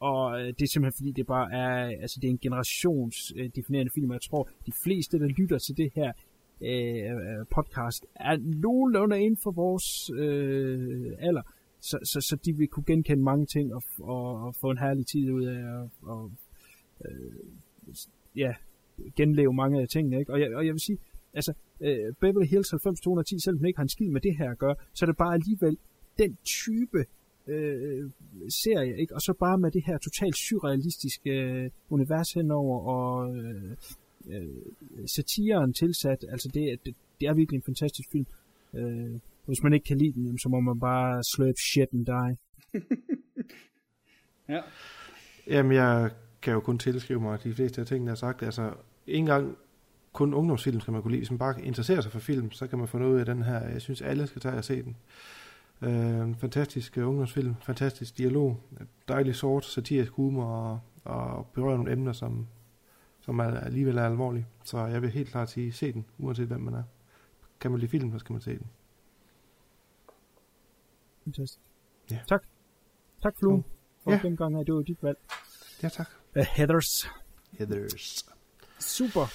Og 0.00 0.40
øh, 0.40 0.46
det 0.46 0.62
er 0.62 0.66
simpelthen 0.66 0.98
fordi, 0.98 1.12
det 1.12 1.26
bare 1.26 1.52
er, 1.52 2.00
altså 2.02 2.20
det 2.20 2.28
er 2.28 2.30
en 2.30 2.38
generationsdefinerende 2.38 3.90
øh, 3.90 3.94
film, 3.94 4.10
og 4.10 4.14
jeg 4.14 4.22
tror, 4.30 4.48
de 4.66 4.72
fleste, 4.84 5.18
der 5.18 5.26
lytter 5.26 5.58
til 5.58 5.76
det 5.76 5.92
her 5.94 6.12
øh, 6.60 7.38
øh, 7.40 7.46
podcast, 7.54 8.06
er 8.14 8.36
nogenlunde 8.36 9.20
inden 9.20 9.40
for 9.42 9.50
vores 9.50 10.10
øh, 10.10 11.12
alder. 11.18 11.42
Så, 11.80 11.98
så, 12.04 12.20
så 12.20 12.36
de 12.44 12.56
vil 12.56 12.68
kunne 12.68 12.84
genkende 12.84 13.22
mange 13.22 13.46
ting 13.46 13.74
og, 13.74 13.82
og, 14.00 14.42
og 14.42 14.54
få 14.54 14.70
en 14.70 14.78
herlig 14.78 15.06
tid 15.06 15.30
ud 15.30 15.44
af 15.44 15.64
og, 15.64 15.90
og 16.02 16.30
øh, 17.04 17.32
ja, 18.36 18.54
genleve 19.16 19.52
mange 19.52 19.82
af 19.82 19.88
tingene. 19.88 20.18
Ikke? 20.18 20.32
Og, 20.32 20.40
jeg, 20.40 20.56
og 20.56 20.66
jeg 20.66 20.72
vil 20.72 20.80
sige, 20.80 20.98
altså, 21.34 21.52
øh, 21.80 22.14
Beverly 22.20 22.46
Hills 22.46 22.72
90210, 22.72 23.38
selvom 23.38 23.58
den 23.58 23.66
ikke 23.66 23.78
har 23.78 23.82
en 23.82 23.88
skid 23.88 24.08
med 24.08 24.20
det 24.20 24.36
her 24.36 24.50
at 24.50 24.58
gøre, 24.58 24.74
så 24.92 25.04
er 25.04 25.06
det 25.06 25.16
bare 25.16 25.34
alligevel 25.34 25.78
den 26.18 26.38
type 26.44 27.04
øh, 27.50 28.10
serie, 28.48 29.00
ikke? 29.00 29.14
og 29.14 29.20
så 29.20 29.32
bare 29.32 29.58
med 29.58 29.70
det 29.70 29.82
her 29.86 29.98
totalt 29.98 30.36
surrealistiske 30.36 31.30
øh, 31.30 31.70
univers 31.90 32.32
henover, 32.32 32.80
og 32.80 33.36
øh, 33.36 33.76
øh, 34.30 34.48
satiren 35.06 35.72
tilsat, 35.72 36.24
altså 36.28 36.48
det, 36.54 36.80
det, 36.84 36.94
det 37.20 37.28
er 37.28 37.34
virkelig 37.34 37.56
en 37.56 37.62
fantastisk 37.62 38.08
film. 38.12 38.26
Øh, 38.74 39.18
hvis 39.46 39.62
man 39.62 39.72
ikke 39.72 39.84
kan 39.84 39.98
lide 39.98 40.12
den, 40.12 40.38
så 40.38 40.48
må 40.48 40.60
man 40.60 40.80
bare 40.80 41.22
slurp 41.24 41.54
shit 41.72 41.88
and 41.92 42.06
die. 42.06 42.36
ja. 44.54 44.60
Jamen, 45.46 45.72
jeg 45.72 46.10
kan 46.42 46.52
jo 46.52 46.60
kun 46.60 46.78
tilskrive 46.78 47.20
mig 47.20 47.42
de 47.44 47.54
fleste 47.54 47.80
af 47.80 47.86
tingene, 47.86 48.08
jeg 48.08 48.10
har 48.10 48.16
sagt. 48.16 48.42
Altså, 48.42 48.72
ikke 49.06 49.18
engang 49.18 49.56
kun 50.12 50.34
ungdomsfilm 50.34 50.80
skal 50.80 50.92
man 50.92 51.02
kunne 51.02 51.10
lide. 51.10 51.20
Hvis 51.20 51.30
man 51.30 51.38
bare 51.38 51.62
interesserer 51.62 52.00
sig 52.00 52.12
for 52.12 52.18
film, 52.18 52.50
så 52.50 52.66
kan 52.66 52.78
man 52.78 52.88
få 52.88 52.98
noget 52.98 53.14
ud 53.14 53.18
af 53.20 53.26
den 53.26 53.42
her. 53.42 53.68
Jeg 53.68 53.82
synes, 53.82 54.02
alle 54.02 54.26
skal 54.26 54.42
tage 54.42 54.54
og 54.54 54.64
se 54.64 54.82
den. 54.82 54.96
Øh, 55.82 56.34
fantastisk 56.36 56.96
uh, 56.96 57.08
ungdomsfilm, 57.08 57.54
fantastisk 57.62 58.18
dialog, 58.18 58.60
dejlig 59.08 59.34
sort, 59.36 59.64
satirisk 59.64 60.12
humor 60.12 60.44
og, 60.44 60.80
og 61.04 61.46
berører 61.46 61.76
nogle 61.76 61.92
emner, 61.92 62.12
som, 62.12 62.46
som 63.20 63.38
er, 63.38 63.44
alligevel 63.60 63.98
er 63.98 64.04
alvorlige. 64.04 64.46
Så 64.64 64.78
jeg 64.86 65.02
vil 65.02 65.10
helt 65.10 65.28
klart 65.28 65.50
sige, 65.50 65.72
se 65.72 65.92
den, 65.92 66.06
uanset 66.18 66.46
hvem 66.46 66.60
man 66.60 66.74
er. 66.74 66.82
Kan 67.60 67.70
man 67.70 67.80
lide 67.80 67.90
film, 67.90 68.12
så 68.12 68.18
skal 68.18 68.32
man 68.32 68.40
se 68.42 68.50
den. 68.58 68.66
Fantastisk. 71.24 71.60
Ja. 72.10 72.18
Tak. 72.28 72.42
Tak, 73.22 73.36
Flue, 73.38 73.62
for 74.04 74.10
Ja. 74.10 74.18
gennemgang 74.22 74.56
af, 74.56 74.64
det 74.64 74.74
var 74.74 74.82
dit 74.82 75.02
valg. 75.02 75.18
Ja, 75.82 75.88
tak. 75.88 76.08
Uh, 76.36 76.42
Heathers. 76.56 77.08
Heathers. 77.52 78.24
Super. 78.78 79.26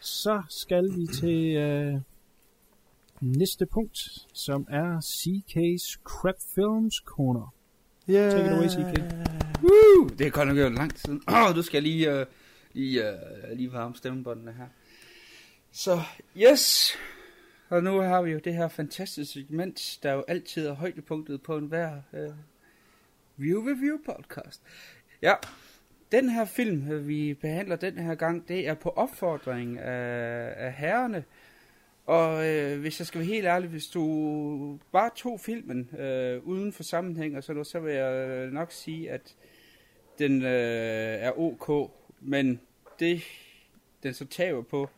Så 0.00 0.42
skal 0.48 0.84
vi 0.96 1.06
til 1.06 1.56
øh, 1.56 2.00
næste 3.20 3.66
punkt, 3.66 3.98
som 4.32 4.66
er 4.70 4.98
CK's 5.00 6.00
Crap 6.04 6.36
Films 6.54 6.94
Corner. 7.04 7.54
Yeah. 8.10 8.32
Take 8.32 8.46
it 8.46 8.52
away, 8.52 8.68
CK. 8.68 9.00
Woo! 9.62 10.08
Det 10.18 10.26
er 10.26 10.30
godt 10.30 10.48
nok 10.48 10.56
gjort 10.56 10.72
lang 10.72 10.94
tid. 10.94 11.20
Åh, 11.28 11.54
du 11.54 11.62
skal 11.62 11.82
lige, 11.82 12.20
uh, 12.20 12.26
lige, 12.72 13.02
uh, 13.02 13.56
lige 13.56 13.72
varme 13.72 13.96
stemmebåndene 13.96 14.52
her. 14.52 14.66
Så, 15.72 16.00
yes! 16.36 16.92
Og 17.68 17.82
nu 17.82 17.98
har 17.98 18.22
vi 18.22 18.30
jo 18.30 18.38
det 18.38 18.54
her 18.54 18.68
fantastiske 18.68 19.32
segment, 19.32 19.98
der 20.02 20.12
jo 20.12 20.24
altid 20.28 20.66
er 20.66 20.72
højdepunktet 20.72 21.42
på 21.42 21.56
enhver 21.56 22.00
uh, 22.12 22.34
View 23.36 23.60
Review 23.60 23.98
podcast. 24.06 24.62
Ja, 25.22 25.34
den 26.12 26.28
her 26.28 26.44
film, 26.44 27.08
vi 27.08 27.34
behandler 27.34 27.76
den 27.76 27.98
her 27.98 28.14
gang, 28.14 28.48
det 28.48 28.68
er 28.68 28.74
på 28.74 28.88
opfordring 28.88 29.78
af, 29.78 30.54
af 30.56 30.72
herrerne. 30.72 31.24
Og 32.10 32.46
øh, 32.48 32.80
hvis 32.80 33.00
jeg 33.00 33.06
skal 33.06 33.18
være 33.18 33.26
helt 33.26 33.46
ærlig, 33.46 33.70
hvis 33.70 33.86
du 33.86 34.78
bare 34.92 35.10
tog 35.16 35.40
filmen 35.40 35.90
øh, 35.98 36.42
uden 36.42 36.72
for 36.72 36.82
sammenhæng 36.82 37.36
og 37.36 37.44
sådan 37.44 37.54
noget, 37.54 37.66
så 37.66 37.80
vil 37.80 37.94
jeg 37.94 38.46
nok 38.46 38.72
sige, 38.72 39.10
at 39.10 39.36
den 40.18 40.42
øh, 40.42 41.14
er 41.20 41.38
ok. 41.38 41.90
Men 42.20 42.60
det, 42.98 43.22
den 44.02 44.14
så 44.14 44.26
taber 44.26 44.62
på, 44.62 44.88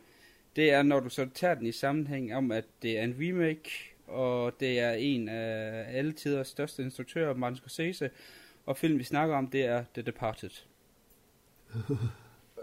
det 0.56 0.70
er, 0.70 0.82
når 0.82 1.00
du 1.00 1.08
så 1.08 1.28
tager 1.34 1.54
den 1.54 1.66
i 1.66 1.72
sammenhæng 1.72 2.34
om, 2.34 2.52
at 2.52 2.64
det 2.82 2.98
er 2.98 3.02
en 3.02 3.16
remake, 3.20 3.70
og 4.06 4.60
det 4.60 4.80
er 4.80 4.92
en 4.92 5.28
af 5.28 5.84
alle 5.98 6.12
tiders 6.12 6.48
største 6.48 6.82
instruktører, 6.82 7.34
Martin 7.34 7.56
Scorsese, 7.56 8.10
og 8.66 8.76
film, 8.76 8.98
vi 8.98 9.04
snakker 9.04 9.36
om, 9.36 9.46
det 9.46 9.64
er 9.64 9.84
The 9.94 10.02
Departed. 10.02 10.50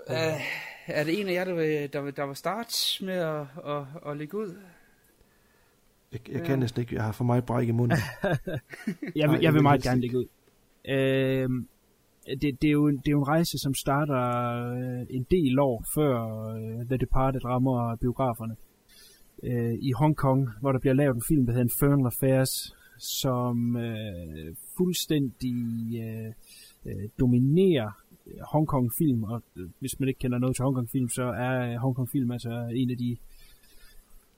Uh, 0.10 0.42
er 0.94 1.03
det 1.03 1.20
en 1.22 1.28
af 1.28 1.34
jer, 1.34 1.44
der 1.45 1.53
vil, 1.53 1.94
der 1.94 2.02
vil, 2.02 2.16
der 2.18 2.26
vil 2.28 2.36
starte 2.36 3.06
med 3.06 3.14
at, 3.14 3.41
at, 3.66 3.84
at 4.11 4.18
lægge 4.18 4.38
ud? 4.38 4.56
Jeg, 6.11 6.20
jeg 6.32 6.44
kan 6.44 6.60
næsten 6.60 6.82
ikke, 6.82 6.95
jeg 6.95 7.03
har 7.03 7.11
for 7.11 7.24
meget 7.24 7.45
bræk 7.45 7.68
i 7.68 7.72
munden. 7.72 7.98
jeg, 9.16 9.28
Nej, 9.28 9.36
vil, 9.36 9.41
jeg 9.41 9.53
vil 9.53 9.61
meget 9.61 9.84
gerne 9.84 10.02
lægge 10.02 10.18
ud. 10.18 10.26
Øh, 10.90 11.49
det, 12.41 12.61
det, 12.61 12.68
er 12.68 12.72
jo, 12.72 12.88
en- 12.88 12.98
det 12.98 13.07
er 13.07 13.11
jo 13.11 13.20
en 13.20 13.28
rejse, 13.28 13.57
som 13.60 13.74
starter 13.74 14.22
øh, 14.74 15.06
en 15.10 15.26
del 15.32 15.60
år 15.60 15.84
før 15.95 16.44
øh, 16.56 16.86
The 16.86 16.98
Departed 16.98 17.45
rammer 17.45 17.95
biograferne. 17.95 18.56
Øh, 19.44 19.74
I 19.82 19.91
Hongkong, 19.91 20.49
hvor 20.61 20.72
der 20.72 20.80
bliver 20.80 20.94
lavet 20.94 21.16
en 21.16 21.24
film, 21.28 21.45
der 21.45 21.53
hedder 21.53 21.64
Infernal 21.66 22.06
Affairs, 22.06 22.76
som 22.99 23.76
øh, 23.78 24.56
fuldstændig 24.78 25.56
øh, 26.03 26.34
øh, 26.86 27.10
dominerer 27.20 27.91
Hongkong-film, 28.51 29.23
og 29.23 29.43
øh, 29.56 29.69
hvis 29.80 29.99
man 29.99 30.10
ikke 30.10 30.19
kender 30.19 30.38
noget 30.38 30.56
til 30.56 30.64
Hongkong-film, 30.64 31.10
så 31.10 31.23
er 31.23 31.72
øh, 31.72 31.76
Hongkong-film 31.76 32.31
altså 32.31 32.69
en 32.76 32.89
af 32.89 32.97
de 32.97 33.18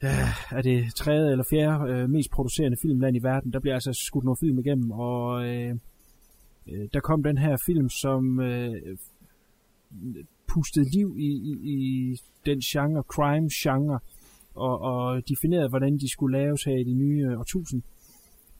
øh, 0.03 0.57
er 0.57 0.61
det 0.61 0.95
tredje 0.95 1.31
eller 1.31 1.45
fjerde 1.49 1.91
øh, 1.93 2.09
mest 2.09 2.31
producerende 2.31 2.77
filmland 2.81 3.15
i 3.15 3.23
verden. 3.23 3.53
Der 3.53 3.59
bliver 3.59 3.73
altså 3.73 3.93
skudt 3.93 4.23
nogle 4.23 4.37
film 4.39 4.59
igennem, 4.59 4.91
og 4.91 5.47
øh, 5.47 5.75
øh, 6.67 6.87
der 6.93 6.99
kom 6.99 7.23
den 7.23 7.37
her 7.37 7.57
film, 7.65 7.89
som 7.89 8.39
øh, 8.39 8.97
pustede 10.53 10.89
liv 10.89 11.15
i, 11.17 11.31
i, 11.51 11.51
i 11.63 12.17
den 12.45 12.59
genre, 12.59 13.03
crime-genre, 13.13 13.99
og, 14.55 14.79
og 14.81 15.29
definerede, 15.29 15.69
hvordan 15.69 15.97
de 15.97 16.11
skulle 16.11 16.37
laves 16.37 16.63
her 16.63 16.77
i 16.77 16.83
det 16.83 16.95
nye 16.95 17.27
øh, 17.29 17.39
årtusind. 17.39 17.81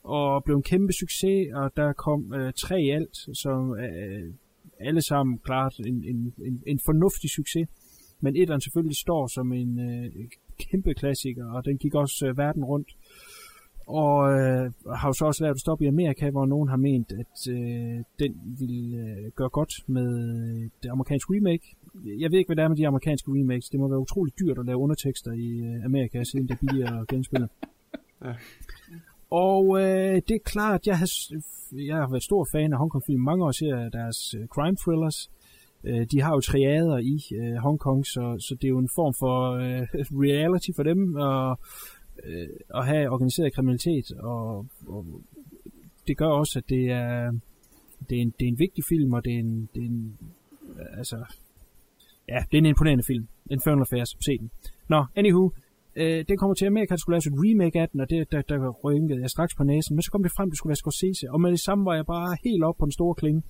Og 0.02 0.44
blev 0.44 0.56
en 0.56 0.62
kæmpe 0.62 0.92
succes, 0.92 1.52
og 1.54 1.76
der 1.76 1.92
kom 1.92 2.34
øh, 2.34 2.52
tre 2.52 2.82
i 2.82 2.90
alt, 2.90 3.16
som 3.42 3.78
øh, 3.78 4.34
alle 4.84 5.02
sammen 5.02 5.38
klart 5.38 5.74
en, 5.78 6.04
en, 6.04 6.34
en, 6.46 6.62
en 6.66 6.78
fornuftig 6.78 7.30
succes. 7.30 7.68
Men 8.20 8.36
etteren 8.36 8.60
selvfølgelig 8.60 8.96
står 8.96 9.26
som 9.26 9.52
en 9.52 9.80
øh, 9.80 10.12
kæmpe 10.58 10.94
klassiker, 10.94 11.46
og 11.52 11.64
den 11.64 11.78
gik 11.78 11.94
også 11.94 12.26
øh, 12.26 12.38
verden 12.38 12.64
rundt. 12.64 12.88
Og 13.86 14.32
øh, 14.32 14.72
har 14.96 15.08
jo 15.08 15.12
så 15.12 15.24
også 15.24 15.44
lavet 15.44 15.54
et 15.54 15.60
stop 15.60 15.82
i 15.82 15.86
Amerika, 15.86 16.30
hvor 16.30 16.46
nogen 16.46 16.68
har 16.68 16.76
ment, 16.76 17.12
at 17.12 17.52
øh, 17.52 18.04
den 18.18 18.32
ville 18.58 18.96
øh, 18.96 19.30
gøre 19.36 19.48
godt 19.48 19.74
med 19.86 20.10
øh, 20.34 20.70
det 20.82 20.88
amerikanske 20.88 21.34
remake. 21.36 21.76
Jeg 22.18 22.30
ved 22.30 22.38
ikke, 22.38 22.48
hvad 22.48 22.56
det 22.56 22.62
er 22.62 22.68
med 22.68 22.76
de 22.76 22.86
amerikanske 22.86 23.30
remakes. 23.30 23.68
Det 23.68 23.80
må 23.80 23.88
være 23.88 23.98
utroligt 23.98 24.38
dyrt 24.38 24.58
at 24.58 24.66
lave 24.66 24.78
undertekster 24.78 25.32
i 25.32 25.48
øh, 25.60 25.84
Amerika, 25.84 26.24
siden 26.24 26.48
det 26.48 26.54
er 26.54 26.66
billigere 26.66 27.00
at 27.00 27.08
genspille. 27.08 27.48
Ja. 28.24 28.34
Og 29.32 29.80
øh, 29.80 30.14
det 30.28 30.34
er 30.34 30.44
klart, 30.44 30.86
jeg 30.86 30.98
har, 30.98 31.08
jeg 31.72 31.96
har 31.96 32.08
været 32.10 32.22
stor 32.22 32.48
fan 32.52 32.72
af 32.72 32.78
Hongkong-film 32.78 33.22
mange 33.22 33.44
år, 33.44 33.50
ser 33.50 33.88
deres 33.88 34.34
øh, 34.34 34.46
crime 34.46 34.76
thrillers. 34.76 35.30
Øh, 35.84 36.06
de 36.12 36.20
har 36.20 36.32
jo 36.34 36.40
triader 36.40 36.98
i 36.98 37.16
øh, 37.34 37.54
Hongkong, 37.54 38.06
så, 38.06 38.36
så 38.48 38.54
det 38.54 38.64
er 38.64 38.68
jo 38.68 38.78
en 38.78 38.94
form 38.94 39.14
for 39.18 39.36
øh, 39.64 39.86
reality 40.26 40.70
for 40.76 40.82
dem 40.82 41.16
at, 41.16 41.56
øh, 42.24 42.48
at 42.74 42.86
have 42.86 43.10
organiseret 43.10 43.54
kriminalitet, 43.54 44.12
og, 44.12 44.66
og 44.86 45.06
det 46.06 46.16
gør 46.16 46.26
også, 46.42 46.58
at 46.58 46.68
det 46.68 46.90
er, 46.90 47.32
det 48.08 48.18
er, 48.18 48.22
en, 48.22 48.34
det 48.38 48.44
er 48.44 48.48
en 48.48 48.58
vigtig 48.58 48.84
film, 48.88 49.12
og 49.12 49.24
det 49.24 49.34
er 49.34 49.38
en, 49.38 49.68
det 49.74 49.82
er 49.82 49.86
en 49.86 50.18
øh, 50.78 50.98
altså, 50.98 51.16
ja, 52.28 52.38
det 52.50 52.56
er 52.56 52.58
en 52.58 52.66
imponerende 52.66 53.04
film. 53.06 53.28
Infernal 53.50 53.80
Affairs, 53.80 54.16
se 54.20 54.38
den. 54.38 54.50
Nå, 54.88 55.04
anywho, 55.16 55.50
øh, 55.96 56.24
den 56.28 56.36
kommer 56.36 56.54
til 56.54 56.66
Amerika, 56.66 56.90
der 56.90 57.00
skulle 57.00 57.14
laves 57.14 57.26
et 57.26 57.32
remake 57.36 57.80
af 57.80 57.88
den, 57.88 58.00
og 58.00 58.10
det, 58.10 58.32
der, 58.32 58.42
der 58.42 58.68
rynkede 58.84 59.20
jeg 59.20 59.30
straks 59.30 59.54
på 59.54 59.64
næsen, 59.64 59.96
men 59.96 60.02
så 60.02 60.10
kom 60.10 60.22
det 60.22 60.32
frem, 60.36 60.50
det 60.50 60.58
skulle 60.58 60.70
være 60.70 60.76
Scorsese, 60.76 61.30
og 61.30 61.40
med 61.40 61.50
det 61.50 61.60
samme 61.60 61.84
var 61.84 61.94
jeg 61.94 62.06
bare 62.06 62.36
helt 62.44 62.64
op 62.64 62.76
på 62.78 62.84
den 62.84 62.92
store 62.92 63.14
klinge, 63.14 63.42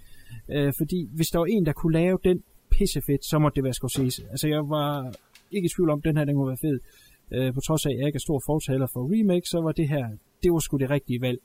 øh, 0.51 0.73
fordi 0.79 1.09
hvis 1.17 1.29
der 1.29 1.39
var 1.39 1.47
en, 1.47 1.67
der 1.67 1.73
kunne 1.73 1.93
lave 1.93 2.19
den 2.25 2.43
pissefedt, 2.71 3.25
så 3.25 3.39
måtte 3.39 3.57
det 3.57 3.65
være 3.65 3.73
Scorsese. 3.73 4.23
Altså 4.31 4.49
jeg 4.49 4.63
var 4.69 5.15
ikke 5.51 5.67
i 5.67 5.73
tvivl 5.77 5.91
om, 5.91 5.99
at 5.99 6.05
den 6.05 6.17
her, 6.17 6.25
den 6.25 6.35
kunne 6.35 6.49
være 6.49 6.65
fed. 6.69 6.79
Øh, 7.35 7.55
på 7.55 7.61
trods 7.61 7.87
af, 7.87 7.91
at 7.91 7.99
jeg 7.99 8.07
ikke 8.07 8.17
er 8.17 8.27
stor 8.29 8.43
fortaler 8.47 8.87
for 8.93 9.01
remake, 9.15 9.47
så 9.47 9.61
var 9.61 9.73
det 9.73 9.89
her, 9.89 10.07
det 10.43 10.53
var 10.53 10.59
sgu 10.59 10.77
det 10.77 10.91
rigtige 10.91 11.21
valg. 11.21 11.39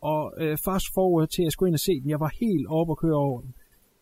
Og 0.00 0.34
øh, 0.38 0.58
fast 0.64 0.86
forward 0.94 1.28
til, 1.28 1.42
at 1.42 1.44
jeg 1.44 1.52
skulle 1.52 1.68
ind 1.68 1.74
og 1.74 1.80
se 1.88 2.00
den, 2.00 2.10
jeg 2.10 2.20
var 2.20 2.32
helt 2.40 2.66
oppe 2.68 2.92
og 2.92 2.98
køre 2.98 3.18
over 3.26 3.40
den. 3.40 3.54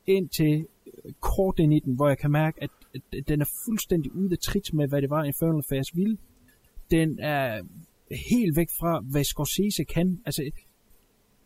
Indtil 0.07 0.67
øh, 1.05 1.13
kort 1.21 1.59
ind 1.59 1.75
i 1.75 1.81
den, 1.85 1.95
hvor 1.95 2.09
jeg 2.09 2.19
kan 2.19 2.31
mærke, 2.31 2.63
at, 2.63 2.71
at 2.95 3.29
den 3.29 3.41
er 3.41 3.51
fuldstændig 3.65 4.15
ude 4.15 4.33
af 4.33 4.39
trit 4.39 4.75
med, 4.75 4.89
hvad 4.89 5.03
det 5.03 5.11
var, 5.11 5.25
Infernal 5.25 5.63
Affairs 5.65 5.97
ville. 5.97 6.17
Den 6.91 7.19
er 7.19 7.63
helt 8.31 8.57
væk 8.57 8.69
fra, 8.81 9.01
hvad 9.11 9.25
Scorsese 9.25 9.85
kan. 9.85 10.21
Altså, 10.27 10.51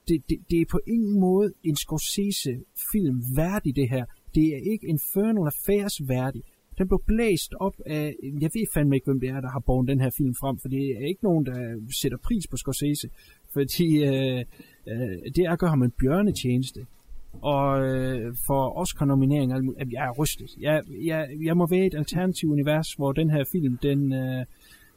det, 0.09 0.23
det, 0.29 0.39
det 0.51 0.61
er 0.61 0.65
på 0.71 0.81
ingen 0.87 1.21
måde 1.21 1.53
en 1.65 1.77
Scorsese-film 1.77 3.23
værdig, 3.37 3.77
det 3.77 3.89
her. 3.91 4.05
Det 4.35 4.47
er 4.55 4.73
ikke 4.73 4.87
Infernal 4.87 5.47
Affairs 5.53 6.09
værdig. 6.09 6.43
Den 6.79 6.89
blev 6.89 7.03
blæst 7.07 7.55
op 7.61 7.77
af, 7.87 8.17
jeg 8.41 8.51
ved 8.55 8.67
fandme 8.75 8.97
ikke, 8.97 9.05
hvem 9.05 9.21
det 9.21 9.29
er, 9.29 9.41
der 9.41 9.51
har 9.51 9.63
båret 9.67 9.89
den 9.89 10.01
her 10.01 10.11
film 10.19 10.35
frem, 10.41 10.59
for 10.59 10.69
det 10.69 10.85
er 11.01 11.07
ikke 11.07 11.25
nogen, 11.25 11.47
der 11.47 11.59
sætter 12.01 12.19
pris 12.19 12.45
på 12.51 12.57
Scorsese, 12.57 13.09
fordi 13.53 13.89
øh, 14.11 14.45
øh, 14.91 15.17
det 15.35 15.43
er 15.47 15.53
at 15.53 15.59
gøre 15.59 15.71
ham 15.71 15.83
en 15.83 15.93
bjørnetjeneste. 16.01 16.87
Og 17.33 17.89
øh, 17.89 18.35
for 18.47 18.79
Oscar-nominering, 18.79 19.53
at 19.53 19.63
alt 19.79 19.93
jeg 19.93 20.07
er 20.07 20.13
rystet. 20.19 20.51
Jeg, 20.61 20.83
jeg, 21.05 21.29
jeg 21.45 21.57
må 21.57 21.67
være 21.67 21.85
i 21.85 21.87
et 21.87 21.95
alternativt 21.95 22.53
univers, 22.53 22.93
hvor 22.93 23.13
den 23.13 23.31
her 23.31 23.45
film, 23.53 23.79
den 23.83 24.13
øh, 24.13 24.45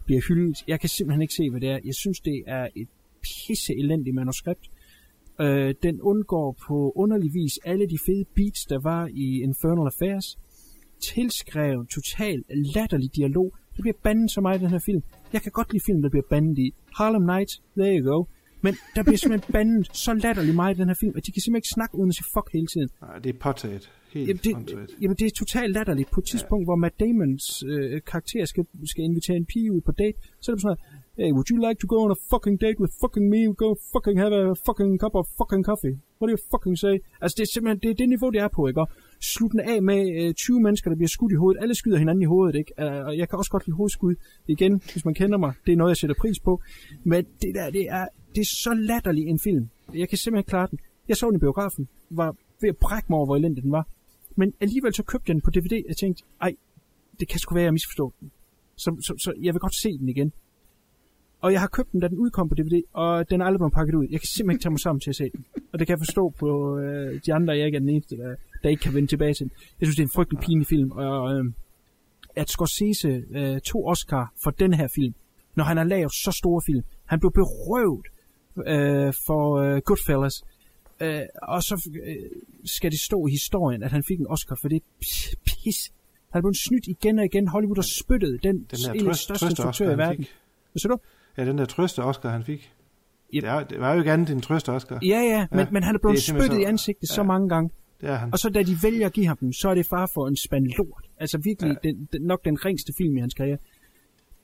bliver 0.06 0.22
hyldet. 0.28 0.64
Jeg 0.68 0.80
kan 0.80 0.90
simpelthen 0.90 1.22
ikke 1.22 1.34
se, 1.34 1.50
hvad 1.50 1.62
det 1.62 1.70
er. 1.70 1.80
Jeg 1.86 1.96
synes, 1.96 2.20
det 2.20 2.44
er 2.48 2.68
et 2.76 2.88
pisse 3.22 3.74
elendigt 3.74 4.16
manuskript. 4.16 4.70
Øh, 5.42 5.76
den 5.84 6.02
undgår 6.02 6.58
på 6.68 6.94
underlig 6.96 7.34
vis 7.34 7.60
alle 7.66 7.86
de 7.88 7.98
fede 8.06 8.26
beats, 8.36 8.66
der 8.66 8.80
var 8.80 9.10
i 9.14 9.42
Infernal 9.42 9.86
Affairs. 9.86 10.38
Tilskrevet, 11.14 11.90
total 11.90 12.44
latterlig 12.76 13.16
dialog. 13.16 13.54
Det 13.76 13.82
bliver 13.82 13.98
bandet 14.04 14.32
så 14.32 14.42
meget 14.42 14.60
i 14.60 14.64
den 14.64 14.70
her 14.70 14.84
film. 14.86 15.04
Jeg 15.34 15.42
kan 15.42 15.52
godt 15.52 15.72
lide 15.74 15.84
film, 15.86 16.02
der 16.02 16.10
bliver 16.10 16.28
bandet 16.30 16.58
i. 16.58 16.74
Harlem 16.98 17.22
Nights, 17.22 17.62
there 17.78 18.00
you 18.00 18.14
go. 18.14 18.26
Men 18.62 18.74
der 18.96 19.04
bliver 19.04 19.18
simpelthen 19.18 19.54
bandet 19.54 19.90
så 19.94 20.14
latterlig 20.14 20.56
meget 20.56 20.76
i 20.76 20.80
den 20.82 20.88
her 20.88 20.96
film, 21.00 21.14
at 21.18 21.26
de 21.26 21.32
kan 21.32 21.42
simpelthen 21.42 21.62
ikke 21.62 21.74
snakke 21.78 21.94
uden 21.98 22.10
at 22.12 22.16
sige 22.16 22.28
fuck 22.36 22.48
hele 22.54 22.68
tiden. 22.74 22.90
Nej, 23.02 23.18
det 23.24 23.30
er 23.36 23.40
påtaget. 23.40 23.92
Helt 24.14 24.28
Jamen 24.28 24.66
det, 24.68 24.78
jamen 25.02 25.18
det 25.20 25.26
er 25.26 25.32
totalt 25.44 25.72
latterligt. 25.74 26.10
På 26.12 26.20
et 26.20 26.26
tidspunkt, 26.26 26.64
ja. 26.64 26.68
hvor 26.68 26.76
Matt 26.76 27.00
Damons 27.00 27.64
øh, 27.68 28.02
karakter 28.12 28.46
skal, 28.46 28.64
skal 28.86 29.04
invitere 29.04 29.38
en 29.38 29.46
pige 29.46 29.72
ud 29.76 29.82
på 29.82 29.92
date, 29.92 30.18
så 30.42 30.52
er 30.52 30.56
det 30.56 30.62
sådan 30.62 30.68
noget, 30.68 31.02
Hey, 31.18 31.32
would 31.34 31.52
you 31.52 31.58
like 31.68 31.78
to 31.82 31.88
go 31.88 31.98
on 32.06 32.12
a 32.12 32.20
fucking 32.30 32.58
date 32.66 32.80
with 32.80 32.94
fucking 33.04 33.30
me? 33.30 33.54
Go 33.54 33.76
fucking 33.94 34.18
have 34.24 34.34
a 34.34 34.56
fucking 34.68 34.98
cup 34.98 35.14
of 35.20 35.26
fucking 35.40 35.64
coffee. 35.64 35.96
What 36.18 36.28
do 36.30 36.34
you 36.38 36.44
fucking 36.54 36.78
say? 36.78 36.96
Altså, 37.22 37.36
det 37.38 37.44
er 37.44 37.52
simpelthen 37.54 37.80
det, 37.84 37.90
er 37.90 37.98
det 38.02 38.10
niveau, 38.10 38.30
det 38.30 38.42
er 38.42 38.48
på, 38.48 38.68
ikke? 38.68 38.82
Og 38.82 38.88
slutte 39.34 39.58
den 39.58 39.64
af 39.74 39.82
med 39.84 40.00
øh, 40.20 40.34
20 40.34 40.62
mennesker, 40.62 40.90
der 40.90 40.98
bliver 40.98 41.14
skudt 41.16 41.32
i 41.32 41.36
hovedet. 41.36 41.62
Alle 41.62 41.76
skyder 41.76 41.98
hinanden 41.98 42.22
i 42.22 42.26
hovedet, 42.26 42.56
ikke? 42.56 42.72
Øh, 42.80 43.06
og 43.08 43.18
jeg 43.18 43.30
kan 43.30 43.38
også 43.38 43.52
godt 43.52 43.66
lide 43.68 43.76
hovedskud. 43.76 44.16
Igen, 44.48 44.82
hvis 44.92 45.06
man 45.06 45.14
kender 45.14 45.38
mig, 45.38 45.54
det 45.66 45.72
er 45.72 45.78
noget, 45.78 45.90
jeg 45.90 45.98
sætter 45.98 46.16
pris 46.20 46.40
på. 46.40 46.62
Men 47.04 47.26
det 47.42 47.56
der, 47.56 47.70
det 47.70 47.86
er, 47.90 48.06
det 48.36 48.42
er 48.42 48.46
så 48.46 48.74
latterlig 48.74 49.28
en 49.28 49.40
film. 49.40 49.70
Jeg 49.94 50.10
kan 50.10 50.18
simpelthen 50.18 50.40
ikke 50.40 50.50
klare 50.50 50.68
den. 50.72 50.80
Jeg 51.08 51.18
så 51.18 51.28
den 51.28 51.36
i 51.36 51.40
biografen, 51.40 51.88
var 52.10 52.36
ved 52.62 52.70
at 52.70 52.78
brække 52.78 53.06
mig 53.10 53.18
over, 53.18 53.26
hvor 53.26 53.36
elendig 53.36 53.64
den 53.64 53.72
var. 53.72 53.88
Men 54.36 54.54
alligevel 54.60 54.94
så 54.94 55.04
købte 55.04 55.30
jeg 55.30 55.34
den 55.34 55.42
på 55.42 55.52
DVD, 55.52 55.84
og 55.90 55.98
tænkte, 55.98 56.24
ej, 56.42 56.56
det 57.20 57.28
kan 57.28 57.40
sgu 57.40 57.56
være, 57.56 57.64
jeg 57.64 57.74
misforstod 57.74 58.12
den. 58.20 58.32
Så, 58.76 58.96
så, 59.08 59.14
så 59.24 59.34
jeg 59.42 59.54
vil 59.54 59.60
godt 59.60 59.76
se 59.76 59.98
den 59.98 60.10
igen. 60.10 60.34
Og 61.42 61.54
jeg 61.54 61.60
har 61.60 61.68
købt 61.68 61.92
den, 61.92 62.00
da 62.00 62.08
den 62.08 62.18
udkom 62.18 62.50
på 62.50 62.56
DVD, 62.56 62.82
og 62.94 63.30
den 63.30 63.42
er 63.42 63.46
aldrig 63.46 63.60
blevet 63.60 63.74
pakket 63.74 63.96
ud. 63.96 64.08
Jeg 64.12 64.20
kan 64.20 64.28
simpelthen 64.28 64.56
ikke 64.56 64.64
tage 64.64 64.72
mig 64.72 64.80
sammen 64.80 65.00
til 65.00 65.10
at 65.10 65.16
se 65.16 65.30
den. 65.30 65.46
Og 65.74 65.80
det 65.80 65.88
kan 65.88 65.94
jeg 65.94 66.00
forstå 66.00 66.34
på 66.40 66.78
øh, 66.78 67.22
de 67.26 67.34
andre, 67.34 67.58
jeg 67.58 67.66
ikke 67.66 67.76
er 67.76 67.80
den 67.80 67.90
eneste, 67.90 68.18
der, 68.18 68.36
der 68.64 68.70
ikke 68.70 68.82
kan 68.82 68.94
vende 68.94 69.08
tilbage 69.08 69.34
til 69.34 69.44
den. 69.46 69.52
Jeg 69.80 69.86
synes, 69.86 69.96
det 69.96 70.04
er 70.04 70.08
en 70.08 70.16
frygtelig 70.16 70.40
pinlig 70.42 70.68
film, 70.68 70.92
og 70.92 71.34
øh, 71.34 71.46
at 72.36 72.50
Scorsese 72.50 73.24
øh, 73.32 73.60
to 73.60 73.88
Oscar 73.88 74.34
for 74.44 74.52
den 74.52 74.74
her 74.74 74.88
film, 74.96 75.14
når 75.56 75.64
han 75.64 75.78
har 75.78 75.84
lavet 75.84 76.12
så 76.12 76.32
store 76.32 76.62
film. 76.66 76.84
Han 77.06 77.20
blev 77.20 77.32
berøvet 77.32 78.08
øh, 78.68 79.14
for 79.26 79.58
øh, 79.58 79.82
Goodfellas, 79.82 80.44
øh, 81.02 81.22
og 81.42 81.64
så 81.64 81.90
øh, 82.06 82.16
skal 82.66 82.92
det 82.92 83.00
stå 83.00 83.28
i 83.28 83.32
historien, 83.32 83.84
at 83.84 83.92
han 83.92 84.04
fik 84.08 84.20
en 84.20 84.28
Oscar 84.28 84.58
for 84.62 84.68
det 84.70 84.84
pis. 85.46 85.92
Han 86.34 86.42
blev 86.42 86.54
snydt 86.54 86.88
igen 86.88 87.20
og 87.20 87.26
igen. 87.26 87.48
Hollywood 87.48 87.76
har 87.76 87.88
spyttet 88.04 88.44
den, 88.44 88.56
Den 88.56 88.80
der 88.86 88.92
en 88.92 89.06
trøst, 89.06 89.24
største 89.24 89.56
trøste 89.56 89.84
i 89.84 89.88
verden. 89.88 90.26
Hvad 90.72 90.80
siger 90.80 90.90
du? 90.90 90.98
Ja, 91.38 91.46
den 91.46 91.58
der 91.58 91.66
trøste 91.66 92.04
Oscar, 92.04 92.30
han 92.30 92.44
fik. 92.44 92.72
Yep. 93.34 93.44
Det, 93.44 93.50
er, 93.50 93.64
det 93.64 93.80
var 93.80 93.94
jo 93.94 94.00
ikke 94.00 94.12
andet 94.12 94.30
end 94.30 94.38
en 94.38 94.42
trøste 94.42 94.70
Oscar. 94.70 95.00
Ja, 95.02 95.20
ja, 95.20 95.48
men, 95.52 95.68
men 95.72 95.84
han 95.84 95.96
er 95.96 96.00
blevet 96.00 96.20
simpelthen 96.20 96.52
spyttet 96.52 96.64
i 96.64 96.70
ansigtet 96.70 97.10
så 97.10 97.24
mange 97.24 97.50
gange. 97.50 97.70
Det 98.02 98.10
er 98.10 98.16
han. 98.16 98.34
Og 98.34 98.40
så 98.40 98.50
da 98.50 98.64
de 98.64 98.76
vælger 98.84 99.06
at 99.06 99.14
give 99.14 99.28
ham 99.28 99.38
den, 99.38 99.54
så 99.54 99.70
er 99.70 99.76
det 99.76 99.86
far 99.86 100.12
for 100.14 100.28
en 100.28 100.36
spand 100.36 100.66
lort. 100.78 101.06
Altså 101.18 101.38
virkelig, 101.38 101.78
ja. 101.84 101.90
den, 101.90 102.08
den, 102.14 102.22
nok 102.22 102.46
den 102.46 102.66
ringste 102.66 102.94
film 102.98 103.18
i 103.18 103.20
hans 103.20 103.34
karriere. 103.34 103.58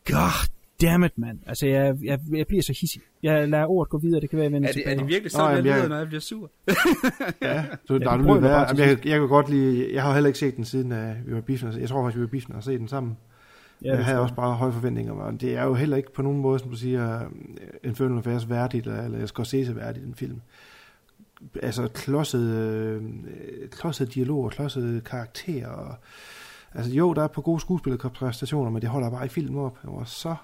God 0.05 0.49
damn 0.81 1.03
it, 1.03 1.17
mand. 1.17 1.39
Altså, 1.45 1.67
jeg, 1.67 1.95
jeg, 2.03 2.19
jeg 2.35 2.47
bliver 2.47 2.63
så 2.63 2.77
hissig. 2.81 3.01
Jeg 3.23 3.49
lader 3.49 3.65
ordet 3.65 3.89
gå 3.89 3.97
videre, 3.97 4.21
det 4.21 4.29
kan 4.29 4.37
være, 4.37 4.43
jeg 4.43 4.51
vender 4.51 4.69
Er 4.69 4.71
det, 4.73 4.81
tilbage. 4.81 4.95
er 4.95 4.99
det 4.99 5.07
virkelig 5.07 5.31
Nå, 5.33 5.37
sådan, 5.39 5.49
jeg 5.49 5.55
jamen, 5.65 5.67
jeg- 5.71 5.77
lyder, 5.79 5.89
når 5.89 5.97
jeg 5.97 6.07
bliver 6.07 6.21
sur? 6.21 6.51
ja, 7.41 7.65
så 7.85 7.97
der 7.97 8.17
du 8.17 8.27
er 8.29 8.39
være. 8.39 8.59
Jamen, 8.59 8.79
jeg, 8.79 9.05
jeg 9.05 9.19
kan 9.19 9.27
godt 9.27 9.49
lide, 9.49 9.93
jeg 9.93 10.03
har 10.03 10.13
heller 10.13 10.27
ikke 10.27 10.39
set 10.39 10.55
den 10.55 10.65
siden 10.65 10.91
uh, 10.91 11.27
vi 11.27 11.33
var 11.33 11.41
biffen. 11.41 11.79
Jeg 11.79 11.89
tror 11.89 12.03
faktisk, 12.03 12.17
vi 12.17 12.21
var 12.21 12.27
biffen 12.27 12.55
og 12.55 12.63
set 12.63 12.79
den 12.79 12.87
sammen. 12.87 13.17
Ja, 13.85 13.95
jeg 13.95 14.05
havde 14.05 14.19
også 14.19 14.35
bare 14.35 14.53
høje 14.55 14.71
forventninger, 14.73 15.13
og 15.13 15.41
det 15.41 15.55
er 15.57 15.63
jo 15.63 15.73
heller 15.73 15.97
ikke 15.97 16.13
på 16.13 16.21
nogen 16.21 16.39
måde, 16.41 16.59
som 16.59 16.69
du 16.69 16.75
siger, 16.75 17.19
en 17.83 17.95
følelse 17.95 18.17
affæres 18.17 18.49
værdigt, 18.49 18.87
eller, 18.87 19.03
eller 19.03 19.25
Scorsese 19.25 19.75
værdigt, 19.75 20.05
den 20.05 20.15
film. 20.15 20.41
Altså 21.63 21.87
klodset, 21.87 22.55
øh, 22.55 23.01
klodset 23.71 24.13
dialog 24.13 24.43
og 24.43 24.51
klodset 24.51 25.03
karakterer. 25.03 25.67
Og, 25.67 25.95
altså 26.73 26.91
jo, 26.93 27.13
der 27.13 27.23
er 27.23 27.27
på 27.27 27.41
gode 27.41 27.59
skuespillerpræstationer, 27.59 28.71
men 28.71 28.81
det 28.81 28.89
holder 28.89 29.09
bare 29.09 29.25
i 29.25 29.29
filmen 29.29 29.59
op. 29.65 29.77
Jeg 29.83 29.91
var 29.93 30.03
så 30.03 30.35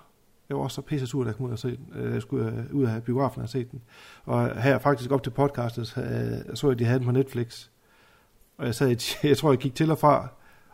jeg 0.54 0.58
var 0.58 0.64
også 0.64 0.76
så 0.76 0.82
pisse 0.82 1.08
sur, 1.08 1.24
da 1.24 1.28
jeg 1.30 1.36
kom 1.36 1.46
ud 1.46 1.52
og 1.52 1.60
se. 1.60 1.78
Øh, 1.96 2.14
Jeg 2.14 2.22
skulle 2.22 2.48
øh, 2.70 2.76
ud 2.76 2.86
af 2.86 3.04
biografen 3.04 3.42
og 3.42 3.50
se 3.50 3.64
den. 3.72 3.82
Og 4.26 4.62
her 4.62 4.78
faktisk 4.80 5.12
op 5.12 5.24
til 5.24 5.30
podcastet, 5.30 5.98
øh, 5.98 6.56
så 6.56 6.68
jeg, 6.68 6.72
at 6.74 6.80
de 6.80 6.86
havde 6.86 7.00
den 7.00 7.06
på 7.06 7.12
Netflix. 7.12 7.70
Og 8.58 8.66
jeg 8.66 8.76
sad, 8.76 8.92
i- 8.92 9.28
jeg 9.30 9.38
tror, 9.38 9.52
jeg 9.52 9.60
gik 9.60 9.76
til 9.76 9.92
og 9.92 9.98
fra, 9.98 10.28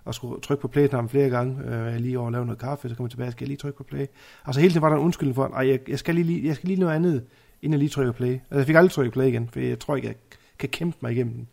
og 0.06 0.16
skulle 0.16 0.42
trykke 0.42 0.62
på 0.62 0.68
play-knappen 0.68 1.10
flere 1.10 1.30
gange. 1.30 1.64
Øh, 1.66 1.72
jeg 1.94 2.00
lige 2.02 2.18
over 2.20 2.26
og 2.26 2.32
lave 2.32 2.46
noget 2.46 2.60
kaffe, 2.60 2.90
så 2.90 2.96
kom 2.96 3.04
jeg 3.06 3.12
tilbage, 3.12 3.32
skal 3.32 3.44
jeg 3.46 3.48
lige 3.48 3.58
trykke 3.58 3.78
på 3.78 3.84
play. 3.84 4.06
Altså 4.46 4.62
hele 4.62 4.72
tiden 4.72 4.82
var 4.82 4.90
der 4.90 4.96
en 4.96 5.02
undskyldning 5.04 5.36
for, 5.36 5.44
at 5.46 5.68
jeg, 5.68 5.80
jeg, 5.90 6.00
skal 6.00 6.16
lige, 6.16 6.48
jeg 6.48 6.56
skal 6.56 6.68
lige 6.68 6.80
noget 6.80 6.96
andet, 6.96 7.24
inden 7.62 7.74
jeg 7.74 7.80
lige 7.80 7.90
trykker 7.90 8.14
play. 8.14 8.32
Altså 8.34 8.56
jeg 8.58 8.66
fik 8.66 8.76
aldrig 8.76 8.92
trykket 8.92 9.14
play 9.14 9.28
igen, 9.28 9.50
for 9.50 9.60
jeg 9.60 9.80
tror 9.80 9.96
ikke, 9.96 10.08
jeg 10.08 10.16
kan 10.60 10.70
kæmpe 10.70 10.98
mig 11.02 11.12
igennem 11.12 11.34
den. 11.34 11.48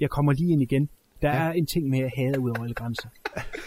Jeg 0.00 0.10
kommer 0.10 0.32
lige 0.32 0.52
ind 0.52 0.62
igen. 0.62 0.88
Der 1.22 1.28
Ja. 1.28 1.36
er 1.48 1.52
en 1.52 1.66
ting 1.66 1.88
med 1.88 1.98
at 1.98 2.10
hade 2.16 2.40
ud 2.40 2.50
over 2.50 2.62
alle 2.62 2.74
grænser. 2.74 3.08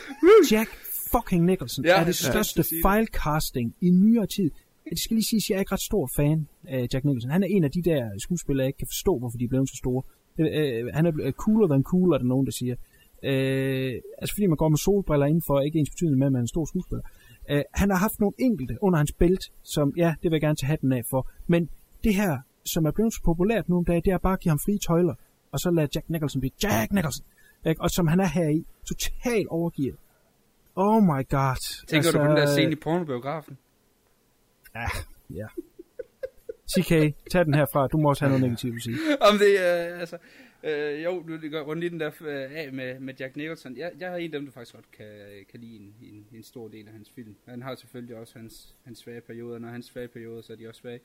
Jack 0.52 0.70
fucking 1.12 1.46
Nicholson 1.46 1.86
Ja, 1.86 2.00
er 2.02 2.06
det 2.06 2.16
største 2.16 2.64
fejlcasting 2.82 3.76
i 3.82 3.90
nyere 3.90 4.28
tid. 4.28 4.52
Det 4.90 5.00
skal 5.00 5.16
lige 5.16 5.26
sige, 5.26 5.38
at 5.38 5.50
jeg 5.50 5.56
er 5.56 5.60
ikke 5.60 5.72
ret 5.72 5.82
stor 5.82 6.10
fan 6.16 6.48
af 6.68 6.88
Jack 6.94 7.06
Nicholson. 7.06 7.32
Han 7.32 7.44
er 7.44 7.48
en 7.48 7.64
af 7.64 7.72
de 7.72 7.82
der 7.82 8.10
skuespillere, 8.18 8.64
jeg 8.64 8.70
ikke 8.70 8.78
kan 8.78 8.88
forstå, 8.88 9.20
hvorfor 9.20 9.38
de 9.38 9.44
er 9.44 9.48
blevet 9.48 9.70
så 9.70 9.76
store. 9.76 10.04
Øh, 10.40 10.48
øh, 10.54 10.94
han 10.94 11.06
er 11.06 11.12
blevet 11.12 11.36
cooler 11.36 11.68
than 11.68 11.84
cool, 11.84 12.14
er 12.14 12.18
der 12.18 12.26
nogen, 12.26 12.46
der 12.46 12.52
siger. 12.52 12.76
Øh, 13.24 13.94
altså 14.18 14.34
fordi 14.36 14.48
man 14.48 14.58
går 14.58 14.70
med 14.70 14.78
solbriller 14.78 15.26
indenfor, 15.26 15.60
ikke 15.60 15.80
ens 15.80 15.90
betydende 15.90 16.18
med, 16.18 16.28
at 16.28 16.32
man 16.32 16.40
er 16.40 16.44
en 16.44 16.48
stor 16.48 16.66
skuespiller. 16.66 17.04
Øh, 17.50 17.64
han 17.74 17.90
har 17.90 17.98
haft 17.98 18.20
nogle 18.20 18.34
enkelte 18.38 18.78
under 18.82 18.98
hans 18.98 19.12
bælt, 19.12 19.52
som, 19.64 19.94
ja, 19.98 20.16
det 20.24 20.32
vil 20.32 20.36
jeg 20.36 20.42
gerne 20.42 20.56
tage 20.56 20.68
hatten 20.68 20.92
af 20.92 21.06
for. 21.06 21.30
Men 21.48 21.70
det 22.04 22.16
her, 22.16 22.38
som 22.66 22.86
er 22.86 22.92
blevet 22.92 23.14
så 23.14 23.22
populært 23.24 23.70
nogle 23.70 23.86
dage, 23.86 24.02
det 24.06 24.14
er 24.14 24.18
bare 24.18 24.34
at 24.34 24.40
give 24.40 24.50
ham 24.50 24.60
frie 24.60 24.78
tøjler. 24.78 25.14
Og 25.52 25.60
så 25.60 25.72
lade 25.72 25.88
Jack 25.96 26.10
Nicholson 26.10 26.40
blive 26.40 26.52
Jack 26.64 26.94
Nicholson. 26.94 27.26
Ikke? 27.66 27.82
Og 27.82 27.90
som 27.90 28.08
han 28.08 28.20
er 28.20 28.28
her 28.28 28.50
i, 28.50 28.66
totalt 28.88 29.48
overgivet. 29.48 29.96
Oh 30.80 31.04
my 31.04 31.22
god. 31.30 31.86
Tænker 31.88 31.96
altså, 31.96 32.12
du 32.12 32.18
på 32.18 32.28
den 32.28 32.38
der 32.38 32.46
scene 32.46 32.72
i 32.72 32.76
pornobiografen? 32.76 33.58
Ja, 34.76 34.88
ja. 35.30 35.48
CK, 36.72 36.90
tag 37.32 37.46
den 37.46 37.54
herfra. 37.54 37.88
Du 37.88 37.98
må 37.98 38.10
også 38.10 38.26
have 38.26 38.30
noget 38.30 38.44
negativt 38.44 38.76
at 38.76 38.82
sige. 38.82 38.98
Om 39.30 39.38
det 39.38 39.52
øh, 39.52 40.00
altså... 40.00 40.18
Øh, 40.64 41.04
jo, 41.04 41.24
nu 41.28 41.50
går 41.52 41.62
rundt 41.62 41.84
i 41.84 41.90
den 41.90 42.00
der 42.00 42.12
øh, 42.22 42.52
af 42.52 42.70
med, 42.74 43.00
med 43.00 43.14
Jack 43.20 43.36
Nicholson. 43.36 43.78
Jeg, 43.78 43.92
jeg 44.00 44.14
er 44.14 44.16
en 44.16 44.34
af 44.34 44.40
dem, 44.40 44.46
der 44.46 44.52
faktisk 44.52 44.76
godt 44.76 44.92
kan, 44.92 45.06
kan 45.52 45.60
lide 45.60 45.76
en, 45.76 45.96
en, 46.02 46.28
en 46.34 46.44
stor 46.44 46.68
del 46.68 46.88
af 46.88 46.94
hans 46.94 47.12
film. 47.16 47.36
Han 47.48 47.62
har 47.62 47.76
selvfølgelig 47.76 48.16
også 48.16 48.40
hans, 48.40 48.76
hans 48.86 49.00
svage 49.00 49.22
perioder. 49.22 49.60
Når 49.60 49.70
hans 49.70 49.86
svage 49.86 50.08
perioder, 50.08 50.42
så 50.42 50.54
er 50.54 50.58
de 50.58 50.68
også 50.68 50.82
svage. 50.82 51.00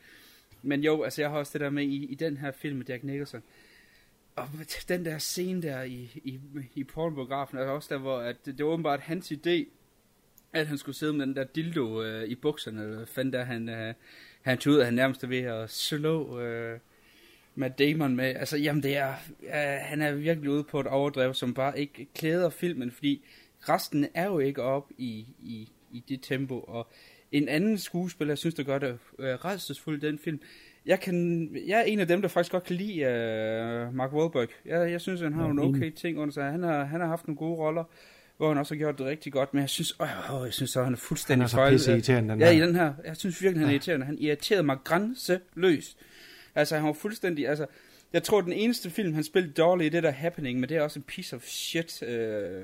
Men 0.62 0.80
jo, 0.80 1.02
altså 1.02 1.22
jeg 1.22 1.30
har 1.30 1.38
også 1.38 1.50
det 1.52 1.60
der 1.60 1.70
med 1.70 1.84
i, 1.84 2.06
i 2.06 2.14
den 2.14 2.36
her 2.36 2.50
film 2.50 2.76
med 2.76 2.86
Jack 2.86 3.04
Nicholson. 3.04 3.42
Og 4.36 4.48
den 4.88 5.04
der 5.04 5.18
scene 5.18 5.62
der 5.62 5.82
i, 5.82 6.20
i, 6.24 6.40
i 6.74 6.84
pornobiografen, 6.84 7.58
er 7.58 7.64
også 7.64 7.94
der, 7.94 8.00
hvor 8.00 8.18
at 8.18 8.36
det, 8.46 8.58
det 8.58 8.66
var 8.66 8.72
åbenbart 8.72 9.00
hans 9.00 9.32
idé, 9.32 9.64
at 10.52 10.66
han 10.66 10.78
skulle 10.78 10.96
sidde 10.96 11.12
med 11.12 11.26
den 11.26 11.36
der 11.36 11.44
dildo 11.44 12.02
øh, 12.02 12.28
i 12.28 12.34
bukserne, 12.34 12.82
eller 12.82 13.06
fandt 13.06 13.32
der 13.32 13.44
han, 13.44 13.68
øh, 13.68 13.94
han 14.42 14.58
tog 14.58 14.72
ud, 14.72 14.78
at 14.78 14.84
han 14.84 14.94
nærmest 14.94 15.24
er 15.24 15.28
ved 15.28 15.38
at 15.38 15.70
slå 15.70 16.40
øh, 16.40 16.78
Matt 17.54 17.78
Damon 17.78 18.16
med. 18.16 18.24
Altså, 18.24 18.56
jamen 18.56 18.82
det 18.82 18.96
er, 18.96 19.14
øh, 19.42 19.80
han 19.80 20.02
er 20.02 20.12
virkelig 20.12 20.50
ude 20.50 20.64
på 20.64 20.80
et 20.80 20.86
overdrev, 20.86 21.34
som 21.34 21.54
bare 21.54 21.78
ikke 21.80 22.08
klæder 22.14 22.50
filmen, 22.50 22.90
fordi 22.90 23.24
resten 23.60 24.06
er 24.14 24.26
jo 24.26 24.38
ikke 24.38 24.62
op 24.62 24.90
i, 24.98 25.26
i, 25.42 25.68
i 25.92 26.04
det 26.08 26.22
tempo, 26.22 26.60
og 26.60 26.90
en 27.32 27.48
anden 27.48 27.78
skuespiller, 27.78 28.32
jeg 28.32 28.38
synes, 28.38 28.54
der 28.54 28.62
gør 28.62 28.78
det 28.78 28.98
øh, 29.18 29.34
redselsfuldt 29.34 30.02
den 30.02 30.18
film, 30.18 30.40
jeg, 30.86 31.00
kan, 31.00 31.48
jeg 31.66 31.78
er 31.80 31.84
en 31.84 32.00
af 32.00 32.06
dem, 32.06 32.22
der 32.22 32.28
faktisk 32.28 32.52
godt 32.52 32.64
kan 32.64 32.76
lide 32.76 33.00
uh, 33.88 33.94
Mark 33.94 34.12
Wahlberg. 34.12 34.48
Jeg, 34.66 34.90
jeg 34.90 35.00
synes, 35.00 35.20
han 35.20 35.32
har 35.32 35.46
Ja, 35.46 35.52
nogle 35.52 35.76
okay 35.76 35.90
ting 35.90 36.18
under 36.18 36.32
sig. 36.32 36.44
Han 36.50 36.62
har, 36.62 36.84
han 36.84 37.00
har 37.00 37.06
haft 37.08 37.26
nogle 37.26 37.36
gode 37.38 37.56
roller, 37.56 37.84
hvor 38.36 38.48
han 38.48 38.58
også 38.58 38.74
har 38.74 38.78
gjort 38.78 38.98
det 38.98 39.06
rigtig 39.06 39.32
godt, 39.32 39.54
men 39.54 39.60
jeg 39.60 39.68
synes, 39.70 40.00
åh, 40.00 40.34
åh, 40.40 40.44
jeg 40.44 40.52
synes 40.52 40.70
så, 40.70 40.84
han 40.84 40.92
er 40.92 40.96
fuldstændig 40.96 41.40
Han 41.42 41.44
er 41.44 41.48
så 41.48 41.56
fejl- 41.56 41.72
pisseirriterende, 41.72 42.30
den 42.32 42.40
Ja, 42.40 42.52
her. 42.52 42.52
i 42.62 42.66
den 42.66 42.74
her. 42.74 42.94
Jeg 43.04 43.16
synes 43.16 43.42
virkelig, 43.42 43.60
han 43.60 43.68
er 43.68 43.72
irriterende. 43.72 44.06
Han 44.06 44.18
irriterede 44.18 44.62
mig 44.62 44.76
grænseløst. 44.84 45.98
Altså, 46.54 46.76
han 46.76 46.84
var 46.86 46.92
fuldstændig, 46.92 47.48
altså, 47.48 47.66
jeg 48.12 48.22
tror, 48.22 48.40
den 48.40 48.52
eneste 48.52 48.90
film, 48.90 49.14
han 49.14 49.24
spillede 49.24 49.52
dårligt 49.52 49.92
i, 49.92 49.96
det 49.96 50.02
der 50.02 50.10
Happening, 50.10 50.60
men 50.60 50.68
det 50.68 50.76
er 50.76 50.82
også 50.82 50.98
en 50.98 51.02
piece 51.02 51.36
of 51.36 51.42
shit, 51.42 52.02
øh, 52.02 52.62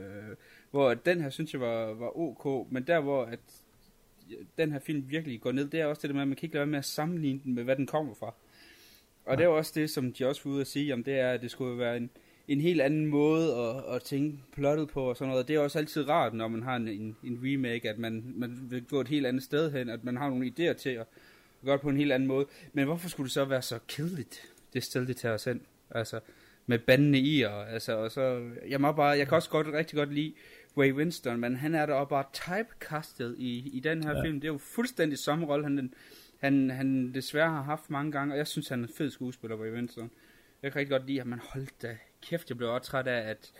hvor 0.71 0.95
den 0.95 1.21
her, 1.21 1.31
synes 1.31 1.53
jeg, 1.53 1.61
var, 1.61 1.95
var 1.95 2.19
ok, 2.19 2.73
men 2.73 2.83
der, 2.87 3.01
hvor 3.01 3.25
at 3.25 3.39
den 4.59 4.73
her 4.73 4.79
film 4.79 5.05
virkelig 5.09 5.41
går 5.41 5.53
ned, 5.53 5.69
det 5.69 5.81
er 5.81 5.87
også 5.87 6.03
det 6.03 6.11
der 6.11 6.15
med, 6.15 6.23
at 6.23 6.29
man 6.29 6.37
kan 6.37 6.47
ikke 6.47 6.55
lade 6.55 6.61
være 6.61 6.71
med 6.71 6.79
at 6.79 6.85
sammenligne 6.85 7.41
den 7.45 7.55
med, 7.55 7.65
hvad 7.65 7.77
den 7.77 7.87
kommer 7.87 8.15
fra. 8.15 8.35
Og 9.25 9.39
det 9.39 9.45
er 9.45 9.49
også 9.49 9.73
det, 9.75 9.91
som 9.91 10.13
de 10.13 10.27
også 10.27 10.41
var 10.45 10.51
ude 10.51 10.61
at 10.61 10.67
sige, 10.67 10.95
om 10.95 11.05
det 11.05 11.19
er, 11.19 11.31
at 11.31 11.43
det 11.43 11.51
skulle 11.51 11.79
være 11.79 11.97
en, 11.97 12.11
en 12.49 12.61
helt 12.61 12.81
anden 12.81 13.07
måde 13.07 13.57
at, 13.57 13.95
at 13.95 14.03
tænke 14.03 14.39
plottet 14.53 14.89
på 14.89 15.03
og 15.03 15.17
sådan 15.17 15.31
noget. 15.31 15.49
Det 15.49 15.57
er 15.57 15.61
også 15.61 15.79
altid 15.79 16.09
rart, 16.09 16.35
når 16.35 16.49
man 16.49 16.63
har 16.63 16.77
en, 16.77 16.89
en, 16.89 17.17
en 17.25 17.41
remake, 17.43 17.91
at 17.91 17.99
man, 17.99 18.33
man 18.37 18.59
vil 18.71 18.85
gå 18.85 19.01
et 19.01 19.09
helt 19.09 19.27
andet 19.27 19.43
sted 19.43 19.73
hen, 19.73 19.89
at 19.89 20.05
man 20.05 20.17
har 20.17 20.29
nogle 20.29 20.47
idéer 20.47 20.73
til 20.73 20.91
at 20.91 21.07
gøre 21.65 21.73
det 21.73 21.81
på 21.81 21.89
en 21.89 21.97
helt 21.97 22.13
anden 22.13 22.27
måde. 22.27 22.47
Men 22.73 22.85
hvorfor 22.85 23.09
skulle 23.09 23.25
det 23.25 23.33
så 23.33 23.45
være 23.45 23.63
så 23.63 23.79
kedeligt, 23.89 24.43
det 24.73 24.83
sted, 24.83 25.07
det 25.07 25.17
tager 25.17 25.35
os 25.35 25.45
hen? 25.45 25.61
Altså, 25.91 26.21
med 26.67 26.79
bandene 26.79 27.19
i, 27.19 27.43
og, 27.43 27.73
altså, 27.73 27.97
og 27.97 28.11
så, 28.11 28.51
jeg 28.69 28.81
må 28.81 28.93
bare, 28.93 29.19
jeg 29.19 29.29
kan 29.29 29.37
også 29.37 29.51
godt, 29.51 29.67
rigtig 29.67 29.97
godt 29.97 30.15
lide 30.15 30.33
Ray 30.79 30.93
Winston, 30.93 31.41
men 31.41 31.57
han 31.57 31.75
er 31.75 31.87
da 31.87 32.05
bare 32.05 32.25
typecastet 32.33 33.35
i, 33.39 33.71
i 33.77 33.81
den 33.81 34.03
her 34.05 34.17
Ja. 34.17 34.23
film. 34.25 34.41
Det 34.41 34.49
er 34.49 34.53
jo 34.53 34.59
fuldstændig 34.59 35.19
samme 35.19 35.47
rolle, 35.47 35.65
han, 35.65 35.93
han, 36.41 36.71
han 36.71 37.15
desværre 37.15 37.51
har 37.51 37.63
haft 37.63 37.91
mange 37.91 38.13
gange, 38.13 38.35
og 38.35 38.39
jeg 38.39 38.47
synes, 38.47 38.69
han 38.69 38.83
er 38.85 38.87
en 38.89 38.95
fed 38.97 39.11
skuespiller, 39.11 39.57
Ray 39.57 39.73
Winston. 39.73 40.11
Jeg 40.63 40.73
kan 40.73 40.79
rigtig 40.79 40.91
godt 40.91 41.07
lide, 41.07 41.21
at 41.21 41.27
man 41.27 41.41
holdt 41.53 41.83
da 41.83 41.97
kæft, 42.23 42.49
jeg 42.51 42.57
blev 42.57 42.71
også 42.71 42.91
træt 42.91 43.07
af, 43.07 43.31
at 43.31 43.53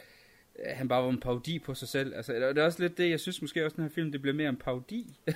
øh, 0.59 0.65
han 0.77 0.89
bare 0.89 1.03
var 1.03 1.11
en 1.11 1.21
parodi 1.21 1.59
på 1.59 1.75
sig 1.75 1.89
selv. 1.89 2.15
Altså, 2.15 2.33
det 2.33 2.59
er 2.59 2.65
også 2.65 2.83
lidt 2.83 2.99
det, 2.99 3.11
jeg 3.11 3.21
synes 3.21 3.43
måske 3.43 3.65
også, 3.65 3.75
den 3.77 3.85
her 3.85 3.91
film, 3.91 4.13
det 4.13 4.23
blev 4.23 4.35
mere 4.35 4.49
en 4.49 4.57
parodi 4.57 5.17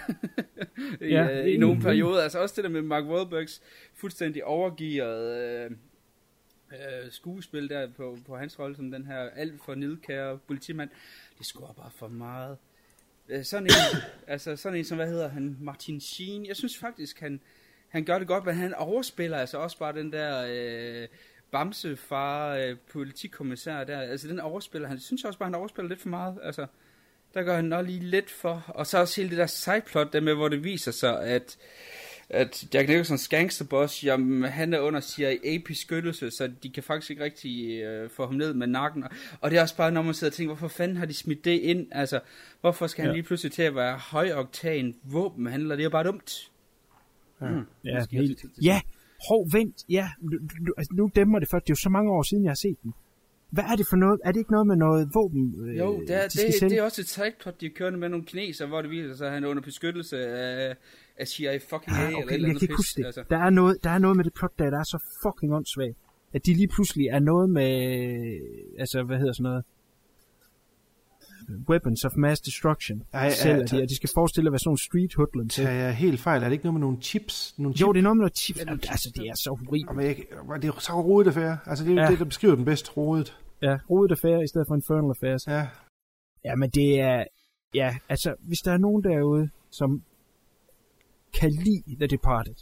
i, 1.00 1.06
Ja, 1.06 1.24
ja, 1.24 1.44
i 1.44 1.56
nogle 1.56 1.74
enig. 1.74 1.82
perioder. 1.84 2.22
Altså 2.22 2.38
også 2.38 2.52
det 2.56 2.64
der 2.64 2.70
med 2.70 2.82
Mark 2.82 3.04
Wahlbergs 3.04 3.62
fuldstændig 3.94 4.44
overgearede 4.44 5.64
øh, 5.64 5.70
øh, 6.72 7.10
skuespil 7.10 7.68
der 7.68 7.88
på, 7.96 8.18
på 8.26 8.36
hans 8.36 8.58
rolle 8.58 8.76
som 8.76 8.90
den 8.90 9.06
her 9.06 9.18
alt 9.18 9.64
for 9.64 9.74
nidkære 9.74 10.38
politimand. 10.38 10.90
Det 11.38 11.46
scorer 11.46 11.72
bare 11.72 11.90
for 11.90 12.08
meget. 12.08 12.58
øh, 13.28 13.44
sådan 13.44 13.66
en, 13.66 13.72
altså 14.34 14.56
sådan 14.56 14.78
en 14.78 14.84
som, 14.84 14.96
hvad 14.96 15.08
hedder 15.08 15.28
han, 15.28 15.56
Martin 15.60 16.00
Sheen, 16.00 16.46
jeg 16.46 16.56
synes 16.56 16.78
faktisk, 16.78 17.20
han, 17.20 17.40
han 17.88 18.04
gør 18.04 18.18
det 18.18 18.28
godt, 18.28 18.44
men 18.44 18.54
han 18.54 18.74
overspiller 18.74 19.38
altså 19.38 19.58
også 19.58 19.78
bare 19.78 19.92
den 19.92 20.12
der 20.12 20.46
øh, 20.48 21.08
bamsefar 21.50 22.54
øh, 22.54 22.76
politikommissær 22.92 23.84
der, 23.84 24.00
altså 24.00 24.28
den 24.28 24.40
overspiller, 24.40 24.88
han. 24.88 25.00
Synes 25.00 25.22
jeg 25.22 25.28
også 25.28 25.38
bare, 25.38 25.46
han 25.46 25.54
overspiller 25.54 25.88
lidt 25.88 26.00
for 26.00 26.08
meget, 26.08 26.38
altså 26.42 26.66
der 27.34 27.42
gør 27.42 27.56
han 27.56 27.64
nok 27.64 27.86
lige 27.86 28.00
lidt 28.00 28.30
for, 28.30 28.64
og 28.68 28.86
så 28.86 28.98
også 28.98 29.20
hele 29.20 29.30
det 29.30 29.38
der 29.38 29.46
sideplot 29.46 30.12
der 30.12 30.20
med, 30.20 30.34
hvor 30.34 30.48
det 30.48 30.64
viser 30.64 30.92
sig, 30.92 31.24
at 31.24 31.58
at 32.32 32.64
Jack 32.74 32.88
Nicholsons 32.88 33.28
gangsterboss, 33.28 34.04
jamen, 34.04 34.42
han 34.50 34.74
er 34.74 34.80
under 34.80 35.00
CIA-beskyttelse, 35.00 36.30
så 36.30 36.50
de 36.62 36.70
kan 36.70 36.82
faktisk 36.82 37.10
ikke 37.10 37.24
rigtig 37.24 37.82
øh, 37.82 38.10
få 38.10 38.26
ham 38.26 38.34
ned 38.34 38.54
med 38.54 38.66
nakken. 38.66 39.04
Og 39.40 39.50
det 39.50 39.58
er 39.58 39.62
også 39.62 39.76
bare, 39.76 39.92
når 39.92 40.02
man 40.02 40.14
sidder 40.14 40.30
og 40.30 40.34
tænker, 40.34 40.54
hvorfor 40.54 40.76
fanden 40.76 40.96
har 40.96 41.06
de 41.06 41.14
smidt 41.14 41.44
det 41.44 41.60
ind? 41.60 41.86
Altså, 41.92 42.20
hvorfor 42.60 42.86
skal 42.86 43.02
ja. 43.02 43.06
han 43.06 43.14
lige 43.14 43.22
pludselig 43.22 43.52
til 43.52 43.62
at 43.62 43.74
være 43.74 43.98
højoktan 43.98 44.94
våbenhandler? 45.04 45.76
Det 45.76 45.82
er 45.82 45.84
jo 45.84 45.90
bare 45.90 46.04
dumt. 46.04 46.50
Ja, 47.40 47.50
mm. 47.50 47.66
ja, 47.84 48.04
helt, 48.10 48.44
ja. 48.62 48.80
hov, 49.28 49.48
vent, 49.52 49.76
ja, 49.88 50.08
nu, 50.20 50.38
nu, 50.60 50.72
altså, 50.76 50.94
nu 50.94 51.10
dæmmer 51.14 51.38
det 51.38 51.48
først, 51.50 51.64
det 51.64 51.70
er 51.70 51.74
jo 51.74 51.80
så 51.82 51.88
mange 51.88 52.12
år 52.12 52.22
siden, 52.22 52.44
jeg 52.44 52.50
har 52.50 52.54
set 52.54 52.76
den. 52.82 52.94
Hvad 53.50 53.64
er 53.64 53.76
det 53.76 53.86
for 53.90 53.96
noget? 53.96 54.20
Er 54.24 54.32
det 54.32 54.38
ikke 54.38 54.52
noget 54.52 54.66
med 54.66 54.76
noget 54.76 55.10
våben? 55.14 55.68
Øh, 55.68 55.78
jo, 55.78 56.00
det 56.00 56.16
er, 56.16 56.28
de 56.28 56.38
det, 56.38 56.70
det 56.70 56.78
er 56.78 56.82
også 56.82 57.00
et 57.00 57.08
sideplot, 57.08 57.60
de 57.60 57.68
kører 57.68 57.90
med 57.90 58.08
nogle 58.08 58.26
kineser, 58.26 58.66
hvor 58.66 58.82
det 58.82 58.90
viser 58.90 59.14
sig, 59.14 59.26
at 59.26 59.32
han 59.32 59.44
er 59.44 59.48
under 59.48 59.62
beskyttelse 59.62 60.26
af, 60.26 60.76
af 61.16 61.28
CIA 61.28 61.58
fucking 61.58 61.96
ah, 61.96 62.14
okay, 62.14 62.34
eller 62.34 62.48
jeg 62.48 62.56
kan 62.56 62.62
ikke 62.62 62.76
huske 62.76 62.98
det. 62.98 63.06
Altså. 63.06 63.24
Der, 63.30 63.38
er 63.38 63.50
noget, 63.50 63.84
der 63.84 63.90
er 63.90 63.98
noget 63.98 64.16
med 64.16 64.24
det 64.24 64.34
plot, 64.34 64.58
der, 64.58 64.70
der 64.70 64.78
er 64.78 64.84
så 64.84 64.98
fucking 65.22 65.54
åndssvagt. 65.54 65.96
At 66.32 66.46
de 66.46 66.54
lige 66.54 66.68
pludselig 66.68 67.06
er 67.06 67.18
noget 67.18 67.50
med, 67.50 67.72
altså 68.78 69.02
hvad 69.02 69.18
hedder 69.18 69.32
sådan 69.32 69.42
noget, 69.42 69.64
Weapons 71.68 72.04
of 72.04 72.12
Mass 72.16 72.40
Destruction. 72.40 73.02
Ej, 73.12 73.30
sælger 73.30 73.66
de, 73.66 73.82
og 73.82 73.88
de 73.88 73.96
skal 73.96 74.10
forestille 74.14 74.48
at 74.48 74.52
være 74.52 74.58
sådan 74.58 74.68
nogle 74.68 74.78
street 74.78 75.14
hoodlums. 75.14 75.58
Ja, 75.58 75.70
jeg 75.70 75.88
er 75.88 75.90
helt 75.90 76.20
fejl. 76.20 76.42
Er 76.42 76.46
det 76.46 76.52
ikke 76.52 76.64
noget 76.64 76.74
med 76.74 76.80
nogle 76.80 77.00
chips? 77.00 77.54
Nogle 77.58 77.74
jo, 77.80 77.92
det 77.92 77.98
er 77.98 78.02
noget 78.02 78.16
med 78.16 78.22
nogle 78.22 78.36
chips. 78.36 78.60
Ja, 78.60 78.70
altså, 78.70 79.12
det 79.16 79.28
er 79.28 79.34
så 79.34 79.50
horribelt. 79.50 79.96
Men 79.96 80.06
jeg, 80.06 80.62
det 80.62 80.68
er 80.68 80.80
så 80.80 80.92
rodet 80.92 81.28
affære. 81.28 81.58
Altså, 81.66 81.84
det 81.84 81.98
er 81.98 82.02
ja. 82.02 82.10
det, 82.10 82.18
der 82.18 82.24
beskriver 82.24 82.54
den 82.54 82.64
bedst 82.64 82.96
rodet. 82.96 83.38
Ja, 83.62 83.78
rodet 83.90 84.10
affære 84.10 84.44
i 84.44 84.48
stedet 84.48 84.66
for 84.68 84.74
Infernal 84.74 85.10
Affairs. 85.10 85.46
Ja. 85.46 85.66
Ja, 86.44 86.54
men 86.56 86.70
det 86.70 87.00
er... 87.00 87.24
Ja, 87.74 87.96
altså, 88.08 88.34
hvis 88.40 88.58
der 88.58 88.72
er 88.72 88.78
nogen 88.78 89.04
derude, 89.04 89.50
som 89.70 90.02
kan 91.40 91.50
lide 91.50 91.96
The 91.96 92.06
Departed, 92.06 92.54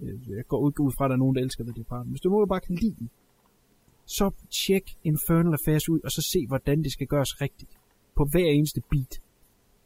øh, 0.00 0.36
jeg 0.36 0.46
går 0.48 0.60
ud, 0.60 0.72
ud 0.80 0.92
fra, 0.92 1.04
at 1.04 1.08
der 1.08 1.14
er 1.14 1.18
nogen, 1.18 1.36
der 1.36 1.42
elsker 1.42 1.64
The 1.64 1.72
Departed, 1.76 2.10
hvis 2.10 2.20
du 2.20 2.28
nu 2.28 2.46
bare 2.46 2.60
kan 2.60 2.74
lide 2.74 2.94
den, 2.98 3.10
så 4.06 4.30
tjek 4.50 4.84
Infernal 5.04 5.52
Affairs 5.52 5.88
ud, 5.88 6.00
og 6.04 6.10
så 6.10 6.22
se, 6.32 6.46
hvordan 6.46 6.82
det 6.82 6.92
skal 6.92 7.06
gøres 7.06 7.40
rigtigt. 7.40 7.70
På 8.16 8.24
hver 8.32 8.46
eneste 8.46 8.80
beat. 8.90 9.20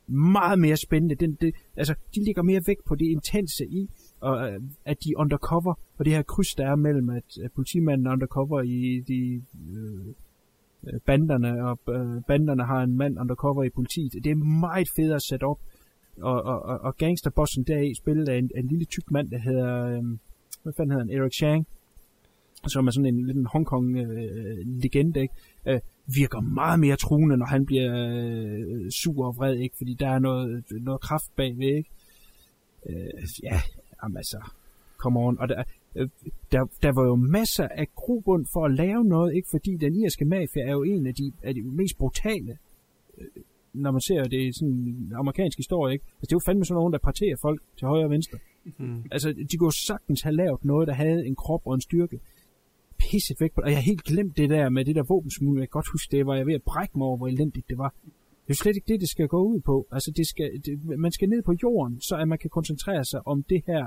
Meget 0.06 0.58
mere 0.58 0.76
spændende. 0.76 1.14
Den, 1.14 1.34
det, 1.40 1.54
altså, 1.76 1.94
de 2.14 2.24
ligger 2.24 2.42
mere 2.42 2.62
væk 2.66 2.76
på 2.86 2.94
det 2.94 3.06
intense 3.06 3.66
i, 3.66 3.90
og 4.20 4.52
øh, 4.52 4.60
at 4.84 4.96
de 5.04 5.16
undercover, 5.16 5.74
og 5.98 6.04
det 6.04 6.12
her 6.12 6.22
kryds, 6.22 6.54
der 6.54 6.66
er 6.70 6.76
mellem, 6.76 7.10
at, 7.10 7.38
at 7.44 7.52
politimanden 7.52 8.06
er 8.06 8.12
undercover 8.12 8.62
i 8.62 9.04
de 9.08 9.42
øh, 9.70 10.06
øh, 10.86 11.00
banderne, 11.06 11.68
og 11.68 11.78
øh, 11.88 12.22
banderne 12.28 12.64
har 12.64 12.82
en 12.82 12.96
mand 12.96 13.20
undercover 13.20 13.64
i 13.64 13.70
politiet. 13.70 14.12
Det 14.24 14.30
er 14.30 14.60
meget 14.60 14.88
fedt 14.96 15.12
at 15.12 15.22
sætte 15.22 15.44
op. 15.44 15.60
Og, 16.18 16.42
og, 16.42 16.62
og, 16.62 16.80
og 16.80 16.96
gangsterbossen 16.96 17.64
deri 17.64 17.94
spillet 17.94 18.28
af 18.28 18.38
en, 18.38 18.50
en 18.56 18.66
lille 18.66 18.84
tyk 18.84 19.10
mand, 19.10 19.30
der 19.30 19.38
hedder, 19.38 19.84
øh, 19.86 20.02
hvad 20.62 20.72
fanden 20.76 20.90
hedder 20.90 21.04
han, 21.06 21.20
Eric 21.20 21.34
Chang, 21.34 21.66
som 22.66 22.86
er 22.86 22.90
sådan 22.90 23.14
en 23.14 23.26
lille 23.26 23.46
Hongkong-legende, 23.46 25.18
øh, 25.18 25.22
ikke? 25.22 25.34
Øh, 25.66 25.80
virker 26.14 26.40
meget 26.40 26.80
mere 26.80 26.96
truende, 26.96 27.36
når 27.36 27.46
han 27.46 27.66
bliver 27.66 27.92
øh, 27.94 28.90
sur 28.90 29.26
og 29.26 29.36
vred, 29.36 29.54
ikke? 29.54 29.76
Fordi 29.76 29.94
der 29.94 30.08
er 30.08 30.18
noget, 30.18 30.64
noget 30.70 31.00
kraft 31.00 31.36
bagved, 31.36 31.76
ikke? 31.76 31.90
Øh, 32.86 33.28
ja, 33.42 33.60
jamen 34.02 34.16
altså, 34.16 34.38
come 34.98 35.20
on. 35.20 35.38
Og 35.38 35.48
der, 35.48 35.64
øh, 35.94 36.08
der, 36.52 36.66
der 36.82 36.92
var 36.92 37.04
jo 37.04 37.14
masser 37.14 37.68
af 37.68 37.86
grobund 37.94 38.46
for 38.52 38.64
at 38.64 38.74
lave 38.74 39.04
noget, 39.04 39.34
ikke? 39.34 39.48
Fordi 39.50 39.76
den 39.76 39.94
irske 39.94 40.24
mafia 40.24 40.62
er 40.62 40.72
jo 40.72 40.82
en 40.82 41.06
af 41.06 41.14
de, 41.14 41.32
af 41.42 41.54
de 41.54 41.62
mest 41.62 41.98
brutale, 41.98 42.58
øh, 43.18 43.26
når 43.72 43.90
man 43.90 44.00
ser 44.00 44.22
det 44.22 44.40
i 44.40 44.52
sådan 44.52 44.68
en 44.68 45.12
amerikansk 45.14 45.56
historie, 45.58 45.92
ikke? 45.92 46.04
Altså, 46.04 46.26
det 46.26 46.32
er 46.32 46.36
jo 46.36 46.46
fandme 46.46 46.64
sådan 46.64 46.74
nogen, 46.74 46.92
der 46.92 46.98
parterer 46.98 47.36
folk 47.42 47.60
til 47.78 47.86
højre 47.88 48.04
og 48.04 48.10
venstre. 48.10 48.38
Mm. 48.78 49.04
Altså, 49.10 49.34
de 49.50 49.56
kunne 49.56 49.72
sagtens 49.72 50.22
have 50.22 50.36
lavet 50.36 50.64
noget, 50.64 50.88
der 50.88 50.94
havde 50.94 51.26
en 51.26 51.36
krop 51.36 51.62
og 51.64 51.74
en 51.74 51.80
styrke 51.80 52.20
pisset 52.98 53.40
væk 53.40 53.52
på 53.54 53.60
Og 53.60 53.68
jeg 53.68 53.76
har 53.76 53.82
helt 53.82 54.04
glemt 54.04 54.36
det 54.36 54.50
der 54.50 54.68
med 54.68 54.84
det 54.84 54.94
der 54.96 55.02
våbensmule. 55.02 55.60
Jeg 55.60 55.68
kan 55.68 55.72
godt 55.78 55.88
huske, 55.92 56.16
det 56.16 56.26
var 56.26 56.34
jeg 56.36 56.46
ved 56.46 56.54
at 56.54 56.62
brække 56.62 56.98
mig 56.98 57.06
over, 57.06 57.16
hvor 57.16 57.28
elendigt 57.28 57.68
det 57.68 57.78
var. 57.78 57.94
Det 58.50 58.54
er 58.54 58.54
jo 58.54 58.54
slet 58.54 58.76
ikke 58.76 58.92
det, 58.92 59.00
det 59.00 59.08
skal 59.08 59.28
gå 59.28 59.42
ud 59.42 59.60
på. 59.60 59.86
Altså, 59.92 60.10
det 60.16 60.26
skal, 60.26 60.50
det, 60.64 60.98
man 60.98 61.12
skal 61.12 61.28
ned 61.28 61.42
på 61.42 61.54
jorden, 61.62 62.00
så 62.00 62.16
at 62.16 62.28
man 62.28 62.38
kan 62.38 62.50
koncentrere 62.50 63.04
sig 63.04 63.26
om 63.26 63.42
det 63.42 63.62
her 63.66 63.86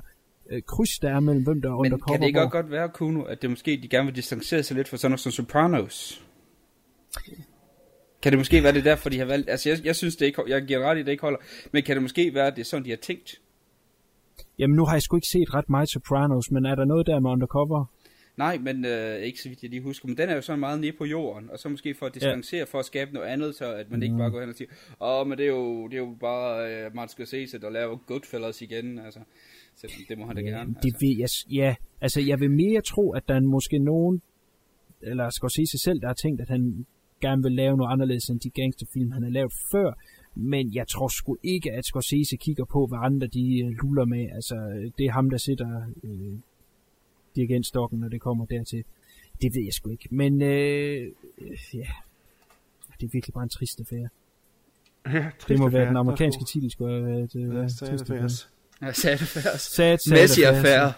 øh, 0.50 0.62
kryds, 0.62 1.00
der 1.00 1.10
er 1.16 1.20
mellem 1.20 1.44
hvem 1.44 1.62
der 1.62 1.70
er 1.70 1.76
undercover. 1.76 2.00
Men 2.00 2.14
kan 2.14 2.22
det 2.22 2.28
ikke 2.28 2.50
godt 2.50 2.72
være, 2.72 2.90
Kuno, 2.90 3.22
at 3.22 3.42
det 3.42 3.50
måske 3.50 3.80
de 3.84 3.88
gerne 3.88 4.06
vil 4.06 4.16
distancere 4.16 4.64
sig 4.64 4.78
lidt 4.78 4.88
fra 4.88 4.98
sådan 4.98 5.12
noget 5.12 5.20
som 5.20 5.32
Sopranos? 5.32 6.26
Kan 8.24 8.32
det 8.32 8.40
måske 8.40 8.64
være 8.64 8.74
det 8.74 8.86
derfor, 8.86 9.10
de 9.10 9.20
har 9.20 9.26
valgt... 9.26 9.50
Altså, 9.50 9.70
jeg, 9.70 9.78
jeg 9.86 9.96
synes 9.96 10.16
det 10.16 10.26
ikke... 10.26 10.44
Jeg 10.48 10.62
giver 10.62 10.80
ret 10.80 10.98
i, 10.98 11.04
det 11.04 11.12
ikke 11.12 11.22
holder. 11.22 11.40
Men 11.72 11.84
kan 11.84 11.96
det 11.96 12.02
måske 12.02 12.34
være, 12.34 12.48
at 12.48 12.56
det 12.56 12.62
er 12.62 12.66
sådan, 12.66 12.86
de 12.86 12.90
har 12.90 12.98
tænkt? 12.98 13.30
Jamen, 14.60 14.76
nu 14.76 14.86
har 14.86 14.94
jeg 14.94 15.02
sgu 15.02 15.18
ikke 15.18 15.34
set 15.36 15.54
ret 15.54 15.70
meget 15.70 15.90
Sopranos, 15.90 16.52
men 16.52 16.66
er 16.66 16.76
der 16.76 16.86
noget 16.86 17.08
der 17.08 17.20
med 17.20 17.30
undercover? 17.32 17.86
Nej, 18.38 18.58
men 18.58 18.86
øh, 18.86 19.16
ikke 19.28 19.40
så 19.40 19.50
vidt 19.50 19.64
jeg 19.64 19.70
lige 19.70 19.82
husker, 19.82 20.08
men 20.08 20.18
den 20.18 20.30
er 20.30 20.36
jo 20.36 20.42
sådan 20.42 20.60
meget 20.60 20.80
nede 20.82 20.98
på 20.98 21.06
jorden, 21.06 21.50
og 21.50 21.60
så 21.60 21.70
måske 21.70 21.96
for 22.00 22.06
at 22.06 22.14
distancere, 22.14 22.60
ja. 22.60 22.64
for 22.64 22.80
at 22.80 22.86
skabe 22.86 23.14
noget 23.14 23.28
andet, 23.28 23.56
så 23.56 23.66
at 23.74 23.92
man 23.92 24.00
mm. 24.00 24.04
ikke 24.04 24.18
bare 24.18 24.32
går 24.32 24.40
hen 24.40 24.50
og 24.50 24.56
siger, 24.56 24.70
åh, 25.02 25.20
oh, 25.20 25.28
men 25.28 25.38
det 25.38 25.44
er 25.44 25.54
jo, 25.60 25.88
det 25.88 25.94
er 25.94 26.04
jo 26.08 26.16
bare 26.20 26.88
uh, 26.88 26.96
Martin 26.96 27.14
Scorsese, 27.14 27.60
der 27.60 27.70
laver 27.70 27.98
Goodfellas 27.98 28.62
igen, 28.62 29.00
altså, 29.00 29.20
så 29.76 29.88
det 30.10 30.18
må 30.18 30.26
han 30.26 30.36
da 30.36 30.42
ja, 30.42 30.48
gerne. 30.50 30.70
Det 30.70 30.76
altså. 30.76 30.98
vil 31.02 31.18
jeg, 31.24 31.30
ja, 31.62 31.76
altså 32.02 32.22
jeg 32.22 32.40
vil 32.40 32.52
mere 32.52 32.82
tro, 32.82 33.14
at 33.14 33.24
der 33.28 33.36
er 33.36 33.42
måske 33.58 33.78
nogen, 33.80 34.22
eller 35.02 35.30
Scorsese 35.30 35.78
selv, 35.86 36.00
der 36.02 36.08
har 36.08 36.20
tænkt, 36.24 36.42
at 36.42 36.50
han 36.50 36.86
gerne 37.28 37.44
vil 37.44 37.52
lave 37.52 37.78
noget 37.78 37.92
anderledes 37.92 38.30
end 38.30 38.40
de 38.40 38.50
gangsterfilm, 38.50 39.12
han 39.12 39.24
har 39.24 39.30
lavet 39.30 39.54
før, 39.72 39.90
men 40.36 40.74
jeg 40.74 40.88
tror 40.88 41.08
sgu 41.08 41.38
ikke, 41.44 41.72
at 41.72 41.86
Scorsese 41.86 42.36
kigger 42.38 42.66
på, 42.66 42.86
hvad 42.86 43.00
andre 43.02 43.28
de 43.28 43.46
øh, 43.66 43.70
luller 43.82 44.06
med. 44.06 44.30
Altså, 44.38 44.56
det 44.98 45.06
er 45.06 45.12
ham, 45.12 45.30
der 45.30 45.38
sidder 45.38 45.82
øh, 46.04 46.34
dirigentstokken, 47.36 48.00
når 48.00 48.10
det 48.10 48.22
kommer 48.22 48.46
dertil. 48.46 48.84
Det 49.42 49.56
ved 49.56 49.64
jeg 49.64 49.74
sgu 49.74 49.90
ikke. 49.90 50.08
Men 50.12 50.42
øh, 50.42 51.12
ja, 51.74 51.90
det 53.00 53.06
er 53.06 53.12
virkelig 53.12 53.34
bare 53.34 53.44
en 53.44 53.50
trist 53.50 53.80
affære. 53.80 54.10
Ja, 55.06 55.26
det 55.48 55.60
må 55.60 55.70
være 55.70 55.88
den 55.88 55.98
amerikanske 55.98 56.44
titel, 56.54 56.72
skulle 56.72 56.94
have 56.94 57.06
været. 57.06 57.36
Øh, 57.36 57.56
ja, 57.56 57.68
sad 57.68 58.00
affære. 58.00 58.30
Ja, 58.82 58.92
sad 58.92 59.12
affære. 59.12 59.58
Sad, 59.58 60.12
Messi 60.12 60.44
affære. 60.44 60.94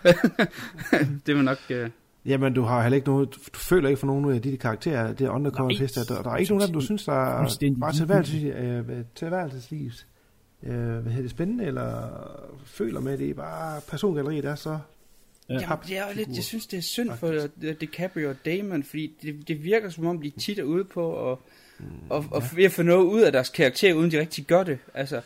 det 1.26 1.36
var 1.36 1.42
nok... 1.42 1.58
Uh... 1.70 2.05
Jamen, 2.26 2.54
du 2.54 2.62
har 2.62 2.82
heller 2.82 2.96
ikke 2.96 3.08
noget, 3.08 3.36
du 3.36 3.60
føler 3.60 3.90
ikke 3.90 4.00
for 4.00 4.08
nogen 4.08 4.32
af 4.32 4.42
de 4.42 4.58
karakterer, 4.58 5.14
det 5.14 5.26
er 5.26 5.30
undercover 5.30 5.78
piste, 5.78 6.06
der, 6.06 6.22
der 6.22 6.32
er 6.32 6.38
ikke 6.38 6.52
nogen 6.52 6.62
af 6.62 6.68
dem, 6.68 6.74
du 6.74 6.82
synes, 6.82 7.06
der 7.06 7.14
er 7.14 7.50
bare 7.80 7.94
tilværelseslivs, 9.16 10.08
øh, 10.64 10.74
hvad 10.74 11.12
hedder 11.12 11.22
det, 11.22 11.32
spændende, 11.32 11.66
eller 11.66 12.10
føler 12.66 13.00
med 13.00 13.18
det, 13.18 13.36
bare 13.36 13.82
persongalleriet 13.88 14.44
der 14.44 14.52
er 14.52 14.56
så 14.56 14.78
Ja. 15.50 15.54
Jamen, 15.54 15.78
det 15.88 15.98
er 15.98 16.14
lidt, 16.16 16.30
jeg 16.36 16.44
synes, 16.44 16.68
det 16.68 16.78
er 16.78 16.82
synd 16.82 17.12
for 17.18 17.34
DiCaprio 17.82 18.30
og 18.30 18.36
Damon, 18.46 18.84
fordi 18.84 19.14
det, 19.22 19.48
det 19.48 19.64
virker 19.64 19.90
som 19.90 20.06
om, 20.06 20.22
de 20.22 20.30
tit 20.30 20.60
er 20.60 20.64
ude 20.64 20.84
på 20.84 21.32
at, 21.32 21.38
mm, 21.80 21.86
og, 22.10 22.26
og 22.32 22.42
ja. 22.42 22.48
ved 22.56 22.64
at 22.64 22.72
få 22.72 22.84
noget 22.84 23.04
ud 23.04 23.22
af 23.22 23.32
deres 23.32 23.50
karakter, 23.50 23.94
uden 23.94 24.12
de 24.12 24.20
rigtig 24.20 24.46
gør 24.46 24.64
det. 24.64 24.78
Altså, 24.94 25.22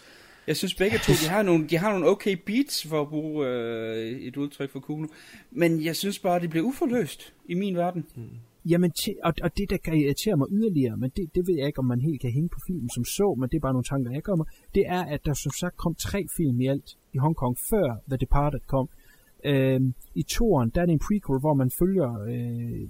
jeg 0.49 0.57
synes 0.57 0.75
begge 0.75 0.97
to, 0.97 1.11
de 1.23 1.29
har 1.29 1.43
nogle, 1.43 1.67
de 1.67 1.77
har 1.77 1.91
nogle 1.91 2.07
okay 2.07 2.37
beats, 2.45 2.87
for 2.87 3.01
at 3.01 3.09
bruge 3.09 3.47
øh, 3.47 4.19
et 4.27 4.37
udtryk 4.37 4.71
for 4.71 4.79
Kuno, 4.79 5.07
men 5.51 5.83
jeg 5.83 5.95
synes 5.95 6.19
bare, 6.19 6.39
det 6.39 6.49
bliver 6.49 6.65
uforløst 6.65 7.33
i 7.45 7.53
min 7.53 7.75
verden. 7.75 8.05
Mm. 8.15 8.23
Jamen, 8.65 8.91
og, 9.23 9.33
og 9.43 9.57
det 9.57 9.69
der 9.69 9.77
kan 9.77 9.93
irritere 9.93 10.37
mig 10.37 10.47
yderligere, 10.51 10.97
men 10.97 11.11
det, 11.15 11.35
det 11.35 11.47
ved 11.47 11.55
jeg 11.57 11.67
ikke, 11.67 11.79
om 11.79 11.85
man 11.85 12.01
helt 12.01 12.21
kan 12.21 12.31
hænge 12.31 12.49
på 12.49 12.59
filmen 12.67 12.89
som 12.89 13.05
så, 13.05 13.35
men 13.39 13.49
det 13.49 13.55
er 13.55 13.59
bare 13.59 13.73
nogle 13.73 13.83
tanker, 13.83 14.11
jeg 14.11 14.23
kommer, 14.23 14.45
det 14.75 14.83
er, 14.87 15.01
at 15.03 15.25
der 15.25 15.33
som 15.33 15.51
sagt 15.59 15.77
kom 15.77 15.95
tre 15.95 16.25
film 16.37 16.61
i 16.61 16.67
alt 16.67 16.97
i 17.13 17.17
Hongkong, 17.17 17.57
før 17.69 17.95
The 18.07 18.17
Departed 18.17 18.59
kom. 18.67 18.89
Øh, 19.45 19.81
I 20.15 20.23
toren, 20.23 20.71
der 20.75 20.81
er 20.81 20.85
det 20.85 20.93
en 20.93 20.99
prequel, 21.07 21.39
hvor 21.39 21.53
man 21.53 21.71
følger 21.79 22.21
øh, 22.21 22.87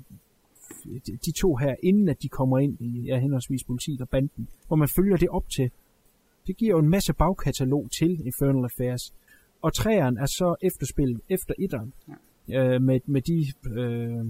de, 1.07 1.17
de 1.25 1.31
to 1.31 1.55
her, 1.55 1.75
inden 1.83 2.09
at 2.09 2.21
de 2.23 2.29
kommer 2.29 2.59
ind 2.59 2.81
i 2.81 3.01
ja, 3.01 3.19
henholdsvis 3.19 3.63
politiet 3.63 4.01
og 4.01 4.09
banden, 4.09 4.49
hvor 4.67 4.75
man 4.75 4.87
følger 4.87 5.17
det 5.17 5.29
op 5.29 5.49
til. 5.49 5.71
Det 6.49 6.57
giver 6.57 6.71
jo 6.71 6.79
en 6.79 6.89
masse 6.89 7.13
bagkatalog 7.13 7.89
til 7.99 8.25
Infernal 8.25 8.63
Affairs. 8.63 9.13
Og 9.61 9.73
træeren 9.73 10.17
er 10.17 10.25
så 10.25 10.55
efterspil 10.61 11.21
efter 11.29 11.53
etteren, 11.59 11.93
ja. 12.49 12.75
øh, 12.75 12.81
med, 12.81 12.99
med 13.05 13.21
de 13.21 13.39
øh, 13.79 14.25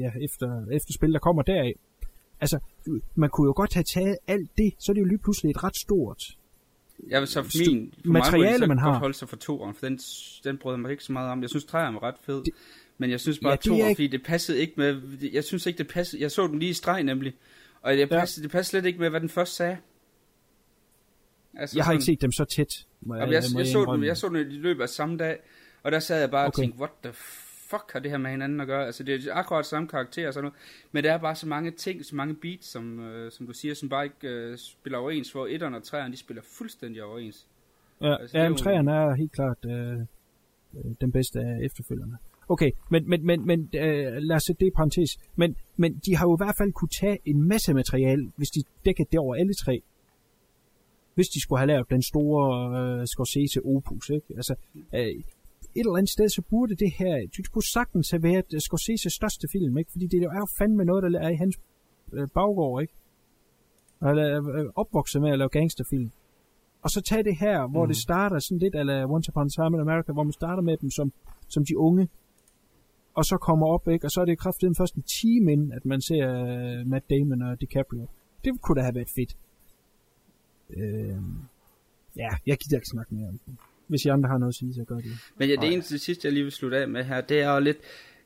ja, 0.00 0.10
efter, 0.24 0.66
efterspil, 0.72 1.12
der 1.12 1.18
kommer 1.18 1.42
deraf. 1.42 1.72
Altså, 2.40 2.58
man 3.14 3.30
kunne 3.30 3.46
jo 3.46 3.52
godt 3.56 3.74
have 3.74 3.84
taget 3.94 4.16
alt 4.26 4.50
det, 4.58 4.74
så 4.78 4.92
er 4.92 4.94
det 4.94 5.00
jo 5.00 5.06
lige 5.06 5.18
pludselig 5.18 5.50
et 5.50 5.64
ret 5.64 5.76
stort 5.76 6.22
jeg 7.08 7.20
vil 7.20 7.28
så 7.28 7.42
for 7.42 7.70
min, 7.70 7.92
for 8.04 8.12
materiale, 8.12 8.58
mig, 8.58 8.68
man 8.68 8.78
har. 8.78 8.98
holde 8.98 9.14
sig 9.14 9.28
for 9.28 9.36
toeren, 9.36 9.74
for 9.74 9.86
den, 9.86 9.98
den 10.44 10.58
brød 10.58 10.76
mig 10.76 10.90
ikke 10.90 11.04
så 11.04 11.12
meget 11.12 11.30
om. 11.30 11.42
Jeg 11.42 11.50
synes, 11.50 11.64
træerne 11.64 11.94
var 11.94 12.02
ret 12.02 12.14
fed. 12.20 12.44
Det, 12.44 12.54
men 12.98 13.10
jeg 13.10 13.20
synes 13.20 13.38
bare, 13.38 13.50
ja, 13.50 13.56
toeren, 13.56 13.88
ikke... 13.88 13.94
fordi 13.94 14.06
det 14.06 14.22
passede 14.22 14.58
ikke 14.58 14.72
med, 14.76 15.02
jeg 15.32 15.44
synes 15.44 15.66
ikke, 15.66 15.78
det 15.78 15.88
passede, 15.88 16.22
jeg 16.22 16.30
så 16.30 16.46
den 16.46 16.58
lige 16.58 16.70
i 16.70 16.74
streg 16.74 17.02
nemlig, 17.02 17.34
og 17.82 17.96
det 17.96 18.08
passede, 18.08 18.42
ja. 18.42 18.44
det 18.44 18.52
passede 18.52 18.70
slet 18.70 18.86
ikke 18.86 18.98
med, 18.98 19.10
hvad 19.10 19.20
den 19.20 19.28
først 19.28 19.56
sagde. 19.56 19.76
Altså 21.58 21.78
jeg 21.78 21.84
har 21.84 21.92
sådan- 21.92 21.96
ikke 21.96 22.04
set 22.04 22.22
dem 22.22 22.32
så 22.32 22.44
tæt. 22.44 22.86
Må 23.00 23.14
Jamen, 23.14 23.32
jeg, 23.32 23.42
må 23.52 23.58
jeg, 23.58 23.66
så 23.66 23.92
dem, 23.94 24.04
jeg 24.04 24.16
så 24.16 24.26
dem 24.28 24.36
i 24.36 24.42
løbet 24.42 24.82
af 24.82 24.88
samme 24.88 25.16
dag, 25.16 25.38
og 25.82 25.92
der 25.92 25.98
sad 25.98 26.20
jeg 26.20 26.30
bare 26.30 26.46
okay. 26.46 26.48
og 26.48 26.54
tænkte, 26.54 26.78
what 26.78 26.90
the 27.02 27.12
fuck 27.70 27.92
har 27.92 28.00
det 28.00 28.10
her 28.10 28.18
med 28.18 28.30
hinanden 28.30 28.60
at 28.60 28.66
gøre? 28.66 28.86
Altså, 28.86 29.02
det 29.02 29.26
er 29.26 29.34
akkurat 29.34 29.66
samme 29.66 29.88
karakter 29.88 30.26
og 30.26 30.34
sådan 30.34 30.44
noget, 30.44 30.58
men 30.92 31.04
der 31.04 31.12
er 31.12 31.18
bare 31.18 31.34
så 31.34 31.46
mange 31.46 31.70
ting, 31.70 32.04
så 32.04 32.16
mange 32.16 32.34
beats, 32.34 32.66
som, 32.68 33.00
øh, 33.00 33.32
som 33.32 33.46
du 33.46 33.52
siger, 33.52 33.74
som 33.74 33.88
bare 33.88 34.04
ikke 34.04 34.28
øh, 34.28 34.58
spiller 34.58 34.98
overens, 34.98 35.32
hvor 35.32 35.46
etterne 35.46 35.76
og 35.76 35.82
treerne, 35.82 36.12
de 36.12 36.18
spiller 36.18 36.42
fuldstændig 36.58 37.04
overens. 37.04 37.46
Ja, 38.00 38.16
Altså, 38.20 38.36
er 38.38 38.42
ja 38.42 38.48
jo- 38.48 38.54
træerne 38.54 38.92
er 38.92 39.14
helt 39.14 39.32
klart 39.32 39.58
øh, 39.66 39.92
øh, 40.74 40.94
den 41.00 41.12
bedste 41.12 41.40
af 41.40 41.58
efterfølgerne. 41.64 42.18
Okay, 42.50 42.70
men, 42.90 43.08
men, 43.10 43.26
men, 43.26 43.46
men 43.46 43.70
øh, 43.74 44.12
lad 44.16 44.36
os 44.36 44.42
sætte 44.42 44.60
det 44.60 44.66
i 44.66 44.70
parentes. 44.76 45.10
Men, 45.36 45.56
men 45.76 46.00
de 46.06 46.16
har 46.16 46.26
jo 46.26 46.36
i 46.36 46.40
hvert 46.44 46.54
fald 46.58 46.72
kunne 46.72 46.88
tage 47.00 47.18
en 47.24 47.48
masse 47.48 47.74
materiale, 47.74 48.32
hvis 48.36 48.48
de 48.50 48.60
dækkede 48.84 49.08
det 49.12 49.18
over 49.20 49.34
alle 49.34 49.54
tre. 49.54 49.82
Hvis 51.18 51.28
de 51.28 51.40
skulle 51.40 51.58
have 51.58 51.66
lavet 51.66 51.90
den 51.90 52.02
store 52.02 52.46
øh, 52.78 53.06
Scorsese 53.06 53.60
opus, 53.64 54.10
ikke? 54.10 54.26
Altså, 54.36 54.54
øh, 54.94 55.00
et 55.00 55.24
eller 55.74 55.96
andet 55.96 56.12
sted, 56.16 56.28
så 56.28 56.42
burde 56.50 56.74
det 56.74 56.92
her, 56.98 57.14
det 57.36 57.44
skulle 57.44 57.66
sagtens 57.66 58.10
have 58.10 58.22
været 58.22 58.48
øh, 58.54 58.60
Scorseses 58.60 59.12
største 59.12 59.48
film, 59.52 59.78
ikke? 59.78 59.92
Fordi 59.92 60.06
det 60.06 60.18
er 60.18 60.40
jo 60.42 60.46
fandme 60.58 60.84
noget, 60.84 61.02
der 61.02 61.20
er 61.20 61.28
i 61.28 61.34
hans 61.34 61.56
øh, 62.12 62.28
baggård, 62.34 62.82
ikke? 62.82 62.94
Og 64.00 64.18
øh, 64.18 64.72
opvokset 64.74 65.22
med 65.22 65.30
at 65.30 65.38
lave 65.38 65.48
gangsterfilm. 65.48 66.10
Og 66.82 66.90
så 66.90 67.00
tage 67.00 67.22
det 67.22 67.36
her, 67.36 67.66
hvor 67.66 67.84
mm. 67.84 67.88
det 67.88 67.96
starter 67.96 68.38
sådan 68.38 68.58
lidt 68.58 68.74
eller 68.74 69.06
Once 69.14 69.30
Upon 69.30 69.46
a 69.46 69.48
Time 69.48 69.76
in 69.76 69.80
America, 69.80 70.12
hvor 70.12 70.22
man 70.22 70.32
starter 70.32 70.62
med 70.62 70.76
dem 70.76 70.90
som, 70.90 71.12
som 71.48 71.64
de 71.64 71.78
unge, 71.78 72.08
og 73.14 73.24
så 73.24 73.36
kommer 73.36 73.66
op, 73.66 73.88
ikke? 73.88 74.06
Og 74.06 74.10
så 74.10 74.20
er 74.20 74.24
det 74.24 74.38
kraftigt 74.38 74.78
først 74.78 74.94
en 74.94 75.02
time 75.02 75.52
inden, 75.52 75.72
at 75.72 75.84
man 75.84 76.00
ser 76.00 76.24
uh, 76.42 76.86
Matt 76.90 77.10
Damon 77.10 77.42
og 77.42 77.60
DiCaprio. 77.60 78.06
Det 78.44 78.60
kunne 78.62 78.76
da 78.76 78.82
have 78.82 78.94
været 78.94 79.10
fedt. 79.16 79.36
Øh, 80.76 81.16
ja, 82.16 82.28
jeg 82.46 82.58
gider 82.58 82.76
ikke 82.76 82.86
snakke 82.86 83.14
mere 83.14 83.28
om 83.28 83.38
det. 83.46 83.56
Hvis 83.86 84.04
I 84.04 84.08
andre 84.08 84.28
har 84.28 84.38
noget 84.38 84.52
at 84.52 84.56
sige, 84.56 84.74
så 84.74 84.84
gør 84.84 84.96
det. 84.96 85.18
Men 85.36 85.48
ja, 85.48 85.56
det 85.56 85.72
eneste 85.72 85.94
det 85.94 86.00
sidste, 86.00 86.26
jeg 86.26 86.32
lige 86.32 86.42
vil 86.42 86.52
slutte 86.52 86.78
af 86.78 86.88
med 86.88 87.04
her, 87.04 87.20
det 87.20 87.40
er 87.40 87.54
jo 87.54 87.60
lidt... 87.60 87.78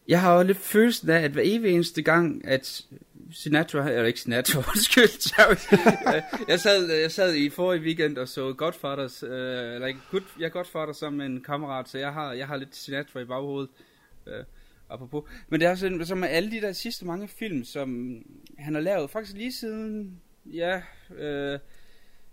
Jeg 0.08 0.20
har 0.20 0.36
jo 0.36 0.42
lidt 0.42 0.58
følelsen 0.58 1.10
af, 1.10 1.20
at 1.20 1.30
hver 1.30 1.42
evig 1.44 1.70
eneste 1.74 2.02
gang, 2.02 2.48
at 2.48 2.84
Sinatra, 3.32 3.88
eller 3.88 4.04
ikke 4.04 4.20
Sinatra, 4.20 4.58
undskyld, 4.74 5.20
sorry. 5.20 5.78
jeg, 6.12 6.24
jeg, 6.48 6.60
sad, 6.60 6.90
jeg 6.90 7.12
sad 7.12 7.34
i 7.34 7.50
forrige 7.50 7.82
weekend 7.82 8.18
og 8.18 8.28
så 8.28 8.52
Godfathers, 8.52 9.22
øh, 9.22 9.74
eller 9.74 9.86
ikke, 9.86 10.00
Good, 10.10 10.22
ja, 10.40 10.48
Godfather 10.48 10.92
sammen 10.92 11.18
med 11.18 11.26
en 11.26 11.44
kammerat, 11.44 11.88
så 11.88 11.98
jeg 11.98 12.12
har, 12.12 12.32
jeg 12.32 12.46
har 12.46 12.56
lidt 12.56 12.76
Sinatra 12.76 13.20
i 13.20 13.24
baghovedet, 13.24 13.70
øh, 14.26 14.44
apropos. 14.90 15.24
Men 15.48 15.60
det 15.60 15.68
er 15.68 15.74
sådan, 15.74 16.06
som 16.06 16.18
med 16.18 16.28
alle 16.28 16.50
de 16.50 16.60
der 16.60 16.72
sidste 16.72 17.06
mange 17.06 17.28
film, 17.28 17.64
som 17.64 18.16
han 18.58 18.74
har 18.74 18.80
lavet, 18.80 19.10
faktisk 19.10 19.36
lige 19.36 19.52
siden, 19.52 20.20
ja, 20.46 20.82
øh, 21.18 21.58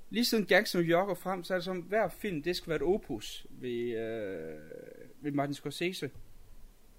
lige 0.09 0.25
siden 0.25 0.45
Gangster 0.45 0.81
York 0.83 1.07
og 1.07 1.17
frem, 1.17 1.43
så 1.43 1.53
er 1.53 1.57
det 1.57 1.65
som, 1.65 1.77
hver 1.77 2.07
film, 2.09 2.43
det 2.43 2.55
skal 2.55 2.69
være 2.69 2.75
et 2.75 2.95
opus 2.95 3.45
ved, 3.49 3.97
øh, 3.97 4.59
ved 5.21 5.31
Martin 5.31 5.53
Scorsese. 5.53 6.09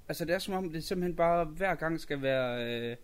Altså 0.09 0.25
det 0.25 0.35
er 0.35 0.39
som 0.39 0.55
om, 0.55 0.71
det 0.73 0.85
simpelthen 0.85 1.17
bare 1.17 1.45
hver 1.45 1.75
gang 1.75 2.01
skal 2.01 2.23
være 2.23 2.67
øh, 2.67 2.97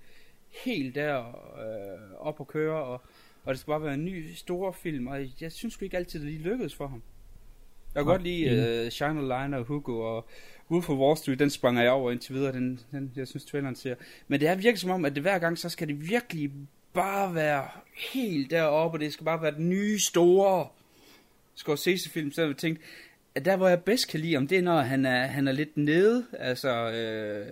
helt 0.65 0.95
der 0.95 1.19
øh, 1.59 2.27
op 2.27 2.41
og 2.41 2.47
køre, 2.47 2.85
og, 2.85 3.01
og 3.45 3.55
det 3.55 3.59
skal 3.59 3.71
bare 3.71 3.83
være 3.83 3.95
en 3.95 4.05
ny 4.05 4.33
store 4.35 4.73
film, 4.73 5.07
og 5.07 5.27
jeg 5.41 5.53
synes 5.53 5.75
sgu 5.75 5.85
ikke 5.85 5.97
altid, 5.97 6.21
det 6.21 6.29
lige 6.29 6.43
lykkedes 6.43 6.75
for 6.75 6.87
ham. 6.87 7.03
Jeg 7.95 8.01
kan 8.01 8.07
Nej, 8.07 8.15
godt 8.15 8.23
lide 8.23 8.85
øh, 8.85 8.91
Shine 8.91 9.35
a 9.35 9.45
Line 9.45 9.57
og 9.57 9.65
Hugo 9.65 10.01
og 10.01 10.27
Wolf 10.71 10.91
of 10.91 10.99
Wall 10.99 11.17
Street, 11.17 11.39
den 11.39 11.51
sprang 11.51 11.79
jeg 11.79 11.91
over 11.91 12.13
indtil 12.13 12.35
videre, 12.35 12.53
den, 12.53 12.81
den 12.93 13.13
jeg 13.17 13.29
synes 13.29 13.45
traileren 13.45 13.77
ser. 13.77 13.95
Men 14.29 14.41
det 14.41 14.49
er 14.49 14.55
virkelig 14.55 14.79
som 14.79 14.91
om, 14.91 15.05
at 15.05 15.15
det 15.15 15.23
hver 15.23 15.39
gang, 15.39 15.59
så 15.59 15.69
skal 15.69 15.89
det 15.89 16.09
virkelig 16.11 16.53
bare 16.97 17.35
være 17.35 17.69
helt 18.13 18.51
deroppe, 18.51 18.97
og 18.97 19.01
det 19.01 19.13
skal 19.13 19.25
bare 19.25 19.43
være 19.43 19.55
den 19.55 19.69
nye 19.69 19.99
store 19.99 20.69
Scorsese-film, 21.55 22.33
så 22.33 22.43
jeg 22.43 22.57
tænkte, 22.57 22.83
at 23.35 23.45
der 23.45 23.57
hvor 23.57 23.69
jeg 23.69 23.85
bedst 23.85 24.09
kan 24.09 24.21
lide 24.21 24.37
om, 24.37 24.47
det 24.47 24.59
er 24.59 24.63
når 24.63 24.81
han 24.81 25.07
er, 25.07 25.27
han 25.27 25.49
er 25.49 25.53
lidt 25.53 25.77
nede, 25.77 26.27
altså, 26.33 26.91
øh, 26.91 27.47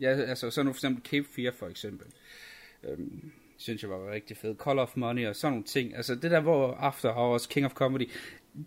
ja, 0.00 0.08
altså 0.08 0.50
sådan 0.50 0.66
noget, 0.66 0.76
for 0.76 0.78
eksempel 0.78 1.10
Cape 1.10 1.28
Fear 1.34 1.52
for 1.58 1.66
eksempel, 1.66 2.06
øhm, 2.84 3.32
synes 3.56 3.82
jeg 3.82 3.90
var 3.90 4.10
rigtig 4.10 4.36
fed, 4.36 4.54
Call 4.64 4.78
of 4.78 4.96
Money 4.96 5.26
og 5.26 5.36
sådan 5.36 5.52
nogle 5.52 5.64
ting, 5.64 5.96
altså 5.96 6.14
det 6.14 6.30
der 6.30 6.40
hvor 6.40 6.74
After 6.74 7.12
Hours, 7.12 7.46
King 7.46 7.66
of 7.66 7.72
Comedy, 7.72 8.10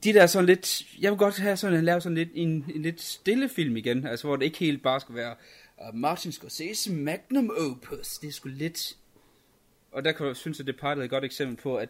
de 0.03 0.13
der 0.13 0.25
sådan 0.25 0.45
lidt, 0.45 0.81
jeg 1.01 1.11
vil 1.11 1.17
godt 1.17 1.37
have 1.37 1.57
sådan, 1.57 1.77
at 1.77 1.83
lave 1.83 2.01
sådan 2.01 2.17
lidt 2.17 2.29
en, 2.33 2.65
en 2.75 2.81
lidt 2.81 3.01
stille 3.01 3.49
film 3.49 3.77
igen, 3.77 4.07
altså 4.07 4.27
hvor 4.27 4.35
det 4.35 4.45
ikke 4.45 4.57
helt 4.57 4.83
bare 4.83 4.99
skal 4.99 5.15
være 5.15 5.35
uh, 5.77 5.95
Martin 5.95 6.31
Scorsese 6.31 6.93
Magnum 6.93 7.49
Opus, 7.49 8.17
det 8.17 8.27
er 8.27 8.31
sgu 8.31 8.49
lidt, 8.49 8.95
og 9.93 10.03
der 10.03 10.11
kan 10.11 10.35
synes, 10.35 10.59
at 10.59 10.65
det 10.67 10.75
er 10.81 10.87
et 10.87 11.09
godt 11.09 11.23
eksempel 11.23 11.57
på, 11.57 11.75
at 11.75 11.89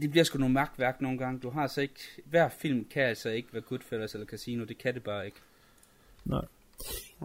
det 0.00 0.10
bliver 0.10 0.24
sgu 0.24 0.38
nogle 0.38 0.54
magtværk 0.54 1.00
nogle 1.00 1.18
gange. 1.18 1.40
Du 1.40 1.50
har 1.50 1.62
altså 1.62 1.80
ikke... 1.80 2.00
Hver 2.24 2.48
film 2.48 2.84
kan 2.84 3.02
altså 3.02 3.30
ikke 3.30 3.48
være 3.52 3.62
Goodfellas 3.62 4.14
eller 4.14 4.26
Casino. 4.26 4.64
Det 4.64 4.78
kan 4.78 4.94
det 4.94 5.02
bare 5.02 5.26
ikke. 5.26 5.38
Nej. 6.24 6.44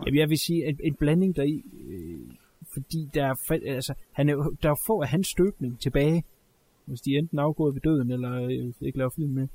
Jamen, 0.05 0.19
jeg 0.19 0.29
vil 0.29 0.37
sige, 0.47 0.65
at 0.67 0.75
en 0.83 0.95
blanding 0.95 1.35
deri, 1.35 1.63
øh, 1.89 2.35
fordi 2.73 3.09
der 3.13 3.25
er, 3.25 3.35
altså, 3.65 3.93
han 4.11 4.29
er, 4.29 4.35
der 4.63 4.69
er 4.69 4.83
få 4.87 5.01
af 5.01 5.07
hans 5.07 5.27
støbning 5.27 5.79
tilbage, 5.79 6.23
hvis 6.85 7.01
de 7.01 7.11
enten 7.11 7.39
afgået 7.39 7.75
ved 7.75 7.81
døden, 7.81 8.11
eller 8.11 8.33
øh, 8.33 8.87
ikke 8.87 8.97
laver 8.97 9.11
film 9.15 9.31
med. 9.31 9.47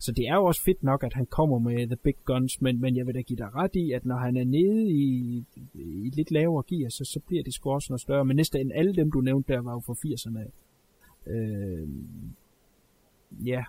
Så 0.00 0.12
det 0.12 0.28
er 0.28 0.34
jo 0.34 0.44
også 0.44 0.62
fedt 0.64 0.82
nok, 0.82 1.04
at 1.04 1.14
han 1.14 1.26
kommer 1.26 1.58
med 1.58 1.86
The 1.86 1.96
Big 1.96 2.14
Guns, 2.24 2.60
men, 2.60 2.80
men 2.80 2.96
jeg 2.96 3.06
vil 3.06 3.14
da 3.14 3.20
give 3.20 3.36
dig 3.36 3.54
ret 3.54 3.74
i, 3.74 3.92
at 3.92 4.04
når 4.04 4.16
han 4.16 4.36
er 4.36 4.44
nede 4.44 4.90
i, 4.90 5.36
i 5.74 6.06
et 6.06 6.16
lidt 6.16 6.30
lavere 6.30 6.64
gear, 6.68 6.88
så, 6.88 7.04
så 7.04 7.20
bliver 7.26 7.42
det 7.42 7.54
sgu 7.54 7.70
også 7.70 7.86
noget 7.90 8.00
større. 8.00 8.24
Men 8.24 8.36
næsten 8.36 8.72
alle 8.72 8.94
dem, 8.94 9.12
du 9.12 9.20
nævnte 9.20 9.52
der, 9.52 9.60
var 9.60 9.72
jo 9.72 9.80
fra 9.80 9.94
80'erne. 9.94 10.50
Øh, 11.32 11.88
ja, 13.46 13.64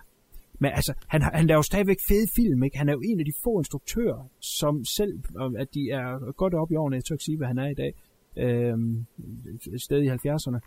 men 0.58 0.70
altså, 0.74 0.94
han, 1.06 1.22
han 1.22 1.46
laver 1.46 1.62
stadigvæk 1.62 1.96
fede 2.08 2.28
film, 2.36 2.62
ikke? 2.62 2.78
Han 2.78 2.88
er 2.88 2.92
jo 2.92 3.02
en 3.04 3.18
af 3.18 3.24
de 3.24 3.32
få 3.44 3.58
instruktører, 3.58 4.28
som 4.40 4.84
selv, 4.84 5.22
at 5.58 5.74
de 5.74 5.90
er 5.90 6.32
godt 6.32 6.54
op 6.54 6.72
i 6.72 6.74
årene, 6.76 6.96
jeg 6.96 7.04
tør 7.04 7.14
ikke 7.14 7.24
sige, 7.24 7.36
hvad 7.36 7.46
han 7.46 7.58
er 7.58 7.68
i 7.68 7.74
dag, 7.74 7.94
øh, 8.36 8.78
stadig 9.60 9.80
sted 9.80 10.02
i 10.02 10.08
70'erne, 10.08 10.58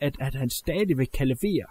at, 0.00 0.16
at 0.20 0.34
han 0.34 0.50
stadigvæk 0.50 1.08
kan 1.12 1.28
levere 1.28 1.66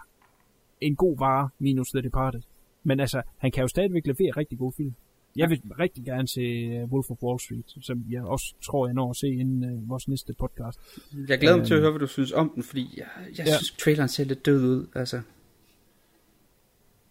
en 0.80 0.96
god 0.96 1.18
vare, 1.18 1.48
minus 1.58 1.88
The 1.88 2.02
Departed. 2.02 2.40
Men 2.84 3.00
altså, 3.00 3.22
han 3.38 3.50
kan 3.50 3.62
jo 3.62 3.68
stadigvæk 3.68 4.06
levere 4.06 4.30
rigtig 4.36 4.58
gode 4.58 4.72
film. 4.76 4.94
Jeg 5.36 5.50
vil 5.50 5.62
rigtig 5.78 6.04
gerne 6.04 6.28
se 6.28 6.40
øh, 6.40 6.84
Wolf 6.92 7.10
of 7.10 7.16
Wall 7.22 7.40
Street, 7.40 7.74
som 7.86 8.04
jeg 8.10 8.22
også 8.22 8.54
tror, 8.64 8.86
jeg 8.86 8.94
når 8.94 9.10
at 9.10 9.16
se 9.16 9.28
inden 9.28 9.64
øh, 9.64 9.88
vores 9.88 10.08
næste 10.08 10.32
podcast. 10.38 10.80
Jeg 11.28 11.38
glæder 11.38 11.56
mig 11.56 11.66
til 11.66 11.74
at 11.74 11.78
Øhm, 11.78 11.82
høre, 11.82 11.90
hvad 11.92 12.00
du 12.00 12.06
synes 12.06 12.32
om 12.32 12.50
den, 12.54 12.62
fordi 12.62 12.94
jeg, 12.96 13.06
jeg 13.38 13.46
Ja. 13.46 13.56
synes, 13.56 13.70
traileren 13.70 14.08
ser 14.08 14.24
lidt 14.24 14.46
død 14.46 14.64
ud. 14.64 14.86
Altså. 14.94 15.20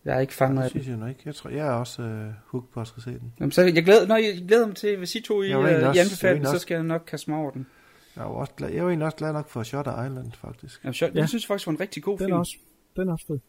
Jeg 0.05 0.15
er 0.15 0.19
ikke 0.19 0.33
fanget 0.33 0.57
Det 0.57 0.63
af 0.63 0.71
den. 0.71 0.81
synes 0.81 0.87
jeg 0.87 0.97
nu 0.97 1.05
ikke. 1.05 1.21
Jeg 1.25 1.35
tror, 1.35 1.49
jeg 1.49 1.67
er 1.67 1.71
også 1.71 2.01
øh, 2.01 2.33
hooked 2.47 2.69
på 2.73 2.81
at 2.81 2.87
skal 2.87 3.03
se 3.03 3.09
den. 3.11 3.33
Jamen, 3.39 3.51
så 3.51 3.61
jeg 3.61 3.83
glæder, 3.83 4.07
når 4.07 4.15
jeg 4.15 4.43
glæder 4.47 4.67
mig 4.67 4.75
til, 4.75 4.97
hvis 4.97 5.15
I 5.15 5.21
to 5.21 5.41
I, 5.41 5.47
I 5.49 5.53
også- 5.53 5.69
jeg 5.69 5.87
anbefaler 5.97 6.51
så 6.51 6.59
skal 6.59 6.75
jeg 6.75 6.83
nok 6.83 7.03
kaste 7.07 7.31
mig 7.31 7.39
over 7.39 7.51
den. 7.51 7.67
Jeg 8.15 8.23
var, 8.23 8.29
også 8.29 8.53
glad, 8.57 8.69
jeg 8.69 8.83
var 8.83 8.89
egentlig 8.89 9.05
også 9.05 9.17
glad 9.17 9.33
nok 9.33 9.49
for 9.49 9.63
Shutter 9.63 10.05
Island, 10.05 10.31
faktisk. 10.31 10.83
Jamen, 10.83 10.93
så, 10.93 11.05
Ja. 11.05 11.11
Jeg 11.15 11.29
synes 11.29 11.45
faktisk, 11.45 11.65
det 11.65 11.71
var 11.71 11.77
en 11.77 11.79
rigtig 11.79 12.03
god 12.03 12.17
Den 12.17 12.25
film. 12.25 12.33
er 12.33 12.37
også, 12.39 12.57
den 12.95 13.07
er 13.07 13.11
også 13.11 13.25
fed. 13.27 13.39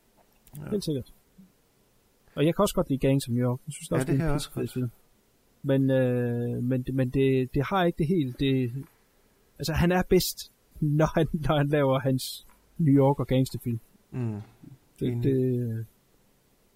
Ja. 0.57 0.71
Helt 0.71 0.85
sikkert. 0.85 1.13
Og 2.37 2.47
jeg 2.47 2.55
kan 2.55 2.63
også 2.63 2.75
godt 2.75 2.89
lide 2.89 2.99
Gangs 3.07 3.29
of 3.29 3.33
New 3.33 3.45
York. 3.51 3.61
Jeg 3.67 3.73
synes 3.73 3.91
Ja, 3.91 3.95
også, 3.97 4.07
det 4.07 4.21
er 4.21 4.25
en 4.25 4.31
også 4.31 4.51
fed 4.53 4.63
godt. 4.63 4.73
film. 4.73 4.91
Men, 5.63 5.91
øh, 5.91 6.63
men, 6.63 6.83
det- 6.83 6.95
men 6.95 7.11
det, 7.11 7.55
det 7.55 7.65
har 7.65 7.85
ikke 7.85 7.99
det 7.99 8.07
helt. 8.07 8.41
Det, 8.41 8.73
altså, 9.59 9.73
han 9.73 9.93
er 9.93 10.03
bedst, 10.03 10.53
når 10.81 11.07
han, 11.15 11.27
når 11.33 11.57
han 11.57 11.69
laver 11.69 11.99
hans 11.99 12.47
New 12.79 12.95
York 12.95 13.21
og 13.21 13.27
gangsterfilm. 13.27 13.81
Mm. 14.11 14.41
Det, 15.01 15.09
Enig. 15.09 15.25
det, 15.25 15.87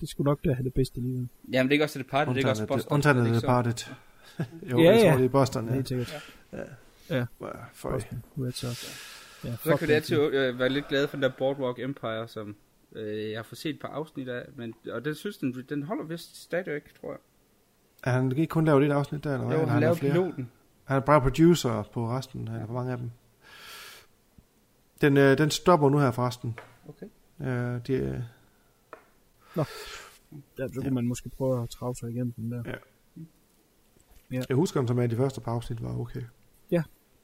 det 0.00 0.08
skulle 0.08 0.24
nok 0.28 0.44
da 0.44 0.52
have 0.52 0.64
det 0.64 0.74
bedste 0.74 1.00
liv. 1.00 1.12
Jamen, 1.16 1.28
det 1.52 1.58
er 1.58 1.72
ikke 1.72 1.84
også 1.84 1.98
det 1.98 2.06
party, 2.06 2.32
det 2.32 2.44
er 2.44 2.48
også 2.50 2.66
Boston. 2.66 2.92
Undtagen 2.94 3.16
er 3.16 3.20
det 3.22 3.26
The 3.28 3.34
ikke 3.36 3.40
så? 3.40 3.46
Departed. 3.46 3.94
jo, 4.70 4.78
Ja, 4.78 4.90
jeg 4.96 5.10
tror, 5.12 5.16
det 5.18 5.24
er 5.24 5.28
Boston, 5.28 5.66
ja. 5.68 5.74
Helt 5.74 5.88
sikkert. 5.88 6.32
Ja. 6.52 6.58
Ja. 6.58 6.64
Ja, 7.16 7.24
for 7.72 7.90
Boston, 7.90 8.22
Red 8.38 8.52
Sox. 8.52 9.04
Ja, 9.44 9.56
Så 9.64 9.76
kan 9.76 9.88
den 9.88 9.96
altid 9.96 10.16
øh, 10.18 10.58
være 10.58 10.68
lidt 10.68 10.88
glade 10.88 11.08
for 11.08 11.16
den 11.16 11.22
der 11.22 11.30
Boardwalk 11.38 11.78
Empire, 11.78 12.28
som 12.28 12.56
øh, 12.92 13.30
jeg 13.30 13.38
har 13.38 13.42
fået 13.42 13.58
set 13.58 13.74
et 13.74 13.80
par 13.80 13.88
afsnit 13.88 14.28
af, 14.28 14.46
men, 14.56 14.74
og 14.92 15.04
den 15.04 15.14
synes, 15.14 15.38
den, 15.38 15.64
den 15.68 15.82
holder 15.82 16.04
vist 16.04 16.42
stadigvæk, 16.42 17.00
tror 17.00 17.10
jeg. 17.10 17.18
Er 18.04 18.10
han 18.10 18.30
ikke 18.30 18.46
kun 18.46 18.64
lavet 18.64 18.84
et 18.84 18.92
afsnit 18.92 19.24
der, 19.24 19.34
eller 19.34 19.46
hvad? 19.46 19.56
Jo, 19.56 19.62
Eller 19.62 19.72
han 19.72 19.74
har 19.74 19.80
lavede 19.80 19.98
flere? 19.98 20.12
piloten. 20.12 20.50
Han 20.84 20.96
er 20.96 21.00
bare 21.00 21.20
producer 21.20 21.82
på 21.92 22.08
resten, 22.08 22.48
ja. 22.48 22.66
på 22.66 22.72
mange 22.72 22.92
af 22.92 22.98
dem. 22.98 23.10
Den, 25.00 25.16
øh, 25.16 25.38
den 25.38 25.50
stopper 25.50 25.90
nu 25.90 25.98
her 25.98 26.10
forresten. 26.10 26.58
Okay. 26.88 27.06
Øh, 27.40 27.80
de, 27.86 27.92
øh, 27.92 28.20
Nå. 29.56 29.64
Ja, 30.58 30.68
så 30.68 30.80
kunne 30.80 30.94
man 30.94 31.06
måske 31.06 31.28
prøve 31.28 31.62
at 31.62 31.70
trave 31.70 31.94
sig 31.94 32.10
igennem 32.10 32.32
den 32.32 32.52
der. 32.52 32.62
Ja. 32.66 32.72
Ja. 34.30 34.42
Jeg 34.48 34.56
husker, 34.56 34.80
om 34.80 34.88
som 34.88 34.98
er 34.98 35.06
de 35.06 35.16
første 35.16 35.40
par 35.40 35.52
afsnit 35.52 35.82
var 35.82 35.98
okay. 35.98 36.22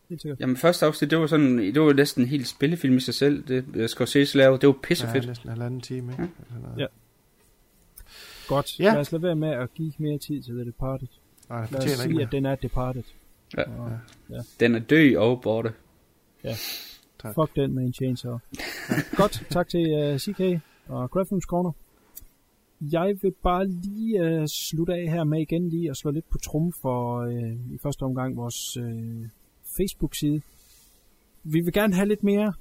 Ja, 0.04 0.08
helt 0.08 0.22
sikkert. 0.22 0.40
Jamen, 0.40 0.56
første 0.56 0.86
afsnit, 0.86 1.10
det 1.10 1.18
var 1.18 1.26
sådan, 1.26 1.58
det 1.58 1.80
var 1.80 1.92
næsten 1.92 2.22
en 2.22 2.28
helt 2.28 2.48
spillefilm 2.48 2.96
i 2.96 3.00
sig 3.00 3.14
selv, 3.14 3.44
det 3.48 3.64
øh, 3.74 3.88
Scorsese 3.88 4.36
lavede, 4.38 4.60
det 4.60 4.66
var 4.66 4.76
pissefedt. 4.82 5.24
Ja, 5.24 5.28
næsten 5.28 5.48
en 5.48 5.50
halvanden 5.50 5.80
time, 5.80 6.12
ikke? 6.12 6.28
Eller. 6.56 6.68
Ja. 6.78 6.86
Godt. 8.48 8.80
Ja. 8.80 8.92
Lad 8.92 9.00
os 9.00 9.12
lade 9.12 9.22
være 9.22 9.36
med 9.36 9.48
at 9.48 9.74
give 9.74 9.92
mere 9.98 10.18
tid 10.18 10.42
til 10.42 10.54
The 10.54 10.64
Departed. 10.64 11.08
Nej, 11.48 11.60
det 11.62 11.72
Lad 11.72 11.80
os 11.80 11.88
sige, 11.90 12.22
at 12.22 12.32
den 12.32 12.46
er 12.46 12.54
Departed. 12.54 13.02
Ja. 13.56 13.62
Og, 13.62 13.98
ja. 14.30 14.40
Den 14.60 14.74
er 14.74 14.78
død 14.78 15.16
og 15.16 15.40
borte. 15.42 15.72
ja. 16.44 16.54
Tak. 17.22 17.34
Fuck 17.34 17.56
den 17.56 17.74
med 17.74 17.84
en 17.84 17.92
chainsaw. 17.92 18.38
Godt. 19.16 19.46
Tak 19.50 19.68
til 19.68 20.12
uh, 20.12 20.18
CK 20.18 20.60
og 20.86 21.10
Graphics 21.10 21.44
Corner. 21.44 21.72
Jeg 22.80 23.14
vil 23.22 23.32
bare 23.42 23.68
lige 23.68 24.20
øh, 24.20 24.46
slutte 24.48 24.94
af 24.94 25.10
her 25.10 25.24
med 25.24 25.40
igen 25.40 25.68
lige 25.68 25.90
at 25.90 25.96
slå 25.96 26.10
lidt 26.10 26.30
på 26.30 26.38
trum 26.38 26.72
for 26.72 27.20
øh, 27.20 27.74
i 27.74 27.78
første 27.82 28.02
omgang 28.02 28.36
vores 28.36 28.76
øh, 28.76 29.28
Facebook-side. 29.76 30.40
Vi 31.42 31.60
vil 31.60 31.72
gerne 31.72 31.94
have 31.94 32.08
lidt 32.08 32.22
mere, 32.22 32.52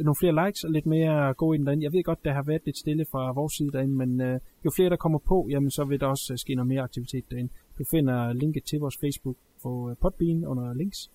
nogle 0.00 0.16
flere 0.20 0.46
likes 0.46 0.64
og 0.64 0.70
lidt 0.70 0.86
mere 0.86 1.34
gå 1.34 1.52
ind 1.52 1.66
derinde. 1.66 1.84
Jeg 1.84 1.92
ved 1.92 2.04
godt, 2.04 2.24
der 2.24 2.32
har 2.32 2.42
været 2.42 2.62
lidt 2.64 2.78
stille 2.78 3.04
fra 3.12 3.32
vores 3.32 3.52
side 3.52 3.72
derinde, 3.72 3.94
men 3.94 4.20
øh, 4.20 4.40
jo 4.64 4.70
flere 4.76 4.90
der 4.90 4.96
kommer 4.96 5.18
på, 5.18 5.46
jamen 5.50 5.70
så 5.70 5.84
vil 5.84 6.00
der 6.00 6.06
også 6.06 6.32
øh, 6.32 6.38
ske 6.38 6.54
noget 6.54 6.68
mere 6.68 6.82
aktivitet 6.82 7.24
derinde. 7.30 7.52
Du 7.78 7.84
finder 7.90 8.32
linket 8.32 8.64
til 8.64 8.78
vores 8.78 8.96
Facebook 9.00 9.36
på 9.62 9.90
øh, 9.90 9.96
Podbean 10.02 10.44
under 10.44 10.74
links. 10.74 11.10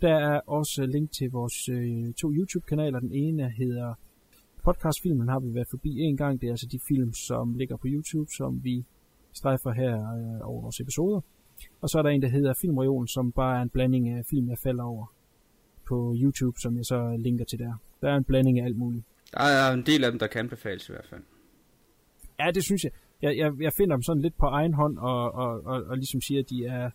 Der 0.00 0.14
er 0.14 0.40
også 0.46 0.82
øh, 0.82 0.88
link 0.88 1.12
til 1.12 1.30
vores 1.30 1.68
øh, 1.68 2.12
to 2.12 2.32
YouTube-kanaler. 2.32 3.00
Den 3.00 3.12
ene 3.12 3.50
hedder 3.50 3.94
podcastfilmen 4.64 5.28
har 5.28 5.40
vi 5.40 5.54
været 5.54 5.68
forbi 5.70 5.98
en 5.98 6.16
gang. 6.16 6.40
Det 6.40 6.46
er 6.46 6.50
altså 6.52 6.66
de 6.72 6.80
film, 6.88 7.12
som 7.12 7.54
ligger 7.54 7.76
på 7.76 7.86
YouTube, 7.86 8.30
som 8.36 8.64
vi 8.64 8.84
strejfer 9.32 9.72
her 9.72 9.94
øh, 9.94 10.48
over 10.48 10.62
vores 10.62 10.80
episoder. 10.80 11.20
Og 11.80 11.88
så 11.88 11.98
er 11.98 12.02
der 12.02 12.10
en, 12.10 12.22
der 12.22 12.28
hedder 12.28 12.54
Filmreolen, 12.60 13.08
som 13.08 13.32
bare 13.32 13.58
er 13.58 13.62
en 13.62 13.68
blanding 13.68 14.08
af 14.08 14.24
film, 14.30 14.48
jeg 14.48 14.58
falder 14.62 14.84
over 14.84 15.06
på 15.88 16.16
YouTube, 16.22 16.60
som 16.60 16.76
jeg 16.76 16.84
så 16.84 17.16
linker 17.18 17.44
til 17.44 17.58
der. 17.58 17.74
Der 18.00 18.08
er 18.10 18.16
en 18.16 18.24
blanding 18.24 18.60
af 18.60 18.64
alt 18.64 18.76
muligt. 18.76 19.04
Der 19.32 19.40
er 19.40 19.72
en 19.72 19.86
del 19.86 20.04
af 20.04 20.10
dem, 20.10 20.18
der 20.18 20.26
kan 20.26 20.38
anbefales 20.38 20.88
i 20.88 20.92
hvert 20.92 21.06
fald. 21.10 21.22
Ja, 22.40 22.50
det 22.50 22.64
synes 22.64 22.84
jeg. 22.84 22.92
Jeg, 23.22 23.36
jeg, 23.36 23.52
jeg 23.60 23.72
finder 23.72 23.96
dem 23.96 24.02
sådan 24.02 24.22
lidt 24.22 24.36
på 24.38 24.46
egen 24.46 24.74
hånd, 24.74 24.98
og, 24.98 25.32
og, 25.32 25.64
og, 25.64 25.84
og 25.84 25.96
ligesom 25.96 26.20
siger, 26.20 26.40
at 26.40 26.50
de 26.50 26.66
er 26.66 26.90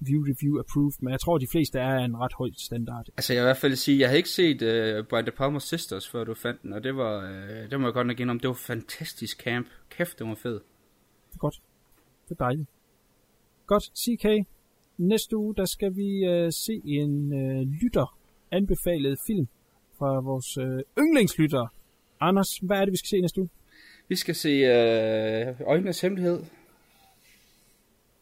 view 0.00 0.22
review 0.22 0.60
approved, 0.60 0.92
men 1.00 1.10
jeg 1.10 1.20
tror, 1.20 1.34
at 1.34 1.40
de 1.40 1.46
fleste 1.52 1.78
er 1.78 1.98
en 1.98 2.16
ret 2.16 2.32
høj 2.38 2.48
standard. 2.56 3.06
Altså 3.16 3.32
jeg 3.32 3.40
vil 3.40 3.46
i 3.46 3.48
hvert 3.48 3.56
fald 3.56 3.76
sige, 3.76 3.98
jeg 3.98 4.08
havde 4.08 4.16
ikke 4.18 4.28
set 4.28 4.62
uh, 4.62 5.06
Brian 5.06 5.26
De 5.26 5.30
Palma 5.30 5.58
Sisters, 5.58 6.08
før 6.08 6.24
du 6.24 6.34
fandt 6.34 6.62
den, 6.62 6.72
og 6.72 6.84
det 6.84 6.96
var, 6.96 7.16
uh, 7.22 7.70
det 7.70 7.80
må 7.80 7.86
jeg 7.86 7.94
godt 7.94 8.06
nok 8.06 8.20
om, 8.28 8.40
det 8.40 8.48
var 8.48 8.54
fantastisk 8.54 9.42
camp. 9.42 9.66
Kæft, 9.90 10.18
det 10.18 10.26
var 10.26 10.34
fed. 10.34 10.54
Det 11.28 11.34
er 11.34 11.38
godt. 11.38 11.60
Det 12.28 12.30
er 12.30 12.44
dejligt. 12.44 12.68
Godt, 13.68 13.84
CK. 13.84 14.48
Næste 14.98 15.36
uge, 15.36 15.54
der 15.54 15.64
skal 15.64 15.96
vi 15.96 16.10
uh, 16.28 16.48
se 16.50 16.82
en 16.84 17.32
uh, 17.32 17.60
lytter 17.82 18.18
anbefalet 18.50 19.18
film 19.26 19.48
fra 19.98 20.20
vores 20.20 20.58
uh, 20.58 21.04
yndlingslytter. 21.04 21.66
Anders, 22.20 22.48
hvad 22.62 22.76
er 22.76 22.84
det, 22.84 22.92
vi 22.92 22.96
skal 22.96 23.08
se 23.08 23.20
næste 23.20 23.40
uge? 23.40 23.48
Vi 24.08 24.16
skal 24.16 24.34
se 24.34 24.50
uh, 24.50 25.68
Øjnenes 25.68 26.00
Hemmelighed. 26.00 26.42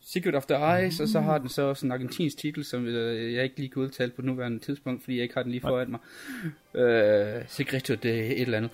Secret 0.01 0.35
of 0.35 0.47
the 0.47 0.57
Eyes, 0.57 1.01
mm. 1.01 1.03
og 1.03 1.09
så 1.09 1.21
har 1.21 1.39
den 1.39 1.49
så 1.49 1.63
også 1.63 1.87
en 1.87 1.93
argentinsk 1.93 2.39
titel, 2.39 2.65
som 2.65 2.87
øh, 2.87 3.35
jeg 3.35 3.45
ikke 3.45 3.57
lige 3.57 3.69
kan 3.69 3.83
udtale 3.83 4.13
på 4.17 4.23
nuværende 4.23 4.59
tidspunkt, 4.59 5.03
fordi 5.05 5.17
jeg 5.17 5.23
ikke 5.23 5.35
har 5.35 5.43
den 5.43 5.53
lige 5.53 5.61
foran 5.61 5.91
mig. 5.91 6.01
Øh, 6.75 7.45
Secreto 7.49 7.95
det 7.95 8.27
et 8.27 8.41
eller 8.41 8.59
andet. 8.59 8.71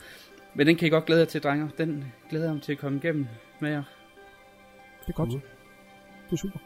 Men 0.55 0.67
den 0.67 0.77
kan 0.77 0.87
I 0.87 0.91
godt 0.91 1.07
glæde 1.07 1.21
jer 1.21 1.27
til, 1.27 1.43
drenger. 1.43 1.69
Den 1.79 2.05
glæder 2.31 2.45
jeg 2.45 2.55
mig 2.55 2.63
til 2.63 2.73
at 2.73 2.79
komme 2.79 2.99
igennem 2.99 3.27
med 3.61 3.71
jer. 3.71 3.83
Det 5.01 5.09
er 5.09 5.13
godt. 5.13 5.33
Mm. 5.33 5.41
Det 6.33 6.39
er 6.39 6.41
super. 6.41 6.59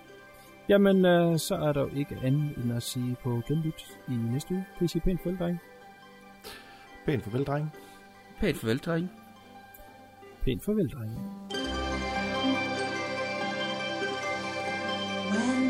Jamen, 0.68 1.04
øh, 1.04 1.38
så 1.38 1.54
er 1.54 1.72
der 1.72 1.80
jo 1.80 1.90
ikke 1.96 2.18
andet 2.22 2.56
end 2.56 2.72
at 2.72 2.82
sige 2.82 3.16
på 3.22 3.42
genlyt 3.48 3.86
i 4.08 4.12
næste 4.12 4.54
uge. 4.54 4.64
Kan 4.78 4.84
I 4.84 4.88
sige 4.88 5.02
pænt 5.02 5.22
farvel, 5.22 5.38
dreng? 5.38 5.58
Pænt 7.06 7.22
farvel, 7.24 7.44
dreng. 7.44 7.72
Pænt 8.40 8.56
farvel, 8.56 8.78
dreng. 8.78 9.10
Pænt 10.44 10.64
farvel, 10.64 10.88
dreng. 10.88 11.10
When 15.30 15.65